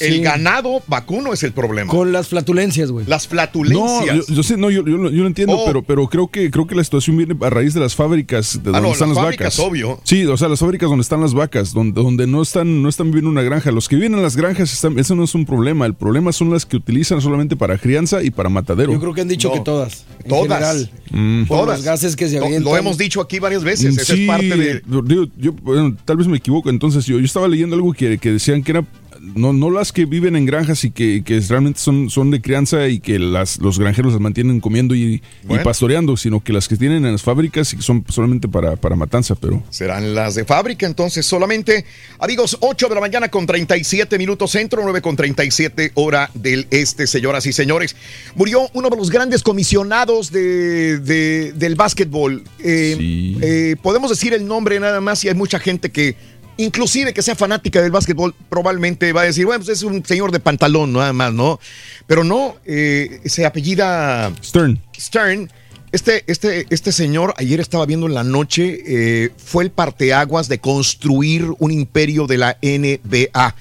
el 0.00 0.22
ganado 0.22 0.82
vacuno 0.86 1.32
es 1.32 1.42
el 1.42 1.52
problema. 1.52 1.90
Con 1.90 2.12
las 2.12 2.28
flatulencias, 2.28 2.90
güey. 2.90 3.06
Las 3.06 3.24
No, 3.24 3.30
flatulencias. 3.30 4.26
yo, 4.28 4.34
yo 4.34 4.42
sé, 4.42 4.56
no, 4.56 4.70
yo, 4.70 4.84
yo 4.84 4.96
lo- 4.96 5.10
yo 5.10 5.22
lo 5.22 5.26
entiendo, 5.26 5.56
Oh. 5.56 5.64
pero, 5.66 5.82
pero 5.82 6.06
creo 6.08 6.28
que 6.28 6.50
creo 6.50 6.66
que 6.66 6.74
la 6.74 6.84
situación 6.84 7.16
viene 7.16 7.34
a 7.40 7.50
raíz 7.50 7.74
de 7.74 7.80
las 7.80 7.94
fábricas 7.94 8.54
de 8.62 8.70
donde 8.70 8.78
Ah, 8.78 8.82
no, 8.82 8.92
están 8.92 9.08
las 9.08 9.16
las, 9.16 9.24
fábricas, 9.24 9.56
vacas. 9.56 9.70
obvio. 9.70 10.00
Sí, 10.04 10.24
o 10.26 10.36
sea, 10.36 10.48
las 10.48 10.60
fábricas 10.60 10.88
donde 10.88 11.02
están 11.02 11.20
las 11.20 11.34
vacas, 11.34 11.72
donde, 11.72 12.00
donde 12.00 12.26
no 12.26 12.42
están, 12.42 12.82
no 12.82 12.88
están 12.88 13.06
viviendo 13.08 13.30
en 13.30 13.38
una 13.38 13.42
granja. 13.42 13.70
Los 13.70 13.88
que 13.88 13.96
viven 13.96 14.14
en 14.14 14.22
las 14.22 14.36
granjas, 14.36 14.72
están, 14.72 14.98
eso 14.98 15.14
no 15.14 15.24
es 15.24 15.34
un 15.34 15.44
problema. 15.46 15.86
El 15.86 15.94
problema 15.94 16.32
son 16.32 16.50
las 16.50 16.66
que 16.66 16.76
utilizan 16.76 17.20
solamente 17.20 17.56
para 17.56 17.78
crianza 17.78 18.22
y 18.22 18.30
para 18.30 18.48
matadero. 18.48 18.92
Yo 18.92 19.00
creo 19.00 19.14
que 19.14 19.20
han 19.22 19.28
dicho 19.28 19.48
No. 19.48 19.54
que 19.54 19.60
todas. 19.60 20.04
en 20.24 20.28
Todas. 20.30 20.48
general. 20.76 20.90
Mm. 21.10 21.44
Por 21.46 21.58
Todas. 21.60 21.78
los 21.78 21.86
gases 21.86 22.14
que 22.16 22.28
se 22.28 22.38
Lo- 22.38 22.46
avientan. 22.46 22.70
Lo 22.72 22.76
hemos 22.78 22.98
dicho 22.98 23.20
aquí 23.20 23.38
varias 23.38 23.64
veces. 23.64 23.96
Esa 23.96 24.14
Sí, 24.14 24.22
es 24.22 24.28
parte 24.28 24.56
de. 24.56 24.82
digo, 25.04 25.26
yo, 25.38 25.52
bueno, 25.52 25.96
tal 26.04 26.16
vez 26.18 26.26
me 26.26 26.36
equivoco. 26.36 26.68
Entonces, 26.70 27.06
yo, 27.06 27.18
yo 27.18 27.24
estaba 27.24 27.48
leyendo 27.48 27.74
algo 27.76 27.92
que, 27.94 28.18
que 28.18 28.32
decían 28.32 28.62
que 28.62 28.72
era 28.72 28.84
no, 29.20 29.52
no 29.52 29.70
las 29.70 29.92
que 29.92 30.04
viven 30.06 30.36
en 30.36 30.46
granjas 30.46 30.84
y 30.84 30.90
que, 30.90 31.22
que 31.24 31.40
realmente 31.40 31.80
son, 31.80 32.10
son 32.10 32.30
de 32.30 32.40
crianza 32.40 32.88
y 32.88 33.00
que 33.00 33.18
las, 33.18 33.58
los 33.58 33.78
granjeros 33.78 34.12
las 34.12 34.20
mantienen 34.20 34.60
comiendo 34.60 34.94
y, 34.94 35.22
pastoreando, 35.64 36.16
sino 36.16 36.40
que 36.42 36.52
las 36.52 36.68
que 36.68 36.76
tienen 36.76 37.04
en 37.04 37.12
las 37.12 37.22
fábricas 37.22 37.72
y 37.72 37.76
que 37.76 37.82
son 37.82 38.04
solamente 38.08 38.48
para, 38.48 38.76
para 38.76 38.96
matanza, 38.96 39.34
pero 39.34 39.62
Serán 39.70 40.14
las 40.14 40.34
de 40.34 40.44
fábrica, 40.44 40.86
entonces 40.86 41.26
solamente. 41.26 41.84
Amigos, 42.18 42.56
8 42.60 42.88
de 42.88 42.94
la 42.94 43.00
mañana 43.00 43.28
con 43.28 43.46
37 43.46 44.18
minutos 44.18 44.50
centro, 44.50 44.82
9 44.82 45.00
con 45.02 45.16
37 45.16 45.92
hora 45.94 46.30
del 46.34 46.66
este, 46.70 47.06
señoras 47.06 47.46
y 47.46 47.52
señores. 47.52 47.96
Murió 48.34 48.68
uno 48.74 48.88
de 48.90 48.96
los 48.96 49.10
grandes 49.10 49.42
comisionados 49.42 50.30
de, 50.30 50.98
de- 50.98 51.52
del 51.52 51.74
básquetbol. 51.74 52.42
Eh, 52.60 53.34
eh, 53.40 53.76
podemos 53.82 54.10
decir 54.10 54.32
el 54.34 54.46
nombre 54.46 54.78
nada 54.80 55.00
más 55.00 55.24
y 55.24 55.28
hay 55.28 55.34
mucha 55.34 55.58
gente 55.58 55.90
que, 55.90 56.16
inclusive 56.58 57.14
que 57.14 57.22
sea 57.22 57.34
fanática 57.34 57.80
del 57.80 57.90
básquetbol, 57.90 58.34
probablemente 58.48 59.12
va 59.12 59.22
a 59.22 59.24
decir, 59.24 59.46
bueno, 59.46 59.64
pues 59.64 59.78
es 59.78 59.82
un 59.82 60.04
señor 60.04 60.30
de 60.30 60.40
pantalón 60.40 60.92
nada 60.92 61.12
más, 61.12 61.32
¿no? 61.32 61.58
Pero 62.06 62.22
no, 62.24 62.56
eh, 62.66 63.20
se 63.24 63.46
apellida... 63.46 64.30
Stern. 64.42 64.78
Stern. 64.98 65.50
Este, 65.90 66.24
este, 66.26 66.66
este 66.68 66.92
señor, 66.92 67.32
ayer 67.38 67.60
estaba 67.60 67.86
viendo 67.86 68.06
en 68.06 68.14
la 68.14 68.24
noche, 68.24 68.82
eh, 68.86 69.30
fue 69.38 69.64
el 69.64 69.70
parteaguas 69.70 70.48
de 70.48 70.58
construir 70.58 71.46
un 71.58 71.70
imperio 71.70 72.26
de 72.26 72.36
la 72.36 72.58
NBA. 72.60 73.54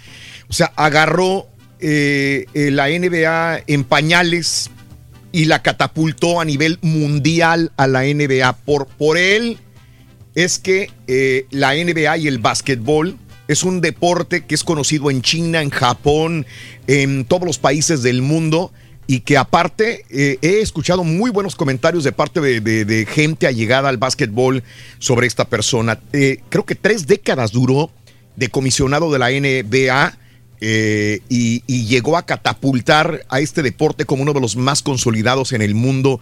O 0.49 0.53
sea, 0.53 0.73
agarró 0.75 1.47
eh, 1.79 2.45
eh, 2.53 2.71
la 2.71 2.89
NBA 2.89 3.63
en 3.67 3.85
pañales 3.85 4.69
y 5.31 5.45
la 5.45 5.61
catapultó 5.61 6.41
a 6.41 6.45
nivel 6.45 6.79
mundial 6.81 7.71
a 7.77 7.87
la 7.87 8.01
NBA. 8.01 8.51
Por, 8.65 8.87
por 8.87 9.17
él 9.17 9.57
es 10.38 10.59
que 10.59 10.91
eh, 11.07 11.47
la 11.49 11.73
NBA 11.73 12.15
y 12.19 12.27
el 12.27 12.38
básquetbol 12.38 13.18
Es 13.47 13.64
un 13.64 13.81
deporte 13.81 14.45
que 14.45 14.53
es 14.53 14.64
conocido 14.64 15.09
en 15.09 15.22
China, 15.22 15.61
en 15.61 15.69
Japón, 15.69 16.45
en 16.85 17.26
todos 17.26 17.45
los 17.45 17.57
países 17.57 18.03
del 18.03 18.22
mundo 18.22 18.72
y 19.07 19.22
que 19.22 19.38
aparte 19.38 20.03
eh, 20.09 20.38
he 20.41 20.59
escuchado 20.59 21.05
muy 21.05 21.31
buenos 21.31 21.55
comentarios 21.55 22.03
de 22.03 22.11
parte 22.11 22.41
de, 22.41 23.07
gente 23.09 23.47
allegada 23.47 23.88
al 23.88 23.97
básquetbol 23.97 24.64
sobre 24.99 25.27
esta 25.27 25.45
persona. 25.45 25.97
Eh, 26.11 26.41
creo 26.49 26.65
que 26.65 26.76
tres 26.76 27.07
décadas 27.07 27.51
duró 27.51 27.89
de 28.35 28.49
comisionado 28.49 29.11
de 29.14 29.19
la 29.19 29.30
NBA 29.30 30.18
y 31.30 31.85
llegó 31.88 32.18
a 32.18 32.26
catapultar 32.26 33.26
a 33.30 33.39
este 33.39 33.64
deporte 33.64 34.03
como 34.03 34.23
uno 34.23 34.34
de 34.34 34.41
los 34.41 34.57
más 34.57 34.84
consolidados 34.84 35.53
en 35.53 35.61
el 35.61 35.73
mundo 35.73 36.19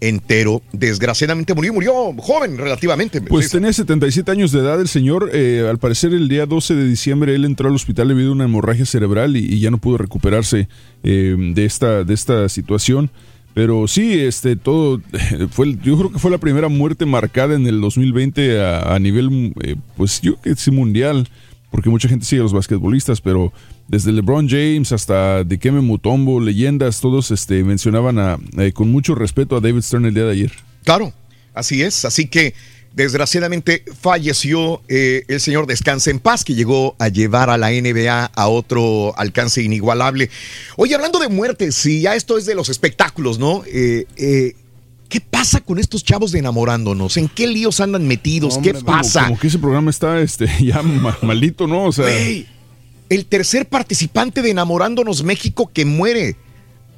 entero. 0.00 0.62
Desgraciadamente 0.72 1.54
murió, 1.54 1.72
murió 1.72 1.92
joven 2.18 2.56
relativamente. 2.56 3.20
Pues 3.20 3.50
tenía 3.50 3.72
77 3.72 4.30
años 4.30 4.52
de 4.52 4.60
edad 4.60 4.80
el 4.80 4.88
señor. 4.88 5.30
eh, 5.32 5.66
al 5.68 5.78
parecer 5.78 6.12
el 6.14 6.28
día 6.28 6.46
12 6.46 6.74
de 6.74 6.86
diciembre 6.86 7.34
él 7.34 7.44
entró 7.44 7.68
al 7.68 7.74
hospital 7.74 8.08
debido 8.08 8.30
a 8.30 8.32
una 8.32 8.44
hemorragia 8.44 8.86
cerebral 8.86 9.36
y, 9.36 9.40
y 9.40 9.60
ya 9.60 9.70
no 9.70 9.78
pudo 9.78 9.98
recuperarse 9.98 10.68
eh, 11.02 11.36
de, 11.54 11.64
esta, 11.64 12.04
de 12.04 12.14
esta 12.14 12.48
situación. 12.48 13.10
Pero 13.54 13.88
sí, 13.88 14.12
este, 14.20 14.54
todo 14.54 15.00
fue, 15.50 15.66
el- 15.66 15.80
yo 15.82 15.98
creo 15.98 16.12
que 16.12 16.18
fue 16.20 16.30
la 16.30 16.38
primera 16.38 16.68
muerte 16.68 17.04
marcada 17.06 17.56
en 17.56 17.66
el 17.66 17.80
2020 17.80 18.60
a, 18.60 18.94
a 18.94 18.98
nivel, 19.00 19.52
eh, 19.64 19.74
pues 19.96 20.20
yo 20.20 20.36
creo 20.36 20.54
que 20.54 20.60
sí 20.60 20.70
mundial, 20.70 21.28
porque 21.72 21.90
mucha 21.90 22.08
gente 22.08 22.24
sigue 22.24 22.40
a 22.40 22.44
los 22.44 22.52
basquetbolistas, 22.52 23.20
pero 23.20 23.52
desde 23.88 24.12
LeBron 24.12 24.48
James 24.48 24.92
hasta 24.92 25.42
Dikembe 25.44 25.80
Mutombo, 25.80 26.40
leyendas, 26.40 27.00
todos 27.00 27.30
este, 27.30 27.64
mencionaban 27.64 28.18
a, 28.18 28.38
eh, 28.58 28.72
con 28.72 28.90
mucho 28.90 29.14
respeto 29.14 29.56
a 29.56 29.60
David 29.60 29.82
Stern 29.82 30.04
el 30.06 30.14
día 30.14 30.24
de 30.24 30.32
ayer. 30.32 30.52
Claro, 30.84 31.12
así 31.54 31.82
es. 31.82 32.04
Así 32.04 32.26
que 32.28 32.54
desgraciadamente 32.94 33.84
falleció 34.00 34.82
eh, 34.88 35.24
el 35.28 35.40
señor 35.40 35.66
Descanse 35.66 36.10
en 36.10 36.18
Paz, 36.20 36.44
que 36.44 36.54
llegó 36.54 36.96
a 36.98 37.08
llevar 37.08 37.48
a 37.50 37.56
la 37.58 37.70
NBA 37.70 38.26
a 38.34 38.48
otro 38.48 39.14
alcance 39.18 39.62
inigualable. 39.62 40.30
Oye, 40.76 40.94
hablando 40.94 41.18
de 41.18 41.28
muertes, 41.28 41.74
si 41.74 42.02
ya 42.02 42.14
esto 42.14 42.38
es 42.38 42.44
de 42.46 42.54
los 42.54 42.68
espectáculos, 42.68 43.38
¿no? 43.38 43.62
Eh, 43.66 44.54
¿Qué 45.08 45.22
pasa 45.22 45.60
con 45.60 45.78
estos 45.78 46.04
chavos 46.04 46.32
de 46.32 46.40
enamorándonos? 46.40 47.16
¿En 47.16 47.28
qué 47.28 47.46
líos 47.46 47.80
andan 47.80 48.06
metidos? 48.06 48.58
¿Qué 48.58 48.74
pasa? 48.74 49.24
Como, 49.24 49.38
que 49.38 49.46
ese 49.46 49.58
programa 49.58 49.90
está 49.90 50.20
este, 50.20 50.46
ya 50.62 50.82
ma- 50.82 51.16
maldito, 51.22 51.66
¿no? 51.66 51.84
O 51.84 51.92
sea, 51.92 52.04
el 53.08 53.26
tercer 53.26 53.66
participante 53.66 54.42
de 54.42 54.50
Enamorándonos 54.50 55.22
México 55.22 55.70
que 55.72 55.84
muere. 55.84 56.36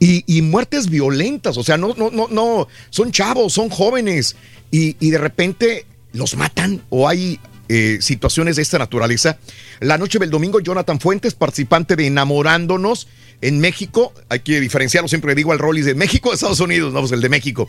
Y, 0.02 0.40
muertes 0.40 0.88
violentas, 0.88 1.58
o 1.58 1.62
sea, 1.62 1.76
no, 1.76 1.94
no, 1.94 2.10
no, 2.10 2.26
no, 2.28 2.68
son 2.88 3.12
chavos, 3.12 3.52
son 3.52 3.68
jóvenes, 3.68 4.34
y, 4.70 4.94
de 4.94 5.18
repente 5.18 5.84
los 6.14 6.36
matan 6.36 6.82
o 6.88 7.06
hay 7.06 7.38
eh, 7.68 7.98
situaciones 8.00 8.56
de 8.56 8.62
esta 8.62 8.78
naturaleza. 8.78 9.38
La 9.80 9.98
noche 9.98 10.18
del 10.18 10.30
domingo, 10.30 10.58
Jonathan 10.58 10.98
Fuentes, 11.00 11.34
participante 11.34 11.96
de 11.96 12.06
Enamorándonos 12.06 13.08
en 13.42 13.60
México, 13.60 14.14
hay 14.30 14.40
que 14.40 14.58
diferenciarlo, 14.58 15.06
siempre 15.06 15.34
digo 15.34 15.52
al 15.52 15.58
Rollis 15.58 15.84
de 15.84 15.94
México, 15.94 16.30
de 16.30 16.36
Estados 16.36 16.60
Unidos, 16.60 16.94
no, 16.94 17.00
pues 17.00 17.12
el 17.12 17.20
de 17.20 17.28
México, 17.28 17.68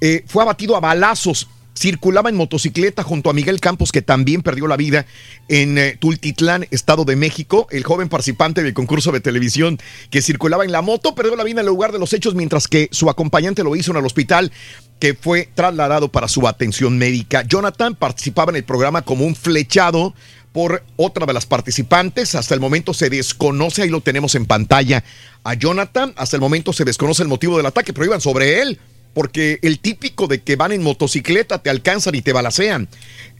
eh, 0.00 0.24
fue 0.28 0.44
abatido 0.44 0.76
a 0.76 0.80
balazos 0.80 1.48
circulaba 1.74 2.30
en 2.30 2.36
motocicleta 2.36 3.02
junto 3.02 3.30
a 3.30 3.32
Miguel 3.32 3.60
Campos, 3.60 3.92
que 3.92 4.02
también 4.02 4.42
perdió 4.42 4.66
la 4.66 4.76
vida 4.76 5.06
en 5.48 5.78
eh, 5.78 5.96
Tultitlán, 5.98 6.66
Estado 6.70 7.04
de 7.04 7.16
México. 7.16 7.66
El 7.70 7.84
joven 7.84 8.08
participante 8.08 8.62
del 8.62 8.74
concurso 8.74 9.12
de 9.12 9.20
televisión 9.20 9.78
que 10.10 10.22
circulaba 10.22 10.64
en 10.64 10.72
la 10.72 10.82
moto 10.82 11.14
perdió 11.14 11.36
la 11.36 11.44
vida 11.44 11.60
en 11.60 11.66
el 11.66 11.72
lugar 11.72 11.92
de 11.92 11.98
los 11.98 12.12
hechos, 12.12 12.34
mientras 12.34 12.68
que 12.68 12.88
su 12.92 13.10
acompañante 13.10 13.64
lo 13.64 13.76
hizo 13.76 13.90
en 13.92 13.98
el 13.98 14.06
hospital 14.06 14.52
que 14.98 15.14
fue 15.14 15.48
trasladado 15.54 16.10
para 16.10 16.28
su 16.28 16.46
atención 16.46 16.96
médica. 16.98 17.42
Jonathan 17.42 17.94
participaba 17.94 18.50
en 18.50 18.56
el 18.56 18.64
programa 18.64 19.02
como 19.02 19.24
un 19.24 19.34
flechado 19.34 20.14
por 20.52 20.84
otra 20.96 21.26
de 21.26 21.32
las 21.32 21.46
participantes. 21.46 22.34
Hasta 22.34 22.54
el 22.54 22.60
momento 22.60 22.94
se 22.94 23.10
desconoce, 23.10 23.82
ahí 23.82 23.88
lo 23.88 24.00
tenemos 24.00 24.34
en 24.34 24.46
pantalla 24.46 25.02
a 25.42 25.54
Jonathan. 25.54 26.12
Hasta 26.16 26.36
el 26.36 26.40
momento 26.40 26.72
se 26.72 26.84
desconoce 26.84 27.22
el 27.22 27.28
motivo 27.28 27.56
del 27.56 27.66
ataque, 27.66 27.92
pero 27.92 28.06
iban 28.06 28.20
sobre 28.20 28.60
él 28.60 28.78
porque 29.14 29.58
el 29.62 29.78
típico 29.78 30.26
de 30.26 30.40
que 30.40 30.56
van 30.56 30.72
en 30.72 30.82
motocicleta 30.82 31.58
te 31.58 31.70
alcanzan 31.70 32.14
y 32.14 32.22
te 32.22 32.32
balacean. 32.32 32.88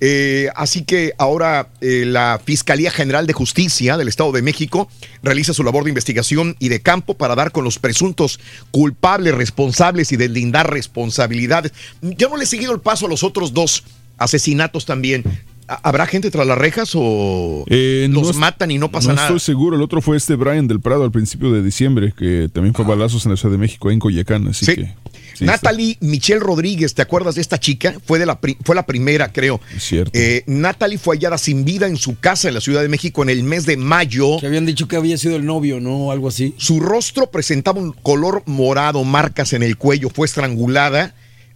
Eh, 0.01 0.49
así 0.57 0.83
que 0.83 1.13
ahora 1.19 1.69
eh, 1.81 2.05
la 2.07 2.41
Fiscalía 2.45 2.91
General 2.91 3.27
de 3.27 3.33
Justicia 3.33 3.97
del 3.97 4.09
Estado 4.09 4.33
de 4.33 4.43
México 4.43 4.89
realiza 5.23 5.55
su 5.55 5.63
labor 5.63 5.85
de 5.85 5.91
investigación 5.91 6.57
y 6.59 6.69
de 6.69 6.81
campo 6.81 7.15
para 7.15 7.35
dar 7.35 7.53
con 7.53 7.65
los 7.65 7.79
presuntos 7.79 8.41
culpables, 8.71 9.35
responsables 9.35 10.13
y 10.13 10.17
deslindar 10.17 10.71
responsabilidades. 10.71 11.73
Yo 12.01 12.29
no 12.29 12.37
le 12.37 12.45
he 12.45 12.47
seguido 12.47 12.73
el 12.73 12.81
paso 12.81 13.07
a 13.07 13.09
los 13.09 13.23
otros 13.23 13.53
dos 13.53 13.85
asesinatos 14.19 14.87
también. 14.87 15.25
¿Ha- 15.69 15.81
¿Habrá 15.89 16.07
gente 16.07 16.31
tras 16.31 16.47
las 16.47 16.59
rejas 16.59 16.91
o 16.95 17.65
eh, 17.69 18.07
no 18.11 18.21
los 18.21 18.37
matan 18.37 18.71
y 18.71 18.79
no 18.79 18.91
pasa 18.91 19.09
no 19.09 19.15
nada? 19.15 19.29
estoy 19.29 19.41
seguro. 19.41 19.77
El 19.77 19.83
otro 19.83 20.01
fue 20.03 20.17
este 20.17 20.35
Brian 20.37 20.67
del 20.69 20.81
Prado 20.81 21.05
al 21.05 21.13
principio 21.13 21.53
de 21.53 21.63
diciembre, 21.63 22.13
que 22.17 22.49
también 22.53 22.75
fue 22.75 22.85
balazos 22.85 23.25
en 23.27 23.31
la 23.33 23.37
Ciudad 23.37 23.53
de 23.53 23.59
México, 23.59 23.91
en 23.91 23.99
Coyacán. 23.99 24.49
Así 24.49 24.65
Sí. 24.67 24.75
que. 24.75 24.95
Natalie 25.41 25.97
Michelle 26.01 26.41
Rodríguez, 26.41 26.95
¿te 26.95 27.03
acuerdas 27.03 27.35
de 27.35 27.41
esta 27.41 27.59
chica? 27.59 27.95
Fue, 28.07 28.19
de 28.19 28.27
la, 28.27 28.39
pri- 28.41 28.57
fue 28.65 28.77
la 28.77 28.85
primera, 28.87 29.33
creo. 29.33 29.61
Es 29.75 29.83
cierto. 29.85 30.11
Eh, 30.15 30.45
Natalie 30.47 30.99
fue 30.99 31.17
hallada 31.17 31.39
sin 31.39 31.65
vida 31.65 31.87
en 31.87 31.97
su 31.97 32.19
casa 32.21 32.49
en 32.49 32.55
la 32.55 32.61
Ciudad 32.61 32.83
de 32.83 32.89
México 32.89 33.23
en 33.23 33.31
el 33.31 33.43
mes 33.43 33.65
de 33.67 33.77
mayo. 33.77 34.39
Que 34.39 34.47
habían 34.47 34.67
dicho 34.67 34.87
que 34.87 34.97
había 34.97 35.17
sido 35.19 35.35
el 35.37 35.45
novio, 35.45 35.81
¿no? 35.81 36.13
Algo 36.13 36.29
así. 36.29 36.55
Su 36.59 36.81
rostro 36.81 37.31
presentaba 37.31 37.81
un 37.81 37.93
color 37.93 38.43
morado, 38.47 39.03
marcas 39.05 39.53
en 39.53 39.63
el 39.63 39.77
cuello, 39.79 40.11
fue 40.11 40.27
estrangulada. 40.27 41.15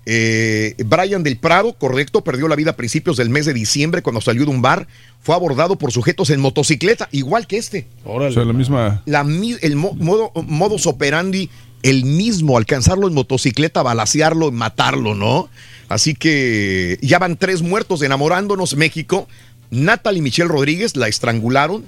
Eh, 0.09 0.77
Brian 0.87 1.25
del 1.25 1.37
Prado, 1.37 1.73
correcto, 1.73 2.23
perdió 2.23 2.47
la 2.47 2.55
vida 2.55 2.71
a 2.71 2.77
principios 2.77 3.17
del 3.17 3.29
mes 3.29 3.45
de 3.45 3.53
diciembre 3.53 4.03
cuando 4.03 4.21
salió 4.21 4.45
de 4.45 4.51
un 4.53 4.63
bar. 4.63 4.87
Fue 5.21 5.35
abordado 5.35 5.77
por 5.77 5.91
sujetos 5.91 6.31
en 6.31 6.41
motocicleta, 6.41 7.09
igual 7.11 7.47
que 7.49 7.59
este. 7.59 7.89
O 8.05 8.31
sea, 8.31 8.45
la 8.45 8.53
misma. 8.53 9.03
La 9.07 9.27
el 9.63 9.77
mo- 9.77 9.95
modo, 9.95 10.31
modus 10.47 10.87
operandi, 10.87 11.51
el 11.83 12.05
mismo, 12.05 12.57
alcanzarlo 12.57 13.09
en 13.09 13.15
motocicleta, 13.15 13.83
balasearlo, 13.83 14.53
matarlo, 14.53 15.15
¿no? 15.17 15.49
Así 15.89 16.15
que 16.15 16.99
ya 17.03 17.19
van 17.19 17.37
tres 17.37 17.63
muertos 17.63 18.03
enamorándonos 18.03 18.77
México. 18.77 19.29
Natalie 19.71 20.23
Michelle 20.23 20.49
Rodríguez 20.49 20.97
la 20.97 21.09
estrangularon. 21.09 21.85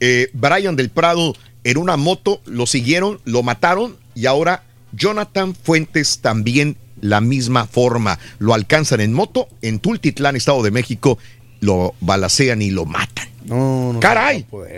Eh, 0.00 0.28
Brian 0.34 0.76
del 0.76 0.90
Prado 0.90 1.34
en 1.64 1.78
una 1.78 1.96
moto 1.96 2.40
lo 2.44 2.66
siguieron, 2.66 3.20
lo 3.24 3.42
mataron 3.42 3.96
y 4.14 4.26
ahora 4.26 4.62
Jonathan 4.92 5.54
Fuentes 5.54 6.20
también 6.20 6.76
la 7.00 7.20
misma 7.20 7.66
forma. 7.66 8.18
Lo 8.38 8.54
alcanzan 8.54 9.00
en 9.00 9.12
moto 9.12 9.48
en 9.62 9.78
Tultitlán, 9.78 10.36
Estado 10.36 10.62
de 10.62 10.70
México, 10.70 11.18
lo 11.60 11.94
balacean 12.00 12.62
y 12.62 12.70
lo 12.70 12.84
matan. 12.84 13.26
No, 13.46 13.92
no. 13.94 14.00
¡Caray! 14.00 14.44
Pues 14.50 14.70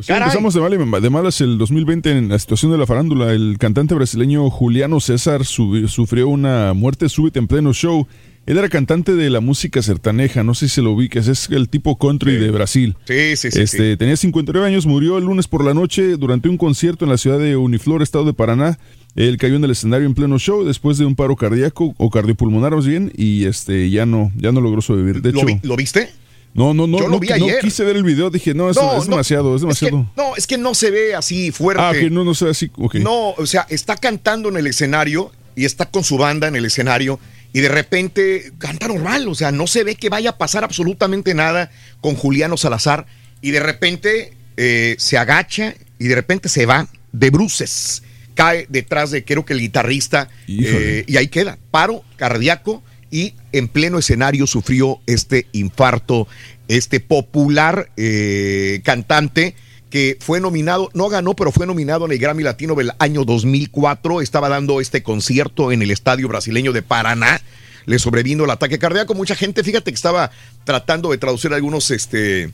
sí, 0.00 0.06
Caray. 0.08 0.22
empezamos 0.24 0.54
de, 0.54 0.60
mal 0.60 0.74
y- 0.74 1.00
de 1.02 1.10
malas 1.10 1.40
el 1.40 1.58
2020 1.58 2.10
en 2.10 2.28
la 2.28 2.38
situación 2.38 2.72
de 2.72 2.78
la 2.78 2.86
farándula. 2.86 3.32
El 3.32 3.56
cantante 3.58 3.94
brasileño 3.94 4.48
Juliano 4.50 4.98
César 5.00 5.44
sufrió 5.44 6.28
una 6.28 6.72
muerte 6.74 7.08
súbita 7.08 7.38
en 7.38 7.46
pleno 7.46 7.72
show. 7.72 8.06
Él 8.46 8.58
era 8.58 8.68
cantante 8.68 9.14
de 9.14 9.30
la 9.30 9.40
música 9.40 9.80
sertaneja, 9.82 10.42
no 10.42 10.54
sé 10.54 10.68
si 10.68 10.76
se 10.76 10.82
lo 10.82 10.92
ubiques, 10.92 11.28
es 11.28 11.48
el 11.50 11.68
tipo 11.68 11.98
country 11.98 12.36
de 12.36 12.50
Brasil. 12.50 12.96
Sí, 13.04 13.36
sí, 13.36 13.50
sí. 13.50 13.60
Este, 13.60 13.96
Tenía 13.96 14.16
59 14.16 14.66
años, 14.66 14.86
murió 14.86 15.18
el 15.18 15.24
lunes 15.24 15.46
por 15.46 15.62
la 15.64 15.74
noche 15.74 16.16
durante 16.16 16.48
un 16.48 16.56
concierto 16.56 17.04
en 17.04 17.10
la 17.10 17.18
ciudad 17.18 17.38
de 17.38 17.56
Uniflor, 17.56 18.02
estado 18.02 18.24
de 18.24 18.32
Paraná. 18.32 18.78
Él 19.16 19.36
cayó 19.38 19.56
en 19.56 19.64
el 19.64 19.70
escenario 19.72 20.06
en 20.06 20.14
pleno 20.14 20.38
show 20.38 20.64
después 20.64 20.96
de 20.98 21.04
un 21.04 21.16
paro 21.16 21.34
cardíaco 21.36 21.94
o 21.98 22.10
cardiopulmonar 22.10 22.74
más 22.76 22.86
bien 22.86 23.12
y 23.16 23.44
este 23.46 23.90
ya 23.90 24.06
no 24.06 24.30
ya 24.36 24.52
no 24.52 24.60
logró 24.60 24.80
sobrevivir. 24.82 25.20
De 25.22 25.32
¿Lo, 25.32 25.38
hecho, 25.40 25.46
vi- 25.46 25.60
lo 25.62 25.76
viste? 25.76 26.10
no 26.54 26.74
no 26.74 26.86
no 26.86 26.98
Yo 26.98 27.04
lo 27.06 27.10
no, 27.14 27.18
vi 27.20 27.28
no 27.28 27.34
ayer. 27.34 27.58
quise 27.60 27.82
ver 27.84 27.96
el 27.96 28.04
video, 28.04 28.30
dije, 28.30 28.54
no, 28.54 28.70
es, 28.70 28.76
No, 28.76 28.92
es 28.98 29.04
no, 29.08 29.10
demasiado, 29.16 29.54
es 29.56 29.60
que, 29.62 29.66
demasiado. 29.66 30.10
no, 30.16 30.36
es 30.36 30.46
que 30.46 30.58
no 30.58 30.74
se 30.74 30.90
ve 30.90 31.14
así 31.14 31.50
fuerte. 31.50 31.82
ah, 31.82 31.92
que 31.92 32.08
no 32.10 32.24
no 32.24 32.34
sé 32.34 32.48
así, 32.48 32.70
ok. 32.76 32.96
No, 32.96 33.30
o 33.30 33.46
sea, 33.46 33.66
está 33.68 33.96
cantando 33.96 34.48
en 34.48 34.56
el 34.56 34.66
escenario 34.68 35.32
y 35.56 35.64
está 35.64 35.86
con 35.90 36.04
su 36.04 36.16
banda 36.16 36.46
en 36.48 36.54
el 36.56 36.64
escenario 36.64 37.18
y 37.52 37.60
de 37.60 37.68
repente 37.68 38.52
canta 38.58 38.86
normal, 38.86 39.26
o 39.28 39.34
sea, 39.34 39.50
no 39.50 39.66
se 39.66 39.82
ve 39.82 39.96
que 39.96 40.08
vaya 40.08 40.30
a 40.30 40.38
pasar 40.38 40.62
absolutamente 40.62 41.34
nada 41.34 41.70
con 42.00 42.14
Juliano 42.14 42.56
Salazar 42.56 43.06
y 43.42 43.50
de 43.50 43.58
repente 43.60 44.34
eh, 44.56 44.94
se 44.98 45.18
agacha 45.18 45.74
y 45.98 46.06
de 46.06 46.14
repente 46.14 46.48
se 46.48 46.64
va 46.66 46.86
de 47.12 47.30
bruces, 47.30 48.04
cae 48.40 48.64
detrás 48.70 49.10
de 49.10 49.22
creo 49.22 49.44
que 49.44 49.52
el 49.52 49.60
guitarrista 49.60 50.30
eh, 50.48 51.04
y 51.06 51.18
ahí 51.18 51.28
queda, 51.28 51.58
paro 51.70 52.02
cardíaco 52.16 52.82
y 53.10 53.34
en 53.52 53.68
pleno 53.68 53.98
escenario 53.98 54.46
sufrió 54.46 54.98
este 55.06 55.46
infarto, 55.52 56.26
este 56.66 57.00
popular 57.00 57.90
eh, 57.98 58.80
cantante 58.82 59.54
que 59.90 60.16
fue 60.20 60.40
nominado, 60.40 60.88
no 60.94 61.10
ganó, 61.10 61.34
pero 61.36 61.52
fue 61.52 61.66
nominado 61.66 62.06
en 62.06 62.12
el 62.12 62.18
Grammy 62.18 62.42
Latino 62.42 62.74
del 62.76 62.92
año 62.98 63.26
2004. 63.26 64.22
Estaba 64.22 64.48
dando 64.48 64.80
este 64.80 65.02
concierto 65.02 65.70
en 65.70 65.82
el 65.82 65.90
estadio 65.90 66.26
brasileño 66.26 66.72
de 66.72 66.80
Paraná. 66.80 67.42
Le 67.84 67.98
sobrevino 67.98 68.44
el 68.44 68.50
ataque 68.50 68.78
cardíaco. 68.78 69.14
Mucha 69.14 69.34
gente, 69.34 69.64
fíjate 69.64 69.90
que 69.90 69.96
estaba 69.96 70.30
tratando 70.64 71.10
de 71.10 71.18
traducir 71.18 71.52
algunos 71.52 71.90
este, 71.90 72.52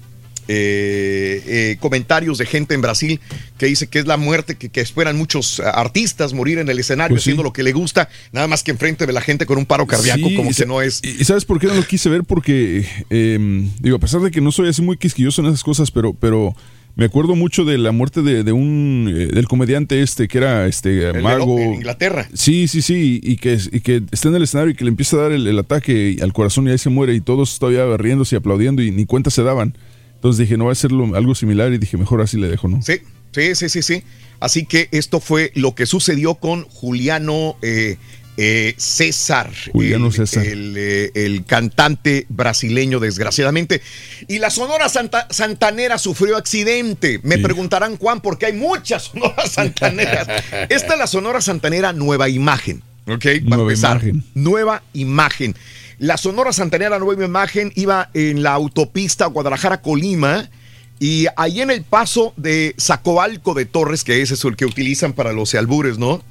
eh, 0.49 1.43
eh, 1.47 1.77
comentarios 1.81 2.39
de 2.39 2.47
gente 2.47 2.75
en 2.75 2.81
Brasil 2.81 3.21
que 3.59 3.67
dice 3.67 3.87
que 3.89 3.99
es 3.99 4.07
la 4.07 4.17
muerte 4.17 4.57
que, 4.57 4.69
que 4.69 4.81
esperan 4.81 5.17
muchos 5.17 5.61
ah, 5.61 5.71
artistas 5.71 6.33
morir 6.35 6.59
en 6.59 6.69
el 6.69 6.79
escenario 6.79 7.15
Pues 7.15 7.23
sí. 7.25 7.31
haciendo 7.31 7.43
lo 7.43 7.53
que 7.53 7.63
le 7.63 7.73
gusta, 7.73 8.09
nada 8.33 8.47
más 8.47 8.63
que 8.63 8.71
enfrente 8.71 9.07
de 9.07 9.13
la 9.13 9.21
gente 9.21 9.47
con 9.47 9.59
un 9.59 9.67
paro 9.67 9.87
cardíaco, 9.87 10.29
Sí, 10.29 10.37
como 10.37 10.51
que 10.51 10.67
no 10.67 10.83
es. 10.83 11.01
¿Y 11.03 11.25
sabes 11.25 11.45
por 11.45 11.59
qué 11.61 11.67
no 11.67 11.75
lo 11.75 11.83
quise 11.85 12.09
ver? 12.09 12.25
Porque, 12.25 12.87
eh, 13.11 13.69
digo, 13.81 13.97
a 13.97 14.01
pesar 14.01 14.21
de 14.21 14.31
que 14.31 14.41
no 14.41 14.53
soy 14.53 14.69
así 14.69 14.83
muy 14.83 14.97
quisquilloso 14.97 15.41
en 15.43 15.49
esas 15.49 15.63
cosas, 15.63 15.91
pero, 15.91 16.15
pero 16.15 16.55
me 16.97 17.05
acuerdo 17.05 17.35
mucho 17.35 17.65
de 17.65 17.77
la 17.77 17.93
muerte 17.93 18.23
de, 18.23 18.43
de 18.43 18.53
un, 18.53 19.13
eh, 19.15 19.27
del 19.27 19.47
comediante 19.49 20.01
este, 20.01 20.29
que 20.29 20.39
era 20.39 20.67
este 20.67 21.11
El 21.11 21.23
mago. 21.23 21.59
En 21.59 21.75
Inglaterra. 21.75 22.29
Sí, 22.33 22.69
sí, 22.69 22.81
sí, 22.83 23.21
y 23.23 23.37
que, 23.37 23.59
y 23.73 23.81
que 23.81 24.03
está 24.11 24.29
en 24.29 24.37
el 24.37 24.43
escenario 24.43 24.73
y 24.73 24.75
que 24.75 24.85
le 24.85 24.91
empieza 24.91 25.17
a 25.17 25.21
dar 25.21 25.33
el, 25.33 25.47
el 25.47 25.59
ataque 25.59 26.17
al 26.23 26.33
corazón 26.33 26.67
y 26.67 26.71
ahí 26.71 26.79
se 26.79 26.89
muere 26.91 27.15
y 27.15 27.21
todos 27.21 27.59
todavía 27.59 27.85
riéndose 27.97 28.37
y 28.37 28.39
aplaudiendo 28.39 28.83
y 28.83 28.91
ni 28.91 29.05
cuenta 29.07 29.31
se 29.31 29.43
daban. 29.43 29.77
Entonces 30.17 30.39
dije, 30.41 30.57
no 30.57 30.67
va 30.67 30.73
a 30.73 30.75
ser 30.75 30.91
algo 31.15 31.35
similar 31.35 31.73
y 31.73 31.79
dije, 31.79 31.97
mejor 31.97 32.21
así 32.21 32.37
le 32.37 32.49
dejo, 32.49 32.69
¿no? 32.69 32.83
Sí, 32.83 33.01
sí, 33.33 33.55
sí, 33.55 33.69
sí, 33.69 33.83
sí. 33.83 34.03
Así 34.41 34.67
que 34.67 34.89
esto 34.93 35.21
fue 35.21 35.53
lo 35.55 35.75
que 35.75 35.87
sucedió 35.87 36.35
con 36.35 36.65
Juliano 36.65 37.57
eh, 37.63 37.97
eh, 38.39 38.75
César. 38.77 39.51
Juliano 39.73 40.09
el, 40.09 40.13
César. 40.13 40.45
El, 40.47 40.75
eh, 40.77 41.11
el 41.15 41.45
cantante 41.47 42.27
brasileño, 42.29 43.01
desgraciadamente. 43.01 43.81
Y 44.29 44.39
la 44.41 44.51
Sonora 44.51 44.89
Santa- 44.91 45.27
Santanera 45.31 45.97
sufrió 45.99 46.37
accidente. 46.37 47.21
Me 47.23 47.39
preguntarán, 47.39 47.97
Juan, 47.97 48.21
porque 48.21 48.47
hay 48.47 48.53
muchas 48.53 49.05
Sonoras 49.05 49.53
Santaneras. 49.53 50.27
Esta 50.69 50.93
es 50.95 50.99
la 50.99 51.07
Sonora 51.07 51.41
Santanera 51.41 51.93
Nueva 51.93 52.29
Imagen. 52.29 52.83
¿Ok? 53.07 53.23
Para 53.25 53.41
Nueva 53.57 53.63
empezar. 53.63 53.97
imagen. 54.03 54.25
Nueva 54.35 54.83
Imagen. 54.93 55.55
La 55.99 56.19
Sonora 56.19 56.53
Santanera 56.53 56.99
Nueva 56.99 57.25
Imagen 57.25 57.73
iba 57.75 58.11
en 58.13 58.43
la 58.43 58.53
autopista 58.53 59.27
Guadalajara-Colima. 59.27 60.51
Y 60.99 61.27
ahí 61.37 61.61
en 61.61 61.71
el 61.71 61.83
paso 61.83 62.33
de 62.37 62.75
Zacoalco 62.81 63.55
de 63.55 63.67
Torres, 63.67 64.05
que 64.05 64.23
ese 64.23 64.35
es 64.35 64.45
el 64.45 64.57
que 64.57 64.65
utilizan 64.65 65.13
para 65.13 65.33
los 65.33 65.55
albures, 65.55 65.99
¿no? 65.99 66.23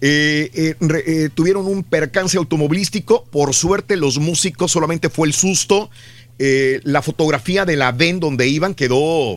Eh, 0.00 0.50
eh, 0.54 0.74
eh, 1.06 1.28
tuvieron 1.34 1.66
un 1.66 1.82
percance 1.84 2.36
automovilístico. 2.36 3.24
Por 3.24 3.54
suerte, 3.54 3.96
los 3.96 4.18
músicos 4.18 4.72
solamente 4.72 5.08
fue 5.10 5.28
el 5.28 5.34
susto. 5.34 5.90
La 6.38 7.02
fotografía 7.02 7.64
de 7.64 7.76
la 7.76 7.92
VEN 7.92 8.18
donde 8.18 8.48
iban 8.48 8.74
quedó. 8.74 9.34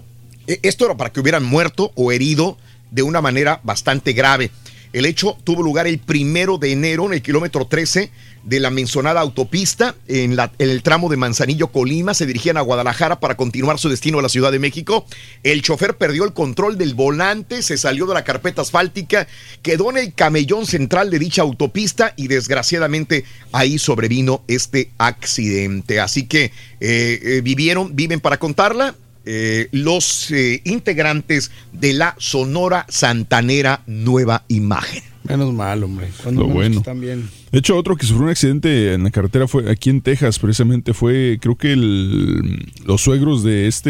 eh, 0.48 0.60
Esto 0.64 0.86
era 0.86 0.98
para 0.98 1.12
que 1.12 1.20
hubieran 1.20 1.44
muerto 1.44 1.92
o 1.96 2.12
herido 2.12 2.58
de 2.92 3.04
una 3.04 3.22
manera 3.22 3.60
bastante 3.64 4.14
grave. 4.14 4.50
El 4.96 5.06
hecho 5.06 5.38
tuvo 5.44 5.62
lugar 5.62 5.88
el 5.88 6.00
primero 6.00 6.58
de 6.58 6.72
enero 6.72 7.06
en 7.06 7.12
el 7.12 7.22
kilómetro 7.22 7.68
13 7.68 8.12
de 8.46 8.60
la 8.62 8.70
mencionada 8.70 9.20
autopista 9.20 9.94
en, 10.08 10.38
el 10.58 10.84
tramo 10.84 11.10
de 11.10 11.18
Manzanillo 11.18 11.68
Colima. 11.68 12.14
Se 12.14 12.26
dirigían 12.26 12.56
a 12.56 12.62
Guadalajara 12.62 13.20
para 13.20 13.36
continuar 13.36 13.78
su 13.78 13.90
destino 13.90 14.20
a 14.20 14.22
la 14.22 14.30
Ciudad 14.30 14.54
de 14.54 14.60
México. 14.60 15.06
El 15.44 15.64
chofer 15.64 15.98
perdió 15.98 16.24
el 16.24 16.32
control 16.32 16.78
del 16.78 16.94
volante, 16.94 17.62
se 17.62 17.76
salió 17.76 18.06
de 18.06 18.14
la 18.14 18.24
carpeta 18.24 18.62
asfáltica, 18.62 19.28
quedó 19.62 19.90
en 19.90 19.98
el 19.98 20.14
camellón 20.14 20.66
central 20.66 21.12
de 21.12 21.20
dicha 21.20 21.42
autopista 21.42 22.14
y 22.16 22.30
desgraciadamente 22.30 23.26
ahí 23.52 23.78
sobrevino 23.78 24.46
este 24.48 24.92
accidente. 24.98 26.00
Así 26.00 26.26
que 26.26 26.46
eh, 26.46 26.52
eh, 26.80 27.42
vivieron, 27.44 27.98
viven 27.98 28.22
para 28.22 28.38
contarla. 28.38 28.96
Eh, 29.26 29.70
los 29.72 30.32
eh, 30.32 30.62
integrantes 30.66 31.52
de 31.72 31.94
la 31.94 32.16
Sonora 32.18 32.86
Santanera 32.90 33.82
Nueva 33.88 34.44
Imagen. 34.48 35.15
Menos 35.28 35.54
mal, 35.54 35.84
hombre. 35.84 36.08
Cuando 36.24 36.42
Lo 36.42 36.48
bueno. 36.50 36.78
están 36.78 37.00
bien. 37.02 37.28
De 37.52 37.60
hecho, 37.60 37.78
otro 37.78 37.96
que 37.96 38.06
sufrió 38.06 38.26
un 38.26 38.30
accidente 38.32 38.94
en 38.94 39.04
la 39.04 39.12
carretera 39.12 39.48
fue 39.48 39.70
aquí 39.72 39.90
en 39.90 40.02
Texas, 40.02 40.40
precisamente 40.40 40.94
fue, 40.94 41.38
creo 41.42 41.56
que 41.56 41.72
el- 41.74 42.66
los 42.86 43.02
suegros 43.02 43.44
de 43.44 43.68
este 43.68 43.90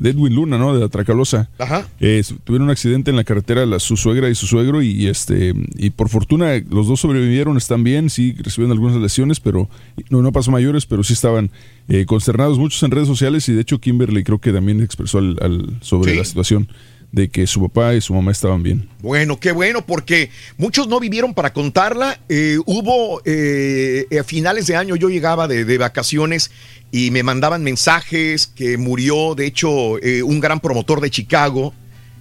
de 0.00 0.10
Edwin 0.10 0.34
Luna, 0.34 0.58
¿no? 0.58 0.74
De 0.74 0.80
la 0.80 0.88
Tracalosa. 0.88 1.48
Ajá. 1.58 1.88
Eh, 2.00 2.22
tuvieron 2.44 2.66
un 2.66 2.70
accidente 2.70 3.10
en 3.10 3.16
la 3.16 3.24
carretera, 3.24 3.64
la, 3.66 3.78
su 3.78 3.96
suegra 3.96 4.28
y 4.28 4.34
su 4.34 4.46
suegro, 4.46 4.82
y, 4.82 5.06
este 5.06 5.54
y 5.76 5.90
por 5.90 6.08
fortuna 6.10 6.52
los 6.70 6.86
dos 6.86 7.00
sobrevivieron, 7.00 7.56
están 7.56 7.82
bien, 7.82 8.10
sí 8.10 8.34
recibieron 8.38 8.72
algunas 8.72 8.96
lesiones, 8.96 9.40
pero 9.40 9.68
no, 10.10 10.20
no 10.22 10.32
pasó 10.32 10.50
mayores, 10.50 10.84
pero 10.86 11.02
sí 11.02 11.14
estaban 11.14 11.50
eh, 11.88 12.04
consternados 12.04 12.58
muchos 12.58 12.82
en 12.82 12.90
redes 12.90 13.08
sociales 13.08 13.48
y 13.48 13.54
de 13.54 13.62
hecho 13.62 13.78
Kimberly 13.80 14.22
creo 14.22 14.38
que 14.38 14.52
también 14.52 14.82
expresó 14.82 15.18
al, 15.18 15.38
al- 15.40 15.78
sobre 15.80 16.12
Sí. 16.12 16.18
la 16.18 16.24
situación 16.24 16.68
de 17.10 17.28
que 17.28 17.46
su 17.46 17.62
papá 17.62 17.94
y 17.94 18.00
su 18.00 18.12
mamá 18.12 18.32
estaban 18.32 18.62
bien. 18.62 18.88
Bueno, 19.00 19.40
qué 19.40 19.52
bueno, 19.52 19.84
porque 19.86 20.30
muchos 20.58 20.88
no 20.88 21.00
vivieron 21.00 21.32
para 21.34 21.52
contarla. 21.52 22.20
Eh, 22.28 22.58
hubo 22.66 23.22
eh, 23.24 24.06
a 24.20 24.24
finales 24.24 24.66
de 24.66 24.76
año, 24.76 24.94
yo 24.96 25.08
llegaba 25.08 25.48
de, 25.48 25.64
de 25.64 25.78
vacaciones 25.78 26.50
y 26.92 27.10
me 27.10 27.22
mandaban 27.22 27.62
mensajes 27.62 28.46
que 28.46 28.76
murió, 28.76 29.34
de 29.34 29.46
hecho, 29.46 29.98
eh, 30.02 30.22
un 30.22 30.40
gran 30.40 30.60
promotor 30.60 31.00
de 31.00 31.10
Chicago. 31.10 31.72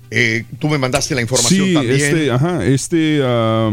Eh, 0.09 0.45
tú 0.59 0.69
me 0.69 0.77
mandaste 0.77 1.15
la 1.15 1.21
información 1.21 1.67
sí, 1.67 1.73
también. 1.73 1.95
este, 1.99 2.31
ajá, 2.31 2.65
este, 2.65 3.19
ah, 3.23 3.69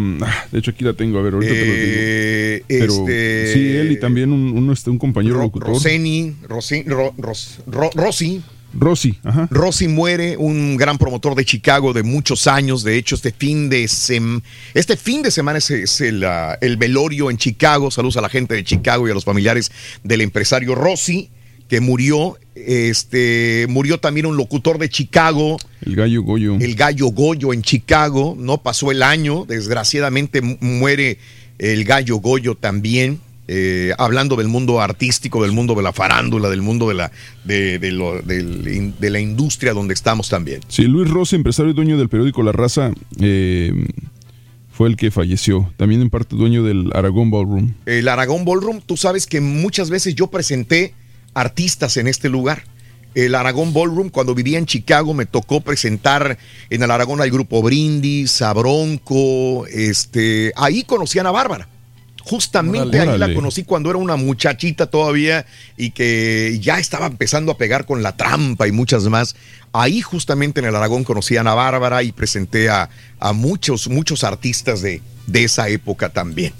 de 0.51 0.59
hecho 0.59 0.73
aquí 0.73 0.83
la 0.83 0.95
tengo, 0.95 1.21
a 1.21 1.23
ver, 1.23 1.35
ahorita 1.35 1.53
te 1.53 1.59
lo 1.61 1.65
digo. 1.65 1.77
Eh, 1.87 2.65
Pero 2.67 2.93
este- 3.09 3.53
sí, 3.55 3.77
él 3.77 3.93
y 3.93 4.01
también 4.01 4.33
un, 4.33 4.51
un, 4.59 4.73
este, 4.73 4.91
un 4.91 4.99
compañero 4.99 5.39
locutor. 5.39 5.69
Roseni, 5.69 6.35
Rosi, 6.49 6.83
Ro- 6.83 7.15
Ros- 7.19 7.61
Ro- 7.69 7.91
Rossi. 7.95 8.43
Rossi, 8.77 9.19
ajá. 9.25 9.49
Rossi 9.51 9.89
muere, 9.89 10.37
un 10.37 10.77
gran 10.77 10.99
promotor 10.99 11.35
de 11.35 11.45
Chicago 11.45 11.93
de 11.93 12.03
muchos 12.03 12.47
años. 12.47 12.83
De 12.85 12.97
hecho, 12.97 13.15
este 13.15 13.33
fin 13.33 13.69
de, 13.69 13.85
sem- 13.85 14.43
este 14.75 14.97
fin 14.97 15.23
de 15.23 15.31
semana 15.31 15.59
es, 15.59 15.71
es 15.71 16.01
el, 16.01 16.25
ah, 16.25 16.59
el 16.61 16.77
velorio 16.77 17.31
en 17.31 17.37
Chicago. 17.39 17.91
Saludos 17.91 18.17
a 18.17 18.21
la 18.21 18.29
gente 18.29 18.55
de 18.55 18.65
Chicago 18.65 19.07
y 19.07 19.11
a 19.11 19.15
los 19.15 19.25
familiares 19.25 19.71
del 20.03 20.21
empresario 20.21 20.75
Rossi, 20.75 21.31
que 21.69 21.81
murió. 21.81 22.37
Este, 22.57 23.67
murió 23.69 23.99
también 23.99 24.27
un 24.27 24.37
locutor 24.37 24.79
de 24.79 24.89
Chicago. 24.89 25.57
El 25.85 25.97
gallo 25.97 26.23
Goyo. 26.23 26.57
El 26.61 26.75
gallo 26.75 27.07
Goyo 27.09 27.53
en 27.53 27.63
Chicago. 27.63 28.37
No 28.39 28.63
pasó 28.63 28.91
el 28.91 29.03
año. 29.03 29.45
Desgraciadamente 29.47 30.41
mu- 30.43 30.57
muere 30.61 31.19
el 31.59 31.85
gallo 31.85 32.17
Goyo 32.17 32.55
también. 32.55 33.21
Eh, 33.49 33.93
hablando 33.99 34.37
del 34.37 34.49
mundo 34.49 34.81
artístico, 34.81 35.43
del 35.43 35.53
mundo 35.53 35.75
de 35.75 35.83
la 35.83 35.93
farándula, 35.93 36.49
del 36.49 36.63
mundo 36.63 36.89
de 36.89 36.95
la, 36.95 37.13
de, 37.45 37.79
de 37.79 37.91
lo- 37.93 38.23
del- 38.23 38.95
de 38.99 39.11
la 39.11 39.21
industria 39.21 39.73
donde 39.73 39.95
estamos 39.95 40.29
también. 40.29 40.61
Sí, 40.69 40.83
Luis 40.85 41.11
Rossi, 41.11 41.37
empresario 41.37 41.73
y 41.73 41.75
dueño 41.75 41.99
del 41.99 42.09
periódico 42.09 42.43
La 42.43 42.53
Raza, 42.53 42.93
eh, 43.21 43.73
fue 44.73 44.89
el 44.89 44.97
que 44.97 45.11
falleció. 45.11 45.71
También 45.77 46.01
en 46.03 46.11
parte 46.11 46.35
dueño 46.37 46.65
del 46.65 46.91
Aragón 46.95 47.31
Ballroom. 47.31 47.75
El 47.87 48.09
Aragón 48.09 48.45
Ballroom, 48.45 48.81
tú 48.85 48.97
sabes 48.97 49.27
que 49.27 49.41
muchas 49.41 49.89
veces 49.91 50.15
yo 50.15 50.27
presenté 50.29 50.95
artistas 51.35 51.97
en 51.97 52.09
este 52.09 52.29
lugar. 52.29 52.65
El 53.15 53.37
Aragón 53.37 53.73
Ballroom, 53.73 54.09
cuando 54.09 54.35
vivía 54.35 54.59
en 54.59 54.67
Chicago, 54.67 55.15
me 55.15 55.27
tocó 55.27 55.61
presentar 55.61 56.37
en 56.71 56.83
el 56.83 56.91
Aragón 56.91 57.21
al 57.21 57.31
grupo 57.31 57.63
Brindis, 57.63 58.43
a 58.43 58.53
Bronco, 58.53 59.65
este, 59.69 60.53
ahí 60.57 60.83
conocían 60.83 61.27
a 61.27 61.31
Bárbara. 61.31 61.69
Justamente 62.25 63.01
ahí 63.01 63.19
la 63.19 63.35
conocí 63.35 63.65
cuando 63.65 63.91
era 63.91 63.99
una 63.99 64.17
muchachita 64.17 64.87
todavía 64.87 65.45
y 65.77 65.91
que 65.91 66.59
ya 66.61 66.79
estaba 66.79 67.07
empezando 67.07 67.53
a 67.53 67.59
pegar 67.59 67.85
con 67.85 68.03
la 68.03 68.17
trampa 68.17 68.67
y 68.67 68.73
muchas 68.73 69.05
más. 69.05 69.37
Ahí 69.73 70.01
justamente 70.01 70.61
en 70.61 70.67
el 70.67 70.75
Aragón 70.77 71.05
conocí 71.05 71.37
a 71.37 71.41
Ana 71.41 71.55
Bárbara 71.55 72.03
y 72.03 72.13
presenté 72.13 72.71
a, 72.71 72.89
a 73.19 73.33
muchos, 73.33 73.89
muchos 73.89 74.25
artistas 74.25 74.81
de, 74.81 75.03
de 75.27 75.45
esa 75.45 75.69
época 75.69 76.11
también. 76.11 76.55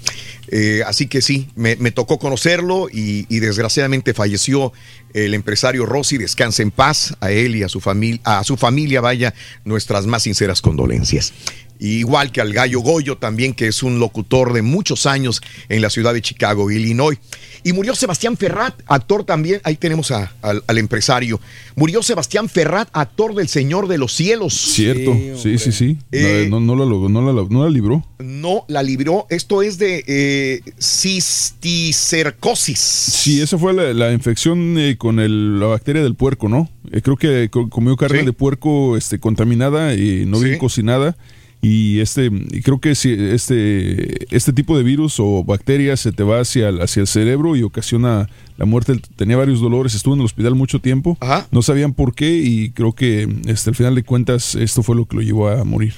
Eh, 0.49 0.83
así 0.85 1.07
que 1.07 1.21
sí, 1.21 1.49
me, 1.55 1.75
me 1.77 1.91
tocó 1.91 2.19
conocerlo 2.19 2.87
y, 2.91 3.25
y 3.29 3.39
desgraciadamente 3.39 4.13
falleció 4.13 4.71
el 5.13 5.33
empresario 5.33 5.85
Rossi. 5.87 6.17
Descanse 6.17 6.61
en 6.61 6.71
paz 6.71 7.15
a 7.21 7.31
él 7.31 7.55
y 7.55 7.63
a 7.63 7.69
su 7.69 7.81
familia, 7.81 8.21
a 8.23 8.43
su 8.43 8.55
familia, 8.55 9.01
vaya 9.01 9.33
nuestras 9.63 10.05
más 10.05 10.23
sinceras 10.23 10.61
condolencias. 10.61 11.33
Igual 11.79 12.31
que 12.31 12.41
al 12.41 12.53
Gallo 12.53 12.79
Goyo 12.79 13.17
también, 13.17 13.53
que 13.53 13.67
es 13.67 13.83
un 13.83 13.99
locutor 13.99 14.53
de 14.53 14.61
muchos 14.61 15.05
años 15.05 15.41
en 15.69 15.81
la 15.81 15.89
ciudad 15.89 16.13
de 16.13 16.21
Chicago, 16.21 16.71
Illinois. 16.71 17.17
Y 17.63 17.73
murió 17.73 17.95
Sebastián 17.95 18.37
Ferrat, 18.37 18.75
actor 18.85 19.23
también, 19.23 19.59
ahí 19.63 19.75
tenemos 19.75 20.11
a- 20.11 20.31
al, 20.43 20.63
al 20.67 20.77
empresario. 20.77 21.39
Murió 21.75 22.03
Sebastián 22.03 22.47
Ferrat, 22.47 22.87
actor 22.93 23.33
del 23.33 23.47
Señor 23.47 23.87
de 23.87 23.97
los 23.97 24.13
Cielos. 24.13 24.53
Cierto, 24.53 25.17
sí, 25.41 25.57
sí, 25.57 25.71
sí. 25.71 25.97
Eh, 26.11 26.47
no, 26.49 26.59
no 26.59 26.75
la, 26.75 26.85
no, 26.85 27.33
la, 27.33 27.47
no 27.49 27.63
la 27.63 27.69
libró. 27.71 28.05
No 28.19 28.65
la 28.67 28.83
libró. 28.83 29.25
Esto 29.31 29.63
es 29.63 29.79
de 29.79 30.03
eh, 30.07 30.61
cisticercosis. 30.79 32.79
Sí, 32.79 33.41
esa 33.41 33.57
fue 33.57 33.73
la, 33.73 33.93
la 33.93 34.11
infección 34.13 34.77
eh, 34.77 34.95
con 34.97 35.19
el- 35.19 35.59
la 35.59 35.67
bacteria 35.67 36.03
del 36.03 36.15
puerco, 36.15 36.47
¿no? 36.49 36.69
Eh, 36.91 37.01
creo 37.01 37.17
que 37.17 37.49
co- 37.49 37.69
comió 37.69 37.95
carne 37.97 38.23
de 38.23 38.33
puerco 38.33 38.95
este, 38.97 39.19
contaminada 39.19 39.93
y 39.95 40.25
no 40.25 40.39
bien 40.39 40.57
cocinada. 40.59 41.17
Y 41.67 41.99
este, 41.99 42.29
y 42.51 42.61
creo 42.61 42.79
que 42.79 42.93
si 42.93 43.11
este, 43.11 44.27
este 44.35 44.53
tipo 44.53 44.77
de 44.77 44.83
virus 44.83 45.19
o 45.19 45.43
bacteria 45.43 45.97
se 45.97 46.11
te 46.11 46.21
va 46.21 46.39
hacia 46.39 46.69
el, 46.69 46.79
hacia 46.79 47.01
el 47.01 47.07
cerebro 47.07 47.55
y 47.55 47.63
ocasiona 47.63 48.29
la 48.57 48.65
muerte. 48.65 48.93
Tenía 49.15 49.35
varios 49.35 49.61
dolores, 49.61 49.95
estuvo 49.95 50.13
en 50.13 50.19
el 50.19 50.27
hospital 50.27 50.53
mucho 50.53 50.79
tiempo. 50.79 51.17
No 51.49 51.63
sabían 51.63 51.95
por 51.95 52.13
qué 52.13 52.37
y 52.37 52.69
creo 52.69 52.93
que 52.93 53.27
este, 53.47 53.71
al 53.71 53.75
final 53.75 53.95
de 53.95 54.03
cuentas 54.03 54.53
esto 54.53 54.83
fue 54.83 54.95
lo 54.95 55.05
que 55.05 55.15
lo 55.15 55.23
llevó 55.23 55.49
a 55.49 55.63
morir. 55.63 55.95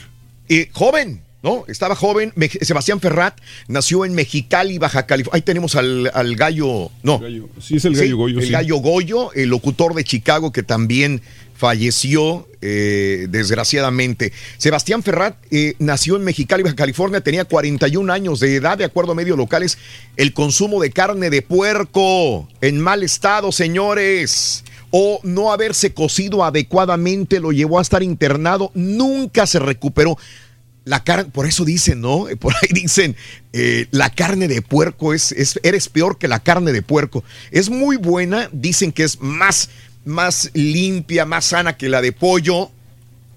Y 0.47 0.67
joven, 0.71 1.19
¿no? 1.47 1.63
Estaba 1.67 1.95
joven. 1.95 2.31
Me- 2.35 2.49
Sebastián 2.49 2.99
Ferrat 2.99 3.39
nació 3.67 4.05
en 4.05 4.13
Mexicali, 4.13 4.77
Baja 4.77 5.05
California. 5.05 5.35
Ahí 5.35 5.41
tenemos 5.41 5.75
al, 5.75 6.11
al 6.13 6.35
gallo. 6.35 6.89
No. 7.03 7.21
Sí, 7.61 7.77
es 7.77 7.85
el 7.85 7.95
gallo 7.95 8.17
Goyo, 8.17 8.39
El 8.39 8.45
sí. 8.45 8.51
gallo 8.51 8.77
Goyo, 8.77 9.31
el 9.33 9.49
locutor 9.49 9.93
de 9.93 10.03
Chicago 10.03 10.51
que 10.51 10.63
también 10.63 11.21
falleció 11.55 12.47
eh, 12.61 13.27
desgraciadamente. 13.29 14.31
Sebastián 14.57 15.01
Ferrat 15.03 15.35
eh, 15.51 15.73
nació 15.79 16.15
en 16.15 16.23
Mexicali, 16.23 16.61
Baja 16.63 16.75
California, 16.75 17.21
tenía 17.21 17.45
41 17.45 18.13
años 18.13 18.39
de 18.39 18.55
edad, 18.55 18.77
de 18.77 18.85
acuerdo 18.85 19.13
a 19.13 19.15
medios 19.15 19.37
locales. 19.37 19.77
El 20.17 20.33
consumo 20.33 20.79
de 20.79 20.91
carne 20.91 21.29
de 21.29 21.41
puerco 21.41 22.47
en 22.61 22.79
mal 22.79 23.01
estado, 23.03 23.51
señores. 23.51 24.63
O 24.91 25.19
no 25.23 25.51
haberse 25.51 25.93
cocido 25.93 26.45
adecuadamente 26.45 27.41
lo 27.41 27.51
llevó 27.51 27.79
a 27.79 27.81
estar 27.81 28.03
internado, 28.03 28.71
nunca 28.73 29.45
se 29.45 29.59
recuperó. 29.59 30.17
La 30.87 31.03
carne, 31.03 31.25
por 31.25 31.45
eso 31.45 31.65
dicen, 31.65 31.99
¿no? 31.99 32.27
Por 32.39 32.53
ahí 32.55 32.69
dicen, 32.71 33.17
eh, 33.51 33.87
la 33.91 34.09
carne 34.09 34.47
de 34.47 34.61
puerco 34.61 35.13
es, 35.13 35.33
es, 35.33 35.59
eres 35.63 35.89
peor 35.89 36.17
que 36.17 36.29
la 36.29 36.39
carne 36.39 36.71
de 36.71 36.81
puerco. 36.81 37.25
Es 37.51 37.69
muy 37.69 37.97
buena, 37.97 38.49
dicen 38.53 38.93
que 38.93 39.03
es 39.03 39.19
más, 39.19 39.69
más 40.05 40.49
limpia, 40.53 41.25
más 41.25 41.45
sana 41.45 41.75
que 41.75 41.89
la 41.89 42.01
de 42.01 42.13
pollo, 42.13 42.71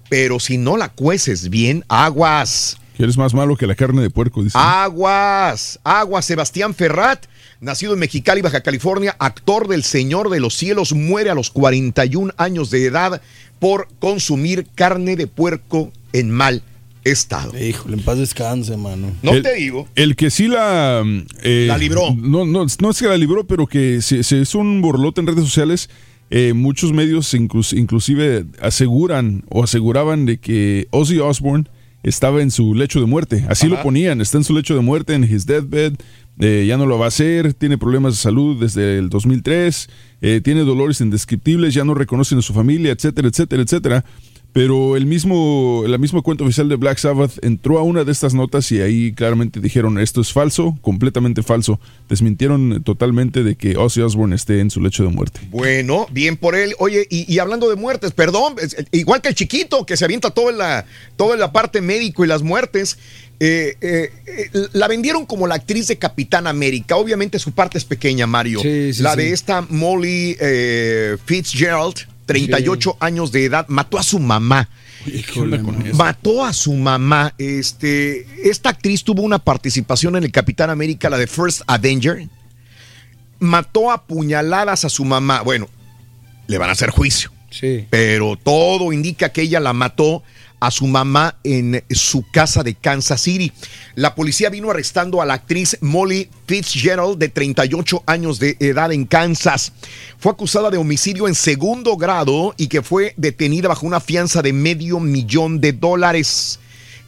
pero 0.09 0.39
si 0.39 0.57
no 0.57 0.77
la 0.77 0.89
cueces 0.89 1.49
bien, 1.49 1.83
aguas. 1.89 2.77
Que 2.95 3.03
eres 3.03 3.17
más 3.17 3.33
malo 3.33 3.57
que 3.57 3.67
la 3.67 3.75
carne 3.75 4.01
de 4.01 4.09
puerco, 4.09 4.43
dice. 4.43 4.57
Aguas, 4.57 5.77
aguas, 5.83 6.23
Sebastián 6.23 6.73
Ferrat, 6.73 7.25
nacido 7.59 7.93
en 7.93 7.99
Mexicali, 7.99 8.41
Baja 8.41 8.61
California, 8.61 9.13
actor 9.19 9.67
del 9.67 9.83
Señor 9.83 10.29
de 10.29 10.39
los 10.39 10.55
Cielos, 10.55 10.93
muere 10.93 11.29
a 11.29 11.35
los 11.35 11.49
41 11.49 12.33
años 12.37 12.71
de 12.71 12.85
edad 12.85 13.21
por 13.59 13.89
consumir 13.99 14.67
carne 14.73 15.17
de 15.17 15.27
puerco 15.27 15.91
en 16.13 16.31
mal 16.31 16.63
estado. 17.03 17.57
Híjole, 17.57 17.95
en 17.97 18.03
paz 18.03 18.17
descanse, 18.17 18.77
mano. 18.77 19.11
No 19.23 19.33
el, 19.33 19.43
te 19.43 19.55
digo. 19.55 19.87
El 19.95 20.15
que 20.15 20.29
sí 20.29 20.47
la... 20.47 21.03
eh, 21.43 21.65
La 21.67 21.77
libró. 21.77 22.13
No, 22.15 22.45
no, 22.45 22.65
no 22.79 22.89
es 22.89 22.99
que 22.99 23.07
la 23.07 23.17
libró, 23.17 23.45
pero 23.45 23.67
que 23.67 24.01
se, 24.01 24.23
se 24.23 24.37
hizo 24.37 24.59
un 24.59 24.81
borlote 24.81 25.21
en 25.21 25.27
redes 25.27 25.43
sociales. 25.43 25.89
Eh, 26.29 26.53
muchos 26.53 26.93
medios 26.93 27.33
inclus- 27.33 27.77
inclusive 27.77 28.45
aseguran 28.61 29.43
o 29.49 29.63
aseguraban 29.63 30.25
de 30.25 30.37
que 30.39 30.87
Ozzy 30.91 31.19
Osbourne 31.19 31.67
estaba 32.03 32.41
en 32.41 32.49
su 32.51 32.73
lecho 32.73 32.99
de 32.99 33.05
muerte. 33.05 33.45
Así 33.49 33.67
Ajá. 33.67 33.75
lo 33.75 33.83
ponían, 33.83 34.21
está 34.21 34.37
en 34.37 34.43
su 34.43 34.53
lecho 34.53 34.73
de 34.75 34.81
muerte, 34.81 35.13
en 35.13 35.23
his 35.23 35.45
deathbed. 35.45 35.93
eh, 36.39 36.65
ya 36.67 36.77
no 36.77 36.85
lo 36.85 36.97
va 36.97 37.05
a 37.05 37.07
hacer, 37.09 37.53
tiene 37.53 37.77
problemas 37.77 38.13
de 38.13 38.19
salud 38.21 38.59
desde 38.59 38.97
el 38.97 39.09
2003, 39.09 39.89
eh, 40.21 40.41
tiene 40.43 40.61
dolores 40.61 41.01
indescriptibles, 41.01 41.73
ya 41.73 41.83
no 41.83 41.93
reconocen 41.93 42.37
a 42.39 42.41
su 42.41 42.53
familia, 42.53 42.91
etcétera, 42.93 43.27
etcétera, 43.27 43.61
etcétera. 43.61 44.05
Pero 44.53 44.97
el 44.97 45.05
mismo, 45.05 45.83
la 45.87 45.97
misma 45.97 46.21
cuenta 46.21 46.43
oficial 46.43 46.67
de 46.67 46.75
Black 46.75 46.97
Sabbath 46.97 47.37
entró 47.41 47.79
a 47.79 47.83
una 47.83 48.03
de 48.03 48.11
estas 48.11 48.33
notas 48.33 48.69
y 48.73 48.81
ahí 48.81 49.13
claramente 49.13 49.61
dijeron 49.61 49.97
esto 49.97 50.19
es 50.19 50.33
falso, 50.33 50.77
completamente 50.81 51.41
falso. 51.41 51.79
Desmintieron 52.09 52.83
totalmente 52.83 53.43
de 53.43 53.55
que 53.55 53.77
Ozzy 53.77 54.01
Osbourne 54.01 54.35
esté 54.35 54.59
en 54.59 54.69
su 54.69 54.81
lecho 54.81 55.03
de 55.03 55.09
muerte. 55.09 55.39
Bueno, 55.51 56.05
bien 56.11 56.35
por 56.35 56.55
él. 56.55 56.75
Oye, 56.79 57.07
y, 57.09 57.33
y 57.33 57.39
hablando 57.39 57.69
de 57.69 57.77
muertes, 57.77 58.11
perdón, 58.11 58.55
es- 58.61 58.75
igual 58.91 59.21
que 59.21 59.29
el 59.29 59.35
chiquito 59.35 59.85
que 59.85 59.95
se 59.95 60.03
avienta 60.03 60.31
todo 60.31 60.49
en 60.49 60.57
la, 60.57 60.85
todo 61.15 61.33
en 61.33 61.39
la 61.39 61.53
parte 61.53 61.79
médico 61.79 62.25
y 62.25 62.27
las 62.27 62.41
muertes. 62.43 62.97
eh, 63.39 63.75
eh, 63.81 64.11
eh, 64.27 64.49
la 64.73 64.87
vendieron 64.89 65.25
como 65.25 65.47
la 65.47 65.55
actriz 65.55 65.87
de 65.87 65.97
Capitán 65.97 66.45
América. 66.45 66.97
Obviamente 66.97 67.39
su 67.39 67.53
parte 67.53 67.77
es 67.77 67.85
pequeña, 67.85 68.27
Mario. 68.27 68.59
Sí, 68.59 68.93
sí, 68.93 69.01
la 69.01 69.13
sí. 69.13 69.17
de 69.21 69.31
esta 69.31 69.61
Molly 69.69 70.35
eh, 70.41 71.15
Fitzgerald, 71.25 71.95
38 72.31 72.97
años 72.99 73.31
de 73.31 73.45
edad, 73.45 73.65
mató 73.67 73.97
a 73.97 74.03
su 74.03 74.19
mamá. 74.19 74.69
Mató 75.93 76.45
a 76.45 76.53
su 76.53 76.73
mamá. 76.73 77.33
Este, 77.37 78.25
esta 78.49 78.69
actriz 78.69 79.03
tuvo 79.03 79.21
una 79.23 79.39
participación 79.39 80.15
en 80.15 80.23
el 80.23 80.31
Capitán 80.31 80.69
América, 80.69 81.09
la 81.09 81.17
de 81.17 81.27
First 81.27 81.61
Avenger. 81.67 82.27
Mató 83.39 83.91
a 83.91 84.05
puñaladas 84.05 84.85
a 84.85 84.89
su 84.89 85.03
mamá. 85.03 85.41
Bueno, 85.41 85.67
le 86.47 86.57
van 86.57 86.69
a 86.69 86.73
hacer 86.73 86.91
juicio. 86.91 87.31
Sí. 87.49 87.85
Pero 87.89 88.37
todo 88.41 88.93
indica 88.93 89.29
que 89.29 89.41
ella 89.41 89.59
la 89.59 89.73
mató 89.73 90.23
a 90.61 90.71
su 90.71 90.87
mamá 90.87 91.35
en 91.43 91.83
su 91.89 92.23
casa 92.31 92.63
de 92.63 92.75
Kansas 92.75 93.19
City. 93.19 93.51
La 93.95 94.15
policía 94.15 94.49
vino 94.49 94.69
arrestando 94.69 95.21
a 95.21 95.25
la 95.25 95.33
actriz 95.33 95.77
Molly 95.81 96.29
Fitzgerald 96.45 97.17
de 97.17 97.29
38 97.29 98.03
años 98.05 98.39
de 98.39 98.55
edad 98.59 98.93
en 98.93 99.05
Kansas. 99.05 99.73
Fue 100.19 100.31
acusada 100.31 100.69
de 100.69 100.77
homicidio 100.77 101.27
en 101.27 101.35
segundo 101.35 101.97
grado 101.97 102.53
y 102.57 102.67
que 102.67 102.83
fue 102.83 103.13
detenida 103.17 103.67
bajo 103.67 103.87
una 103.87 103.99
fianza 103.99 104.43
de 104.43 104.53
medio 104.53 104.99
millón 104.99 105.59
de 105.59 105.73
dólares. 105.73 106.59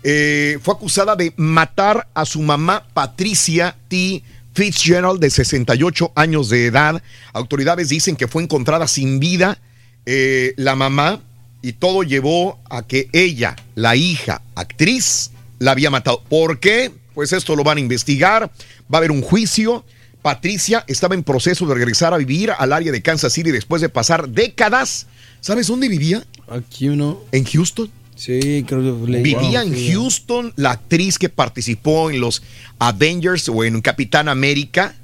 Eh, 0.03 0.57
fue 0.61 0.73
acusada 0.73 1.15
de 1.15 1.31
matar 1.37 2.07
a 2.15 2.25
su 2.25 2.41
mamá 2.41 2.87
Patricia 2.93 3.77
T. 3.87 4.23
Fitzgerald 4.55 5.19
de 5.19 5.29
68 5.29 6.11
años 6.15 6.49
de 6.49 6.65
edad. 6.65 7.01
Autoridades 7.33 7.89
dicen 7.89 8.15
que 8.15 8.27
fue 8.27 8.43
encontrada 8.43 8.87
sin 8.87 9.19
vida 9.19 9.59
eh, 10.05 10.53
la 10.57 10.75
mamá 10.75 11.21
y 11.63 11.73
todo 11.73 12.03
llevó 12.03 12.59
a 12.69 12.85
que 12.85 13.07
ella, 13.13 13.55
la 13.73 13.95
hija, 13.95 14.43
actriz, 14.53 15.31
la 15.59 15.71
había 15.71 15.89
matado. 15.89 16.21
¿Por 16.29 16.59
qué? 16.59 16.91
Pues 17.15 17.31
esto 17.31 17.55
lo 17.55 17.63
van 17.63 17.77
a 17.77 17.81
investigar, 17.81 18.51
va 18.93 18.97
a 18.97 18.97
haber 18.97 19.11
un 19.11 19.21
juicio. 19.21 19.85
Patricia 20.21 20.83
estaba 20.87 21.15
en 21.15 21.23
proceso 21.23 21.65
de 21.65 21.73
regresar 21.73 22.13
a 22.13 22.17
vivir 22.17 22.51
al 22.51 22.73
área 22.73 22.91
de 22.91 23.01
Kansas 23.01 23.31
City 23.31 23.49
después 23.51 23.81
de 23.81 23.87
pasar 23.89 24.27
décadas. 24.29 25.07
¿Sabes 25.39 25.67
dónde 25.67 25.87
vivía? 25.87 26.25
Aquí 26.49 26.89
uno. 26.89 27.21
¿En 27.31 27.45
Houston? 27.45 27.89
Sí, 28.15 28.65
creo 28.67 29.05
que 29.05 29.11
leí. 29.11 29.23
Vivía 29.23 29.61
Wow, 29.63 29.69
en 29.69 29.75
sí. 29.75 29.91
Houston, 29.93 30.53
la 30.57 30.71
actriz 30.71 31.17
que 31.17 31.29
participó 31.29 32.09
en 32.11 32.19
los 32.19 32.43
Avengers 32.79 33.47
o 33.47 33.63
en 33.63 33.79
Capitán 33.81 34.27
América, 34.27 34.95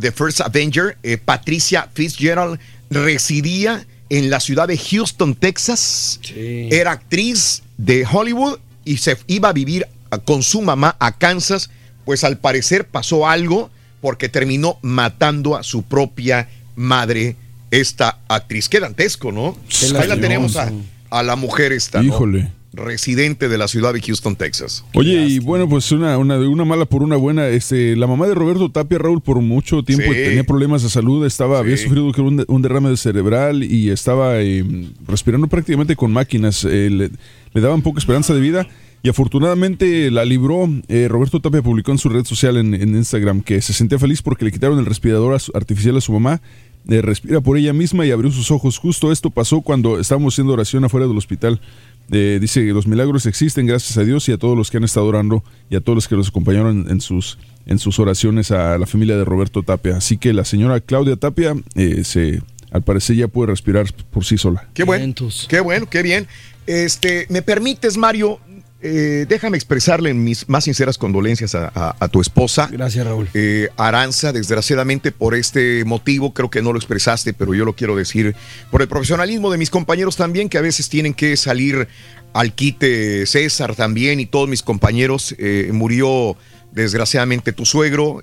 The 0.00 0.12
First 0.12 0.40
Avenger, 0.40 0.98
eh, 1.02 1.18
Patricia 1.18 1.90
Fitzgerald, 1.92 2.60
residía 2.90 3.86
en 4.10 4.30
la 4.30 4.40
ciudad 4.40 4.68
de 4.68 4.78
Houston, 4.78 5.34
Texas. 5.34 6.20
Era 6.34 6.92
actriz 6.92 7.62
de 7.76 8.06
Hollywood 8.10 8.58
y 8.84 8.98
se 8.98 9.16
iba 9.26 9.48
a 9.48 9.52
vivir 9.52 9.86
con 10.24 10.42
su 10.42 10.62
mamá 10.62 10.96
a 10.98 11.16
Kansas. 11.16 11.70
Pues 12.04 12.24
al 12.24 12.38
parecer 12.38 12.86
pasó 12.86 13.28
algo 13.28 13.70
porque 14.00 14.28
terminó 14.28 14.78
matando 14.82 15.56
a 15.56 15.62
su 15.62 15.82
propia 15.82 16.48
madre, 16.76 17.36
esta 17.70 18.20
actriz. 18.28 18.68
Qué 18.68 18.78
dantesco, 18.78 19.32
¿no? 19.32 19.58
Qué 19.68 19.96
Ahí 19.96 20.06
la 20.06 20.20
tenemos 20.20 20.56
a, 20.56 20.70
a 21.10 21.22
la 21.22 21.34
mujer 21.36 21.72
esta, 21.72 22.02
¿no? 22.02 22.08
Híjole. 22.08 22.50
Residente 22.76 23.48
de 23.48 23.58
la 23.58 23.66
ciudad 23.68 23.92
de 23.94 24.00
Houston, 24.00 24.36
Texas. 24.36 24.84
Oye, 24.94 25.26
y 25.26 25.38
bueno, 25.38 25.68
pues 25.68 25.90
una, 25.92 26.16
una, 26.18 26.38
una 26.38 26.64
mala 26.64 26.84
por 26.84 27.02
una 27.02 27.16
buena. 27.16 27.48
Este, 27.48 27.96
la 27.96 28.06
mamá 28.06 28.26
de 28.26 28.34
Roberto 28.34 28.70
Tapia, 28.70 28.98
Raúl, 28.98 29.20
por 29.20 29.40
mucho 29.40 29.82
tiempo 29.82 30.04
Sí. 30.12 30.14
tenía 30.14 30.44
problemas 30.44 30.82
de 30.82 30.90
salud, 30.90 31.24
estaba, 31.26 31.58
había 31.58 31.76
sufrido 31.76 32.06
un, 32.22 32.36
de- 32.38 32.44
un 32.48 32.62
derrame 32.62 32.96
cerebral 32.96 33.62
y 33.64 33.90
estaba 33.90 34.40
eh, 34.40 34.64
respirando 35.06 35.46
prácticamente 35.48 35.96
con 35.96 36.12
máquinas. 36.12 36.64
Eh, 36.64 36.90
le, 36.90 37.10
le 37.54 37.60
daban 37.60 37.82
poca 37.82 37.98
esperanza 37.98 38.34
de 38.34 38.40
vida. 38.40 38.66
Y 39.02 39.08
afortunadamente 39.08 40.10
la 40.10 40.24
libró. 40.24 40.68
Eh, 40.88 41.06
Roberto 41.08 41.40
Tapia 41.40 41.62
publicó 41.62 41.92
en 41.92 41.98
su 41.98 42.08
red 42.08 42.24
social 42.24 42.56
en, 42.56 42.74
en 42.74 42.96
Instagram 42.96 43.40
que 43.42 43.60
se 43.62 43.72
sentía 43.72 43.98
feliz 44.00 44.20
porque 44.20 44.44
le 44.44 44.50
quitaron 44.50 44.78
el 44.80 44.86
respirador 44.86 45.38
artificial 45.54 45.96
a 45.96 46.00
su 46.00 46.12
mamá. 46.12 46.40
Eh, 46.88 47.02
respira 47.02 47.40
por 47.40 47.56
ella 47.58 47.72
misma 47.72 48.04
y 48.06 48.10
abrió 48.10 48.30
sus 48.32 48.50
ojos. 48.50 48.78
Justo 48.78 49.12
esto 49.12 49.30
pasó 49.30 49.60
cuando 49.60 50.00
estábamos 50.00 50.34
haciendo 50.34 50.52
oración 50.54 50.84
afuera 50.84 51.06
del 51.06 51.16
hospital. 51.18 51.60
Eh, 52.10 52.38
dice 52.40 52.64
que 52.64 52.72
los 52.72 52.86
milagros 52.86 53.26
existen, 53.26 53.66
gracias 53.66 53.98
a 53.98 54.04
Dios 54.04 54.28
y 54.28 54.32
a 54.32 54.38
todos 54.38 54.56
los 54.56 54.70
que 54.70 54.76
han 54.76 54.84
estado 54.84 55.06
orando 55.06 55.42
y 55.68 55.76
a 55.76 55.80
todos 55.80 55.96
los 55.96 56.08
que 56.08 56.14
los 56.14 56.28
acompañaron 56.28 56.82
en, 56.82 56.90
en 56.92 57.00
sus, 57.00 57.38
en 57.66 57.78
sus 57.78 57.98
oraciones 57.98 58.50
a 58.50 58.78
la 58.78 58.86
familia 58.86 59.16
de 59.16 59.24
Roberto 59.24 59.62
Tapia. 59.62 59.96
Así 59.96 60.16
que 60.16 60.32
la 60.32 60.44
señora 60.44 60.80
Claudia 60.80 61.16
Tapia 61.16 61.54
eh, 61.74 62.04
se, 62.04 62.40
al 62.70 62.82
parecer 62.82 63.16
ya 63.16 63.28
puede 63.28 63.50
respirar 63.50 63.86
por 64.10 64.24
sí 64.24 64.38
sola. 64.38 64.68
Qué 64.74 64.84
bueno, 64.84 65.14
qué 65.48 65.60
bueno, 65.60 65.86
qué 65.88 66.02
bien. 66.02 66.26
Este, 66.66 67.26
¿me 67.28 67.42
permites, 67.42 67.96
Mario? 67.96 68.40
Eh, 68.88 69.26
déjame 69.28 69.56
expresarle 69.56 70.14
mis 70.14 70.48
más 70.48 70.64
sinceras 70.64 70.96
condolencias 70.98 71.54
a, 71.54 71.70
a- 71.74 71.96
a 71.98 72.08
tu 72.08 72.20
esposa. 72.20 72.68
Gracias, 72.70 73.04
Raúl. 73.06 73.28
Eh, 73.34 73.68
Aranza, 73.76 74.32
desgraciadamente 74.32 75.12
por 75.12 75.34
este 75.34 75.84
motivo, 75.84 76.32
creo 76.32 76.50
que 76.50 76.62
no 76.62 76.72
lo 76.72 76.78
expresaste, 76.78 77.32
pero 77.34 77.54
yo 77.54 77.64
lo 77.64 77.74
quiero 77.74 77.96
decir, 77.96 78.34
por 78.70 78.82
el 78.82 78.88
profesionalismo 78.88 79.50
de 79.50 79.58
mis 79.58 79.70
compañeros 79.70 80.16
también, 80.16 80.48
que 80.48 80.58
a 80.58 80.62
veces 80.62 80.88
tienen 80.88 81.14
que 81.14 81.36
salir 81.36 81.88
al 82.32 82.54
quite 82.54 83.26
César 83.26 83.74
también 83.74 84.20
y 84.20 84.26
todos 84.26 84.48
mis 84.48 84.62
compañeros. 84.62 85.34
Eh, 85.38 85.70
murió 85.72 86.36
desgraciadamente 86.72 87.52
tu 87.52 87.64
suegro, 87.64 88.20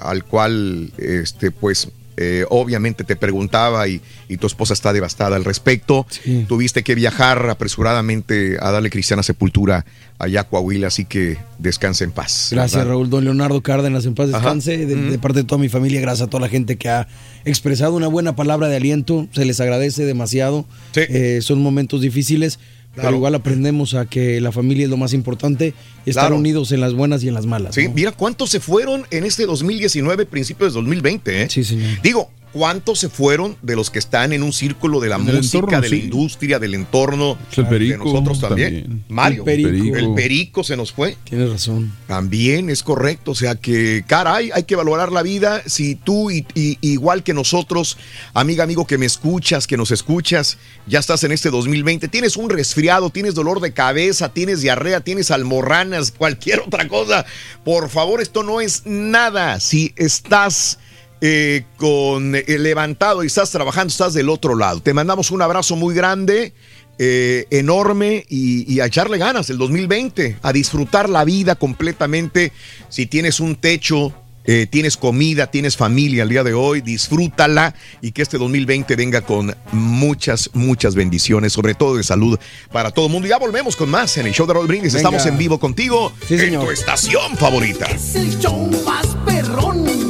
al 0.00 0.24
cual, 0.24 0.92
este, 0.98 1.50
pues, 1.50 1.88
eh, 2.16 2.44
obviamente 2.50 3.04
te 3.04 3.16
preguntaba 3.16 3.88
y, 3.88 4.00
y 4.28 4.36
tu 4.36 4.46
esposa 4.46 4.74
está 4.74 4.92
devastada 4.92 5.36
al 5.36 5.44
respecto. 5.44 6.06
Tuviste 6.48 6.82
que 6.82 6.94
viajar 6.94 7.48
apresuradamente 7.50 8.56
a 8.60 8.70
darle 8.70 8.90
cristiana 8.90 9.22
sepultura 9.22 9.84
allá 10.18 10.42
a 10.42 10.44
Coahuila, 10.44 10.86
así 10.86 11.04
que 11.04 11.38
descansa 11.58 12.04
en 12.04 12.12
paz. 12.12 12.48
Gracias, 12.52 12.78
¿verdad? 12.78 12.92
Raúl. 12.92 13.10
Don 13.10 13.24
Leonardo 13.24 13.60
Cárdenas, 13.62 14.06
en 14.06 14.14
paz 14.14 14.28
descanse. 14.28 14.86
De, 14.86 14.94
de 14.94 15.18
parte 15.18 15.40
de 15.40 15.44
toda 15.44 15.60
mi 15.60 15.68
familia, 15.68 16.00
gracias 16.00 16.26
a 16.26 16.30
toda 16.30 16.42
la 16.42 16.48
gente 16.48 16.76
que 16.76 16.88
ha 16.88 17.08
expresado 17.44 17.94
una 17.94 18.08
buena 18.08 18.36
palabra 18.36 18.68
de 18.68 18.76
aliento. 18.76 19.26
Se 19.32 19.44
les 19.44 19.60
agradece 19.60 20.04
demasiado. 20.04 20.64
Eh, 20.94 21.40
son 21.42 21.60
momentos 21.60 22.00
difíciles, 22.00 22.58
Pero 22.94 23.16
igual 23.16 23.34
aprendemos 23.34 23.94
a 23.94 24.04
que 24.06 24.40
la 24.40 24.52
familia 24.52 24.84
es 24.84 24.90
lo 24.90 24.96
más 24.98 25.14
importante, 25.14 25.72
estar 26.04 26.24
Claro. 26.24 26.36
unidos 26.36 26.72
en 26.72 26.80
las 26.80 26.92
buenas 26.92 27.24
y 27.24 27.28
en 27.28 27.34
las 27.34 27.46
malas. 27.46 27.74
Sí, 27.74 27.88
¿no? 27.88 27.94
mira 27.94 28.12
cuántos 28.12 28.50
se 28.50 28.60
fueron 28.60 29.06
en 29.10 29.24
este 29.24 29.46
2019, 29.46 30.26
principios 30.26 30.74
de 30.74 30.80
2020, 30.80 31.42
¿eh? 31.42 31.48
Sí, 31.48 31.64
señor. 31.64 31.88
Digo, 32.02 32.30
¿cuántos 32.52 32.98
se 33.00 33.08
fueron 33.08 33.56
de 33.62 33.76
los 33.76 33.90
que 33.90 33.98
están 33.98 34.32
en 34.32 34.42
un 34.42 34.52
círculo 34.52 35.00
de 35.00 35.08
la 35.08 35.18
Del 35.18 35.36
música, 35.36 35.58
entorno, 35.58 35.80
de 35.80 35.88
la 35.90 35.96
industria, 35.96 36.58
del 36.58 36.74
entorno? 36.74 37.38
El 37.56 37.66
Perico 37.66 37.92
de 37.92 37.98
nosotros 38.04 38.40
también. 38.40 38.82
también. 38.82 39.04
Mario. 39.08 39.44
El 39.46 39.62
Perico. 39.62 39.96
El 39.96 40.14
Perico 40.14 40.64
se 40.64 40.76
nos 40.76 40.92
fue. 40.92 41.16
Tienes 41.24 41.50
razón. 41.50 41.92
También 42.06 42.70
es 42.70 42.82
correcto, 42.82 43.30
o 43.32 43.34
sea 43.34 43.54
que, 43.54 44.04
caray, 44.06 44.50
hay 44.52 44.64
que 44.64 44.76
valorar 44.76 45.12
la 45.12 45.22
vida. 45.22 45.62
Si 45.66 45.94
tú, 45.94 46.30
y, 46.30 46.46
y- 46.54 46.78
igual 46.80 47.22
que 47.22 47.34
nosotros, 47.34 47.96
amiga, 48.34 48.64
amigo 48.64 48.86
que 48.86 48.98
me 48.98 49.06
escuchas, 49.06 49.66
que 49.66 49.76
nos 49.76 49.90
escuchas, 49.90 50.58
ya 50.86 50.98
estás 50.98 51.24
en 51.24 51.32
este 51.32 51.50
2020, 51.50 52.08
tienes 52.08 52.36
un 52.36 52.50
resfriado, 52.50 53.10
tienes 53.10 53.34
dolor 53.34 53.60
de 53.60 53.72
cabeza, 53.72 54.28
tienes 54.32 54.60
diarrea, 54.60 55.00
tienes 55.00 55.30
almorranas, 55.30 56.10
cualquier 56.12 56.60
otra 56.60 56.88
cosa, 56.88 57.24
por 57.64 57.88
favor, 57.88 58.20
esto 58.20 58.42
no 58.42 58.60
es 58.60 58.82
nada. 58.84 59.60
Si 59.60 59.92
estás 59.96 60.78
eh, 61.24 61.62
con 61.76 62.34
eh, 62.34 62.44
levantado 62.58 63.22
y 63.22 63.28
estás 63.28 63.50
trabajando, 63.52 63.90
estás 63.92 64.12
del 64.12 64.28
otro 64.28 64.56
lado. 64.56 64.80
Te 64.82 64.92
mandamos 64.92 65.30
un 65.30 65.40
abrazo 65.40 65.76
muy 65.76 65.94
grande 65.94 66.52
eh, 66.98 67.46
enorme 67.50 68.26
y, 68.28 68.70
y 68.72 68.80
a 68.80 68.86
echarle 68.86 69.18
ganas 69.18 69.48
el 69.48 69.56
2020, 69.56 70.38
a 70.42 70.52
disfrutar 70.52 71.08
la 71.08 71.24
vida 71.24 71.54
completamente. 71.54 72.52
Si 72.88 73.06
tienes 73.06 73.38
un 73.38 73.54
techo, 73.54 74.12
eh, 74.44 74.66
tienes 74.68 74.96
comida, 74.96 75.46
tienes 75.52 75.76
familia 75.76 76.24
el 76.24 76.28
día 76.28 76.42
de 76.42 76.54
hoy, 76.54 76.80
disfrútala 76.80 77.76
y 78.00 78.10
que 78.10 78.22
este 78.22 78.38
2020 78.38 78.96
venga 78.96 79.20
con 79.20 79.54
muchas, 79.70 80.50
muchas 80.54 80.96
bendiciones, 80.96 81.52
sobre 81.52 81.74
todo 81.74 81.96
de 81.96 82.02
salud 82.02 82.36
para 82.72 82.90
todo 82.90 83.06
el 83.06 83.12
mundo. 83.12 83.28
Ya 83.28 83.38
volvemos 83.38 83.76
con 83.76 83.88
más 83.88 84.16
en 84.18 84.26
el 84.26 84.32
show 84.32 84.46
de 84.48 84.54
Raúl 84.54 84.66
Brindis. 84.66 84.92
Venga. 84.94 85.08
Estamos 85.08 85.26
en 85.26 85.38
vivo 85.38 85.60
contigo 85.60 86.12
Sí, 86.26 86.34
en 86.34 86.40
señor. 86.40 86.64
tu 86.64 86.70
estación 86.72 87.36
favorita. 87.36 87.86
Es 87.86 88.16
el 88.16 88.36
show 88.40 88.68
más 88.84 89.06
perrón 89.24 90.01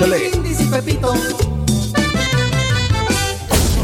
Brindis 0.00 0.60
y 0.60 0.64
Pepito. 0.66 1.14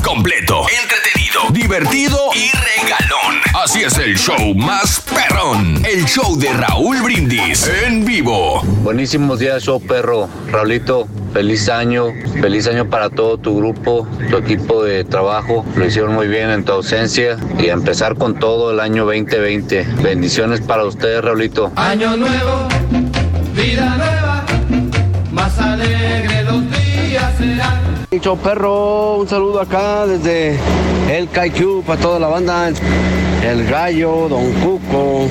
Completo, 0.04 0.66
entretenido, 0.82 1.40
divertido 1.50 2.18
y 2.34 2.50
regalón. 2.50 3.40
Así 3.54 3.82
es 3.82 3.96
el 3.96 4.18
show 4.18 4.54
más 4.54 5.00
perrón. 5.00 5.82
El 5.86 6.04
show 6.04 6.36
de 6.38 6.52
Raúl 6.52 7.00
Brindis 7.02 7.66
en 7.86 8.04
vivo. 8.04 8.60
Buenísimos 8.82 9.38
días, 9.38 9.62
show 9.62 9.80
perro. 9.80 10.28
Raulito, 10.50 11.08
feliz 11.32 11.70
año. 11.70 12.08
Feliz 12.42 12.66
año 12.66 12.90
para 12.90 13.08
todo 13.08 13.38
tu 13.38 13.56
grupo, 13.56 14.06
tu 14.28 14.36
equipo 14.36 14.84
de 14.84 15.04
trabajo. 15.04 15.64
Lo 15.76 15.86
hicieron 15.86 16.12
muy 16.12 16.28
bien 16.28 16.50
en 16.50 16.64
tu 16.64 16.72
ausencia 16.72 17.38
y 17.58 17.70
a 17.70 17.72
empezar 17.72 18.16
con 18.16 18.38
todo 18.38 18.70
el 18.70 18.80
año 18.80 19.06
2020. 19.06 19.84
Bendiciones 20.02 20.60
para 20.60 20.84
ustedes, 20.84 21.24
Raulito. 21.24 21.72
Año 21.76 22.16
nuevo, 22.18 22.68
vida 23.54 23.96
nueva, 23.96 24.44
más 25.32 25.58
alegre 25.58 26.44
los 26.44 26.62
días 26.70 27.34
serán. 27.38 27.80
Show 28.20 28.36
perro, 28.38 29.16
un 29.16 29.28
saludo 29.28 29.60
acá 29.60 30.06
desde 30.06 30.58
el 31.10 31.28
KQ 31.28 31.84
para 31.86 32.00
toda 32.00 32.18
la 32.18 32.28
banda, 32.28 32.68
el 32.68 33.66
gallo, 33.66 34.28
Don 34.28 34.52
Cuco, 34.60 35.26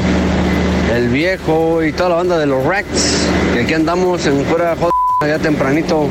el 0.94 1.10
viejo 1.10 1.84
y 1.84 1.94
toda 1.94 2.10
la 2.10 2.16
banda 2.16 2.38
de 2.40 2.48
los 2.48 2.66
Rex, 2.66 2.88
que 3.54 3.62
aquí 3.62 3.74
andamos 3.74 4.26
en 4.26 4.44
fuera 4.46 4.76
joda 4.76 4.92
allá 5.24 5.38
tempranito, 5.38 6.08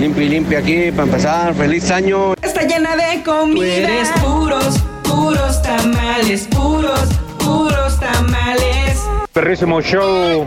limpia 0.00 0.24
y 0.24 0.28
limpia 0.28 0.58
aquí 0.58 0.90
para 0.90 1.04
empezar, 1.04 1.54
feliz 1.54 1.90
año. 1.90 2.34
Está 2.42 2.62
llena 2.62 2.96
de 2.96 3.22
comida. 3.22 3.54
Tú 3.54 3.62
eres 3.62 4.08
puros, 4.20 4.80
puros 5.04 5.62
tamales, 5.62 6.48
puros, 6.48 7.08
puros 7.38 8.00
tamales. 8.00 8.79
Perrísimo 9.32 9.80
show. 9.80 10.44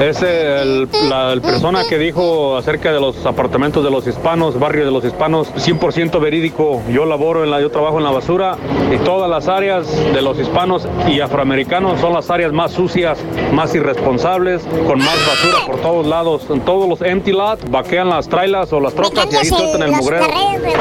Es 0.00 0.22
el, 0.22 0.88
la 1.08 1.34
persona 1.42 1.82
que 1.88 1.98
dijo 1.98 2.56
acerca 2.56 2.92
de 2.92 3.00
los 3.00 3.26
apartamentos 3.26 3.82
de 3.82 3.90
los 3.90 4.06
hispanos, 4.06 4.58
barrio 4.58 4.84
de 4.84 4.92
los 4.92 5.04
hispanos, 5.04 5.52
100% 5.54 6.20
verídico. 6.20 6.80
Yo 6.92 7.06
laboro 7.06 7.42
en 7.42 7.50
la, 7.50 7.60
yo 7.60 7.70
trabajo 7.70 7.98
en 7.98 8.04
la 8.04 8.12
basura 8.12 8.56
y 8.92 8.98
todas 8.98 9.28
las 9.28 9.48
áreas 9.48 9.88
de 10.12 10.22
los 10.22 10.38
hispanos 10.38 10.86
y 11.08 11.20
afroamericanos 11.20 12.00
son 12.00 12.12
las 12.12 12.30
áreas 12.30 12.52
más 12.52 12.70
sucias, 12.70 13.18
más 13.52 13.74
irresponsables, 13.74 14.62
con 14.86 14.98
más 14.98 15.18
basura 15.26 15.66
por 15.66 15.80
todos 15.80 16.06
lados. 16.06 16.46
En 16.50 16.60
todos 16.60 16.88
los 16.88 17.02
empty 17.02 17.32
lots 17.32 17.68
vaquean 17.68 18.10
las 18.10 18.28
trailas 18.28 18.72
o 18.72 18.78
las 18.78 18.94
trocas 18.94 19.26
y 19.32 19.36
ahí 19.36 19.46
sueltan 19.46 19.82
el 19.82 19.92
mugrero. 19.92 20.26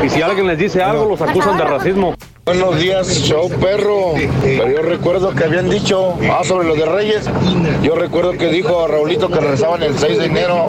Y 0.04 0.10
si 0.10 0.22
alguien 0.22 0.46
les 0.46 0.60
dice 0.60 0.84
algo, 0.84 1.06
los 1.06 1.22
acusan 1.22 1.58
de 1.58 1.64
racismo. 1.64 2.14
Buenos 2.46 2.78
días, 2.78 3.08
show 3.22 3.50
perro. 3.50 4.16
Pero 4.42 4.70
yo 4.70 4.82
recuerdo 4.82 5.34
que 5.34 5.46
habían 5.46 5.70
dicho, 5.70 6.18
ah, 6.30 6.42
sobre 6.44 6.68
los 6.68 6.78
de 6.78 6.86
Reyes. 6.86 7.24
Yo 7.82 7.96
recuerdo 7.96 8.34
que 8.34 8.50
dijo 8.50 8.84
a 8.84 8.90
Raulito 8.90 9.30
que 9.30 9.40
regresaban 9.40 9.82
el 9.82 9.98
6 9.98 10.18
de 10.18 10.26
enero. 10.26 10.68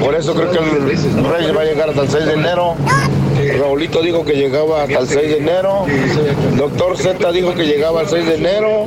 Por 0.00 0.16
eso 0.16 0.34
creo 0.34 0.50
que 0.50 0.58
el 0.58 1.24
Reyes 1.24 1.56
va 1.56 1.60
a 1.60 1.64
llegar 1.64 1.90
hasta 1.90 2.02
el 2.02 2.08
6 2.08 2.26
de 2.26 2.32
enero. 2.32 2.74
Raulito 3.60 4.02
dijo 4.02 4.24
que 4.24 4.32
llegaba 4.32 4.82
hasta 4.82 4.98
el 4.98 5.06
6 5.06 5.30
de 5.30 5.38
enero. 5.38 5.86
Doctor 6.56 6.96
Z 6.96 7.30
dijo 7.30 7.54
que 7.54 7.64
llegaba 7.64 8.00
al 8.00 8.08
6 8.08 8.26
de 8.26 8.34
enero. 8.34 8.86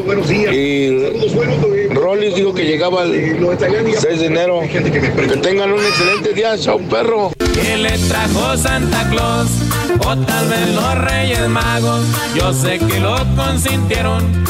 Y 0.51 1.93
Rollis 1.93 2.35
dijo 2.35 2.53
que 2.53 2.65
llegaba 2.65 3.03
al 3.03 3.13
6 3.13 4.19
de 4.19 4.25
enero. 4.25 4.59
Que 4.69 5.37
tengan 5.41 5.71
un 5.71 5.79
excelente 5.79 6.33
día, 6.33 6.57
show 6.57 6.77
perro. 6.89 7.31
¿Qué 7.53 7.77
le 7.77 7.97
trajo 8.09 8.57
Santa 8.57 9.09
Claus? 9.09 9.49
O 9.97 10.17
tal 10.17 10.47
vez 10.47 10.75
los 10.75 10.97
Reyes 10.99 11.49
Magos. 11.49 12.05
Yo 12.35 12.53
sé 12.53 12.79
que 12.79 12.99
lo 12.99 13.17
consintieron. 13.35 14.43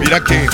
Mira 0.00 0.22
que 0.24 0.46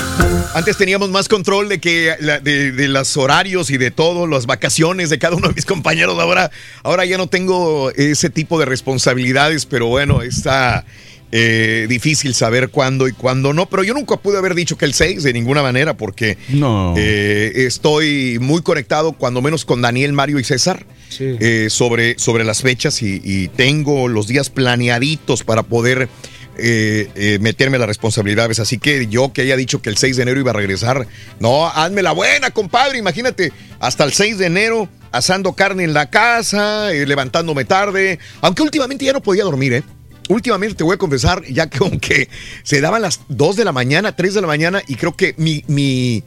antes 0.53 0.77
teníamos 0.77 1.09
más 1.09 1.27
control 1.27 1.69
de 1.69 1.79
que 1.79 2.15
de 2.43 2.87
los 2.87 3.17
horarios 3.17 3.69
y 3.71 3.77
de 3.77 3.91
todo, 3.91 4.27
las 4.27 4.45
vacaciones 4.45 5.09
de 5.09 5.19
cada 5.19 5.35
uno 5.35 5.49
de 5.49 5.53
mis 5.53 5.65
compañeros. 5.65 6.17
Ahora, 6.19 6.51
ahora 6.83 7.05
ya 7.05 7.17
no 7.17 7.27
tengo 7.27 7.91
ese 7.91 8.29
tipo 8.29 8.59
de 8.59 8.65
responsabilidades, 8.65 9.65
pero 9.65 9.87
bueno, 9.87 10.21
está 10.21 10.85
eh, 11.31 11.85
difícil 11.89 12.33
saber 12.33 12.69
cuándo 12.69 13.07
y 13.07 13.13
cuándo 13.13 13.53
no. 13.53 13.67
Pero 13.69 13.83
yo 13.83 13.93
nunca 13.93 14.17
pude 14.17 14.37
haber 14.37 14.55
dicho 14.55 14.77
que 14.77 14.85
el 14.85 14.93
6 14.93 15.23
de 15.23 15.33
ninguna 15.33 15.61
manera, 15.61 15.95
porque 15.95 16.37
No. 16.49 16.93
eh, 16.97 17.51
estoy 17.67 18.37
muy 18.39 18.61
conectado, 18.61 19.13
cuando 19.13 19.41
menos 19.41 19.65
con 19.65 19.81
Daniel, 19.81 20.13
Mario 20.13 20.39
y 20.39 20.43
César, 20.43 20.85
eh, 21.19 21.67
sobre, 21.69 22.17
sobre 22.19 22.43
las 22.43 22.61
fechas 22.61 23.01
y, 23.01 23.21
y 23.23 23.47
tengo 23.49 24.07
los 24.07 24.27
días 24.27 24.49
planeaditos 24.49 25.43
para 25.43 25.63
poder 25.63 26.07
eh, 26.61 27.37
meterme 27.41 27.77
las 27.77 27.87
responsabilidades. 27.87 28.59
Así 28.59 28.77
que 28.79 29.07
yo 29.07 29.31
que 29.33 29.41
haya 29.43 29.55
dicho 29.55 29.81
que 29.81 29.89
el 29.89 29.97
6 29.97 30.17
de 30.17 30.23
enero 30.23 30.39
iba 30.39 30.51
a 30.51 30.53
regresar, 30.55 31.07
no, 31.39 31.67
hazme 31.67 32.01
la 32.01 32.11
buena, 32.11 32.51
compadre. 32.51 32.97
Imagínate, 32.97 33.51
hasta 33.79 34.03
el 34.03 34.13
6 34.13 34.37
de 34.39 34.45
enero 34.47 34.89
asando 35.11 35.53
carne 35.53 35.83
en 35.83 35.93
la 35.93 36.09
casa, 36.09 36.89
levantándome 36.91 37.65
tarde, 37.65 38.19
aunque 38.41 38.61
últimamente 38.61 39.05
ya 39.05 39.13
no 39.13 39.21
podía 39.23 39.43
dormir, 39.43 39.73
¿eh? 39.73 39.83
Últimamente 40.29 40.75
te 40.75 40.83
voy 40.83 40.93
a 40.93 40.97
confesar, 40.97 41.43
ya 41.45 41.69
que 41.69 41.79
aunque 41.81 42.29
se 42.63 42.79
daban 42.79 43.01
las 43.01 43.19
2 43.27 43.57
de 43.57 43.65
la 43.65 43.73
mañana, 43.73 44.15
3 44.15 44.35
de 44.35 44.41
la 44.41 44.47
mañana, 44.47 44.81
y 44.87 44.95
creo 44.95 45.17
que 45.17 45.33
mi, 45.37 45.65
mi 45.67 46.23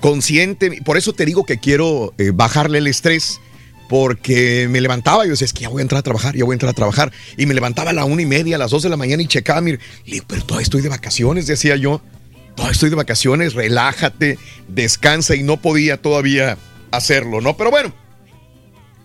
consciente, 0.00 0.82
por 0.84 0.96
eso 0.96 1.14
te 1.14 1.24
digo 1.24 1.44
que 1.44 1.58
quiero 1.58 2.12
eh, 2.18 2.30
bajarle 2.32 2.78
el 2.78 2.86
estrés, 2.86 3.40
porque 3.88 4.68
me 4.68 4.80
levantaba 4.80 5.24
y 5.24 5.28
yo 5.28 5.32
decía, 5.32 5.46
es 5.46 5.52
que 5.52 5.62
ya 5.62 5.68
voy 5.68 5.80
a 5.80 5.82
entrar 5.82 6.00
a 6.00 6.02
trabajar, 6.02 6.36
ya 6.36 6.44
voy 6.44 6.52
a 6.52 6.56
entrar 6.56 6.70
a 6.70 6.74
trabajar, 6.74 7.12
y 7.38 7.46
me 7.46 7.54
levantaba 7.54 7.90
a 7.90 7.92
la 7.94 8.04
una 8.04 8.20
y 8.20 8.26
media, 8.26 8.56
a 8.56 8.58
las 8.58 8.70
2 8.70 8.82
de 8.82 8.88
la 8.90 8.96
mañana 8.96 9.22
y 9.22 9.26
checaba, 9.26 9.60
mire, 9.60 9.78
pero 10.26 10.44
todavía 10.44 10.64
estoy 10.64 10.82
de 10.82 10.88
vacaciones, 10.90 11.46
decía 11.46 11.76
yo, 11.76 12.02
todavía 12.56 12.72
estoy 12.72 12.90
de 12.90 12.96
vacaciones, 12.96 13.54
relájate, 13.54 14.38
descansa, 14.68 15.34
y 15.34 15.42
no 15.42 15.62
podía 15.62 15.96
todavía 15.96 16.58
hacerlo, 16.90 17.40
¿no? 17.40 17.56
Pero 17.56 17.70
bueno, 17.70 17.94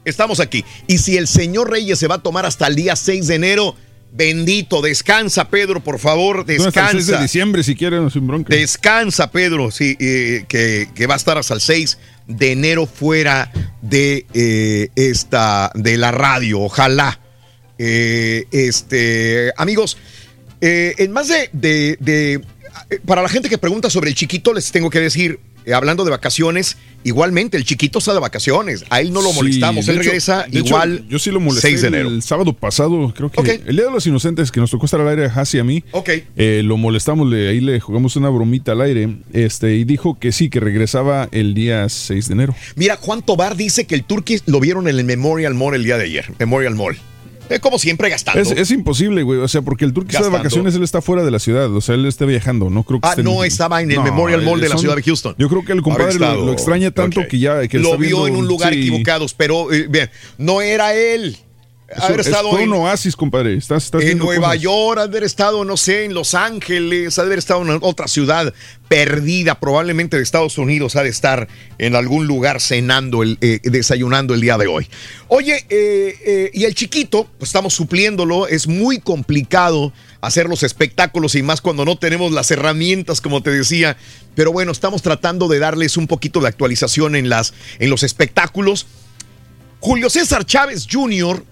estamos 0.03 0.39
aquí. 0.39 0.65
Y 0.87 0.97
si 0.97 1.17
el 1.17 1.27
señor 1.27 1.69
Reyes 1.69 1.99
se 1.99 2.07
va 2.07 2.15
a 2.15 2.23
tomar 2.23 2.45
hasta 2.45 2.67
el 2.67 2.75
día 2.75 2.95
6 2.95 3.27
de 3.27 3.35
enero, 3.35 3.75
bendito, 4.13 4.81
descansa, 4.81 5.49
Pedro, 5.49 5.81
por 5.83 5.97
favor, 5.99 6.45
No, 6.47 6.65
hasta 6.67 6.81
el 6.81 6.87
6 6.91 6.91
de 6.91 6.97
descansa. 6.97 7.21
diciembre, 7.21 7.63
si 7.63 7.75
quieren, 7.75 8.09
sin 8.11 8.27
bronca. 8.27 8.53
Descansa, 8.53 9.31
Pedro, 9.31 9.71
sí, 9.71 9.95
eh, 9.99 10.45
que, 10.47 10.89
que 10.93 11.07
va 11.07 11.13
a 11.13 11.17
estar 11.17 11.37
hasta 11.37 11.53
el 11.53 11.61
6 11.61 11.97
de 12.27 12.51
enero 12.51 12.85
fuera 12.87 13.51
de 13.81 14.25
eh, 14.33 14.89
esta, 14.95 15.71
de 15.75 15.97
la 15.97 16.11
radio, 16.11 16.59
ojalá. 16.61 17.19
Eh, 17.77 18.45
este, 18.51 19.51
amigos, 19.57 19.97
en 20.59 21.11
más 21.11 21.27
de, 21.27 21.49
de- 21.53 21.97
de- 21.99 22.41
para 23.05 23.21
la 23.23 23.29
gente 23.29 23.49
que 23.49 23.57
pregunta 23.57 23.89
sobre 23.89 24.09
el 24.09 24.15
chiquito, 24.15 24.53
les 24.53 24.71
tengo 24.71 24.89
que 24.89 24.99
decir, 24.99 25.39
hablando 25.73 26.03
de 26.05 26.11
vacaciones, 26.11 26.77
igualmente 27.03 27.57
el 27.57 27.63
chiquito 27.65 27.99
está 27.99 28.13
de 28.13 28.19
vacaciones, 28.19 28.83
a 28.89 29.01
él 29.01 29.11
no 29.13 29.21
lo 29.21 29.33
molestamos, 29.33 29.87
él 29.87 29.95
hecho- 29.95 30.03
regresa 30.03 30.45
hecho, 30.47 30.59
igual 30.59 31.05
yo 31.09 31.19
sí 31.19 31.31
lo 31.31 31.39
molesté 31.39 31.69
6 31.69 31.81
de 31.81 31.87
enero. 31.87 32.09
el 32.09 32.21
sábado 32.21 32.53
pasado, 32.53 33.13
creo 33.15 33.29
que 33.31 33.61
el 33.65 33.75
Día 33.75 33.85
de 33.85 33.91
los 33.91 34.05
Inocentes 34.07 34.51
que 34.51 34.59
nos 34.59 34.71
tocó 34.71 34.85
estar 34.85 34.99
al 35.01 35.07
aire 35.09 35.25
a 35.25 35.41
a 35.59 35.63
mí. 35.63 35.83
Ok. 35.91 36.09
eh, 36.37 36.61
lo 36.63 36.77
molestamos, 36.77 37.27
le- 37.29 37.49
ahí 37.49 37.59
le 37.59 37.79
jugamos 37.79 38.15
una 38.15 38.29
bromita 38.29 38.71
al 38.73 38.81
aire 38.81 39.09
este 39.33 39.75
y 39.75 39.83
dijo 39.83 40.17
que 40.19 40.31
sí, 40.31 40.49
que 40.49 40.59
regresaba 40.59 41.27
el 41.31 41.53
día 41.53 41.87
6 41.89 42.27
de 42.27 42.33
enero. 42.33 42.55
Mira, 42.75 42.97
Juan 42.97 43.21
Tobar 43.21 43.55
dice 43.55 43.85
que 43.85 43.95
el 43.95 44.03
Turquís 44.03 44.43
lo 44.45 44.59
vieron 44.59 44.87
en 44.87 44.97
el 44.99 45.03
Memorial 45.05 45.53
Mall 45.53 45.75
el 45.75 45.83
día 45.83 45.97
de 45.97 46.05
ayer. 46.05 46.25
Memorial 46.39 46.75
Mall. 46.75 46.97
Eh, 47.51 47.59
como 47.59 47.77
siempre, 47.79 48.09
gastando. 48.09 48.39
Es, 48.41 48.51
es 48.51 48.71
imposible, 48.71 49.23
güey. 49.23 49.39
O 49.39 49.47
sea, 49.47 49.61
porque 49.61 49.85
el 49.85 49.93
turco 49.93 50.09
está 50.11 50.23
de 50.23 50.29
vacaciones, 50.29 50.75
él 50.75 50.83
está 50.83 51.01
fuera 51.01 51.23
de 51.23 51.31
la 51.31 51.39
ciudad. 51.39 51.73
O 51.75 51.81
sea, 51.81 51.95
él 51.95 52.05
está 52.05 52.25
viajando. 52.25 52.69
No 52.69 52.83
creo 52.83 52.99
que 53.01 53.07
Ah, 53.07 53.15
no 53.21 53.43
estaba 53.43 53.81
en 53.81 53.91
el 53.91 54.01
Memorial 54.01 54.41
Mall 54.43 54.59
de 54.61 54.67
la 54.69 54.73
son- 54.75 54.81
ciudad 54.81 54.95
de 54.95 55.03
Houston. 55.03 55.35
Yo 55.37 55.49
creo 55.49 55.63
que 55.65 55.73
el 55.73 55.81
compadre 55.81 56.15
lo, 56.19 56.51
extraña 56.51 56.91
tanto 56.91 57.27
que 57.27 57.39
ya 57.39 57.67
que 57.67 57.79
lo 57.79 57.97
vio 57.97 58.23
viendo- 58.23 58.27
en 58.27 58.35
un 58.37 58.47
lugar 58.47 58.73
sí. 58.73 58.79
equivocado, 58.79 59.25
pero 59.37 59.71
eh, 59.71 59.87
bien, 59.89 60.09
no 60.37 60.61
era 60.61 60.93
él. 60.93 61.37
Haber 61.97 62.19
es- 62.21 62.27
estado 62.27 62.57
en, 62.59 62.71
un 62.71 62.79
oasis, 62.79 63.15
compadre. 63.15 63.55
Estás, 63.55 63.85
estás 63.85 64.03
en 64.03 64.17
Nueva 64.17 64.47
cosas. 64.49 64.61
York, 64.61 64.99
haber 64.99 65.23
estado, 65.23 65.65
no 65.65 65.77
sé, 65.77 66.05
en 66.05 66.13
Los 66.13 66.33
Ángeles, 66.33 67.17
haber 67.19 67.39
estado 67.39 67.61
en 67.63 67.79
otra 67.81 68.07
ciudad 68.07 68.53
perdida, 68.87 69.59
probablemente 69.59 70.17
de 70.17 70.23
Estados 70.23 70.57
Unidos, 70.57 70.95
ha 70.95 71.03
de 71.03 71.09
estar 71.09 71.47
en 71.77 71.95
algún 71.95 72.27
lugar 72.27 72.59
cenando, 72.59 73.23
el, 73.23 73.37
eh, 73.41 73.59
desayunando 73.63 74.33
el 74.33 74.41
día 74.41 74.57
de 74.57 74.67
hoy. 74.67 74.87
Oye, 75.29 75.65
eh, 75.69 76.15
eh, 76.25 76.51
y 76.53 76.65
el 76.65 76.75
chiquito, 76.75 77.27
pues 77.37 77.49
estamos 77.49 77.73
supliéndolo, 77.73 78.47
es 78.47 78.67
muy 78.67 78.99
complicado 78.99 79.93
hacer 80.19 80.47
los 80.49 80.63
espectáculos 80.63 81.35
y 81.35 81.41
más 81.41 81.61
cuando 81.61 81.85
no 81.85 81.97
tenemos 81.97 82.31
las 82.31 82.51
herramientas, 82.51 83.21
como 83.21 83.41
te 83.41 83.49
decía. 83.51 83.95
Pero 84.35 84.51
bueno, 84.51 84.71
estamos 84.71 85.01
tratando 85.01 85.47
de 85.47 85.59
darles 85.59 85.97
un 85.97 86.07
poquito 86.07 86.41
de 86.41 86.47
actualización 86.49 87.15
en, 87.15 87.29
las, 87.29 87.53
en 87.79 87.89
los 87.89 88.03
espectáculos. 88.03 88.87
Julio 89.79 90.09
César 90.09 90.45
Chávez 90.45 90.85
Jr. 90.91 91.43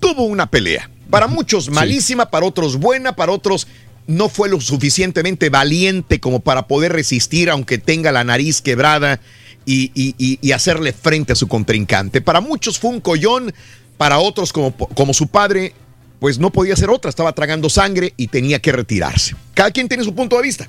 tuvo 0.00 0.24
una 0.24 0.50
pelea. 0.50 0.90
Para 1.10 1.26
muchos 1.26 1.70
malísima, 1.70 2.30
para 2.30 2.46
otros 2.46 2.76
buena, 2.76 3.16
para 3.16 3.32
otros 3.32 3.66
no 4.06 4.28
fue 4.28 4.48
lo 4.48 4.60
suficientemente 4.60 5.50
valiente 5.50 6.20
como 6.20 6.40
para 6.40 6.66
poder 6.66 6.92
resistir, 6.92 7.50
aunque 7.50 7.78
tenga 7.78 8.12
la 8.12 8.24
nariz 8.24 8.60
quebrada 8.62 9.20
y, 9.66 9.90
y- 9.94 10.14
y- 10.18 10.38
y 10.40 10.52
hacerle 10.52 10.92
frente 10.92 11.32
a 11.32 11.36
su 11.36 11.46
contrincante. 11.48 12.20
Para 12.20 12.40
muchos 12.40 12.78
fue 12.78 12.90
un 12.90 13.00
collón, 13.00 13.52
para 13.98 14.18
otros 14.18 14.52
como, 14.52 14.74
como 14.76 15.12
su 15.12 15.28
padre, 15.28 15.74
pues 16.20 16.38
no 16.38 16.50
podía 16.50 16.74
hacer 16.74 16.88
otra, 16.90 17.08
estaba 17.10 17.32
tragando 17.32 17.68
sangre 17.68 18.14
y 18.16 18.28
tenía 18.28 18.60
que 18.60 18.72
retirarse. 18.72 19.34
Cada 19.54 19.70
quien 19.70 19.88
tiene 19.88 20.04
su 20.04 20.14
punto 20.14 20.36
de 20.36 20.42
vista. 20.42 20.68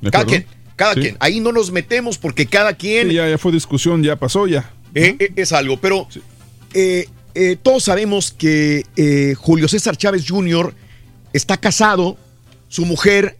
¿De 0.00 0.10
Cada 0.10 0.24
quien, 0.26 0.46
cada 0.76 0.94
Sí. 0.94 1.00
quien. 1.00 1.16
Ahí 1.20 1.40
no 1.40 1.52
nos 1.52 1.70
metemos 1.72 2.18
porque 2.18 2.46
cada 2.46 2.74
quien 2.74 3.08
Sí, 3.08 3.14
ya, 3.14 3.28
ya 3.28 3.38
fue 3.38 3.52
discusión, 3.52 4.02
ya 4.02 4.16
pasó, 4.16 4.46
ya. 4.46 4.70
eh, 4.94 5.16
eh, 5.18 5.32
es 5.36 5.52
algo, 5.52 5.78
pero 5.80 6.06
eh, 6.74 7.08
eh, 7.38 7.58
todos 7.62 7.84
sabemos 7.84 8.32
que 8.32 8.86
eh, 8.96 9.34
Julio 9.36 9.68
César 9.68 9.94
Chávez 9.98 10.24
Jr. 10.26 10.74
está 11.34 11.58
casado, 11.58 12.16
su 12.68 12.86
mujer 12.86 13.36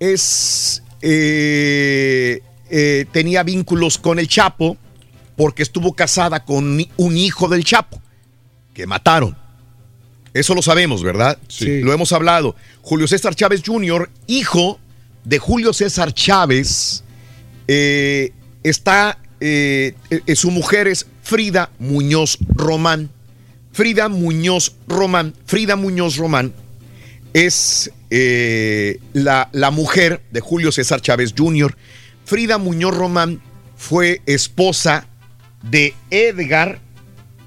es 0.00 0.82
eh, 1.02 2.40
tenía 3.12 3.42
vínculos 3.42 3.98
con 3.98 4.18
el 4.18 4.28
Chapo 4.28 4.78
porque 5.36 5.62
estuvo 5.62 5.92
casada 5.92 6.42
con 6.46 6.82
un 6.96 7.16
hijo 7.18 7.48
del 7.48 7.64
Chapo 7.64 8.00
que 8.72 8.86
mataron. 8.86 9.36
Eso 10.32 10.54
lo 10.54 10.62
sabemos, 10.62 11.02
¿verdad? 11.02 11.36
Sí. 11.48 11.82
Lo 11.82 11.92
hemos 11.92 12.12
hablado. 12.12 12.56
Julio 12.80 13.06
César 13.06 13.34
Chávez 13.34 13.60
Jr., 13.62 14.10
hijo 14.26 14.80
de 15.22 15.38
Julio 15.38 15.74
César 15.74 16.14
Chávez, 16.14 17.04
está, 17.66 19.18
su 20.34 20.50
mujer 20.50 20.88
es 20.88 21.06
Frida 21.26 21.72
Muñoz 21.80 22.38
Román. 22.54 23.10
Frida 23.72 24.08
Muñoz 24.08 24.76
Román. 24.86 25.34
Frida 25.44 25.74
Muñoz 25.74 26.18
Román 26.18 26.54
es 27.32 27.90
eh, 28.10 29.00
la, 29.12 29.48
la 29.50 29.72
mujer 29.72 30.22
de 30.30 30.38
Julio 30.38 30.70
César 30.70 31.00
Chávez 31.00 31.34
Jr. 31.36 31.76
Frida 32.24 32.58
Muñoz 32.58 32.96
Román 32.96 33.42
fue 33.76 34.22
esposa 34.26 35.08
de 35.68 35.94
Edgar, 36.10 36.78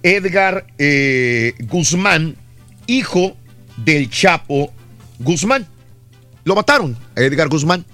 Edgar 0.03 0.67
eh, 0.77 1.53
Guzmán, 1.59 2.35
hijo 2.85 3.38
del 3.77 4.09
Chapo 4.09 4.74
Guzmán. 5.19 5.66
Lo 6.43 6.53
mataron 6.53 6.98
Edgar 7.16 7.48
Guzmán, 7.48 7.85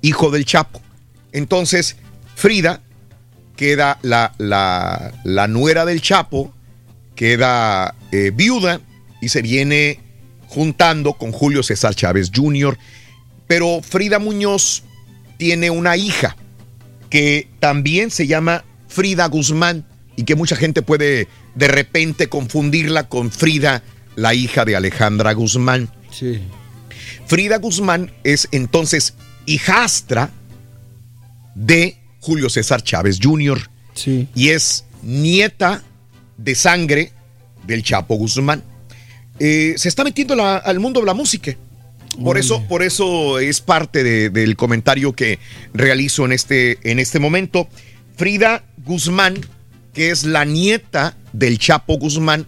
hijo 0.00 0.30
del 0.30 0.46
Chapo. 0.46 0.80
Entonces, 1.32 1.96
Frida 2.34 2.80
queda 3.58 3.98
la, 4.02 4.32
la, 4.38 5.12
la 5.24 5.48
nuera 5.48 5.84
del 5.84 6.00
Chapo, 6.00 6.54
queda 7.16 7.96
eh, 8.12 8.30
viuda 8.32 8.80
y 9.20 9.28
se 9.30 9.42
viene 9.42 9.98
juntando 10.46 11.14
con 11.14 11.32
Julio 11.32 11.64
César 11.64 11.92
Chávez 11.92 12.30
Jr. 12.34 12.78
Pero 13.48 13.82
Frida 13.82 14.20
Muñoz 14.20 14.84
tiene 15.38 15.70
una 15.70 15.96
hija 15.96 16.36
que 17.10 17.48
también 17.58 18.12
se 18.12 18.28
llama 18.28 18.64
Frida 18.86 19.26
Guzmán 19.26 19.84
y 20.14 20.22
que 20.22 20.36
mucha 20.36 20.54
gente 20.54 20.82
puede 20.82 21.26
de 21.56 21.66
repente 21.66 22.28
confundirla 22.28 23.08
con 23.08 23.32
Frida, 23.32 23.82
la 24.14 24.34
hija 24.34 24.64
de 24.64 24.76
Alejandra 24.76 25.32
Guzmán. 25.32 25.90
Sí. 26.12 26.40
Frida 27.26 27.58
Guzmán 27.58 28.12
es 28.22 28.46
entonces 28.52 29.14
hijastra 29.46 30.30
de 31.56 31.98
Julio 32.20 32.48
César 32.48 32.82
Chávez 32.82 33.18
Jr. 33.22 33.60
Sí. 33.94 34.28
Y 34.34 34.48
es 34.50 34.84
nieta 35.02 35.82
de 36.36 36.54
sangre 36.54 37.12
del 37.66 37.82
Chapo 37.82 38.14
Guzmán. 38.16 38.62
Eh, 39.40 39.74
se 39.76 39.88
está 39.88 40.04
metiendo 40.04 40.34
la- 40.34 40.56
al 40.56 40.80
mundo 40.80 41.00
de 41.00 41.06
la 41.06 41.14
música. 41.14 41.56
Por 42.22 42.36
eso, 42.38 42.64
por 42.66 42.82
eso 42.82 43.38
es 43.38 43.60
parte 43.60 44.02
de- 44.02 44.30
del 44.30 44.56
comentario 44.56 45.12
que 45.12 45.38
realizo 45.72 46.24
en 46.24 46.32
este, 46.32 46.78
en 46.90 46.98
este 46.98 47.20
momento. 47.20 47.68
Frida 48.16 48.64
Guzmán, 48.84 49.38
que 49.92 50.10
es 50.10 50.24
la 50.24 50.44
nieta 50.44 51.16
del 51.32 51.58
Chapo 51.58 51.96
Guzmán, 51.98 52.46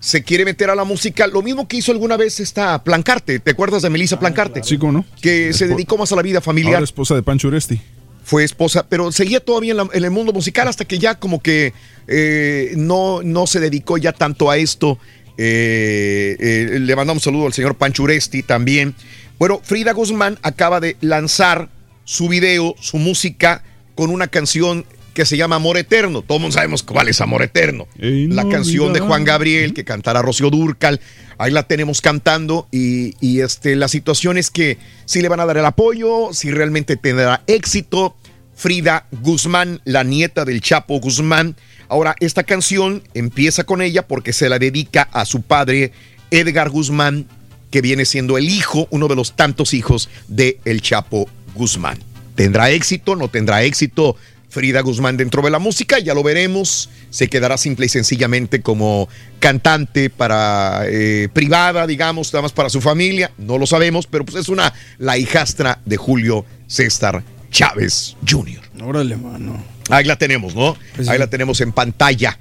se 0.00 0.22
quiere 0.22 0.44
meter 0.46 0.70
a 0.70 0.74
la 0.74 0.84
música, 0.84 1.26
lo 1.26 1.42
mismo 1.42 1.68
que 1.68 1.76
hizo 1.78 1.92
alguna 1.92 2.16
vez 2.16 2.40
esta 2.40 2.82
Plancarte. 2.84 3.38
¿Te 3.40 3.50
acuerdas 3.50 3.82
de 3.82 3.90
Melissa 3.90 4.18
Plancarte? 4.18 4.62
Sí, 4.62 4.78
¿cómo 4.78 4.92
no? 4.92 5.04
Que 5.20 5.52
se 5.52 5.66
dedicó 5.66 5.98
más 5.98 6.12
a 6.12 6.16
la 6.16 6.22
vida 6.22 6.40
familiar 6.40 6.74
Ahora 6.76 6.84
esposa 6.84 7.14
de 7.14 7.22
Pancho 7.22 7.48
Uresti. 7.48 7.78
Fue 8.26 8.42
esposa, 8.42 8.88
pero 8.88 9.12
seguía 9.12 9.38
todavía 9.38 9.70
en, 9.70 9.76
la- 9.76 9.88
en 9.92 10.04
el 10.04 10.10
mundo 10.10 10.32
musical 10.32 10.66
hasta 10.66 10.84
que 10.84 10.98
ya 10.98 11.14
como 11.14 11.40
que 11.40 11.72
eh, 12.08 12.72
no, 12.76 13.22
no 13.22 13.46
se 13.46 13.60
dedicó 13.60 13.98
ya 13.98 14.12
tanto 14.12 14.50
a 14.50 14.56
esto. 14.56 14.98
Eh, 15.38 16.36
eh, 16.40 16.78
le 16.80 16.96
mandamos 16.96 17.24
un 17.24 17.32
saludo 17.32 17.46
al 17.46 17.52
señor 17.52 17.76
Pancho 17.76 18.02
Uresti 18.02 18.42
también. 18.42 18.96
Bueno, 19.38 19.60
Frida 19.62 19.92
Guzmán 19.92 20.40
acaba 20.42 20.80
de 20.80 20.96
lanzar 21.00 21.68
su 22.04 22.28
video, 22.28 22.74
su 22.80 22.96
música, 22.98 23.62
con 23.94 24.10
una 24.10 24.26
canción 24.26 24.84
que 25.16 25.24
se 25.24 25.38
llama 25.38 25.56
Amor 25.56 25.78
Eterno. 25.78 26.20
Todos 26.20 26.42
mundo 26.42 26.52
sabemos 26.52 26.82
cuál 26.82 27.08
es 27.08 27.22
Amor 27.22 27.40
Eterno. 27.40 27.88
La 27.96 28.46
canción 28.50 28.92
de 28.92 29.00
Juan 29.00 29.24
Gabriel 29.24 29.72
que 29.72 29.82
cantará 29.82 30.20
Rocío 30.20 30.50
Durcal. 30.50 31.00
Ahí 31.38 31.50
la 31.50 31.62
tenemos 31.62 32.02
cantando 32.02 32.68
y, 32.70 33.14
y, 33.18 33.40
este, 33.40 33.76
la 33.76 33.88
situación 33.88 34.36
es 34.36 34.50
que 34.50 34.76
si 35.06 35.22
le 35.22 35.28
van 35.28 35.40
a 35.40 35.46
dar 35.46 35.56
el 35.56 35.64
apoyo, 35.64 36.34
si 36.34 36.50
realmente 36.50 36.96
tendrá 36.96 37.42
éxito. 37.46 38.14
Frida 38.54 39.06
Guzmán, 39.22 39.80
la 39.84 40.04
nieta 40.04 40.44
del 40.44 40.60
Chapo 40.60 41.00
Guzmán. 41.00 41.56
Ahora, 41.88 42.14
esta 42.20 42.42
canción 42.42 43.02
empieza 43.14 43.64
con 43.64 43.80
ella 43.80 44.06
porque 44.06 44.34
se 44.34 44.50
la 44.50 44.58
dedica 44.58 45.08
a 45.12 45.24
su 45.24 45.42
padre 45.42 45.92
Edgar 46.30 46.68
Guzmán, 46.68 47.26
que 47.70 47.80
viene 47.80 48.04
siendo 48.04 48.36
el 48.36 48.50
hijo, 48.50 48.86
uno 48.90 49.08
de 49.08 49.16
los 49.16 49.34
tantos 49.34 49.72
hijos 49.72 50.10
de 50.28 50.58
el 50.66 50.82
Chapo 50.82 51.26
Guzmán. 51.54 51.98
¿Tendrá 52.34 52.70
éxito? 52.70 53.16
¿No 53.16 53.28
tendrá 53.28 53.62
éxito? 53.62 54.16
Frida 54.56 54.80
Guzmán 54.80 55.18
dentro 55.18 55.42
de 55.42 55.50
la 55.50 55.58
música, 55.58 55.98
ya 55.98 56.14
lo 56.14 56.22
veremos. 56.22 56.88
Se 57.10 57.28
quedará 57.28 57.58
simple 57.58 57.84
y 57.84 57.88
sencillamente 57.90 58.62
como 58.62 59.06
cantante 59.38 60.08
para 60.08 60.84
eh, 60.86 61.28
privada, 61.30 61.86
digamos, 61.86 62.32
nada 62.32 62.40
más 62.40 62.52
para 62.52 62.70
su 62.70 62.80
familia. 62.80 63.30
No 63.36 63.58
lo 63.58 63.66
sabemos, 63.66 64.06
pero 64.06 64.24
pues 64.24 64.38
es 64.38 64.48
una 64.48 64.72
la 64.96 65.18
hijastra 65.18 65.82
de 65.84 65.98
Julio 65.98 66.46
César 66.68 67.22
Chávez 67.50 68.16
Jr. 68.26 68.62
Órale, 68.82 69.16
mano. 69.16 69.62
Ahí 69.90 70.06
la 70.06 70.16
tenemos, 70.16 70.54
¿no? 70.54 70.74
Pues 70.94 71.06
Ahí 71.06 71.16
sí. 71.16 71.20
la 71.20 71.26
tenemos 71.26 71.60
en 71.60 71.72
pantalla. 71.72 72.38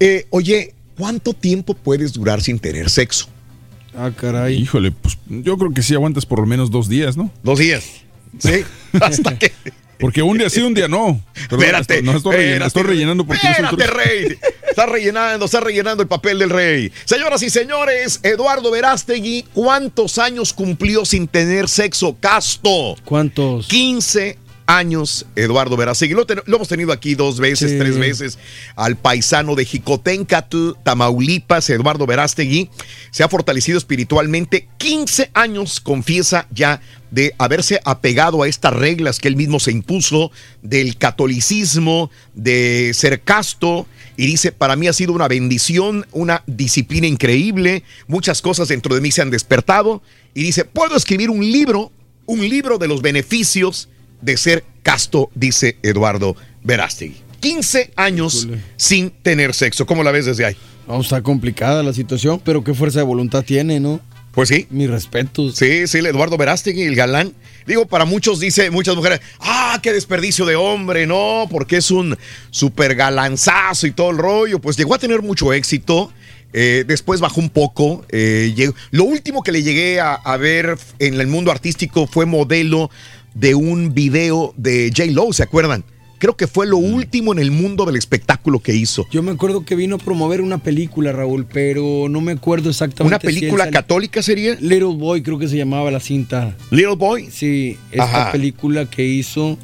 Eh, 0.00 0.26
oye, 0.30 0.74
¿cuánto 0.98 1.32
tiempo 1.32 1.74
puedes 1.74 2.12
durar 2.12 2.42
sin 2.42 2.58
tener 2.58 2.90
sexo? 2.90 3.28
Ah, 3.96 4.10
caray. 4.10 4.56
Híjole, 4.56 4.90
pues 4.90 5.16
yo 5.28 5.56
creo 5.56 5.70
que 5.72 5.82
sí 5.82 5.94
aguantas 5.94 6.26
por 6.26 6.40
lo 6.40 6.46
menos 6.46 6.72
dos 6.72 6.88
días, 6.88 7.16
¿no? 7.16 7.30
Dos 7.44 7.60
días. 7.60 7.84
Sí, 8.38 8.64
hasta 8.98 9.38
que. 9.38 9.52
Porque 10.02 10.20
un 10.20 10.36
día 10.36 10.50
sí, 10.50 10.60
un 10.60 10.74
día 10.74 10.88
no. 10.88 11.20
Perdón, 11.48 11.60
Espérate, 11.60 12.02
no 12.02 12.16
estoy, 12.16 12.34
rellenando, 12.34 12.66
estoy 12.66 12.82
rellenando 12.82 13.24
porque 13.24 13.46
Espérate, 13.46 13.76
turco. 13.76 13.94
rey. 13.94 14.38
Está 14.68 14.86
rellenando, 14.86 15.44
está 15.46 15.60
rellenando 15.60 16.02
el 16.02 16.08
papel 16.08 16.40
del 16.40 16.50
rey. 16.50 16.90
Señoras 17.04 17.40
y 17.44 17.50
señores, 17.50 18.18
Eduardo 18.24 18.72
Verástegui, 18.72 19.44
¿cuántos 19.54 20.18
años 20.18 20.52
cumplió 20.52 21.04
sin 21.04 21.28
tener 21.28 21.68
sexo 21.68 22.16
casto? 22.18 22.96
¿Cuántos? 23.04 23.68
15 23.68 24.38
años, 24.66 25.26
Eduardo 25.36 25.76
Verástegui. 25.76 26.14
Lo, 26.14 26.26
hemos 26.46 26.68
tenido 26.68 26.92
aquí 26.92 27.14
dos 27.14 27.38
veces, 27.38 27.72
Sí. 27.72 27.78
tres 27.78 27.98
veces. 27.98 28.38
Al 28.76 28.96
paisano 28.96 29.54
de 29.54 29.64
Jicotencatl, 29.64 30.72
Tamaulipas, 30.82 31.68
Eduardo 31.70 32.06
Verástegui. 32.06 32.70
Se 33.10 33.22
ha 33.22 33.28
fortalecido 33.28 33.78
espiritualmente. 33.78 34.68
15 34.78 35.30
años, 35.34 35.80
confiesa 35.80 36.46
ya, 36.50 36.80
de 37.10 37.34
haberse 37.38 37.80
apegado 37.84 38.42
a 38.42 38.48
estas 38.48 38.72
reglas 38.72 39.18
que 39.18 39.28
él 39.28 39.36
mismo 39.36 39.60
se 39.60 39.70
impuso 39.70 40.32
del 40.62 40.96
catolicismo, 40.96 42.10
de 42.34 42.92
ser 42.94 43.20
casto 43.20 43.86
y 44.16 44.26
dice, 44.26 44.52
para 44.52 44.76
mí 44.76 44.88
ha 44.88 44.92
sido 44.92 45.12
una 45.12 45.28
bendición, 45.28 46.06
una 46.12 46.42
disciplina 46.46 47.06
increíble, 47.06 47.82
muchas 48.06 48.40
cosas 48.40 48.68
dentro 48.68 48.94
de 48.94 49.00
mí 49.00 49.10
se 49.10 49.22
han 49.22 49.30
despertado 49.30 50.02
y 50.34 50.42
dice, 50.42 50.64
puedo 50.64 50.96
escribir 50.96 51.28
un 51.28 51.40
libro, 51.40 51.92
un 52.26 52.40
libro 52.48 52.78
de 52.78 52.88
los 52.88 53.02
beneficios 53.02 53.88
de 54.22 54.36
ser 54.36 54.64
casto, 54.82 55.30
dice 55.34 55.76
Eduardo 55.82 56.34
Verástegui. 56.62 57.16
15 57.40 57.92
años 57.96 58.48
sin 58.76 59.10
tener 59.10 59.52
sexo. 59.54 59.84
¿Cómo 59.84 60.02
la 60.04 60.12
ves 60.12 60.26
desde 60.26 60.44
ahí? 60.44 60.56
No, 60.88 61.00
está 61.00 61.22
complicada 61.22 61.82
la 61.82 61.92
situación, 61.92 62.40
pero 62.44 62.62
qué 62.64 62.72
fuerza 62.74 63.00
de 63.00 63.04
voluntad 63.04 63.42
tiene, 63.44 63.80
¿no? 63.80 64.00
Pues 64.32 64.48
sí. 64.48 64.66
Mis 64.70 64.88
respetos. 64.88 65.56
Sí, 65.56 65.86
sí, 65.86 65.98
el 65.98 66.06
Eduardo 66.06 66.38
Verástegui, 66.38 66.82
el 66.82 66.94
galán. 66.94 67.34
Digo, 67.66 67.86
para 67.86 68.04
muchos 68.06 68.40
dice, 68.40 68.70
muchas 68.70 68.96
mujeres, 68.96 69.20
ah, 69.40 69.78
qué 69.82 69.92
desperdicio 69.92 70.46
de 70.46 70.56
hombre, 70.56 71.06
no, 71.06 71.46
porque 71.50 71.76
es 71.76 71.90
un 71.90 72.16
súper 72.50 72.94
galanzazo 72.94 73.86
y 73.86 73.92
todo 73.92 74.10
el 74.10 74.18
rollo. 74.18 74.58
Pues 74.58 74.76
llegó 74.76 74.94
a 74.94 74.98
tener 74.98 75.20
mucho 75.22 75.52
éxito. 75.52 76.12
eh, 76.54 76.84
después 76.86 77.20
bajó 77.20 77.40
un 77.40 77.48
poco. 77.50 78.04
eh, 78.10 78.52
llegó- 78.54 78.74
Lo 78.90 79.04
último 79.04 79.42
que 79.42 79.52
le 79.52 79.62
llegué 79.62 80.00
a, 80.00 80.14
a 80.14 80.36
ver 80.36 80.76
en 80.98 81.18
el 81.20 81.26
mundo 81.26 81.50
artístico 81.50 82.06
fue 82.06 82.26
modelo 82.26 82.90
de 83.34 83.54
un 83.54 83.94
video 83.94 84.54
de 84.56 84.92
J. 84.96 85.10
Lo, 85.12 85.32
¿se 85.32 85.42
acuerdan? 85.42 85.84
Creo 86.18 86.36
que 86.36 86.46
fue 86.46 86.68
lo 86.68 86.76
último 86.76 87.32
en 87.32 87.40
el 87.40 87.50
mundo 87.50 87.84
del 87.84 87.96
espectáculo 87.96 88.60
que 88.60 88.72
hizo. 88.74 89.06
Yo 89.10 89.24
me 89.24 89.32
acuerdo 89.32 89.64
que 89.64 89.74
vino 89.74 89.96
a 89.96 89.98
promover 89.98 90.40
una 90.40 90.58
película, 90.58 91.10
Raúl, 91.10 91.46
pero 91.52 92.06
no 92.08 92.20
me 92.20 92.30
acuerdo 92.30 92.70
exactamente. 92.70 93.16
¿Una 93.16 93.20
si 93.20 93.26
él 93.26 93.34
película 93.40 93.70
católica 93.70 94.22
sería? 94.22 94.54
Little 94.60 94.94
Boy, 94.96 95.22
creo 95.22 95.36
que 95.38 95.48
se 95.48 95.56
llamaba 95.56 95.90
la 95.90 95.98
cinta. 95.98 96.56
Little 96.70 96.94
Boy. 96.94 97.28
Sí, 97.32 97.76
esta 97.90 98.04
Ajá. 98.04 98.32
película 98.32 98.88
que 98.88 99.04
hizo 99.04 99.58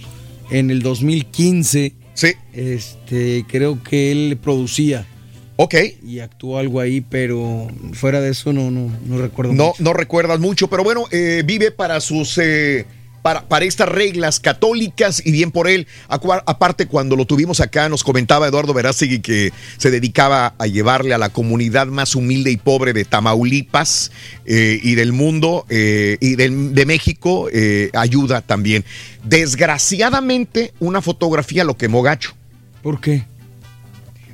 en 0.50 0.70
el 0.72 0.82
2015. 0.82 1.92
Sí. 2.14 2.32
Este, 2.52 3.44
creo 3.46 3.80
que 3.84 4.10
él 4.10 4.36
producía. 4.42 5.06
Ok. 5.54 5.74
Y 6.04 6.18
actuó 6.18 6.58
algo 6.58 6.80
ahí, 6.80 7.00
pero 7.00 7.68
fuera 7.92 8.20
de 8.20 8.30
eso 8.30 8.52
no, 8.52 8.72
no, 8.72 8.90
no 9.06 9.18
recuerdo. 9.18 9.52
No, 9.52 9.66
mucho. 9.68 9.82
no 9.84 9.92
recuerdas 9.92 10.40
mucho, 10.40 10.68
pero 10.68 10.82
bueno, 10.82 11.04
eh, 11.12 11.44
vive 11.46 11.70
para 11.70 12.00
sus. 12.00 12.36
eh, 12.38 12.84
para, 13.28 13.46
para 13.46 13.66
estas 13.66 13.90
reglas 13.90 14.40
católicas 14.40 15.20
y 15.22 15.32
bien 15.32 15.50
por 15.50 15.68
él. 15.68 15.86
Aparte, 16.08 16.86
cuando 16.86 17.14
lo 17.14 17.26
tuvimos 17.26 17.60
acá, 17.60 17.90
nos 17.90 18.02
comentaba 18.02 18.48
Eduardo 18.48 18.72
Verástegui 18.72 19.20
que 19.20 19.52
se 19.76 19.90
dedicaba 19.90 20.54
a 20.58 20.66
llevarle 20.66 21.12
a 21.12 21.18
la 21.18 21.28
comunidad 21.28 21.88
más 21.88 22.14
humilde 22.14 22.50
y 22.50 22.56
pobre 22.56 22.94
de 22.94 23.04
Tamaulipas 23.04 24.12
eh, 24.46 24.80
y 24.82 24.94
del 24.94 25.12
mundo 25.12 25.66
eh, 25.68 26.16
y 26.22 26.36
de 26.36 26.86
México 26.86 27.50
eh, 27.52 27.90
ayuda 27.92 28.40
también. 28.40 28.82
Desgraciadamente, 29.24 30.72
una 30.80 31.02
fotografía 31.02 31.64
lo 31.64 31.76
quemó 31.76 32.00
gacho. 32.00 32.34
¿Por 32.82 32.98
qué? 32.98 33.26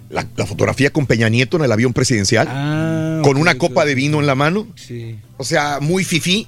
La, 0.09 0.25
la 0.37 0.47
fotografía 0.47 0.91
con 0.91 1.07
Peña 1.07 1.29
Nieto 1.29 1.57
en 1.57 1.65
el 1.65 1.73
avión 1.73 1.93
presidencial, 1.93 2.47
con 3.25 3.35
ok, 3.35 3.41
una 3.41 3.59
copa 3.59 3.85
de 3.85 3.97
vino 3.97 4.21
en 4.21 4.29
la 4.29 4.37
mano. 4.37 4.69
Sí. 4.77 5.19
O 5.37 5.43
sea, 5.43 5.81
muy 5.81 6.05
fifí. 6.05 6.47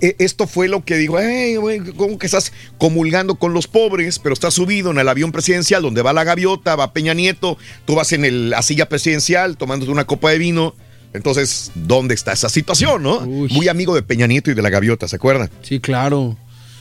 Eh, 0.00 0.16
Esto 0.18 0.46
fue 0.46 0.68
lo 0.68 0.84
que 0.84 0.96
digo, 0.96 1.18
"Ey, 1.18 1.56
güey, 1.56 1.80
¿cómo 1.96 2.18
que 2.18 2.26
estás 2.26 2.52
comulgando 2.78 3.34
con 3.36 3.52
los 3.54 3.66
pobres? 3.66 4.18
Pero 4.18 4.32
estás 4.32 4.54
subido 4.54 4.90
en 4.90 4.98
el 4.98 5.08
avión 5.08 5.32
presidencial 5.32 5.82
donde 5.82 6.02
va 6.02 6.12
la 6.12 6.24
gaviota, 6.24 6.76
va 6.76 6.92
Peña 6.92 7.14
Nieto, 7.14 7.58
tú 7.84 7.94
vas 7.94 8.12
en 8.12 8.24
el- 8.24 8.50
la 8.50 8.62
silla 8.62 8.88
presidencial 8.88 9.56
tomándote 9.56 9.90
una 9.92 10.04
copa 10.06 10.30
de 10.30 10.38
vino. 10.38 10.74
Entonces, 11.12 11.72
¿dónde 11.74 12.14
está 12.14 12.32
esa 12.32 12.48
situación, 12.48 13.02
no? 13.02 13.20
Muy 13.22 13.66
amigo 13.68 13.94
de 13.96 14.02
Peña 14.02 14.26
Nieto 14.28 14.50
y 14.50 14.54
de 14.54 14.62
la 14.62 14.70
gaviota, 14.70 15.08
¿se 15.08 15.16
acuerdan? 15.16 15.50
Sí, 15.62 15.80
claro. 15.80 16.36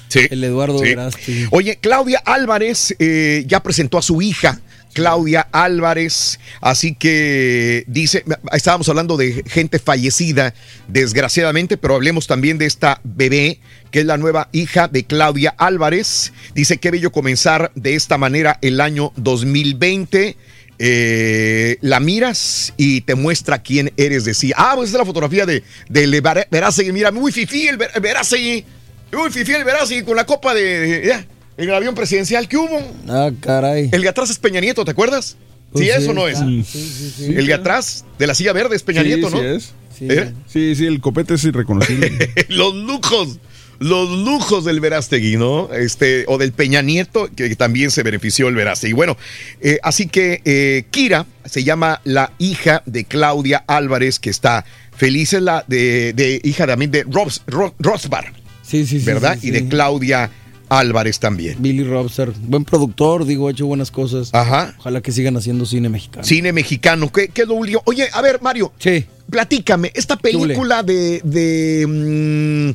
Sí. 0.07 0.21
El 0.29 0.43
Eduardo 0.43 0.79
Sí. 0.79 1.45
Oye, 1.51 1.77
Claudia 1.79 2.21
Álvarez 2.25 2.95
eh, 2.99 3.43
ya 3.47 3.61
presentó 3.61 3.97
a 3.97 4.01
su 4.01 4.21
hija. 4.21 4.59
Claudia 4.93 5.47
Álvarez, 5.51 6.39
así 6.61 6.95
que 6.95 7.83
dice, 7.87 8.23
estábamos 8.51 8.89
hablando 8.89 9.17
de 9.17 9.43
gente 9.47 9.79
fallecida, 9.79 10.53
desgraciadamente, 10.87 11.77
pero 11.77 11.95
hablemos 11.95 12.27
también 12.27 12.57
de 12.57 12.65
esta 12.65 12.99
bebé, 13.03 13.59
que 13.91 13.99
es 13.99 14.05
la 14.05 14.17
nueva 14.17 14.49
hija 14.51 14.87
de 14.87 15.03
Claudia 15.05 15.53
Álvarez. 15.57 16.33
Dice, 16.55 16.77
qué 16.77 16.91
bello 16.91 17.11
comenzar 17.11 17.71
de 17.75 17.95
esta 17.95 18.17
manera 18.17 18.57
el 18.61 18.81
año 18.81 19.13
2020. 19.15 20.35
Eh, 20.81 21.77
la 21.81 21.99
miras 21.99 22.73
y 22.77 23.01
te 23.01 23.13
muestra 23.15 23.61
quién 23.61 23.91
eres 23.97 24.23
de 24.25 24.33
sí. 24.33 24.53
Ah, 24.55 24.73
pues 24.75 24.89
es 24.91 24.95
la 24.97 25.03
fotografía 25.05 25.45
de, 25.45 25.61
de 25.89 26.21
Ver- 26.21 26.47
Verástegui. 26.49 26.91
Mira, 26.93 27.11
muy 27.11 27.31
fifí 27.31 27.67
el 27.67 27.77
Ver- 27.77 27.99
Verástegui. 28.01 28.63
Muy 29.11 29.29
fifí 29.29 29.51
el 29.53 29.63
Verástegui 29.65 30.03
con 30.03 30.15
la 30.15 30.25
copa 30.25 30.53
de... 30.53 31.25
en 31.59 31.69
el 31.69 31.75
avión 31.75 31.93
presidencial. 31.95 32.47
¿Qué 32.47 32.57
hubo? 32.57 32.79
Ah, 33.07 33.29
caray. 33.39 33.89
El 33.91 34.01
de 34.01 34.09
atrás 34.09 34.29
es 34.29 34.39
Peña 34.39 34.59
Nieto, 34.61 34.83
¿te 34.85 34.91
acuerdas? 34.91 35.37
Pues 35.71 35.85
sí, 35.85 35.91
sí, 35.95 36.01
eso 36.03 36.13
no 36.13 36.27
es. 36.27 36.39
sí, 36.39 36.63
sí, 36.63 37.13
sí, 37.15 37.25
el 37.35 37.45
de 37.45 37.53
atrás, 37.53 38.03
de 38.17 38.25
la 38.25 38.33
silla 38.33 38.53
verde, 38.53 38.75
es 38.75 38.81
Peña 38.83 39.03
Sí, 39.03 39.07
Nieto, 39.09 39.29
sí 39.29 39.35
¿no? 39.35 39.43
es. 39.43 39.73
¿Eh? 40.01 40.33
Sí, 40.47 40.75
sí, 40.75 40.85
el 40.87 40.99
copete 41.01 41.33
es 41.35 41.43
irreconocible. 41.43 42.11
los 42.49 42.73
lujos, 42.73 43.37
los 43.79 44.09
lujos 44.25 44.63
del 44.65 44.79
Verástegui, 44.79 45.35
¿no? 45.35 45.71
Este, 45.73 46.23
o 46.27 46.37
del 46.37 46.53
Peña 46.53 46.81
Nieto, 46.81 47.29
que 47.35 47.53
también 47.55 47.91
se 47.91 48.01
benefició 48.01 48.47
el 48.47 48.55
Verástegui. 48.55 48.93
Bueno, 48.93 49.17
eh, 49.61 49.77
así 49.83 50.07
que 50.07 50.41
eh, 50.45 50.85
Kira 50.89 51.25
se 51.45 51.63
llama 51.65 52.01
la 52.05 52.31
hija 52.39 52.81
de 52.85 53.03
Claudia 53.03 53.63
Álvarez, 53.67 54.19
que 54.19 54.29
está 54.29 54.65
feliz, 54.95 55.33
es 55.33 55.41
la 55.41 55.65
de, 55.67 56.13
de 56.13 56.39
hija 56.43 56.65
también 56.65 56.91
de 56.91 57.03
Robs, 57.03 57.43
Ro- 57.45 57.75
Rosbar, 57.77 58.31
Sí, 58.63 58.85
sí, 58.85 58.99
sí. 58.99 59.05
¿verdad? 59.05 59.37
sí, 59.39 59.49
Y 59.49 59.51
de. 59.51 59.67
Claudia 59.67 60.31
Álvarez 60.69 61.19
también. 61.19 61.57
Billy 61.59 61.83
Robster, 61.83 62.31
buen 62.31 62.63
productor, 62.63 63.25
digo, 63.25 63.47
ha 63.47 63.51
hecho 63.51 63.65
buenas 63.65 63.91
cosas. 63.91 64.33
Ajá. 64.33 64.75
Ojalá 64.77 65.01
que 65.01 65.11
sigan 65.11 65.35
haciendo 65.35 65.65
cine 65.65 65.89
mexicano. 65.89 66.23
Cine 66.23 66.53
mexicano, 66.53 67.11
¿qué, 67.11 67.29
qué 67.29 67.41
es 67.41 67.47
lo 67.47 67.55
último? 67.55 67.81
Oye, 67.85 68.07
a 68.13 68.21
ver, 68.21 68.41
Mario. 68.41 68.71
Sí. 68.79 69.05
Platícame, 69.29 69.91
esta 69.93 70.15
película 70.15 70.81
de, 70.81 71.21
de, 71.23 71.85
mm, 71.87 72.71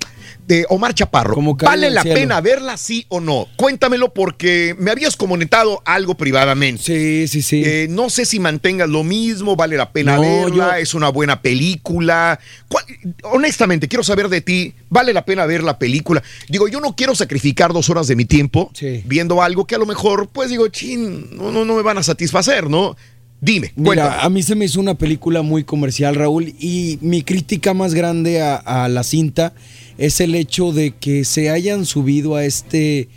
de 0.46 0.66
Omar 0.68 0.94
Chaparro, 0.94 1.34
Como 1.34 1.54
¿vale 1.56 1.90
la 1.90 2.02
cielo. 2.02 2.16
pena 2.20 2.40
verla, 2.40 2.76
sí 2.76 3.06
o 3.08 3.20
no? 3.20 3.48
Cuéntamelo 3.56 4.12
porque 4.12 4.76
me 4.78 4.90
habías 4.90 5.16
comentado 5.16 5.80
algo 5.86 6.14
privadamente. 6.16 6.82
Sí, 6.82 7.28
sí, 7.28 7.40
sí. 7.42 7.62
Eh, 7.64 7.86
no 7.88 8.10
sé 8.10 8.26
si 8.26 8.38
mantengas 8.40 8.88
lo 8.88 9.04
mismo, 9.04 9.56
vale 9.56 9.76
la 9.76 9.90
pena 9.90 10.16
No, 10.16 10.20
verla, 10.22 10.48
yo- 10.76 10.82
es 10.82 10.92
una 10.94 11.08
buena 11.08 11.40
película. 11.40 12.38
¿Cuál- 12.68 12.84
honestamente, 13.22 13.88
quiero 13.88 14.02
saber 14.04 14.28
de 14.28 14.40
ti, 14.40 14.74
¿vale 14.90 15.12
la 15.12 15.24
pena 15.24 15.46
ver 15.46 15.62
la 15.62 15.78
película? 15.78 16.22
Digo, 16.48 16.68
yo 16.68 16.80
no 16.80 16.94
quiero 16.94 17.14
sacrificar 17.14 17.72
dos 17.72 17.88
horas 17.90 18.06
de 18.06 18.16
mi 18.16 18.24
tiempo 18.24 18.70
viendo 19.06 19.42
algo 19.42 19.66
que 19.66 19.74
a 19.74 19.78
lo 19.78 19.86
mejor, 19.86 20.28
pues 20.28 20.50
digo, 20.50 20.68
chin, 20.68 21.36
no, 21.36 21.50
no, 21.52 21.64
no 21.64 21.74
me 21.76 21.82
van 21.82 21.98
a 21.98 22.02
satisfacer, 22.02 22.68
¿no? 22.68 22.96
Dime, 23.40 23.72
cuéntame. 23.74 24.08
Mira, 24.10 24.22
a 24.22 24.30
mí 24.30 24.42
se 24.42 24.54
me 24.54 24.64
hizo 24.64 24.80
una 24.80 24.94
película 24.94 25.42
muy 25.42 25.64
comercial, 25.64 26.14
Raúl, 26.14 26.54
y 26.58 26.98
mi 27.02 27.22
crítica 27.22 27.74
más 27.74 27.92
grande 27.92 28.40
a, 28.40 28.56
a 28.56 28.88
la 28.88 29.02
cinta 29.02 29.52
es 29.98 30.20
el 30.20 30.34
hecho 30.34 30.72
de 30.72 30.92
que 30.92 31.24
se 31.24 31.50
hayan 31.50 31.86
subido 31.86 32.36
a 32.36 32.44
este, 32.44 33.08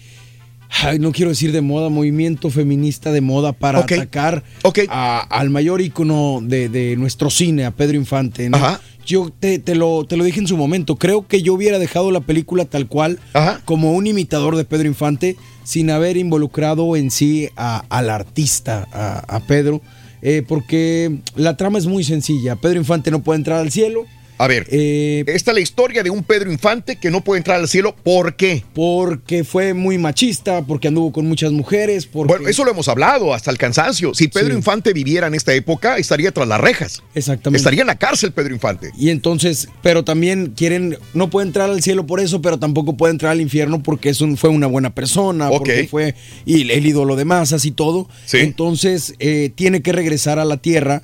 ay, 0.83 0.99
no 0.99 1.11
quiero 1.11 1.29
decir 1.31 1.51
de 1.51 1.61
moda, 1.61 1.89
movimiento 1.89 2.49
feminista 2.49 3.11
de 3.11 3.21
moda 3.21 3.53
para 3.53 3.79
atacar 3.95 4.43
a- 4.89 5.21
al 5.21 5.49
mayor 5.49 5.81
ícono 5.81 6.39
de, 6.43 6.69
de 6.69 6.95
nuestro 6.97 7.29
cine, 7.29 7.65
a 7.65 7.71
Pedro 7.71 7.97
Infante. 7.97 8.49
¿no? 8.49 8.57
Ajá. 8.57 8.81
Yo 9.05 9.31
te, 9.39 9.57
te 9.59 9.73
lo, 9.73 10.03
te 10.05 10.17
lo 10.17 10.25
dije 10.25 10.41
en 10.41 10.47
su 10.47 10.57
momento, 10.57 10.97
creo 10.97 11.25
que 11.27 11.41
yo 11.41 11.53
hubiera 11.53 11.79
dejado 11.79 12.11
la 12.11 12.19
película 12.19 12.65
tal 12.65 12.87
cual, 12.87 13.19
como 13.63 13.93
un 13.93 14.05
imitador 14.05 14.57
de 14.57 14.65
Pedro 14.65 14.87
Infante, 14.87 15.37
sin 15.63 15.89
haber 15.89 16.17
involucrado 16.17 16.95
en 16.97 17.09
sí 17.09 17.47
a- 17.55 17.85
al 17.89 18.09
artista, 18.09 18.85
a, 18.91 19.19
a 19.33 19.39
Pedro, 19.47 19.81
eh, 20.21 20.43
porque 20.45 21.19
la 21.35 21.55
trama 21.55 21.77
es 21.77 21.85
muy 21.85 22.03
sencilla. 22.03 22.57
Pedro 22.57 22.79
Infante 22.79 23.09
no 23.09 23.23
puede 23.23 23.37
entrar 23.37 23.59
al 23.61 23.71
cielo. 23.71 24.05
A 24.37 24.47
ver, 24.47 24.67
Eh, 24.69 25.23
esta 25.27 25.51
es 25.51 25.55
la 25.55 25.61
historia 25.61 26.03
de 26.03 26.09
un 26.09 26.23
Pedro 26.23 26.51
Infante 26.51 26.97
que 26.97 27.09
no 27.09 27.23
puede 27.23 27.39
entrar 27.39 27.59
al 27.59 27.67
cielo. 27.67 27.95
¿Por 28.03 28.35
qué? 28.35 28.63
Porque 28.73 29.43
fue 29.43 29.73
muy 29.73 29.97
machista, 29.97 30.61
porque 30.61 30.89
anduvo 30.89 31.11
con 31.11 31.27
muchas 31.27 31.51
mujeres. 31.51 32.05
Porque... 32.05 32.33
Bueno, 32.33 32.47
eso 32.47 32.63
lo 32.63 32.71
hemos 32.71 32.87
hablado 32.87 33.33
hasta 33.33 33.49
el 33.49 33.57
cansancio. 33.57 34.13
Si 34.13 34.27
Pedro 34.27 34.53
Infante 34.53 34.93
viviera 34.93 35.27
en 35.27 35.33
esta 35.33 35.53
época, 35.53 35.97
estaría 35.97 36.31
tras 36.31 36.47
las 36.47 36.61
rejas. 36.61 37.01
Exactamente. 37.15 37.57
Estaría 37.57 37.81
en 37.81 37.87
la 37.87 37.97
cárcel 37.97 38.31
Pedro 38.31 38.53
Infante. 38.53 38.91
Y 38.97 39.09
entonces, 39.09 39.69
pero 39.81 40.03
también 40.03 40.53
quieren, 40.55 40.97
no 41.13 41.29
puede 41.29 41.47
entrar 41.47 41.69
al 41.69 41.81
cielo 41.81 42.05
por 42.05 42.19
eso, 42.19 42.41
pero 42.41 42.59
tampoco 42.59 42.95
puede 42.95 43.11
entrar 43.11 43.31
al 43.31 43.41
infierno 43.41 43.81
porque 43.81 44.09
es 44.09 44.21
un, 44.21 44.37
fue 44.37 44.49
una 44.49 44.67
buena 44.67 44.93
persona, 44.93 45.49
porque 45.49 45.87
fue 45.89 46.15
y 46.45 46.69
el, 46.69 46.85
ídolo 46.85 47.15
de 47.15 47.25
masas 47.25 47.65
y 47.65 47.71
todo. 47.71 48.07
Entonces, 48.33 49.15
eh, 49.19 49.51
tiene 49.55 49.81
que 49.81 49.91
regresar 49.91 50.39
a 50.39 50.45
la 50.45 50.57
tierra 50.57 51.01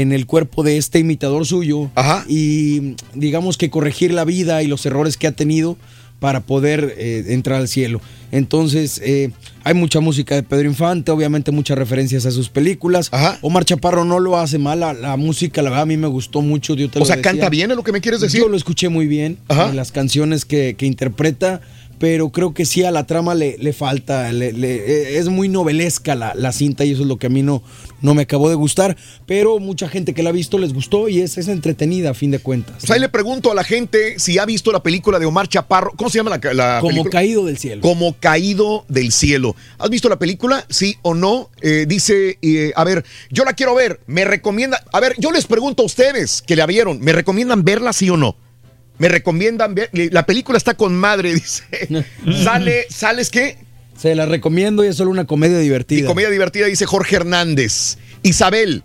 en 0.00 0.12
el 0.12 0.26
cuerpo 0.26 0.62
de 0.64 0.78
este 0.78 0.98
imitador 0.98 1.46
suyo 1.46 1.90
y 2.26 2.96
digamos 3.14 3.58
que 3.58 3.68
corregir 3.70 4.12
la 4.14 4.24
vida 4.24 4.62
y 4.62 4.66
los 4.66 4.84
errores 4.86 5.16
que 5.18 5.26
ha 5.26 5.32
tenido 5.32 5.76
para 6.18 6.40
poder 6.40 6.94
eh, 6.98 7.24
entrar 7.28 7.60
al 7.60 7.66
cielo. 7.68 8.00
Entonces, 8.30 9.00
eh, 9.04 9.32
hay 9.64 9.74
mucha 9.74 9.98
música 10.00 10.36
de 10.36 10.42
Pedro 10.44 10.68
Infante, 10.68 11.10
obviamente 11.10 11.50
muchas 11.50 11.76
referencias 11.76 12.24
a 12.26 12.30
sus 12.30 12.48
películas. 12.48 13.10
Omar 13.42 13.64
Chaparro 13.64 14.04
no 14.04 14.20
lo 14.20 14.38
hace 14.38 14.56
mal, 14.58 14.80
la, 14.80 14.94
la 14.94 15.16
música, 15.16 15.60
la 15.62 15.70
verdad, 15.70 15.82
a 15.82 15.86
mí 15.86 15.96
me 15.96 16.06
gustó 16.06 16.40
mucho. 16.40 16.74
Yo 16.74 16.88
te 16.88 16.98
O 16.98 17.00
lo 17.00 17.06
sea, 17.06 17.16
decía. 17.16 17.30
¿canta 17.32 17.50
bien 17.50 17.70
es 17.72 17.76
lo 17.76 17.82
que 17.82 17.92
me 17.92 18.00
quieres 18.00 18.20
decir? 18.20 18.40
Yo 18.40 18.48
lo 18.48 18.56
escuché 18.56 18.88
muy 18.88 19.06
bien, 19.06 19.36
Ajá. 19.48 19.68
en 19.70 19.76
las 19.76 19.90
canciones 19.92 20.44
que, 20.44 20.74
que 20.78 20.86
interpreta, 20.86 21.60
pero 22.02 22.30
creo 22.30 22.52
que 22.52 22.64
sí 22.66 22.82
a 22.82 22.90
la 22.90 23.06
trama 23.06 23.36
le, 23.36 23.56
le 23.58 23.72
falta, 23.72 24.32
le- 24.32 24.52
le- 24.52 25.18
es 25.18 25.28
muy 25.28 25.48
novelesca 25.48 26.16
la, 26.16 26.34
la 26.34 26.50
cinta 26.50 26.84
y 26.84 26.90
eso 26.90 27.02
es 27.02 27.06
lo 27.06 27.16
que 27.16 27.28
a 27.28 27.30
mí 27.30 27.42
no, 27.44 27.62
no 28.00 28.12
me 28.16 28.22
acabó 28.22 28.48
de 28.48 28.56
gustar, 28.56 28.96
pero 29.24 29.60
mucha 29.60 29.88
gente 29.88 30.12
que 30.12 30.24
la 30.24 30.30
ha 30.30 30.32
visto 30.32 30.58
les 30.58 30.72
gustó 30.74 31.08
y 31.08 31.20
es, 31.20 31.38
es 31.38 31.46
entretenida 31.46 32.10
a 32.10 32.14
fin 32.14 32.32
de 32.32 32.40
cuentas. 32.40 32.74
Pues 32.80 32.90
ahí 32.90 32.98
le 32.98 33.08
pregunto 33.08 33.52
a 33.52 33.54
la 33.54 33.62
gente 33.62 34.18
si 34.18 34.36
ha 34.38 34.44
visto 34.46 34.72
la 34.72 34.82
película 34.82 35.20
de 35.20 35.26
Omar 35.26 35.46
Chaparro. 35.46 35.92
¿Cómo 35.94 36.10
se 36.10 36.18
llama 36.18 36.30
la, 36.42 36.52
la 36.54 36.78
Como 36.80 36.88
película? 36.90 37.10
caído 37.12 37.46
del 37.46 37.56
cielo. 37.56 37.82
Como 37.82 38.14
caído 38.18 38.84
del 38.88 39.12
cielo. 39.12 39.54
¿Has 39.78 39.88
visto 39.88 40.08
la 40.08 40.18
película? 40.18 40.66
Sí 40.70 40.96
o 41.02 41.14
no. 41.14 41.50
Eh, 41.60 41.86
dice, 41.86 42.36
eh, 42.42 42.72
a 42.74 42.82
ver, 42.82 43.04
yo 43.30 43.44
la 43.44 43.52
quiero 43.52 43.76
ver. 43.76 44.00
Me 44.08 44.24
recomienda. 44.24 44.82
A 44.92 44.98
ver, 44.98 45.14
yo 45.18 45.30
les 45.30 45.46
pregunto 45.46 45.84
a 45.84 45.86
ustedes 45.86 46.42
que 46.44 46.56
la 46.56 46.66
vieron. 46.66 46.98
¿Me 46.98 47.12
recomiendan 47.12 47.62
verla 47.62 47.92
sí 47.92 48.10
o 48.10 48.16
no? 48.16 48.34
Me 49.02 49.08
recomiendan 49.08 49.74
ver. 49.74 49.90
La 50.12 50.26
película 50.26 50.56
está 50.56 50.74
con 50.74 50.94
madre, 50.94 51.34
dice. 51.34 51.64
Sale, 52.44 52.86
¿sales 52.88 53.30
qué? 53.30 53.58
Se 53.98 54.14
la 54.14 54.26
recomiendo 54.26 54.84
y 54.84 54.86
es 54.86 54.94
solo 54.94 55.10
una 55.10 55.26
comedia 55.26 55.58
divertida. 55.58 55.98
Y 55.98 56.04
comedia 56.04 56.30
divertida, 56.30 56.66
dice 56.66 56.86
Jorge 56.86 57.16
Hernández. 57.16 57.98
Isabel, 58.22 58.84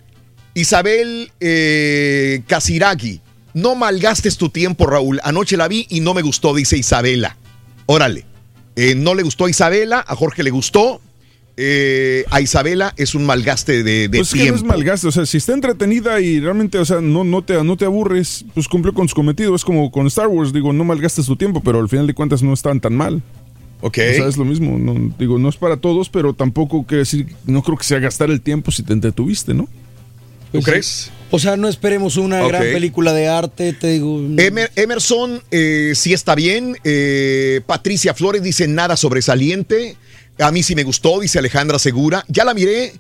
Isabel 0.56 1.32
eh, 1.40 2.42
Casiraghi. 2.48 3.22
No 3.54 3.76
malgastes 3.76 4.38
tu 4.38 4.50
tiempo, 4.50 4.88
Raúl. 4.88 5.20
Anoche 5.24 5.56
la 5.56 5.68
vi 5.68 5.86
y 5.88 6.00
no 6.00 6.16
me 6.16 6.24
gustó, 6.24 6.56
dice 6.56 6.78
Isabela. 6.78 7.38
Órale. 7.86 8.26
Eh, 8.76 8.96
no 8.96 9.14
le 9.14 9.22
gustó 9.22 9.46
a 9.46 9.52
Isabela, 9.52 10.04
a 10.08 10.16
Jorge 10.16 10.42
le 10.42 10.50
gustó. 10.50 11.00
Eh, 11.60 12.24
a 12.30 12.40
Isabela 12.40 12.94
es 12.98 13.16
un 13.16 13.26
malgaste 13.26 13.84
de, 13.84 14.08
de 14.10 14.20
Pues 14.20 14.28
es 14.28 14.34
que 14.34 14.40
no 14.40 14.44
tiempo. 14.44 14.58
es 14.60 14.64
malgaste, 14.64 15.08
o 15.08 15.12
sea, 15.12 15.26
si 15.26 15.38
está 15.38 15.54
entretenida 15.54 16.22
y 16.22 16.40
realmente, 16.40 16.78
o 16.78 16.86
sea, 16.86 17.02
no, 17.02 17.24
no, 17.24 17.44
te, 17.44 17.64
no 17.64 17.76
te 17.78 17.86
aburres, 17.86 18.46
pues 18.54 18.68
cumplió 18.68 18.94
con 18.94 19.10
su 19.10 19.16
cometido. 19.16 19.56
Es 19.56 19.66
como 19.66 19.90
con 19.92 20.06
Star 20.06 20.28
Wars, 20.28 20.54
digo, 20.54 20.72
no 20.72 20.84
malgastes 20.84 21.26
tu 21.26 21.36
tiempo, 21.36 21.62
pero 21.64 21.80
al 21.80 21.90
final 21.90 22.06
de 22.06 22.14
cuentas 22.14 22.44
no 22.44 22.54
están 22.54 22.80
tan 22.80 22.94
mal. 22.96 23.24
Ok. 23.82 23.98
O 23.98 24.14
sea, 24.16 24.28
es 24.28 24.38
lo 24.38 24.46
mismo, 24.46 24.78
no, 24.78 25.14
digo, 25.20 25.40
no 25.40 25.50
es 25.50 25.56
para 25.58 25.78
todos, 25.78 26.10
pero 26.10 26.34
tampoco 26.34 26.84
quiere 26.86 27.00
decir, 27.00 27.28
no 27.46 27.64
creo 27.64 27.78
que 27.78 27.84
sea 27.86 28.00
gastar 28.00 28.30
el 28.30 28.42
tiempo 28.42 28.72
si 28.72 28.84
te 28.84 28.94
entretuviste, 28.94 29.54
¿no? 29.56 29.68
Pues 30.52 30.86
sí. 30.86 31.10
O 31.30 31.40
sea, 31.40 31.58
no 31.58 31.68
esperemos 31.68 32.16
una 32.16 32.42
gran 32.48 32.62
película 32.64 33.12
de 33.14 33.28
arte, 33.28 33.74
te 33.74 33.88
digo. 33.88 34.18
Emer- 34.20 34.72
Emerson 34.78 35.42
eh, 35.52 35.92
sí 35.94 36.14
está 36.14 36.36
bien. 36.36 36.78
Eh, 36.86 37.60
Patricia 37.66 38.14
Flores 38.14 38.42
dice 38.44 38.66
nada 38.68 38.96
sobresaliente. 38.96 39.98
A 40.40 40.52
mí 40.52 40.64
sí 40.64 40.76
me 40.76 40.84
gustó, 40.84 41.20
dice 41.20 41.40
Alejandra 41.40 41.80
Segura. 41.80 42.24
Ya 42.28 42.44
la 42.46 42.54
miré. 42.54 42.94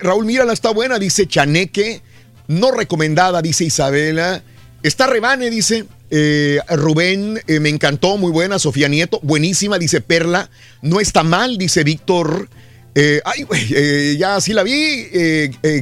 Raúl, 0.00 0.24
mírala, 0.24 0.52
está 0.52 0.70
buena, 0.70 0.98
dice 0.98 1.26
Chaneque. 1.26 2.00
No 2.48 2.70
recomendada, 2.70 3.42
dice 3.42 3.64
Isabela. 3.64 4.42
Está 4.82 5.06
Rebane, 5.06 5.50
dice 5.50 5.84
eh, 6.10 6.60
Rubén. 6.68 7.40
eh, 7.48 7.58
me 7.60 7.68
encantó, 7.70 8.16
muy 8.18 8.30
buena. 8.30 8.58
Sofía 8.58 8.88
Nieto, 8.88 9.18
buenísima, 9.22 9.78
dice 9.78 10.00
Perla. 10.00 10.48
No 10.82 11.00
está 11.00 11.22
mal, 11.24 11.58
dice 11.58 11.82
Víctor. 11.82 12.48
Eh, 12.94 13.20
ay, 13.24 13.42
güey, 13.42 14.16
ya 14.16 14.40
sí 14.40 14.52
la 14.52 14.62
vi. 14.62 15.08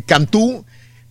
Cantú. 0.06 0.64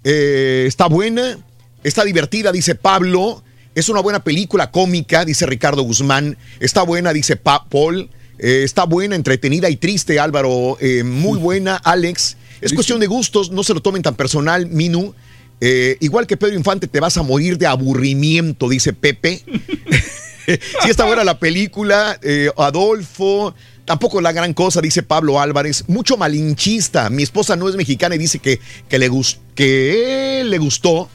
Está 0.03 0.88
buena, 0.88 1.38
está 1.83 2.03
divertida, 2.03 2.51
dice 2.51 2.75
Pablo. 2.75 3.43
Es 3.75 3.89
una 3.89 4.01
buena 4.01 4.23
película 4.23 4.69
cómica, 4.69 5.23
dice 5.25 5.45
Ricardo 5.45 5.81
Guzmán. 5.83 6.38
Está 6.59 6.83
buena, 6.83 7.13
dice 7.13 7.35
Pa- 7.38 7.65
Paul. 7.69 8.09
Eh, 8.39 8.61
está 8.63 8.83
buena, 8.85 9.15
entretenida 9.15 9.69
y 9.69 9.75
triste, 9.77 10.19
Álvaro. 10.19 10.77
Eh, 10.81 11.03
muy 11.03 11.37
buena, 11.37 11.75
Alex. 11.77 12.37
Es 12.61 12.73
cuestión 12.73 12.99
de 12.99 13.07
gustos, 13.07 13.51
no 13.51 13.63
se 13.63 13.73
lo 13.73 13.81
tomen 13.81 14.01
tan 14.01 14.15
personal, 14.15 14.67
Minu. 14.67 15.13
Eh, 15.59 15.97
igual 15.99 16.27
que 16.27 16.37
Pedro 16.37 16.55
Infante, 16.55 16.87
te 16.87 16.99
vas 16.99 17.17
a 17.17 17.23
morir 17.23 17.57
de 17.57 17.67
aburrimiento, 17.67 18.69
dice 18.69 18.93
Pepe. 18.93 19.43
sí 20.45 20.89
está 20.89 21.05
buena 21.05 21.23
la 21.23 21.39
película. 21.39 22.19
Adolfo, 22.57 23.53
tampoco 23.85 24.21
la 24.21 24.31
gran 24.31 24.53
cosa, 24.53 24.81
dice 24.81 25.03
Pablo 25.03 25.39
Álvarez. 25.39 25.85
Mucho 25.87 26.17
malinchista. 26.17 27.09
Mi 27.09 27.23
esposa 27.23 27.55
no 27.55 27.67
es 27.69 27.75
mexicana 27.75 28.15
y 28.15 28.17
dice 28.17 28.39
que, 28.39 28.59
que, 28.89 28.97
le, 28.99 29.09
gus- 29.09 29.39
que 29.55 30.43
le 30.45 30.57
gustó. 30.57 31.09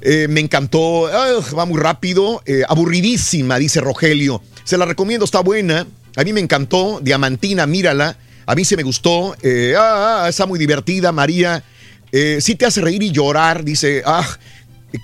Eh, 0.00 0.26
me 0.28 0.40
encantó. 0.40 1.04
Ugh, 1.04 1.58
va 1.58 1.64
muy 1.66 1.78
rápido. 1.80 2.42
Eh, 2.46 2.62
aburridísima, 2.68 3.58
dice 3.58 3.80
Rogelio. 3.80 4.42
Se 4.64 4.78
la 4.78 4.84
recomiendo, 4.86 5.24
está 5.24 5.40
buena. 5.40 5.86
A 6.18 6.24
mí 6.24 6.32
me 6.32 6.40
encantó. 6.40 6.98
Diamantina, 7.00 7.64
mírala. 7.66 8.16
A 8.44 8.56
mí 8.56 8.64
se 8.64 8.76
me 8.76 8.82
gustó. 8.82 9.36
Eh, 9.40 9.74
ah, 9.78 10.24
ah, 10.24 10.28
está 10.28 10.46
muy 10.46 10.58
divertida, 10.58 11.12
María. 11.12 11.62
Eh, 12.10 12.38
sí 12.40 12.56
te 12.56 12.66
hace 12.66 12.80
reír 12.80 13.04
y 13.04 13.12
llorar, 13.12 13.62
dice. 13.62 14.02
Ah, 14.04 14.26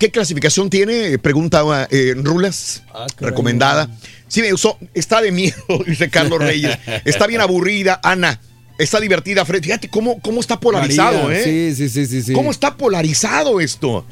¿Qué 0.01 0.11
clasificación 0.11 0.71
tiene? 0.71 1.17
Pregunta 1.19 1.87
eh, 1.91 2.15
Rulas. 2.17 2.83
recomendada. 3.21 3.89
Sí, 4.27 4.43
me 4.43 4.53
usó. 4.53 4.77
Está 4.93 5.23
de 5.23 5.31
miedo, 5.31 5.55
dice 5.87 6.11
Carlos 6.11 6.41
Reyes. 6.41 6.77
Está 7.05 7.29
bien 7.29 7.41
aburrida, 7.41 8.01
Ana. 8.03 8.41
Está 8.77 8.99
divertida, 8.99 9.45
Fred. 9.45 9.63
Fíjate 9.63 9.89
cómo, 9.89 10.19
cómo 10.21 10.41
está 10.41 10.59
polarizado, 10.59 11.25
María, 11.25 11.39
¿eh? 11.39 11.45
Sí, 11.45 11.75
sí, 11.77 11.89
sí, 11.91 12.07
sí, 12.07 12.23
sí. 12.23 12.33
¿Cómo 12.33 12.51
está 12.51 12.77
polarizado 12.77 13.61
esto? 13.61 14.05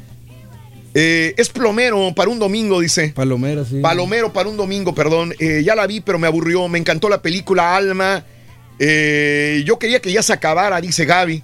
Eh, 0.95 1.33
es 1.37 1.49
plomero 1.49 2.13
para 2.15 2.29
un 2.29 2.39
domingo, 2.39 2.79
dice. 2.79 3.13
Palomera, 3.15 3.65
sí. 3.65 3.79
Palomero 3.81 4.31
para 4.31 4.49
un 4.49 4.57
domingo, 4.57 4.93
perdón. 4.93 5.33
Eh, 5.39 5.63
ya 5.65 5.75
la 5.75 5.87
vi, 5.87 6.01
pero 6.01 6.19
me 6.19 6.27
aburrió. 6.27 6.67
Me 6.67 6.77
encantó 6.77 7.09
la 7.09 7.21
película 7.21 7.75
Alma. 7.75 8.23
Eh, 8.79 9.63
yo 9.65 9.79
quería 9.79 10.01
que 10.01 10.11
ya 10.11 10.21
se 10.21 10.33
acabara, 10.33 10.79
dice 10.81 11.05
Gaby. 11.05 11.43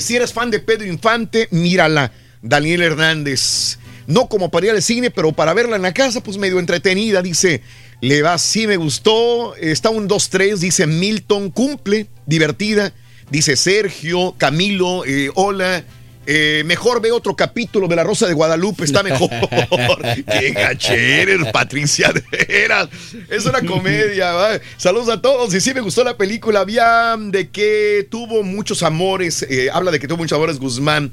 Si 0.00 0.14
eres 0.14 0.32
fan 0.32 0.52
de 0.52 0.60
Pedro 0.60 0.86
Infante, 0.86 1.48
mírala. 1.50 2.12
Daniel 2.40 2.82
Hernández. 2.82 3.78
No 4.06 4.28
como 4.28 4.48
para 4.48 4.66
ir 4.66 4.72
al 4.72 4.82
cine, 4.82 5.10
pero 5.10 5.32
para 5.32 5.54
verla 5.54 5.74
en 5.74 5.82
la 5.82 5.92
casa, 5.92 6.22
pues 6.22 6.38
medio 6.38 6.60
entretenida, 6.60 7.20
dice. 7.20 7.62
Le 8.00 8.22
va, 8.22 8.38
sí 8.38 8.68
me 8.68 8.76
gustó. 8.76 9.56
Está 9.56 9.90
un 9.90 10.08
2-3, 10.08 10.58
dice 10.58 10.86
Milton. 10.86 11.50
Cumple, 11.50 12.06
divertida. 12.26 12.92
Dice 13.28 13.56
Sergio, 13.56 14.36
Camilo, 14.38 15.02
hola. 15.34 15.82
Eh, 16.26 16.62
mejor 16.66 17.00
ve 17.00 17.12
otro 17.12 17.36
capítulo 17.36 17.86
de 17.86 17.96
La 17.96 18.04
Rosa 18.04 18.26
de 18.26 18.34
Guadalupe, 18.34 18.84
está 18.84 19.02
mejor. 19.02 19.30
Qué 20.30 20.50
gacheres, 20.50 21.38
Patricia, 21.52 22.12
de 22.12 22.22
veras. 22.46 22.88
Es 23.30 23.46
una 23.46 23.60
comedia. 23.62 24.32
¿va? 24.32 24.60
Saludos 24.76 25.08
a 25.08 25.22
todos. 25.22 25.54
Y 25.54 25.60
sí 25.60 25.72
me 25.72 25.80
gustó 25.80 26.02
la 26.04 26.16
película. 26.16 26.60
Había 26.60 27.16
de 27.18 27.48
que 27.50 28.06
tuvo 28.10 28.42
muchos 28.42 28.82
amores. 28.82 29.46
eh, 29.48 29.68
habla 29.72 29.90
de 29.90 30.00
que 30.00 30.08
tuvo 30.08 30.18
muchos 30.18 30.36
amores 30.36 30.58
Guzmán. 30.58 31.12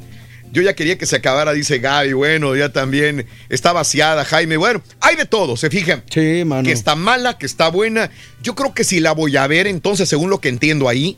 Yo 0.54 0.62
ya 0.62 0.76
quería 0.76 1.00
que 1.00 1.08
se 1.08 1.16
acabara, 1.16 1.52
dice 1.52 1.80
Gaby. 1.80 2.14
Bueno, 2.14 2.56
ya 2.56 2.72
también 2.72 3.26
está 3.50 3.74
vaciada, 3.74 4.24
Jaime. 4.24 4.56
Bueno, 4.56 4.84
hay 5.02 5.16
de 5.16 5.26
todo, 5.26 5.58
se 5.58 5.72
fijan. 5.72 6.04
Sí, 6.12 6.44
mano. 6.46 6.62
Que 6.62 6.72
está 6.72 6.96
mala, 6.96 7.40
que 7.40 7.48
está 7.48 7.70
buena. 7.70 8.12
Yo 8.44 8.54
creo 8.54 8.72
que 8.76 8.84
si 8.84 9.00
la 9.00 9.14
voy 9.14 9.36
a 9.36 9.48
ver, 9.48 9.66
entonces, 9.66 10.08
según 10.08 10.30
lo 10.30 10.40
que 10.40 10.50
entiendo 10.50 10.88
ahí, 10.88 11.18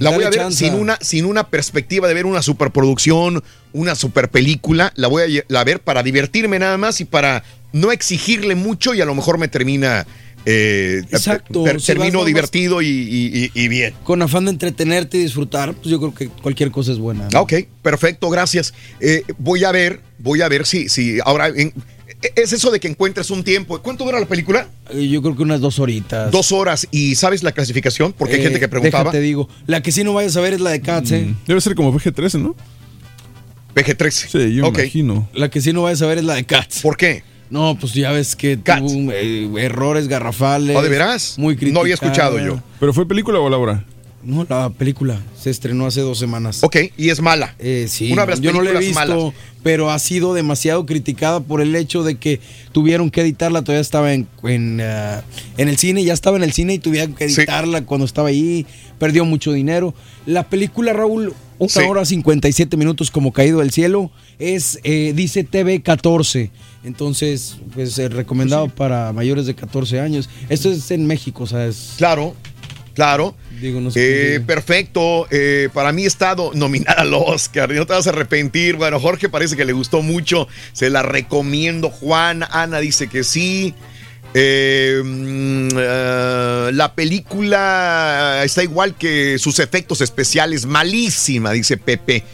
la 0.00 0.10
voy 0.10 0.24
a 0.24 0.30
ver 0.30 0.52
sin 0.52 0.74
una, 0.74 0.98
sin 1.00 1.24
una 1.24 1.50
perspectiva 1.50 2.08
de 2.08 2.14
ver 2.14 2.26
una 2.26 2.42
superproducción, 2.42 3.44
una 3.72 3.94
super 3.94 4.28
película. 4.28 4.92
La 4.96 5.06
voy 5.06 5.38
a 5.38 5.44
la 5.46 5.62
ver 5.62 5.78
para 5.78 6.02
divertirme 6.02 6.58
nada 6.58 6.76
más 6.76 7.00
y 7.00 7.04
para 7.04 7.44
no 7.70 7.92
exigirle 7.92 8.56
mucho 8.56 8.92
y 8.92 9.00
a 9.00 9.04
lo 9.04 9.14
mejor 9.14 9.38
me 9.38 9.46
termina. 9.46 10.04
Eh, 10.46 11.02
Exacto, 11.10 11.64
ter- 11.64 11.80
si 11.80 11.86
termino 11.86 12.18
vas 12.18 12.26
divertido 12.26 12.82
y, 12.82 12.86
y- 12.86 13.50
y- 13.54 13.64
y 13.64 13.68
bien. 13.68 13.94
Con 14.04 14.20
afán 14.22 14.44
de 14.44 14.50
entretenerte 14.50 15.16
y 15.18 15.20
disfrutar, 15.22 15.74
pues 15.74 15.88
yo 15.88 15.98
creo 15.98 16.14
que 16.14 16.28
cualquier 16.28 16.70
cosa 16.70 16.92
es 16.92 16.98
buena. 16.98 17.24
¿no? 17.32 17.38
Ah, 17.38 17.42
Ok, 17.42 17.54
perfecto, 17.82 18.28
gracias. 18.30 18.74
Eh, 19.00 19.22
voy 19.38 19.64
a 19.64 19.72
ver, 19.72 20.00
voy 20.18 20.42
a 20.42 20.48
ver 20.48 20.66
si, 20.66 20.88
si 20.88 21.18
ahora 21.24 21.48
en- 21.48 21.72
es 22.36 22.52
eso 22.54 22.70
de 22.70 22.80
que 22.80 22.88
encuentres 22.88 23.30
un 23.30 23.44
tiempo. 23.44 23.78
¿Cuánto 23.82 24.04
dura 24.04 24.18
la 24.18 24.26
película? 24.26 24.68
Eh, 24.90 25.08
Yo 25.08 25.20
creo 25.20 25.36
que 25.36 25.42
unas 25.42 25.60
dos 25.60 25.78
horitas. 25.78 26.30
Dos 26.30 26.52
horas. 26.52 26.88
¿Y 26.90 27.14
sabes 27.16 27.42
la 27.42 27.52
clasificación? 27.52 28.12
Porque 28.14 28.34
hay 28.36 28.40
Eh, 28.40 28.44
gente 28.44 28.60
que 28.60 28.68
preguntaba. 28.68 29.04
Déjate 29.04 29.20
digo. 29.20 29.48
La 29.66 29.82
que 29.82 29.92
sí 29.92 30.04
no 30.04 30.14
vayas 30.14 30.34
a 30.36 30.40
ver 30.40 30.54
es 30.54 30.60
la 30.62 30.70
de 30.70 30.80
Cats, 30.80 31.10
¿eh? 31.12 31.34
Debe 31.46 31.60
ser 31.60 31.74
como 31.74 31.92
PG-13, 31.92 32.40
¿no? 32.40 32.56
PG-13. 33.74 34.28
Sí, 34.30 34.54
yo 34.54 34.66
Ok. 34.68 34.78
imagino. 34.78 35.28
La 35.34 35.50
que 35.50 35.60
sí 35.60 35.72
no 35.72 35.82
vayas 35.82 36.00
a 36.02 36.06
ver 36.06 36.18
es 36.18 36.24
la 36.24 36.34
de 36.34 36.44
Cats. 36.44 36.80
¿Por 36.80 36.96
qué? 36.96 37.24
No, 37.50 37.76
pues 37.78 37.92
ya 37.94 38.10
ves 38.12 38.34
que 38.36 38.56
tuvo 38.56 39.12
eh, 39.12 39.48
errores 39.58 40.08
garrafales. 40.08 40.76
¿Oh, 40.76 40.82
de 40.82 40.88
veras? 40.88 41.34
Muy 41.38 41.56
No 41.56 41.80
había 41.80 41.94
escuchado 41.94 42.38
yo. 42.38 42.60
¿Pero 42.80 42.92
fue 42.92 43.06
película 43.06 43.38
o 43.38 43.48
la 43.48 43.56
obra? 43.58 43.84
No, 44.22 44.46
la 44.48 44.70
película 44.70 45.20
se 45.38 45.50
estrenó 45.50 45.84
hace 45.86 46.00
dos 46.00 46.18
semanas. 46.18 46.64
Ok, 46.64 46.76
y 46.96 47.10
es 47.10 47.20
mala. 47.20 47.54
Eh, 47.58 47.86
sí, 47.90 48.10
Una 48.10 48.22
de 48.22 48.30
las 48.30 48.40
yo 48.40 48.52
no 48.54 48.62
la 48.62 48.70
he 48.70 48.78
visto, 48.78 48.94
malas. 48.94 49.34
pero 49.62 49.90
ha 49.90 49.98
sido 49.98 50.32
demasiado 50.32 50.86
criticada 50.86 51.40
por 51.40 51.60
el 51.60 51.76
hecho 51.76 52.02
de 52.02 52.14
que 52.16 52.40
tuvieron 52.72 53.10
que 53.10 53.20
editarla. 53.20 53.60
Todavía 53.62 53.82
estaba 53.82 54.14
en, 54.14 54.26
en, 54.44 54.80
ah, 54.80 55.22
en 55.58 55.68
el 55.68 55.76
cine, 55.76 56.02
ya 56.04 56.14
estaba 56.14 56.38
en 56.38 56.42
el 56.44 56.52
cine 56.52 56.72
y 56.72 56.78
tuvieron 56.78 57.12
que 57.14 57.24
editarla 57.24 57.84
cuando 57.84 58.06
estaba 58.06 58.28
ahí. 58.30 58.64
Perdió 58.98 59.26
mucho 59.26 59.52
dinero. 59.52 59.92
La 60.24 60.48
película, 60.48 60.94
Raúl, 60.94 61.34
una 61.58 61.68
Sí. 61.68 61.80
hora 61.86 62.06
57 62.06 62.78
minutos 62.78 63.10
como 63.10 63.30
caído 63.30 63.58
del 63.60 63.72
cielo, 63.72 64.10
es, 64.38 64.78
eh, 64.84 65.12
dice 65.14 65.44
TV 65.44 65.82
14. 65.82 66.50
Entonces, 66.84 67.56
pues 67.74 67.98
eh, 67.98 68.08
recomendado 68.08 68.68
para 68.68 69.12
mayores 69.12 69.46
de 69.46 69.54
14 69.54 70.00
años. 70.00 70.28
Esto 70.48 70.70
es 70.70 70.90
en 70.90 71.06
México, 71.06 71.44
o 71.44 71.46
sea, 71.46 71.66
es. 71.66 71.94
Claro, 71.96 72.34
claro. 72.94 73.34
Digo, 73.60 73.80
no 73.80 73.90
sé. 73.90 74.36
Eh, 74.36 74.40
perfecto. 74.40 75.26
Eh, 75.30 75.68
para 75.72 75.92
mí 75.92 76.04
he 76.04 76.06
estado 76.06 76.50
nominada 76.54 77.02
al 77.02 77.14
Oscar. 77.14 77.70
No 77.72 77.86
te 77.86 77.94
vas 77.94 78.06
a 78.06 78.10
arrepentir. 78.10 78.76
Bueno, 78.76 79.00
Jorge 79.00 79.28
parece 79.28 79.56
que 79.56 79.64
le 79.64 79.72
gustó 79.72 80.02
mucho. 80.02 80.46
Se 80.72 80.90
la 80.90 81.02
recomiendo. 81.02 81.88
Juan, 81.90 82.44
Ana 82.50 82.80
dice 82.80 83.08
que 83.08 83.24
sí. 83.24 83.74
Eh, 84.36 85.00
mm, 85.04 85.68
eh, 85.78 86.70
la 86.72 86.92
película 86.94 88.42
está 88.44 88.64
igual 88.64 88.96
que 88.96 89.38
sus 89.38 89.60
efectos 89.60 90.00
especiales, 90.00 90.66
malísima, 90.66 91.52
dice 91.52 91.76
Pepe 91.76 92.24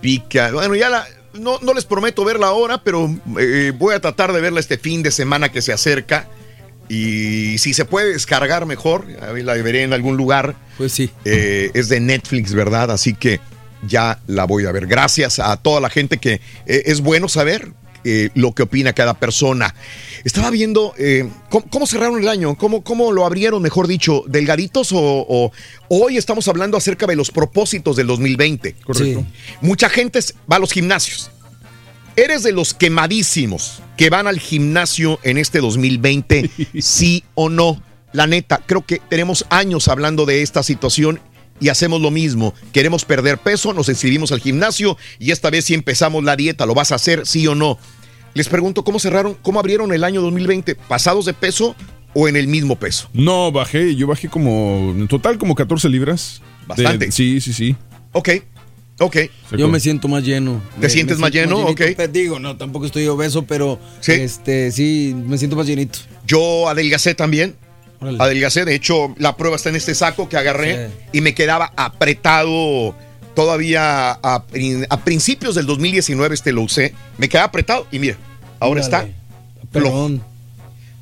Pica. 0.00 0.50
Bueno, 0.52 0.74
ya 0.74 0.88
la, 0.88 1.06
no, 1.34 1.58
no 1.60 1.74
les 1.74 1.84
prometo 1.84 2.24
verla 2.24 2.48
ahora, 2.48 2.82
pero 2.82 3.14
eh, 3.38 3.72
voy 3.76 3.94
a 3.94 4.00
tratar 4.00 4.32
de 4.32 4.40
verla 4.40 4.60
este 4.60 4.78
fin 4.78 5.02
de 5.02 5.10
semana 5.10 5.50
que 5.50 5.62
se 5.62 5.72
acerca. 5.72 6.28
Y 6.88 7.58
si 7.58 7.72
se 7.72 7.84
puede 7.84 8.12
descargar 8.12 8.66
mejor, 8.66 9.06
la 9.08 9.54
veré 9.54 9.84
en 9.84 9.92
algún 9.92 10.16
lugar. 10.16 10.56
Pues 10.76 10.92
sí. 10.92 11.08
Eh, 11.24 11.70
es 11.72 11.88
de 11.88 12.00
Netflix, 12.00 12.52
¿verdad? 12.52 12.90
Así 12.90 13.14
que 13.14 13.40
ya 13.86 14.18
la 14.26 14.44
voy 14.44 14.66
a 14.66 14.72
ver. 14.72 14.86
Gracias 14.86 15.38
a 15.38 15.56
toda 15.56 15.80
la 15.80 15.88
gente 15.88 16.18
que 16.18 16.34
eh, 16.66 16.82
es 16.86 17.00
bueno 17.00 17.28
saber 17.28 17.72
eh, 18.04 18.30
lo 18.34 18.52
que 18.52 18.62
opina 18.62 18.92
cada 18.92 19.14
persona. 19.14 19.74
Estaba 20.24 20.50
viendo 20.50 20.94
eh, 20.98 21.28
¿cómo, 21.48 21.66
cómo 21.70 21.86
cerraron 21.86 22.20
el 22.20 22.28
año, 22.28 22.56
cómo, 22.56 22.82
cómo 22.82 23.12
lo 23.12 23.24
abrieron, 23.26 23.62
mejor 23.62 23.86
dicho, 23.86 24.24
delgaditos 24.26 24.92
o, 24.92 24.98
o- 25.00 25.52
hoy 25.88 26.16
estamos 26.16 26.46
hablando 26.48 26.76
acerca 26.76 27.06
de 27.06 27.16
los 27.16 27.30
propósitos 27.30 27.96
del 27.96 28.06
2020. 28.06 28.74
Correcto. 28.84 29.24
Mucha 29.60 29.88
gente 29.88 30.20
va 30.50 30.56
a 30.56 30.58
los 30.58 30.72
gimnasios. 30.72 31.30
¿Eres 32.16 32.42
de 32.42 32.52
los 32.52 32.74
quemadísimos 32.74 33.82
que 33.96 34.10
van 34.10 34.26
al 34.26 34.38
gimnasio 34.40 35.18
en 35.22 35.38
este 35.38 35.60
2020? 35.60 36.50
sí 36.80 37.24
o 37.34 37.48
no. 37.48 37.82
La 38.12 38.26
neta, 38.26 38.60
creo 38.66 38.84
que 38.84 39.00
tenemos 39.08 39.46
años 39.50 39.86
hablando 39.88 40.26
de 40.26 40.42
esta 40.42 40.62
situación 40.64 41.20
y 41.60 41.68
hacemos 41.68 42.00
lo 42.00 42.10
mismo. 42.10 42.54
Queremos 42.72 43.04
perder 43.04 43.38
peso, 43.38 43.72
nos 43.72 43.88
inscribimos 43.88 44.32
al 44.32 44.40
gimnasio 44.40 44.96
y 45.18 45.30
esta 45.30 45.50
vez 45.50 45.66
sí 45.66 45.74
empezamos 45.74 46.24
la 46.24 46.36
dieta. 46.36 46.66
¿Lo 46.66 46.74
vas 46.74 46.92
a 46.92 46.96
hacer, 46.96 47.26
sí 47.26 47.46
o 47.46 47.54
no? 47.54 47.78
Les 48.34 48.48
pregunto, 48.48 48.84
¿cómo 48.84 48.98
cerraron, 48.98 49.36
cómo 49.42 49.58
abrieron 49.60 49.92
el 49.92 50.04
año 50.04 50.22
2020? 50.22 50.74
¿Pasados 50.76 51.24
de 51.26 51.34
peso 51.34 51.74
o 52.14 52.28
en 52.28 52.36
el 52.36 52.46
mismo 52.48 52.76
peso? 52.76 53.08
No, 53.12 53.50
bajé, 53.52 53.94
yo 53.96 54.06
bajé 54.06 54.28
como, 54.28 54.92
en 54.96 55.06
total 55.08 55.36
como 55.38 55.54
14 55.54 55.88
libras. 55.88 56.40
De- 56.62 56.66
Bastante. 56.84 57.10
sí, 57.12 57.40
sí, 57.40 57.52
sí. 57.52 57.74
Ok, 58.12 58.28
ok. 59.00 59.16
Yo 59.58 59.66
me 59.68 59.80
siento 59.80 60.06
más 60.06 60.22
lleno. 60.24 60.62
¿Te 60.76 60.82
Me- 60.86 60.90
sientes 60.90 61.16
me 61.16 61.22
más 61.22 61.32
lleno? 61.32 61.66
llenito. 61.74 62.02
Ok. 62.02 62.10
Digo, 62.12 62.38
no, 62.38 62.56
tampoco 62.56 62.86
estoy 62.86 63.06
obeso, 63.08 63.42
pero 63.44 63.80
¿Sí? 64.00 64.12
este 64.12 64.70
sí, 64.70 65.12
me 65.26 65.36
siento 65.36 65.56
más 65.56 65.66
llenito. 65.66 65.98
Yo 66.26 66.68
adelgacé 66.68 67.14
también. 67.16 67.56
Adelgacé, 68.18 68.64
de 68.64 68.74
hecho, 68.74 69.14
la 69.18 69.36
prueba 69.36 69.56
está 69.56 69.68
en 69.68 69.76
este 69.76 69.94
saco 69.94 70.28
que 70.28 70.36
agarré 70.36 70.88
y 71.12 71.20
me 71.20 71.34
quedaba 71.34 71.72
apretado 71.76 72.94
todavía 73.34 74.10
a, 74.12 74.44
prin- 74.46 74.86
a 74.90 75.00
principios 75.04 75.54
del 75.54 75.66
2019 75.66 76.34
este 76.34 76.52
lo 76.52 76.62
usé. 76.62 76.94
Me 77.18 77.28
quedaba 77.28 77.46
apretado 77.48 77.86
y 77.92 77.98
mira, 77.98 78.16
ahora 78.58 78.80
está 78.80 79.06
flojo. 79.72 80.10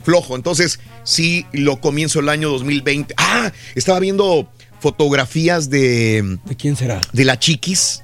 Flojo. 0.05 0.37
Entonces, 0.37 0.81
sí, 1.05 1.47
lo 1.53 1.81
comienzo 1.81 2.21
el 2.21 2.29
año 2.29 2.49
2020. 2.51 3.15
Ah, 3.17 3.53
estaba 3.75 3.99
viendo 4.01 4.49
fotografías 4.81 5.71
de... 5.71 6.39
¿De 6.45 6.57
quién 6.57 6.77
será? 6.77 7.01
De 7.13 7.25
la 7.25 7.39
Chiquis. 7.39 8.03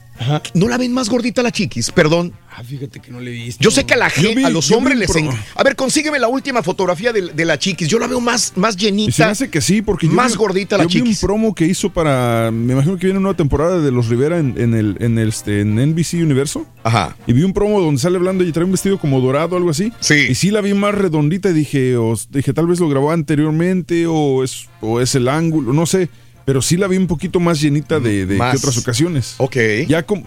¿No 0.54 0.68
la 0.68 0.76
ven 0.78 0.92
más 0.92 1.08
gordita 1.08 1.42
la 1.42 1.50
Chiquis? 1.50 1.90
Perdón. 1.90 2.32
Ah, 2.56 2.62
fíjate 2.62 3.00
que 3.00 3.10
no 3.10 3.18
le 3.18 3.32
he 3.32 3.34
visto. 3.34 3.62
Yo 3.64 3.70
sé 3.72 3.84
que 3.84 3.94
a 3.94 3.96
la 3.96 4.08
gente, 4.08 4.34
vi- 4.36 4.44
a 4.44 4.50
los 4.50 4.70
hombres 4.70 4.96
les 4.96 5.14
en- 5.16 5.28
A 5.56 5.62
ver, 5.64 5.74
consígueme 5.74 6.20
la 6.20 6.28
última 6.28 6.62
fotografía 6.62 7.12
de, 7.12 7.32
de 7.32 7.44
la 7.44 7.58
chiquis. 7.58 7.88
Yo 7.88 7.98
la 7.98 8.06
veo 8.06 8.20
más, 8.20 8.52
más 8.54 8.76
Y 8.76 8.78
se 8.78 8.84
llenita. 8.86 9.30
hace 9.30 9.50
que 9.50 9.60
sí, 9.60 9.82
porque 9.82 10.06
yo 10.06 10.12
Más 10.12 10.32
vi- 10.32 10.38
gordita 10.38 10.78
la 10.78 10.84
yo 10.84 11.02
vi 11.02 11.10
un 11.10 11.16
promo 11.16 11.52
que 11.52 11.66
hizo 11.66 11.92
para, 11.92 12.50
me 12.52 12.74
imagino 12.74 12.96
que 12.96 13.06
viene 13.06 13.18
una 13.18 13.24
nueva 13.24 13.36
temporada 13.36 13.80
de 13.80 13.90
Los 13.90 14.08
Rivera 14.08 14.38
en, 14.38 14.54
en 14.56 14.74
el, 14.74 14.96
en 15.00 15.18
el 15.18 15.30
este, 15.30 15.62
en 15.62 15.74
NBC 15.80 16.22
Universo. 16.22 16.64
Ajá. 16.84 17.16
Y 17.26 17.32
vi 17.32 17.42
un 17.42 17.52
promo 17.52 17.80
donde 17.80 18.00
sale 18.00 18.18
hablando 18.18 18.44
y 18.44 18.52
trae 18.52 18.64
un 18.64 18.70
vestido 18.72 18.98
como 19.00 19.20
dorado 19.20 19.56
o 19.56 19.58
algo 19.58 19.70
así. 19.70 19.92
Sí. 19.98 20.14
Y 20.30 20.34
sí 20.36 20.52
la 20.52 20.60
vi 20.60 20.74
más 20.74 20.94
redondita 20.94 21.50
y 21.50 21.54
dije, 21.54 21.96
o- 21.96 22.14
dije 22.30 22.52
tal 22.52 22.68
vez 22.68 22.78
lo 22.78 22.88
grabó 22.88 23.10
anteriormente 23.10 24.06
o 24.06 24.44
es, 24.44 24.68
o 24.80 25.00
es 25.00 25.14
el 25.16 25.26
ángulo, 25.28 25.72
no 25.72 25.86
sé. 25.86 26.08
Pero 26.44 26.62
sí 26.62 26.76
la 26.76 26.86
vi 26.86 26.98
un 26.98 27.06
poquito 27.08 27.40
más 27.40 27.60
llenita 27.60 27.98
de, 27.98 28.26
de 28.26 28.36
Más. 28.36 28.52
que 28.52 28.58
otras 28.58 28.76
ocasiones. 28.78 29.34
Ok. 29.38 29.56
Ya 29.88 30.04
como 30.04 30.24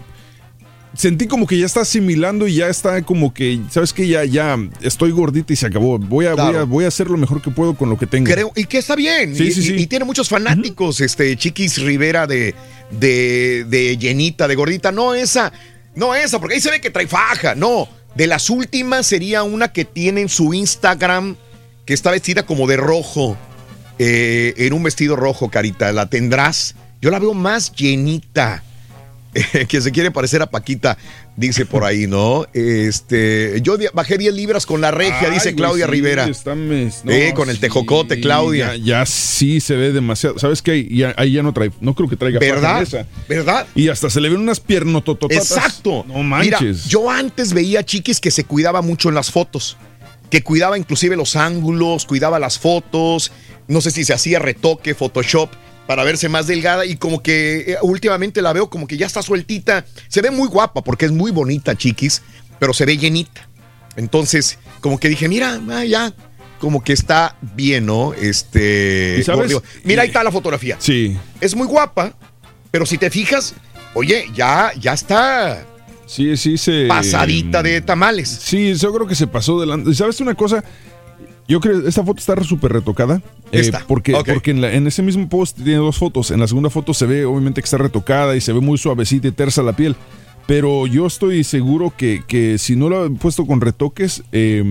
sentí 0.94 1.26
como 1.26 1.46
que 1.46 1.58
ya 1.58 1.66
está 1.66 1.80
asimilando 1.82 2.46
y 2.48 2.54
ya 2.56 2.68
está 2.68 3.02
como 3.02 3.32
que, 3.32 3.60
¿sabes 3.70 3.92
qué? 3.92 4.06
Ya, 4.08 4.24
ya 4.24 4.56
estoy 4.80 5.10
gordita 5.12 5.52
y 5.52 5.56
se 5.56 5.66
acabó. 5.66 5.98
Voy 5.98 6.26
a, 6.26 6.30
voy 6.32 6.40
a, 6.40 6.50
Claro. 6.50 6.66
voy 6.66 6.84
a 6.84 6.88
hacer 6.88 7.08
lo 7.08 7.16
mejor 7.16 7.40
que 7.42 7.50
puedo 7.50 7.74
con 7.74 7.88
lo 7.90 7.98
que 7.98 8.06
tengo. 8.06 8.30
Creo, 8.30 8.52
y 8.56 8.64
que 8.64 8.78
está 8.78 8.96
bien. 8.96 9.34
Sí, 9.36 9.44
y, 9.44 9.52
sí, 9.52 9.62
sí. 9.62 9.74
y 9.76 9.86
tiene 9.86 10.04
muchos 10.04 10.28
fanáticos, 10.28 11.00
este, 11.00 11.36
Chiquis 11.36 11.78
Rivera 11.82 12.26
de, 12.26 12.54
de, 12.90 13.64
de 13.68 13.96
llenita, 13.96 14.48
de 14.48 14.54
gordita. 14.54 14.90
No 14.92 15.14
esa, 15.14 15.52
no 15.94 16.14
esa, 16.14 16.40
porque 16.40 16.54
ahí 16.56 16.60
se 16.60 16.70
ve 16.70 16.80
que 16.80 16.90
trae 16.90 17.06
faja. 17.06 17.54
No, 17.54 17.88
de 18.14 18.26
las 18.26 18.50
últimas 18.50 19.06
sería 19.06 19.42
una 19.42 19.68
que 19.72 19.84
tiene 19.84 20.22
en 20.22 20.28
su 20.28 20.54
Instagram, 20.54 21.36
que 21.84 21.94
está 21.94 22.10
vestida 22.10 22.44
como 22.44 22.66
de 22.66 22.76
rojo, 22.76 23.36
eh, 23.98 24.54
en 24.56 24.72
un 24.72 24.82
vestido 24.82 25.16
rojo, 25.16 25.50
Carita. 25.50 25.92
¿La 25.92 26.08
tendrás? 26.08 26.74
Yo 27.00 27.10
la 27.10 27.18
veo 27.18 27.34
más 27.34 27.72
llenita. 27.72 28.62
que 29.68 29.80
se 29.80 29.92
quiere 29.92 30.10
parecer 30.10 30.42
a 30.42 30.46
Paquita, 30.50 30.96
dice 31.36 31.66
por 31.66 31.84
ahí, 31.84 32.06
¿no? 32.06 32.46
Este, 32.52 33.60
yo 33.62 33.76
bajé 33.94 34.18
10 34.18 34.34
libras 34.34 34.66
con 34.66 34.80
la 34.80 34.90
regia, 34.90 35.28
Ay, 35.28 35.32
dice 35.34 35.54
Claudia 35.54 35.86
sí, 35.86 35.90
Rivera. 35.90 36.24
está 36.26 36.54
mes- 36.54 37.02
no, 37.04 37.12
Eh, 37.12 37.32
con 37.34 37.48
el 37.50 37.56
sí, 37.56 37.60
tejocote, 37.62 38.20
Claudia. 38.20 38.76
Ya, 38.76 38.84
ya 39.00 39.06
sí 39.06 39.60
se 39.60 39.76
ve 39.76 39.92
demasiado. 39.92 40.38
¿Sabes 40.38 40.62
qué? 40.62 40.86
Ya- 40.90 41.14
ahí 41.16 41.32
ya 41.32 41.42
no 41.42 41.52
trae. 41.52 41.70
No 41.80 41.94
creo 41.94 42.08
que 42.08 42.16
traiga 42.16 42.38
¿Verdad? 42.40 42.82
esa. 42.82 43.06
¿Verdad? 43.28 43.66
Y 43.74 43.88
hasta 43.88 44.10
se 44.10 44.20
le 44.20 44.28
ven 44.28 44.40
unas 44.40 44.60
piernotototas. 44.60 45.36
Exacto. 45.36 46.04
No 46.08 46.14
Mira, 46.22 46.58
manches. 46.60 46.86
yo 46.86 47.10
antes 47.10 47.52
veía 47.52 47.84
chiquis 47.84 48.20
que 48.20 48.30
se 48.30 48.44
cuidaba 48.44 48.82
mucho 48.82 49.08
en 49.08 49.14
las 49.14 49.30
fotos, 49.30 49.76
que 50.30 50.42
cuidaba 50.42 50.76
inclusive 50.78 51.16
los 51.16 51.36
ángulos, 51.36 52.04
cuidaba 52.04 52.38
las 52.38 52.58
fotos, 52.58 53.32
no 53.66 53.80
sé 53.80 53.90
si 53.90 54.04
se 54.04 54.12
hacía 54.14 54.38
retoque, 54.38 54.94
Photoshop 54.94 55.50
para 55.88 56.04
verse 56.04 56.28
más 56.28 56.46
delgada 56.46 56.84
y 56.84 56.96
como 56.96 57.22
que 57.22 57.60
eh, 57.60 57.76
últimamente 57.80 58.42
la 58.42 58.52
veo 58.52 58.68
como 58.68 58.86
que 58.86 58.98
ya 58.98 59.06
está 59.06 59.22
sueltita, 59.22 59.86
se 60.08 60.20
ve 60.20 60.30
muy 60.30 60.46
guapa 60.46 60.84
porque 60.84 61.06
es 61.06 61.12
muy 61.12 61.30
bonita 61.30 61.74
chiquis, 61.78 62.20
pero 62.58 62.74
se 62.74 62.84
ve 62.84 62.98
llenita. 62.98 63.48
Entonces, 63.96 64.58
como 64.82 65.00
que 65.00 65.08
dije, 65.08 65.30
mira, 65.30 65.58
ah, 65.70 65.86
ya, 65.86 66.12
como 66.58 66.84
que 66.84 66.92
está 66.92 67.36
bien, 67.40 67.86
¿no? 67.86 68.12
Este, 68.12 69.16
¿Y 69.18 69.22
sabes? 69.22 69.50
Mira, 69.82 70.02
ahí 70.02 70.08
está 70.08 70.22
la 70.22 70.30
fotografía. 70.30 70.76
Sí. 70.78 71.16
Es 71.40 71.56
muy 71.56 71.66
guapa, 71.66 72.12
pero 72.70 72.84
si 72.84 72.98
te 72.98 73.08
fijas, 73.08 73.54
oye, 73.94 74.26
ya, 74.34 74.72
ya 74.78 74.92
está 74.92 75.64
Sí, 76.04 76.36
sí 76.36 76.58
se. 76.58 76.84
pasadita 76.86 77.62
de 77.62 77.80
tamales. 77.80 78.28
Sí, 78.28 78.74
yo 78.74 78.92
creo 78.92 79.06
que 79.06 79.14
se 79.14 79.26
pasó 79.26 79.58
delante. 79.58 79.94
¿Sabes 79.94 80.20
una 80.20 80.34
cosa? 80.34 80.62
Yo 81.48 81.60
creo 81.60 81.82
que 81.82 81.88
esta 81.88 82.04
foto 82.04 82.18
está 82.20 82.40
súper 82.44 82.72
retocada. 82.72 83.22
eh, 83.52 83.70
porque 83.86 84.12
porque 84.34 84.50
en, 84.50 84.60
la- 84.60 84.72
en 84.72 84.86
ese 84.86 85.02
mismo 85.02 85.28
post 85.28 85.56
tiene 85.56 85.76
dos 85.76 85.96
fotos. 85.96 86.30
En 86.30 86.40
la 86.40 86.46
segunda 86.46 86.68
foto 86.70 86.92
se 86.94 87.06
ve 87.06 87.24
obviamente 87.24 87.62
que 87.62 87.64
está 87.64 87.78
retocada 87.78 88.36
y 88.36 88.40
se 88.40 88.52
ve 88.52 88.60
muy 88.60 88.76
suavecita 88.78 89.28
y 89.28 89.32
tersa 89.32 89.62
la 89.62 89.72
piel. 89.74 89.96
Pero 90.46 90.86
yo 90.86 91.06
estoy 91.06 91.44
seguro 91.44 91.92
que, 91.94 92.22
que 92.26 92.56
si 92.58 92.74
no 92.74 92.88
lo 92.88 93.04
han 93.04 93.16
puesto 93.16 93.46
con 93.46 93.60
retoques, 93.60 94.22
eh, 94.32 94.62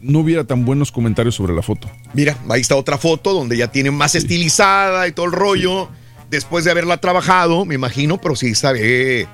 no 0.00 0.18
hubiera 0.20 0.42
tan 0.44 0.64
buenos 0.64 0.90
comentarios 0.90 1.36
sobre 1.36 1.54
la 1.54 1.62
foto. 1.62 1.88
Mira, 2.14 2.36
ahí 2.48 2.60
está 2.60 2.74
otra 2.74 2.98
foto 2.98 3.32
donde 3.32 3.56
ya 3.56 3.70
tiene 3.70 3.90
más 3.92 4.14
estilizada 4.16 5.06
y 5.06 5.12
todo 5.12 5.26
el 5.26 5.32
rollo. 5.32 5.88
Después 6.30 6.64
de 6.64 6.70
haberla 6.72 6.96
trabajado, 6.98 7.64
me 7.64 7.74
imagino, 7.76 8.20
pero 8.20 8.34
sí 8.36 8.52
eh, 8.76 9.26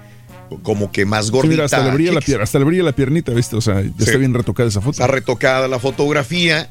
como 0.63 0.91
que 0.93 1.05
más 1.05 1.27
Sí, 1.27 1.33
gordita. 1.33 1.51
mira, 1.51 1.65
hasta 1.65 1.85
le 1.85 1.91
brilla 1.93 2.13
la 2.13 2.21
pierna, 2.21 2.45
hasta 2.45 2.59
le 2.59 2.65
brilla 2.65 2.83
la 2.83 2.93
piernita, 2.93 3.33
¿viste? 3.33 3.57
O 3.57 3.61
sea, 3.61 3.81
ya 3.83 3.91
está 3.99 4.17
bien 4.19 4.35
retocada 4.35 4.69
esa 4.69 4.81
foto. 4.81 4.93
Está 4.93 5.07
retocada 5.07 5.69
la 5.69 5.79
fotografía, 5.79 6.71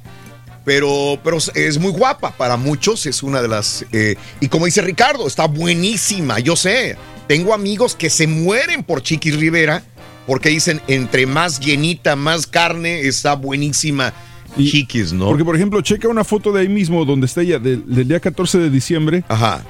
pero, 0.64 1.20
pero 1.24 1.38
es 1.54 1.78
muy 1.78 1.92
guapa 1.92 2.32
para 2.36 2.58
muchos. 2.58 3.06
Es 3.06 3.22
una 3.24 3.42
de 3.42 3.48
las. 3.48 3.86
eh, 3.92 4.16
y 4.40 4.48
como 4.48 4.66
dice 4.66 4.82
Ricardo, 4.82 5.28
está 5.28 5.45
buenísima. 5.45 6.40
Yo 6.40 6.56
sé, 6.56 6.98
tengo 7.28 7.54
amigos 7.54 7.95
que 7.95 8.10
se 8.10 8.28
mueren 8.28 8.84
por 8.84 9.02
Chiquis 9.04 9.36
Rivera 9.40 9.84
porque 10.26 10.50
dicen 10.50 10.82
entre 10.88 11.28
más 11.28 11.60
llenita, 11.60 12.16
más 12.16 12.48
carne, 12.48 13.02
está 13.02 13.36
buenísima. 13.36 14.14
Chiquis, 14.58 15.14
¿no? 15.14 15.27
Porque, 15.27 15.45
por 15.45 15.56
ejemplo, 15.56 15.82
checa 15.82 16.08
una 16.08 16.24
foto 16.24 16.51
de 16.51 16.61
ahí 16.61 16.69
mismo 16.69 17.06
donde 17.06 17.25
está 17.25 17.42
ella, 17.42 17.59
del, 17.59 17.84
del 17.85 18.08
día 18.08 18.19
14 18.19 18.58
de 18.59 18.69
diciembre, 18.69 19.24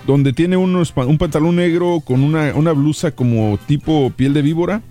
donde 0.05 0.33
tiene 0.33 0.57
unos, 0.57 0.93
un 0.95 1.17
pantalón 1.17 1.55
negro 1.55 2.01
con 2.03 2.23
una, 2.23 2.53
una 2.55 2.72
blusa 2.72 3.11
como 3.11 3.57
tipo 3.67 4.11
piel 4.15 4.33
de 4.33 4.41
víbora 4.41 4.81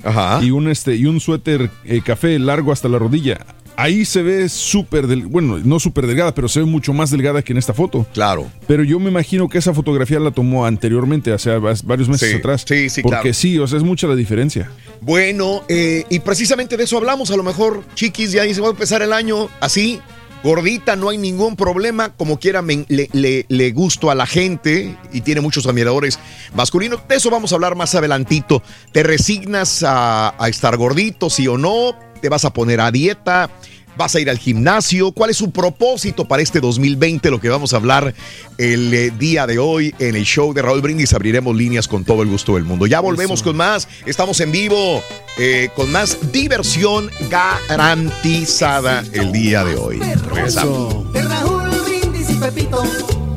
y 0.43 0.51
un 0.51 0.69
este 0.69 0.97
y 0.97 1.07
un 1.07 1.21
suéter 1.21 1.71
eh, 1.85 2.01
café 2.05 2.39
largo 2.39 2.73
hasta 2.73 2.89
la 2.89 2.99
rodilla. 2.99 3.39
Ahí 3.77 4.05
se 4.05 4.23
ve 4.23 4.49
súper, 4.49 5.05
bueno, 5.07 5.59
no 5.65 5.81
súper 5.81 6.07
delgada, 6.07 6.33
pero 6.35 6.49
se 6.49 6.61
ve 6.61 6.67
mucho 6.67 6.93
más 6.93 7.11
delgada 7.11 7.43
que 7.43 7.53
en 7.53 7.59
esta 7.59 7.75
foto. 7.75 8.07
Claro. 8.15 8.49
Pero 8.69 8.85
yo 8.85 9.01
me 9.01 9.11
imagino 9.11 9.49
que 9.49 9.59
esa 9.59 9.75
fotografía 9.75 10.21
la 10.21 10.31
tomó 10.31 10.65
anteriormente, 10.65 11.33
o 11.33 11.39
sea, 11.39 11.59
vas- 11.59 11.83
varios 11.83 12.09
meses 12.09 12.31
Sí, 12.31 12.37
atrás. 12.37 12.65
sí, 12.67 12.89
sí, 12.89 13.03
Porque 13.03 13.21
claro. 13.21 13.35
sí, 13.35 13.59
o 13.59 13.67
sea, 13.67 13.79
es 13.79 13.85
mucha 13.85 14.07
la 14.07 14.15
diferencia. 14.15 14.71
Bueno, 15.01 15.65
eh, 15.69 16.05
y 16.09 16.21
precisamente 16.21 16.77
de 16.77 16.85
eso 16.85 16.97
hablamos. 16.99 17.31
A 17.33 17.37
lo 17.37 17.43
mejor, 17.43 17.83
chiquis, 17.95 18.31
ya 18.33 18.45
dice, 18.45 18.61
voy 18.61 18.69
a 18.69 18.73
empezar 18.73 19.03
el 19.03 19.13
año 19.13 19.49
así, 19.61 20.01
gordita, 20.45 20.95
no 20.95 21.09
hay 21.09 21.19
ningún 21.19 21.57
problema. 21.57 22.11
Como 22.11 22.39
quiera, 22.39 22.63
me- 22.63 22.85
le, 22.89 23.09
le- 23.13 23.45
le 23.49 23.73
gusto 23.73 24.11
a 24.11 24.15
la 24.15 24.27
gente 24.27 24.97
y 25.13 25.23
tiene 25.23 25.41
muchos 25.41 25.67
admiradores 25.67 26.19
masculinos. 26.55 27.01
De 27.09 27.17
eso 27.17 27.29
vamos 27.31 27.51
a 27.53 27.57
hablar 27.57 27.75
más 27.75 27.95
adelantito. 27.97 28.63
¿Te 28.93 29.03
resignas 29.03 29.83
a, 29.83 30.35
a 30.39 30.49
estar 30.49 30.77
gordito, 30.77 31.29
sí 31.29 31.49
o 31.49 31.59
no? 31.59 31.97
¿Te 32.25 32.31
vas 32.31 32.47
a 32.47 32.55
poner 32.55 32.81
a 32.81 32.91
dieta? 32.91 33.51
¿Vas 33.99 34.15
a 34.15 34.21
ir 34.21 34.31
al 34.31 34.39
gimnasio? 34.39 35.13
¿Cuál 35.13 35.29
es 35.29 35.37
su 35.37 35.51
propósito 35.51 36.27
para 36.27 36.43
este 36.43 36.59
2020? 36.59 37.31
Lo 37.31 37.39
que 37.39 37.51
vamos 37.51 37.75
a 37.75 37.77
hablar 37.77 38.15
el 38.57 38.95
eh, 38.95 39.11
día 39.11 39.47
de 39.47 39.59
hoy 39.59 39.95
en 39.99 40.17
el 40.17 40.25
show 40.25 40.55
de 40.55 40.63
Raúl 40.63 40.81
Brindis. 40.81 41.13
Abriremos 41.13 41.55
líneas 41.55 41.87
con 41.87 42.03
todo 42.03 42.23
el 42.23 42.31
gusto 42.31 42.55
del 42.55 42.65
mundo. 42.65 42.87
Ya 42.87 43.01
volvemos 43.01 43.43
con 43.43 43.59
más. 43.59 43.89
Estamos 44.07 44.41
en 44.41 44.53
vivo 44.53 45.03
eh, 45.37 45.69
con 45.77 45.93
más 45.93 46.33
diversión 46.33 47.11
garantizada 47.29 49.05
el 49.13 49.31
día 49.31 49.63
de 49.63 49.77
hoy. 49.77 49.99
Regresamos. 49.99 51.13
De 51.13 51.21
Raúl 51.25 51.69
Brindis 51.85 52.31
y 52.31 52.35
Pepito. 52.37 53.34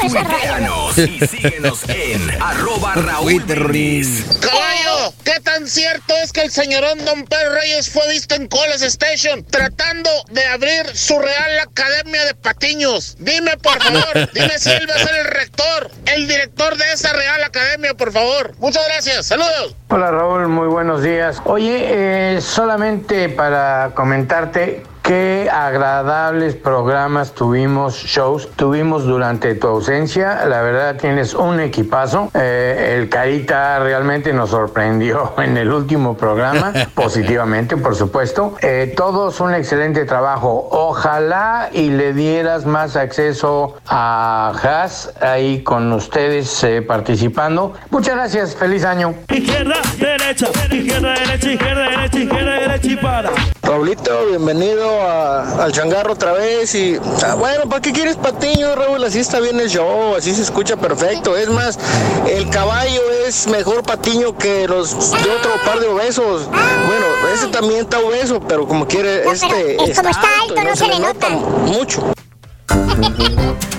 Tuiteanos 0.00 0.98
y 0.98 1.26
síguenos 1.26 1.88
en 1.88 2.30
arroba 2.42 2.94
Raúl. 2.94 3.42
Caballo, 3.46 5.12
¿qué 5.24 5.40
tan 5.42 5.66
cierto 5.66 6.14
es 6.22 6.32
que 6.32 6.42
el 6.42 6.50
señorón 6.50 7.04
Don 7.04 7.24
Pedro 7.24 7.54
Reyes 7.54 7.90
fue 7.90 8.08
visto 8.10 8.34
en 8.34 8.48
Coles 8.48 8.82
Station 8.82 9.44
tratando 9.44 10.10
de 10.30 10.44
abrir 10.46 10.86
su 10.94 11.18
Real 11.18 11.58
Academia 11.60 12.24
de 12.24 12.34
Patiños? 12.34 13.16
Dime, 13.18 13.56
por 13.58 13.80
favor, 13.82 14.30
dime 14.34 14.58
si 14.58 14.70
él 14.70 14.86
va 14.88 14.94
a 14.94 14.98
ser 14.98 15.16
el 15.16 15.26
rector, 15.26 15.90
el 16.06 16.28
director 16.28 16.76
de 16.76 16.92
esa 16.92 17.12
Real 17.12 17.42
Academia, 17.44 17.94
por 17.94 18.12
favor. 18.12 18.54
Muchas 18.58 18.84
gracias, 18.86 19.26
saludos. 19.26 19.74
Hola 19.88 20.10
Raúl, 20.10 20.48
muy 20.48 20.68
buenos 20.68 21.02
días. 21.02 21.40
Oye, 21.44 22.36
eh, 22.36 22.40
solamente 22.40 23.28
para 23.28 23.92
comentarte 23.94 24.82
qué 25.06 25.48
agradables 25.52 26.56
programas 26.56 27.32
tuvimos, 27.32 27.94
shows 27.94 28.48
tuvimos 28.56 29.04
durante 29.04 29.54
tu 29.54 29.68
ausencia. 29.68 30.44
La 30.46 30.62
verdad 30.62 30.96
tienes 30.96 31.32
un 31.32 31.60
equipazo. 31.60 32.30
Eh, 32.34 32.96
el 32.98 33.08
Carita 33.08 33.78
realmente 33.78 34.32
nos 34.32 34.50
sorprendió 34.50 35.34
en 35.38 35.56
el 35.56 35.72
último 35.72 36.16
programa, 36.16 36.72
positivamente, 36.94 37.76
por 37.76 37.94
supuesto. 37.94 38.56
Eh, 38.60 38.92
todos 38.96 39.38
un 39.38 39.54
excelente 39.54 40.04
trabajo. 40.06 40.68
Ojalá 40.72 41.70
y 41.72 41.90
le 41.90 42.12
dieras 42.12 42.66
más 42.66 42.96
acceso 42.96 43.76
a 43.86 44.52
Haas 44.60 45.14
ahí 45.20 45.62
con 45.62 45.92
ustedes 45.92 46.64
eh, 46.64 46.82
participando. 46.82 47.74
Muchas 47.90 48.16
gracias, 48.16 48.56
feliz 48.56 48.84
año. 48.84 49.14
Izquierda, 49.28 49.76
derecha, 49.98 50.48
izquierda, 50.72 51.14
derecha, 51.14 51.52
izquierda, 51.52 51.82
derecha, 51.90 52.18
izquierda, 52.18 52.52
derecha 52.52 52.88
y 52.88 52.96
para. 52.96 53.30
Raulito, 53.62 54.26
bienvenido 54.30 54.95
a- 55.02 55.64
al 55.64 55.72
changarro 55.72 56.12
otra 56.12 56.32
vez 56.32 56.74
y 56.74 56.98
ah, 57.24 57.34
bueno, 57.34 57.68
¿para 57.68 57.80
qué 57.80 57.92
quieres 57.92 58.16
patiño, 58.16 58.74
Raúl? 58.74 59.02
Así 59.04 59.20
está 59.20 59.40
bien 59.40 59.58
el 59.60 59.68
show, 59.68 60.14
así 60.16 60.34
se 60.34 60.42
escucha 60.42 60.76
perfecto. 60.76 61.36
Es 61.36 61.48
más, 61.48 61.78
el 62.28 62.48
caballo 62.50 63.00
es 63.26 63.46
mejor 63.46 63.82
patiño 63.82 64.36
que 64.36 64.66
los 64.68 65.12
de 65.12 65.30
otro 65.30 65.50
par 65.64 65.80
de 65.80 65.88
obesos. 65.88 66.46
Bueno, 66.48 67.06
ese 67.34 67.48
también 67.48 67.80
está 67.80 67.98
obeso, 68.00 68.40
pero 68.40 68.66
como 68.66 68.86
quiere, 68.86 69.28
este 69.28 69.76
como 69.76 69.86
está 70.08 70.28
alto, 70.42 70.54
alto, 70.58 70.62
no 70.64 70.76
se 70.76 70.86
le 70.88 70.98
nota. 70.98 71.28
mucho. 71.28 72.02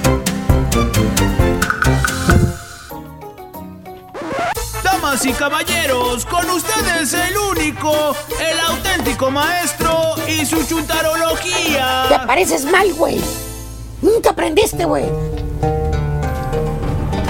Damas 5.07 5.25
y 5.25 5.31
caballeros, 5.31 6.25
con 6.25 6.49
ustedes 6.49 7.13
el 7.13 7.37
único, 7.37 8.13
el 8.41 8.59
auténtico 8.59 9.31
maestro 9.31 10.15
y 10.27 10.45
su 10.45 10.61
chuntarología. 10.65 12.07
Te 12.09 12.27
pareces 12.27 12.65
mal, 12.65 12.93
güey. 12.93 13.21
Nunca 14.01 14.31
aprendiste, 14.31 14.83
güey. 14.83 15.05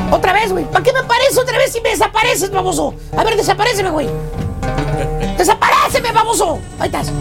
Otra 0.10 0.34
vez, 0.34 0.52
güey. 0.52 0.66
¿Para 0.66 0.84
qué 0.84 0.92
me 0.92 1.00
apareces 1.00 1.38
otra 1.38 1.56
vez 1.60 1.72
si 1.72 1.80
me 1.82 1.90
desapareces, 1.90 2.50
baboso? 2.50 2.96
A 3.16 3.24
ver, 3.24 3.38
desapareceme, 3.38 3.92
güey. 3.92 4.08
¡Desapareceme, 5.38 6.12
baboso! 6.12 6.58
Ahí 6.80 6.88
estás. 6.88 7.12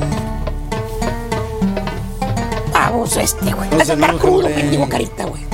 Baboso 2.73 3.21
este, 3.21 3.53
güey. 3.53 3.69
Vas 3.77 3.91
a 3.91 3.93
andar 3.93 4.17
crudo, 4.17 4.49
mendigo 4.49 4.89
carita, 4.89 5.27
güey. 5.27 5.45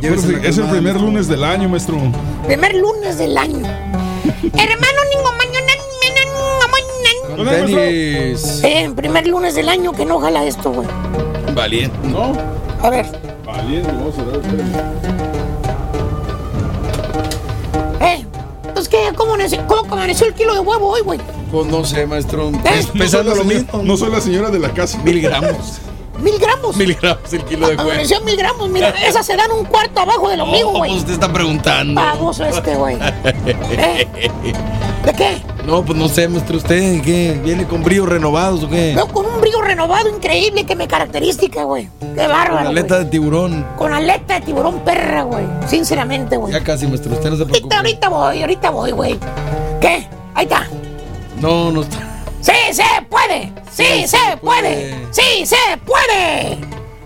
Es 0.00 0.58
el 0.58 0.64
primer 0.68 1.00
lunes 1.00 1.28
del 1.28 1.42
año, 1.44 1.68
maestro. 1.68 1.96
Primer 2.46 2.74
lunes 2.76 3.18
del 3.18 3.36
año. 3.36 3.66
Hermano, 4.54 4.98
Tenis. 7.44 8.60
Eh, 8.64 8.90
primer 8.96 9.26
lunes 9.26 9.54
del 9.54 9.68
año 9.68 9.92
que 9.92 10.04
no 10.04 10.18
jala 10.18 10.44
esto, 10.44 10.70
güey. 10.72 10.88
Valiente. 11.54 11.96
¿No? 12.08 12.32
A 12.82 12.90
ver. 12.90 13.06
Valiente, 13.44 13.90
vamos 13.92 14.14
a 14.18 14.24
dar 14.24 14.40
Eh, 18.00 18.24
entonces, 18.66 18.88
¿qué? 18.88 18.98
¿Cómo, 19.16 19.34
amaneció- 19.34 19.64
cómo 19.66 19.92
amaneció 19.94 20.26
el 20.26 20.34
kilo 20.34 20.54
de 20.54 20.60
huevo 20.60 20.88
hoy, 20.88 21.00
güey? 21.02 21.20
Pues 21.52 21.66
no 21.68 21.84
sé, 21.84 22.06
maestro. 22.06 22.50
¿Eh? 22.50 22.60
Es 22.78 22.86
pesando 22.86 23.34
lo 23.34 23.44
mismo. 23.44 23.82
No 23.84 23.96
soy 23.96 24.10
la 24.10 24.20
señora 24.20 24.50
de 24.50 24.58
la 24.58 24.70
casa. 24.70 24.98
Mil 25.04 25.20
gramos. 25.20 25.80
Mil 26.18 26.38
gramos. 26.38 26.76
Mil 26.76 26.94
gramos 27.00 27.32
el 27.32 27.44
kilo 27.44 27.68
de 27.68 27.76
huevo. 27.76 27.90
Amaneció 27.90 28.20
mil 28.22 28.36
gramos, 28.36 28.68
mira, 28.68 28.88
esas 29.06 29.24
se 29.24 29.36
dan 29.36 29.50
un 29.52 29.64
cuarto 29.64 30.00
abajo 30.00 30.28
del 30.28 30.40
ombligo, 30.40 30.72
No, 30.72 30.78
güey. 30.78 30.90
pues 30.90 31.00
usted 31.02 31.12
está 31.14 31.32
preguntando. 31.32 31.94
Baboso 32.00 32.44
este, 32.44 32.74
güey. 32.74 32.96
¿De 35.04 35.12
qué? 35.16 35.40
No, 35.64 35.84
pues 35.84 35.98
no 35.98 36.08
sé, 36.08 36.28
maestro. 36.28 36.56
¿Usted 36.56 37.02
qué? 37.02 37.40
¿Viene 37.44 37.64
con 37.66 37.82
brillos 37.82 38.08
renovados 38.08 38.64
o 38.64 38.68
qué? 38.68 38.94
Veo 38.94 39.06
con 39.08 39.26
un 39.26 39.40
brillo 39.40 39.60
renovado 39.60 40.08
increíble 40.08 40.64
que 40.66 40.74
me 40.74 40.88
característica, 40.88 41.62
güey. 41.64 41.88
Qué 42.00 42.06
Con 42.22 42.28
bárbaro. 42.28 42.68
aleta 42.70 42.94
güey. 42.96 43.04
de 43.04 43.10
tiburón. 43.10 43.66
Con 43.76 43.92
aleta 43.92 44.34
de 44.34 44.40
tiburón 44.40 44.80
perra, 44.80 45.22
güey. 45.22 45.44
Sinceramente, 45.66 46.36
güey. 46.36 46.52
Ya 46.52 46.62
casi, 46.64 46.86
maestro. 46.86 47.12
Usted 47.12 47.30
no 47.30 47.36
se 47.36 47.44
preocupe. 47.46 47.74
Ahorita, 47.76 48.08
ahorita 48.08 48.08
voy, 48.08 48.40
ahorita 48.40 48.70
voy, 48.70 48.90
güey. 48.92 49.18
¿Qué? 49.80 50.08
Ahí 50.34 50.44
está. 50.46 50.66
No, 51.40 51.70
no 51.70 51.82
está. 51.82 52.07
¡Sí 52.40 52.52
se 52.72 52.84
puede! 53.08 53.52
¡Sí 53.70 54.06
se 54.06 54.36
puede! 54.40 55.06
¡Sí 55.10 55.44
se 55.46 55.56
puede! 55.84 56.58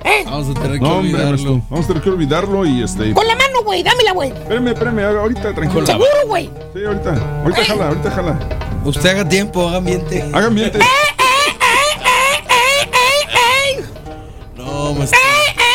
¿Eh? 0.05 0.23
Vamos 0.25 0.51
a 0.51 0.55
tener 0.61 0.79
que 0.79 0.85
No, 0.85 0.97
hombre, 0.99 1.15
olvidarlo. 1.25 1.63
Vamos 1.71 1.85
a 1.85 1.89
tener 1.89 2.03
que 2.03 2.11
olvidarlo 2.11 2.67
y 2.67 2.83
este. 2.83 3.13
Con 3.15 3.27
la 3.27 3.37
mano, 3.37 3.63
güey, 3.65 3.83
dámela, 3.83 4.13
güey. 4.13 4.31
Espérame, 4.31 4.69
espérame, 4.69 4.99
ahorita, 5.05 5.55
tranquilo. 5.55 5.87
Seguro, 5.87 6.27
güey. 6.27 6.51
Sí, 6.75 6.85
ahorita. 6.85 7.41
Ahorita 7.43 7.65
jala, 7.65 7.89
ahorita 7.89 8.11
jala. 8.11 8.39
Usted 8.85 9.11
haga 9.11 9.29
tiempo, 9.29 9.69
haga 9.69 9.79
ambiente. 9.79 10.23
Haga 10.33 10.47
ambiente. 10.47 10.79
No, 14.57 14.95
maestro. 14.95 15.19
¡Ey, 15.19 15.55
ey, 15.55 15.61
ey, 15.61 15.67
ey! 15.67 15.72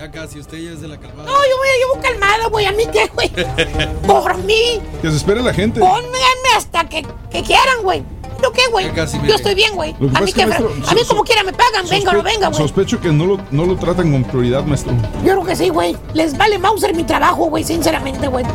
Ya 0.00 0.10
casi, 0.10 0.38
usted 0.38 0.56
ya 0.56 0.70
es 0.70 0.80
de 0.80 0.88
la 0.88 0.96
calmada. 0.96 1.24
No, 1.30 1.36
yo 1.36 1.56
me 1.60 1.78
llevo 1.78 2.00
calmada, 2.02 2.48
güey. 2.48 2.64
¿A 2.64 2.72
mí 2.72 2.84
qué, 2.90 3.06
güey? 3.12 3.28
Por 4.06 4.38
mí. 4.44 4.80
Que 5.02 5.10
se 5.10 5.16
espere 5.18 5.42
la 5.42 5.52
gente. 5.52 5.78
Pónganme 5.78 6.48
hasta 6.56 6.88
que, 6.88 7.04
que 7.30 7.42
quieran, 7.42 7.82
güey. 7.82 8.02
¿Yo 8.42 8.50
qué, 8.50 8.62
güey? 8.72 8.90
Yo 9.26 9.34
estoy 9.34 9.54
bien, 9.54 9.74
güey. 9.74 9.94
Lo 10.00 10.08
A 10.16 10.22
mí, 10.22 10.30
es 10.30 10.34
que, 10.34 10.46
maestro, 10.46 10.72
a 10.88 10.94
mí 10.94 11.02
como 11.06 11.22
quiera 11.22 11.42
me 11.42 11.52
pagan. 11.52 11.86
Venga 11.86 12.12
o 12.12 12.14
no 12.14 12.22
venga, 12.22 12.48
güey. 12.48 12.58
Sospecho 12.58 12.98
que 12.98 13.12
no 13.12 13.26
lo, 13.26 13.40
no 13.50 13.66
lo 13.66 13.76
tratan 13.76 14.10
con 14.10 14.24
prioridad, 14.24 14.64
maestro. 14.64 14.94
Yo 15.22 15.32
creo 15.34 15.44
que 15.44 15.54
sí, 15.54 15.68
güey. 15.68 15.94
Les 16.14 16.34
vale 16.34 16.58
Mauser 16.58 16.94
mi 16.94 17.04
trabajo, 17.04 17.44
güey, 17.50 17.62
sinceramente, 17.62 18.26
güey. 18.26 18.46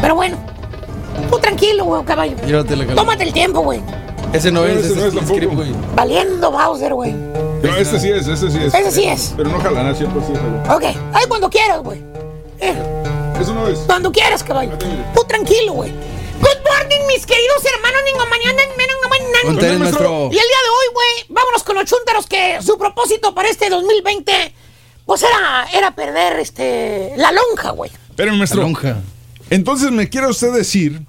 Pero 0.00 0.14
bueno. 0.14 0.36
Tú 1.28 1.40
tranquilo, 1.40 1.86
güey, 1.86 2.04
caballo. 2.04 2.36
Llévate 2.46 2.76
la 2.76 2.86
calmada. 2.86 2.94
Tómate 2.94 3.24
el 3.24 3.32
tiempo, 3.32 3.62
güey. 3.62 3.80
Ese 4.32 4.52
no 4.52 4.64
es, 4.64 4.76
Ese 4.78 4.86
ese 4.92 4.94
no 4.94 5.00
es 5.00 5.06
es 5.08 5.12
el 5.14 5.18
tampoco. 5.18 5.34
script, 5.38 5.54
güey. 5.54 5.72
Valiendo 5.96 6.52
Mauser, 6.52 6.94
güey. 6.94 7.12
No, 7.70 7.76
este 7.76 8.00
sí 8.00 8.10
es, 8.10 8.26
este 8.26 8.50
sí 8.50 8.58
es. 8.58 8.74
Ese 8.74 8.90
sí 8.90 9.04
es. 9.04 9.34
Pero 9.36 9.50
no 9.50 9.60
jala, 9.60 9.82
no, 9.82 9.94
siempre 9.94 10.20
sí 10.26 10.32
jala. 10.34 10.74
Ok. 10.74 10.84
Ay, 11.12 11.24
cuando 11.28 11.48
quieras, 11.50 11.82
güey. 11.82 12.00
Eh, 12.60 12.74
Eso 13.40 13.54
no 13.54 13.68
es. 13.68 13.78
Cuando 13.80 14.12
quieras, 14.12 14.44
caballo. 14.44 14.76
Tú 14.78 15.24
tranquilo, 15.26 15.72
güey. 15.72 15.90
Good 15.90 16.60
morning, 16.68 17.06
mis 17.08 17.24
queridos 17.26 17.64
hermanos. 17.74 18.00
Ningo 18.04 18.26
mañana, 18.26 18.62
mañana. 18.76 19.78
Maestro. 19.78 20.24
Y 20.24 20.26
el 20.26 20.30
día 20.30 20.40
de 20.40 20.70
hoy, 20.70 20.94
güey, 20.94 21.26
vámonos 21.28 21.62
con 21.62 21.76
los 21.76 21.84
chúntaros 21.84 22.26
que 22.26 22.60
su 22.62 22.78
propósito 22.78 23.34
para 23.34 23.48
este 23.48 23.68
2020, 23.68 24.54
pues 25.04 25.22
era, 25.22 25.66
era 25.72 25.90
perder 25.94 26.38
este 26.38 27.12
la 27.16 27.32
lonja, 27.32 27.70
güey. 27.70 27.90
Espérame, 28.10 28.38
maestro. 28.38 28.66
Entonces, 29.50 29.90
¿me 29.90 30.08
quiere 30.08 30.28
usted 30.28 30.52
decir 30.52 31.02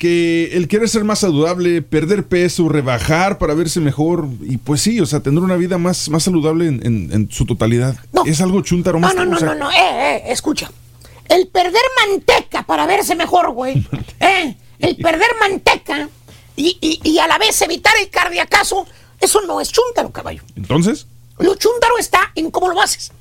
que 0.00 0.50
el 0.54 0.66
querer 0.66 0.88
ser 0.88 1.04
más 1.04 1.18
saludable, 1.18 1.82
perder 1.82 2.24
peso, 2.26 2.70
rebajar 2.70 3.36
para 3.36 3.52
verse 3.52 3.80
mejor, 3.80 4.26
y 4.40 4.56
pues 4.56 4.80
sí, 4.80 4.98
o 4.98 5.04
sea, 5.04 5.20
tener 5.20 5.40
una 5.42 5.56
vida 5.56 5.76
más, 5.76 6.08
más 6.08 6.22
saludable 6.22 6.66
en, 6.68 6.80
en- 6.86 7.12
en 7.12 7.30
su 7.30 7.44
totalidad, 7.44 7.94
es 8.24 8.40
algo 8.40 8.62
chuntaro 8.62 8.98
No, 8.98 9.06
más 9.06 9.14
no, 9.14 9.26
no, 9.26 9.38
no, 9.38 9.54
no, 9.54 9.70
eh, 9.70 9.76
eh, 9.78 10.22
escucha. 10.28 10.72
El 11.28 11.48
perder 11.48 11.82
manteca 12.08 12.62
para 12.64 12.86
verse 12.86 13.14
mejor, 13.14 13.50
güey. 13.52 13.86
eh, 14.20 14.56
el 14.78 14.96
perder 14.96 15.28
manteca 15.38 16.08
y, 16.56 16.78
y- 16.80 17.00
y 17.04 17.18
a 17.18 17.28
la 17.28 17.36
vez 17.36 17.60
evitar 17.60 17.92
el 18.00 18.08
cardiacazo, 18.08 18.86
eso 19.20 19.42
no 19.46 19.60
es 19.60 19.70
chúntaro, 19.70 20.10
caballo. 20.10 20.42
Entonces, 20.56 21.06
Lo 21.38 21.54
chúntaro 21.56 21.98
está 21.98 22.32
en 22.36 22.50
cómo 22.50 22.68
lo 22.70 22.80
haces, 22.80 23.12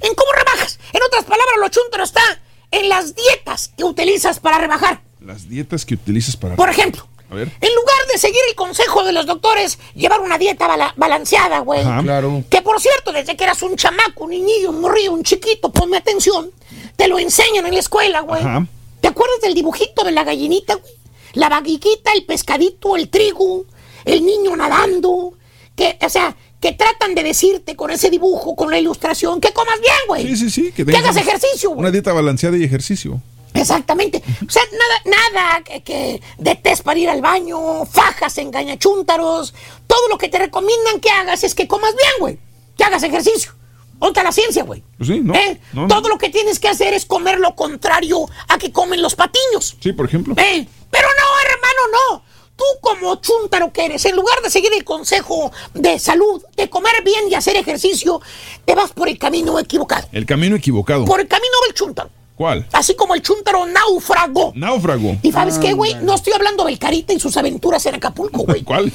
en 0.00 0.14
cómo 0.14 0.32
rebajas. 0.32 0.78
En 0.94 1.02
otras 1.06 1.24
palabras, 1.24 1.56
lo 1.60 1.68
chúntaro 1.68 2.04
está 2.04 2.22
en 2.70 2.88
las 2.88 3.14
dietas 3.14 3.70
que 3.76 3.84
utilizas 3.84 4.40
para 4.40 4.56
rebajar. 4.58 5.02
Las 5.26 5.48
dietas 5.48 5.84
que 5.86 5.94
utilizas 5.94 6.36
para... 6.36 6.56
Por 6.56 6.68
ejemplo, 6.68 7.06
A 7.30 7.34
ver. 7.34 7.48
en 7.60 7.74
lugar 7.74 7.96
de 8.12 8.18
seguir 8.18 8.40
el 8.48 8.54
consejo 8.54 9.04
de 9.04 9.12
los 9.12 9.26
doctores, 9.26 9.78
llevar 9.94 10.20
una 10.20 10.38
dieta 10.38 10.66
bala- 10.66 10.94
balanceada, 10.96 11.60
güey. 11.60 11.80
Ajá. 11.80 12.02
Claro. 12.02 12.44
Que 12.50 12.62
por 12.62 12.80
cierto, 12.80 13.12
desde 13.12 13.36
que 13.36 13.44
eras 13.44 13.62
un 13.62 13.76
chamaco, 13.76 14.24
un 14.24 14.30
niñillo, 14.30 14.70
un 14.70 14.80
morrillo, 14.80 15.12
un 15.12 15.22
chiquito, 15.22 15.72
ponme 15.72 15.96
atención, 15.96 16.50
te 16.96 17.08
lo 17.08 17.18
enseñan 17.18 17.66
en 17.66 17.74
la 17.74 17.80
escuela, 17.80 18.20
güey. 18.20 18.42
Ajá. 18.42 18.66
¿Te 19.00 19.08
acuerdas 19.08 19.40
del 19.42 19.54
dibujito 19.54 20.04
de 20.04 20.12
la 20.12 20.24
gallinita, 20.24 20.74
güey? 20.74 20.92
La 21.34 21.48
vaguiquita, 21.48 22.12
el 22.12 22.24
pescadito, 22.24 22.94
el 22.96 23.08
trigo, 23.08 23.64
el 24.04 24.24
niño 24.24 24.54
nadando. 24.54 25.32
Que, 25.74 25.96
o 26.04 26.08
sea, 26.10 26.36
que 26.60 26.72
tratan 26.72 27.14
de 27.14 27.22
decirte 27.24 27.74
con 27.74 27.90
ese 27.90 28.10
dibujo, 28.10 28.54
con 28.54 28.70
la 28.70 28.78
ilustración, 28.78 29.40
que 29.40 29.52
comas 29.52 29.80
bien, 29.80 29.94
güey. 30.06 30.26
Sí, 30.28 30.36
sí, 30.36 30.50
sí. 30.50 30.72
Que, 30.72 30.84
tengas 30.84 31.02
hagas 31.04 31.16
ejercicio, 31.16 31.70
güey. 31.70 31.80
Una 31.80 31.90
dieta 31.90 32.12
balanceada 32.12 32.56
y 32.58 32.64
ejercicio. 32.64 33.20
Exactamente. 33.54 34.22
O 34.46 34.50
sea, 34.50 34.62
nada, 34.72 35.16
nada 35.32 35.64
que, 35.64 35.82
que 35.82 36.22
de 36.38 36.54
test 36.56 36.82
para 36.82 36.98
ir 36.98 37.08
al 37.10 37.20
baño, 37.20 37.84
fajas, 37.84 38.38
engañachúntaros. 38.38 39.54
Todo 39.86 40.08
lo 40.08 40.18
que 40.18 40.28
te 40.28 40.38
recomiendan 40.38 41.00
que 41.00 41.10
hagas 41.10 41.44
es 41.44 41.54
que 41.54 41.68
comas 41.68 41.94
bien, 41.94 42.12
güey. 42.20 42.38
Que 42.76 42.84
hagas 42.84 43.02
ejercicio. 43.02 43.52
Ponte 43.98 44.20
la 44.22 44.32
ciencia, 44.32 44.64
güey. 44.64 44.82
Pues 44.98 45.08
sí, 45.08 45.20
¿no? 45.20 45.32
¿Eh? 45.34 45.60
No, 45.72 45.82
no. 45.82 45.88
Todo 45.88 46.08
lo 46.08 46.18
que 46.18 46.28
tienes 46.28 46.58
que 46.58 46.68
hacer 46.68 46.92
es 46.92 47.04
comer 47.04 47.38
lo 47.38 47.54
contrario 47.54 48.26
a 48.48 48.58
que 48.58 48.72
comen 48.72 49.00
los 49.00 49.14
patiños. 49.14 49.76
Sí, 49.80 49.92
por 49.92 50.06
ejemplo. 50.06 50.34
¿Eh? 50.38 50.66
Pero 50.90 51.08
no, 51.08 51.50
hermano, 51.50 51.80
no. 52.10 52.22
Tú 52.56 52.64
como 52.80 53.14
chúntaro 53.16 53.72
que 53.72 53.84
eres, 53.84 54.04
en 54.04 54.16
lugar 54.16 54.40
de 54.42 54.50
seguir 54.50 54.72
el 54.76 54.84
consejo 54.84 55.52
de 55.74 55.98
salud, 55.98 56.42
de 56.56 56.68
comer 56.68 57.02
bien 57.04 57.30
y 57.30 57.34
hacer 57.34 57.56
ejercicio, 57.56 58.20
te 58.64 58.74
vas 58.74 58.90
por 58.90 59.08
el 59.08 59.18
camino 59.18 59.58
equivocado. 59.58 60.08
El 60.10 60.26
camino 60.26 60.56
equivocado. 60.56 61.04
Por 61.04 61.20
el 61.20 61.28
camino 61.28 61.54
del 61.66 61.74
chúntaro. 61.74 62.10
¿Cuál? 62.42 62.66
Así 62.72 62.96
como 62.96 63.14
el 63.14 63.22
chúntaro 63.22 63.66
náufrago. 63.66 64.52
Náufrago. 64.56 65.16
¿Y 65.22 65.30
sabes 65.30 65.58
qué, 65.58 65.74
güey? 65.74 65.94
No 66.02 66.16
estoy 66.16 66.32
hablando 66.32 66.64
del 66.64 66.76
Carita 66.76 67.12
y 67.12 67.20
sus 67.20 67.36
aventuras 67.36 67.86
en 67.86 67.94
Acapulco, 67.94 68.38
güey. 68.42 68.62
¿Cuál? 68.64 68.92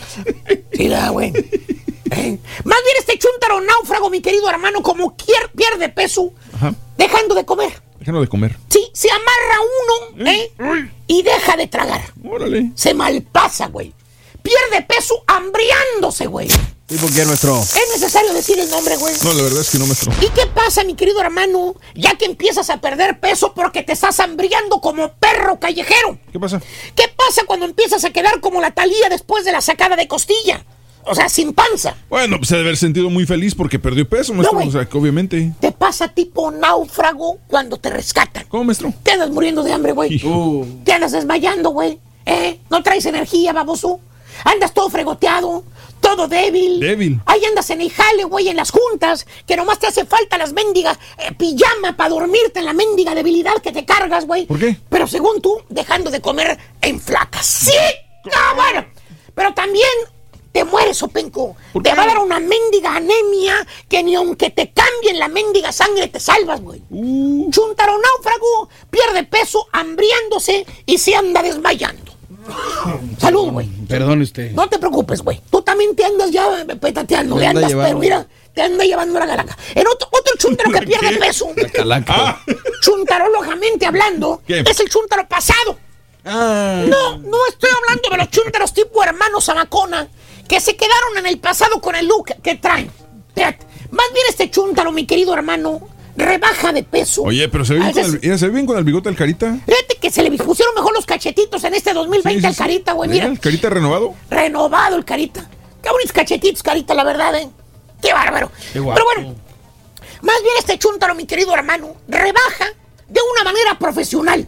Mira, 0.78 1.08
güey. 1.12 1.32
Eh, 2.12 2.38
Más 2.66 2.78
bien 2.84 2.96
este 3.00 3.18
chúntaro 3.18 3.62
náufrago, 3.62 4.10
mi 4.10 4.20
querido 4.20 4.50
hermano, 4.50 4.84
como 4.84 5.16
quier- 5.16 5.50
pierde 5.56 5.88
peso, 5.88 6.34
Ajá. 6.56 6.76
dejando 6.98 7.36
de 7.36 7.46
comer. 7.46 7.72
Déjalo 8.00 8.20
de 8.20 8.28
comer. 8.28 8.58
Sí, 8.68 8.86
se 8.94 9.08
amarra 9.10 9.62
uno, 10.18 10.30
¿eh? 10.30 10.52
Y 11.08 11.22
deja 11.24 11.56
de 11.56 11.68
tragar. 11.68 12.02
Órale. 12.30 12.72
Se 12.76 12.94
malpasa, 12.94 13.68
güey. 13.68 13.94
Pierde 14.42 14.86
peso 14.86 15.24
hambriándose, 15.26 16.26
güey. 16.28 16.50
¿Y 16.90 16.96
por 16.96 17.14
qué 17.14 17.26
nuestro? 17.26 17.60
Es 17.60 17.90
necesario 17.94 18.34
decir 18.34 18.58
el 18.60 18.70
nombre, 18.70 18.96
güey. 18.96 19.14
No, 19.22 19.34
la 19.34 19.44
verdad 19.44 19.60
es 19.60 19.70
que 19.70 19.78
no, 19.78 19.86
maestro. 19.86 20.14
¿Y 20.22 20.30
qué 20.30 20.48
pasa, 20.48 20.86
mi 20.86 20.96
querido 20.96 21.20
hermano? 21.20 21.76
Ya 21.96 22.16
que 22.16 22.24
empiezas 22.24 22.70
a 22.70 22.80
perder 22.80 23.20
peso 23.20 23.54
porque 23.54 23.84
te 23.84 23.92
estás 23.92 24.20
hambriando 24.22 24.80
como 24.80 25.12
perro 25.14 25.60
callejero. 25.60 26.18
¿Qué 26.32 26.40
pasa? 26.40 26.62
¿Qué 26.96 27.10
pasa 27.14 27.44
cuando 27.46 27.66
empiezas 27.66 28.06
a 28.06 28.12
quedar 28.12 28.40
como 28.40 28.62
la 28.62 28.72
talía 28.72 29.10
después 29.10 29.44
de 29.44 29.52
la 29.52 29.60
sacada 29.60 29.98
de 29.98 30.08
costilla? 30.08 30.66
O 31.04 31.14
sea, 31.14 31.28
sin 31.28 31.54
panza. 31.54 31.96
Bueno, 32.10 32.38
pues 32.38 32.50
se 32.50 32.56
debe 32.56 32.70
haber 32.70 32.78
sentido 32.78 33.10
muy 33.10 33.26
feliz 33.26 33.54
porque 33.54 33.80
perdió 33.80 34.08
peso, 34.08 34.34
maestro. 34.34 34.60
o 34.60 34.72
sea, 34.72 34.86
que 34.86 34.98
obviamente. 34.98 35.54
Te 35.60 35.74
pasa 35.74 36.08
tipo 36.08 36.52
náufrago 36.52 37.40
cuando 37.48 37.78
te 37.78 37.90
rescatan. 37.90 38.46
¿Cómo, 38.48 38.64
maestro? 38.64 38.94
Te 39.04 39.12
andas 39.12 39.30
muriendo 39.30 39.62
de 39.62 39.74
hambre, 39.74 39.92
güey. 39.92 40.22
Te 40.86 40.94
andas 40.94 41.12
desmayando, 41.12 41.72
güey. 41.72 42.00
¿Eh? 42.26 42.60
No 42.70 42.82
traes 42.82 43.06
energía, 43.06 43.52
baboso. 43.52 44.00
Andas 44.44 44.74
todo 44.74 44.90
fregoteado, 44.90 45.64
todo 46.08 46.30
débil. 46.30 46.80
Débil. 46.80 47.20
Ahí 47.26 47.44
andas 47.44 47.70
en 47.70 47.82
el 47.82 47.92
jale, 47.92 48.24
güey, 48.24 48.48
en 48.48 48.56
las 48.56 48.72
juntas, 48.72 49.28
que 49.46 49.58
nomás 49.58 49.78
te 49.78 49.88
hace 49.88 50.06
falta 50.06 50.38
las 50.38 50.54
mendigas 50.54 50.98
eh, 51.18 51.34
pijama 51.34 51.98
para 51.98 52.12
dormirte 52.12 52.60
en 52.60 52.66
la 52.66 52.72
mendiga 52.72 53.14
debilidad 53.14 53.56
que 53.62 53.74
te 53.74 53.84
cargas, 53.84 54.26
güey. 54.26 54.46
¿Por 54.46 54.58
qué? 54.58 54.78
Pero 54.88 55.06
según 55.06 55.42
tú, 55.42 55.62
dejando 55.68 56.10
de 56.10 56.22
comer 56.22 56.58
en 56.80 57.02
flacas. 57.02 57.46
¡Sí! 57.46 57.74
¡Ah, 58.34 58.54
bueno! 58.56 58.88
Pero 59.36 59.54
también 59.54 59.90
te 60.54 60.64
mueres, 60.64 61.04
Openco. 61.04 61.58
Te 61.84 61.94
va 61.94 62.04
a 62.04 62.08
dar 62.08 62.20
una 62.20 62.40
mendiga 62.40 62.96
anemia 62.96 63.68
que 63.90 64.02
ni 64.02 64.16
aunque 64.16 64.50
te 64.50 64.72
cambien 64.72 65.20
la 65.20 65.28
mendiga 65.28 65.74
sangre 65.74 66.08
te 66.08 66.22
salvas, 66.22 66.62
güey. 66.62 66.82
Uh. 66.90 67.52
Chuntaro 67.52 68.00
náufrago, 68.00 68.70
pierde 68.90 69.26
peso, 69.26 69.68
hambriándose 69.74 70.66
y 70.86 70.98
se 71.00 71.16
anda 71.16 71.44
desmayando. 71.44 72.07
Salud, 73.20 73.52
güey. 73.52 73.68
Perdone 73.88 74.24
usted. 74.24 74.52
No 74.52 74.68
te 74.68 74.80
preocupes, 74.80 75.22
güey. 75.22 75.42
Tú 75.50 75.62
también 75.62 75.96
te 75.96 76.06
andas 76.06 76.32
ya 76.32 76.62
eh, 76.62 76.76
petateando. 76.76 77.38
Le 77.38 77.48
anda 77.48 77.60
andas, 77.60 77.72
llevando. 77.72 77.88
pero 77.90 78.00
mira, 78.00 78.28
te 78.54 78.62
anda 78.62 78.84
llevando 78.84 79.20
la 79.20 79.26
galaca. 79.26 79.58
En 79.76 79.88
otro, 79.88 80.08
otro 80.12 80.34
chuntaro 80.40 80.72
que 80.72 80.82
pierde 80.82 81.18
peso, 81.18 81.48
Calaca. 81.74 82.42
chuntarológicamente 82.82 83.86
hablando, 83.86 84.42
¿Qué? 84.48 84.60
es 84.60 84.80
el 84.80 84.90
chuntaro 84.90 85.28
pasado. 85.28 85.78
Ah. 86.26 86.84
No, 86.88 87.18
no 87.20 87.38
estoy 87.50 87.70
hablando 87.76 88.10
de 88.10 88.18
los 88.18 88.30
chuntaros 88.30 88.74
tipo 88.74 89.02
hermanos 89.04 89.46
Zamacona 89.46 90.08
que 90.48 90.60
se 90.60 90.76
quedaron 90.76 91.18
en 91.20 91.26
el 91.26 91.40
pasado 91.40 91.80
con 91.80 91.96
el 91.96 92.06
look 92.08 92.34
que 92.44 92.56
traen. 92.56 92.92
Más 93.92 94.06
bien 94.14 94.26
este 94.30 94.50
chuntaro, 94.50 94.92
mi 94.92 95.06
querido 95.06 95.34
hermano, 95.34 95.88
rebaja 96.18 96.74
de 96.74 96.84
peso. 96.84 97.22
Oye, 97.24 97.48
pero 97.48 97.64
se 97.64 97.76
ve 97.76 97.80
bien, 97.80 97.92
con 97.94 98.04
el, 98.04 98.40
se 98.40 98.46
ve 98.48 98.52
bien 98.52 98.66
con 98.66 98.78
el 98.78 98.84
bigote 98.84 99.08
del 99.10 99.18
carita. 99.18 99.56
Fíjate 99.66 99.98
que 100.02 100.12
se 100.12 100.24
le 100.24 100.32
pusieron 100.32 100.74
mejor 100.76 100.94
los 100.94 101.06
cachetitos 101.06 101.64
en 101.64 101.76
este 101.76 101.94
2020 101.94 102.32
Sí, 102.34 102.42
sí, 102.42 102.46
al 102.48 102.56
carita, 102.56 102.94
güey. 102.94 103.10
Mira, 103.10 103.28
el 103.28 103.40
carita 103.40 103.70
renovado. 103.70 104.16
renovado 104.30 104.96
el 104.98 105.06
carita. 105.06 105.48
Qué 105.82 105.90
bonitos 105.90 106.12
cachetitos, 106.12 106.64
carita, 106.64 106.94
la 106.96 107.04
verdad, 107.04 107.36
¿eh? 107.36 107.48
Qué 108.02 108.12
bárbaro. 108.14 108.52
Qué 108.74 108.80
guapo. 108.80 109.00
Pero 109.00 109.06
bueno, 109.24 109.36
más 110.24 110.42
bien 110.42 110.54
este 110.60 110.78
chúntaro, 110.80 111.14
mi 111.16 111.26
querido 111.26 111.54
hermano, 111.54 111.96
rebaja 112.08 112.66
de 113.08 113.20
una 113.34 113.44
manera 113.44 113.78
profesional. 113.80 114.48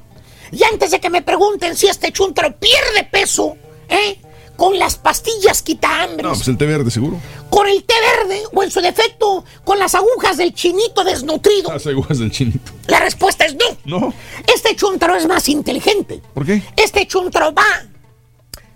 Y 0.51 0.63
antes 0.63 0.89
de 0.91 0.99
que 0.99 1.09
me 1.11 1.21
pregunten 1.21 1.75
si 1.75 1.87
este 1.87 2.11
chúntaro 2.11 2.55
pierde 2.57 3.07
peso, 3.11 3.55
¿eh? 3.87 4.19
Con 4.57 4.77
las 4.77 4.97
pastillas 4.97 5.61
quita 5.61 6.03
hambre, 6.03 6.23
No, 6.23 6.33
pues 6.33 6.47
el 6.49 6.57
té 6.57 6.65
verde, 6.65 6.91
seguro. 6.91 7.17
Con 7.49 7.67
el 7.67 7.83
té 7.83 7.93
verde 8.17 8.43
o 8.53 8.63
en 8.63 8.71
su 8.71 8.79
defecto 8.81 9.43
con 9.63 9.79
las 9.79 9.95
agujas 9.95 10.37
del 10.37 10.53
chinito 10.53 11.03
desnutrido. 11.03 11.71
Las 11.71 11.85
agujas 11.87 12.19
del 12.19 12.31
chinito. 12.31 12.71
La 12.87 12.99
respuesta 12.99 13.45
es 13.45 13.55
no. 13.55 13.99
No. 13.99 14.13
Este 14.53 14.75
chúntaro 14.75 15.15
es 15.15 15.27
más 15.27 15.47
inteligente. 15.49 16.21
¿Por 16.33 16.45
qué? 16.45 16.61
Este 16.75 17.05
chúntaro 17.07 17.53
va. 17.53 17.65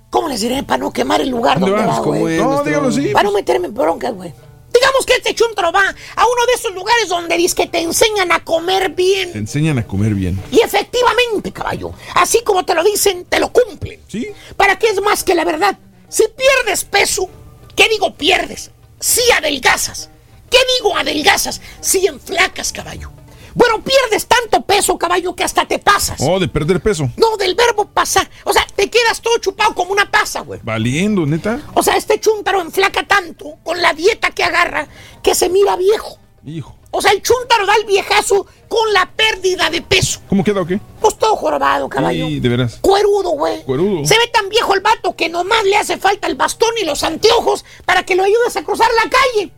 ¿Cómo 0.10 0.27
les 0.27 0.42
diré 0.42 0.61
para 0.64 0.77
no 0.77 0.92
quemar 0.92 1.22
el 1.22 1.30
lugar 1.30 1.60
¿Dónde 1.60 1.72
donde 1.76 1.88
vas? 1.88 2.00
va, 2.00 2.03
¿Cómo 2.03 2.19
güey? 2.19 2.38
No, 2.38 2.45
nuestro- 2.45 2.66
dígalo 2.69 2.88
así, 2.90 3.08
Para 3.10 3.24
no 3.24 3.32
meterme 3.32 3.68
en 3.68 3.74
broncas, 3.74 4.14
güey. 4.14 4.32
Digamos 4.74 5.06
que 5.06 5.14
este 5.14 5.34
chúntaro 5.35 5.72
va 5.72 5.82
a 5.88 6.24
uno 6.26 6.45
de 6.48 6.53
esos 6.56 6.74
lugares 6.74 7.08
donde 7.08 7.38
dice 7.38 7.56
que 7.56 7.68
te 7.68 7.80
enseñan 7.80 8.32
a 8.32 8.43
comer 8.43 8.90
bien. 8.90 9.32
Te 9.32 9.38
enseñan 9.40 9.77
a 9.80 9.85
comer 9.88 10.14
bien. 10.16 10.40
Y 10.52 10.61
efectivamente, 10.61 11.52
caballo, 11.52 11.93
así 12.16 12.42
como 12.43 12.66
te 12.66 12.74
lo 12.76 12.84
dicen, 12.84 13.26
te 13.26 13.40
lo 13.40 13.52
cumplen. 13.52 14.00
¿Sí? 14.08 14.27
¿Para 14.58 14.77
qué 14.77 14.88
es 14.88 15.02
más 15.02 15.24
que 15.24 15.35
la 15.35 15.45
verdad? 15.45 15.77
Si 16.10 16.24
pierdes 16.35 16.84
peso, 16.85 17.30
¿qué 17.76 17.88
digo 17.90 18.16
pierdes? 18.16 18.72
Si 19.00 19.22
adelgazas. 19.32 20.10
¿Qué 20.50 20.60
digo 20.77 20.95
adelgazas? 20.95 21.61
Si 21.82 22.06
enflacas, 22.06 22.72
caballo. 22.72 23.11
Bueno, 23.56 23.84
pierdes 23.84 24.26
tanto 24.26 24.61
peso, 24.61 24.98
caballo, 24.98 25.35
que 25.35 25.43
hasta 25.43 25.66
te 25.66 25.80
pasas. 25.80 26.18
Oh, 26.22 26.40
de 26.40 26.48
perder 26.48 26.82
peso. 26.82 27.10
No, 27.18 27.38
del 27.38 27.56
verbo 27.56 27.85
pasar. 27.85 28.30
O 28.45 28.53
sea, 28.53 28.66
te 28.76 28.90
quedas 28.90 29.22
todo 29.22 29.38
chupado 29.38 29.76
como 29.76 29.92
una 29.92 30.10
pasa, 30.10 30.42
güey. 30.42 30.60
Valiendo, 30.64 31.26
neta. 31.26 31.61
O 31.74 31.84
sea, 31.84 31.95
este 31.95 32.19
chúntaro 32.19 32.61
enflaca 32.61 33.03
tanto 33.03 33.58
con 33.64 33.82
la 33.82 33.93
dieta 33.93 34.32
que 34.32 34.43
agarra 34.43 34.88
que 35.22 35.35
se 35.35 35.50
mira 35.50 35.76
viejo. 35.76 36.18
Hijo. 36.45 36.76
O 36.96 37.02
sea, 37.02 37.12
el 37.12 37.24
chúntaro 37.24 37.66
da 37.66 37.74
el 37.76 37.86
viejazo 37.86 38.46
con 38.68 38.94
la 38.94 39.10
pérdida 39.10 39.70
de 39.72 39.82
peso. 39.82 40.22
¿Cómo 40.30 40.44
queda 40.44 40.62
o 40.62 40.66
qué? 40.66 40.80
Pues 41.02 41.18
todo 41.18 41.36
jorobado, 41.36 41.90
caballo. 41.90 42.28
Sí, 42.28 42.40
de 42.40 42.50
veras. 42.50 42.78
Cuerudo, 42.82 43.32
güey. 43.32 43.64
Cuerudo. 43.64 44.06
Se 44.06 44.16
ve 44.16 44.28
tan 44.32 44.48
viejo 44.48 44.76
el 44.76 44.82
vato 44.82 45.16
que 45.16 45.28
nomás 45.28 45.64
le 45.64 45.76
hace 45.76 45.98
falta 45.98 46.28
el 46.28 46.36
bastón 46.36 46.70
y 46.80 46.86
los 46.86 47.04
anteojos 47.04 47.66
para 47.86 48.04
que 48.04 48.16
lo 48.16 48.24
ayudes 48.24 48.56
a 48.58 48.64
cruzar 48.64 48.90
la 49.04 49.10
calle. 49.10 49.52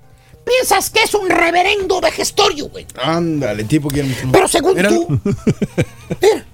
Piensas 0.45 0.89
que 0.89 1.01
es 1.03 1.13
un 1.13 1.29
reverendo 1.29 1.99
vejestorio, 1.99 2.69
güey. 2.69 2.85
Ándale, 3.01 3.65
tipo 3.65 3.89
que 3.89 4.05
Pero 4.31 4.47
según 4.47 4.77
tú, 4.83 5.19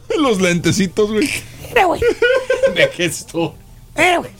Los 0.18 0.42
lentecitos, 0.42 1.12
güey. 1.12 1.30
mira, 1.70 1.86
güey. 1.86 2.02
Vejesto. 2.76 3.54
Mira, 3.96 4.18
güey. 4.18 4.32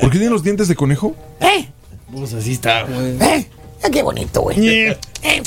¿Por 0.00 0.10
qué 0.10 0.18
tienen 0.18 0.30
los 0.30 0.42
dientes 0.42 0.66
de 0.66 0.74
conejo? 0.74 1.14
¿Eh? 1.40 1.68
Pues 2.12 2.34
así 2.34 2.52
está, 2.52 2.82
güey. 2.82 3.16
¿Eh? 3.20 3.50
Ah, 3.82 3.88
Qué 3.90 4.02
bonito, 4.02 4.42
güey. 4.42 4.78
Eh. 5.22 5.42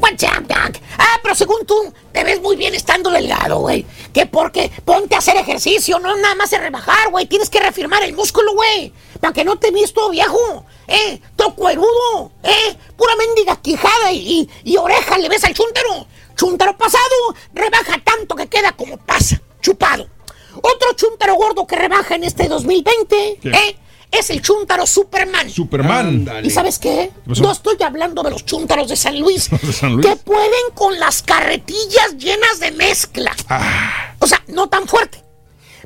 What's 0.00 0.24
up, 0.24 0.46
Doc? 0.48 0.76
Ah, 0.98 1.18
pero 1.22 1.34
según 1.36 1.64
tú, 1.66 1.92
te 2.12 2.24
ves 2.24 2.40
muy 2.42 2.56
bien 2.56 2.74
estando 2.74 3.10
delgado, 3.10 3.60
güey. 3.60 3.86
Que 4.12 4.26
porque 4.26 4.70
ponte 4.84 5.14
a 5.14 5.18
hacer 5.18 5.36
ejercicio, 5.36 5.98
no 6.00 6.16
nada 6.16 6.34
más 6.34 6.50
de 6.50 6.58
rebajar, 6.58 7.10
güey. 7.10 7.26
Tienes 7.26 7.48
que 7.48 7.60
reafirmar 7.60 8.02
el 8.02 8.14
músculo, 8.14 8.54
güey. 8.54 8.92
Para 9.20 9.32
que 9.32 9.44
no 9.44 9.56
te 9.58 9.70
veas 9.70 9.92
todo 9.92 10.10
viejo, 10.10 10.66
¿eh? 10.88 11.20
Todo 11.36 11.54
cuerudo, 11.54 12.32
¿eh? 12.42 12.76
Pura 12.96 13.14
mendiga 13.16 13.56
quijada 13.62 14.10
y, 14.10 14.48
y, 14.64 14.72
y 14.72 14.76
oreja 14.76 15.16
le 15.18 15.28
ves 15.28 15.44
al 15.44 15.54
chúntaro. 15.54 16.06
Chúntaro 16.36 16.76
pasado, 16.76 17.14
rebaja 17.54 18.00
tanto 18.04 18.34
que 18.34 18.48
queda 18.48 18.72
como 18.72 18.96
pasa, 18.96 19.40
chupado. 19.60 20.08
Otro 20.56 20.92
chúntaro 20.96 21.34
gordo 21.36 21.66
que 21.66 21.76
rebaja 21.76 22.16
en 22.16 22.24
este 22.24 22.48
2020, 22.48 23.38
¿Qué? 23.40 23.48
¿eh? 23.48 23.76
Es 24.12 24.28
el 24.30 24.42
chúntaro 24.42 24.86
Superman. 24.86 25.48
Superman. 25.50 26.28
¿Y 26.44 26.50
sabes 26.50 26.78
qué? 26.78 27.10
No 27.26 27.50
estoy 27.50 27.76
hablando 27.82 28.22
de 28.22 28.30
los 28.30 28.44
chúntaros 28.44 28.88
de 28.88 28.94
San 28.96 29.18
Luis, 29.18 29.50
¿Los 29.50 29.62
de 29.66 29.72
San 29.72 29.92
Luis? 29.94 30.06
que 30.06 30.16
pueden 30.16 30.70
con 30.74 30.98
las 31.00 31.22
carretillas 31.22 32.16
llenas 32.18 32.60
de 32.60 32.72
mezcla. 32.72 33.34
Ah. 33.48 34.14
O 34.18 34.26
sea, 34.26 34.42
no 34.48 34.68
tan 34.68 34.86
fuerte. 34.86 35.18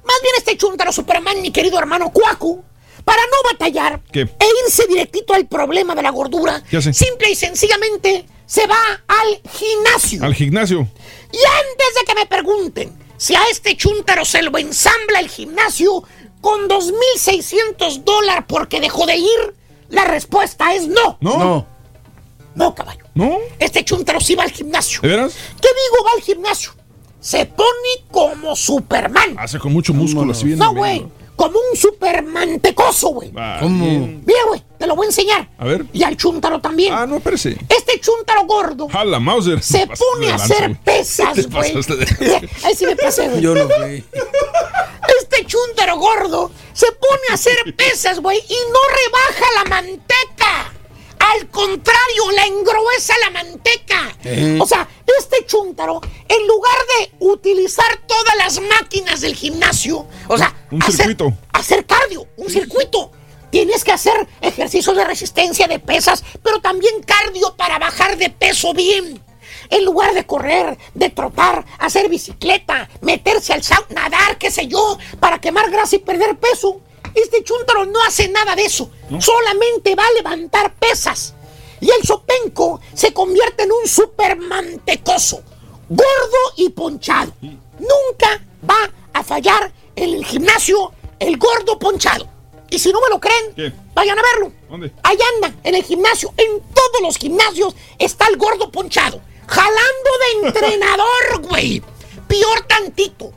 Más 0.05 0.17
bien 0.23 0.35
este 0.39 0.57
chúntaro 0.57 0.93
Superman, 0.93 1.41
mi 1.41 1.51
querido 1.53 1.79
hermano 1.79 2.11
Cuacu, 2.13 2.63
para 3.05 3.23
no 3.23 3.51
batallar 3.53 4.01
¿Qué? 4.13 4.23
e 4.23 4.47
irse 4.67 4.87
directito 4.89 5.33
al 5.33 5.47
problema 5.47 5.95
de 5.95 6.03
la 6.03 6.11
gordura, 6.11 6.63
simple 6.93 7.31
y 7.31 7.37
sencillamente 7.37 8.27
se 8.45 8.67
va 8.67 8.77
al 9.07 9.41
gimnasio. 9.51 10.25
Al 10.25 10.35
gimnasio. 10.35 10.81
Y 11.33 11.39
antes 11.39 11.95
de 11.99 12.05
que 12.07 12.15
me 12.15 12.27
pregunten, 12.27 12.93
si 13.17 13.35
a 13.35 13.41
este 13.51 13.77
chúntaro 13.77 14.25
se 14.25 14.43
lo 14.43 14.57
ensambla 14.59 15.21
el 15.21 15.29
gimnasio 15.29 16.03
con 16.47 16.69
2.600 16.69 18.05
dólares 18.05 18.45
porque 18.47 18.81
dejó 18.81 19.05
de 19.05 19.17
ir, 19.17 19.55
la 19.89 20.05
respuesta 20.05 20.77
es 20.77 20.87
no. 20.87 21.19
No. 21.21 21.39
No. 21.39 21.67
No, 22.55 22.73
caballo. 22.73 23.05
¿No? 23.17 23.39
Este 23.59 23.85
chúntaro 23.85 24.21
sí 24.21 24.37
va 24.37 24.45
al 24.45 24.53
gimnasio. 24.53 25.01
¿De 25.03 25.09
veras? 25.09 25.35
¿Qué 25.61 25.67
digo 25.69 26.05
va 26.05 26.11
al 26.15 26.23
gimnasio? 26.23 26.71
Se 27.19 27.47
pone 27.47 28.07
como 28.13 28.55
Superman. 28.55 29.35
Hace 29.37 29.59
con 29.59 29.73
mucho 29.73 29.93
músculo 29.93 30.31
así 30.31 30.45
bien. 30.45 30.61
No, 30.61 30.73
güey. 30.73 31.05
Como 31.37 31.59
un 31.71 31.77
Supermantecoso, 31.77 33.09
güey. 33.09 33.31
Ah, 33.37 33.59
¿Cómo? 33.61 33.85
Mira, 34.25 34.41
güey, 34.49 34.63
te 34.79 34.87
lo 34.87 34.97
voy 34.97 35.05
a 35.07 35.09
enseñar. 35.11 35.49
A 35.59 35.65
ver. 35.67 35.85
Y 35.93 36.03
al 36.03 36.17
chúntaro 36.17 36.61
también. 36.61 36.95
Ah, 36.95 37.07
no, 37.07 37.17
espérese. 37.17 37.57
Este 37.69 38.01
chúntaro 38.01 38.45
gordo 38.47 38.89
Jala, 38.89 39.21
Mauser. 39.21 39.63
se 39.63 39.87
pone 39.87 40.31
a 40.31 40.37
hacer 40.37 40.69
güey. 40.69 40.75
pesas, 40.83 41.47
güey. 41.49 41.73
Ahí 42.65 42.75
sí 42.75 42.87
me 42.87 42.97
pasé, 42.97 43.29
güey. 43.29 43.41
Yo 43.43 43.55
no 43.55 43.69
fui. 43.69 44.05
Este 45.21 45.47
chúntaro 45.47 45.99
gordo 45.99 46.51
se 46.73 46.87
pone 46.93 47.23
a 47.31 47.35
hacer 47.35 47.57
pesas, 47.77 48.21
güey, 48.21 48.39
y 48.39 48.57
no 48.73 48.79
rebaja 48.97 49.47
la 49.57 49.65
manteca. 49.71 50.73
Al 51.35 51.49
contrario, 51.51 52.31
la 52.35 52.47
engruesa 52.47 53.15
la 53.25 53.31
manteca. 53.31 54.17
Eh. 54.25 54.59
O 54.61 54.67
sea, 54.67 54.87
este 55.19 55.45
chúntaro, 55.47 56.01
en 56.29 56.47
lugar 56.47 56.77
de 56.99 57.13
utilizar 57.21 57.87
todas 58.07 58.37
las 58.37 58.61
máquinas 58.61 59.21
del 59.21 59.35
gimnasio, 59.35 60.07
o 60.29 60.37
sea, 60.39 60.55
Un 60.71 60.83
hacer- 60.83 60.95
circuito. 60.97 61.33
hacer 61.53 61.87
cardio, 61.87 62.27
un 62.37 62.49
circuito. 62.51 63.11
Tienes 63.51 63.85
que 63.85 63.93
hacer 63.93 64.27
ejercicios 64.41 64.95
de 64.97 65.05
resistencia 65.05 65.67
de 65.69 65.79
pesas, 65.79 66.23
pero 66.43 66.61
también 66.61 67.03
cardio 67.03 67.55
para 67.57 67.79
bajar 67.79 68.17
de 68.19 68.29
peso 68.31 68.75
bien. 68.75 69.23
En 69.71 69.85
lugar 69.85 70.15
de 70.15 70.27
correr, 70.27 70.77
de 70.95 71.11
trotar, 71.11 71.65
hacer 71.79 72.09
bicicleta, 72.09 72.89
meterse 73.01 73.53
al 73.53 73.63
sauna, 73.65 73.87
nadar, 74.09 74.37
qué 74.39 74.51
sé 74.51 74.69
yo, 74.69 74.99
para 75.19 75.41
quemar 75.41 75.71
grasa 75.71 75.97
y 75.97 76.01
perder 76.01 76.37
peso, 76.37 76.81
este 77.21 77.43
chúntaro 77.43 77.85
no 77.87 78.03
hace 78.03 78.29
nada 78.29 78.55
de 78.55 78.65
eso. 78.65 78.91
Solamente 79.21 79.95
va 79.95 80.05
a 80.07 80.13
levantar 80.13 80.75
pesas. 80.75 81.35
Y 81.81 81.91
el 81.91 82.03
sopenco 82.05 82.81
se 82.95 83.13
convierte 83.13 83.65
en 83.65 83.73
un 83.73 83.87
supermantecoso, 83.87 85.43
gordo 85.89 86.39
y 86.57 86.71
ponchado. 86.71 87.33
Nunca 87.41 88.43
va 88.69 88.91
a 89.13 89.23
fallar 89.23 89.73
en 89.95 90.15
el 90.15 90.25
gimnasio 90.25 90.93
el 91.19 91.37
gordo 91.37 91.79
ponchado. 91.79 92.29
Y 92.71 92.79
si 92.79 92.93
no 92.93 93.01
me 93.01 93.09
lo 93.11 93.21
creen, 93.21 93.55
¿Qué? 93.55 93.73
vayan 93.95 94.19
a 94.19 94.23
verlo. 94.23 94.53
¿Dónde? 94.69 94.93
Ahí 95.03 95.17
anda, 95.37 95.55
en 95.63 95.75
el 95.75 95.85
gimnasio. 95.85 96.33
En 96.37 96.61
todos 96.75 97.03
los 97.03 97.17
gimnasios 97.17 97.75
está 97.99 98.27
el 98.27 98.37
gordo 98.37 98.71
ponchado. 98.71 99.21
Jalando 99.47 100.11
de 100.43 100.47
entrenador, 100.49 101.43
güey. 101.49 101.83
Peor 102.27 102.63
tantito. 102.67 103.33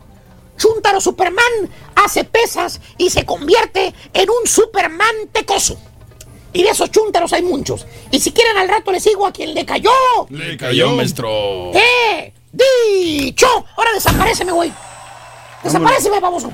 Chuntaro 0.60 1.02
Superman 1.02 1.44
hace 1.96 2.24
pesas 2.24 2.80
y 2.98 3.10
se 3.10 3.26
convierte 3.26 3.94
en 4.14 4.30
un 4.30 4.48
Superman 4.48 5.16
tecoso. 5.32 5.80
Y 6.54 6.64
de 6.64 6.70
esos 6.70 6.92
chúntaros 6.92 7.34
hay 7.34 7.42
muchos. 7.42 7.88
Y 8.12 8.20
si 8.20 8.32
quieren 8.32 8.58
al 8.58 8.68
rato 8.70 8.92
les 8.92 9.04
digo 9.04 9.26
a 9.26 9.32
quien 9.32 9.54
le 9.56 9.66
cayó. 9.66 9.92
Le 10.30 10.58
Cayó, 10.58 10.92
maestro. 10.96 11.72
¡Eh! 11.74 12.34
¡Dicho! 12.52 13.48
Ahora 13.78 13.94
desapareceme, 13.94 14.52
güey. 14.52 14.72
Desapareceme, 15.64 16.20
baboso. 16.20 16.52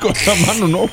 Con 0.00 0.12
la 0.26 0.34
mano, 0.46 0.68
no. 0.68 0.90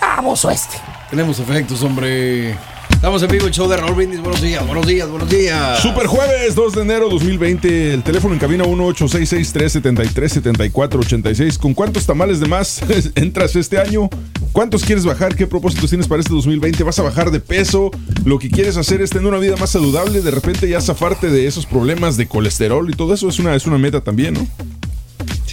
Baboso 0.00 0.50
este. 0.50 0.76
Tenemos 1.10 1.38
efectos, 1.38 1.82
hombre. 1.82 2.56
Estamos 3.02 3.20
en 3.24 3.32
vivo, 3.32 3.48
el 3.48 3.52
show 3.52 3.68
de 3.68 3.76
Raúl 3.76 3.96
Brindis. 3.96 4.20
Buenos 4.20 4.40
días, 4.40 4.64
buenos 4.64 4.86
días, 4.86 5.10
buenos 5.10 5.28
días. 5.28 5.82
Super 5.82 6.06
jueves 6.06 6.54
2 6.54 6.72
de 6.72 6.82
enero 6.82 7.08
2020. 7.08 7.94
El 7.94 8.04
teléfono 8.04 8.32
en 8.32 8.38
cabina 8.38 8.62
1-866-373-7486. 8.62 11.58
¿Con 11.58 11.74
cuántos 11.74 12.06
tamales 12.06 12.38
de 12.38 12.46
más 12.46 12.80
entras 13.16 13.56
este 13.56 13.80
año? 13.80 14.08
¿Cuántos 14.52 14.84
quieres 14.84 15.04
bajar? 15.04 15.34
¿Qué 15.34 15.48
propósitos 15.48 15.90
tienes 15.90 16.06
para 16.06 16.20
este 16.20 16.32
2020? 16.32 16.84
¿Vas 16.84 17.00
a 17.00 17.02
bajar 17.02 17.32
de 17.32 17.40
peso? 17.40 17.90
¿Lo 18.24 18.38
que 18.38 18.48
quieres 18.48 18.76
hacer 18.76 19.02
es 19.02 19.10
tener 19.10 19.26
una 19.26 19.38
vida 19.38 19.56
más 19.56 19.70
saludable? 19.70 20.20
De 20.20 20.30
repente 20.30 20.68
ya 20.68 20.80
zafarte 20.80 21.28
de 21.28 21.48
esos 21.48 21.66
problemas 21.66 22.16
de 22.16 22.28
colesterol 22.28 22.88
y 22.88 22.92
todo 22.92 23.14
eso 23.14 23.28
es 23.28 23.40
una, 23.40 23.56
es 23.56 23.66
una 23.66 23.78
meta 23.78 24.02
también, 24.02 24.34
¿no? 24.34 24.46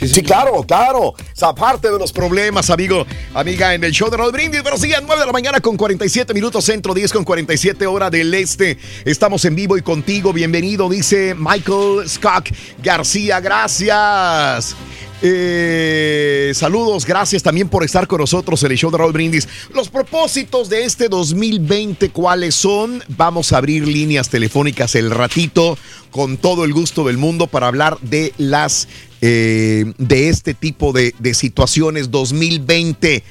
Sí, 0.08 0.24
claro, 0.24 0.64
claro. 0.64 1.14
Esa 1.36 1.53
parte 1.53 1.92
de 1.92 2.00
los 2.00 2.14
problemas, 2.14 2.69
amigo, 2.69 3.06
amiga, 3.34 3.74
en 3.74 3.84
el 3.84 3.92
show 3.92 4.10
de 4.10 4.18
Raúl 4.18 4.32
Brindis. 4.32 4.61
Buenos 4.61 4.82
días, 4.82 5.02
9 5.06 5.19
de 5.19 5.26
la 5.26 5.34
mañana 5.34 5.60
con 5.60 5.76
47 5.76 6.34
minutos 6.34 6.64
centro, 6.64 6.94
10 6.94 7.11
con 7.11 7.24
47 7.26 7.86
hora 7.86 8.10
del 8.10 8.34
este. 8.34 8.78
Estamos 9.03 9.44
en 9.45 9.56
vivo 9.56 9.78
y 9.78 9.82
contigo. 9.82 10.32
Bienvenido, 10.32 10.90
dice 10.90 11.36
Michael 11.38 12.08
Scott 12.08 12.50
García. 12.82 13.40
Gracias. 13.42 14.76
Eh, 15.22 16.53
saludos, 16.56 17.06
gracias 17.06 17.43
también 17.43 17.67
por 17.67 17.83
estar 17.83 18.07
con 18.07 18.22
nosotros 18.22 18.64
en 18.64 18.72
el 18.72 18.77
show 18.77 18.89
de 18.89 18.98
Raúl 18.98 19.11
Brindis. 19.11 19.49
Los 19.73 19.89
propósitos 19.89 20.69
de 20.69 20.85
este 20.85 21.09
2020, 21.09 22.09
¿cuáles 22.11 22.56
son? 22.56 23.03
Vamos 23.09 23.51
a 23.51 23.57
abrir 23.57 23.85
líneas 23.85 24.30
telefónicas 24.30 24.95
el 24.95 25.11
ratito 25.11 25.77
con 26.09 26.38
todo 26.38 26.64
el 26.64 26.73
gusto 26.73 27.06
del 27.06 27.17
mundo 27.17 27.48
para 27.48 27.67
hablar 27.67 27.99
de 27.99 28.33
las 28.38 28.88
eh, 29.22 29.93
de 29.98 30.30
este 30.30 30.53
tipo 30.53 30.93
de, 30.93 31.14
de 31.19 31.33
situaciones 31.33 32.09
2020. 32.11 33.22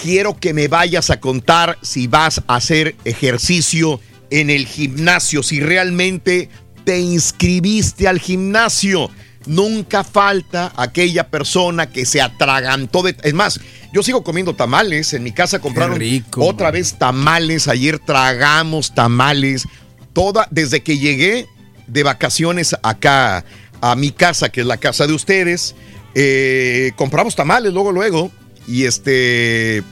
Quiero 0.00 0.38
que 0.38 0.54
me 0.54 0.68
vayas 0.68 1.10
a 1.10 1.18
contar 1.18 1.76
si 1.82 2.06
vas 2.06 2.40
a 2.46 2.54
hacer 2.54 2.94
ejercicio 3.04 4.00
en 4.30 4.48
el 4.48 4.64
gimnasio, 4.64 5.42
si 5.42 5.58
realmente 5.58 6.48
te 6.84 7.00
inscribiste 7.00 8.06
al 8.06 8.20
gimnasio. 8.20 9.10
Nunca 9.46 10.04
falta 10.04 10.72
aquella 10.76 11.28
persona 11.28 11.90
que 11.90 12.04
se 12.04 12.20
atragantó 12.20 13.02
de... 13.02 13.16
Es 13.22 13.32
más, 13.32 13.60
yo 13.92 14.02
sigo 14.02 14.22
comiendo 14.22 14.54
tamales. 14.54 15.14
En 15.14 15.22
mi 15.22 15.32
casa 15.32 15.60
compraron 15.60 15.98
rico, 15.98 16.44
otra 16.44 16.70
vez 16.70 16.98
tamales. 16.98 17.66
Ayer 17.66 17.98
tragamos 17.98 18.94
tamales. 18.94 19.66
Toda, 20.12 20.46
desde 20.50 20.82
que 20.82 20.98
llegué 20.98 21.46
de 21.86 22.02
vacaciones 22.02 22.76
acá 22.82 23.44
a 23.80 23.96
mi 23.96 24.10
casa, 24.10 24.50
que 24.50 24.60
es 24.60 24.66
la 24.66 24.76
casa 24.76 25.06
de 25.06 25.14
ustedes, 25.14 25.74
eh, 26.14 26.92
compramos 26.96 27.34
tamales 27.34 27.72
luego, 27.72 27.92
luego. 27.92 28.30
Y 28.68 28.84
este... 28.84 29.82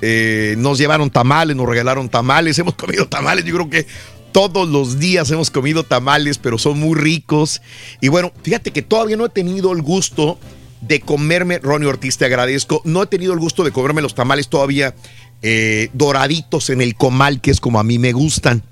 eh, 0.00 0.54
nos 0.58 0.78
llevaron 0.78 1.10
tamales, 1.10 1.56
nos 1.56 1.68
regalaron 1.68 2.08
tamales, 2.08 2.58
hemos 2.60 2.74
comido 2.74 3.08
tamales, 3.08 3.44
yo 3.44 3.54
creo 3.54 3.70
que 3.70 3.86
todos 4.38 4.68
los 4.68 5.00
días 5.00 5.32
hemos 5.32 5.50
comido 5.50 5.82
tamales, 5.82 6.38
pero 6.38 6.58
son 6.58 6.78
muy 6.78 6.96
ricos. 6.96 7.60
Y 8.00 8.06
bueno, 8.06 8.32
fíjate 8.44 8.70
que 8.70 8.82
todavía 8.82 9.16
no 9.16 9.26
he 9.26 9.30
tenido 9.30 9.72
el 9.72 9.82
gusto 9.82 10.38
de 10.80 11.00
comerme, 11.00 11.58
Ronnie 11.58 11.88
Ortiz, 11.88 12.18
te 12.18 12.26
agradezco, 12.26 12.80
no 12.84 13.02
he 13.02 13.06
tenido 13.08 13.32
el 13.32 13.40
gusto 13.40 13.64
de 13.64 13.72
comerme 13.72 14.00
los 14.00 14.14
tamales 14.14 14.46
todavía 14.46 14.94
eh, 15.42 15.90
doraditos 15.92 16.70
en 16.70 16.82
el 16.82 16.94
comal, 16.94 17.40
que 17.40 17.50
es 17.50 17.58
como 17.58 17.80
a 17.80 17.82
mí 17.82 17.98
me 17.98 18.12
gustan. 18.12 18.62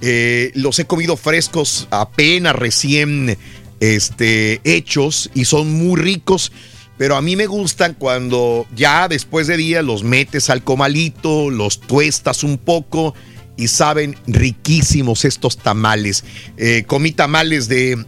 Eh, 0.00 0.52
los 0.54 0.78
he 0.78 0.84
comido 0.84 1.16
frescos, 1.16 1.88
apenas 1.90 2.54
recién 2.54 3.36
este, 3.80 4.60
hechos 4.62 5.28
y 5.34 5.44
son 5.44 5.72
muy 5.72 6.00
ricos. 6.00 6.52
Pero 6.98 7.16
a 7.16 7.20
mí 7.20 7.34
me 7.34 7.46
gustan 7.46 7.96
cuando 7.98 8.64
ya 8.76 9.08
después 9.08 9.48
de 9.48 9.56
día 9.56 9.82
los 9.82 10.04
metes 10.04 10.50
al 10.50 10.62
comalito, 10.62 11.50
los 11.50 11.80
tuestas 11.80 12.44
un 12.44 12.58
poco 12.58 13.12
y 13.60 13.68
saben 13.68 14.16
riquísimos 14.26 15.24
estos 15.24 15.58
tamales. 15.58 16.24
Eh, 16.56 16.84
comí 16.86 17.12
tamales 17.12 17.68
de, 17.68 18.04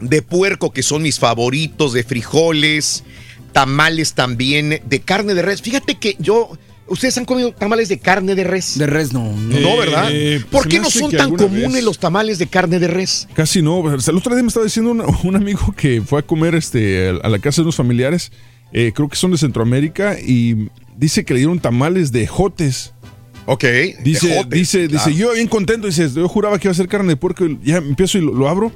de 0.00 0.22
puerco 0.22 0.72
que 0.72 0.82
son 0.82 1.02
mis 1.02 1.18
favoritos, 1.18 1.92
de 1.92 2.02
frijoles, 2.04 3.04
tamales 3.52 4.14
también 4.14 4.80
de 4.84 5.00
carne 5.00 5.34
de 5.34 5.42
res. 5.42 5.62
Fíjate 5.62 5.94
que 5.96 6.16
yo, 6.18 6.50
ustedes 6.88 7.16
han 7.18 7.24
comido 7.24 7.52
tamales 7.52 7.88
de 7.88 7.98
carne 7.98 8.34
de 8.34 8.44
res. 8.44 8.78
De 8.78 8.86
res 8.86 9.12
no. 9.12 9.32
no. 9.32 9.60
No, 9.60 9.76
¿verdad? 9.78 10.08
Eh, 10.12 10.44
¿Por 10.50 10.68
qué 10.68 10.78
no 10.78 10.90
son 10.90 11.10
tan 11.10 11.34
comunes 11.34 11.72
vez- 11.74 11.84
los 11.84 11.98
tamales 11.98 12.38
de 12.38 12.46
carne 12.46 12.78
de 12.78 12.88
res? 12.88 13.28
Casi 13.34 13.62
no. 13.62 13.78
O 13.78 14.00
sea, 14.00 14.12
El 14.12 14.18
otro 14.18 14.34
día 14.34 14.42
me 14.42 14.48
estaba 14.48 14.64
diciendo 14.64 14.90
un, 14.90 15.02
un 15.24 15.36
amigo 15.36 15.72
que 15.76 16.02
fue 16.02 16.18
a 16.20 16.22
comer 16.22 16.54
este, 16.54 17.08
a 17.22 17.28
la 17.28 17.38
casa 17.38 17.56
de 17.56 17.62
unos 17.62 17.76
familiares, 17.76 18.30
eh, 18.72 18.92
creo 18.94 19.08
que 19.08 19.16
son 19.16 19.30
de 19.30 19.38
Centroamérica, 19.38 20.18
y 20.20 20.68
dice 20.96 21.24
que 21.24 21.32
le 21.34 21.38
dieron 21.40 21.60
tamales 21.60 22.12
de 22.12 22.26
jotes. 22.26 22.92
Ok. 23.46 23.64
Dice, 24.02 24.44
dice, 24.48 24.88
claro. 24.88 25.06
dice, 25.06 25.14
yo 25.14 25.32
bien 25.32 25.48
contento, 25.48 25.86
dice, 25.86 26.10
yo 26.10 26.28
juraba 26.28 26.58
que 26.58 26.68
iba 26.68 26.72
a 26.72 26.74
ser 26.74 26.88
carne 26.88 27.08
de 27.10 27.16
puerco, 27.16 27.46
y 27.46 27.58
ya 27.62 27.76
empiezo 27.78 28.18
y 28.18 28.20
lo, 28.20 28.32
lo 28.34 28.48
abro, 28.48 28.72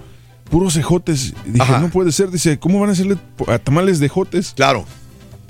puros 0.51 0.77
ejotes. 0.77 1.35
Dije, 1.45 1.63
Ajá. 1.63 1.81
no 1.81 1.91
puede 1.91 2.13
ser, 2.13 2.31
dice, 2.31 2.59
¿cómo 2.59 2.81
van 2.81 2.91
a 2.91 2.93
hacerle 2.93 3.17
a 3.47 3.59
tamales 3.59 3.99
de 3.99 4.09
jotes? 4.09 4.53
Claro. 4.57 4.85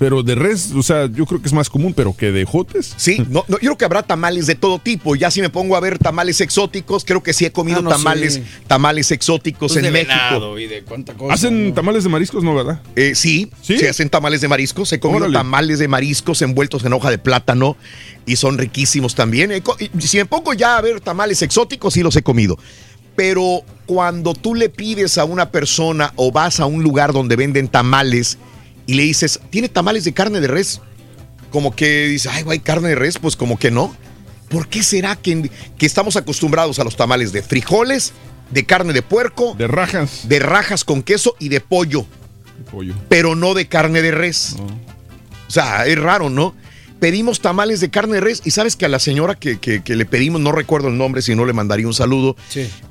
Pero 0.01 0.23
de 0.23 0.33
res, 0.33 0.71
o 0.75 0.81
sea, 0.81 1.05
yo 1.05 1.27
creo 1.27 1.39
que 1.43 1.47
es 1.47 1.53
más 1.53 1.69
común, 1.69 1.93
pero 1.93 2.15
que 2.17 2.31
de 2.31 2.43
jotes. 2.43 2.95
Sí, 2.97 3.19
no, 3.29 3.45
no, 3.47 3.57
yo 3.57 3.59
creo 3.59 3.77
que 3.77 3.85
habrá 3.85 4.01
tamales 4.01 4.47
de 4.47 4.55
todo 4.55 4.79
tipo. 4.79 5.15
Ya 5.15 5.29
si 5.29 5.41
me 5.41 5.51
pongo 5.51 5.75
a 5.75 5.79
ver 5.79 5.99
tamales 5.99 6.41
exóticos, 6.41 7.05
creo 7.05 7.21
que 7.21 7.33
sí 7.33 7.45
he 7.45 7.51
comido 7.51 7.77
Ah, 7.77 7.81
no 7.83 7.89
tamales, 7.91 8.41
tamales 8.65 9.11
exóticos 9.11 9.73
Pues 9.73 9.77
en 9.77 9.83
de 9.83 9.91
México. 9.91 10.11
venado 10.15 10.57
y 10.57 10.65
de 10.65 10.81
cuánta 10.81 11.13
cosa. 11.13 11.35
Hacen 11.35 11.67
¿no? 11.67 11.73
tamales 11.75 12.03
de 12.03 12.09
mariscos, 12.09 12.43
¿no, 12.43 12.55
verdad? 12.55 12.81
Eh, 12.95 13.13
sí, 13.13 13.51
¿Sí? 13.61 13.77
se 13.77 13.89
hacen 13.89 14.09
tamales 14.09 14.41
de 14.41 14.47
mariscos. 14.47 14.91
He 14.91 14.99
comido 14.99 15.19
Órale. 15.25 15.37
tamales 15.37 15.77
de 15.77 15.87
mariscos 15.87 16.41
envueltos 16.41 16.83
en 16.83 16.93
hoja 16.93 17.11
de 17.11 17.19
plátano 17.19 17.77
y 18.25 18.37
son 18.37 18.57
riquísimos 18.57 19.13
también. 19.13 19.51
Si 19.99 20.17
me 20.17 20.25
pongo 20.25 20.53
ya 20.53 20.77
a 20.77 20.81
ver 20.81 20.99
tamales 21.01 21.43
exóticos, 21.43 21.93
sí 21.93 22.01
los 22.01 22.15
he 22.15 22.23
comido. 22.23 22.57
Pero 23.15 23.61
cuando 23.85 24.33
tú 24.33 24.55
le 24.55 24.69
pides 24.69 25.19
a 25.19 25.25
una 25.25 25.51
persona 25.51 26.11
o 26.15 26.31
vas 26.31 26.59
a 26.59 26.65
un 26.65 26.81
lugar 26.81 27.13
donde 27.13 27.35
venden 27.35 27.67
tamales 27.67 28.39
y 28.85 28.93
le 28.95 29.03
dices, 29.03 29.39
¿tiene 29.49 29.69
tamales 29.69 30.03
de 30.03 30.13
carne 30.13 30.39
de 30.39 30.47
res? 30.47 30.81
Como 31.51 31.75
que 31.75 32.07
dice, 32.07 32.29
ay, 32.31 32.43
güey, 32.43 32.59
carne 32.59 32.89
de 32.89 32.95
res, 32.95 33.17
pues 33.19 33.35
como 33.35 33.57
que 33.59 33.71
no. 33.71 33.95
¿Por 34.49 34.67
qué 34.67 34.83
será 34.83 35.15
que, 35.15 35.49
que 35.77 35.85
estamos 35.85 36.15
acostumbrados 36.15 36.79
a 36.79 36.83
los 36.83 36.95
tamales 36.95 37.31
de 37.31 37.41
frijoles, 37.41 38.13
de 38.51 38.65
carne 38.65 38.93
de 38.93 39.01
puerco, 39.01 39.55
De 39.57 39.67
rajas. 39.67 40.27
de 40.27 40.39
rajas 40.39 40.83
con 40.83 41.03
queso 41.03 41.35
y 41.39 41.49
de 41.49 41.61
pollo, 41.61 42.05
Pollo. 42.69 42.93
pero 43.09 43.35
no 43.35 43.53
de 43.53 43.67
carne 43.67 44.01
de 44.01 44.11
res? 44.11 44.55
O 45.47 45.51
sea, 45.51 45.85
es 45.85 45.97
raro, 45.97 46.29
¿no? 46.29 46.53
Pedimos 47.01 47.41
tamales 47.41 47.79
de 47.79 47.89
carne 47.89 48.13
de 48.13 48.21
res 48.21 48.43
y 48.45 48.51
sabes 48.51 48.75
que 48.75 48.85
a 48.85 48.87
la 48.87 48.99
señora 48.99 49.33
que, 49.33 49.57
que- 49.57 49.81
que 49.81 49.95
le 49.95 50.05
pedimos, 50.05 50.39
no 50.39 50.51
recuerdo 50.51 50.89
el 50.89 50.99
nombre, 50.99 51.23
si 51.23 51.33
no 51.33 51.45
le 51.45 51.51
mandaría 51.53 51.87
un 51.87 51.95
saludo. 51.95 52.35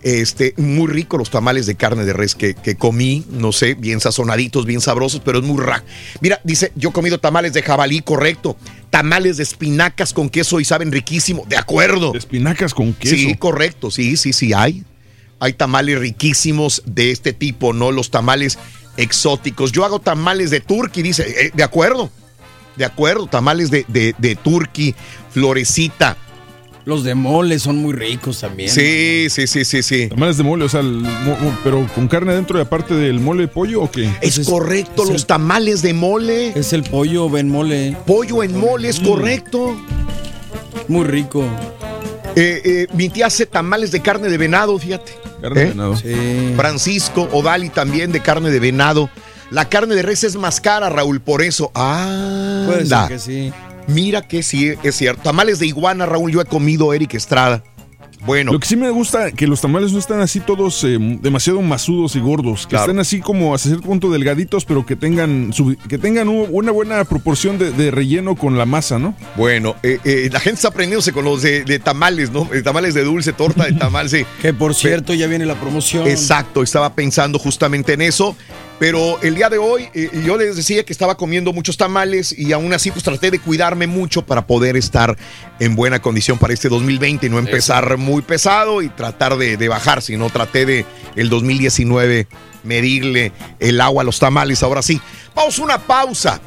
Este, 0.02 0.52
muy 0.56 0.88
rico 0.88 1.16
los 1.16 1.30
tamales 1.30 1.66
de 1.66 1.76
carne 1.76 2.04
de 2.04 2.12
res 2.12 2.34
que, 2.34 2.54
que 2.54 2.74
comí, 2.74 3.24
no 3.30 3.52
sé, 3.52 3.74
bien 3.74 4.00
sazonaditos, 4.00 4.66
bien 4.66 4.80
sabrosos, 4.80 5.22
pero 5.24 5.38
es 5.38 5.44
muy 5.44 5.62
raro. 5.62 5.84
Mira, 6.20 6.40
dice, 6.42 6.72
yo 6.74 6.88
he 6.88 6.92
comido 6.92 7.18
tamales 7.20 7.52
de 7.52 7.62
jabalí, 7.62 8.00
correcto. 8.00 8.56
Tamales 8.90 9.36
de 9.36 9.44
espinacas 9.44 10.12
con 10.12 10.28
queso 10.28 10.58
y 10.58 10.64
saben 10.64 10.90
riquísimo, 10.90 11.44
de 11.48 11.56
acuerdo. 11.56 12.12
espinacas 12.16 12.74
con 12.74 12.92
queso. 12.94 13.14
Sí, 13.14 13.36
correcto, 13.36 13.92
sí, 13.92 14.16
sí, 14.16 14.32
sí, 14.32 14.52
hay. 14.52 14.82
Hay 15.38 15.52
tamales 15.52 16.00
riquísimos 16.00 16.82
de 16.84 17.12
este 17.12 17.32
tipo, 17.32 17.72
¿no? 17.72 17.92
Los 17.92 18.10
tamales 18.10 18.58
exóticos. 18.96 19.70
Yo 19.70 19.84
hago 19.84 20.00
tamales 20.00 20.50
de 20.50 20.58
turkey, 20.60 21.02
dice, 21.04 21.22
eh, 21.46 21.50
de 21.54 21.62
acuerdo, 21.62 22.10
de 22.80 22.86
acuerdo, 22.86 23.26
tamales 23.26 23.70
de, 23.70 23.84
de, 23.88 24.14
de 24.18 24.34
turkey, 24.36 24.94
florecita. 25.30 26.16
Los 26.86 27.04
de 27.04 27.14
mole 27.14 27.58
son 27.58 27.76
muy 27.76 27.92
ricos 27.92 28.40
también. 28.40 28.70
Sí, 28.70 29.26
sí, 29.28 29.46
sí, 29.46 29.64
sí, 29.66 29.82
sí. 29.82 30.08
Tamales 30.08 30.38
de 30.38 30.42
mole, 30.44 30.64
o 30.64 30.68
sea, 30.68 30.80
el 30.80 30.92
mo- 30.92 31.36
mo- 31.38 31.58
pero 31.62 31.86
con 31.94 32.08
carne 32.08 32.32
dentro 32.34 32.58
y 32.58 32.62
aparte 32.62 32.94
del 32.94 33.20
mole 33.20 33.42
de 33.42 33.48
pollo 33.48 33.82
o 33.82 33.90
qué? 33.90 34.10
Es 34.22 34.40
correcto, 34.40 35.04
los 35.04 35.26
tamales 35.26 35.82
de 35.82 35.92
mole. 35.92 36.58
Es 36.58 36.72
el 36.72 36.82
pollo 36.82 37.36
en 37.36 37.50
mole. 37.50 37.96
Pollo 38.06 38.42
en 38.42 38.58
mole, 38.58 38.88
es 38.88 38.98
correcto. 38.98 39.76
Muy 40.88 41.04
rico. 41.04 41.44
Eh, 42.34 42.62
eh, 42.64 42.86
mi 42.94 43.10
tía 43.10 43.26
hace 43.26 43.44
tamales 43.44 43.90
de 43.92 44.00
carne 44.00 44.28
de 44.30 44.38
venado, 44.38 44.78
fíjate. 44.78 45.12
Carne 45.42 45.60
de 45.60 45.66
¿Eh? 45.66 45.70
venado. 45.70 45.96
Francisco 46.56 47.28
Odali 47.32 47.68
también 47.68 48.10
de 48.10 48.20
carne 48.20 48.50
de 48.50 48.58
venado. 48.58 49.10
La 49.50 49.68
carne 49.68 49.94
de 49.94 50.02
res 50.02 50.22
es 50.24 50.36
más 50.36 50.60
cara, 50.60 50.88
Raúl, 50.90 51.20
por 51.20 51.42
eso. 51.42 51.70
Ah, 51.74 52.64
Puede 52.66 52.86
ser 52.86 53.08
que 53.08 53.18
sí. 53.18 53.52
Mira 53.88 54.22
que 54.22 54.42
sí, 54.42 54.72
es 54.82 54.94
cierto. 54.94 55.22
Tamales 55.22 55.58
de 55.58 55.66
iguana, 55.66 56.06
Raúl, 56.06 56.30
yo 56.30 56.40
he 56.40 56.44
comido 56.44 56.92
Eric 56.94 57.14
Estrada. 57.14 57.64
Bueno. 58.26 58.52
Lo 58.52 58.60
que 58.60 58.68
sí 58.68 58.76
me 58.76 58.90
gusta, 58.90 59.32
que 59.32 59.46
los 59.46 59.62
tamales 59.62 59.92
no 59.94 59.98
están 59.98 60.20
así 60.20 60.40
todos 60.40 60.84
eh, 60.84 60.98
demasiado 61.22 61.62
masudos 61.62 62.14
y 62.16 62.20
gordos, 62.20 62.64
que 62.66 62.70
Claro. 62.70 62.84
estén 62.84 62.98
así 63.00 63.18
como 63.20 63.54
hasta 63.54 63.70
cierto 63.70 63.86
punto 63.86 64.10
delgaditos, 64.10 64.66
pero 64.66 64.84
que 64.84 64.94
tengan 64.94 65.54
su- 65.54 65.74
que 65.88 65.96
tengan 65.96 66.28
una 66.28 66.70
buena 66.70 67.02
proporción 67.04 67.56
de, 67.58 67.72
de 67.72 67.90
relleno 67.90 68.36
con 68.36 68.58
la 68.58 68.66
masa, 68.66 68.98
¿no? 68.98 69.16
Bueno, 69.36 69.74
eh, 69.82 69.98
eh, 70.04 70.28
la 70.30 70.38
gente 70.38 70.56
está 70.56 70.68
aprendiéndose 70.68 71.12
con 71.12 71.24
los 71.24 71.40
de, 71.40 71.64
de 71.64 71.78
tamales, 71.78 72.30
¿no? 72.30 72.46
Tamales 72.62 72.92
de 72.92 73.04
dulce, 73.04 73.32
torta 73.32 73.64
de 73.64 73.72
tamal, 73.78 74.10
sí. 74.10 74.26
Que 74.42 74.52
por 74.52 74.74
cierto, 74.74 75.14
ya 75.14 75.26
viene 75.26 75.46
la 75.46 75.54
promoción. 75.54 76.06
Exacto, 76.06 76.62
estaba 76.62 76.92
pensando 76.94 77.38
justamente 77.38 77.94
en 77.94 78.02
eso. 78.02 78.36
Pero 78.80 79.20
el 79.20 79.34
día 79.34 79.50
de 79.50 79.58
hoy 79.58 79.90
eh, 79.92 80.08
yo 80.24 80.38
les 80.38 80.56
decía 80.56 80.84
que 80.84 80.92
estaba 80.94 81.14
comiendo 81.14 81.52
muchos 81.52 81.76
tamales 81.76 82.36
y 82.36 82.52
aún 82.52 82.72
así 82.72 82.90
pues 82.90 83.04
traté 83.04 83.30
de 83.30 83.38
cuidarme 83.38 83.86
mucho 83.86 84.24
para 84.24 84.46
poder 84.46 84.74
estar 84.74 85.18
en 85.58 85.76
buena 85.76 86.00
condición 86.00 86.38
para 86.38 86.54
este 86.54 86.70
2020 86.70 87.26
y 87.26 87.28
no 87.28 87.38
empezar 87.38 87.98
muy 87.98 88.22
pesado 88.22 88.80
y 88.80 88.88
tratar 88.88 89.36
de, 89.36 89.58
de 89.58 89.68
bajar, 89.68 90.00
sino 90.00 90.30
traté 90.30 90.64
de 90.64 90.86
el 91.14 91.28
2019 91.28 92.26
medirle 92.62 93.32
el 93.58 93.82
agua 93.82 94.00
a 94.00 94.04
los 94.06 94.18
tamales. 94.18 94.62
Ahora 94.62 94.80
sí, 94.80 94.98
vamos 95.34 95.58
a 95.58 95.62
una 95.62 95.78
pausa. 95.78 96.40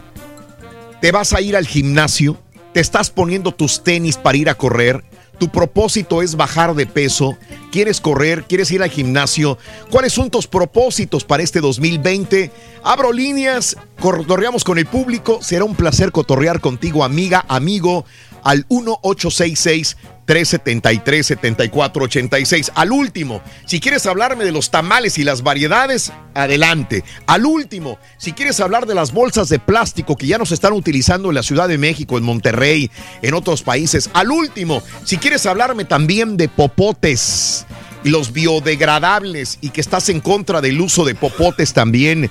Te 1.02 1.12
vas 1.12 1.34
a 1.34 1.42
ir 1.42 1.56
al 1.56 1.68
gimnasio, 1.68 2.42
te 2.74 2.80
estás 2.80 3.12
poniendo 3.12 3.52
tus 3.54 3.84
tenis 3.84 4.18
para 4.18 4.38
ir 4.40 4.50
a 4.50 4.56
correr, 4.56 5.04
tu 5.44 5.50
propósito 5.50 6.22
es 6.22 6.38
bajar 6.38 6.74
de 6.74 6.86
peso, 6.86 7.38
quieres 7.70 8.00
correr, 8.00 8.46
quieres 8.48 8.72
ir 8.72 8.82
al 8.82 8.90
gimnasio, 8.90 9.58
¿cuáles 9.92 10.14
son 10.14 10.30
tus 10.30 10.48
propósitos 10.48 11.26
para 11.26 11.44
este 11.44 11.60
2020? 11.60 12.50
Abro 12.82 13.12
líneas, 13.12 13.76
cotorreamos 14.00 14.64
con 14.64 14.78
el 14.78 14.86
público, 14.86 15.40
será 15.42 15.66
un 15.66 15.76
placer 15.76 16.14
cotorrear 16.14 16.62
contigo, 16.62 17.04
amiga, 17.04 17.44
amigo, 17.50 18.06
al 18.42 18.66
1866 18.70 19.98
373 20.26 21.26
7486. 21.26 22.72
Al 22.76 22.92
último, 22.92 23.42
si 23.66 23.80
quieres 23.80 24.06
hablarme 24.06 24.46
de 24.46 24.52
los 24.52 24.72
tamales 24.72 25.18
y 25.18 25.24
las 25.24 25.44
variedades, 25.44 26.12
adelante. 26.34 27.04
Al 27.28 27.46
último, 27.46 28.00
si 28.18 28.34
quieres 28.34 28.60
hablar 28.60 28.86
de 28.86 28.96
las 28.96 29.12
bolsas 29.12 29.50
de 29.50 29.60
plástico 29.60 30.16
que 30.16 30.28
ya 30.28 30.38
no 30.38 30.46
se 30.46 30.54
están 30.54 30.74
utilizando 30.74 31.30
en 31.30 31.36
la 31.36 31.44
Ciudad 31.44 31.68
de 31.68 31.78
México, 31.78 32.18
en 32.18 32.24
Monterrey, 32.24 32.90
en 33.22 33.34
otros 33.34 33.64
países. 33.64 34.10
Al 34.14 34.32
último, 34.32 34.82
si 35.04 35.18
quieres 35.18 35.46
hablarme 35.46 35.86
también 35.86 36.38
de 36.38 36.50
popotes 36.50 37.66
y 38.04 38.10
los 38.10 38.34
biodegradables 38.34 39.58
y 39.62 39.70
que 39.70 39.82
estás 39.82 40.10
en 40.10 40.20
contra 40.20 40.62
del 40.62 40.80
uso 40.82 41.06
de 41.06 41.16
popotes 41.16 41.74
también. 41.74 42.30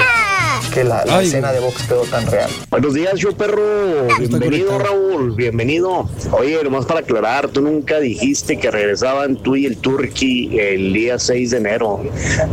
que 0.71 0.83
la, 0.83 1.03
la 1.05 1.21
escena 1.21 1.51
de 1.51 1.59
box 1.59 1.83
quedó 1.87 2.03
tan 2.03 2.25
real. 2.27 2.49
Buenos 2.69 2.93
días, 2.93 3.19
yo 3.19 3.31
perro. 3.33 4.07
Bienvenido, 4.17 4.79
Raúl. 4.79 5.35
Bienvenido. 5.35 6.09
Oye, 6.31 6.63
nomás 6.63 6.85
para 6.85 7.01
aclarar, 7.01 7.49
tú 7.49 7.61
nunca 7.61 7.99
dijiste 7.99 8.57
que 8.57 8.71
regresaban 8.71 9.35
tú 9.35 9.55
y 9.55 9.65
el 9.65 9.77
Turkey 9.77 10.57
el 10.59 10.93
día 10.93 11.19
6 11.19 11.51
de 11.51 11.57
enero. 11.57 12.01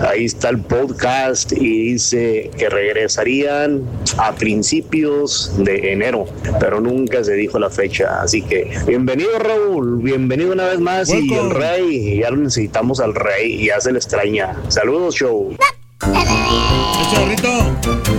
Ahí 0.00 0.24
está 0.24 0.48
el 0.48 0.58
podcast 0.58 1.52
y 1.52 1.92
dice 1.92 2.50
que 2.58 2.68
regresarían 2.68 3.82
a 4.18 4.34
principios 4.34 5.52
de 5.58 5.92
enero, 5.92 6.26
pero 6.58 6.80
nunca 6.80 7.22
se 7.22 7.34
dijo 7.34 7.58
la 7.58 7.70
fecha. 7.70 8.20
Así 8.22 8.42
que 8.42 8.70
bienvenido, 8.86 9.38
Raúl. 9.38 10.02
Bienvenido 10.02 10.52
una 10.52 10.66
vez 10.66 10.80
más. 10.80 11.08
Y 11.08 11.32
el 11.34 11.50
rey, 11.50 12.18
ya 12.18 12.30
lo 12.30 12.38
necesitamos 12.38 13.00
al 13.00 13.14
rey 13.14 13.62
y 13.62 13.66
ya 13.66 13.80
se 13.80 13.92
le 13.92 13.98
extraña. 13.98 14.56
Saludos, 14.68 15.14
show. 15.14 15.56
Chorrito. 17.12 17.49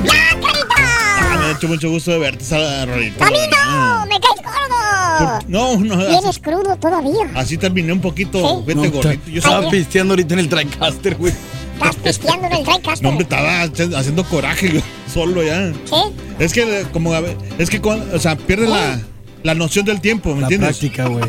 ¡Ya, 0.03 0.29
carita! 0.39 0.75
Ah, 0.77 1.37
me 1.39 1.45
ha 1.45 1.51
hecho 1.51 1.67
mucho 1.67 1.89
gusto 1.89 2.11
de 2.11 2.19
verte, 2.19 2.85
Rorito. 2.85 3.23
¡A 3.23 3.29
mí 3.29 3.37
no! 3.51 4.05
¡Me 4.05 4.19
caes 4.19 4.41
gordo! 4.43 5.39
No, 5.47 5.77
no. 5.77 5.97
Vienes 6.07 6.39
crudo 6.39 6.75
todavía. 6.77 7.29
Así 7.35 7.57
terminé 7.57 7.93
un 7.93 8.01
poquito. 8.01 8.39
Sí. 8.39 8.63
Vete 8.65 8.75
No, 8.75 8.91
gordito. 8.91 9.09
está- 9.11 9.31
estaba 9.37 9.69
pisteando 9.69 10.13
ahorita 10.13 10.33
en 10.33 10.39
el 10.39 10.49
TriCaster, 10.49 11.15
güey. 11.15 11.33
Estás 11.75 11.95
pisteando 11.97 12.47
en 12.47 12.53
el 12.53 12.63
TriCaster. 12.63 13.03
No, 13.03 13.09
hombre, 13.09 13.23
estaba 13.23 13.63
haci- 13.65 13.95
haciendo 13.95 14.23
coraje 14.25 14.73
yo, 14.73 14.81
solo 15.13 15.43
ya. 15.43 15.71
¿Sí? 15.85 15.95
Es 16.39 16.53
que, 16.53 16.85
como, 16.91 17.13
a 17.13 17.19
ver, 17.21 17.37
es 17.57 17.69
que, 17.69 17.79
cuando- 17.81 18.15
o 18.15 18.19
sea, 18.19 18.35
pierde 18.35 18.67
la, 18.67 18.99
la 19.43 19.53
noción 19.55 19.85
del 19.85 20.01
tiempo, 20.01 20.33
¿me 20.33 20.41
La 20.41 20.47
entiendes? 20.47 20.77
práctica, 20.77 21.07
güey. 21.07 21.23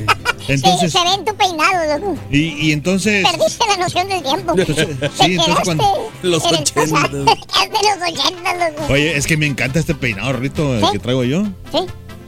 Entonces, 0.48 0.92
Sí, 0.92 0.98
se 0.98 1.04
ve 1.04 1.14
en 1.14 1.24
tu 1.24 1.34
peinado, 1.36 1.98
loco. 1.98 2.18
y, 2.30 2.38
y 2.68 2.72
entonces, 2.72 3.26
Perdiste 3.28 3.64
la 3.68 3.76
noción 3.76 4.08
del 4.08 4.22
tiempo. 4.22 4.54
Entonces, 4.56 4.88
sí, 5.20 5.24
entonces 5.34 5.56
cuando- 5.64 6.10
Los 6.22 6.44
en 6.44 6.54
el 6.54 6.60
ochentas. 6.60 6.90
pasado. 6.90 7.24
Te 7.24 7.32
quedaste 7.36 7.64
en 7.64 8.00
los 8.00 8.08
ochentas, 8.20 8.72
loco. 8.72 8.92
oye, 8.92 9.16
es 9.16 9.26
que 9.26 9.36
me 9.36 9.46
encanta 9.46 9.78
este 9.78 9.94
peinado, 9.94 10.32
Rito, 10.32 10.74
el 10.74 10.80
¿Sí? 10.84 10.92
que 10.92 10.98
traigo 10.98 11.24
yo. 11.24 11.44
¿Sí? 11.72 11.78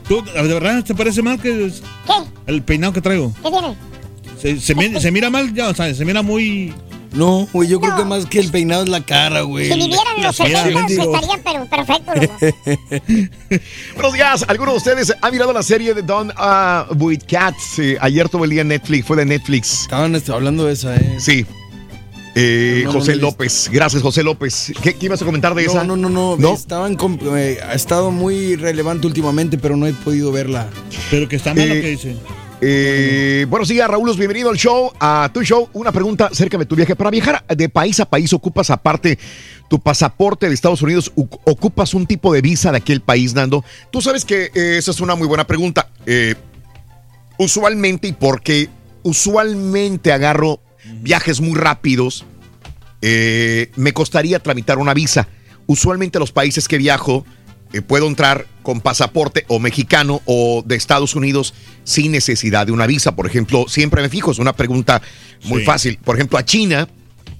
¿Tú, 0.07 0.23
de 0.23 0.41
verdad, 0.53 0.83
te 0.83 0.93
parece 0.95 1.21
mal 1.21 1.39
que 1.41 1.65
es- 1.65 1.81
¿Qué? 2.05 2.13
el 2.47 2.61
peinado 2.63 2.93
que 2.93 3.01
traigo? 3.01 3.33
¿Qué 3.43 3.49
tiene? 3.49 3.75
Se, 4.41 4.59
se 4.59 4.75
mi- 4.75 4.99
se 4.99 5.11
mira 5.11 5.29
mal, 5.29 5.53
ya, 5.53 5.69
o 5.69 5.73
sea, 5.75 5.93
se 5.93 6.03
mira 6.05 6.21
muy... 6.21 6.73
No, 7.13 7.47
güey, 7.53 7.69
yo 7.69 7.79
creo 7.79 7.95
que 7.95 8.05
más 8.05 8.25
que 8.25 8.39
el 8.39 8.49
peinado 8.49 8.83
es 8.83 8.89
la 8.89 9.01
cara, 9.05 9.41
güey. 9.41 9.67
Si 9.67 9.75
vivieran 9.75 10.21
los 10.21 10.39
Mira, 10.39 10.63
70 10.63 10.79
mendigo. 10.79 11.15
estarían 11.15 11.41
pero 11.43 11.65
perfecto, 11.67 12.11
loco. 12.15 13.27
Buenos 13.95 14.13
días. 14.13 14.45
¿Alguno 14.47 14.71
de 14.71 14.77
ustedes 14.77 15.13
ha 15.21 15.29
mirado 15.31 15.53
la 15.53 15.61
serie 15.63 15.93
de 15.93 16.01
Don 16.01 16.29
uh, 16.31 16.93
with 16.95 17.21
Cats? 17.27 17.77
Eh, 17.79 17.97
ayer 18.01 18.27
tuve 18.29 18.45
el 18.45 18.49
día 18.51 18.61
en 18.61 18.69
Netflix, 18.69 19.05
fue 19.05 19.17
de 19.17 19.25
Netflix. 19.25 19.81
Estaban 19.81 20.15
este, 20.15 20.31
hablando 20.31 20.65
de 20.65 20.73
esa, 20.73 20.95
¿eh? 20.95 21.17
Sí. 21.19 21.45
Eh, 22.35 22.81
No, 22.85 22.93
José 22.93 23.15
no, 23.15 23.21
López. 23.23 23.69
Gracias, 23.71 24.01
José 24.01 24.23
López. 24.23 24.73
¿Qué, 24.81 24.95
qué 24.95 25.05
ibas 25.05 25.21
a 25.21 25.25
comentar 25.25 25.53
de 25.53 25.65
No, 25.65 25.71
esa? 25.71 25.83
no, 25.83 25.95
no, 25.95 26.09
no, 26.09 26.35
¿No? 26.37 26.53
Estaban 26.55 26.97
eh, 27.37 27.59
ha 27.63 27.73
estado 27.75 28.09
muy 28.09 28.55
relevante 28.55 29.05
últimamente, 29.05 29.59
pero 29.59 29.77
no 29.77 29.85
he 29.85 29.93
podido 29.93 30.31
verla. 30.31 30.67
Pero 31.11 31.29
que 31.29 31.35
está 31.35 31.53
mal 31.53 31.69
lo 31.69 31.75
Eh, 31.75 31.81
que 31.81 31.89
dice. 31.91 32.15
Eh, 32.65 33.45
buenos 33.49 33.67
días, 33.67 33.89
Raúl. 33.89 34.15
Bienvenido 34.15 34.49
al 34.49 34.55
show. 34.55 34.93
A 34.97 35.29
tu 35.33 35.43
show. 35.43 35.67
Una 35.73 35.91
pregunta 35.91 36.27
acerca 36.27 36.57
de 36.57 36.65
tu 36.65 36.77
viaje. 36.77 36.95
Para 36.95 37.09
viajar 37.09 37.43
de 37.45 37.67
país 37.67 37.99
a 37.99 38.05
país, 38.05 38.31
¿ocupas 38.31 38.69
aparte 38.69 39.19
tu 39.69 39.81
pasaporte 39.81 40.47
de 40.47 40.53
Estados 40.53 40.81
Unidos? 40.81 41.11
¿Ocupas 41.43 41.93
un 41.93 42.07
tipo 42.07 42.31
de 42.31 42.39
visa 42.39 42.71
de 42.71 42.77
aquel 42.77 43.01
país, 43.01 43.33
Nando? 43.33 43.65
Tú 43.91 44.01
sabes 44.01 44.23
que 44.23 44.49
eh, 44.55 44.77
esa 44.77 44.91
es 44.91 45.01
una 45.01 45.15
muy 45.15 45.27
buena 45.27 45.45
pregunta. 45.45 45.89
Eh, 46.05 46.35
usualmente, 47.37 48.07
y 48.07 48.13
porque 48.13 48.69
usualmente 49.01 50.13
agarro 50.13 50.61
viajes 51.01 51.41
muy 51.41 51.59
rápidos, 51.59 52.23
me 53.01 53.91
costaría 53.91 54.39
tramitar 54.39 54.77
una 54.77 54.93
visa. 54.93 55.27
Usualmente 55.65 56.17
los 56.17 56.31
países 56.31 56.69
que 56.69 56.77
viajo 56.77 57.25
puedo 57.81 58.07
entrar 58.07 58.45
con 58.61 58.79
pasaporte 58.81 59.45
o 59.47 59.59
mexicano 59.59 60.21
o 60.25 60.63
de 60.65 60.75
Estados 60.75 61.15
Unidos 61.15 61.53
sin 61.83 62.11
necesidad 62.11 62.65
de 62.67 62.71
una 62.71 62.85
visa. 62.87 63.15
Por 63.15 63.25
ejemplo, 63.25 63.65
siempre 63.67 64.01
me 64.01 64.09
fijo, 64.09 64.31
es 64.31 64.39
una 64.39 64.53
pregunta 64.53 65.01
muy 65.45 65.59
Sí. 65.61 65.65
fácil. 65.65 65.99
Por 66.03 66.15
ejemplo, 66.15 66.37
a 66.37 66.45
China 66.45 66.87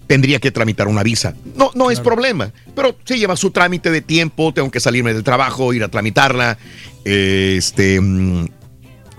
tendría 0.07 0.39
que 0.39 0.51
tramitar 0.51 0.87
una 0.87 1.01
visa. 1.03 1.33
No, 1.55 1.71
no 1.75 1.89
es 1.89 1.99
problema, 2.01 2.51
pero 2.75 2.97
sí 3.05 3.17
lleva 3.17 3.37
su 3.37 3.51
trámite 3.51 3.89
de 3.89 4.01
tiempo, 4.01 4.53
tengo 4.53 4.69
que 4.69 4.79
salirme 4.79 5.13
del 5.13 5.23
trabajo, 5.23 5.73
ir 5.73 5.83
a 5.83 5.87
tramitarla. 5.87 6.57
eh, 7.05 7.55
Este. 7.57 7.99
mm, 8.01 8.47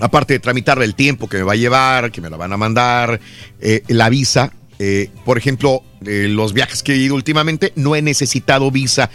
aparte 0.00 0.34
de 0.34 0.40
tramitarla 0.40 0.84
el 0.84 0.94
tiempo 0.94 1.28
que 1.28 1.38
me 1.38 1.42
va 1.44 1.52
a 1.52 1.56
llevar, 1.56 2.10
que 2.12 2.20
me 2.20 2.28
la 2.28 2.36
van 2.36 2.52
a 2.52 2.56
mandar, 2.56 3.20
eh, 3.60 3.82
la 3.88 4.08
visa. 4.10 4.52
eh, 4.80 5.08
por 5.24 5.38
ejemplo, 5.38 5.82
eh, 6.04 6.26
los 6.28 6.52
viajes 6.52 6.82
que 6.82 6.94
he 6.94 6.96
ido 6.96 7.14
últimamente 7.14 7.72
no 7.76 7.94
he 7.94 8.02
necesitado 8.02 8.72
visa, 8.72 9.08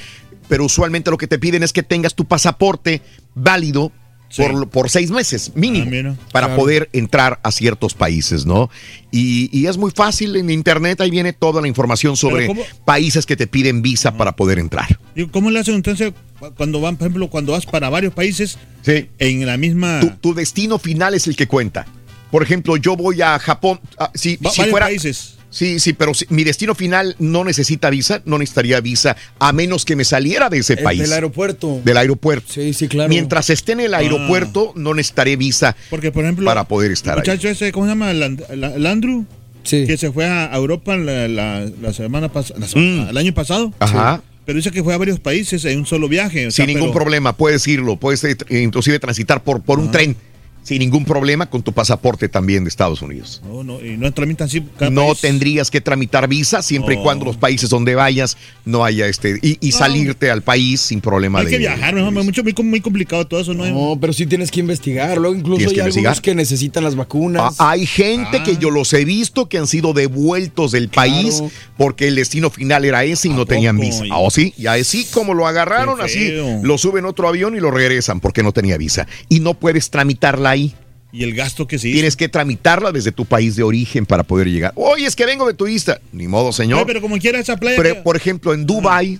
pero 0.49 0.65
usualmente 0.65 1.09
lo 1.11 1.17
que 1.17 1.27
te 1.27 1.39
piden 1.39 1.63
es 1.63 1.71
que 1.71 1.83
tengas 1.83 2.13
tu 2.15 2.25
pasaporte 2.25 3.01
válido 3.35 3.93
por, 4.37 4.69
por 4.69 4.89
seis 4.91 5.09
meses 5.09 5.53
mínimo 5.55 5.85
Ah, 5.87 5.89
mira. 5.89 6.15
para 6.31 6.47
Claro. 6.47 6.61
poder 6.61 6.89
entrar 6.93 7.39
a 7.41 7.51
ciertos 7.51 7.93
países, 7.95 8.45
¿no? 8.45 8.69
Y, 9.11 9.49
y 9.57 9.65
es 9.67 9.77
muy 9.77 9.89
fácil 9.91 10.35
en 10.35 10.49
internet, 10.51 11.01
ahí 11.01 11.09
viene 11.09 11.33
toda 11.33 11.61
la 11.61 11.67
información 11.67 12.15
sobre 12.17 12.47
países 12.85 13.25
que 13.25 13.35
te 13.35 13.47
piden 13.47 13.81
visa 13.81 14.15
para 14.17 14.35
poder 14.35 14.59
entrar. 14.59 14.99
¿Y 15.15 15.25
¿Cómo 15.27 15.49
le 15.49 15.59
hacen 15.59 15.73
entonces 15.75 16.13
cuando 16.57 16.79
van, 16.79 16.97
por 16.97 17.07
ejemplo, 17.07 17.27
cuando 17.29 17.53
vas 17.53 17.65
para 17.65 17.89
varios 17.89 18.13
países 18.13 18.57
Sí. 18.83 19.09
en 19.17 19.45
la 19.47 19.57
misma... 19.57 19.99
Tu, 20.01 20.09
tu 20.17 20.33
destino 20.35 20.77
final 20.77 21.13
es 21.15 21.25
el 21.27 21.35
que 21.35 21.47
cuenta. 21.47 21.87
Por 22.29 22.43
ejemplo, 22.43 22.77
yo 22.77 22.95
voy 22.95 23.21
a 23.23 23.39
Japón. 23.39 23.79
ah, 23.97 24.11
si, 24.13 24.35
Va- 24.37 24.51
si 24.51 24.59
varios 24.59 24.71
fuera, 24.71 24.85
países. 24.85 25.38
Sí, 25.51 25.79
sí, 25.79 25.93
pero 25.93 26.13
si- 26.13 26.25
mi 26.29 26.43
destino 26.43 26.75
final 26.75 27.15
no 27.19 27.43
necesita 27.43 27.89
visa, 27.89 28.21
no 28.25 28.37
necesitaría 28.37 28.79
visa, 28.81 29.15
a 29.39 29.51
menos 29.51 29.83
que 29.83 29.95
me 29.95 30.05
saliera 30.05 30.49
de 30.49 30.59
ese 30.59 30.73
El 30.73 30.83
país. 30.83 31.01
del 31.01 31.13
aeropuerto. 31.13 31.81
Del 31.83 31.97
aeropuerto. 31.97 32.53
Sí, 32.53 32.73
sí, 32.73 32.87
claro. 32.87 33.09
Mientras 33.09 33.49
esté 33.49 33.71
en 33.71 33.79
el 33.79 33.93
aeropuerto, 33.95 34.73
no 34.75 34.93
necesitaré 34.93 35.35
visa 35.37 35.75
Porque, 35.89 36.11
por 36.11 36.23
ejemplo, 36.23 36.45
para 36.45 36.65
poder 36.65 36.91
estar 36.91 37.13
el 37.17 37.21
ahí. 37.23 37.27
muchacho 37.29 37.49
ese, 37.49 37.71
¿cómo 37.71 37.85
se 37.85 37.89
llama? 37.91 38.11
El, 38.11 38.21
And- 38.23 38.43
el- 38.49 38.63
el 38.63 38.85
Andrew, 38.85 39.25
Sí. 39.63 39.85
que 39.87 39.97
se 39.97 40.11
fue 40.11 40.25
a 40.25 40.55
Europa 40.55 40.95
la, 40.95 41.27
la- 41.27 41.69
la 41.81 41.93
semana 41.93 42.29
pasada, 42.31 42.59
Mm. 42.75 43.09
el 43.09 43.17
año 43.17 43.33
pasado. 43.33 43.73
Ajá. 43.79 44.21
Pero 44.45 44.57
dice 44.57 44.71
que 44.71 44.83
fue 44.83 44.93
a 44.95 44.97
varios 44.97 45.19
países 45.19 45.63
en 45.65 45.79
un 45.79 45.85
solo 45.85 46.07
viaje. 46.07 46.47
o 46.47 46.51
sea, 46.51 46.65
Sin 46.65 46.73
ningún 46.73 46.89
pero- 46.91 47.01
problema, 47.03 47.33
puedes 47.37 47.67
irlo, 47.67 47.97
puedes 47.97 48.23
eh, 48.23 48.35
inclusive 48.49 48.97
transitar 48.99 49.43
por, 49.43 49.61
por 49.61 49.77
un 49.79 49.91
tren, 49.91 50.15
sin 50.63 50.79
ningún 50.79 51.05
problema, 51.05 51.49
con 51.49 51.63
tu 51.63 51.71
pasaporte 51.73 52.29
también 52.29 52.63
de 52.63 52.69
Estados 52.69 53.01
Unidos. 53.01 53.41
No, 53.45 53.63
no, 53.63 53.83
y 53.83 53.97
no 53.97 54.11
tramitan 54.13 54.45
así. 54.47 54.61
cada 54.77 54.91
No 54.91 55.07
país. 55.07 55.21
tendrías 55.21 55.71
que 55.71 55.81
tramitar 55.81 56.27
visa 56.27 56.61
siempre 56.61 56.95
y 56.95 56.97
cuando 56.99 57.25
los 57.25 57.37
países 57.37 57.69
donde 57.69 57.95
vayas 57.95 58.37
no 58.65 58.83
haya 58.85 59.07
este 59.07 59.39
y, 59.41 59.57
y 59.61 59.71
salirte 59.71 60.29
al 60.29 60.41
país 60.43 60.81
sin 60.81 61.01
problema 61.01 61.39
Hay 61.39 61.45
de 61.45 61.51
que 61.51 61.57
viajar, 61.57 61.93
mejor, 61.95 62.11
mucho, 62.23 62.43
muy, 62.43 62.53
muy 62.63 62.81
complicado 62.81 63.25
todo 63.25 63.39
eso. 63.39 63.53
No, 63.53 63.65
No, 63.65 63.99
pero 63.99 64.13
sí 64.13 64.25
tienes 64.25 64.51
que 64.51 64.59
investigar. 64.59 65.17
Luego 65.17 65.35
incluso 65.35 65.69
hay 65.69 65.75
que 65.75 65.81
algunos 65.81 66.21
que 66.21 66.35
necesitan 66.35 66.83
las 66.83 66.95
vacunas. 66.95 67.55
Ah, 67.57 67.71
Hay 67.71 67.85
gente 67.85 68.43
que 68.43 68.57
yo 68.57 68.69
los 68.69 68.93
he 68.93 69.05
visto 69.05 69.47
que 69.49 69.57
han 69.57 69.67
sido 69.67 69.93
devueltos 69.93 70.71
del 70.71 70.89
país 70.89 71.41
porque 71.77 72.07
el 72.07 72.15
destino 72.15 72.49
final 72.49 72.85
era 72.85 73.03
ese 73.03 73.27
y 73.29 73.31
no 73.31 73.45
tenían 73.45 73.79
visa. 73.79 74.03
¿O 74.15 74.29
sí? 74.29 74.53
Y 74.57 74.67
así 74.67 75.05
como 75.11 75.33
lo 75.33 75.47
agarraron, 75.47 76.01
así 76.01 76.31
lo 76.61 76.77
suben 76.77 77.05
a 77.05 77.09
otro 77.09 77.27
avión 77.27 77.55
y 77.55 77.59
lo 77.59 77.71
regresan 77.71 78.19
porque 78.19 78.43
no 78.43 78.51
tenía 78.51 78.77
visa. 78.77 79.07
Y 79.29 79.39
no 79.39 79.53
puedes 79.53 79.89
ahí. 80.49 80.73
Y 81.11 81.23
el 81.23 81.33
gasto 81.33 81.65
que 81.67 81.79
sí. 81.79 81.91
Tienes 81.91 82.15
que 82.15 82.29
tramitarla 82.29 82.91
desde 82.91 83.11
tu 83.11 83.25
país 83.25 83.55
de 83.55 83.63
origen 83.63 84.05
para 84.05 84.23
poder 84.23 84.47
llegar. 84.47 84.73
Oye, 84.75 85.05
es 85.07 85.15
que 85.15 85.25
vengo 85.25 85.47
de 85.47 85.55
turista. 85.55 85.99
Ni 86.11 86.27
modo, 86.27 86.51
señor. 86.51 86.85
pero 86.85 87.01
como 87.01 87.17
quiera 87.17 87.39
esa 87.39 87.57
playa. 87.57 87.77
Pero, 87.81 87.95
que- 87.95 88.01
por 88.01 88.15
ejemplo, 88.15 88.53
en 88.53 88.65
Dubai, 88.67 89.19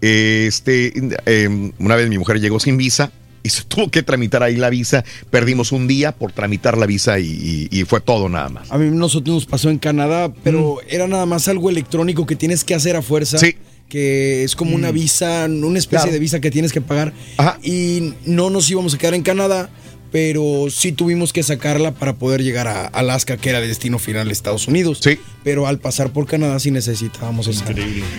este, 0.00 0.92
eh, 1.26 1.72
una 1.78 1.96
vez 1.96 2.08
mi 2.08 2.18
mujer 2.18 2.40
llegó 2.40 2.60
sin 2.60 2.76
visa 2.76 3.12
y 3.42 3.50
se 3.50 3.62
tuvo 3.68 3.90
que 3.90 4.02
tramitar 4.02 4.42
ahí 4.42 4.56
la 4.56 4.70
visa. 4.70 5.04
Perdimos 5.30 5.72
un 5.72 5.86
día 5.86 6.12
por 6.12 6.32
tramitar 6.32 6.78
la 6.78 6.86
visa 6.86 7.18
y, 7.18 7.68
y- 7.70 7.78
y 7.80 7.84
fue 7.84 8.00
todo 8.00 8.28
nada 8.28 8.48
más. 8.48 8.70
A 8.72 8.78
mí 8.78 8.88
nosotros 8.90 9.34
nos 9.34 9.46
pasó 9.46 9.70
en 9.70 9.78
Canadá, 9.78 10.32
pero 10.42 10.78
era 10.88 11.06
nada 11.08 11.26
más 11.26 11.46
algo 11.48 11.68
electrónico 11.70 12.26
que 12.26 12.36
tienes 12.36 12.64
que 12.64 12.74
hacer 12.74 12.96
a 12.96 13.02
fuerza. 13.02 13.36
Mm. 13.36 13.40
Sí. 13.40 13.56
Que 13.88 14.44
es 14.44 14.54
como 14.54 14.74
una 14.74 14.90
visa, 14.90 15.46
una 15.46 15.78
especie 15.78 15.98
Claro. 16.04 16.12
de 16.12 16.18
visa 16.18 16.40
que 16.40 16.50
tienes 16.50 16.72
que 16.72 16.82
pagar. 16.82 17.14
Y 17.62 18.12
no 18.26 18.50
nos 18.50 18.70
íbamos 18.70 18.92
a 18.94 18.98
quedar 18.98 19.14
en 19.14 19.22
Canadá, 19.22 19.70
pero 20.10 20.66
sí 20.70 20.92
tuvimos 20.92 21.32
que 21.32 21.42
sacarla 21.42 21.92
para 21.92 22.14
poder 22.14 22.42
llegar 22.42 22.66
a 22.68 22.86
Alaska, 22.86 23.36
que 23.36 23.50
era 23.50 23.58
el 23.58 23.68
destino 23.68 23.98
final 23.98 24.26
de 24.26 24.32
Estados 24.32 24.66
Unidos. 24.68 25.00
Sí. 25.02 25.18
Pero 25.44 25.66
al 25.66 25.78
pasar 25.78 26.10
por 26.10 26.26
Canadá 26.26 26.58
sí 26.58 26.70
necesitábamos 26.70 27.46
esa. 27.46 27.64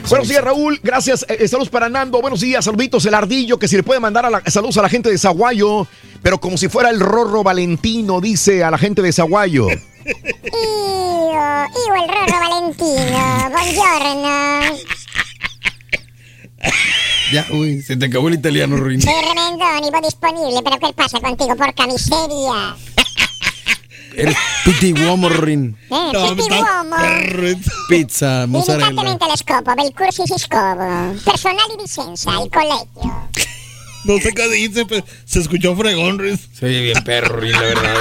Buenos 0.10 0.28
días, 0.28 0.44
Raúl. 0.44 0.80
Gracias. 0.84 1.26
Eh, 1.30 1.48
saludos 1.48 1.70
para 1.70 1.90
Nando. 1.90 2.22
Buenos 2.22 2.42
días, 2.42 2.66
saluditos. 2.66 3.06
El 3.06 3.14
ardillo 3.14 3.58
que 3.60 3.68
si 3.68 3.76
le 3.76 3.84
puede 3.84 4.00
mandar 4.00 4.26
a 4.26 4.30
la- 4.30 4.44
saludos 4.48 4.78
a 4.78 4.82
la 4.82 4.90
gente 4.90 5.10
de 5.10 5.18
Zaguayo, 5.18 5.88
pero 6.22 6.40
como 6.40 6.58
si 6.58 6.68
fuera 6.70 6.90
el 6.90 7.00
Rorro 7.00 7.44
Valentino, 7.44 8.22
dice 8.22 8.64
a 8.64 8.72
la 8.72 8.78
gente 8.78 9.02
de 9.02 9.12
Zaguayo. 9.12 9.68
Io, 9.70 9.76
io 10.12 11.96
il 11.96 12.08
Rorro 12.08 12.40
Valentino, 12.40 13.50
buongiorno. 13.52 14.78
Ya, 17.32 17.46
uy, 17.52 17.82
se 17.84 17.96
te 17.96 18.06
acabó 18.08 18.28
el 18.28 18.36
italiano, 18.36 18.76
Ruin. 18.76 19.02
Sei 19.02 19.14
remendonivo 19.22 20.00
disponibile, 20.02 20.62
però 20.64 20.80
quel 20.80 20.94
passa 20.94 21.20
contigo, 21.20 21.56
porca 21.56 21.86
miseria. 21.86 22.76
Eres 24.16 24.36
Piti 24.66 24.94
Womorin. 24.94 25.78
Eh, 25.90 26.36
Piti 26.36 26.50
Uomo. 26.50 26.96
Pizza, 27.88 28.48
mozzarella. 28.48 29.16
Telescopo, 29.18 29.74
per 29.76 29.86
il 29.86 29.94
corso 29.94 30.24
di 30.24 30.40
scopo. 30.40 31.14
Personale 31.24 31.76
di 31.76 31.84
Vicenza, 31.84 32.32
il 32.42 32.50
collegio. 32.50 33.28
No 34.06 34.18
sé 34.20 34.34
qué 34.34 34.48
dice, 34.50 34.86
pero 34.86 35.06
se 35.26 35.40
escuchó 35.40 35.76
fregón, 35.76 36.20
Riz. 36.20 36.48
Se 36.54 36.66
oye 36.68 36.82
bien 36.82 37.04
perro, 37.04 37.42
la 37.42 37.60
verdad. 37.60 37.94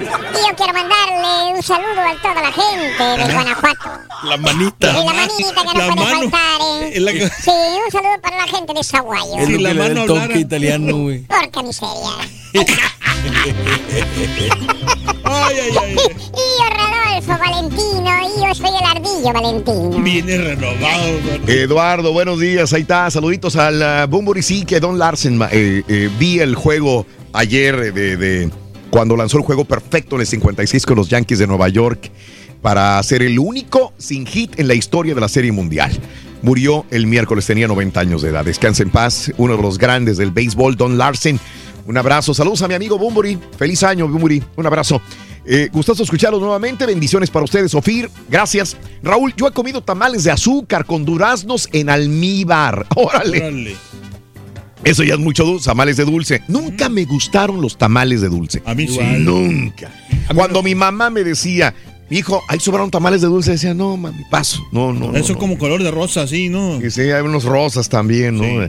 Io 0.00 0.56
quiero 0.56 0.72
mandarle 0.72 1.54
un 1.54 1.62
saludo 1.62 2.00
a 2.00 2.20
toda 2.20 2.42
la 2.42 2.52
gente 2.52 3.02
de 3.02 3.32
Guanajuato. 3.32 3.90
La 4.24 4.36
manita. 4.36 4.90
Y 4.90 5.06
la 5.06 5.12
manita 5.12 5.54
que 5.54 5.78
no 5.78 5.86
La 5.86 5.94
puede 5.94 5.94
mano. 5.94 6.30
faltar, 6.30 6.60
¿eh? 6.82 7.00
La 7.00 7.12
Sí, 7.12 7.50
un 7.50 7.90
saludo 7.92 8.20
para 8.20 8.36
la 8.36 8.48
gente 8.48 8.74
de 8.74 8.82
Saguayo. 8.84 9.38
Es 9.38 9.48
lo 9.48 9.58
que 9.58 9.62
le 9.62 9.74
da 9.74 9.86
el 9.86 10.06
toque 10.06 10.38
italiano, 10.40 10.96
güey. 10.96 11.20
Porca 11.20 11.62
miseria. 11.62 12.10
Ay, 15.24 15.56
ay, 15.62 15.76
ay. 15.80 15.96
Io 15.96 16.66
Rodolfo 16.76 17.38
Valentino, 17.38 18.10
io 18.38 18.54
soy 18.54 18.70
el 18.70 18.96
ardillo 18.96 19.32
Valentino. 19.32 20.02
Viene 20.02 20.38
renovado. 20.38 21.18
Eduardo, 21.46 22.12
buenos 22.12 22.40
días. 22.40 22.72
Ahí 22.72 22.82
está. 22.82 23.10
Saluditos 23.10 23.56
al 23.56 24.08
uh, 24.10 24.66
que 24.66 24.80
Don 24.80 24.98
Larsen. 24.98 25.40
eh, 25.52 25.82
eh, 25.88 26.10
vi 26.18 26.40
el 26.40 26.54
juego 26.54 27.06
ayer 27.32 27.92
de, 27.92 28.16
de 28.16 28.50
cuando 28.90 29.16
lanzó 29.16 29.38
el 29.38 29.44
juego 29.44 29.64
perfecto 29.64 30.16
en 30.16 30.22
el 30.22 30.26
56 30.26 30.84
con 30.86 30.96
los 30.96 31.08
Yankees 31.08 31.38
de 31.38 31.46
Nueva 31.46 31.68
York 31.68 32.10
para 32.62 33.02
ser 33.02 33.22
el 33.22 33.38
único 33.38 33.92
sin 33.98 34.26
hit 34.26 34.58
en 34.58 34.68
la 34.68 34.74
historia 34.74 35.14
de 35.14 35.20
la 35.20 35.28
Serie 35.28 35.52
Mundial. 35.52 35.92
Murió 36.42 36.86
el 36.90 37.06
miércoles, 37.06 37.46
tenía 37.46 37.68
90 37.68 38.00
años 38.00 38.22
de 38.22 38.30
edad. 38.30 38.44
Descansa 38.44 38.82
en 38.82 38.90
paz. 38.90 39.30
Uno 39.36 39.56
de 39.56 39.62
los 39.62 39.78
grandes 39.78 40.16
del 40.16 40.30
béisbol, 40.30 40.76
Don 40.76 40.96
Larsen. 40.96 41.38
Un 41.90 41.98
abrazo. 41.98 42.32
Saludos 42.32 42.62
a 42.62 42.68
mi 42.68 42.74
amigo 42.74 42.96
Bumburi. 42.96 43.36
Feliz 43.58 43.82
año, 43.82 44.06
Bumburi. 44.06 44.40
Un 44.54 44.64
abrazo. 44.64 45.02
Eh, 45.44 45.68
gustoso 45.72 46.04
escucharlos 46.04 46.40
nuevamente. 46.40 46.86
Bendiciones 46.86 47.30
para 47.30 47.44
ustedes, 47.44 47.72
Sofir. 47.72 48.08
Gracias. 48.28 48.76
Raúl, 49.02 49.34
yo 49.36 49.48
he 49.48 49.50
comido 49.50 49.82
tamales 49.82 50.22
de 50.22 50.30
azúcar 50.30 50.84
con 50.84 51.04
duraznos 51.04 51.68
en 51.72 51.90
almíbar. 51.90 52.86
Órale. 52.94 53.38
Órale. 53.38 53.76
Eso 54.84 55.02
ya 55.02 55.14
es 55.14 55.20
mucho 55.20 55.44
dulce. 55.44 55.64
Tamales 55.64 55.96
de 55.96 56.04
dulce. 56.04 56.42
Nunca 56.46 56.88
me 56.88 57.04
gustaron 57.06 57.60
los 57.60 57.76
tamales 57.76 58.20
de 58.20 58.28
dulce. 58.28 58.62
A 58.66 58.74
mí 58.76 58.86
sí. 58.86 59.00
Nunca. 59.18 59.90
Cuando 60.32 60.62
mi 60.62 60.76
mamá 60.76 61.10
me 61.10 61.24
decía, 61.24 61.74
hijo, 62.08 62.40
ahí 62.46 62.60
sobraron 62.60 62.92
tamales 62.92 63.20
de 63.20 63.26
dulce, 63.26 63.50
decía, 63.50 63.74
no, 63.74 63.96
mami, 63.96 64.22
paso. 64.30 64.62
No, 64.70 64.92
no. 64.92 65.16
Eso 65.16 65.32
no, 65.32 65.40
como 65.40 65.58
color 65.58 65.82
de 65.82 65.90
rosa, 65.90 66.28
sí, 66.28 66.50
¿no? 66.50 66.80
Y 66.80 66.88
sí, 66.92 67.00
hay 67.00 67.22
unos 67.22 67.42
rosas 67.42 67.88
también, 67.88 68.38
¿no? 68.38 68.68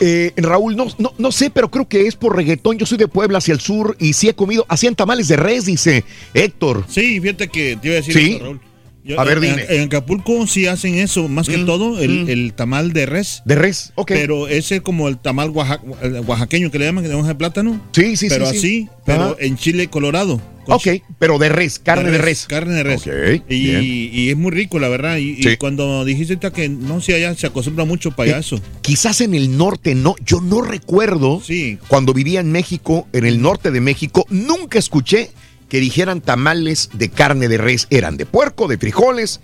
Eh, 0.00 0.32
Raúl, 0.36 0.76
no, 0.76 0.86
no, 0.98 1.12
no 1.18 1.32
sé, 1.32 1.50
pero 1.50 1.70
creo 1.70 1.88
que 1.88 2.06
es 2.06 2.16
por 2.16 2.36
reggaetón. 2.36 2.78
Yo 2.78 2.86
soy 2.86 2.98
de 2.98 3.08
Puebla 3.08 3.38
hacia 3.38 3.54
el 3.54 3.60
sur 3.60 3.96
y 4.00 4.12
sí 4.14 4.28
he 4.28 4.34
comido. 4.34 4.66
Hacían 4.68 4.94
tamales 4.94 5.28
de 5.28 5.36
res, 5.36 5.66
dice 5.66 6.04
Héctor. 6.34 6.84
Sí, 6.88 7.20
fíjate 7.20 7.48
que 7.48 7.76
te 7.80 7.88
iba 7.88 7.94
a 7.94 8.00
decir 8.00 8.14
¿Sí? 8.14 8.34
eso, 8.34 8.44
Raúl. 8.44 8.60
Yo- 9.04 9.20
A 9.20 9.24
ver, 9.24 9.36
en- 9.36 9.42
dime. 9.42 9.64
En 9.68 9.82
Acapulco 9.82 10.46
sí 10.46 10.66
hacen 10.66 10.94
eso, 10.94 11.28
más 11.28 11.46
que 11.46 11.58
todo, 11.58 12.00
el, 12.00 12.28
el 12.30 12.54
tamal 12.54 12.92
de 12.94 13.04
res. 13.04 13.42
De 13.44 13.54
res, 13.54 13.92
ok. 13.96 14.08
Pero 14.12 14.48
ese 14.48 14.76
es 14.76 14.80
como 14.82 15.08
el 15.08 15.18
tamal 15.18 15.50
oaxa- 15.52 15.80
oaxaqueño 16.26 16.70
que 16.70 16.78
le 16.78 16.86
llaman, 16.86 17.04
que 17.04 17.12
hoja 17.12 17.28
de 17.28 17.34
plátano. 17.34 17.80
Sí, 17.92 18.16
sí, 18.16 18.28
Pero 18.30 18.46
sí, 18.46 18.52
sí. 18.52 18.58
así, 18.58 18.88
pero 19.04 19.36
en 19.38 19.56
Chile 19.58 19.88
colorado. 19.88 20.40
Ok, 20.66 20.88
pero 21.18 21.36
de 21.38 21.50
res, 21.50 21.78
carne 21.78 22.10
de 22.10 22.16
res. 22.16 22.46
Carne 22.48 22.72
de 22.72 22.82
res. 22.82 23.02
Ok, 23.02 23.42
y, 23.50 24.08
y 24.10 24.30
es 24.30 24.36
muy 24.38 24.50
rico, 24.50 24.78
la 24.78 24.88
verdad. 24.88 25.18
Y, 25.18 25.56
cuando 25.58 26.06
dijiste 26.06 26.38
que 26.52 26.70
no, 26.70 27.02
si 27.02 27.12
allá 27.12 27.34
se 27.34 27.46
acostumbra 27.46 27.84
mucho 27.84 28.12
para 28.12 28.30
Eh, 28.30 28.40
eso. 28.40 28.58
Quizás 28.80 29.20
en 29.20 29.34
el 29.34 29.58
norte 29.58 29.94
no, 29.94 30.14
yo 30.24 30.40
no 30.40 30.62
recuerdo 30.62 31.42
Sí. 31.44 31.78
cuando 31.88 32.14
vivía 32.14 32.40
en 32.40 32.50
México, 32.50 33.06
en 33.12 33.26
el 33.26 33.42
norte 33.42 33.70
de 33.70 33.82
México, 33.82 34.24
nunca 34.30 34.78
escuché 34.78 35.30
que 35.74 35.80
dijeran 35.80 36.20
tamales 36.20 36.88
de 36.92 37.08
carne 37.08 37.48
de 37.48 37.58
res. 37.58 37.88
Eran 37.90 38.16
de 38.16 38.26
puerco, 38.26 38.68
de 38.68 38.78
frijoles, 38.78 39.40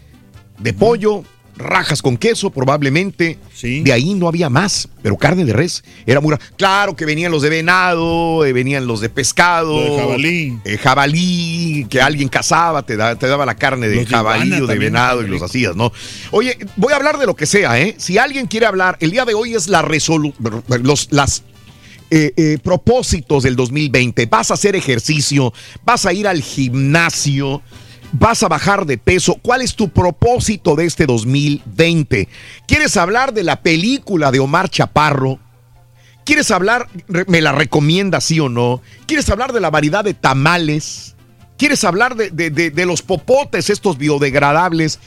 de 0.61 0.73
pollo, 0.73 1.25
rajas 1.57 2.03
con 2.03 2.17
queso 2.17 2.51
probablemente. 2.51 3.37
De 3.83 3.93
ahí 3.93 4.15
no 4.15 4.29
había 4.29 4.49
más, 4.49 4.89
pero 5.03 5.17
carne 5.17 5.45
de 5.45 5.53
res 5.53 5.83
era 6.07 6.21
muy... 6.21 6.37
Claro 6.57 6.95
que 6.95 7.05
venían 7.05 7.33
los 7.33 7.43
de 7.43 7.49
venado, 7.49 8.45
eh, 8.45 8.53
venían 8.53 8.87
los 8.87 9.01
de 9.01 9.09
pescado. 9.09 9.77
Lo 9.77 9.93
de 9.97 10.01
jabalí. 10.01 10.59
eh, 10.65 10.79
jabalí, 10.79 11.87
que 11.91 12.01
alguien 12.01 12.29
cazaba, 12.29 12.85
te, 12.87 12.97
da- 12.97 13.17
te 13.17 13.27
daba 13.27 13.45
la 13.45 13.57
carne 13.57 13.89
de 13.89 13.97
Los 13.97 14.05
de 14.05 14.11
jabalí 14.15 14.47
iguana 14.47 14.63
o 14.65 14.67
de 14.69 14.79
venado 14.79 15.23
y 15.25 15.27
los 15.27 15.43
hacías, 15.43 15.75
¿no? 15.75 15.91
Oye, 16.31 16.57
voy 16.77 16.93
a 16.93 16.97
hablar 16.97 17.19
de 17.19 17.27
lo 17.27 17.35
que 17.35 17.47
sea, 17.47 17.81
¿eh? 17.81 17.97
Si 17.99 18.19
alguien 18.19 18.47
quiere 18.47 18.67
hablar, 18.67 18.97
el 19.01 19.11
día 19.11 19.25
de 19.25 19.35
hoy 19.35 19.55
es 19.57 19.67
la 19.67 19.83
resolución, 19.83 20.33
los, 20.85 21.09
las 21.11 21.43
eh, 22.11 22.33
eh, 22.37 22.59
propósitos 22.63 23.45
del 23.45 23.57
2020. 23.57 24.27
Vas 24.27 24.51
a 24.51 24.55
hacer 24.55 24.75
ejercicio, 24.75 25.53
vas 25.85 26.07
a 26.07 26.13
ir 26.13 26.27
al 26.27 26.43
gimnasio, 26.43 27.63
vas 28.13 28.43
a 28.43 28.49
bajar 28.49 28.85
de 28.87 28.99
peso. 28.99 29.37
¿Cuál 29.41 29.63
es 29.63 29.77
tu 29.77 29.91
propósito 29.91 30.75
de 30.75 30.87
este 30.87 31.07
2020? 31.07 32.29
¿Quieres 32.67 32.97
hablar 32.97 33.33
de 33.33 33.45
la 33.45 33.63
película 33.63 34.31
de 34.33 34.41
Omar 34.41 34.69
Chaparro? 34.69 35.39
¿Quieres 36.25 36.51
hablar, 36.51 36.89
me 37.27 37.41
la 37.41 37.53
recomienda 37.53 38.21
sí 38.21 38.41
o 38.41 38.49
no? 38.49 38.83
¿Quieres 39.07 39.29
hablar 39.31 39.53
de 39.53 39.61
la 39.61 39.71
variedad 39.71 40.05
de 40.05 40.15
tamales? 40.15 41.17
¿Quieres 41.57 41.85
hablar 41.85 42.17
de 42.17 42.87
los 42.87 43.03
popotes, 43.03 43.71
estos 43.71 43.99
biodegradables? 43.99 44.99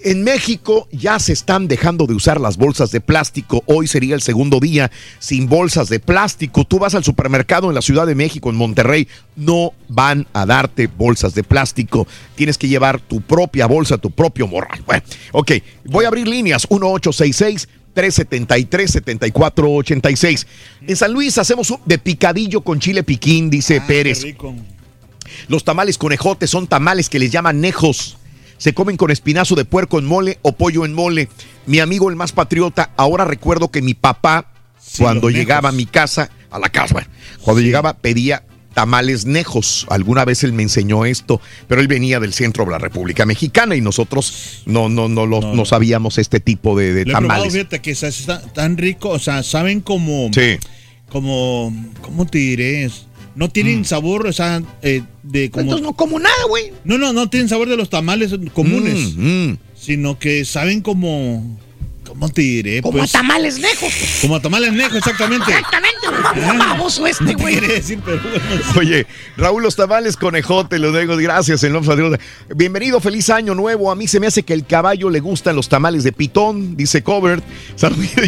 En 0.00 0.24
México 0.24 0.88
ya 0.92 1.18
se 1.18 1.32
están 1.32 1.68
dejando 1.68 2.06
de 2.06 2.14
usar 2.14 2.40
las 2.40 2.58
bolsas 2.58 2.90
de 2.90 3.00
plástico. 3.00 3.62
Hoy 3.66 3.86
sería 3.86 4.14
el 4.14 4.20
segundo 4.20 4.60
día 4.60 4.90
sin 5.18 5.48
bolsas 5.48 5.88
de 5.88 6.00
plástico. 6.00 6.64
Tú 6.64 6.78
vas 6.78 6.94
al 6.94 7.02
supermercado 7.02 7.68
en 7.68 7.74
la 7.74 7.80
Ciudad 7.80 8.06
de 8.06 8.14
México, 8.14 8.50
en 8.50 8.56
Monterrey, 8.56 9.08
no 9.36 9.72
van 9.88 10.26
a 10.34 10.44
darte 10.44 10.86
bolsas 10.86 11.34
de 11.34 11.42
plástico. 11.42 12.06
Tienes 12.34 12.58
que 12.58 12.68
llevar 12.68 13.00
tu 13.00 13.22
propia 13.22 13.66
bolsa, 13.66 13.96
tu 13.96 14.10
propio 14.10 14.46
morral. 14.46 14.82
Bueno, 14.86 15.02
ok, 15.32 15.52
voy 15.86 16.04
a 16.04 16.08
abrir 16.08 16.28
líneas 16.28 16.70
1866 16.70 17.68
373-7486. 17.96 20.46
En 20.86 20.96
San 20.96 21.14
Luis 21.14 21.38
hacemos 21.38 21.70
un 21.70 21.78
de 21.86 21.96
picadillo 21.98 22.60
con 22.60 22.78
chile 22.78 23.02
piquín, 23.02 23.48
dice 23.48 23.80
Pérez. 23.80 24.26
Los 25.48 25.64
tamales 25.64 25.96
conejotes 25.96 26.50
son 26.50 26.66
tamales 26.66 27.08
que 27.08 27.18
les 27.18 27.32
llaman 27.32 27.58
nejos. 27.60 28.18
Se 28.58 28.72
comen 28.74 28.96
con 28.96 29.10
espinazo 29.10 29.54
de 29.54 29.64
puerco 29.64 29.98
en 29.98 30.04
mole 30.06 30.38
o 30.42 30.52
pollo 30.52 30.84
en 30.84 30.94
mole. 30.94 31.28
Mi 31.66 31.78
amigo 31.80 32.08
el 32.10 32.16
más 32.16 32.32
patriota, 32.32 32.90
ahora 32.96 33.24
recuerdo 33.24 33.70
que 33.70 33.82
mi 33.82 33.94
papá, 33.94 34.46
cuando 34.98 35.30
llegaba 35.30 35.68
a 35.70 35.72
mi 35.72 35.86
casa, 35.86 36.30
a 36.50 36.58
la 36.58 36.68
casa, 36.68 36.94
bueno, 36.94 37.08
cuando 37.42 37.60
llegaba 37.62 37.94
pedía 37.98 38.44
tamales 38.72 39.24
nejos. 39.24 39.86
Alguna 39.88 40.24
vez 40.26 40.44
él 40.44 40.52
me 40.52 40.62
enseñó 40.62 41.06
esto, 41.06 41.40
pero 41.66 41.80
él 41.80 41.88
venía 41.88 42.20
del 42.20 42.34
centro 42.34 42.64
de 42.66 42.70
la 42.72 42.78
República 42.78 43.24
Mexicana 43.24 43.74
y 43.74 43.80
nosotros 43.80 44.62
no, 44.66 44.88
no, 44.90 45.08
no, 45.08 45.26
no 45.26 45.64
sabíamos 45.64 46.18
este 46.18 46.40
tipo 46.40 46.76
de, 46.78 46.92
de 46.92 47.04
Lo 47.06 47.12
he 47.12 47.14
probado, 47.16 47.28
tamales. 47.44 47.52
fíjate 47.54 47.80
que 47.80 47.90
está, 47.92 48.08
está 48.08 48.40
tan 48.52 48.76
rico, 48.76 49.08
o 49.08 49.18
sea, 49.18 49.42
saben 49.42 49.80
como, 49.80 50.30
Sí. 50.34 50.58
como, 51.08 51.74
¿cómo 52.02 52.26
te 52.26 52.36
diré? 52.38 52.90
No 53.36 53.48
tienen 53.50 53.84
sabor, 53.84 54.26
o 54.26 54.32
sea, 54.32 54.62
eh, 54.82 55.02
de 55.22 55.50
como... 55.50 55.62
Entonces 55.64 55.82
no 55.86 55.92
como 55.92 56.18
nada, 56.18 56.34
güey. 56.48 56.72
No, 56.84 56.96
no, 56.98 57.12
no 57.12 57.28
tienen 57.30 57.48
sabor 57.48 57.68
de 57.68 57.76
los 57.76 57.90
tamales 57.90 58.34
comunes, 58.54 59.14
Mm, 59.14 59.48
mm. 59.50 59.58
sino 59.78 60.18
que 60.18 60.44
saben 60.46 60.80
como, 60.80 61.58
¿cómo 62.06 62.30
te 62.30 62.40
diré? 62.40 62.80
Como 62.80 62.96
Pues, 62.98 63.14
a 63.14 63.18
tamales 63.18 63.58
lejos. 63.58 63.92
como 64.22 64.36
a 64.36 64.40
tamales 64.40 64.72
nejo, 64.72 64.96
exactamente. 64.96 65.50
Exactamente. 65.50 66.56
Baboso 66.58 67.06
este, 67.06 67.24
No 67.24 67.30
te 67.30 67.42
güey. 67.42 67.58
quiere 67.58 67.74
decir, 67.74 67.98
pero 68.02 68.20
bueno. 68.22 68.62
Oye, 68.78 69.06
Raúl, 69.36 69.62
los 69.62 69.76
tamales 69.76 70.16
conejote, 70.16 70.78
los 70.78 70.98
digo, 70.98 71.14
gracias, 71.16 71.62
el 71.62 71.74
nombre. 71.74 72.18
Bienvenido, 72.54 73.00
feliz 73.00 73.28
año 73.28 73.54
nuevo. 73.54 73.90
A 73.90 73.94
mí 73.94 74.08
se 74.08 74.18
me 74.18 74.28
hace 74.28 74.44
que 74.44 74.54
el 74.54 74.64
caballo 74.64 75.10
le 75.10 75.20
gustan 75.20 75.56
los 75.56 75.68
tamales 75.68 76.04
de 76.04 76.12
pitón, 76.12 76.74
dice 76.74 77.02
Cobert. 77.02 77.44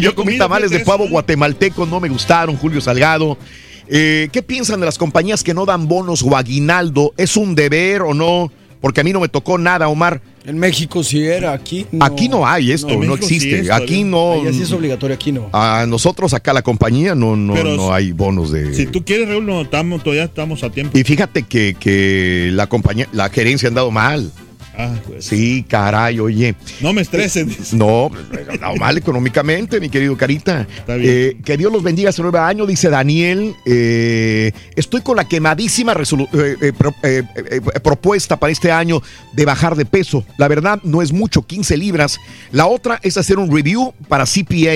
Yo 0.01 0.13
comí 0.13 0.37
tamales 0.37 0.69
de 0.69 0.81
pavo 0.81 1.05
eso. 1.05 1.11
guatemaltecos, 1.13 1.87
no 1.89 1.99
me 1.99 2.09
gustaron, 2.09 2.55
Julio 2.57 2.79
Salgado. 2.79 3.37
Eh, 3.89 4.29
¿Qué 4.31 4.43
piensan 4.43 4.79
de 4.79 4.85
las 4.85 4.97
compañías 4.97 5.43
que 5.43 5.53
no 5.53 5.65
dan 5.65 5.87
bonos 5.87 6.21
o 6.23 6.35
aguinaldo? 6.37 7.13
¿Es 7.17 7.35
un 7.35 7.55
deber 7.55 8.03
o 8.03 8.13
no? 8.13 8.51
Porque 8.81 9.01
a 9.01 9.03
mí 9.03 9.11
no 9.11 9.19
me 9.19 9.27
tocó 9.27 9.57
nada, 9.57 9.89
Omar. 9.89 10.21
En 10.45 10.57
México 10.57 11.03
sí 11.03 11.23
era, 11.25 11.51
aquí 11.51 11.85
no. 11.91 12.05
Aquí 12.05 12.29
no 12.29 12.47
hay 12.47 12.71
esto, 12.71 12.87
No, 12.97 13.17
sí 13.17 13.35
existe. 13.35 13.59
es 13.59 13.69
aquí 13.69 14.03
todavía. 14.03 14.05
no. 14.05 14.31
Allá 14.33 14.53
sí 14.53 14.61
es 14.61 14.71
obligatorio, 14.71 15.15
aquí 15.15 15.31
no. 15.31 15.49
A 15.51 15.85
nosotros 15.87 16.33
acá 16.33 16.53
la 16.53 16.61
compañía 16.61 17.13
no, 17.13 17.35
no, 17.35 17.53
Pero 17.53 17.75
no 17.75 17.93
hay 17.93 18.13
bonos 18.13 18.51
de. 18.51 18.73
Si 18.73 18.85
tú 18.85 19.03
quieres, 19.03 19.27
Raúl, 19.27 19.45
no, 19.45 19.61
estamos, 19.61 20.01
todavía 20.01 20.23
estamos 20.23 20.63
a 20.63 20.69
tiempo. 20.69 20.97
Y 20.97 21.03
fíjate 21.03 21.43
que, 21.43 21.75
que 21.77 22.51
la 22.53 22.67
compañía, 22.67 23.07
la 23.11 23.29
gerencia 23.29 23.67
han 23.67 23.75
dado 23.75 23.91
mal. 23.91 24.31
Ah, 24.81 24.95
pues. 25.05 25.25
Sí, 25.25 25.65
caray, 25.67 26.19
oye. 26.21 26.55
No 26.79 26.93
me 26.93 27.01
estreses. 27.01 27.45
dice. 27.47 27.75
No, 27.75 28.09
han 28.49 28.59
dado 28.59 28.75
mal 28.77 28.97
económicamente, 28.97 29.79
mi 29.81 29.89
querido 29.89 30.15
Carita. 30.15 30.65
bien. 30.87 30.99
Eh, 31.03 31.37
que 31.43 31.57
Dios 31.57 31.71
los 31.71 31.83
bendiga 31.83 32.09
este 32.11 32.21
nuevo 32.21 32.37
año, 32.37 32.65
dice 32.65 32.89
Daniel. 32.89 33.55
Eh, 33.65 34.51
estoy 34.77 35.01
con 35.01 35.17
la 35.17 35.27
quemadísima 35.27 35.91
eh, 35.93 36.55
eh, 36.61 36.73
pro- 36.77 36.95
eh, 37.03 37.23
eh, 37.35 37.43
eh, 37.75 37.79
propuesta 37.81 38.39
para 38.39 38.51
este 38.53 38.71
año 38.71 39.01
de 39.33 39.43
bajar 39.45 39.75
de 39.75 39.85
peso. 39.85 40.23
La 40.37 40.47
verdad, 40.47 40.79
no 40.83 41.01
es 41.01 41.11
mucho, 41.11 41.41
15 41.45 41.75
libras. 41.75 42.17
La 42.53 42.65
otra 42.65 42.99
es 43.03 43.17
hacer 43.17 43.37
un 43.37 43.53
review 43.53 43.93
para 44.07 44.23
CPA 44.25 44.75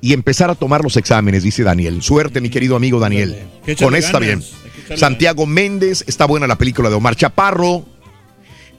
y 0.00 0.12
empezar 0.12 0.50
a 0.50 0.56
tomar 0.56 0.82
los 0.82 0.96
exámenes, 0.96 1.44
dice 1.44 1.62
Daniel. 1.62 2.02
Suerte, 2.02 2.40
mi 2.40 2.50
querido 2.50 2.74
amigo 2.74 2.98
Daniel. 2.98 3.36
Con 3.78 3.94
esta 3.94 4.18
bien. 4.18 4.42
Santiago 4.96 5.46
Méndez, 5.46 6.04
está 6.06 6.26
buena 6.26 6.46
la 6.46 6.58
película 6.58 6.90
de 6.90 6.96
Omar 6.96 7.16
Chaparro. 7.16 7.86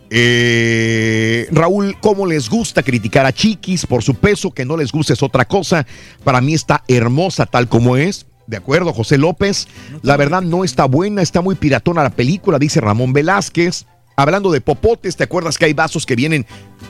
Eh, 0.09 1.47
Raúl, 1.51 1.97
¿cómo 1.99 2.25
les 2.25 2.49
gusta 2.49 2.83
criticar 2.83 3.25
a 3.25 3.33
Chiquis 3.33 3.85
por 3.85 4.03
su 4.03 4.15
peso? 4.15 4.51
Que 4.51 4.65
no 4.65 4.77
les 4.77 4.91
gusta 4.91 5.13
es 5.13 5.23
otra 5.23 5.45
cosa. 5.45 5.85
Para 6.23 6.41
mí 6.41 6.53
está 6.53 6.83
hermosa 6.87 7.45
tal 7.45 7.67
como 7.67 7.97
es. 7.97 8.25
De 8.47 8.57
acuerdo, 8.57 8.93
José 8.93 9.17
López. 9.17 9.67
La 10.03 10.17
verdad 10.17 10.41
no 10.41 10.63
está 10.63 10.85
buena, 10.85 11.21
está 11.21 11.41
muy 11.41 11.55
piratona 11.55 12.03
la 12.03 12.11
película, 12.11 12.59
dice 12.59 12.79
Ramón 12.79 13.13
Velázquez. 13.13 13.85
Hablando 14.17 14.51
de 14.51 14.61
popotes, 14.61 15.17
¿te 15.17 15.23
acuerdas 15.25 15.57
que 15.57 15.65
hay 15.65 15.73
vasos 15.73 16.05
que 16.05 16.15
vienen 16.15 16.45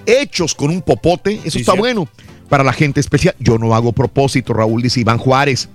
hechos 0.06 0.53
con 0.53 0.69
un 0.69 0.82
popote? 0.82 1.40
Eso 1.44 1.52
Sí, 1.52 1.60
está 1.60 1.74
bueno. 1.74 2.08
Para 2.50 2.64
la 2.64 2.74
gente 2.74 3.00
especial. 3.00 3.35
Yo 3.40 3.58
no 3.58 3.74
hago 3.74 3.94
propósito, 3.94 4.53
Raúl, 4.53 4.84
dice 4.84 5.00
Iván 5.00 5.18
Juárez. 5.18 5.69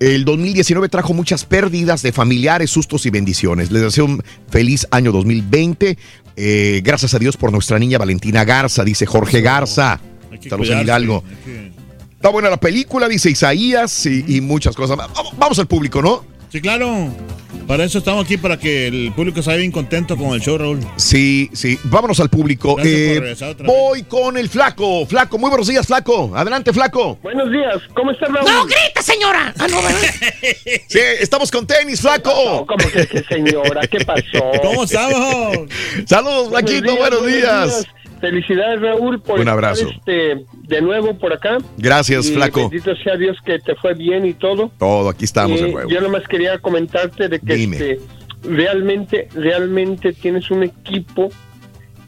El 0.00 0.24
2019 0.24 0.88
trajo 0.88 1.14
muchas 1.14 1.44
pérdidas 1.44 2.02
de 2.02 2.12
familiares, 2.12 2.70
sustos 2.70 3.06
y 3.06 3.10
bendiciones. 3.10 3.70
Les 3.70 3.82
deseo 3.82 4.04
un 4.06 4.22
feliz 4.50 4.86
año 4.90 5.12
2020. 5.12 5.96
Eh, 6.36 6.82
gracias 6.84 7.14
a 7.14 7.18
Dios 7.18 7.36
por 7.36 7.50
nuestra 7.50 7.78
niña 7.78 7.98
Valentina 7.98 8.44
Garza, 8.44 8.84
dice 8.84 9.06
Jorge 9.06 9.40
Garza. 9.40 10.00
Saludos 10.48 10.70
en 10.70 10.80
Hidalgo. 10.82 11.24
Está 12.12 12.28
buena 12.28 12.50
la 12.50 12.58
película, 12.58 13.08
dice 13.08 13.30
Isaías, 13.30 14.06
y, 14.06 14.24
y 14.36 14.40
muchas 14.40 14.76
cosas 14.76 14.96
más. 14.96 15.08
Vamos, 15.14 15.32
vamos 15.38 15.58
al 15.58 15.66
público, 15.66 16.02
¿no? 16.02 16.35
Sí, 16.56 16.62
claro. 16.62 17.10
Para 17.66 17.84
eso 17.84 17.98
estamos 17.98 18.24
aquí, 18.24 18.38
para 18.38 18.56
que 18.58 18.86
el 18.86 19.12
público 19.14 19.42
se 19.42 19.50
vaya 19.50 19.58
bien 19.58 19.70
contento 19.70 20.16
con 20.16 20.28
el 20.28 20.40
show, 20.40 20.56
Raúl. 20.56 20.80
Sí, 20.96 21.50
sí. 21.52 21.78
Vámonos 21.84 22.18
al 22.18 22.30
público. 22.30 22.78
Eh, 22.82 23.20
vez. 23.20 23.44
voy 23.66 24.04
con 24.04 24.38
el 24.38 24.48
flaco. 24.48 25.04
Flaco, 25.04 25.36
muy 25.36 25.50
buenos 25.50 25.68
días, 25.68 25.86
flaco. 25.86 26.32
Adelante, 26.34 26.72
flaco. 26.72 27.18
Buenos 27.22 27.50
días, 27.50 27.76
¿cómo 27.94 28.10
está 28.12 28.24
Raúl? 28.28 28.50
¡No, 28.50 28.64
grita, 28.64 29.02
señora! 29.02 29.52
Ah, 29.58 29.66
no. 29.68 29.76
Sí, 30.88 30.98
estamos 31.20 31.50
con 31.50 31.66
tenis, 31.66 32.00
flaco. 32.00 32.64
¿Cómo 32.66 32.90
que, 32.90 33.06
que 33.06 33.22
señora? 33.24 33.86
¿Qué 33.86 34.02
pasó? 34.02 34.50
¿Cómo 34.62 34.84
estamos? 34.84 35.58
Saludos, 36.06 36.48
Flaquito, 36.48 36.96
buenos 36.96 37.26
días. 37.26 37.86
Felicidades, 38.30 38.80
Raúl, 38.80 39.20
por 39.20 39.38
Un 39.40 39.48
abrazo. 39.48 39.88
estar, 39.88 39.98
este, 40.14 40.44
de 40.68 40.80
nuevo 40.82 41.16
por 41.18 41.32
acá. 41.32 41.58
Gracias, 41.76 42.28
Y 42.28 42.34
flaco. 42.34 42.68
Bendito 42.68 42.94
sea 42.96 43.16
Dios 43.16 43.36
que 43.44 43.58
te 43.58 43.74
fue 43.76 43.94
bien 43.94 44.26
y 44.26 44.34
todo. 44.34 44.70
Todo, 44.78 45.08
aquí 45.10 45.24
estamos 45.24 45.60
de 45.60 45.68
Eh, 45.68 45.72
nuevo. 45.72 45.88
Yo 45.90 46.00
nomás 46.00 46.26
quería 46.26 46.58
comentarte 46.58 47.28
de 47.28 47.38
que 47.38 47.54
este, 47.54 48.00
realmente, 48.42 49.28
realmente 49.34 50.12
tienes 50.12 50.50
un 50.50 50.64
equipo 50.64 51.28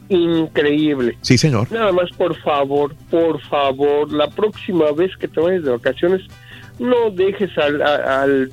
increíble. 0.09 1.17
Sí, 1.21 1.37
señor. 1.37 1.71
Nada 1.71 1.91
más, 1.91 2.09
por 2.17 2.35
favor, 2.41 2.95
por 3.09 3.39
favor, 3.41 4.11
la 4.11 4.27
próxima 4.29 4.91
vez 4.91 5.11
que 5.17 5.27
te 5.27 5.39
vayas 5.39 5.63
de 5.63 5.71
vacaciones, 5.71 6.21
no 6.79 7.11
dejes 7.11 7.55
al, 7.57 7.81
a- 7.81 8.23
al, 8.23 8.51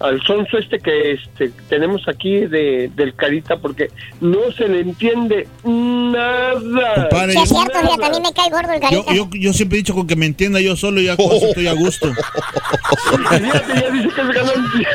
al 0.00 0.20
sonso 0.22 0.58
este 0.58 0.78
que 0.78 1.12
este, 1.12 1.50
tenemos 1.68 2.06
aquí 2.08 2.40
de, 2.40 2.90
del 2.94 3.14
Carita, 3.14 3.56
porque 3.56 3.88
no 4.20 4.52
se 4.56 4.68
le 4.68 4.80
entiende 4.80 5.48
nada. 5.64 6.94
Compadre, 7.08 7.32
Sí, 7.32 7.38
es 7.42 7.48
yo- 7.50 7.56
cierto, 7.56 7.78
fíjate, 7.80 8.04
a 8.04 8.10
mí 8.10 8.18
me 8.20 8.32
cae 8.34 8.50
gordo 8.50 8.72
el 8.72 8.80
carita. 8.80 9.14
yo, 9.14 9.28
yo 9.32 9.52
siempre 9.52 9.78
he 9.78 9.80
dicho 9.80 9.94
con 9.94 10.06
que 10.06 10.16
me 10.16 10.26
entienda 10.26 10.60
yo 10.60 10.76
solo, 10.76 11.00
ya 11.00 11.16
con 11.16 11.32
eso 11.32 11.46
estoy 11.46 11.66
a 11.66 11.72
gusto. 11.72 12.12
Fíjate, 12.12 13.80
ya 13.80 13.90
dice 13.90 14.08
que 14.14 14.20
es 14.20 14.28
ganancia. 14.28 14.88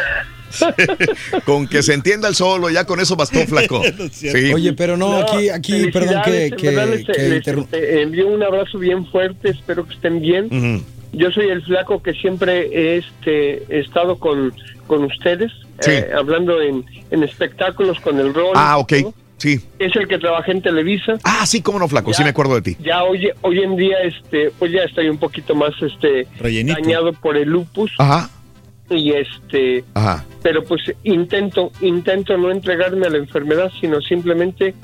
Con 1.45 1.65
que 1.67 1.81
se 1.81 1.93
entienda 1.93 2.27
el 2.27 2.35
solo, 2.35 2.69
ya 2.69 2.85
con 2.85 2.99
eso 2.99 3.15
bastó, 3.15 3.39
flaco. 3.47 3.81
Sí. 4.11 4.27
Oye, 4.53 4.73
pero 4.73 4.97
no, 4.97 5.17
aquí, 5.17 5.49
aquí, 5.49 5.87
perdón 5.91 6.21
que, 6.25 6.51
que, 6.57 6.69
en 6.69 6.75
verdad, 6.75 6.93
les- 6.93 7.05
que 7.05 7.29
les, 7.29 7.43
interrum- 7.45 7.63
este, 7.63 8.01
envío 8.01 8.27
un 8.27 8.43
abrazo 8.43 8.77
bien 8.77 9.05
fuerte, 9.07 9.49
espero 9.49 9.87
que 9.87 9.93
estén 9.95 10.21
bien. 10.21 10.45
Ujú. 10.45 10.83
Yo 11.13 11.31
soy 11.31 11.49
el 11.49 11.61
flaco 11.63 12.01
que 12.01 12.13
siempre 12.13 12.67
he, 12.71 12.97
este, 12.97 13.63
he 13.69 13.79
estado 13.79 14.17
con, 14.17 14.53
con 14.87 15.03
ustedes, 15.03 15.51
Sí. 15.81 15.91
eh, 15.91 16.09
hablando 16.15 16.61
en, 16.61 16.85
en 17.09 17.23
espectáculos 17.23 17.99
con 18.01 18.19
el 18.19 18.33
rol. 18.33 18.51
Ah, 18.55 18.77
ok. 18.77 18.93
Sí. 19.37 19.59
Es 19.79 19.95
el 19.95 20.07
que 20.07 20.19
trabajé 20.19 20.51
en 20.51 20.61
Televisa. 20.61 21.13
Ah, 21.23 21.45
sí, 21.47 21.61
cómo 21.63 21.79
no, 21.79 21.87
flaco. 21.87 22.13
sí 22.13 22.23
me 22.23 22.29
acuerdo 22.29 22.53
de 22.53 22.61
ti. 22.61 22.77
Ya 22.83 23.03
hoy, 23.03 23.27
hoy 23.41 23.59
en 23.63 23.75
día, 23.75 23.97
este, 24.03 24.51
pues 24.59 24.71
ya 24.71 24.83
estoy 24.83 25.09
un 25.09 25.17
poquito 25.17 25.55
más, 25.55 25.71
este, 25.81 26.27
Rellenito. 26.39 26.79
dañado 26.79 27.11
por 27.13 27.35
el 27.35 27.49
lupus 27.49 27.91
Ajá, 27.97 28.29
y 28.91 29.13
este, 29.13 29.83
ajá. 29.95 30.23
pero 30.43 30.63
pues 30.63 30.81
intento, 31.03 31.71
intento 31.81 32.37
no 32.37 32.51
entregarme 32.51 33.07
a 33.07 33.09
la 33.09 33.17
enfermedad, 33.17 33.71
sino 33.81 33.99
simplemente 34.01 34.75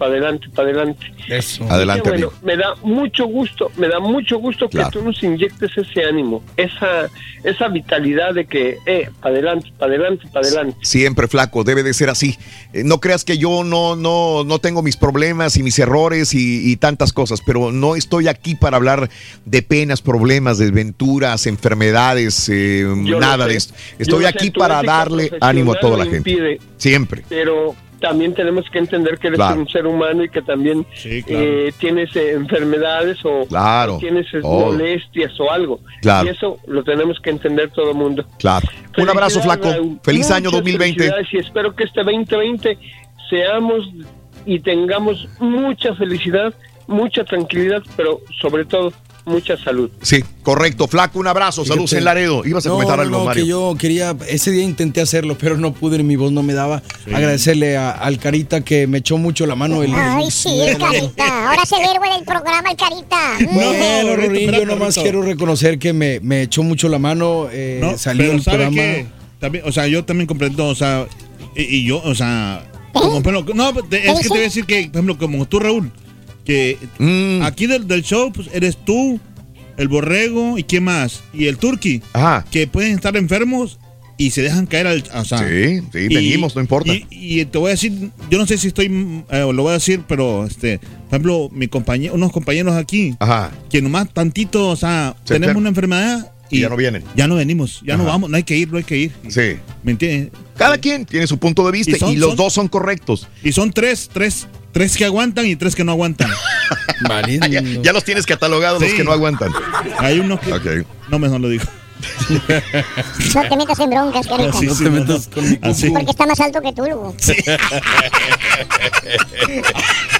para 0.00 0.12
adelante, 0.12 0.48
para 0.54 0.68
adelante. 0.70 1.12
Eso. 1.28 1.62
Adelante, 1.70 2.08
bueno, 2.08 2.28
amigo. 2.28 2.40
me 2.42 2.56
da 2.56 2.74
mucho 2.82 3.26
gusto, 3.26 3.70
me 3.76 3.86
da 3.86 4.00
mucho 4.00 4.38
gusto 4.38 4.66
Claro. 4.70 4.90
que 4.90 4.98
tú 4.98 5.04
nos 5.04 5.22
inyectes 5.22 5.76
ese 5.76 6.04
ánimo, 6.06 6.42
esa, 6.56 7.10
esa 7.44 7.68
vitalidad 7.68 8.32
de 8.32 8.46
que, 8.46 8.78
eh, 8.86 9.10
para 9.20 9.34
adelante, 9.34 9.70
para 9.78 9.92
adelante, 9.92 10.26
para 10.32 10.46
adelante. 10.46 10.78
Siempre 10.80 11.28
flaco, 11.28 11.64
debe 11.64 11.82
de 11.82 11.92
ser 11.92 12.08
así. 12.08 12.38
Eh, 12.72 12.82
no 12.82 12.98
creas 12.98 13.24
que 13.26 13.36
yo 13.36 13.62
no, 13.62 13.94
no, 13.94 14.42
no 14.42 14.58
tengo 14.58 14.80
mis 14.82 14.96
problemas 14.96 15.58
y 15.58 15.62
mis 15.62 15.78
errores 15.78 16.32
y, 16.32 16.72
y 16.72 16.76
tantas 16.76 17.12
cosas, 17.12 17.42
pero 17.44 17.70
no 17.70 17.94
estoy 17.94 18.26
aquí 18.28 18.54
para 18.54 18.78
hablar 18.78 19.10
de 19.44 19.60
penas, 19.62 20.00
problemas, 20.00 20.56
desventuras, 20.56 21.46
enfermedades, 21.46 22.48
eh, 22.48 22.84
nada 22.96 23.46
de 23.46 23.56
esto. 23.56 23.74
Estoy 23.98 24.24
aquí 24.24 24.50
para 24.50 24.82
darle 24.82 25.30
ánimo 25.42 25.74
a 25.74 25.78
toda 25.78 25.98
la 25.98 26.04
gente. 26.04 26.30
impide, 26.30 26.58
Siempre. 26.78 27.22
pero 27.28 27.74
también 28.00 28.34
tenemos 28.34 28.68
que 28.70 28.78
entender 28.78 29.18
que 29.18 29.28
eres 29.28 29.38
Claro. 29.38 29.60
un 29.60 29.68
ser 29.68 29.86
humano 29.86 30.24
y 30.24 30.28
que 30.28 30.42
también 30.42 30.86
Sí, 30.94 31.22
claro. 31.22 31.42
eh, 31.44 31.72
tienes 31.78 32.14
eh, 32.16 32.32
enfermedades 32.32 33.18
o 33.24 33.46
Claro. 33.46 33.98
tienes 33.98 34.26
eh, 34.34 34.40
Todo. 34.40 34.72
molestias 34.72 35.38
o 35.38 35.50
algo. 35.50 35.80
Y 36.02 36.28
eso 36.28 36.58
lo 36.66 36.82
tenemos 36.82 37.20
que 37.20 37.30
entender 37.30 37.70
todo 37.70 37.90
el 37.90 37.96
mundo. 37.96 38.24
Claro. 38.38 38.66
Un 38.98 39.08
abrazo, 39.08 39.40
flaco. 39.40 39.70
Raúl. 39.70 40.00
Feliz 40.02 40.30
año 40.30 40.44
Muchas 40.50 40.52
2020. 40.60 40.98
felicidades 40.98 41.28
Y 41.34 41.38
espero 41.38 41.74
que 41.76 41.84
este 41.84 42.02
2020 42.02 42.78
seamos 43.28 43.88
y 44.46 44.58
tengamos 44.60 45.28
mucha 45.38 45.94
felicidad, 45.94 46.52
mucha 46.86 47.24
tranquilidad, 47.24 47.82
pero 47.96 48.20
sobre 48.40 48.64
todo 48.64 48.92
mucha 49.24 49.56
salud. 49.62 49.90
Sí, 50.02 50.24
correcto. 50.42 50.88
Flaco, 50.88 51.18
un 51.18 51.26
abrazo. 51.26 51.64
Saludos 51.64 51.92
en 51.92 52.04
Laredo. 52.04 52.42
Ibas 52.44 52.64
a 52.66 52.68
No, 52.68 52.74
comentar 52.74 52.96
no, 52.98 53.02
algo, 53.02 53.18
no, 53.18 53.24
Mario. 53.26 53.42
que 53.44 53.48
yo 53.48 53.76
quería, 53.78 54.16
ese 54.28 54.50
día 54.50 54.64
intenté 54.64 55.00
hacerlo, 55.00 55.36
pero 55.38 55.56
no 55.56 55.72
pude, 55.72 56.02
mi 56.02 56.16
voz 56.16 56.32
no 56.32 56.42
me 56.42 56.52
daba. 56.54 56.82
Agradecerle 57.12 57.76
a- 57.76 57.90
al 57.90 58.18
Carita 58.18 58.62
que 58.62 58.86
me 58.86 58.98
echó 58.98 59.18
mucho 59.18 59.46
la 59.46 59.54
mano. 59.54 59.82
El, 59.82 59.92
Ay, 59.94 60.30
sí, 60.30 60.60
el 60.60 60.78
carita. 60.78 61.48
Ahora 61.50 61.62
es 61.62 61.72
el 61.72 61.80
héroe 61.80 62.14
del 62.16 62.24
programa, 62.24 62.70
el 62.70 62.76
carita. 62.76 63.52
Bueno, 63.52 64.02
No, 64.10 64.16
Rorín, 64.16 64.50
yo 64.52 64.66
nomás 64.66 64.94
quiero 64.96 65.22
reconocer 65.22 65.78
que 65.78 65.92
me, 65.92 66.20
me 66.20 66.42
echó 66.42 66.62
mucho 66.62 66.88
la 66.88 66.98
mano. 66.98 67.48
eh, 67.52 67.78
No, 67.80 67.96
salió 67.98 68.24
pero 68.24 68.32
el 68.36 68.42
¿sabe 68.42 68.56
programa. 68.58 68.76
qué? 68.76 69.06
También, 69.38 69.64
o 69.66 69.72
sea, 69.72 69.86
yo 69.86 70.04
también 70.04 70.26
comprendo, 70.26 70.66
o 70.68 70.74
sea, 70.74 71.06
y, 71.56 71.62
y 71.62 71.84
yo, 71.86 72.02
o 72.04 72.14
sea, 72.14 72.62
como, 72.92 73.22
pero, 73.22 73.42
no, 73.54 73.72
te- 73.72 74.06
es 74.10 74.16
que 74.18 74.22
te 74.24 74.28
voy 74.28 74.38
a 74.38 74.42
decir 74.42 74.66
que, 74.66 74.82
por 74.92 74.96
ejemplo, 75.02 75.16
como 75.18 75.46
tú, 75.46 75.60
Raúl, 75.60 75.90
que 76.44 76.78
Mm. 76.98 77.42
aquí 77.42 77.66
del, 77.66 77.86
del 77.86 78.02
show, 78.02 78.32
pues 78.32 78.48
eres 78.52 78.76
tú, 78.84 79.20
el 79.76 79.88
borrego 79.88 80.58
y 80.58 80.64
quién 80.64 80.84
más, 80.84 81.22
y 81.32 81.46
el 81.46 81.56
turqui, 81.58 82.02
Ajá. 82.12 82.44
que 82.50 82.66
pueden 82.66 82.94
estar 82.94 83.16
enfermos 83.16 83.78
y 84.18 84.30
se 84.32 84.42
dejan 84.42 84.66
caer 84.66 84.86
al, 84.86 85.02
o 85.14 85.24
sea, 85.24 85.38
Sí, 85.38 85.80
sí, 85.92 86.08
venimos, 86.14 86.54
no 86.54 86.60
importa. 86.60 86.92
Y, 86.92 87.06
y 87.10 87.44
te 87.46 87.56
voy 87.56 87.68
a 87.68 87.70
decir, 87.70 88.10
yo 88.30 88.36
no 88.38 88.46
sé 88.46 88.58
si 88.58 88.68
estoy, 88.68 88.86
eh, 89.30 89.40
lo 89.52 89.62
voy 89.62 89.70
a 89.70 89.74
decir, 89.74 90.02
pero, 90.06 90.44
este, 90.44 90.78
por 90.78 91.08
ejemplo, 91.08 91.48
mi 91.52 91.68
compañero, 91.68 92.12
unos 92.14 92.30
compañeros 92.30 92.74
aquí, 92.76 93.14
Ajá. 93.18 93.50
que 93.70 93.80
nomás 93.80 94.12
tantito, 94.12 94.68
o 94.68 94.76
sea, 94.76 95.16
Se 95.24 95.34
tenemos 95.34 95.56
una 95.56 95.70
enfermedad 95.70 96.30
Y 96.50 96.60
ya 96.60 96.68
no 96.68 96.76
vienen. 96.76 97.02
ya 97.16 97.26
no 97.28 97.36
venimos, 97.36 97.80
ya 97.86 97.96
no 97.96 98.04
vamos, 98.04 98.28
no 98.28 98.36
hay 98.36 98.42
que 98.42 98.58
ir, 98.58 98.70
no 98.70 98.76
hay 98.76 98.84
que 98.84 98.98
ir. 98.98 99.12
Sí. 99.28 99.56
¿Me 99.82 99.92
entiendes? 99.92 100.32
Cada 100.56 100.76
quien 100.76 101.06
tiene 101.06 101.26
su 101.26 101.38
punto 101.38 101.64
de 101.64 101.72
vista 101.72 101.96
y, 102.10 102.12
Y 102.12 102.16
los 102.16 102.30
son- 102.30 102.36
dos 102.36 102.52
son 102.52 102.68
correctos. 102.68 103.26
Y 103.42 103.52
son 103.52 103.72
tres, 103.72 104.10
tres, 104.12 104.46
tres 104.72 104.96
que 104.96 105.04
aguantan 105.04 105.46
y 105.46 105.56
tres 105.56 105.74
que 105.74 105.84
no 105.84 105.92
aguantan. 105.92 106.30
ya, 107.50 107.60
ya 107.82 107.92
los 107.92 108.04
tienes 108.04 108.26
catalogados 108.26 108.80
los 108.80 108.90
Sí. 108.90 108.96
que 108.96 109.04
no 109.04 109.12
aguantan. 109.12 109.50
Hay 109.98 110.20
unos 110.20 110.40
que. 110.40 110.52
Ok. 110.52 110.66
No, 111.08 111.18
mejor 111.18 111.40
lo 111.40 111.48
digo. 111.48 111.64
No 113.34 113.42
te 113.48 113.56
metas 113.56 113.78
en 113.78 113.90
broncas, 113.90 114.26
carita. 114.26 114.52
Sí, 114.58 114.68
sí, 114.70 114.84
no, 114.84 115.04
no. 115.04 115.18
Así. 115.62 115.90
Porque 115.90 116.10
está 116.10 116.24
más 116.26 116.40
alto 116.40 116.60
que 116.62 116.72
tú, 116.72 116.82
Lugo. 116.86 117.14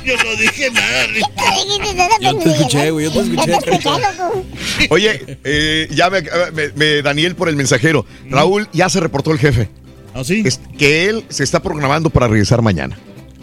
Yo 0.05 0.17
no 0.17 0.37
dije 0.37 0.71
nada, 0.71 1.07
Yo 2.21 2.37
te 2.39 2.51
escuché, 2.51 2.91
güey, 2.91 3.07
yo 3.07 3.13
te 3.13 3.21
escuché, 3.21 3.37
Yo 3.51 3.59
te 3.59 3.71
escuché, 3.71 3.89
loco. 3.91 4.45
Oye, 4.91 5.39
eh, 5.45 5.89
ya 5.91 6.11
me, 6.11 6.23
me- 6.53 6.69
me- 6.75 7.03
Daniel 7.03 7.35
por 7.37 7.49
el 7.49 7.57
mensajero. 7.57 8.05
Raúl, 8.29 8.69
ya 8.73 8.89
se 8.89 9.01
reportó 9.01 9.33
el 9.33 9.39
jefe. 9.39 9.69
¿Ah, 10.15 10.23
sí? 10.25 10.43
Es 10.45 10.61
que 10.79 11.09
él 11.09 11.25
se 11.29 11.45
está 11.45 11.61
programando 11.63 12.11
para 12.11 12.29
regresar 12.29 12.63
mañana. 12.63 12.99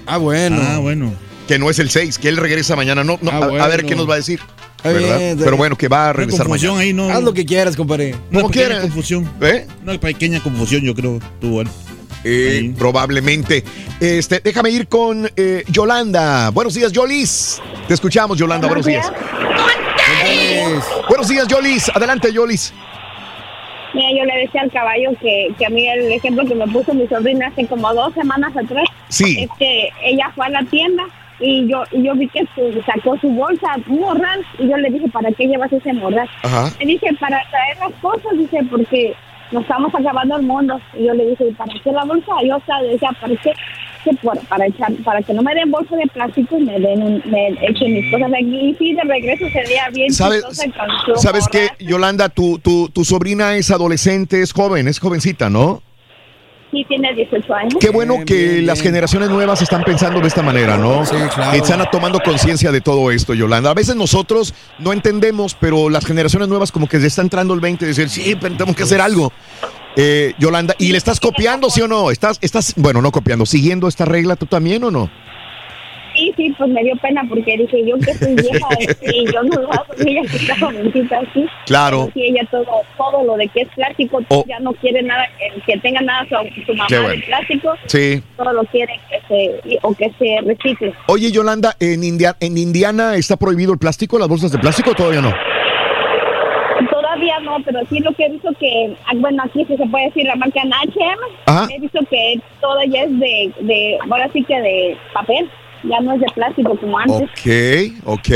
Ah, 0.08 0.18
bueno. 0.18 0.58
Ah, 0.62 0.78
bueno. 0.80 1.14
Que 1.48 1.60
no 1.60 1.70
es 1.70 1.80
el 1.80 1.90
6, 1.90 2.18
que 2.18 2.30
él 2.30 2.38
regresa 2.38 2.76
mañana. 2.76 3.04
No, 3.04 3.18
no, 3.22 3.32
Ah, 3.32 3.50
a, 3.62 3.66
a 3.66 3.68
ver 3.68 3.86
qué 3.86 3.96
nos 3.96 4.10
va 4.10 4.16
a 4.16 4.18
decir. 4.18 4.40
Bien, 4.84 5.38
Pero 5.38 5.58
bueno, 5.58 5.76
que 5.78 5.88
va 5.88 6.10
a 6.10 6.14
regresar 6.14 6.46
confusión 6.46 6.76
mañana. 6.76 6.84
ahí, 6.88 6.94
no. 6.94 7.10
Haz 7.10 7.24
lo 7.24 7.34
que 7.34 7.46
quieras, 7.46 7.76
compadre. 7.76 8.16
Una 8.32 8.42
como 8.42 8.48
pequeña 8.50 8.66
quieras. 8.68 8.82
confusión. 8.84 9.30
¿Eh? 9.42 9.68
Una 9.84 10.00
pequeña 10.00 10.42
confusión, 10.42 10.82
yo 10.84 10.94
creo, 10.96 11.20
él. 11.42 11.68
Eh, 12.24 12.74
probablemente. 12.78 13.64
Este, 14.00 14.40
déjame 14.44 14.70
ir 14.70 14.88
con 14.88 15.30
eh, 15.36 15.64
Yolanda. 15.70 16.50
Buenos 16.52 16.74
días, 16.74 16.92
Yolis. 16.92 17.60
Te 17.88 17.94
escuchamos, 17.94 18.38
Yolanda. 18.38 18.68
Buenos 18.68 18.86
días. 18.86 19.12
Buenos 21.10 21.28
días, 21.28 21.48
Yolis. 21.48 21.90
Adelante, 21.90 22.32
Yolis. 22.32 22.74
Mira, 23.98 24.10
yo 24.16 24.26
le 24.26 24.38
decía 24.42 24.62
al 24.62 24.72
caballo 24.72 25.10
que, 25.20 25.48
que 25.58 25.66
a 25.66 25.70
mí 25.70 25.88
el 25.88 26.12
ejemplo 26.12 26.46
que 26.46 26.54
me 26.56 26.68
puso 26.68 26.94
mi 26.94 27.08
sobrina 27.08 27.48
hace 27.48 27.66
como 27.66 27.92
dos 27.94 28.14
semanas 28.14 28.56
atrás 28.56 28.86
Sí. 29.10 29.40
es 29.44 29.50
que 29.58 29.90
ella 30.04 30.32
fue 30.36 30.46
a 30.46 30.50
la 30.50 30.62
tienda 30.64 31.04
y 31.40 31.68
yo 31.68 31.84
y 31.92 32.04
yo 32.04 32.14
vi 32.16 32.28
que 32.30 32.42
su- 32.56 32.82
sacó 32.84 33.18
su 33.20 33.30
bolsa, 33.30 33.76
un 33.88 34.00
morral, 34.00 34.44
y 34.60 34.68
yo 34.70 34.78
le 34.78 34.90
dije, 34.90 35.08
¿para 35.10 35.32
qué 35.32 35.48
llevas 35.48 35.72
ese 35.74 35.94
morral? 35.94 36.30
Ajá. 36.44 36.70
Me 36.80 36.86
dice, 36.86 37.08
para 37.20 37.42
traer 37.50 37.78
las 37.80 37.94
cosas, 38.02 38.38
dice, 38.38 38.60
porque 38.70 39.14
nos 39.52 39.62
estamos 39.64 39.94
acabando 39.96 40.36
el 40.38 40.44
mundo. 40.44 40.80
Y 40.98 41.06
yo 41.06 41.14
le 41.14 41.26
dije, 41.28 41.46
¿para 41.58 41.72
qué 41.84 41.92
la 41.92 42.04
bolsa? 42.06 42.32
Yo 42.46 42.58
o 42.58 42.62
sea, 42.66 42.82
decía, 42.82 43.10
¿para 43.22 43.36
qué? 43.36 43.54
Que 44.10 44.16
por- 44.18 44.40
para 44.48 44.66
echar, 44.68 44.94
para 45.04 45.22
que 45.22 45.34
no 45.34 45.42
me 45.42 45.54
den 45.54 45.70
bolsa 45.70 45.96
de 45.98 46.08
plástico 46.08 46.58
y 46.58 46.64
me 46.64 46.80
den 46.80 47.02
un- 47.04 47.22
me 47.26 47.50
echen 47.68 47.94
mis 47.94 48.10
cosas 48.12 48.32
aquí. 48.34 48.70
Y 48.70 48.76
sí, 48.76 48.94
de 48.94 49.02
regreso 49.04 49.46
sería 49.50 49.90
bien 49.94 50.14
¿Sabes, 50.14 50.44
¿sabes 51.18 51.46
qué, 51.52 51.70
Yolanda? 51.80 52.30
Tu, 52.30 52.60
tu, 52.60 52.88
tu 52.90 53.04
sobrina 53.04 53.56
es 53.56 53.70
adolescente, 53.72 54.42
es 54.42 54.54
joven, 54.54 54.88
es 54.88 55.00
jovencita, 55.00 55.50
¿no? 55.50 55.82
Sí, 56.72 56.86
tiene 56.88 57.14
18 57.14 57.54
años. 57.54 57.76
Qué 57.80 57.90
bueno 57.90 58.18
que 58.26 58.62
las 58.62 58.82
generaciones 58.82 59.30
nuevas 59.30 59.62
están 59.62 59.84
pensando 59.84 60.20
de 60.20 60.28
esta 60.28 60.42
manera, 60.42 60.78
¿no? 60.78 61.06
Sí, 61.06 61.16
claro. 61.34 61.58
Están 61.58 61.90
tomando 61.92 62.20
conciencia 62.20 62.72
de 62.72 62.82
todo 62.82 63.10
esto, 63.12 63.34
Yolanda. 63.34 63.70
A 63.70 63.74
veces 63.74 63.96
nosotros 63.96 64.54
no 64.78 64.92
entendemos, 64.92 65.56
pero 65.56 65.90
las 65.90 66.06
generaciones 66.06 66.50
nuevas 66.50 66.72
como 66.72 66.88
que 66.88 67.00
se 67.00 67.08
está 67.08 67.22
entrando 67.22 67.54
el 67.54 67.62
20 67.62 67.86
y 67.86 67.88
decir, 67.88 68.10
sí, 68.10 68.36
pero 68.40 68.56
tenemos 68.56 68.76
que 68.76 68.84
hacer 68.84 69.00
algo. 69.00 69.32
Eh, 69.96 70.34
Yolanda, 70.38 70.76
¿y 70.78 70.92
le 70.92 70.98
estás 70.98 71.20
copiando, 71.20 71.70
sí 71.70 71.82
o 71.82 71.88
no? 71.88 72.12
¿Estás, 72.12 72.38
estás, 72.42 72.74
bueno, 72.76 73.02
no 73.02 73.12
copiando, 73.12 73.46
siguiendo 73.46 73.88
esta 73.88 74.06
regla 74.06 74.36
tú 74.36 74.46
también 74.46 74.84
o 74.84 74.92
no? 74.92 75.10
Sí, 76.18 76.34
sí, 76.36 76.56
pues 76.58 76.70
me 76.72 76.84
dio 76.84 76.96
pena 76.96 77.22
porque 77.30 77.56
dije 77.58 77.86
yo 77.86 77.96
que 78.00 78.12
soy 78.16 78.34
vieja 78.34 78.68
este, 78.80 79.16
y 79.16 79.26
yo 79.32 79.44
no 79.44 79.62
la 79.62 79.86
ella 80.06 80.22
que 80.30 80.38
está 80.38 80.58
jovencita 80.60 81.20
así. 81.20 81.46
Claro. 81.68 82.10
Sí, 82.14 82.24
ella 82.24 82.48
todo, 82.50 82.66
todo 82.98 83.24
lo 83.24 83.38
de 83.38 83.48
que 83.50 83.62
es 83.62 83.68
plástico, 83.76 84.20
Oh. 84.30 84.44
ya 84.48 84.60
no 84.60 84.74
quiere 84.74 85.04
nada 85.04 85.26
que, 85.38 85.62
que 85.74 85.80
tenga 85.80 86.02
nada 86.02 86.26
su, 86.26 86.62
su 86.66 86.74
mamá 86.74 86.88
de 86.90 87.20
plástico. 87.20 87.74
Sí. 87.86 88.22
Todo 88.36 88.52
lo 88.54 88.64
quiere 88.66 89.00
que 89.10 89.22
se, 89.28 89.78
o 89.84 89.94
que 89.94 90.12
se 90.18 90.42
recicle. 90.44 90.94
Oye, 91.08 91.32
Yolanda, 91.32 91.76
¿en, 91.80 92.04
India- 92.04 92.36
¿en 92.40 92.58
Indiana 92.58 93.16
está 93.16 93.38
prohibido 93.38 93.74
el 93.74 93.80
plástico, 93.80 94.18
las 94.18 94.28
bolsas 94.28 94.52
de 94.52 94.58
plástico 94.58 94.92
o 94.92 94.96
todavía 94.96 95.22
no? 95.22 95.32
Todavía 96.92 97.40
no, 97.40 97.58
pero 97.66 97.80
sí 97.90 98.00
lo 98.00 98.12
que 98.14 98.26
he 98.26 98.30
visto 98.30 98.50
que, 98.60 98.96
ah, 99.08 99.12
bueno, 99.16 99.44
aquí 99.44 99.66
sí 99.68 99.76
se 99.78 99.86
puede 99.88 100.06
decir 100.06 100.26
la 100.26 100.36
marca 100.36 100.62
H&M, 100.62 101.74
he 101.76 101.80
visto 101.80 102.00
que 102.10 102.40
todo 102.62 102.78
ya 102.88 103.04
es 103.04 103.20
de, 103.20 103.52
de, 103.62 103.98
ahora 104.10 104.30
sí 104.32 104.44
que 104.44 104.60
de 104.60 104.98
papel, 105.14 105.50
ya 105.90 106.00
no 106.02 106.14
es 106.14 106.20
de 106.22 106.26
plástico 106.36 106.78
como 106.80 106.98
antes. 107.00 107.24
Ok, 107.24 107.94
ok, 108.06 108.30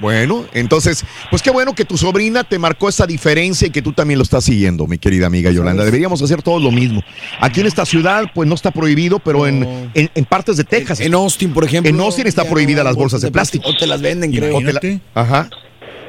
bueno, 0.00 0.44
entonces, 0.52 1.04
pues 1.30 1.42
qué 1.42 1.50
bueno 1.50 1.74
que 1.74 1.84
tu 1.84 1.96
sobrina 1.96 2.44
te 2.44 2.58
marcó 2.58 2.88
esa 2.88 3.06
diferencia 3.06 3.68
y 3.68 3.70
que 3.70 3.82
tú 3.82 3.92
también 3.92 4.18
lo 4.18 4.22
estás 4.24 4.44
siguiendo, 4.44 4.86
mi 4.86 4.98
querida 4.98 5.26
amiga 5.26 5.50
Yolanda. 5.50 5.84
Deberíamos 5.84 6.20
hacer 6.22 6.42
todos 6.42 6.62
lo 6.62 6.70
mismo. 6.70 7.02
Aquí 7.40 7.60
en 7.60 7.66
esta 7.66 7.84
ciudad, 7.86 8.24
pues 8.34 8.48
no 8.48 8.54
está 8.54 8.70
prohibido, 8.70 9.18
pero 9.18 9.46
en, 9.46 9.90
en, 9.94 10.10
en 10.14 10.24
partes 10.24 10.56
de 10.56 10.64
Texas. 10.64 11.00
En 11.00 11.14
Austin, 11.14 11.52
por 11.52 11.64
ejemplo. 11.64 11.88
En 11.90 12.00
Austin 12.00 12.26
está 12.26 12.44
prohibida 12.44 12.82
las 12.84 12.96
bolsas 12.96 13.20
de 13.20 13.30
plástico. 13.30 13.68
O 13.70 13.74
te 13.76 13.86
las 13.86 14.00
venden, 14.02 14.32
creo. 14.32 14.56
O 14.56 14.60
te 14.60 14.72
la- 14.72 15.00
Ajá. 15.14 15.48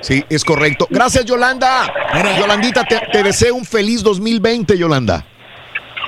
Sí, 0.02 0.24
es 0.30 0.44
correcto. 0.46 0.88
Gracias, 0.92 1.26
Yolanda. 1.26 1.92
Yolandita, 2.40 2.84
te, 2.86 3.00
te 3.12 3.24
deseo 3.24 3.56
un 3.56 3.66
feliz 3.66 4.04
2020, 4.04 4.78
Yolanda. 4.78 5.26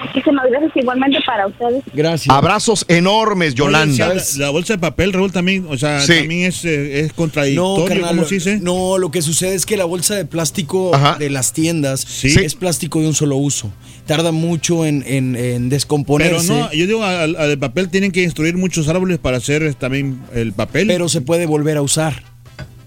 Muchísimas 0.05 0.45
gracias 0.49 0.71
igualmente 0.75 1.17
para 1.25 1.47
ustedes. 1.47 1.83
Gracias. 1.93 2.35
Abrazos 2.35 2.85
enormes, 2.87 3.53
Yolanda. 3.55 4.09
Oye, 4.11 4.19
sí, 4.19 4.39
la, 4.39 4.45
la 4.45 4.51
bolsa 4.51 4.73
de 4.73 4.79
papel, 4.79 5.13
Raúl, 5.13 5.31
también, 5.31 5.65
o 5.69 5.77
sea, 5.77 5.99
Sí. 6.01 6.19
también 6.19 6.47
es, 6.47 6.63
eh, 6.65 7.01
es 7.01 7.07
No, 7.09 7.15
contradictorio, 7.15 7.85
carnal, 7.85 8.15
¿cómo 8.15 8.27
se 8.27 8.35
dice? 8.35 8.59
no, 8.61 8.97
lo 8.97 9.11
que 9.11 9.21
sucede 9.21 9.55
es 9.55 9.65
que 9.65 9.77
la 9.77 9.85
bolsa 9.85 10.15
de 10.15 10.25
plástico 10.25 10.91
de 11.19 11.29
las 11.29 11.53
tiendas 11.53 12.23
es 12.23 12.55
plástico 12.55 12.99
de 13.01 13.07
un 13.07 13.13
solo 13.13 13.35
uso. 13.37 13.71
Tarda 14.05 14.31
mucho 14.31 14.85
en, 14.85 15.03
en- 15.05 15.35
en 15.35 15.35
Pero 15.35 15.69
descomponerse. 15.69 16.47
no, 16.53 16.71
yo 16.71 16.87
digo, 16.87 17.03
al, 17.03 17.35
al 17.35 17.57
papel 17.59 17.89
tienen 17.89 18.11
que 18.11 18.23
instruir 18.23 18.57
muchos 18.57 18.87
árboles 18.87 19.19
para 19.19 19.37
hacer 19.37 19.61
eh, 19.63 19.73
también 19.73 20.19
el 20.33 20.53
papel. 20.53 20.87
pero 20.87 21.09
se 21.09 21.21
puede 21.21 21.45
volver 21.45 21.77
a 21.77 21.81
usar. 21.81 22.23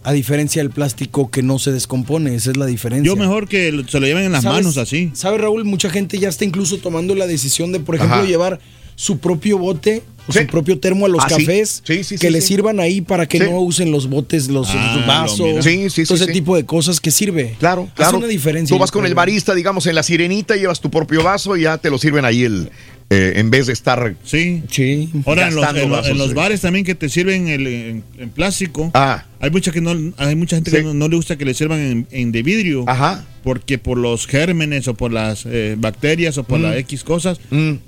A 0.05 0.13
diferencia 0.13 0.61
del 0.63 0.71
plástico 0.71 1.31
que 1.31 1.43
no 1.43 1.59
se 1.61 1.71
descompone, 1.71 2.35
esa 2.35 2.51
es 2.51 2.57
la 2.57 2.67
diferencia. 2.67 3.07
Yo 3.07 3.17
mejor 3.17 3.47
que 3.49 3.71
se 3.89 4.01
lo 4.01 4.07
lleven 4.07 4.25
en 4.25 4.33
las 4.33 4.43
¿Sabes- 4.43 4.63
manos 4.65 4.77
así. 4.79 5.11
¿Sabes, 5.15 5.41
Raúl? 5.41 5.65
Mucha 5.65 5.91
gente 5.91 6.19
ya 6.19 6.29
está 6.29 6.45
incluso 6.45 6.79
tomando 6.79 7.15
la 7.15 7.27
decisión 7.29 7.71
de, 7.71 7.79
por 7.81 7.95
ejemplo, 7.95 8.17
Ajá. 8.19 8.27
llevar 8.27 8.59
su 8.97 9.19
propio 9.19 9.59
bote 9.59 10.03
o 10.29 10.33
su 10.33 10.47
propio 10.49 10.79
termo 10.79 11.07
a 11.07 11.09
los 11.09 11.23
Ah, 11.25 11.29
cafés 11.29 11.83
Sí, 11.85 12.05
sí, 12.05 12.17
que 12.19 12.31
le 12.31 12.41
sirvan 12.41 12.79
ahí 12.79 13.01
para 13.01 13.27
que 13.27 13.39
no 13.41 13.59
usen 13.61 13.91
los 13.91 14.09
botes, 14.09 14.49
los, 14.49 14.69
Ah, 14.71 14.95
los 14.97 15.07
vasos, 15.07 15.39
todo 15.39 16.17
ese 16.17 16.27
tipo 16.33 16.55
de 16.57 16.65
cosas 16.67 17.01
que 17.01 17.11
sirve. 17.11 17.57
Claro, 17.59 17.83
Hace 17.85 17.95
claro. 17.95 18.19
una 18.19 18.27
diferencia. 18.27 18.75
Tú 18.77 18.81
vas 18.81 18.91
con 18.91 19.07
el 19.07 19.15
barista, 19.15 19.55
digamos, 19.55 19.87
en 19.87 19.95
la 19.95 20.03
sirenita, 20.03 20.57
llevas 20.57 20.81
tu 20.81 20.91
propio 20.91 21.23
vaso 21.23 21.57
y 21.57 21.63
ya 21.63 21.79
te 21.79 21.91
lo 21.91 21.99
sirven 21.99 22.25
ahí 22.25 22.43
el, 22.45 22.71
eh, 23.13 23.33
en 23.37 23.51
vez 23.51 23.67
de 23.67 23.73
estar. 23.73 24.15
Sí. 24.25 24.63
Sí. 24.71 25.11
Ahora, 25.27 25.49
en 25.49 25.55
los, 25.55 25.69
en 25.69 25.77
los- 25.81 25.91
vasos, 25.91 26.11
en 26.11 26.19
los 26.19 26.29
sí. 26.29 26.35
bares 26.35 26.61
también 26.61 26.85
que 26.85 26.95
te 26.95 27.09
sirven 27.09 27.49
el- 27.49 27.67
en, 27.67 28.05
en 28.19 28.31
plástico. 28.31 28.91
Ah. 28.95 29.25
Hay 29.41 29.51
mucha 29.51 29.71
que 29.73 29.81
no, 29.81 29.91
hay 30.17 30.35
mucha 30.37 30.57
gente 30.57 30.71
que 30.71 30.83
no, 30.83 30.95
no 30.95 31.09
le 31.09 31.17
gusta 31.17 31.37
que 31.37 31.45
le 31.45 31.55
sirvan 31.55 31.81
en, 31.81 32.07
en 32.11 32.33
de 32.33 32.43
vidrio. 32.43 32.85
Ajá. 32.89 33.25
Porque 33.43 33.77
por 33.79 33.99
los 33.99 34.27
gérmenes 34.27 34.87
o 34.89 34.95
por 34.95 35.13
las 35.13 35.45
eh, 35.47 35.75
bacterias 35.79 36.39
o 36.39 36.45
por 36.45 36.59
Mm. 36.61 36.63
las 36.63 36.77
X 36.79 37.03
cosas 37.05 37.41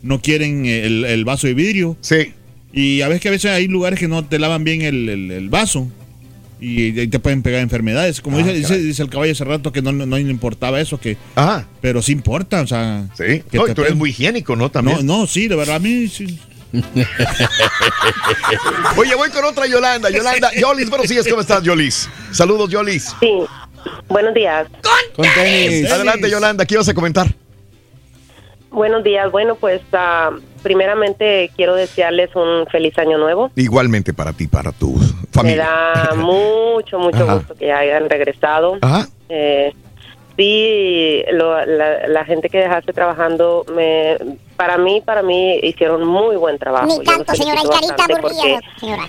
no 0.03 0.20
quieren 0.20 0.67
el, 0.67 1.05
el 1.05 1.25
vaso 1.25 1.47
de 1.47 1.55
vidrio. 1.55 1.97
Sí. 2.01 2.33
Y 2.73 3.03
a 3.03 3.09
veces 3.09 3.23
que 3.23 3.28
a 3.28 3.31
veces 3.31 3.51
hay 3.53 3.69
lugares 3.69 3.99
que 4.01 4.09
no 4.09 4.25
te 4.25 4.39
lavan 4.41 4.65
bien 4.65 4.83
el, 4.83 5.09
el- 5.09 5.31
el 5.31 5.49
vaso. 5.49 5.89
Y 6.65 6.99
ahí 6.99 7.09
te 7.09 7.18
pueden 7.18 7.43
pegar 7.43 7.60
enfermedades. 7.60 8.23
Como 8.23 8.39
Ah, 8.39 8.43
dice, 8.43 8.78
dice, 8.78 9.02
el 9.02 9.10
caballo 9.10 9.33
hace 9.33 9.44
rato 9.44 9.70
que 9.70 9.83
no, 9.83 9.93
no, 9.93 10.18
importaba 10.18 10.81
eso, 10.81 10.99
que 10.99 11.18
Ajá. 11.34 11.67
pero 11.83 12.01
sí 12.01 12.12
importa, 12.12 12.62
o 12.62 12.67
sea. 12.67 13.05
Sí. 13.18 13.43
que 13.51 13.59
No, 13.59 13.65
te 13.65 13.73
y 13.73 13.75
tú 13.75 13.83
eres 13.83 13.94
muy 13.94 14.09
higiénico, 14.10 14.57
¿no? 14.57 14.70
También. 14.70 15.05
No, 15.05 15.18
no, 15.18 15.26
sí, 15.26 15.47
de 15.47 15.57
verdad, 15.57 15.76
a 15.76 15.78
mí 15.78 16.09
sí. 16.09 16.39
Oye, 18.97 19.15
voy 19.15 19.28
con 19.28 19.44
otra 19.44 19.67
Yolanda. 19.67 20.09
Yolanda, 20.10 20.51
Yolis, 20.55 20.89
buenos 20.89 21.09
días, 21.09 21.26
¿cómo 21.28 21.43
estás, 21.43 21.62
Yolis? 21.62 22.09
Saludos, 22.33 22.70
Yolis. 22.70 23.15
Sí, 23.20 23.31
buenos 24.09 24.33
días. 24.34 24.67
Con 25.15 25.26
tenis. 25.34 25.91
Adelante, 25.91 26.31
Yolanda, 26.31 26.65
¿qué 26.65 26.75
ibas 26.75 26.89
a 26.89 26.94
comentar? 26.94 27.33
Buenos 28.75 29.05
días. 29.05 29.31
Bueno, 29.31 29.55
pues 29.55 29.81
ah, 29.93 30.31
primeramente 30.62 31.51
quiero 31.57 31.75
desearles 31.75 32.35
un 32.35 32.67
feliz 32.67 32.99
año 32.99 33.19
nuevo. 33.19 33.51
Igualmente 33.55 34.12
para 34.12 34.33
ti, 34.33 34.49
para 34.49 34.73
tu 34.73 34.94
Me 34.97 35.07
familia. 35.33 35.65
da 35.65 36.15
mucho, 36.17 36.99
mucho 36.99 37.23
Ajá. 37.25 37.35
gusto 37.36 37.55
que 37.55 37.73
hayan 37.73 38.11
regresado. 38.11 38.77
Ajá. 38.83 39.07
Eh, 39.28 39.73
sí, 40.36 41.23
lo- 41.33 41.65
la, 41.65 42.09
la 42.09 42.25
gente 42.25 42.49
que 42.49 42.59
dejaste 42.59 42.93
trabajando, 42.93 43.65
me, 43.75 44.17
para 44.57 44.77
mí, 44.77 45.01
para 45.05 45.23
mí 45.23 45.59
hicieron 45.62 46.05
muy 46.07 46.36
buen 46.36 46.59
trabajo. 46.59 46.86
Ni 46.86 47.05
tanto, 47.05 47.33
señora, 47.35 47.61
felicito 47.61 47.73
carita 47.73 47.94
bastante 47.97 48.12
aburrida, 48.15 48.61
porque, 48.61 48.81
señora. 48.81 49.03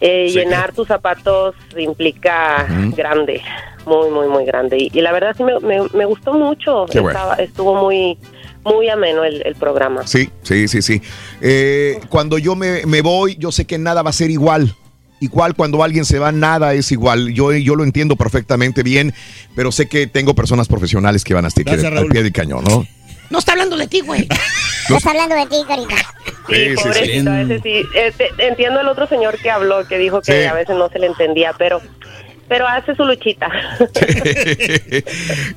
eh, 0.00 0.26
Sí. 0.28 0.34
llenar 0.38 0.72
tus 0.72 0.88
zapatos 0.88 1.54
implica 1.78 2.66
grande, 2.96 3.40
muy, 3.86 4.10
muy, 4.10 4.26
muy 4.26 4.44
grande. 4.44 4.78
Y, 4.78 4.90
y 4.92 5.00
la 5.00 5.12
verdad 5.12 5.34
sí 5.36 5.44
me, 5.44 5.60
me- 5.60 5.88
me 5.94 6.04
gustó 6.06 6.32
mucho. 6.34 6.86
Qué 6.90 6.98
bueno. 6.98 7.16
Estaba- 7.18 7.34
estuvo 7.36 7.74
muy, 7.76 8.18
muy 8.64 8.88
ameno 8.88 9.24
el, 9.24 9.42
el 9.46 9.54
programa. 9.54 10.06
Sí, 10.06 10.30
sí, 10.42 10.68
sí, 10.68 10.82
sí. 10.82 11.02
Eh, 11.40 12.00
cuando 12.08 12.38
yo 12.38 12.54
me, 12.54 12.84
me 12.86 13.00
voy, 13.02 13.36
yo 13.38 13.50
sé 13.52 13.64
que 13.64 13.78
nada 13.78 14.02
va 14.02 14.10
a 14.10 14.12
ser 14.14 14.30
igual. 14.30 14.74
Igual 15.20 15.54
cuando 15.54 15.84
alguien 15.84 16.04
se 16.04 16.18
va, 16.18 16.32
nada 16.32 16.74
es 16.74 16.90
igual. 16.90 17.32
Yo, 17.32 17.52
yo 17.52 17.76
lo 17.76 17.84
entiendo 17.84 18.16
perfectamente 18.16 18.82
bien, 18.82 19.14
pero 19.54 19.70
sé 19.70 19.86
que 19.86 20.06
tengo 20.08 20.34
personas 20.34 20.66
profesionales 20.66 21.22
que 21.22 21.32
van 21.34 21.44
a 21.44 21.48
estar 21.48 21.62
Gracias, 21.64 21.84
al 21.86 21.94
Raúl. 21.94 22.10
pie 22.10 22.22
del 22.24 22.32
cañón, 22.32 22.64
¿no? 22.64 22.84
No 23.30 23.38
está 23.38 23.52
hablando 23.52 23.76
de 23.76 23.86
ti, 23.86 24.00
güey. 24.00 24.26
No 24.88 24.96
está 24.96 25.10
hablando 25.10 25.36
de 25.36 25.46
ti, 25.46 25.56
Carita. 25.66 25.94
Sí, 26.48 26.54
Sí, 26.54 26.68
sí, 26.70 26.76
sí. 26.76 26.82
pobrecito, 26.82 27.30
a 27.30 27.36
veces 27.36 27.60
sí. 27.62 27.82
Este, 27.94 28.28
entiendo 28.38 28.80
el 28.80 28.88
otro 28.88 29.06
señor 29.06 29.38
que 29.38 29.48
habló, 29.48 29.86
que 29.86 29.96
dijo 29.96 30.20
que 30.20 30.42
Sí. 30.42 30.44
a 30.48 30.52
veces 30.54 30.74
no 30.76 30.88
se 30.88 30.98
le 30.98 31.06
entendía, 31.06 31.54
pero 31.56 31.80
pero 32.52 32.68
hace 32.68 32.94
su 32.94 33.02
luchita. 33.06 33.48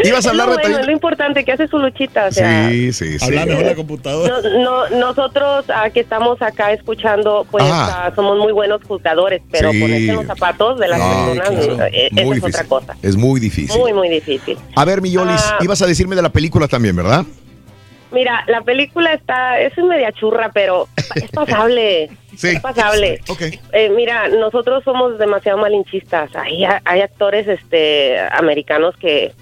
Ibas 0.02 0.26
a 0.26 0.30
hablar 0.30 0.48
de 0.48 0.54
lo 0.56 0.62
bueno, 0.62 0.80
es 0.80 0.86
lo 0.86 0.92
importante, 0.94 1.44
que 1.44 1.52
hace 1.52 1.68
su 1.68 1.78
luchita. 1.78 2.28
O 2.28 2.32
sea, 2.32 2.70
Sí, 2.70 2.94
sí, 2.94 3.20
sí. 3.20 3.26
Habla 3.26 3.46
mejor 3.46 3.66
la 3.66 3.76
computadora. 3.76 4.36
no, 4.42 4.50
no- 4.90 4.98
nosotros 4.98 5.66
ah, 5.76 5.90
que 5.90 6.00
estamos 6.00 6.42
acá 6.42 6.72
escuchando, 6.72 7.46
pues 7.52 7.66
Ajá. 7.66 8.06
ah, 8.08 8.12
somos 8.16 8.38
muy 8.38 8.54
buenos 8.54 8.82
juzgadores, 8.88 9.42
pero 9.52 9.74
Sí. 9.74 9.82
ponerse 9.82 10.14
los 10.14 10.26
zapatos 10.26 10.80
de 10.80 10.88
las 10.88 11.00
No, 11.00 11.06
personas, 11.34 11.66
claro. 11.66 11.84
eh, 11.92 12.10
esa 12.16 12.34
es 12.36 12.44
otra 12.44 12.64
cosa. 12.64 12.96
Es 13.02 13.18
muy 13.18 13.42
difícil. 13.42 13.78
Muy, 13.78 13.92
muy 13.92 14.08
difícil. 14.08 14.58
A 14.78 14.86
ver, 14.86 15.02
mi 15.02 15.12
Yolis, 15.12 15.42
Ah. 15.46 15.58
ibas 15.62 15.82
a 15.82 15.88
decirme 15.88 16.16
de 16.16 16.22
la 16.22 16.30
película 16.30 16.70
también, 16.70 16.96
¿verdad? 16.96 17.26
Mira, 18.14 18.46
la 18.48 18.62
película 18.62 19.12
está, 19.12 19.60
es 19.60 19.78
media 19.78 20.14
churra, 20.14 20.50
pero 20.54 20.88
es 21.16 21.30
pasable. 21.32 22.10
Es 22.42 22.60
pasable. 22.60 23.20
Eh, 23.72 23.90
mira, 23.90 24.28
nosotros 24.30 24.84
somos 24.84 25.18
demasiado 25.18 25.58
malinchistas. 25.58 26.30
Hay, 26.36 26.66
hay 26.84 27.02
actores 27.02 27.48
este 27.48 28.20
americanos 28.32 28.96
que 28.98 29.34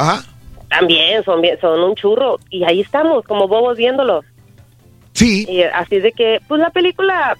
también 0.69 1.23
son 1.23 1.41
bien, 1.41 1.59
son 1.59 1.79
un 1.79 1.95
churro 1.95 2.39
y 2.49 2.63
ahí 2.63 2.81
estamos 2.81 3.23
como 3.25 3.47
bobos 3.47 3.77
viéndolos. 3.77 4.25
Sí. 5.13 5.45
Y 5.47 5.61
así 5.61 5.99
de 5.99 6.11
que, 6.11 6.39
pues 6.47 6.59
la 6.59 6.71
película 6.71 7.37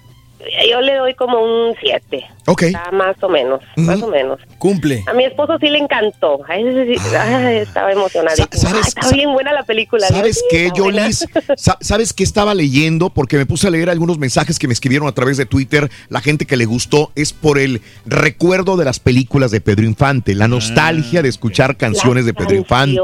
Yo 0.70 0.80
le 0.82 0.94
doy 0.96 1.14
como 1.14 1.38
un 1.40 1.74
7. 1.80 2.22
Ok. 2.46 2.64
más 2.92 3.16
o 3.22 3.28
menos, 3.30 3.60
más 3.76 4.02
o 4.02 4.08
menos. 4.08 4.38
Cumple. 4.58 5.02
A 5.06 5.14
mi 5.14 5.24
esposo 5.24 5.56
sí 5.58 5.68
le 5.70 5.78
encantó. 5.78 6.40
A 6.46 6.56
ese 6.56 6.84
sí, 6.94 7.00
ay, 7.18 7.56
estaba 7.58 7.90
emocionadísimo. 7.92 8.48
Sa- 8.52 8.58
¿sabes- 8.68 8.82
Ay, 8.84 8.88
estaba 8.88 9.10
bien 9.12 9.32
buena 9.32 9.52
la 9.54 9.62
película. 9.62 10.06
¿Sabes 10.06 10.36
Digo, 10.36 10.48
qué, 10.50 10.66
está. 10.66 10.80
Jolis? 10.82 11.28
Sa- 11.56 11.78
¿Sabes 11.80 12.12
qué 12.12 12.24
estaba 12.24 12.54
leyendo? 12.54 13.08
Porque 13.10 13.38
me 13.38 13.46
puse 13.46 13.68
a 13.68 13.70
leer 13.70 13.88
algunos 13.88 14.18
mensajes 14.18 14.58
que 14.58 14.66
me 14.66 14.74
escribieron 14.74 15.08
a 15.08 15.12
través 15.12 15.38
de 15.38 15.46
Twitter. 15.46 15.90
La 16.10 16.20
gente 16.20 16.44
que 16.46 16.56
le 16.58 16.66
gustó 16.66 17.10
es 17.14 17.32
por 17.32 17.58
el 17.58 17.80
recuerdo 18.04 18.76
de 18.76 18.84
las 18.84 19.00
películas 19.00 19.50
de 19.50 19.60
Pedro 19.62 19.84
Infante, 19.86 20.34
la 20.34 20.48
nostalgia 20.48 21.22
de 21.22 21.30
escuchar 21.30 21.76
canciones 21.78 22.26
de 22.26 22.34
Pedro 22.34 22.54
Infante. 22.56 23.00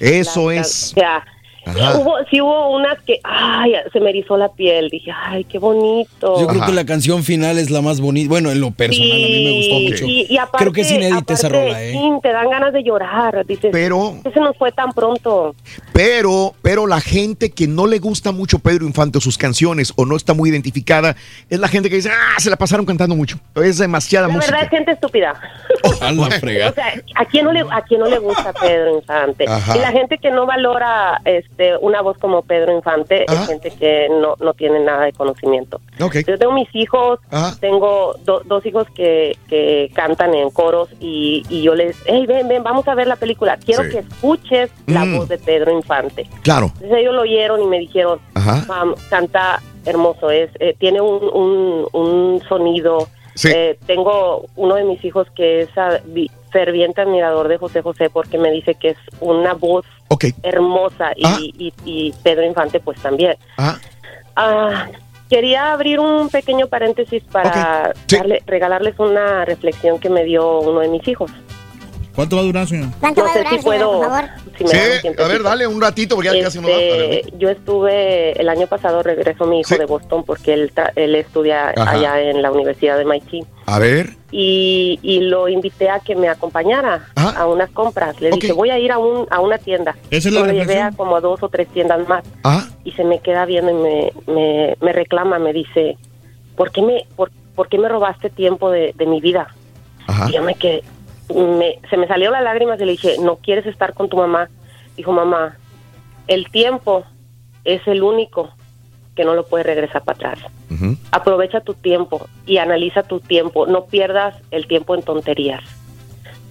Eso 0.00 0.50
las 0.50 0.66
es. 0.68 0.92
can- 0.94 1.04
O 1.04 1.06
sea, 1.06 1.24
Ajá. 1.68 1.98
hubo, 1.98 2.14
sí 2.30 2.40
hubo 2.40 2.76
unas 2.76 3.00
que, 3.02 3.20
ay, 3.24 3.72
se 3.92 4.00
me 4.00 4.10
erizó 4.10 4.36
la 4.36 4.48
piel. 4.48 4.88
Dije, 4.90 5.10
ay, 5.14 5.44
qué 5.44 5.58
bonito. 5.58 6.40
Yo 6.40 6.46
creo 6.46 6.64
que 6.66 6.72
la 6.72 6.84
canción 6.86 7.22
final 7.24 7.58
es 7.58 7.70
la 7.70 7.80
más 7.82 8.00
bonita. 8.00 8.28
Bueno, 8.28 8.50
en 8.50 8.60
lo 8.60 8.70
personal 8.70 9.10
a 9.10 9.14
mí 9.14 9.44
me 9.44 9.56
gustó 9.58 9.74
mucho. 9.90 10.04
Y, 10.06 10.26
y 10.32 10.38
aparte, 10.38 10.58
creo 10.58 10.72
que 10.72 10.80
es 10.82 10.90
inédita 10.90 11.34
esa 11.34 11.48
rola, 11.48 11.82
¿eh? 11.84 11.92
sí, 11.92 12.10
te 12.22 12.28
dan 12.32 12.48
ganas 12.50 12.72
de 12.72 12.82
llorar. 12.82 13.44
Dices, 13.46 13.70
Pero- 13.72 14.16
Ese 14.24 14.40
nos 14.40 14.56
fue 14.56 14.72
tan 14.72 14.92
pronto. 14.92 15.54
Pero, 15.92 16.54
pero 16.62 16.86
la 16.86 17.00
gente 17.00 17.50
que 17.50 17.66
no 17.66 17.86
le 17.86 17.98
gusta 17.98 18.30
mucho 18.32 18.58
Pedro 18.60 18.86
Infante 18.86 19.18
o 19.18 19.20
sus 19.20 19.36
canciones 19.36 19.92
o 19.96 20.04
no 20.04 20.16
está 20.16 20.32
muy 20.34 20.50
identificada 20.50 21.16
es 21.50 21.58
la 21.58 21.68
gente 21.68 21.90
que 21.90 21.96
dice, 21.96 22.10
ah, 22.10 22.38
se 22.38 22.50
la 22.50 22.56
pasaron 22.56 22.86
cantando 22.86 23.16
mucho. 23.16 23.38
Es 23.56 23.78
demasiada 23.78 24.28
La 24.28 24.34
música. 24.34 24.52
verdad 24.52 24.64
es 24.64 24.70
gente 24.78 24.92
estúpida. 24.92 25.34
A 26.00 26.12
la 26.12 26.30
fregada. 26.30 26.70
O 26.70 26.74
sea, 26.74 26.92
¿a 27.16 27.24
quién 27.24 27.44
no 27.44 27.52
le, 27.52 27.60
a 27.60 27.82
quién 27.82 28.00
no 28.00 28.06
le 28.06 28.18
gusta 28.18 28.52
Pedro 28.52 28.96
Infante? 28.96 29.44
Ajá. 29.48 29.76
Y 29.76 29.80
la 29.80 29.90
gente 29.92 30.18
que 30.18 30.30
no 30.30 30.46
valora 30.46 31.20
este 31.24 31.57
una 31.80 32.00
voz 32.02 32.16
como 32.18 32.42
Pedro 32.42 32.72
Infante 32.72 33.24
Ajá. 33.28 33.42
es 33.42 33.48
gente 33.48 33.70
que 33.70 34.08
no, 34.08 34.34
no 34.40 34.54
tiene 34.54 34.80
nada 34.80 35.04
de 35.04 35.12
conocimiento. 35.12 35.80
Yo 35.98 36.38
tengo 36.38 36.52
mis 36.52 36.68
hijos, 36.74 37.18
Ajá. 37.30 37.56
tengo 37.60 38.14
do- 38.24 38.42
dos 38.44 38.64
hijos 38.66 38.86
que, 38.94 39.36
que 39.48 39.90
cantan 39.94 40.34
en 40.34 40.50
coros 40.50 40.88
y, 41.00 41.42
y 41.48 41.62
yo 41.62 41.74
les, 41.74 41.96
hey, 42.06 42.24
ven, 42.26 42.46
ven, 42.48 42.62
vamos 42.62 42.86
a 42.88 42.94
ver 42.94 43.06
la 43.06 43.16
película. 43.16 43.56
Quiero 43.56 43.84
Sí. 43.84 43.90
que 43.90 43.98
escuches 43.98 44.70
la 44.86 45.04
Mm. 45.04 45.16
voz 45.18 45.28
de 45.28 45.38
Pedro 45.38 45.72
Infante. 45.72 46.28
Claro. 46.42 46.66
Entonces 46.74 46.98
ellos 46.98 47.14
lo 47.14 47.22
oyeron 47.22 47.62
y 47.62 47.66
me 47.66 47.78
dijeron, 47.78 48.18
Ajá. 48.34 48.64
"Mam, 48.68 48.94
canta 49.10 49.60
hermoso, 49.84 50.30
es 50.30 50.50
eh, 50.60 50.74
tiene 50.78 51.00
un, 51.00 51.22
un, 51.32 51.86
un 51.92 52.42
sonido. 52.48 53.08
Sí. 53.38 53.48
Eh, 53.54 53.78
tengo 53.86 54.46
uno 54.56 54.74
de 54.74 54.82
mis 54.82 55.04
hijos 55.04 55.28
que 55.36 55.60
es 55.60 55.70
vi- 56.06 56.28
ferviente 56.50 57.02
admirador 57.02 57.46
de 57.46 57.56
José 57.56 57.82
José 57.82 58.10
porque 58.10 58.36
me 58.36 58.50
dice 58.50 58.74
que 58.74 58.88
es 58.88 58.96
una 59.20 59.54
voz 59.54 59.86
hermosa 60.42 61.12
y, 61.14 61.24
Ah. 61.24 61.36
y- 61.40 61.72
y 61.84 62.12
Pedro 62.24 62.44
Infante 62.44 62.80
pues 62.80 63.00
también. 63.00 63.36
Ah. 63.58 63.78
Ah, 64.34 64.86
quería 65.30 65.72
abrir 65.72 66.00
un 66.00 66.28
pequeño 66.30 66.66
paréntesis 66.66 67.22
para 67.30 67.92
darle- 68.08 68.42
regalarles 68.46 68.98
una 68.98 69.44
reflexión 69.44 70.00
que 70.00 70.08
me 70.10 70.24
dio 70.24 70.58
uno 70.60 70.80
de 70.80 70.88
mis 70.88 71.06
hijos. 71.06 71.30
¿Cuánto 72.18 72.34
va 72.34 72.42
a 72.42 72.46
durar, 72.46 72.66
señor? 72.66 72.88
no 73.00 73.28
sé 73.32 73.44
si 73.48 73.58
puedo, 73.58 74.02
si 74.56 74.64
me 74.64 74.70
Sí, 74.70 74.76
a 75.16 75.28
ver, 75.28 75.40
dale 75.40 75.68
un 75.68 75.80
ratito 75.80 76.16
porque 76.16 76.32
ya 76.36 76.42
casi 76.42 76.58
no 76.58 76.66
da. 76.66 76.74
Este, 76.74 76.90
Dale, 76.90 77.06
dale. 77.22 77.38
yo 77.38 77.48
estuve 77.48 78.32
el 78.40 78.48
año 78.48 78.66
pasado 78.66 79.04
regresó 79.04 79.46
mi 79.46 79.60
hijo 79.60 79.76
de 79.76 79.84
Boston 79.86 80.24
porque 80.24 80.52
él 80.52 80.72
él 80.96 81.14
estudia 81.14 81.68
Ajá. 81.76 81.90
allá 81.92 82.20
en 82.20 82.42
la 82.42 82.50
Universidad 82.50 82.98
de 82.98 83.04
MIT 83.04 83.46
A 83.66 83.78
ver. 83.78 84.16
y, 84.32 84.98
y 85.00 85.20
lo 85.20 85.48
invité 85.48 85.90
a 85.90 86.00
que 86.00 86.16
me 86.16 86.28
acompañara 86.28 87.06
a 87.14 87.46
unas 87.46 87.70
compras. 87.70 88.20
Le 88.20 88.32
dije 88.32 88.52
voy 88.52 88.70
a 88.70 88.80
ir 88.80 88.90
a 88.90 88.98
un 88.98 89.28
a 89.30 89.38
una 89.38 89.58
tienda. 89.58 89.94
¿Esa 90.10 90.26
es 90.28 90.34
la 90.34 90.40
Lo 90.40 90.52
llevé 90.52 90.82
a 90.82 90.90
como 90.90 91.20
dos 91.20 91.40
o 91.44 91.48
tres 91.48 91.68
tiendas 91.68 92.08
más 92.08 92.24
Ah. 92.42 92.66
y 92.82 92.90
se 92.90 93.04
me 93.04 93.20
queda 93.20 93.44
viendo 93.44 93.70
y 93.70 93.74
me, 93.74 94.12
me, 94.26 94.76
me 94.80 94.92
reclama, 94.92 95.38
me 95.38 95.52
dice 95.52 95.96
¿por 96.56 96.72
qué 96.72 96.82
me 96.82 97.06
por, 97.14 97.30
por 97.54 97.68
qué 97.68 97.78
me 97.78 97.88
robaste 97.88 98.28
tiempo 98.28 98.72
de, 98.72 98.92
de 98.96 99.06
mi 99.06 99.20
vida? 99.20 99.54
Y 100.28 100.32
yo 100.32 100.42
me 100.42 100.56
quedé, 100.56 100.82
me- 101.34 101.78
se 101.90 101.96
me 101.96 102.06
salió 102.06 102.30
las 102.30 102.42
lágrimas 102.42 102.80
y 102.80 102.84
le 102.84 102.92
dije, 102.92 103.16
¿no 103.20 103.36
quieres 103.36 103.66
estar 103.66 103.94
con 103.94 104.08
tu 104.08 104.16
mamá? 104.16 104.48
Dijo, 104.96 105.12
mamá, 105.12 105.56
el 106.26 106.50
tiempo 106.50 107.04
es 107.64 107.86
el 107.86 108.02
único 108.02 108.50
que 109.14 109.24
no 109.24 109.34
lo 109.34 109.44
puedes 109.46 109.66
regresar 109.66 110.02
para 110.04 110.16
atrás. 110.32 110.50
Aprovecha 111.10 111.60
tu 111.60 111.74
tiempo 111.74 112.26
y 112.46 112.58
analiza 112.58 113.02
tu 113.02 113.20
tiempo. 113.20 113.66
No 113.66 113.86
pierdas 113.86 114.36
el 114.50 114.66
tiempo 114.68 114.94
en 114.94 115.02
tonterías. 115.02 115.62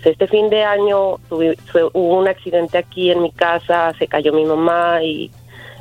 Este 0.03 0.27
fin 0.27 0.49
de 0.49 0.63
año 0.63 1.15
hubo 1.29 2.17
un 2.19 2.27
accidente 2.27 2.77
aquí 2.77 3.11
en 3.11 3.21
mi 3.21 3.31
casa, 3.31 3.93
se 3.99 4.07
cayó 4.07 4.31
mi 4.33 4.45
mamá 4.45 5.03
y, 5.03 5.31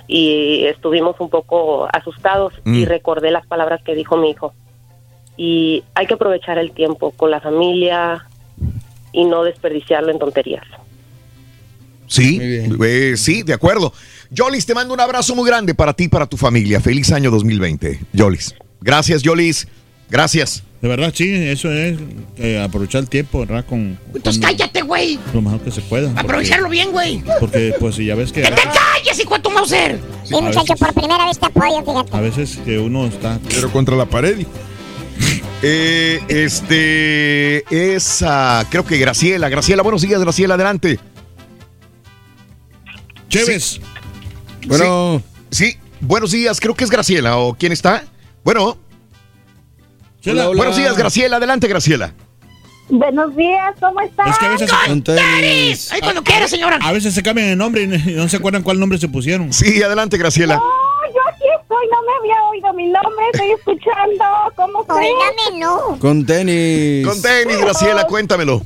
y 0.08 0.64
estuvimos 0.66 1.16
un 1.20 1.28
poco 1.30 1.88
asustados 1.92 2.52
y 2.64 2.84
Mm. 2.84 2.88
recordé 2.88 3.30
las 3.30 3.46
palabras 3.46 3.82
que 3.82 3.94
dijo 3.94 4.16
mi 4.16 4.30
hijo. 4.30 4.52
Y 5.36 5.84
hay 5.94 6.06
que 6.06 6.14
aprovechar 6.14 6.58
el 6.58 6.72
tiempo 6.72 7.10
con 7.12 7.30
la 7.30 7.40
familia 7.40 8.26
y 9.16 9.24
no 9.24 9.42
desperdiciarlo 9.42 10.12
en 10.12 10.18
tonterías. 10.20 10.62
Sí, 12.06 12.38
eh, 12.40 13.14
sí, 13.16 13.42
de 13.42 13.52
acuerdo. 13.52 13.92
Yolis, 14.30 14.64
te 14.66 14.74
mando 14.74 14.94
un 14.94 15.00
abrazo 15.00 15.34
muy 15.34 15.48
grande 15.48 15.74
para 15.74 15.92
ti 15.92 16.04
y 16.04 16.08
para 16.08 16.26
tu 16.26 16.36
familia. 16.36 16.80
Feliz 16.80 17.10
año 17.10 17.30
2020, 17.32 18.00
Yolis. 18.12 18.54
Gracias, 18.80 19.22
Yolis. 19.22 19.66
Gracias. 20.08 20.62
De 20.80 20.88
verdad, 20.88 21.12
sí, 21.16 21.28
eso 21.34 21.72
es 21.72 21.98
eh, 22.36 22.60
aprovechar 22.62 23.00
el 23.00 23.08
tiempo, 23.08 23.40
¿verdad? 23.40 23.64
Con 23.66 23.98
Entonces 24.14 24.40
cállate, 24.40 24.82
güey. 24.82 25.18
lo 25.34 25.42
mejor 25.42 25.60
que 25.60 25.72
se 25.72 25.80
pueda. 25.80 26.08
porque- 26.10 26.20
Aprovecharlo 26.20 26.68
bien, 26.68 26.92
güey. 26.92 27.24
Porque, 27.40 27.74
pues, 27.80 27.96
ya 27.96 28.14
ves 28.14 28.30
que 28.30 28.42
¡Que 28.42 28.50
te 28.50 28.62
calles, 28.62 29.18
hijo 29.18 29.34
de 29.34 29.40
tu 29.40 29.50
Mauser! 29.50 29.98
Sí, 30.22 30.34
muchacho, 30.34 30.60
veces- 30.74 30.78
por 30.78 30.94
primera 30.94 31.24
vez 31.26 31.38
te 31.40 31.46
apoyo, 31.46 31.82
fíjate. 31.84 32.16
a 32.16 32.20
veces 32.20 32.58
que 32.64 32.78
uno 32.78 33.06
está... 33.06 33.40
Pero 33.48 33.72
contra 33.72 33.96
la 33.96 34.04
pared. 34.06 34.46
Eh, 35.68 36.22
este 36.28 37.94
es, 37.96 38.22
ah, 38.24 38.64
creo 38.70 38.86
que 38.86 38.98
Graciela. 38.98 39.48
Graciela, 39.48 39.82
buenos 39.82 40.00
días, 40.00 40.20
Graciela, 40.20 40.54
adelante. 40.54 41.00
Chévez. 43.28 43.80
Bueno. 44.68 45.20
Sí, 45.50 45.72
sí, 45.72 45.78
buenos 46.00 46.30
días, 46.30 46.60
creo 46.60 46.76
que 46.76 46.84
es 46.84 46.90
Graciela. 46.90 47.38
¿O 47.38 47.54
quién 47.54 47.72
está? 47.72 48.04
Bueno. 48.44 48.78
Hola, 50.24 50.50
hola. 50.50 50.56
Buenos 50.56 50.76
días, 50.76 50.96
Graciela. 50.96 51.38
Adelante, 51.38 51.66
Graciela. 51.66 52.14
Buenos 52.88 53.34
días, 53.34 53.74
¿cómo 53.80 54.00
estás? 54.02 54.28
Es 54.30 54.38
que 54.38 54.46
a 54.46 54.50
veces 54.50 54.70
Con 54.86 55.02
tenis. 55.02 55.90
Ay, 55.90 56.00
cuando 56.00 56.22
quieras, 56.22 56.48
señora. 56.48 56.78
A 56.80 56.92
veces 56.92 57.12
se 57.12 57.24
cambian 57.24 57.48
el 57.48 57.58
nombre 57.58 57.82
y 57.82 57.88
no 58.14 58.28
se 58.28 58.36
acuerdan 58.36 58.62
cuál 58.62 58.78
nombre 58.78 58.98
se 58.98 59.08
pusieron. 59.08 59.52
Sí, 59.52 59.82
adelante, 59.82 60.16
Graciela. 60.16 60.54
No, 60.54 60.62
no 61.68 62.02
me 62.02 62.12
había 62.20 62.42
oído 62.50 62.72
mi 62.72 62.86
nombre, 62.86 63.24
estoy 63.32 63.50
escuchando. 63.52 64.24
¿Cómo 64.54 64.82
estás? 64.82 64.96
Oígame, 64.96 65.58
no. 65.58 65.98
Con 65.98 66.24
tenis. 66.24 67.06
Con 67.06 67.20
tenis, 67.20 67.58
Graciela, 67.60 68.06
cuéntamelo. 68.06 68.62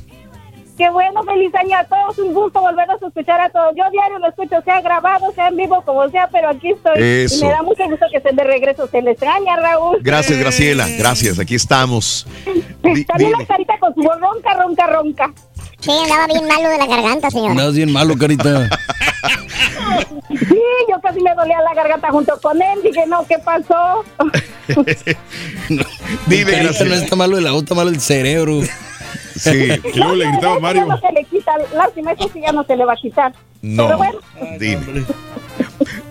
Qué 0.77 0.89
bueno, 0.89 1.21
feliz 1.23 1.53
año 1.53 1.77
a 1.77 1.83
todos, 1.83 2.17
un 2.17 2.33
gusto 2.33 2.59
volverlos 2.59 3.03
a 3.03 3.07
escuchar 3.07 3.39
a 3.39 3.49
todos. 3.49 3.75
Yo 3.75 3.83
diario 3.91 4.17
lo 4.17 4.29
escucho, 4.29 4.61
sea 4.63 4.81
grabado, 4.81 5.31
sea 5.33 5.49
en 5.49 5.57
vivo, 5.57 5.79
como 5.85 6.09
sea, 6.09 6.27
pero 6.31 6.49
aquí 6.49 6.71
estoy. 6.71 6.93
Eso. 6.97 7.35
Y 7.35 7.47
me 7.47 7.53
da 7.53 7.61
mucho 7.61 7.83
gusto 7.87 8.05
que 8.09 8.17
estén 8.17 8.35
de 8.35 8.43
regreso. 8.43 8.87
Se 8.87 9.01
les 9.01 9.11
extraña, 9.11 9.57
Raúl. 9.57 9.99
Gracias, 10.01 10.39
Graciela. 10.39 10.87
Gracias, 10.97 11.37
aquí 11.37 11.53
estamos. 11.53 12.25
También 13.05 13.33
la 13.33 13.45
carita 13.45 13.77
con 13.79 13.93
su 13.93 14.01
voz 14.01 14.19
ronca, 14.19 14.53
ronca, 14.55 14.87
ronca. 14.87 15.33
Sí, 15.81 15.91
andaba 16.03 16.27
bien 16.27 16.47
malo 16.47 16.69
de 16.69 16.77
la 16.77 16.85
garganta, 16.87 17.29
señora. 17.29 17.51
Andas 17.51 17.73
bien 17.75 17.91
malo, 17.91 18.17
carita. 18.17 18.69
Sí, 20.29 20.57
yo 20.89 20.99
casi 21.01 21.19
me 21.21 21.33
dolía 21.35 21.57
la 21.61 21.73
garganta 21.73 22.09
junto 22.09 22.39
con 22.41 22.59
él. 22.61 22.79
Dije, 22.83 23.05
no, 23.07 23.25
¿qué 23.27 23.37
pasó? 23.39 24.03
Dime, 26.27 26.51
Carita, 26.51 26.63
Graciela. 26.63 26.95
no 26.95 27.01
está 27.01 27.15
malo 27.15 27.37
el 27.37 27.47
auto, 27.47 27.63
está 27.63 27.75
malo 27.75 27.89
el 27.89 27.99
cerebro. 27.99 28.61
Sí. 29.35 29.51
Que 29.81 29.91
luego 29.95 30.15
le 30.15 30.31
gritaba 30.31 30.59
Mario. 30.59 30.85
no 30.85 30.99
se 30.99 31.11
le 31.11 31.23
quita, 31.25 31.51
lástima, 31.75 32.13
eso 32.13 32.29
sí 32.33 32.41
ya 32.41 32.51
no 32.51 32.63
se 32.63 32.75
le 32.75 32.85
va 32.85 32.93
a 32.93 32.97
quitar. 32.97 33.33
No. 33.61 33.85
Pero 33.85 33.97
bueno. 33.97 34.19
Dime. 34.59 35.05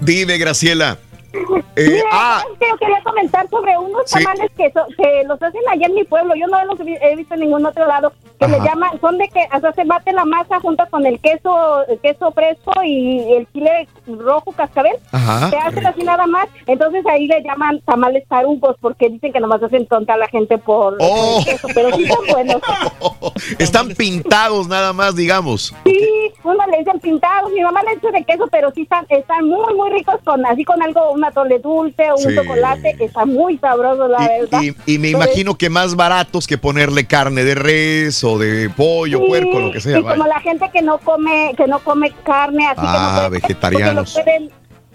Dime, 0.01 0.39
Graciela. 0.39 0.99
Eh, 1.33 1.89
Mira, 1.89 2.05
ah, 2.13 2.43
yo 2.61 2.77
quería 2.79 3.03
comentar 3.05 3.49
sobre 3.49 3.77
unos 3.79 4.03
Sí. 4.07 4.23
tamales 4.23 4.51
que, 4.57 4.71
so- 4.73 4.87
que 4.97 5.23
los 5.27 5.41
hacen 5.43 5.61
allá 5.71 5.87
en 5.87 5.95
mi 5.95 6.05
pueblo. 6.05 6.35
Yo 6.35 6.47
no 6.47 6.65
los 6.65 6.79
he 6.81 6.85
vi- 6.85 6.99
he 7.01 7.17
visto 7.17 7.35
en 7.35 7.41
ningún 7.41 7.65
otro 7.65 7.87
lado. 7.87 8.13
Que 8.39 8.47
Ajá. 8.47 8.57
le 8.59 8.65
llaman, 8.65 9.01
son 9.01 9.19
de 9.19 9.29
que, 9.29 9.47
o 9.55 9.61
sea, 9.61 9.73
se 9.73 9.85
bate 9.85 10.13
la 10.13 10.25
masa 10.25 10.59
junto 10.61 10.85
con 10.91 11.05
el 11.07 11.21
queso, 11.21 11.87
el 11.87 11.99
queso 12.01 12.33
fresco 12.33 12.73
y 12.83 13.33
el 13.35 13.47
chile 13.53 13.87
rojo 14.07 14.53
cascabel. 14.53 14.97
Ajá. 15.13 15.51
Se 15.51 15.57
hacen 15.57 15.87
así 15.87 16.03
nada 16.03 16.27
más. 16.27 16.47
Entonces 16.67 17.05
ahí 17.07 17.27
le 17.27 17.43
llaman 17.43 17.81
tamales 17.81 18.27
tarugos 18.29 18.77
porque 18.81 19.09
dicen 19.11 19.33
que 19.33 19.41
nomás 19.41 19.63
hacen 19.63 19.87
tonta 19.87 20.15
a 20.15 20.19
la 20.19 20.29
gente 20.29 20.59
por 20.59 20.97
Oh. 21.01 21.39
el 21.39 21.45
queso, 21.45 21.69
pero 21.75 21.95
sí 21.95 22.07
son 22.07 22.27
buenos. 22.29 22.61
están 23.59 23.89
pintados 23.95 24.69
nada 24.69 24.93
más, 24.93 25.15
digamos. 25.17 25.75
Sí, 25.85 26.33
uno 26.45 26.65
le 26.71 26.79
dicen 26.79 26.99
pintados, 27.01 27.53
mi 27.53 27.61
mamá 27.61 27.83
le 27.83 27.95
dice 27.97 28.11
de 28.11 28.25
queso, 28.25 28.47
pero 28.51 28.71
sí 28.73 28.83
están, 28.83 29.05
están 29.09 29.47
muy, 29.47 29.75
muy 29.75 29.91
ricos 29.91 30.17
con 30.25 30.45
así 30.47 30.65
con 30.65 30.83
algo, 30.83 31.15
una 31.21 31.31
tole 31.31 31.59
dulce 31.59 32.11
o 32.11 32.17
un 32.17 32.31
Sí. 32.31 32.35
chocolate, 32.35 32.97
está 32.99 33.25
muy 33.25 33.59
sabroso 33.59 34.09
la 34.09 34.27
verdad. 34.27 34.63
Y, 34.63 34.69
y 34.87 34.99
me 34.99 35.09
Entonces, 35.09 35.11
imagino 35.13 35.55
que 35.57 35.71
más 35.71 35.95
baratos 35.97 36.47
que 36.47 36.59
ponerle 36.59 37.07
carne 37.07 37.45
de 37.45 37.55
res 37.55 38.25
o 38.25 38.39
de 38.39 38.71
pollo, 38.71 39.19
sí, 39.19 39.25
puerco, 39.29 39.61
lo 39.61 39.71
que 39.73 39.81
sea. 39.81 39.99
Y 39.99 40.03
como 40.03 40.27
la 40.27 40.41
gente 40.41 40.69
que 40.73 40.83
no 40.83 40.99
come, 40.99 41.55
que 41.57 41.67
no 41.67 41.79
come 41.81 42.11
carne, 42.25 42.67
así 42.67 42.81
Ah, 42.83 42.93
que 42.93 43.23
no 43.23 43.29
puede- 43.29 43.41
vegetarianos. 43.41 44.17
lo 44.17 44.25
pueden- 44.25 44.51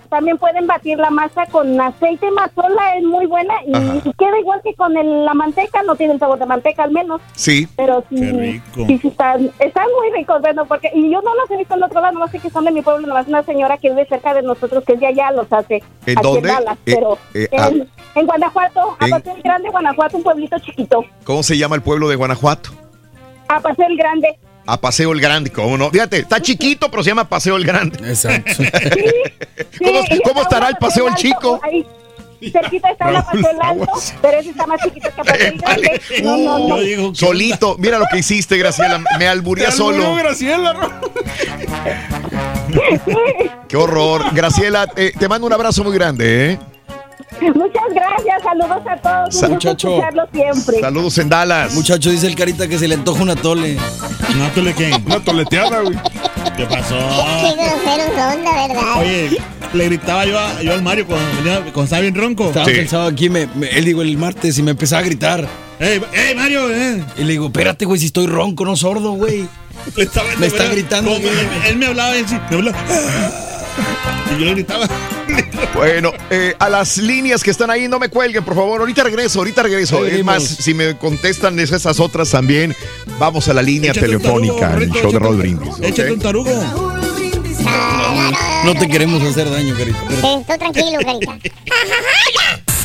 también 0.09 0.37
pueden 0.37 0.67
batir 0.67 0.97
la 0.97 1.09
masa 1.09 1.45
con 1.47 1.79
aceite 1.79 2.29
mazola, 2.31 2.97
es 2.97 3.03
muy 3.03 3.25
buena 3.25 3.53
y, 3.65 3.71
queda 4.17 4.39
igual 4.39 4.61
que 4.63 4.73
con 4.75 4.95
el- 4.97 5.25
la 5.25 5.33
manteca, 5.33 5.81
no 5.83 5.95
tiene 5.95 6.13
el 6.13 6.19
sabor 6.19 6.39
de 6.39 6.45
manteca 6.45 6.83
al 6.83 6.91
menos. 6.91 7.21
Sí. 7.33 7.67
Pero 7.75 8.03
sí, 8.09 8.15
Qué 8.17 8.31
rico. 8.31 8.85
sí, 8.87 8.97
sí 8.99 9.07
están, 9.07 9.51
están 9.59 9.85
muy 9.99 10.17
ricos, 10.17 10.41
bueno, 10.41 10.65
porque, 10.65 10.91
y 10.93 11.09
yo 11.11 11.21
no 11.21 11.33
los 11.35 11.49
he 11.51 11.57
visto 11.57 11.75
en 11.75 11.83
otro 11.83 12.01
lado, 12.01 12.17
no 12.19 12.27
sé 12.27 12.39
que 12.39 12.49
son 12.49 12.65
de 12.65 12.71
mi 12.71 12.81
pueblo, 12.81 13.07
nomás 13.07 13.27
una 13.27 13.43
señora 13.43 13.77
que 13.77 13.89
vive 13.89 14.05
cerca 14.07 14.33
de 14.33 14.41
nosotros, 14.41 14.83
que 14.85 14.93
es 14.93 14.99
de 14.99 15.07
allá, 15.07 15.31
los 15.31 15.51
hace. 15.51 15.83
¿En 16.05 16.17
aquí 16.17 16.27
dónde? 16.27 16.47
Dallas, 16.49 16.77
Eh, 16.85 16.95
pero 16.95 17.17
eh, 17.33 17.47
en, 17.51 17.61
ah. 17.61 17.85
en 18.15 18.25
Guanajuato, 18.25 18.97
a 18.99 19.05
En- 19.07 19.13
el 19.15 19.41
Grande, 19.43 19.69
Guanajuato, 19.69 20.17
un 20.17 20.23
pueblito 20.23 20.57
chiquito. 20.59 21.03
¿Cómo 21.23 21.43
se 21.43 21.57
llama 21.57 21.75
el 21.75 21.81
pueblo 21.81 22.07
de 22.09 22.15
Guanajuato? 22.15 22.69
A 23.47 23.59
Paseo 23.59 23.85
el 23.87 23.97
Grande. 23.97 24.37
A 24.67 24.81
Paseo 24.81 25.11
el 25.11 25.21
Grande, 25.21 25.51
¿cómo 25.51 25.77
no? 25.77 25.91
Fíjate, 25.91 26.17
está 26.19 26.41
chiquito, 26.41 26.89
pero 26.89 27.03
se 27.03 27.11
llama 27.11 27.29
Paseo 27.29 27.55
el 27.55 27.65
Grande. 27.65 27.97
Exacto. 28.09 28.51
¿Cómo, 29.79 30.01
Sí, 30.03 30.19
cómo 30.23 30.41
está 30.41 30.55
estará 30.55 30.69
el 30.69 30.75
Paseo 30.77 31.05
el 31.05 31.11
Alto, 31.13 31.21
Chico? 31.21 31.59
Ahí, 31.63 31.85
cerquita 32.51 32.89
está 32.91 33.11
la 33.11 33.25
Paseo 33.25 33.51
el 33.51 33.61
Alto, 33.61 33.91
pero 34.21 34.39
ese 34.39 34.49
está 34.49 34.65
más 34.65 34.81
chiquito 34.81 35.09
que 35.09 35.23
Paseo 35.23 35.47
el 35.47 35.57
Grande. 35.59 36.01
No, 36.23 36.37
no, 36.37 36.77
no. 36.77 37.15
Solito, 37.15 37.77
mira 37.77 37.99
lo 37.99 38.05
que 38.11 38.19
hiciste, 38.19 38.57
Graciela. 38.57 39.03
Me 39.19 39.27
alburía 39.27 39.71
solo. 39.71 40.17
Qué 43.67 43.77
horror. 43.77 44.33
Graciela, 44.33 44.87
eh, 44.95 45.11
te 45.17 45.27
mando 45.27 45.45
un 45.45 45.53
abrazo 45.53 45.83
muy 45.83 45.93
grande, 45.93 46.53
¿eh? 46.53 46.59
Muchas 47.55 47.83
gracias, 47.93 48.43
saludos 48.43 48.81
a 48.89 48.97
todos. 48.97 49.35
Sa- 49.35 49.49
Muchacho. 49.49 49.99
siempre. 50.33 50.79
Saludos 50.79 51.17
en 51.17 51.29
Dallas. 51.29 51.73
Muchacho, 51.73 52.09
dice 52.09 52.27
el 52.27 52.35
carita 52.35 52.67
que 52.67 52.77
se 52.79 52.87
le 52.87 52.95
antoja 52.95 53.21
una 53.23 53.35
tole. 53.35 53.77
¿Una 54.35 54.49
tole 54.53 54.73
qué? 54.73 54.91
Una 55.05 55.19
toleteada, 55.19 55.81
güey. 55.81 55.95
¿Qué 56.57 56.65
pasó? 56.65 56.95
Qué 56.97 57.53
groseros 57.55 58.07
son, 58.15 58.43
la 58.43 58.67
verdad. 58.67 58.99
Oye, 58.99 59.37
le 59.73 59.85
gritaba 59.85 60.25
yo, 60.25 60.39
a- 60.39 60.61
yo 60.61 60.73
al 60.73 60.81
Mario 60.81 61.05
cuando, 61.07 61.25
venía- 61.37 61.59
cuando 61.61 61.83
estaba 61.83 62.01
bien 62.01 62.15
ronco. 62.15 62.45
Estaba 62.47 62.65
pensado 62.65 63.07
aquí, 63.07 63.29
me, 63.29 63.47
me- 63.55 63.69
él 63.69 63.85
digo 63.85 64.01
el 64.01 64.17
martes 64.17 64.57
y 64.57 64.63
me 64.63 64.71
empezaba 64.71 65.01
a 65.01 65.05
gritar. 65.05 65.47
¡Ey, 65.79 66.01
ey, 66.13 66.35
Mario! 66.35 66.69
Eh. 66.73 67.03
Y 67.17 67.23
le 67.23 67.31
digo, 67.33 67.47
espérate, 67.47 67.83
güey, 67.85 67.99
si 67.99 68.05
estoy 68.07 68.27
ronco, 68.27 68.63
no 68.65 68.75
sordo, 68.77 69.11
güey. 69.11 69.47
Le 69.97 70.03
estaba- 70.03 70.29
Me 70.37 70.47
está 70.47 70.65
gritando. 70.67 71.11
Como 71.13 71.27
él, 71.27 71.37
él 71.67 71.75
me 71.77 71.85
hablaba, 71.87 72.15
él 72.15 72.25
sí, 72.27 72.35
me 72.49 72.55
hablaba. 72.55 72.77
Y 74.35 74.39
yo 74.39 74.45
le 74.45 74.53
gritaba. 74.55 74.87
Bueno, 75.73 76.11
eh, 76.29 76.55
a 76.59 76.67
las 76.69 76.97
líneas 76.97 77.43
que 77.43 77.51
están 77.51 77.69
ahí, 77.69 77.87
no 77.87 77.99
me 77.99 78.09
cuelguen, 78.09 78.43
por 78.43 78.55
favor. 78.55 78.79
Ahorita 78.81 79.03
regreso, 79.03 79.39
ahorita 79.39 79.63
regreso. 79.63 80.03
Ahí 80.03 80.19
Es 80.19 80.25
más, 80.25 80.43
si 80.43 80.73
me 80.73 80.97
contestan 80.97 81.59
es 81.59 81.71
esas 81.71 81.99
otras 81.99 82.31
también, 82.31 82.75
vamos 83.19 83.47
a 83.47 83.53
la 83.53 83.61
línea 83.61 83.91
Échate 83.91 84.07
telefónica 84.07 84.59
tarugo, 84.71 84.83
el 84.83 84.91
show 84.91 85.11
de 85.11 85.17
un- 85.17 85.37
Brindis. 85.39 85.73
Échate 85.81 86.11
un 86.11 86.19
tarugo. 86.19 86.51
No 88.65 88.73
te 88.73 88.87
queremos 88.87 89.21
hacer 89.21 89.49
daño, 89.49 89.75
carita. 89.75 89.99
Sí, 90.09 90.43
tú 90.47 90.57
tranquilo, 90.57 90.99
carita. 91.05 91.37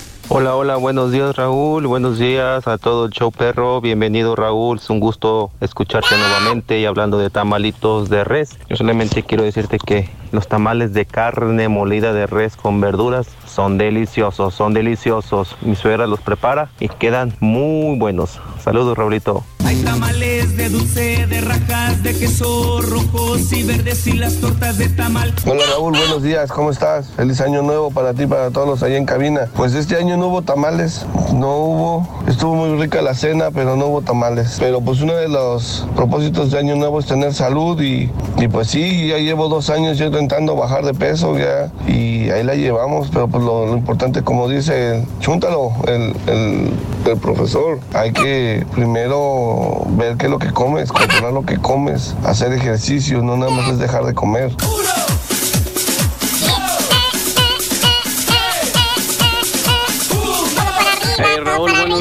Hola, 0.33 0.55
hola, 0.55 0.77
buenos 0.77 1.11
días 1.11 1.35
Raúl, 1.35 1.87
buenos 1.87 2.17
días 2.17 2.65
a 2.65 2.77
todo 2.77 3.03
el 3.03 3.11
show 3.11 3.33
perro, 3.33 3.81
bienvenido 3.81 4.33
Raúl, 4.33 4.77
es 4.77 4.89
un 4.89 5.01
gusto 5.01 5.51
escucharte 5.59 6.15
nuevamente 6.17 6.79
y 6.79 6.85
hablando 6.85 7.17
de 7.17 7.29
tamalitos 7.29 8.07
de 8.07 8.23
res, 8.23 8.57
yo 8.69 8.77
solamente 8.77 9.23
quiero 9.23 9.43
decirte 9.43 9.77
que 9.77 10.07
los 10.31 10.47
tamales 10.47 10.93
de 10.93 11.05
carne 11.05 11.67
molida 11.67 12.13
de 12.13 12.25
res 12.25 12.55
con 12.55 12.81
verduras 12.81 13.27
son 13.45 13.77
deliciosos, 13.77 14.53
son 14.53 14.73
deliciosos, 14.73 15.57
mi 15.61 15.75
suegra 15.75 16.07
los 16.07 16.21
prepara 16.21 16.69
y 16.79 16.87
quedan 16.87 17.33
muy 17.39 17.97
buenos. 17.97 18.39
Saludos 18.63 18.97
Raulito. 18.97 19.43
Hay 19.65 19.81
tamales 19.83 20.57
de 20.57 20.69
dulce, 20.69 21.27
de 21.27 21.41
rajas, 21.41 22.03
de 22.03 22.17
queso 22.17 22.81
rojos 22.81 23.51
y 23.53 23.63
verdes 23.63 24.05
y 24.07 24.13
las 24.13 24.35
tortas 24.35 24.77
de 24.77 24.89
tamal. 24.89 25.33
Hola 25.45 25.63
Raúl, 25.71 25.97
buenos 25.97 26.23
días, 26.23 26.51
¿cómo 26.51 26.71
estás? 26.71 27.11
Feliz 27.11 27.41
año 27.41 27.61
nuevo 27.61 27.91
para 27.91 28.13
ti, 28.13 28.25
para 28.25 28.51
todos 28.51 28.67
los 28.67 28.83
allá 28.83 28.97
en 28.97 29.05
cabina. 29.05 29.47
Pues 29.55 29.73
este 29.73 29.97
año 29.97 30.17
no 30.17 30.27
hubo 30.27 30.41
tamales, 30.41 31.05
no 31.33 31.57
hubo, 31.57 32.23
estuvo 32.27 32.55
muy 32.55 32.81
rica 32.81 33.01
la 33.01 33.13
cena, 33.13 33.51
pero 33.51 33.75
no 33.75 33.87
hubo 33.87 34.01
tamales. 34.01 34.57
Pero 34.59 34.81
pues 34.81 35.01
uno 35.01 35.13
de 35.13 35.27
los 35.27 35.87
propósitos 35.95 36.51
de 36.51 36.59
año 36.59 36.75
nuevo 36.75 36.99
es 36.99 37.05
tener 37.05 37.33
salud 37.33 37.79
y, 37.81 38.09
y 38.37 38.47
pues 38.47 38.67
sí, 38.67 39.07
ya 39.07 39.17
llevo 39.17 39.47
dos 39.47 39.69
años 39.69 39.97
yo 39.97 40.11
intentando 40.21 40.55
bajar 40.55 40.85
de 40.85 40.93
peso 40.93 41.35
ya 41.37 41.71
y 41.87 42.29
ahí 42.29 42.43
la 42.43 42.53
llevamos, 42.53 43.09
pero 43.11 43.27
pues 43.27 43.43
lo, 43.43 43.73
importante 43.73 44.21
como 44.21 44.47
dice, 44.47 45.03
chúntalo, 45.19 45.71
el, 45.87 46.15
el, 46.27 46.71
el 47.05 47.17
profesor, 47.17 47.79
hay 47.93 48.11
que 48.13 48.63
primero 48.75 49.83
ver 49.97 50.17
qué 50.17 50.27
es 50.27 50.31
lo 50.31 50.37
que 50.37 50.51
comes, 50.51 50.91
controlar 50.91 51.33
lo 51.33 51.43
que 51.43 51.57
comes, 51.57 52.15
hacer 52.23 52.53
ejercicio, 52.53 53.23
no 53.23 53.35
nada 53.35 53.51
más 53.51 53.69
es 53.69 53.79
dejar 53.79 54.05
de 54.05 54.13
comer. 54.13 54.51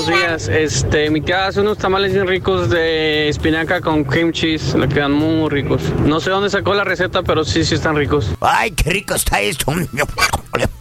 Buenos 0.07 0.47
días. 0.47 0.49
Este, 0.49 1.11
mi 1.11 1.21
tía 1.21 1.47
hace 1.47 1.61
unos 1.61 1.79
tamales 1.79 2.13
bien 2.13 2.27
ricos 2.27 2.71
de 2.71 3.29
espinaca 3.29 3.81
con 3.81 4.05
cream 4.05 4.33
cheese. 4.33 4.75
Le 4.75 4.89
quedan 4.89 5.13
muy 5.13 5.49
ricos. 5.49 5.83
No 6.05 6.21
sé 6.21 6.31
dónde 6.31 6.51
sacó 6.51 6.75
la 6.75 6.85
receta, 6.85 7.23
pero 7.23 7.45
sí, 7.45 7.65
sí 7.65 7.75
están 7.75 7.97
ricos. 7.97 8.31
Ay, 8.41 8.71
qué 8.73 8.91
rico 8.91 9.15
está 9.15 9.41
esto. 9.41 9.73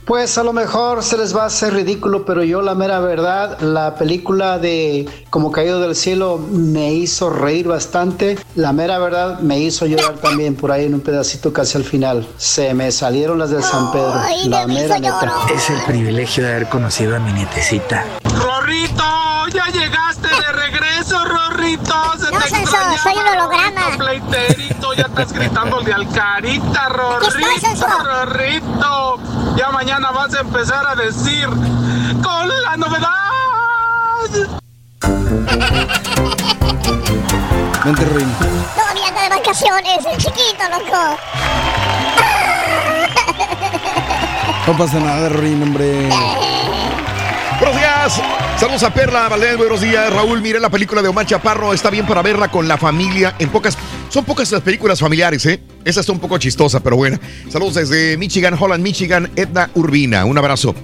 Pues 0.06 0.39
a 0.39 0.43
lo 0.43 0.53
mejor 0.53 1.03
se 1.03 1.19
les 1.19 1.35
va 1.35 1.43
a 1.43 1.45
hacer 1.45 1.72
ridículo, 1.72 2.25
pero 2.25 2.43
yo 2.43 2.64
la 2.64 2.73
mera 2.73 2.99
verdad, 2.99 3.59
la 3.61 3.93
película 3.93 4.57
de 4.57 5.07
Como 5.30 5.51
Caído 5.51 5.80
del 5.80 5.95
Cielo 5.95 6.39
me 6.51 6.93
hizo 6.93 7.30
reír 7.30 7.67
bastante. 7.67 8.39
La 8.56 8.73
mera 8.73 8.98
verdad 8.98 9.39
me 9.41 9.59
hizo 9.59 9.85
llorar 9.85 10.15
también 10.15 10.56
por 10.56 10.72
ahí 10.72 10.85
en 10.85 10.95
un 10.95 11.01
pedacito 11.01 11.53
casi 11.53 11.77
al 11.77 11.83
final. 11.83 12.27
Se 12.38 12.73
me 12.73 12.91
salieron 12.91 13.38
las 13.38 13.51
del 13.51 13.61
San 13.61 13.91
Pedro. 13.91 14.15
La 14.45 14.65
mera 14.65 14.98
neta. 14.98 15.31
Es 15.53 15.69
el 15.69 15.80
privilegio 15.85 16.43
de 16.43 16.53
haber 16.53 16.69
conocido 16.69 17.15
a 17.15 17.19
mi 17.19 17.31
nietecita. 17.31 18.03
¡Rorrito! 18.23 19.08
¡Ya 19.52 19.66
llegaste 19.68 20.28
de 20.28 20.52
regreso, 20.52 21.26
Rorrito! 21.26 21.94
¡Se 22.19 22.32
No, 22.32 22.40
te 22.40 22.50
Sonso, 22.50 22.78
soy 23.02 23.14
un 23.16 23.28
holograma. 23.28 23.98
Pleiterito! 23.98 24.94
¡Ya 24.94 25.03
estás 25.03 25.34
gritándole 25.34 25.92
al 25.92 26.08
carita, 26.10 26.90
Rorrito! 26.90 27.88
¡Rorrito! 28.03 29.19
Ya 29.56 29.69
mañana 29.72 30.11
vas 30.11 30.34
a 30.36 30.42
empezar 30.42 30.86
a 30.86 30.95
decir 30.95 31.48
con 31.48 32.48
la 32.64 32.78
novedad. 32.78 33.10
Vente, 37.84 38.06
Ruin. 38.06 38.32
Todavía 38.76 39.08
anda 39.08 39.22
de 39.24 39.30
vacaciones, 39.30 40.06
el 40.06 40.18
chiquito, 40.18 40.64
loco. 40.69 41.18
No 44.68 44.78
pasa 44.78 45.00
nada, 45.00 45.30
Ruin, 45.30 45.64
hombre. 45.64 46.10
Buenos 47.60 47.76
días. 47.76 48.22
Saludos 48.59 48.83
a 48.83 48.93
Perla 48.93 49.29
Valdés, 49.29 49.55
buenos 49.55 49.79
días. 49.79 50.11
Raúl, 50.11 50.41
mire 50.41 50.59
la 50.59 50.69
película 50.69 51.01
de 51.01 51.07
Omar 51.07 51.25
Chaparro. 51.25 51.73
Está 51.73 51.89
bien 51.89 52.05
para 52.05 52.21
verla 52.21 52.51
con 52.51 52.67
la 52.67 52.77
familia. 52.77 53.33
En 53.39 53.47
pocas, 53.47 53.77
son 54.09 54.25
pocas 54.25 54.51
las 54.51 54.61
películas 54.61 54.99
familiares, 54.99 55.45
¿eh? 55.45 55.61
Esa 55.85 56.01
está 56.01 56.11
un 56.11 56.19
poco 56.19 56.38
chistosa, 56.38 56.81
pero 56.81 56.97
buena. 56.97 57.21
Saludos 57.47 57.75
desde 57.75 58.17
Michigan, 58.17 58.57
Holland, 58.59 58.83
Michigan, 58.83 59.31
Edna 59.38 59.69
Urbina. 59.75 60.25
Un 60.25 60.38
abrazo. 60.38 60.75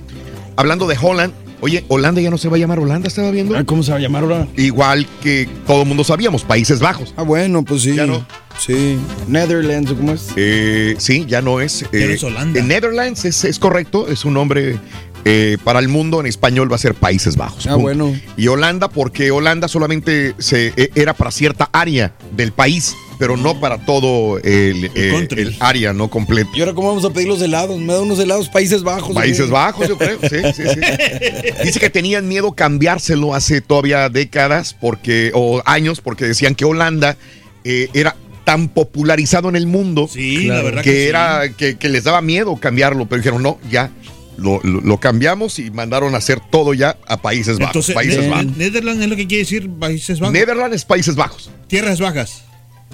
Hablando 0.55 0.87
de 0.87 0.97
Holland, 1.01 1.33
oye, 1.59 1.83
Holanda 1.89 2.21
ya 2.21 2.29
no 2.29 2.37
se 2.37 2.47
va 2.47 2.55
a 2.55 2.59
llamar 2.59 2.79
Holanda, 2.79 3.09
estaba 3.09 3.29
viendo. 3.29 3.57
Ah, 3.57 3.65
¿Cómo 3.65 3.83
se 3.83 3.91
va 3.91 3.97
a 3.97 3.99
llamar 3.99 4.23
ahora? 4.23 4.47
Igual 4.55 5.05
que 5.21 5.49
todo 5.67 5.81
el 5.81 5.87
mundo 5.89 6.05
sabíamos, 6.05 6.45
Países 6.45 6.79
Bajos. 6.79 7.13
Ah, 7.17 7.23
bueno, 7.23 7.65
pues 7.65 7.81
sí. 7.81 7.93
Ya 7.93 8.05
no. 8.05 8.25
Sí. 8.57 8.97
Netherlands, 9.27 9.91
¿o 9.91 9.97
¿cómo 9.97 10.13
es? 10.13 10.29
Eh, 10.37 10.95
sí, 10.97 11.25
ya 11.27 11.41
no 11.41 11.59
es. 11.59 11.81
Ya 11.81 11.89
no 11.91 11.97
eh, 11.97 12.13
es 12.13 12.23
Holanda. 12.23 12.61
Netherlands 12.61 13.25
es, 13.25 13.43
es 13.43 13.59
correcto, 13.59 14.07
es 14.07 14.23
un 14.23 14.33
nombre 14.33 14.79
eh, 15.27 15.57
para 15.63 15.79
el 15.79 15.87
mundo 15.87 16.19
en 16.19 16.27
español 16.27 16.71
va 16.71 16.75
a 16.75 16.79
ser 16.79 16.93
Países 16.93 17.35
Bajos. 17.35 17.65
Ah, 17.65 17.71
punto. 17.71 17.81
bueno. 17.81 18.15
Y 18.37 18.47
Holanda, 18.47 18.89
porque 18.89 19.31
Holanda 19.31 19.67
solamente 19.67 20.35
se, 20.37 20.71
eh, 20.77 20.91
era 20.93 21.13
para 21.15 21.31
cierta 21.31 21.67
área 21.73 22.13
del 22.35 22.51
país, 22.51 22.95
pero 23.17 23.35
no 23.35 23.59
para 23.59 23.79
todo 23.79 24.37
el, 24.37 24.91
eh, 24.93 25.27
el 25.31 25.55
área, 25.59 25.93
no 25.93 26.09
completo. 26.11 26.51
¿Y 26.53 26.59
ahora 26.59 26.73
cómo 26.75 26.89
vamos 26.89 27.05
a 27.05 27.09
pedir 27.09 27.27
los 27.27 27.41
helados? 27.41 27.79
Me 27.79 27.93
da 27.93 28.01
unos 28.01 28.19
helados 28.19 28.49
Países 28.49 28.83
Bajos. 28.83 29.15
Países. 29.15 29.49
Bajos, 29.49 29.87
yo 29.87 29.97
creo. 29.97 30.19
Sí, 30.21 30.37
sí, 30.55 30.63
sí. 30.69 30.79
Dice 31.63 31.79
que 31.79 31.89
tenían 31.89 32.27
miedo 32.27 32.51
cambiárselo 32.51 33.33
hace 33.33 33.61
todavía 33.61 34.09
décadas 34.09 34.75
porque, 34.79 35.31
o 35.33 35.63
años, 35.65 36.01
porque 36.01 36.25
decían 36.25 36.53
que 36.53 36.65
Holanda 36.65 37.17
eh, 37.63 37.89
era 37.95 38.15
tan 38.43 38.67
popularizado 38.67 39.49
en 39.49 39.55
el 39.55 39.65
mundo 39.65 40.07
Sí, 40.07 40.45
la 40.45 40.61
verdad 40.61 40.83
que, 40.83 40.91
que 40.91 41.01
sí. 41.01 41.07
era 41.07 41.49
que, 41.57 41.77
que 41.77 41.89
les 41.89 42.03
daba 42.03 42.21
miedo 42.21 42.55
cambiarlo, 42.57 43.07
pero 43.07 43.17
dijeron 43.17 43.41
no, 43.41 43.57
ya 43.71 43.89
lo, 44.37 44.59
lo- 44.63 44.81
lo 44.81 44.97
cambiamos 44.99 45.59
y 45.59 45.71
mandaron 45.71 46.15
a 46.15 46.17
hacer 46.19 46.39
todo 46.51 46.73
ya 46.73 46.97
a 47.07 47.17
Países 47.21 47.57
Bajos. 47.59 47.69
Entonces, 47.75 47.95
Países 47.95 48.23
Ne- 48.23 48.29
Bajos. 48.29 48.57
Netherlands 48.57 49.03
es 49.03 49.09
lo 49.09 49.15
que 49.15 49.27
quiere 49.27 49.43
decir 49.43 49.69
Países 49.79 50.19
Bajos. 50.19 50.33
Netherlands 50.33 50.75
es 50.75 50.85
Países 50.85 51.15
Bajos. 51.15 51.49
Tierras 51.67 51.99
Bajas. 51.99 52.43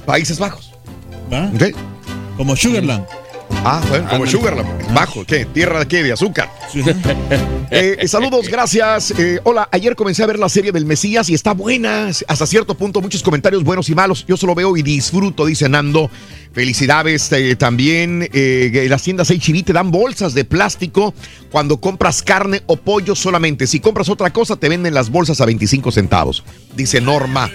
Países 0.05 0.39
Bajos. 0.39 0.71
¿Va? 1.31 1.51
Ok. 1.53 1.75
Como 2.37 2.55
Sugarland. 2.55 3.05
Ah, 3.64 3.81
bueno, 3.90 4.09
como. 4.09 4.25
Sugarland. 4.25 4.93
Bajo, 4.93 5.23
¿qué? 5.23 5.45
¿Tierra 5.45 5.80
de 5.80 5.88
qué? 5.88 6.03
¿De 6.03 6.11
azúcar? 6.14 6.49
Eh, 7.73 7.95
eh, 8.01 8.07
saludos, 8.09 8.49
gracias. 8.49 9.11
Eh, 9.11 9.40
hola, 9.45 9.69
ayer 9.72 9.95
comencé 9.95 10.22
a 10.23 10.25
ver 10.25 10.38
la 10.38 10.49
serie 10.49 10.73
del 10.73 10.85
Mesías 10.85 11.30
y 11.30 11.33
está 11.33 11.53
buena. 11.53 12.09
Hasta 12.27 12.45
cierto 12.45 12.75
punto, 12.75 12.99
muchos 12.99 13.23
comentarios 13.23 13.64
buenos 13.64 13.88
y 13.88 13.95
malos. 13.95 14.25
Yo 14.27 14.35
solo 14.35 14.53
veo 14.53 14.75
y 14.75 14.83
disfruto, 14.83 15.45
dice 15.45 15.69
Nando. 15.69 16.11
Felicidades 16.51 17.31
eh, 17.31 17.56
también. 17.56 18.27
eh, 18.33 18.88
las 18.90 19.03
tiendas 19.03 19.30
HB 19.30 19.64
te 19.64 19.72
dan 19.72 19.90
bolsas 19.90 20.33
de 20.33 20.43
plástico 20.43 21.14
cuando 21.49 21.80
compras 21.80 22.22
carne 22.22 22.61
o 22.65 22.75
pollo 22.75 23.15
solamente. 23.15 23.67
Si 23.67 23.80
compras 23.80 24.09
otra 24.09 24.33
cosa, 24.33 24.57
te 24.57 24.67
venden 24.67 24.93
las 24.93 25.09
bolsas 25.09 25.40
a 25.40 25.45
25 25.45 25.93
centavos. 25.93 26.43
Dice 26.75 26.99
Norma. 26.99 27.49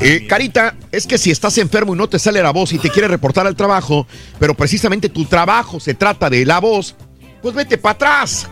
Eh, 0.00 0.26
Carita, 0.26 0.76
es 0.92 1.06
que 1.06 1.18
si 1.18 1.30
estás 1.30 1.58
enfermo 1.58 1.94
y 1.94 1.98
no 1.98 2.08
te 2.08 2.18
sale 2.18 2.42
la 2.42 2.50
voz 2.50 2.72
y 2.72 2.78
te 2.78 2.90
quieres 2.90 3.10
reportar 3.10 3.46
al 3.46 3.56
trabajo, 3.56 4.06
pero 4.38 4.54
precisamente 4.54 5.08
tu 5.08 5.24
trabajo 5.24 5.78
se 5.80 5.94
trata 5.94 6.30
de 6.30 6.46
la 6.46 6.58
voz, 6.58 6.94
pues 7.42 7.54
vete 7.54 7.76
para 7.78 7.92
atrás. 7.92 8.48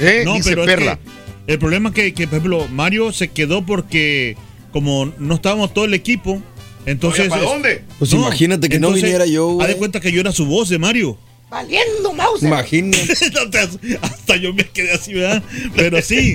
¿Eh? 0.00 0.22
No, 0.24 0.34
Dice 0.34 0.50
pero 0.50 0.62
es 0.62 0.68
Perla. 0.68 0.98
que 1.46 1.52
el 1.52 1.58
problema 1.58 1.90
es 1.90 1.94
que, 1.94 2.14
que, 2.14 2.26
por 2.26 2.38
ejemplo, 2.38 2.68
Mario 2.68 3.12
se 3.12 3.28
quedó 3.28 3.64
porque 3.64 4.36
como 4.72 5.12
no 5.18 5.36
estábamos 5.36 5.72
todo 5.72 5.84
el 5.84 5.94
equipo, 5.94 6.42
entonces... 6.86 7.28
¿para 7.28 7.42
dónde? 7.42 7.84
Pues 7.98 8.12
imagínate 8.12 8.68
que 8.68 8.80
no 8.80 8.90
viniera 8.90 9.26
yo, 9.26 9.60
Haz 9.60 9.68
de 9.68 9.76
cuenta 9.76 10.00
que 10.00 10.10
yo 10.10 10.20
era 10.20 10.32
su 10.32 10.46
voz 10.46 10.68
de 10.68 10.78
Mario. 10.78 11.16
Valiendo, 11.50 12.12
mouse. 12.12 12.42
Imagínate. 12.42 13.12
Hasta 14.02 14.36
yo 14.36 14.52
me 14.52 14.64
quedé 14.64 14.92
así, 14.92 15.14
¿verdad? 15.14 15.42
Pero 15.76 16.02
sí, 16.02 16.34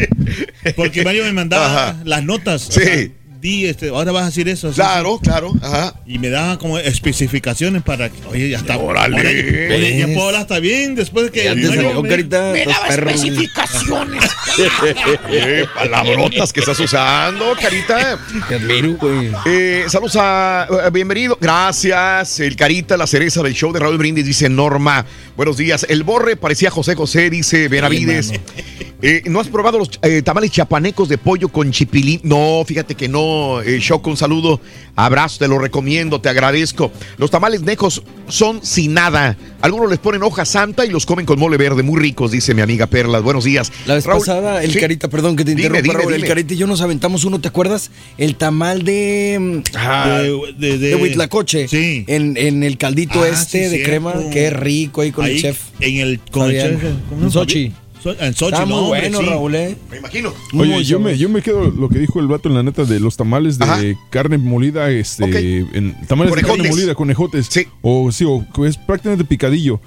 porque 0.77 1.03
Mario 1.03 1.25
me 1.25 1.33
mandaba 1.33 1.65
Ajá. 1.65 2.01
las 2.05 2.23
notas. 2.23 2.69
Sí. 2.69 2.79
O 2.79 2.83
sea, 2.83 3.07
di, 3.39 3.65
este, 3.67 3.89
ahora 3.89 4.11
vas 4.11 4.23
a 4.23 4.25
decir 4.27 4.49
eso. 4.49 4.71
Claro, 4.71 5.19
claro. 5.19 5.53
Ajá. 5.61 5.93
Y 6.05 6.19
me 6.19 6.29
daba 6.29 6.57
como 6.57 6.77
especificaciones 6.77 7.83
para 7.83 8.09
que, 8.09 8.17
oye, 8.27 8.49
ya 8.49 8.57
está. 8.57 8.77
Órale. 8.77 9.17
oye, 9.75 9.97
ya 9.99 10.07
puedo 10.07 10.27
hablar 10.27 10.41
hasta 10.41 10.59
bien 10.59 10.95
después 10.95 11.25
de 11.25 11.31
que. 11.31 11.47
Mario 11.49 11.67
salió, 11.69 12.01
me- 12.03 12.09
Carita. 12.09 12.51
Me 12.53 12.65
daba 12.65 12.87
especificaciones. 12.87 14.23
Eh, 15.31 15.65
palabrotas 15.73 16.51
que 16.51 16.59
estás 16.59 16.79
usando, 16.79 17.55
Carita. 17.61 18.19
Te 18.47 18.55
admiro, 18.55 18.93
güey. 18.95 19.31
Eh, 19.45 19.85
saludos 19.87 20.17
a. 20.19 20.67
eh, 20.85 20.89
bienvenido. 20.91 21.37
Gracias. 21.39 22.39
El 22.39 22.55
Carita, 22.55 22.97
la 22.97 23.07
cereza 23.07 23.41
del 23.43 23.53
show 23.53 23.71
de 23.71 23.79
Raúl 23.79 23.97
Brindis, 23.97 24.25
dice 24.25 24.49
Norma. 24.49 25.05
Buenos 25.37 25.55
días. 25.57 25.85
El 25.87 26.03
Borre 26.03 26.35
parecía 26.35 26.71
José 26.71 26.95
José, 26.95 27.29
dice 27.29 27.67
Benavides. 27.69 28.33
Eh, 29.01 29.21
¿No 29.27 29.39
has 29.39 29.47
probado 29.47 29.77
los 29.79 29.89
eh, 30.01 30.21
tamales 30.21 30.51
chapanecos 30.51 31.07
de 31.07 31.17
pollo 31.17 31.47
con 31.47 31.71
chipilín? 31.71 32.19
No, 32.23 32.61
fíjate 32.65 32.95
que 32.95 33.07
no. 33.07 33.61
Eh, 33.61 33.79
Choco, 33.79 34.09
un 34.09 34.17
saludo. 34.17 34.59
Abrazo, 34.97 35.37
te 35.39 35.47
lo 35.47 35.57
recomiendo, 35.57 36.19
te 36.19 36.27
agradezco. 36.27 36.91
Los 37.17 37.31
tamales 37.31 37.61
nejos 37.61 38.03
son 38.27 38.59
sin 38.61 38.93
nada. 38.93 39.37
Algunos 39.61 39.89
les 39.89 39.99
ponen 39.99 40.21
hoja 40.21 40.43
santa 40.43 40.85
y 40.85 40.89
los 40.89 41.05
comen 41.05 41.25
con 41.25 41.39
mole 41.39 41.55
verde. 41.55 41.81
Muy 41.81 41.97
ricos, 42.01 42.31
dice 42.31 42.53
mi 42.53 42.61
amiga 42.61 42.87
Perlas. 42.87 43.23
Buenos 43.23 43.45
días. 43.45 43.71
La 43.85 43.93
vez 43.95 44.05
Raúl, 44.05 44.19
pasada, 44.19 44.61
el 44.63 44.73
sí. 44.73 44.79
Carita, 44.79 45.07
perdón 45.07 45.37
que 45.37 45.45
te 45.45 45.51
Dime, 45.51 45.61
interrumpa, 45.67 45.81
dime, 45.83 45.93
Raúl, 45.93 46.13
dime. 46.13 46.23
el 46.25 46.27
Carita 46.27 46.53
y 46.53 46.57
yo 46.57 46.67
nos 46.67 46.81
aventamos 46.81 47.23
uno, 47.23 47.39
¿te 47.39 47.47
acuerdas? 47.47 47.91
El 48.17 48.35
tamal 48.35 48.83
de... 48.83 49.63
ah, 49.77 50.19
De- 50.19 50.53
de- 50.57 50.77
de, 50.77 50.87
de- 50.89 50.95
Huitlacoche. 50.95 51.69
Sí. 51.69 52.03
En, 52.07 52.35
en 52.35 52.63
el 52.63 52.77
caldito 52.77 53.21
Ah, 53.21 53.29
este 53.29 53.69
sí, 53.69 53.77
de 53.77 53.83
crema, 53.83 54.13
qué 54.33 54.49
rico 54.49 54.99
ahí 55.01 55.11
con 55.13 55.23
Ahí, 55.23 55.35
el 55.37 55.41
chef. 55.41 55.59
En 55.79 55.97
el. 55.99 56.19
Con 56.31 56.49
el 56.51 56.57
Fabián. 56.61 56.79
chef, 56.81 56.81
¿cómo 56.81 56.91
En 56.91 57.07
se 57.09 57.15
llama? 57.21 57.31
Sochi. 57.31 57.71
So- 58.01 58.11
En 58.19 58.33
Sochi, 58.33 58.53
Está 58.53 58.65
no, 58.65 58.75
muy 58.75 58.83
hombre, 58.85 58.99
bueno, 59.01 59.19
sí. 59.19 59.25
Raúl, 59.25 59.55
¿eh? 59.55 59.77
Me 59.91 59.97
imagino. 59.97 60.33
Muy 60.53 60.71
Oye, 60.73 60.83
yo 60.83 60.99
me, 60.99 61.17
yo 61.17 61.27
me 61.29 61.41
quedo 61.41 61.69
lo 61.69 61.89
que 61.89 61.99
dijo 61.99 62.19
el 62.19 62.27
vato 62.27 62.47
en 62.49 62.55
la 62.55 62.63
neta 62.63 62.85
de 62.85 62.99
los 62.99 63.17
tamales 63.17 63.57
de 63.57 63.65
Ajá. 63.65 63.81
carne 64.09 64.37
molida, 64.37 64.89
este, 64.89 65.59
en, 65.73 65.95
tamales 66.07 66.33
de 66.33 66.41
carne 66.41 66.69
molida, 66.69 66.95
conejotes. 66.95 67.47
Sí. 67.49 67.67
O 67.81 68.11
sí, 68.11 68.23
o 68.25 68.45
es 68.65 68.77
prácticamente 68.77 69.25
picadillo. 69.25 69.81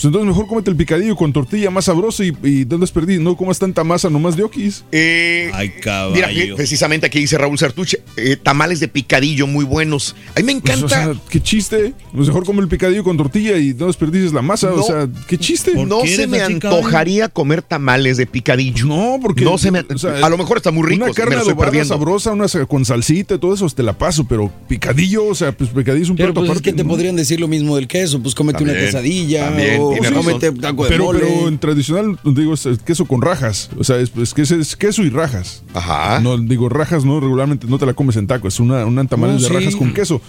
Pues 0.00 0.06
entonces 0.06 0.28
mejor 0.28 0.46
cómete 0.46 0.70
el 0.70 0.76
picadillo 0.76 1.14
con 1.14 1.30
tortilla 1.30 1.68
más 1.70 1.84
sabroso 1.84 2.24
y, 2.24 2.28
y 2.42 2.64
no 2.64 2.78
desperdicies, 2.78 3.20
no 3.20 3.36
comas 3.36 3.58
tanta 3.58 3.84
masa 3.84 4.08
nomás 4.08 4.34
de 4.34 4.44
okis. 4.44 4.82
Eh, 4.92 5.50
Ay, 5.52 5.72
caballo. 5.82 6.14
Mira, 6.14 6.56
precisamente 6.56 7.06
aquí 7.06 7.18
dice 7.20 7.36
Raúl 7.36 7.58
Sartuche, 7.58 8.00
eh, 8.16 8.36
tamales 8.42 8.80
de 8.80 8.88
picadillo 8.88 9.46
muy 9.46 9.62
buenos. 9.66 10.16
A 10.34 10.40
mí 10.40 10.46
me 10.54 10.58
Pues, 10.58 10.78
encanta. 10.78 10.86
o 10.86 10.88
sea, 10.88 11.22
qué 11.28 11.42
chiste. 11.42 11.92
Pues 12.14 12.28
mejor 12.28 12.46
come 12.46 12.62
el 12.62 12.68
picadillo 12.68 13.04
con 13.04 13.18
tortilla 13.18 13.58
y 13.58 13.74
no 13.74 13.88
desperdicies 13.88 14.32
la 14.32 14.40
masa. 14.40 14.70
No. 14.70 14.76
o 14.76 14.82
sea, 14.82 15.06
qué 15.28 15.36
chiste. 15.36 15.72
¿Por 15.72 15.86
no 15.86 16.00
qué 16.00 16.16
se 16.16 16.26
me 16.26 16.40
antojaría 16.40 17.28
comer 17.28 17.60
tamales 17.60 18.16
de 18.16 18.24
picadillo. 18.24 18.86
No, 18.86 19.18
porque. 19.20 19.44
No 19.44 19.58
se 19.58 19.70
me, 19.70 19.80
o 19.80 19.98
sea, 19.98 20.24
a 20.24 20.30
lo 20.30 20.38
mejor 20.38 20.56
está 20.56 20.70
muy 20.70 20.88
rico. 20.88 21.04
Una 21.04 21.12
carne 21.12 21.36
adobada 21.36 21.84
sabrosa, 21.84 22.32
una 22.32 22.46
con 22.66 22.86
salsita 22.86 23.34
y 23.34 23.38
todo 23.38 23.52
eso, 23.52 23.68
te 23.68 23.82
la 23.82 23.92
paso, 23.92 24.24
pero 24.26 24.50
picadillo, 24.66 25.26
o 25.26 25.34
sea, 25.34 25.52
pues 25.52 25.68
picadillo 25.68 26.04
es 26.04 26.08
un 26.10 26.16
Pero 26.16 26.28
plato 26.32 26.40
pues 26.40 26.50
es 26.52 26.56
aparte. 26.56 26.70
que 26.70 26.76
te 26.76 26.84
podrían 26.88 27.16
decir 27.16 27.38
lo 27.38 27.48
mismo 27.48 27.76
del 27.76 27.86
queso, 27.86 28.22
pues 28.22 28.34
cómete 28.34 28.62
una 28.62 28.72
También, 28.72 28.86
quesadilla 28.86 29.44
también, 29.48 29.80
o 29.80 29.89
tiene 29.92 30.08
o 30.08 30.10
razón. 30.10 30.32
cómete 30.32 30.52
taco 30.60 30.84
de 30.84 30.88
pero, 30.90 31.04
mole. 31.04 31.20
pero 31.20 31.48
en 31.48 31.58
tradicional, 31.58 32.18
digo, 32.24 32.54
es, 32.54 32.66
es 32.66 32.78
queso 32.78 33.04
con 33.06 33.22
rajas. 33.22 33.70
O 33.78 33.84
sea, 33.84 33.96
es, 33.98 34.12
es 34.20 34.34
que 34.34 34.42
es, 34.42 34.50
es 34.50 34.76
queso 34.76 35.02
y 35.02 35.10
rajas. 35.10 35.62
Ajá. 35.74 36.20
No, 36.20 36.36
digo, 36.38 36.68
rajas 36.68 37.04
no, 37.04 37.20
regularmente 37.20 37.66
no 37.68 37.78
te 37.78 37.86
la 37.86 37.94
comes 37.94 38.16
en 38.16 38.26
taco, 38.26 38.48
es 38.48 38.60
una, 38.60 38.84
una 38.86 39.04
tamales 39.06 39.36
No, 39.36 39.42
de 39.42 39.48
sí. 39.48 39.52
rajas 39.54 39.76
con 39.76 39.92
queso. 39.94 40.20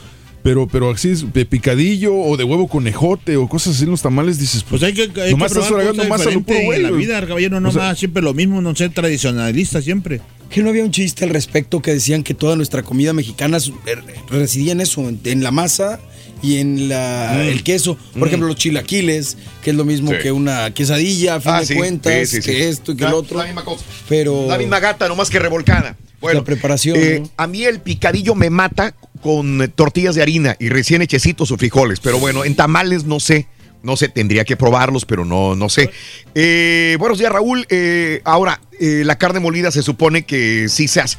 Pero, 0.43 0.67
pero 0.67 0.89
así 0.89 1.09
es 1.09 1.31
de 1.33 1.45
picadillo 1.45 2.15
o 2.15 2.35
de 2.35 2.43
huevo 2.43 2.67
conejote 2.67 3.37
o 3.37 3.47
cosas 3.47 3.75
así 3.75 3.83
en 3.83 3.91
los 3.91 4.01
tamales, 4.01 4.39
dices, 4.39 4.63
Pues 4.67 4.81
pues, 4.81 4.83
hay 4.83 4.93
que, 4.93 5.21
hay 5.21 5.25
que 5.27 5.31
nomás 5.33 5.51
estás 5.51 5.67
probar 5.67 5.83
tragando 5.93 6.03
cosas 6.03 6.09
más 6.09 6.21
a 6.27 6.31
lo 6.31 6.41
puro 6.41 6.73
en 6.73 6.81
la 6.81 6.89
vida, 6.89 7.27
caballero, 7.27 7.59
no 7.59 7.69
O 7.69 7.71
sea- 7.71 7.83
más, 7.89 7.99
siempre 7.99 8.23
lo 8.23 8.33
mismo, 8.33 8.59
no 8.59 8.75
ser 8.75 8.91
tradicionalista 8.91 9.83
siempre. 9.83 10.19
Que 10.49 10.63
no 10.63 10.69
había 10.69 10.83
un 10.83 10.89
chiste 10.89 11.23
al 11.25 11.29
respecto 11.29 11.79
que 11.81 11.93
decían 11.93 12.23
que 12.23 12.33
toda 12.33 12.55
nuestra 12.55 12.81
comida 12.81 13.13
mexicana 13.13 13.57
er- 13.59 14.03
residía 14.31 14.71
en 14.71 14.81
eso, 14.81 15.07
en 15.23 15.43
la 15.43 15.51
masa 15.51 15.99
y 16.41 16.57
en 16.57 16.89
la, 16.89 17.33
Mm. 17.35 17.39
el 17.41 17.63
queso. 17.63 17.97
Por 18.17 18.27
ejemplo, 18.27 18.47
los 18.47 18.57
chilaquiles, 18.57 19.37
que 19.63 19.69
es 19.71 19.75
lo 19.75 19.85
mismo 19.85 20.11
Sí. 20.11 20.17
que 20.21 20.31
una 20.31 20.73
quesadilla, 20.73 21.35
a 21.35 21.41
fin 21.41 21.51
Ah, 21.53 21.59
de 21.61 21.65
sí, 21.65 21.75
cuentas, 21.75 22.29
sí, 22.29 22.39
que 22.41 22.69
esto 22.69 22.91
y 22.93 22.97
que 22.97 23.03
La- 23.03 23.09
el 23.09 23.15
otro. 23.15 23.37
La 23.37 23.45
misma 23.45 23.63
cosa. 23.63 23.83
Pero 24.09 24.47
La 24.47 24.57
misma 24.57 24.79
gata, 24.79 25.07
nomás 25.07 25.29
que 25.29 25.39
revolcada. 25.39 25.95
Bueno, 26.19 26.39
La 26.39 26.45
preparación, 26.45 26.97
eh, 26.99 27.19
¿no? 27.21 27.29
A 27.37 27.47
mí 27.47 27.63
el 27.63 27.79
picadillo 27.79 28.35
me 28.35 28.49
mata 28.49 28.93
con 29.21 29.71
tortillas 29.75 30.13
de 30.15 30.21
harina 30.21 30.55
y 30.59 30.69
recién 30.69 31.01
hechecitos 31.01 31.51
o 31.51 31.57
frijoles. 31.57 31.99
Pero 31.99 32.19
bueno, 32.19 32.43
en 32.45 32.55
tamales 32.55 33.05
no 33.05 33.19
sé. 33.19 33.47
No 33.83 33.97
sé, 33.97 34.09
tendría 34.09 34.45
que 34.45 34.55
probarlos, 34.55 35.05
pero 35.05 35.25
no, 35.25 35.55
no 35.55 35.67
sé. 35.67 35.89
Eh, 36.35 36.95
buenos 36.99 37.17
días, 37.17 37.31
Raúl. 37.31 37.65
Eh, 37.71 38.21
ahora, 38.25 38.61
la 38.79 39.17
carne 39.17 39.39
molida 39.39 39.71
se 39.71 39.81
supone 39.81 40.23
que 40.23 40.67
sí 40.69 40.87
se 40.87 41.01
hace. 41.01 41.17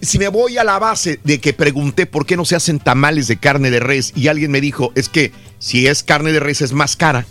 Si 0.00 0.18
me 0.18 0.28
voy 0.28 0.58
a 0.58 0.64
la 0.64 0.78
base 0.78 1.18
de 1.24 1.40
que 1.40 1.52
pregunté 1.52 2.06
por 2.06 2.24
qué 2.24 2.36
no 2.36 2.44
se 2.44 2.54
hacen 2.56 2.78
tamales 2.78 3.26
de 3.26 3.36
carne 3.36 3.70
de 3.70 3.80
res 3.80 4.12
y 4.14 4.28
alguien 4.28 4.50
me 4.50 4.60
dijo, 4.60 4.92
es 4.94 5.08
que 5.08 5.32
si 5.58 5.86
es 5.88 6.02
carne 6.04 6.30
de 6.32 6.38
res 6.40 6.62
es 6.62 6.72
más 6.72 6.94
cara, 6.96 7.26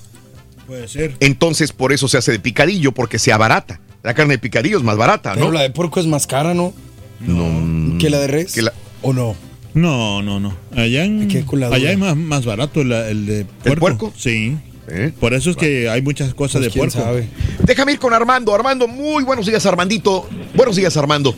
Puede 0.68 0.88
ser. 0.90 1.16
entonces 1.22 1.72
por 1.72 1.94
eso 1.94 2.08
se 2.10 2.18
hace 2.18 2.34
de 2.34 2.40
picadillo, 2.40 2.92
porque 2.92 3.20
se 3.20 3.32
abarata. 3.32 3.80
La 4.04 4.14
carne 4.14 4.34
de 4.34 4.40
picadillo 4.40 4.78
es 4.78 4.84
más 4.84 4.98
barata, 4.98 5.34
pero 5.34 5.46
¿no? 5.48 5.52
la 5.54 5.62
de 5.62 5.70
puerco 5.70 6.00
es 6.02 6.08
más 6.08 6.28
cara, 6.28 6.54
¿no? 6.54 6.74
No. 7.22 7.98
¿Que 8.00 8.10
la 8.10 8.20
de 8.20 8.28
res? 8.28 8.54
Que 8.54 8.62
la- 8.62 8.74
¿O 9.02 9.14
no? 9.14 9.36
No, 9.74 10.22
no, 10.22 10.40
no. 10.40 10.54
Allá, 10.76 11.04
en, 11.06 11.30
allá 11.72 11.92
es 11.92 11.98
más, 11.98 12.16
más 12.18 12.46
barato 12.46 12.82
el, 12.82 12.92
el 12.92 13.26
de 13.28 13.46
puerco. 13.64 13.80
puerco? 13.80 14.14
Sí. 14.18 14.58
¿Eh? 14.90 15.12
Por 15.20 15.34
eso 15.34 15.52
es 15.52 15.56
que 15.58 15.90
hay 15.90 16.02
muchas 16.02 16.34
cosas 16.34 16.62
Pues 16.62 16.66
de 16.66 16.80
quién 16.80 16.90
puerco. 16.90 17.00
sabe. 17.08 17.28
Déjame 17.64 17.92
ir 17.94 18.00
con 18.00 18.14
Armando. 18.14 18.54
Armando, 18.56 18.88
muy 18.88 19.24
buenos 19.24 19.46
días, 19.46 19.66
Armandito. 19.66 20.28
Buenos 20.56 20.76
días, 20.78 20.96
Armando. 20.98 21.36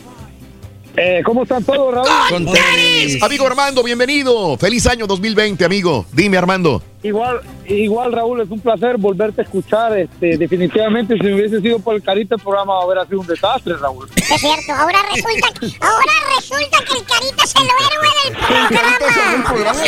Eh, 0.96 1.22
¿Cómo 1.24 1.44
están 1.44 1.62
todos, 1.64 1.94
Raúl? 1.94 2.08
Con 2.28 2.46
tenis. 2.52 3.22
Amigo 3.22 3.46
Armando, 3.46 3.82
bienvenido. 3.82 4.56
Feliz 4.58 4.86
año 4.86 5.06
2020, 5.06 5.64
amigo. 5.64 6.04
Dime, 6.12 6.36
Armando. 6.36 6.82
Igual, 7.02 7.40
igual, 7.68 8.12
Raúl, 8.12 8.40
es 8.42 8.50
un 8.50 8.60
placer 8.60 8.96
volverte 8.98 9.40
a 9.40 9.44
escuchar. 9.44 9.96
Este, 9.96 10.36
definitivamente, 10.36 11.14
si 11.18 11.32
hubiese 11.32 11.60
sido 11.60 11.78
por 11.78 11.94
el 11.94 12.02
carita, 12.02 12.34
el 12.34 12.42
programa 12.42 12.84
hubiera 12.84 13.06
sido 13.06 13.20
un 13.20 13.26
desastre, 13.26 13.74
Raúl. 13.76 14.08
Es 14.16 14.40
cierto, 14.40 14.72
ahora 14.74 14.98
resulta, 15.14 15.48
ahora 15.80 16.12
resulta 16.36 16.78
que 16.84 16.98
el 16.98 17.04
Carita 17.04 17.44
es 17.44 17.54
el 17.54 17.62
héroe 17.62 19.32
del 19.34 19.42
programa. 19.44 19.80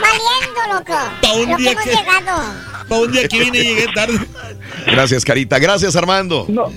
Valiendo, 0.00 0.74
loco. 0.74 0.98
Pa' 1.22 1.32
un 1.34 1.56
día 1.58 1.70
hemos 1.72 1.84
que- 1.84 1.90
llegado. 1.90 2.42
Para 2.88 3.00
un 3.02 3.12
día 3.12 3.28
que 3.28 3.38
vine 3.40 3.58
llegué 3.62 3.86
tarde. 3.94 4.18
Gracias, 4.86 5.24
Carita. 5.24 5.58
Gracias, 5.58 5.94
Armando. 5.96 6.46
No, 6.48 6.72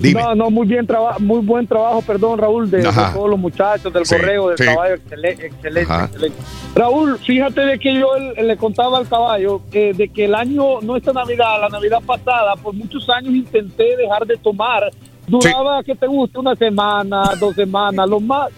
Dime. 0.00 0.20
no, 0.20 0.34
no, 0.34 0.50
muy 0.50 0.66
bien 0.66 0.86
traba 0.86 1.16
muy 1.18 1.40
buen 1.40 1.66
trabajo, 1.66 2.02
perdón, 2.02 2.38
Raúl, 2.38 2.70
de, 2.70 2.82
todos 2.82 3.30
los 3.30 3.38
muchachos, 3.38 3.92
del 3.92 4.04
Sí, 4.04 4.14
correo, 4.16 4.48
del 4.48 4.58
sí. 4.58 4.64
caballo, 4.64 4.94
excelente, 4.94 5.46
excelente, 5.46 5.94
excelente. 5.94 6.38
Raúl, 6.74 7.18
fíjate 7.18 7.60
de 7.62 7.78
que 7.78 7.94
yo 7.94 8.08
le, 8.18 8.56
contaba 8.56 8.98
al 8.98 9.08
caballo 9.08 9.62
eh, 9.72 9.92
de 9.94 10.08
que 10.08 10.24
el 10.24 10.34
año, 10.34 10.80
no 10.82 10.96
esta 10.96 11.12
Navidad, 11.12 11.60
la 11.60 11.68
Navidad 11.68 12.00
pasada, 12.04 12.56
por 12.56 12.74
muchos 12.74 13.08
años 13.10 13.34
intenté 13.34 13.96
dejar 13.96 14.26
de 14.26 14.36
tomar. 14.36 14.90
Duraba, 15.26 15.82
que 15.82 15.94
te 15.94 16.06
gusta? 16.06 16.38
Una 16.38 16.54
semana, 16.54 17.32
dos 17.40 17.54
semanas, 17.54 18.08
lo 18.08 18.20
más, 18.20 18.50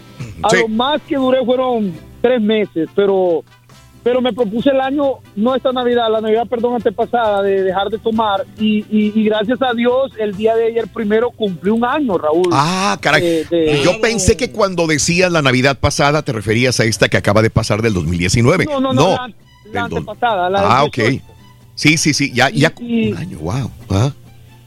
a 0.43 0.51
Sí. 0.51 0.57
lo 0.61 0.69
más 0.69 1.01
que 1.03 1.17
duré 1.17 1.45
fueron 1.45 1.93
tres 2.21 2.41
meses, 2.41 2.89
pero 2.95 3.43
pero 4.09 4.23
me 4.23 4.33
propuse 4.33 4.71
el 4.71 4.81
año, 4.81 5.17
no 5.37 5.55
esta 5.55 5.71
Navidad, 5.71 6.11
la 6.11 6.23
Navidad, 6.23 6.47
perdón, 6.49 6.77
antepasada, 6.77 7.43
de 7.43 7.63
dejar 7.63 7.91
de 7.91 7.99
tomar. 7.99 8.47
Y, 8.59 8.79
y- 8.91 9.13
y 9.15 9.25
gracias 9.25 9.59
a 9.61 9.75
Dios, 9.75 10.13
el 10.19 10.35
día 10.35 10.57
de 10.57 10.65
ayer 10.69 10.89
primero 10.89 11.31
cumplí 11.31 11.69
un 11.71 11.85
año, 11.85 12.17
Raúl. 12.17 12.49
Ah, 12.53 12.97
caray. 13.03 13.23
Eh, 13.23 13.47
de- 13.51 13.83
Yo 13.85 14.01
pensé 14.01 14.35
que 14.39 14.51
cuando 14.51 14.87
decías 14.87 15.31
la 15.31 15.43
Navidad 15.43 15.79
pasada 15.79 16.23
te 16.23 16.33
referías 16.33 16.81
a 16.81 16.85
esta 16.85 17.11
que 17.11 17.19
acaba 17.19 17.43
de 17.43 17.51
pasar 17.51 17.83
del 17.83 17.93
2019. 17.93 18.65
No, 18.65 18.81
no, 18.81 18.95
no, 18.95 19.11
la, 19.11 19.31
la 19.75 19.85
antepasada. 19.85 20.49
La 20.49 20.61
Ah, 20.79 20.85
ok. 20.85 20.97
18. 20.97 21.25
Sí, 21.75 21.99
sí, 21.99 22.15
sí, 22.15 22.33
ya, 22.33 22.49
ya 22.49 22.73
Y- 22.81 23.13
un 23.13 23.19
año, 23.19 23.39
wow. 23.41 23.71
Ah, 23.91 24.11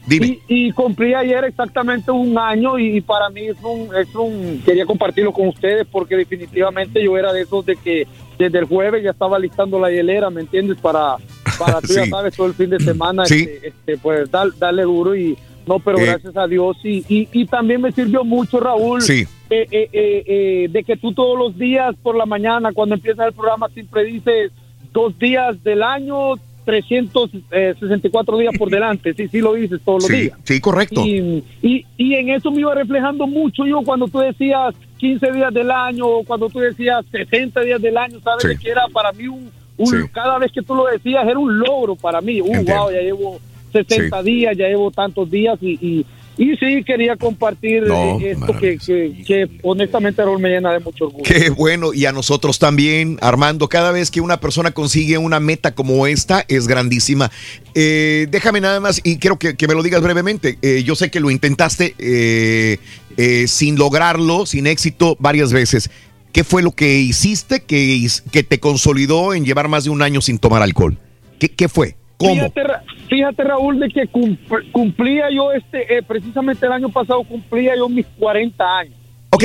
Dime. 0.06 0.40
Y, 0.48 0.66
y 0.68 0.72
cumplí 0.72 1.14
ayer 1.14 1.44
exactamente 1.44 2.10
un 2.12 2.36
año 2.38 2.76
y, 2.78 3.00
para 3.00 3.28
mí 3.30 3.42
es 3.46 3.56
un, 3.62 3.88
es 3.96 4.12
un, 4.16 4.60
quería 4.64 4.84
compartirlo 4.84 5.32
con 5.32 5.46
ustedes 5.48 5.86
porque 5.90 6.16
definitivamente 6.16 7.02
yo 7.04 7.16
era 7.16 7.32
de 7.32 7.42
esos 7.42 7.64
de 7.66 7.76
que 7.76 8.06
desde 8.42 8.58
el 8.58 8.64
jueves 8.66 9.02
ya 9.02 9.10
estaba 9.10 9.38
listando 9.38 9.78
la 9.78 9.90
hielera, 9.90 10.30
¿me 10.30 10.40
entiendes? 10.42 10.78
Para, 10.80 11.16
para 11.58 11.80
tú 11.80 11.88
ya 11.94 12.06
sabes, 12.06 12.34
todo 12.36 12.46
el 12.48 12.54
fin 12.54 12.70
de 12.70 12.80
semana, 12.80 13.24
Sí. 13.26 13.40
este, 13.48 13.68
este, 13.68 13.98
pues 13.98 14.30
dar- 14.30 14.56
darle 14.58 14.82
duro 14.82 15.14
y 15.16 15.36
no, 15.66 15.78
pero 15.78 15.98
Eh. 15.98 16.06
gracias 16.06 16.36
a 16.36 16.46
Dios 16.46 16.76
y, 16.82 17.04
y, 17.08 17.28
y 17.32 17.46
también 17.46 17.80
me 17.80 17.92
sirvió 17.92 18.24
mucho, 18.24 18.58
Raúl, 18.60 19.00
Sí. 19.02 19.24
eh, 19.50 19.66
eh, 19.70 19.88
eh, 19.92 20.24
eh, 20.26 20.68
de 20.70 20.82
que 20.84 20.96
tú 20.96 21.12
todos 21.12 21.38
los 21.38 21.56
días 21.58 21.94
por 22.02 22.16
la 22.16 22.26
mañana, 22.26 22.72
cuando 22.72 22.94
empieza 22.96 23.24
el 23.26 23.32
programa, 23.32 23.68
siempre 23.68 24.04
dices 24.04 24.50
dos 24.92 25.16
días 25.18 25.62
del 25.62 25.82
año, 25.82 26.34
364 26.64 28.38
días 28.38 28.54
por 28.58 28.70
delante, 28.70 29.14
sí, 29.14 29.28
sí 29.28 29.40
lo 29.40 29.54
dices 29.54 29.80
todos 29.84 30.02
los 30.08 30.10
días. 30.18 30.38
sí, 30.44 30.60
correcto. 30.60 31.04
Y, 31.04 31.42
y, 31.62 31.84
y 31.96 32.14
en 32.14 32.30
eso 32.30 32.50
me 32.50 32.60
iba 32.60 32.74
reflejando 32.74 33.26
mucho 33.26 33.66
yo 33.66 33.82
cuando 33.82 34.06
tú 34.08 34.18
decías 34.20 34.74
15 35.02 35.32
días 35.32 35.52
del 35.52 35.68
año 35.68 36.06
o 36.06 36.22
cuando 36.24 36.48
tú 36.48 36.60
decías 36.60 37.04
60 37.10 37.60
días 37.62 37.82
del 37.82 37.96
año, 37.98 38.20
sabes 38.22 38.44
Sí. 38.52 38.56
que 38.64 38.70
era 38.70 38.82
para 38.92 39.10
mí 39.12 39.26
un, 39.26 39.50
un- 39.76 39.86
Sí. 39.86 39.96
cada 40.12 40.38
vez 40.38 40.52
que 40.52 40.62
tú 40.62 40.76
lo 40.76 40.86
decías 40.86 41.26
era 41.26 41.38
un 41.40 41.58
logro 41.58 41.96
para 41.96 42.20
mí. 42.20 42.40
Uh, 42.40 42.46
Entiendo. 42.54 42.82
wow, 42.84 42.92
ya 42.92 43.00
llevo 43.00 43.40
60 43.72 44.22
días, 44.22 44.56
ya 44.56 44.68
llevo 44.68 44.92
tantos 44.92 45.28
días 45.28 45.58
y, 45.60 45.72
y, 45.80 46.06
y 46.38 46.56
sí 46.56 46.82
quería 46.84 47.16
compartir 47.16 47.82
No, 47.82 48.18
eh, 48.20 48.30
esto 48.32 48.56
que, 48.58 48.78
que, 48.78 49.22
que 49.26 49.48
honestamente 49.62 50.22
me 50.38 50.48
llena 50.50 50.72
de 50.72 50.78
mucho 50.80 51.06
orgullo. 51.06 51.24
Qué 51.24 51.50
bueno, 51.50 51.92
y 51.92 52.06
a 52.06 52.12
nosotros 52.12 52.58
también, 52.58 53.18
Armando, 53.20 53.68
cada 53.68 53.90
vez 53.92 54.10
que 54.10 54.20
una 54.20 54.38
persona 54.38 54.70
consigue 54.70 55.18
una 55.18 55.40
meta 55.40 55.74
como 55.74 56.06
esta, 56.06 56.44
es 56.48 56.68
grandísima. 56.68 57.30
Eh, 57.74 58.26
déjame 58.30 58.60
nada 58.60 58.78
más, 58.80 59.00
y 59.04 59.18
quiero 59.18 59.38
que, 59.38 59.56
que 59.56 59.66
me 59.68 59.74
lo 59.74 59.82
digas 59.82 60.00
brevemente, 60.02 60.58
Eh, 60.62 60.82
yo 60.84 60.94
sé 60.94 61.10
que 61.10 61.18
lo 61.20 61.30
intentaste 61.30 61.94
eh, 61.98 62.78
eh, 63.16 63.46
sin 63.48 63.76
lograrlo, 63.76 64.46
sin 64.46 64.66
éxito, 64.66 65.16
varias 65.18 65.52
veces. 65.52 65.90
¿Qué 66.32 66.44
fue 66.44 66.62
lo 66.62 66.70
que 66.72 66.98
hiciste 67.00 67.62
que, 67.64 68.06
que 68.30 68.42
te 68.42 68.58
consolidó 68.58 69.34
en 69.34 69.44
llevar 69.44 69.68
más 69.68 69.84
de 69.84 69.90
un 69.90 70.00
año 70.02 70.20
sin 70.20 70.38
tomar 70.38 70.62
alcohol? 70.62 70.96
¿Qué, 71.38 71.48
qué 71.50 71.68
fue? 71.68 71.96
¿Cómo? 72.16 72.34
Fíjate, 72.34 72.62
Ra- 72.62 72.82
fíjate, 73.10 73.44
Raúl, 73.44 73.80
de 73.80 73.88
que 73.88 74.06
cum- 74.06 74.36
cumplía 74.72 75.24
yo 75.34 75.52
este, 75.52 75.98
eh, 75.98 76.02
precisamente 76.02 76.64
el 76.66 76.72
año 76.72 76.88
pasado 76.88 77.22
cumplía 77.24 77.76
yo 77.76 77.88
mis 77.88 78.06
40 78.18 78.78
años. 78.78 78.94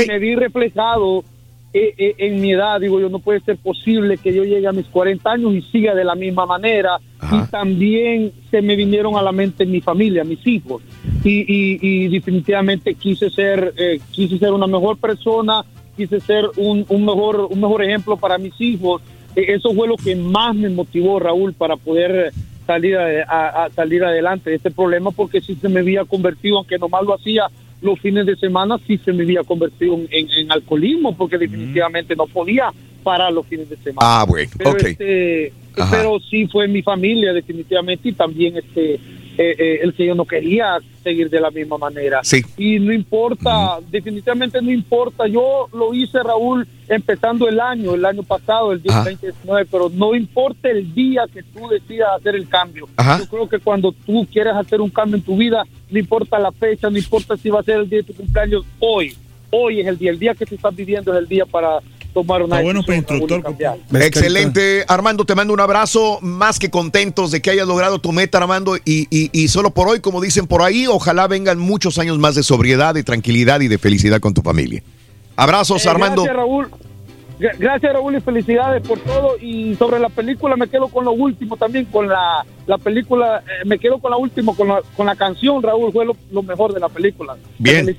Y 0.03 0.07
me 0.07 0.19
vi 0.19 0.35
reflejado 0.35 1.23
eh, 1.73 1.93
eh, 1.97 2.15
en 2.19 2.41
mi 2.41 2.51
edad. 2.53 2.79
Digo, 2.79 2.99
yo 2.99 3.09
no 3.09 3.19
puede 3.19 3.39
ser 3.41 3.57
posible 3.57 4.17
que 4.17 4.33
yo 4.33 4.43
llegue 4.43 4.67
a 4.67 4.71
mis 4.71 4.85
40 4.87 5.29
años 5.31 5.53
y 5.53 5.61
siga 5.63 5.93
de 5.95 6.03
la 6.03 6.15
misma 6.15 6.45
manera. 6.45 6.97
Y 7.31 7.51
también 7.51 8.31
se 8.51 8.61
me 8.61 8.75
vinieron 8.75 9.15
a 9.17 9.21
la 9.21 9.31
mente 9.31 9.65
mi 9.65 9.81
familia, 9.81 10.23
mis 10.23 10.45
hijos. 10.47 10.81
Y, 11.23 11.39
y- 11.41 11.79
y 11.81 12.07
definitivamente 12.07 12.93
quise 12.95 13.29
ser, 13.29 13.73
eh, 13.77 13.99
quise 14.11 14.37
ser 14.37 14.51
una 14.53 14.67
mejor 14.67 14.97
persona, 14.97 15.63
quise 15.95 16.19
ser 16.21 16.45
un, 16.57 16.85
un 16.89 17.05
mejor, 17.05 17.47
un 17.51 17.59
mejor 17.59 17.83
ejemplo 17.83 18.17
para 18.17 18.37
mis 18.37 18.53
hijos. 18.61 19.01
Eh, 19.35 19.45
Eso 19.55 19.73
fue 19.73 19.87
lo 19.87 19.95
que 19.97 20.15
más 20.15 20.55
me 20.55 20.69
motivó, 20.69 21.19
Raúl, 21.19 21.53
para 21.53 21.75
poder 21.75 22.31
salir, 22.65 22.95
a, 22.97 23.23
a- 23.27 23.65
a 23.65 23.69
salir 23.71 24.03
adelante 24.03 24.49
de 24.51 24.55
este 24.57 24.71
problema, 24.71 25.11
porque 25.11 25.41
si 25.41 25.55
se 25.55 25.69
me 25.69 25.79
había 25.81 26.05
convertido, 26.05 26.57
aunque 26.57 26.77
nomás 26.77 27.03
lo 27.03 27.13
hacía 27.15 27.47
los 27.81 27.99
fines 27.99 28.25
de 28.25 28.35
semana, 28.35 28.77
sí 28.87 28.97
se 28.97 29.13
me 29.13 29.23
había 29.23 29.43
convertido 29.43 29.99
en, 30.09 30.51
alcoholismo, 30.51 31.15
porque 31.15 31.37
definitivamente 31.37 32.15
no 32.15 32.25
podía 32.27 32.71
parar 33.03 33.31
los 33.31 33.45
fines 33.45 33.69
de 33.69 33.77
semana. 33.77 33.99
Ah, 34.01 34.25
bueno, 34.27 34.49
pero, 34.57 34.77
este, 34.77 35.53
pero 35.91 36.19
sí 36.19 36.47
fue 36.47 36.67
mi 36.67 36.81
familia, 36.81 37.33
definitivamente, 37.33 38.09
y 38.09 38.13
también 38.13 38.57
este 38.57 38.99
eh, 39.37 39.55
eh, 39.57 39.79
el 39.83 39.93
que 39.93 40.05
yo 40.05 40.15
no 40.15 40.25
quería 40.25 40.79
seguir 41.03 41.29
de 41.29 41.39
la 41.39 41.51
misma 41.51 41.77
manera. 41.77 42.21
Sí. 42.23 42.41
Y 42.57 42.79
no 42.79 42.91
importa, 42.91 43.77
definitivamente 43.89 44.61
no 44.61 44.71
importa. 44.71 45.27
Yo 45.27 45.69
lo 45.73 45.93
hice, 45.93 46.23
Raúl, 46.23 46.67
empezando 46.87 47.47
el 47.47 47.59
año, 47.59 47.93
el 47.93 48.03
año 48.03 48.23
pasado, 48.23 48.71
el 48.71 48.81
día 48.81 48.93
Ajá. 48.93 49.09
2019, 49.11 49.67
pero 49.71 49.89
no 49.93 50.15
importa 50.15 50.69
el 50.69 50.93
día 50.93 51.25
que 51.31 51.43
tú 51.43 51.67
decidas 51.67 52.09
hacer 52.19 52.35
el 52.35 52.49
cambio. 52.49 52.89
Ajá. 52.97 53.19
Yo 53.19 53.27
creo 53.27 53.47
que 53.47 53.59
cuando 53.59 53.91
tú 53.91 54.27
quieres 54.31 54.55
hacer 54.55 54.81
un 54.81 54.89
cambio 54.89 55.17
en 55.17 55.23
tu 55.23 55.37
vida, 55.37 55.63
no 55.89 55.99
importa 55.99 56.39
la 56.39 56.51
fecha, 56.51 56.89
no 56.89 56.97
importa 56.97 57.37
si 57.37 57.49
va 57.49 57.59
a 57.59 57.63
ser 57.63 57.77
el 57.81 57.89
día 57.89 57.99
de 57.99 58.03
tu 58.03 58.15
cumpleaños, 58.15 58.65
hoy, 58.79 59.15
hoy 59.51 59.81
es 59.81 59.87
el 59.87 59.97
día, 59.97 60.11
el 60.11 60.19
día 60.19 60.33
que 60.33 60.45
tú 60.45 60.55
estás 60.55 60.75
viviendo 60.75 61.13
es 61.13 61.19
el 61.19 61.27
día 61.27 61.45
para 61.45 61.79
tomar 62.21 62.41
una 62.41 62.55
Está 62.55 62.63
bueno 62.63 62.83
para 62.83 62.97
instructor. 62.97 63.43
Excelente, 64.01 64.85
Armando, 64.87 65.25
te 65.25 65.35
mando 65.35 65.53
un 65.53 65.59
abrazo, 65.59 66.19
más 66.21 66.59
que 66.59 66.69
contentos 66.69 67.31
de 67.31 67.41
que 67.41 67.51
hayas 67.51 67.67
logrado 67.67 67.99
tu 67.99 68.11
meta, 68.11 68.37
Armando, 68.39 68.77
y, 68.77 69.07
y- 69.09 69.29
y 69.33 69.47
solo 69.49 69.71
por 69.71 69.87
hoy, 69.87 69.99
como 69.99 70.21
dicen 70.21 70.47
por 70.47 70.61
ahí, 70.61 70.87
ojalá 70.87 71.27
vengan 71.27 71.59
muchos 71.59 71.97
años 71.99 72.17
más 72.17 72.35
de 72.35 72.43
sobriedad, 72.43 72.93
de 72.93 73.03
tranquilidad 73.03 73.61
y 73.61 73.67
de 73.67 73.77
felicidad 73.77 74.19
con 74.19 74.33
tu 74.33 74.41
familia. 74.41 74.81
Abrazos, 75.35 75.85
Eh, 75.85 75.89
Armando. 75.89 76.23
Gracias, 76.23 76.35
Raúl. 76.37 76.69
Gra- 77.39 77.55
Gracias, 77.57 77.93
Raúl, 77.93 78.15
y 78.15 78.21
felicidades 78.21 78.81
por 78.87 78.99
todo. 78.99 79.35
Y 79.41 79.75
sobre 79.75 79.99
la 79.99 80.09
película, 80.09 80.55
me 80.55 80.67
quedo 80.67 80.87
con 80.87 81.05
lo 81.05 81.11
último 81.11 81.55
también, 81.57 81.85
con 81.85 82.07
la, 82.07 82.45
la 82.65 82.77
película, 82.77 83.43
eh, 83.45 83.65
me 83.65 83.77
quedo 83.77 83.99
con 83.99 84.11
la 84.11 84.17
última, 84.17 84.55
con 84.55 84.67
la, 84.67 84.81
con 84.95 85.05
la 85.05 85.15
canción, 85.15 85.61
Raúl, 85.61 85.91
fue 85.91 86.05
lo, 86.05 86.15
lo 86.31 86.43
mejor 86.43 86.73
de 86.73 86.79
la 86.79 86.89
película. 86.89 87.35
Bien. 87.59 87.95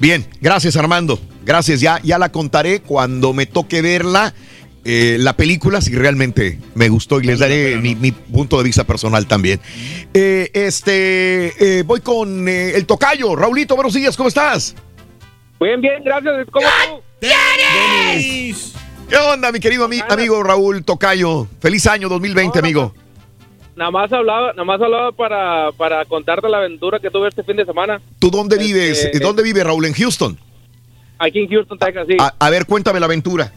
Bien, 0.00 0.24
gracias, 0.40 0.76
Armando. 0.76 1.18
Gracias, 1.44 1.80
ya, 1.80 2.00
ya 2.02 2.18
la 2.18 2.30
contaré 2.32 2.80
cuando 2.80 3.32
me 3.32 3.46
toque 3.46 3.82
verla. 3.82 4.32
eh, 4.82 5.16
la 5.20 5.34
película, 5.36 5.82
si 5.82 5.94
realmente 5.94 6.58
me 6.74 6.88
gustó 6.88 7.20
y 7.20 7.24
les 7.24 7.38
daré 7.40 7.76
mi, 7.76 7.94
mi 7.96 8.12
punto 8.12 8.56
de 8.56 8.64
vista 8.64 8.84
personal 8.84 9.26
también. 9.26 9.60
Eh, 10.14 10.50
este, 10.54 11.80
eh, 11.80 11.82
voy 11.82 12.00
con 12.00 12.48
eh, 12.48 12.70
el 12.76 12.86
tocayo. 12.86 13.36
Raulito, 13.36 13.74
buenos 13.74 13.92
días, 13.92 14.16
¿cómo 14.16 14.28
estás? 14.30 14.74
Bien, 15.60 15.80
bien, 15.80 16.02
gracias. 16.02 16.46
¿Cómo 16.50 16.66
tú? 16.88 17.02
¿Qué 17.20 19.16
onda, 19.16 19.52
mi 19.52 19.60
querido 19.60 19.86
ami- 19.88 20.02
amigo 20.08 20.42
Raúl 20.42 20.84
Tocayo? 20.84 21.46
Feliz 21.60 21.86
año 21.86 22.08
2020, 22.08 22.58
amigo. 22.58 22.94
Nada 23.76 23.90
más 23.90 24.12
hablaba, 24.12 24.48
nada 24.52 24.64
más 24.64 24.80
hablaba 24.80 25.12
para, 25.12 25.72
para 25.72 26.04
contarte 26.04 26.48
la 26.48 26.58
aventura 26.58 26.98
que 26.98 27.10
tuve 27.10 27.28
este 27.28 27.42
fin 27.42 27.56
de 27.56 27.64
semana. 27.64 28.00
¿Tú 28.18 28.30
dónde 28.30 28.56
vives? 28.58 29.04
Este- 29.04 29.18
¿Dónde 29.20 29.42
vive 29.42 29.64
Raúl? 29.64 29.84
¿En 29.86 29.94
Houston? 29.94 30.38
Aquí 31.18 31.40
en 31.40 31.48
Houston, 31.50 31.78
Texas, 31.78 32.06
sí. 32.08 32.16
A, 32.18 32.34
a 32.38 32.50
ver, 32.50 32.66
cuéntame 32.66 33.00
la 33.00 33.06
aventura. 33.06 33.52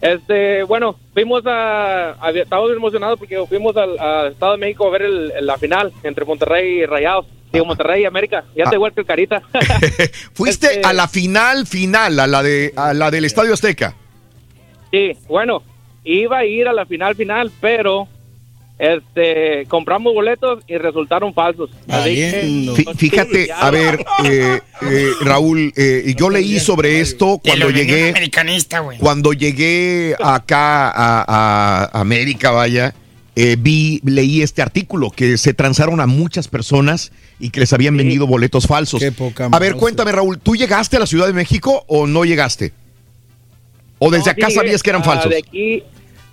Este, 0.00 0.62
bueno, 0.62 0.96
fuimos 1.12 1.44
a, 1.46 2.12
a- 2.24 2.30
estábamos 2.30 2.70
emocionados 2.72 3.18
porque 3.18 3.36
fuimos 3.48 3.76
al, 3.76 3.98
al 3.98 4.32
Estado 4.32 4.52
de 4.52 4.58
México 4.58 4.86
a 4.86 4.90
ver 4.90 5.02
el- 5.02 5.32
la 5.40 5.56
final 5.58 5.92
entre 6.04 6.24
Monterrey 6.24 6.80
y 6.80 6.86
Rayados. 6.86 7.26
Digo, 7.52 7.64
Monterrey 7.64 8.02
y 8.02 8.04
América. 8.04 8.44
Ya 8.54 8.64
Ah. 8.66 8.70
te 8.70 8.76
vuelto 8.76 9.00
el 9.00 9.06
carita. 9.06 9.42
Fuiste 10.34 10.66
Este- 10.66 10.86
a 10.86 10.92
la 10.92 11.08
final, 11.08 11.66
final, 11.66 12.20
a 12.20 12.26
la 12.26 12.42
de 12.42 12.72
a 12.76 12.92
la 12.94 13.10
del 13.10 13.24
Estadio 13.24 13.54
Azteca. 13.54 13.96
Sí, 14.90 15.12
bueno, 15.28 15.62
iba 16.04 16.38
a 16.38 16.44
ir 16.44 16.68
a 16.68 16.72
la 16.72 16.86
final 16.86 17.14
final, 17.16 17.50
pero 17.60 18.06
este 18.78 19.66
compramos 19.66 20.14
boletos 20.14 20.62
y 20.68 20.76
resultaron 20.78 21.34
falsos. 21.34 21.70
Así 21.88 22.14
que- 22.14 22.42
Fí- 22.76 22.96
Fíjate, 22.96 23.48
a 23.52 23.70
ver, 23.70 24.04
eh, 24.24 24.60
eh, 24.82 25.10
Raúl, 25.20 25.72
eh, 25.76 26.14
yo 26.16 26.30
leí 26.30 26.60
sobre 26.60 27.00
esto 27.00 27.40
cuando 27.44 27.70
llegué, 27.70 28.10
americanista, 28.10 28.78
güey. 28.80 28.98
cuando 28.98 29.32
llegué 29.32 30.14
acá 30.22 30.88
a, 30.90 31.24
a 31.92 32.00
América, 32.00 32.50
vaya, 32.52 32.94
eh, 33.34 33.56
vi, 33.58 34.00
leí 34.04 34.42
este 34.42 34.62
artículo 34.62 35.10
que 35.10 35.36
se 35.38 35.54
transaron 35.54 36.00
a 36.00 36.06
muchas 36.06 36.48
personas 36.48 37.12
y 37.40 37.50
que 37.50 37.60
les 37.60 37.72
habían 37.72 37.96
vendido 37.96 38.26
boletos 38.26 38.66
falsos. 38.66 39.02
a 39.50 39.58
ver, 39.58 39.74
cuéntame, 39.74 40.12
Raúl, 40.12 40.38
¿tú 40.38 40.54
llegaste 40.56 40.96
a 40.96 41.00
la 41.00 41.06
Ciudad 41.06 41.26
de 41.26 41.32
México 41.32 41.84
o 41.88 42.06
no 42.06 42.24
llegaste? 42.24 42.72
¿O 44.00 44.10
desde 44.10 44.26
No, 44.26 44.30
acá 44.32 44.46
sí, 44.48 44.54
sabías 44.54 44.82
que 44.82 44.90
eran 44.90 45.02
falsos? 45.04 45.30
De 45.30 45.38
aquí, 45.38 45.82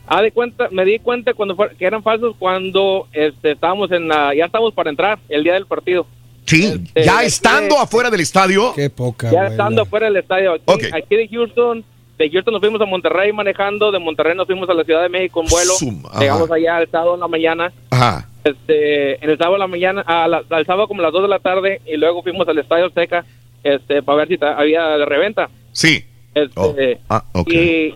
ah, 0.07 0.21
de 0.21 0.31
cuenta, 0.31 0.67
me 0.71 0.85
di 0.85 0.99
cuenta 0.99 1.33
cuando 1.33 1.55
fue- 1.55 1.75
que 1.77 1.85
eran 1.85 2.03
falsos 2.03 2.35
cuando 2.37 3.07
este, 3.13 3.51
estábamos 3.51 3.91
en 3.91 4.07
la, 4.07 4.33
ya 4.35 4.45
estábamos 4.45 4.73
para 4.73 4.89
entrar 4.89 5.19
el 5.29 5.43
día 5.43 5.53
del 5.53 5.65
partido. 5.65 6.05
Sí, 6.45 6.65
Este, 6.65 7.03
ya 7.03 7.19
de- 7.21 7.25
estando 7.27 7.79
afuera 7.79 8.09
del 8.09 8.21
estadio. 8.21 8.73
Qué 8.75 8.89
poca. 8.89 9.31
Ya 9.31 9.47
estando 9.47 9.81
afuera 9.81 10.05
del 10.07 10.17
estadio. 10.17 10.53
Aquí, 10.53 10.85
aquí 10.93 11.15
de 11.15 11.27
Houston, 11.27 11.83
de 12.17 12.29
Houston 12.29 12.51
nos 12.53 12.61
fuimos 12.61 12.79
a 12.81 12.85
Monterrey 12.85 13.33
manejando, 13.33 13.91
de 13.91 13.99
Monterrey 13.99 14.35
nos 14.37 14.45
fuimos 14.45 14.69
a 14.69 14.73
la 14.73 14.83
Ciudad 14.83 15.01
de 15.01 15.09
México 15.09 15.41
en 15.41 15.47
vuelo. 15.49 15.73
Llegamos 16.19 16.51
allá 16.51 16.79
el 16.81 16.89
sábado 16.89 17.15
en 17.15 17.19
la 17.21 17.27
mañana. 17.27 17.73
Ajá. 17.89 18.29
Este, 18.43 19.23
en 19.23 19.29
el 19.31 19.37
sábado 19.37 19.55
en 19.55 19.61
la 19.61 19.67
mañana, 19.67 20.01
a 20.05 20.27
la- 20.27 20.43
al 20.49 20.65
sábado 20.67 20.87
como 20.87 21.01
a 21.01 21.03
las 21.05 21.13
2 21.13 21.23
de 21.23 21.27
la 21.29 21.39
tarde 21.39 21.81
y 21.85 21.97
luego 21.97 22.21
fuimos 22.21 22.47
al 22.47 22.57
Estadio 22.59 22.85
Azteca 22.85 23.25
este, 23.63 24.03
para 24.03 24.19
ver 24.19 24.27
si 24.27 24.37
había 24.45 24.83
de 24.97 25.05
reventa. 25.05 25.49
Sí. 25.71 26.05
Este, 26.35 26.99
Ah, 27.09 27.23
ok. 27.33 27.49
y, 27.51 27.95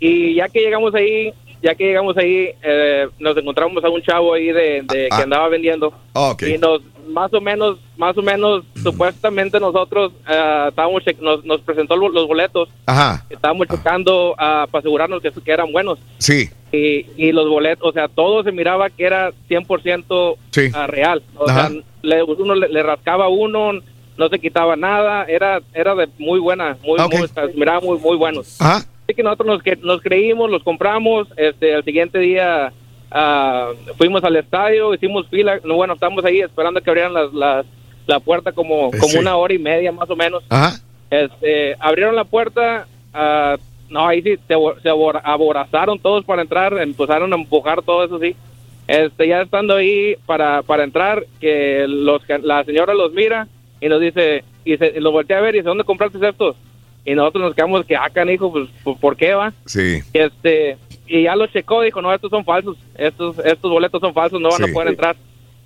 y 0.00 0.34
ya 0.34 0.48
que 0.48 0.60
llegamos 0.60 0.94
ahí, 0.94 1.32
ya 1.62 1.74
que 1.74 1.84
llegamos 1.84 2.16
ahí, 2.16 2.50
eh, 2.62 3.08
nos 3.18 3.36
encontramos 3.36 3.82
a 3.84 3.88
un 3.90 4.02
chavo 4.02 4.34
ahí 4.34 4.46
de, 4.52 4.82
de- 4.82 5.08
Ah, 5.10 5.16
que 5.16 5.22
ah. 5.22 5.24
andaba 5.24 5.48
vendiendo. 5.48 5.92
Ok. 6.12 6.42
Y 6.42 6.58
nos, 6.58 6.80
más 7.08 7.32
o 7.34 7.40
menos, 7.40 7.78
más 7.96 8.16
o 8.16 8.22
menos, 8.22 8.64
supuestamente 8.80 9.58
nosotros 9.58 10.12
eh, 10.28 10.66
estábamos, 10.68 11.02
nos, 11.20 11.44
nos 11.44 11.60
presentó 11.62 11.96
lo- 11.96 12.10
los 12.10 12.26
boletos. 12.28 12.68
Ajá. 12.86 13.24
Estábamos 13.30 13.66
checando 13.68 14.34
ah, 14.38 14.66
para 14.70 14.80
asegurarnos 14.80 15.20
que, 15.22 15.30
que 15.32 15.50
eran 15.52 15.72
buenos. 15.72 15.98
Sí. 16.18 16.48
Y, 16.70 17.06
y 17.16 17.32
los 17.32 17.48
boletos, 17.48 17.88
o 17.88 17.92
sea, 17.92 18.08
todo 18.08 18.42
se 18.44 18.52
miraba 18.52 18.90
que 18.90 19.04
era 19.04 19.32
100% 19.48 20.36
Sí. 20.50 20.70
ah, 20.74 20.86
real. 20.86 21.22
O 21.36 21.48
Ajá. 21.48 21.68
sea, 21.70 21.80
le- 22.02 22.22
uno 22.22 22.54
le, 22.54 22.68
le 22.68 22.82
rascaba 22.82 23.28
uno, 23.28 23.72
no 24.16 24.28
se 24.28 24.38
quitaba 24.38 24.76
nada, 24.76 25.24
era 25.24 25.60
era 25.72 25.94
de 25.94 26.08
muy 26.18 26.38
buena, 26.40 26.76
muy, 26.84 27.00
Ok. 27.00 27.14
muy- 27.14 27.22
o 27.22 27.28
sea, 27.28 27.46
se 27.48 27.54
miraba 27.54 27.80
muy, 27.80 27.98
muy 27.98 28.16
buenos. 28.16 28.60
Ajá. 28.60 28.84
Así 29.08 29.14
que 29.14 29.22
nosotros 29.22 29.46
nos, 29.48 29.62
que- 29.62 29.76
nos 29.76 30.02
creímos, 30.02 30.50
los 30.50 30.62
compramos, 30.62 31.28
este, 31.38 31.72
el 31.72 31.82
siguiente 31.82 32.18
día 32.18 32.74
ah, 33.10 33.70
fuimos 33.96 34.22
al 34.22 34.36
estadio, 34.36 34.92
hicimos 34.92 35.26
fila, 35.28 35.58
no, 35.64 35.76
bueno, 35.76 35.94
estamos 35.94 36.22
ahí 36.26 36.40
esperando 36.40 36.82
que 36.82 36.90
abrieran 36.90 37.14
las, 37.14 37.32
las- 37.32 37.64
la 38.06 38.20
puerta 38.20 38.52
como, 38.52 38.88
Eh, 38.88 38.98
como 38.98 39.12
sí. 39.12 39.16
una 39.18 39.34
hora 39.36 39.54
y 39.54 39.58
media 39.58 39.92
más 39.92 40.10
o 40.10 40.16
menos. 40.16 40.44
Ajá. 40.50 40.76
Este, 41.10 41.74
abrieron 41.80 42.16
la 42.16 42.24
puerta, 42.24 42.86
ah, 43.14 43.56
no, 43.88 44.06
ahí 44.06 44.20
sí 44.20 44.36
se, 44.46 44.54
se 44.82 44.90
abor- 44.90 45.22
aborazaron 45.24 45.98
todos 45.98 46.22
para 46.26 46.42
entrar, 46.42 46.76
empezaron 46.78 47.32
a 47.32 47.36
empujar 47.36 47.80
todo 47.80 48.04
eso, 48.04 48.18
sí. 48.18 48.36
Este, 48.86 49.26
ya 49.26 49.40
estando 49.40 49.74
ahí 49.76 50.16
para, 50.26 50.62
para 50.62 50.84
entrar, 50.84 51.24
que 51.40 51.86
los, 51.88 52.20
la 52.42 52.62
señora 52.64 52.92
los 52.92 53.14
mira 53.14 53.48
y 53.80 53.88
nos 53.88 54.02
dice, 54.02 54.44
y, 54.66 54.76
se, 54.76 54.92
y 54.98 55.00
los 55.00 55.12
voltea 55.14 55.38
a 55.38 55.40
ver 55.40 55.54
y 55.54 55.58
dice, 55.60 55.68
¿dónde 55.70 55.84
compraste 55.84 56.18
estos? 56.28 56.56
Y 57.10 57.14
nosotros 57.14 57.42
nos 57.44 57.54
quedamos 57.54 57.86
que, 57.86 57.96
ah, 57.96 58.10
hijo, 58.32 58.52
pues, 58.52 58.68
pues, 58.84 58.98
¿por 58.98 59.16
qué 59.16 59.32
va? 59.32 59.52
Sí. 59.64 60.00
Y 60.12 60.18
este, 60.18 60.76
y 61.06 61.22
ya 61.22 61.34
los 61.36 61.50
checó, 61.50 61.80
dijo, 61.80 62.02
no, 62.02 62.12
estos 62.12 62.28
son 62.30 62.44
falsos, 62.44 62.76
estos, 62.96 63.38
estos 63.38 63.70
boletos 63.70 63.98
son 64.00 64.12
falsos, 64.12 64.38
no 64.40 64.50
van 64.50 64.62
Sí. 64.64 64.70
a 64.70 64.72
poder 64.74 64.88
entrar. 64.88 65.16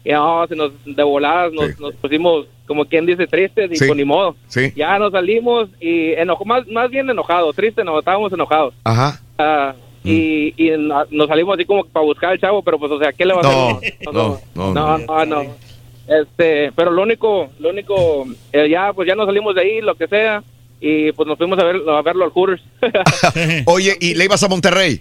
Y 0.05 0.11
no, 0.13 0.47
se 0.47 0.55
nos, 0.55 0.73
de 0.85 1.03
voladas 1.03 1.53
nos, 1.53 1.81
nos 1.81 1.95
pusimos, 1.97 2.47
como 2.67 2.85
quien 2.85 3.07
dice, 3.07 3.27
tristes 3.27 3.71
y 3.73 3.77
Sí. 3.77 3.89
con 3.89 3.97
ni 3.97 4.05
modo. 4.05 4.37
Sí. 4.47 4.73
Ya 4.77 4.97
nos 5.01 5.11
salimos 5.11 5.69
y 5.81 6.13
enojo, 6.13 6.45
más, 6.45 6.67
más 6.69 6.89
bien 6.91 7.11
enojados, 7.11 7.57
tristes, 7.57 7.85
no, 7.85 7.99
estábamos 7.99 8.33
enojados. 8.33 8.75
Ajá. 8.85 9.21
Ah, 9.39 9.75
y, 10.05 10.55
y 10.57 10.71
na- 10.79 11.07
nos 11.11 11.27
salimos 11.29 11.55
así 11.57 11.65
como 11.65 11.85
para 11.87 12.05
buscar 12.07 12.31
al 12.31 12.39
chavo, 12.41 12.63
pero 12.63 12.79
pues, 12.79 12.93
o 12.93 12.99
sea, 13.01 13.13
¿qué 13.13 13.25
le 13.25 13.35
va 13.35 13.41
a 13.41 13.43
No, 13.43 13.77
hacer? 13.79 13.95
no, 14.05 14.13
no, 14.13 14.39
no, 14.55 14.99
no. 14.99 14.99
no, 14.99 15.25
no. 15.27 15.43
Este, 16.09 16.73
pero 16.77 16.91
lo 16.93 17.03
único, 17.03 17.49
lo 17.59 17.71
único, 17.71 18.27
eh, 18.53 18.69
ya, 18.69 18.93
pues 18.93 19.09
ya 19.09 19.15
nos 19.15 19.27
salimos 19.27 19.55
de 19.57 19.61
ahí, 19.63 19.81
lo 19.81 19.95
que 19.95 20.07
sea, 20.09 20.43
y 20.83 21.13
pues 21.13 21.27
nos 21.29 21.39
fuimos 21.39 21.59
a, 21.59 21.65
ver, 21.65 21.77
a 21.89 22.03
verlo 22.03 22.25
al 22.25 22.31
Hooters. 22.33 22.61
Oye, 23.67 23.97
¿y 24.01 24.15
le 24.15 24.25
ibas 24.25 24.43
a 24.43 24.49
Monterrey? 24.49 25.01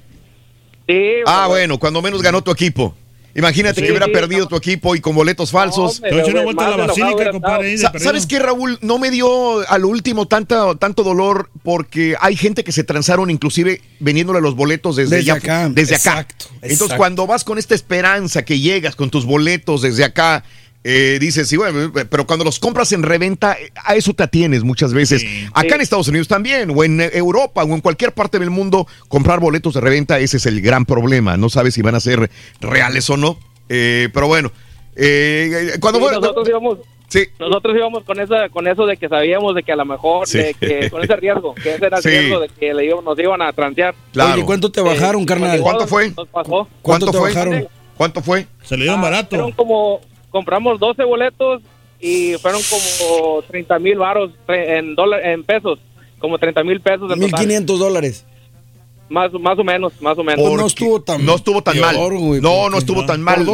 Sí. 0.88 1.00
Ah, 1.26 1.48
bueno, 1.48 1.80
cuando 1.80 2.01
menos 2.01 2.22
ganó 2.22 2.42
tu 2.43 2.51
equipo. 2.51 2.95
Imagínate 3.34 3.80
Sí, 3.80 3.85
que 3.85 3.92
hubiera 3.92 4.08
sí, 4.08 4.11
perdido 4.11 4.45
tu 4.45 4.58
equipo 4.58 4.93
y 4.93 5.00
con 5.00 5.16
boletos 5.16 5.51
falsos. 5.51 6.01
hombre, 6.03 6.22
Te 6.22 6.32
una 6.32 6.42
vuelta 6.43 6.68
a 6.68 6.69
la 6.77 6.85
basílica, 6.88 7.32
compadre. 7.32 7.77
¿Sabes 7.77 8.27
qué, 8.27 8.40
Raúl? 8.40 8.77
No 8.82 9.00
me 9.00 9.10
dio 9.10 9.66
a 9.69 9.77
lo 9.77 9.88
último 9.88 10.27
tanta, 10.27 10.76
tanto 10.76 11.03
dolor 11.03 11.50
porque 11.64 12.16
hay 12.19 12.35
gente 12.35 12.66
que 12.66 12.74
se 12.74 12.84
transaron 12.84 13.30
inclusive 13.30 13.82
vendiéndole 14.01 14.42
los 14.42 14.56
boletos 14.56 14.98
desde, 14.98 15.16
Desde 15.18 15.32
allá- 15.32 15.40
acá. 15.42 15.69
Desde 15.69 15.95
acá. 15.95 16.11
Exacto, 16.11 16.45
Entonces, 16.56 16.72
exacto. 16.82 16.98
cuando 16.98 17.26
vas 17.26 17.45
con 17.45 17.58
esta 17.58 17.74
esperanza 17.74 18.43
que 18.43 18.60
llegas 18.60 18.98
con 18.98 19.10
tus 19.10 19.24
boletos 19.26 19.82
desde 19.82 20.03
acá, 20.03 20.43
eh, 20.84 21.18
dices, 21.22 21.48
sí, 21.48 21.58
bueno, 21.58 21.92
pero 22.10 22.26
cuando 22.26 22.43
los 22.43 22.60
compras 22.60 22.92
en 22.92 23.03
reventa, 23.03 23.53
eh, 23.53 23.72
a 23.76 23.95
eso 23.95 24.14
te 24.14 24.24
atienes 24.24 24.64
muchas 24.64 24.93
veces. 24.93 25.24
Acá 25.53 25.76
en 25.76 25.82
Estados 25.82 26.08
Unidos 26.08 26.27
también, 26.27 26.72
o 26.76 26.84
en 26.84 27.01
eh, 27.01 27.11
Europa, 27.14 27.64
o 27.64 27.74
en 27.74 27.82
cualquier 27.82 28.14
parte 28.14 28.40
del 28.40 28.50
mundo, 28.50 28.88
comprar 29.08 29.40
boletos 29.40 29.74
de 29.76 29.82
reventa, 29.82 30.19
ese 30.19 30.38
es 30.38 30.45
el 30.48 30.61
gran 30.61 30.85
problema. 30.85 31.38
No 31.38 31.50
sabes 31.50 31.74
si 31.76 31.82
van 31.82 31.95
a 31.95 32.00
ser 32.00 32.32
reales 32.60 33.10
o 33.10 33.18
no. 33.18 33.38
Eh, 33.69 34.10
pero 34.14 34.27
bueno, 34.27 34.51
eh, 34.95 35.74
cuando 35.80 36.00
Sí, 36.00 36.06
fue- 36.06 36.14
nosotros 36.16 36.50
íbamos, 36.50 36.77
nosotros 37.40 37.76
íbamos 37.76 38.03
con 38.03 38.19
esa, 38.19 38.50
con 38.50 38.68
eso 38.68 38.85
de 38.85 38.98
que 38.98 39.08
sabíamos 39.08 39.53
de 39.56 39.64
que 39.64 39.72
a 39.72 39.76
lo 39.76 39.85
mejor, 39.85 40.27
Sí. 40.27 40.38
de 40.40 40.53
que, 40.53 40.90
con 40.90 41.03
ese 41.03 41.16
riesgo, 41.16 41.53
que 41.56 41.76
ese 41.76 41.85
era 41.85 41.98
el 41.98 42.03
Sí. 42.03 42.10
riesgo 42.10 42.40
de 42.40 42.50
que 42.50 42.74
le 42.74 42.90
nos 42.90 43.19
iban 43.19 43.42
a 43.42 43.51
transear. 43.53 43.93
Claro. 44.14 44.34
Oye, 44.34 44.45
¿cuánto 44.45 44.72
te 44.72 44.82
bajaron, 44.82 45.26
carnal? 45.26 45.60
¿Cuánto 45.61 45.88
fue? 45.88 46.11
Nos 46.16 46.27
pasó. 46.27 46.68
¿Cuánto 46.82 47.11
te 47.11 47.18
fue? 47.18 47.30
bajaron? 47.30 47.68
¿Cuánto 47.98 48.22
fue? 48.22 48.48
Se 48.64 48.76
le 48.77 48.84
dieron 48.85 49.01
barato. 49.01 49.30
Fueron 49.35 49.51
como, 49.51 50.01
compramos 50.32 50.80
12 50.80 51.03
boletos 51.03 51.61
y 52.00 52.34
fueron 52.42 52.61
como 52.64 53.43
30 53.43 53.80
mil 53.80 53.98
varos 54.00 54.32
en, 54.48 54.95
en 55.24 55.43
pesos, 55.43 55.80
como 56.19 56.40
30 56.40 56.64
mil 56.64 56.82
pesos 56.82 57.03
en 57.11 57.19
total. 57.19 57.40
1500 57.48 57.80
dólares. 57.80 58.26
Más, 59.12 59.30
más 59.34 59.60
o 59.60 59.64
menos, 59.66 59.92
más 60.00 60.18
o 60.18 60.24
menos. 60.24 60.42
Porque 60.42 60.58
no 60.62 61.36
estuvo 61.36 61.62
tan 61.62 61.78
mal. 61.82 61.98
no, 62.42 62.70
no 62.70 62.78
estuvo 62.78 63.06
tan 63.06 63.22
mal. 63.22 63.46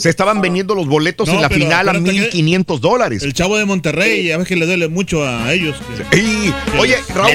Se 0.00 0.10
estaban 0.10 0.40
vendiendo 0.40 0.74
los 0.74 0.88
boletos 0.88 1.28
No, 1.28 1.34
en 1.34 1.42
la 1.42 1.48
pero 1.48 1.60
final 1.60 1.88
a 1.88 1.92
acuérdate 1.92 2.12
que 2.16 2.20
1500 2.22 2.80
dólares. 2.80 3.22
El 3.22 3.32
chavo 3.32 3.56
de 3.56 3.64
Monterrey, 3.64 4.24
ya 4.24 4.38
ves 4.38 4.48
que 4.48 4.56
le 4.56 4.66
duele 4.66 4.88
mucho 4.88 5.24
a 5.24 5.52
ellos. 5.52 5.76
que- 6.10 6.16
Y, 6.18 6.52
oye, 6.80 6.96
Raúl, 7.14 7.30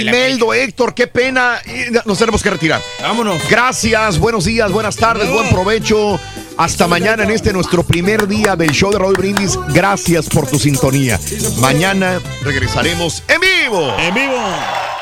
Imeldo, 0.00 0.54
Héctor, 0.54 0.94
qué 0.94 1.06
pena. 1.06 1.60
Nos 2.06 2.18
tenemos 2.18 2.42
que 2.42 2.48
retirar. 2.48 2.80
Vámonos. 3.02 3.42
Gracias, 3.50 4.18
buenos 4.18 4.46
días, 4.46 4.72
buenas 4.72 4.96
tardes, 4.96 5.30
buen 5.30 5.50
provecho. 5.50 6.18
Hasta 6.56 6.86
mañana 6.86 7.24
en 7.24 7.30
este 7.30 7.52
nuestro 7.52 7.82
primer 7.82 8.26
día 8.26 8.56
del 8.56 8.70
show 8.72 8.90
de 8.90 8.98
Raúl 8.98 9.16
Brindis. 9.18 9.58
Gracias 9.74 10.30
por 10.30 10.48
tu 10.48 10.58
sintonía. 10.58 11.20
Mañana 11.60 12.20
regresaremos 12.42 13.22
en 13.28 13.40
vivo. 13.40 13.94
En 13.98 14.14
vivo. 14.14 15.01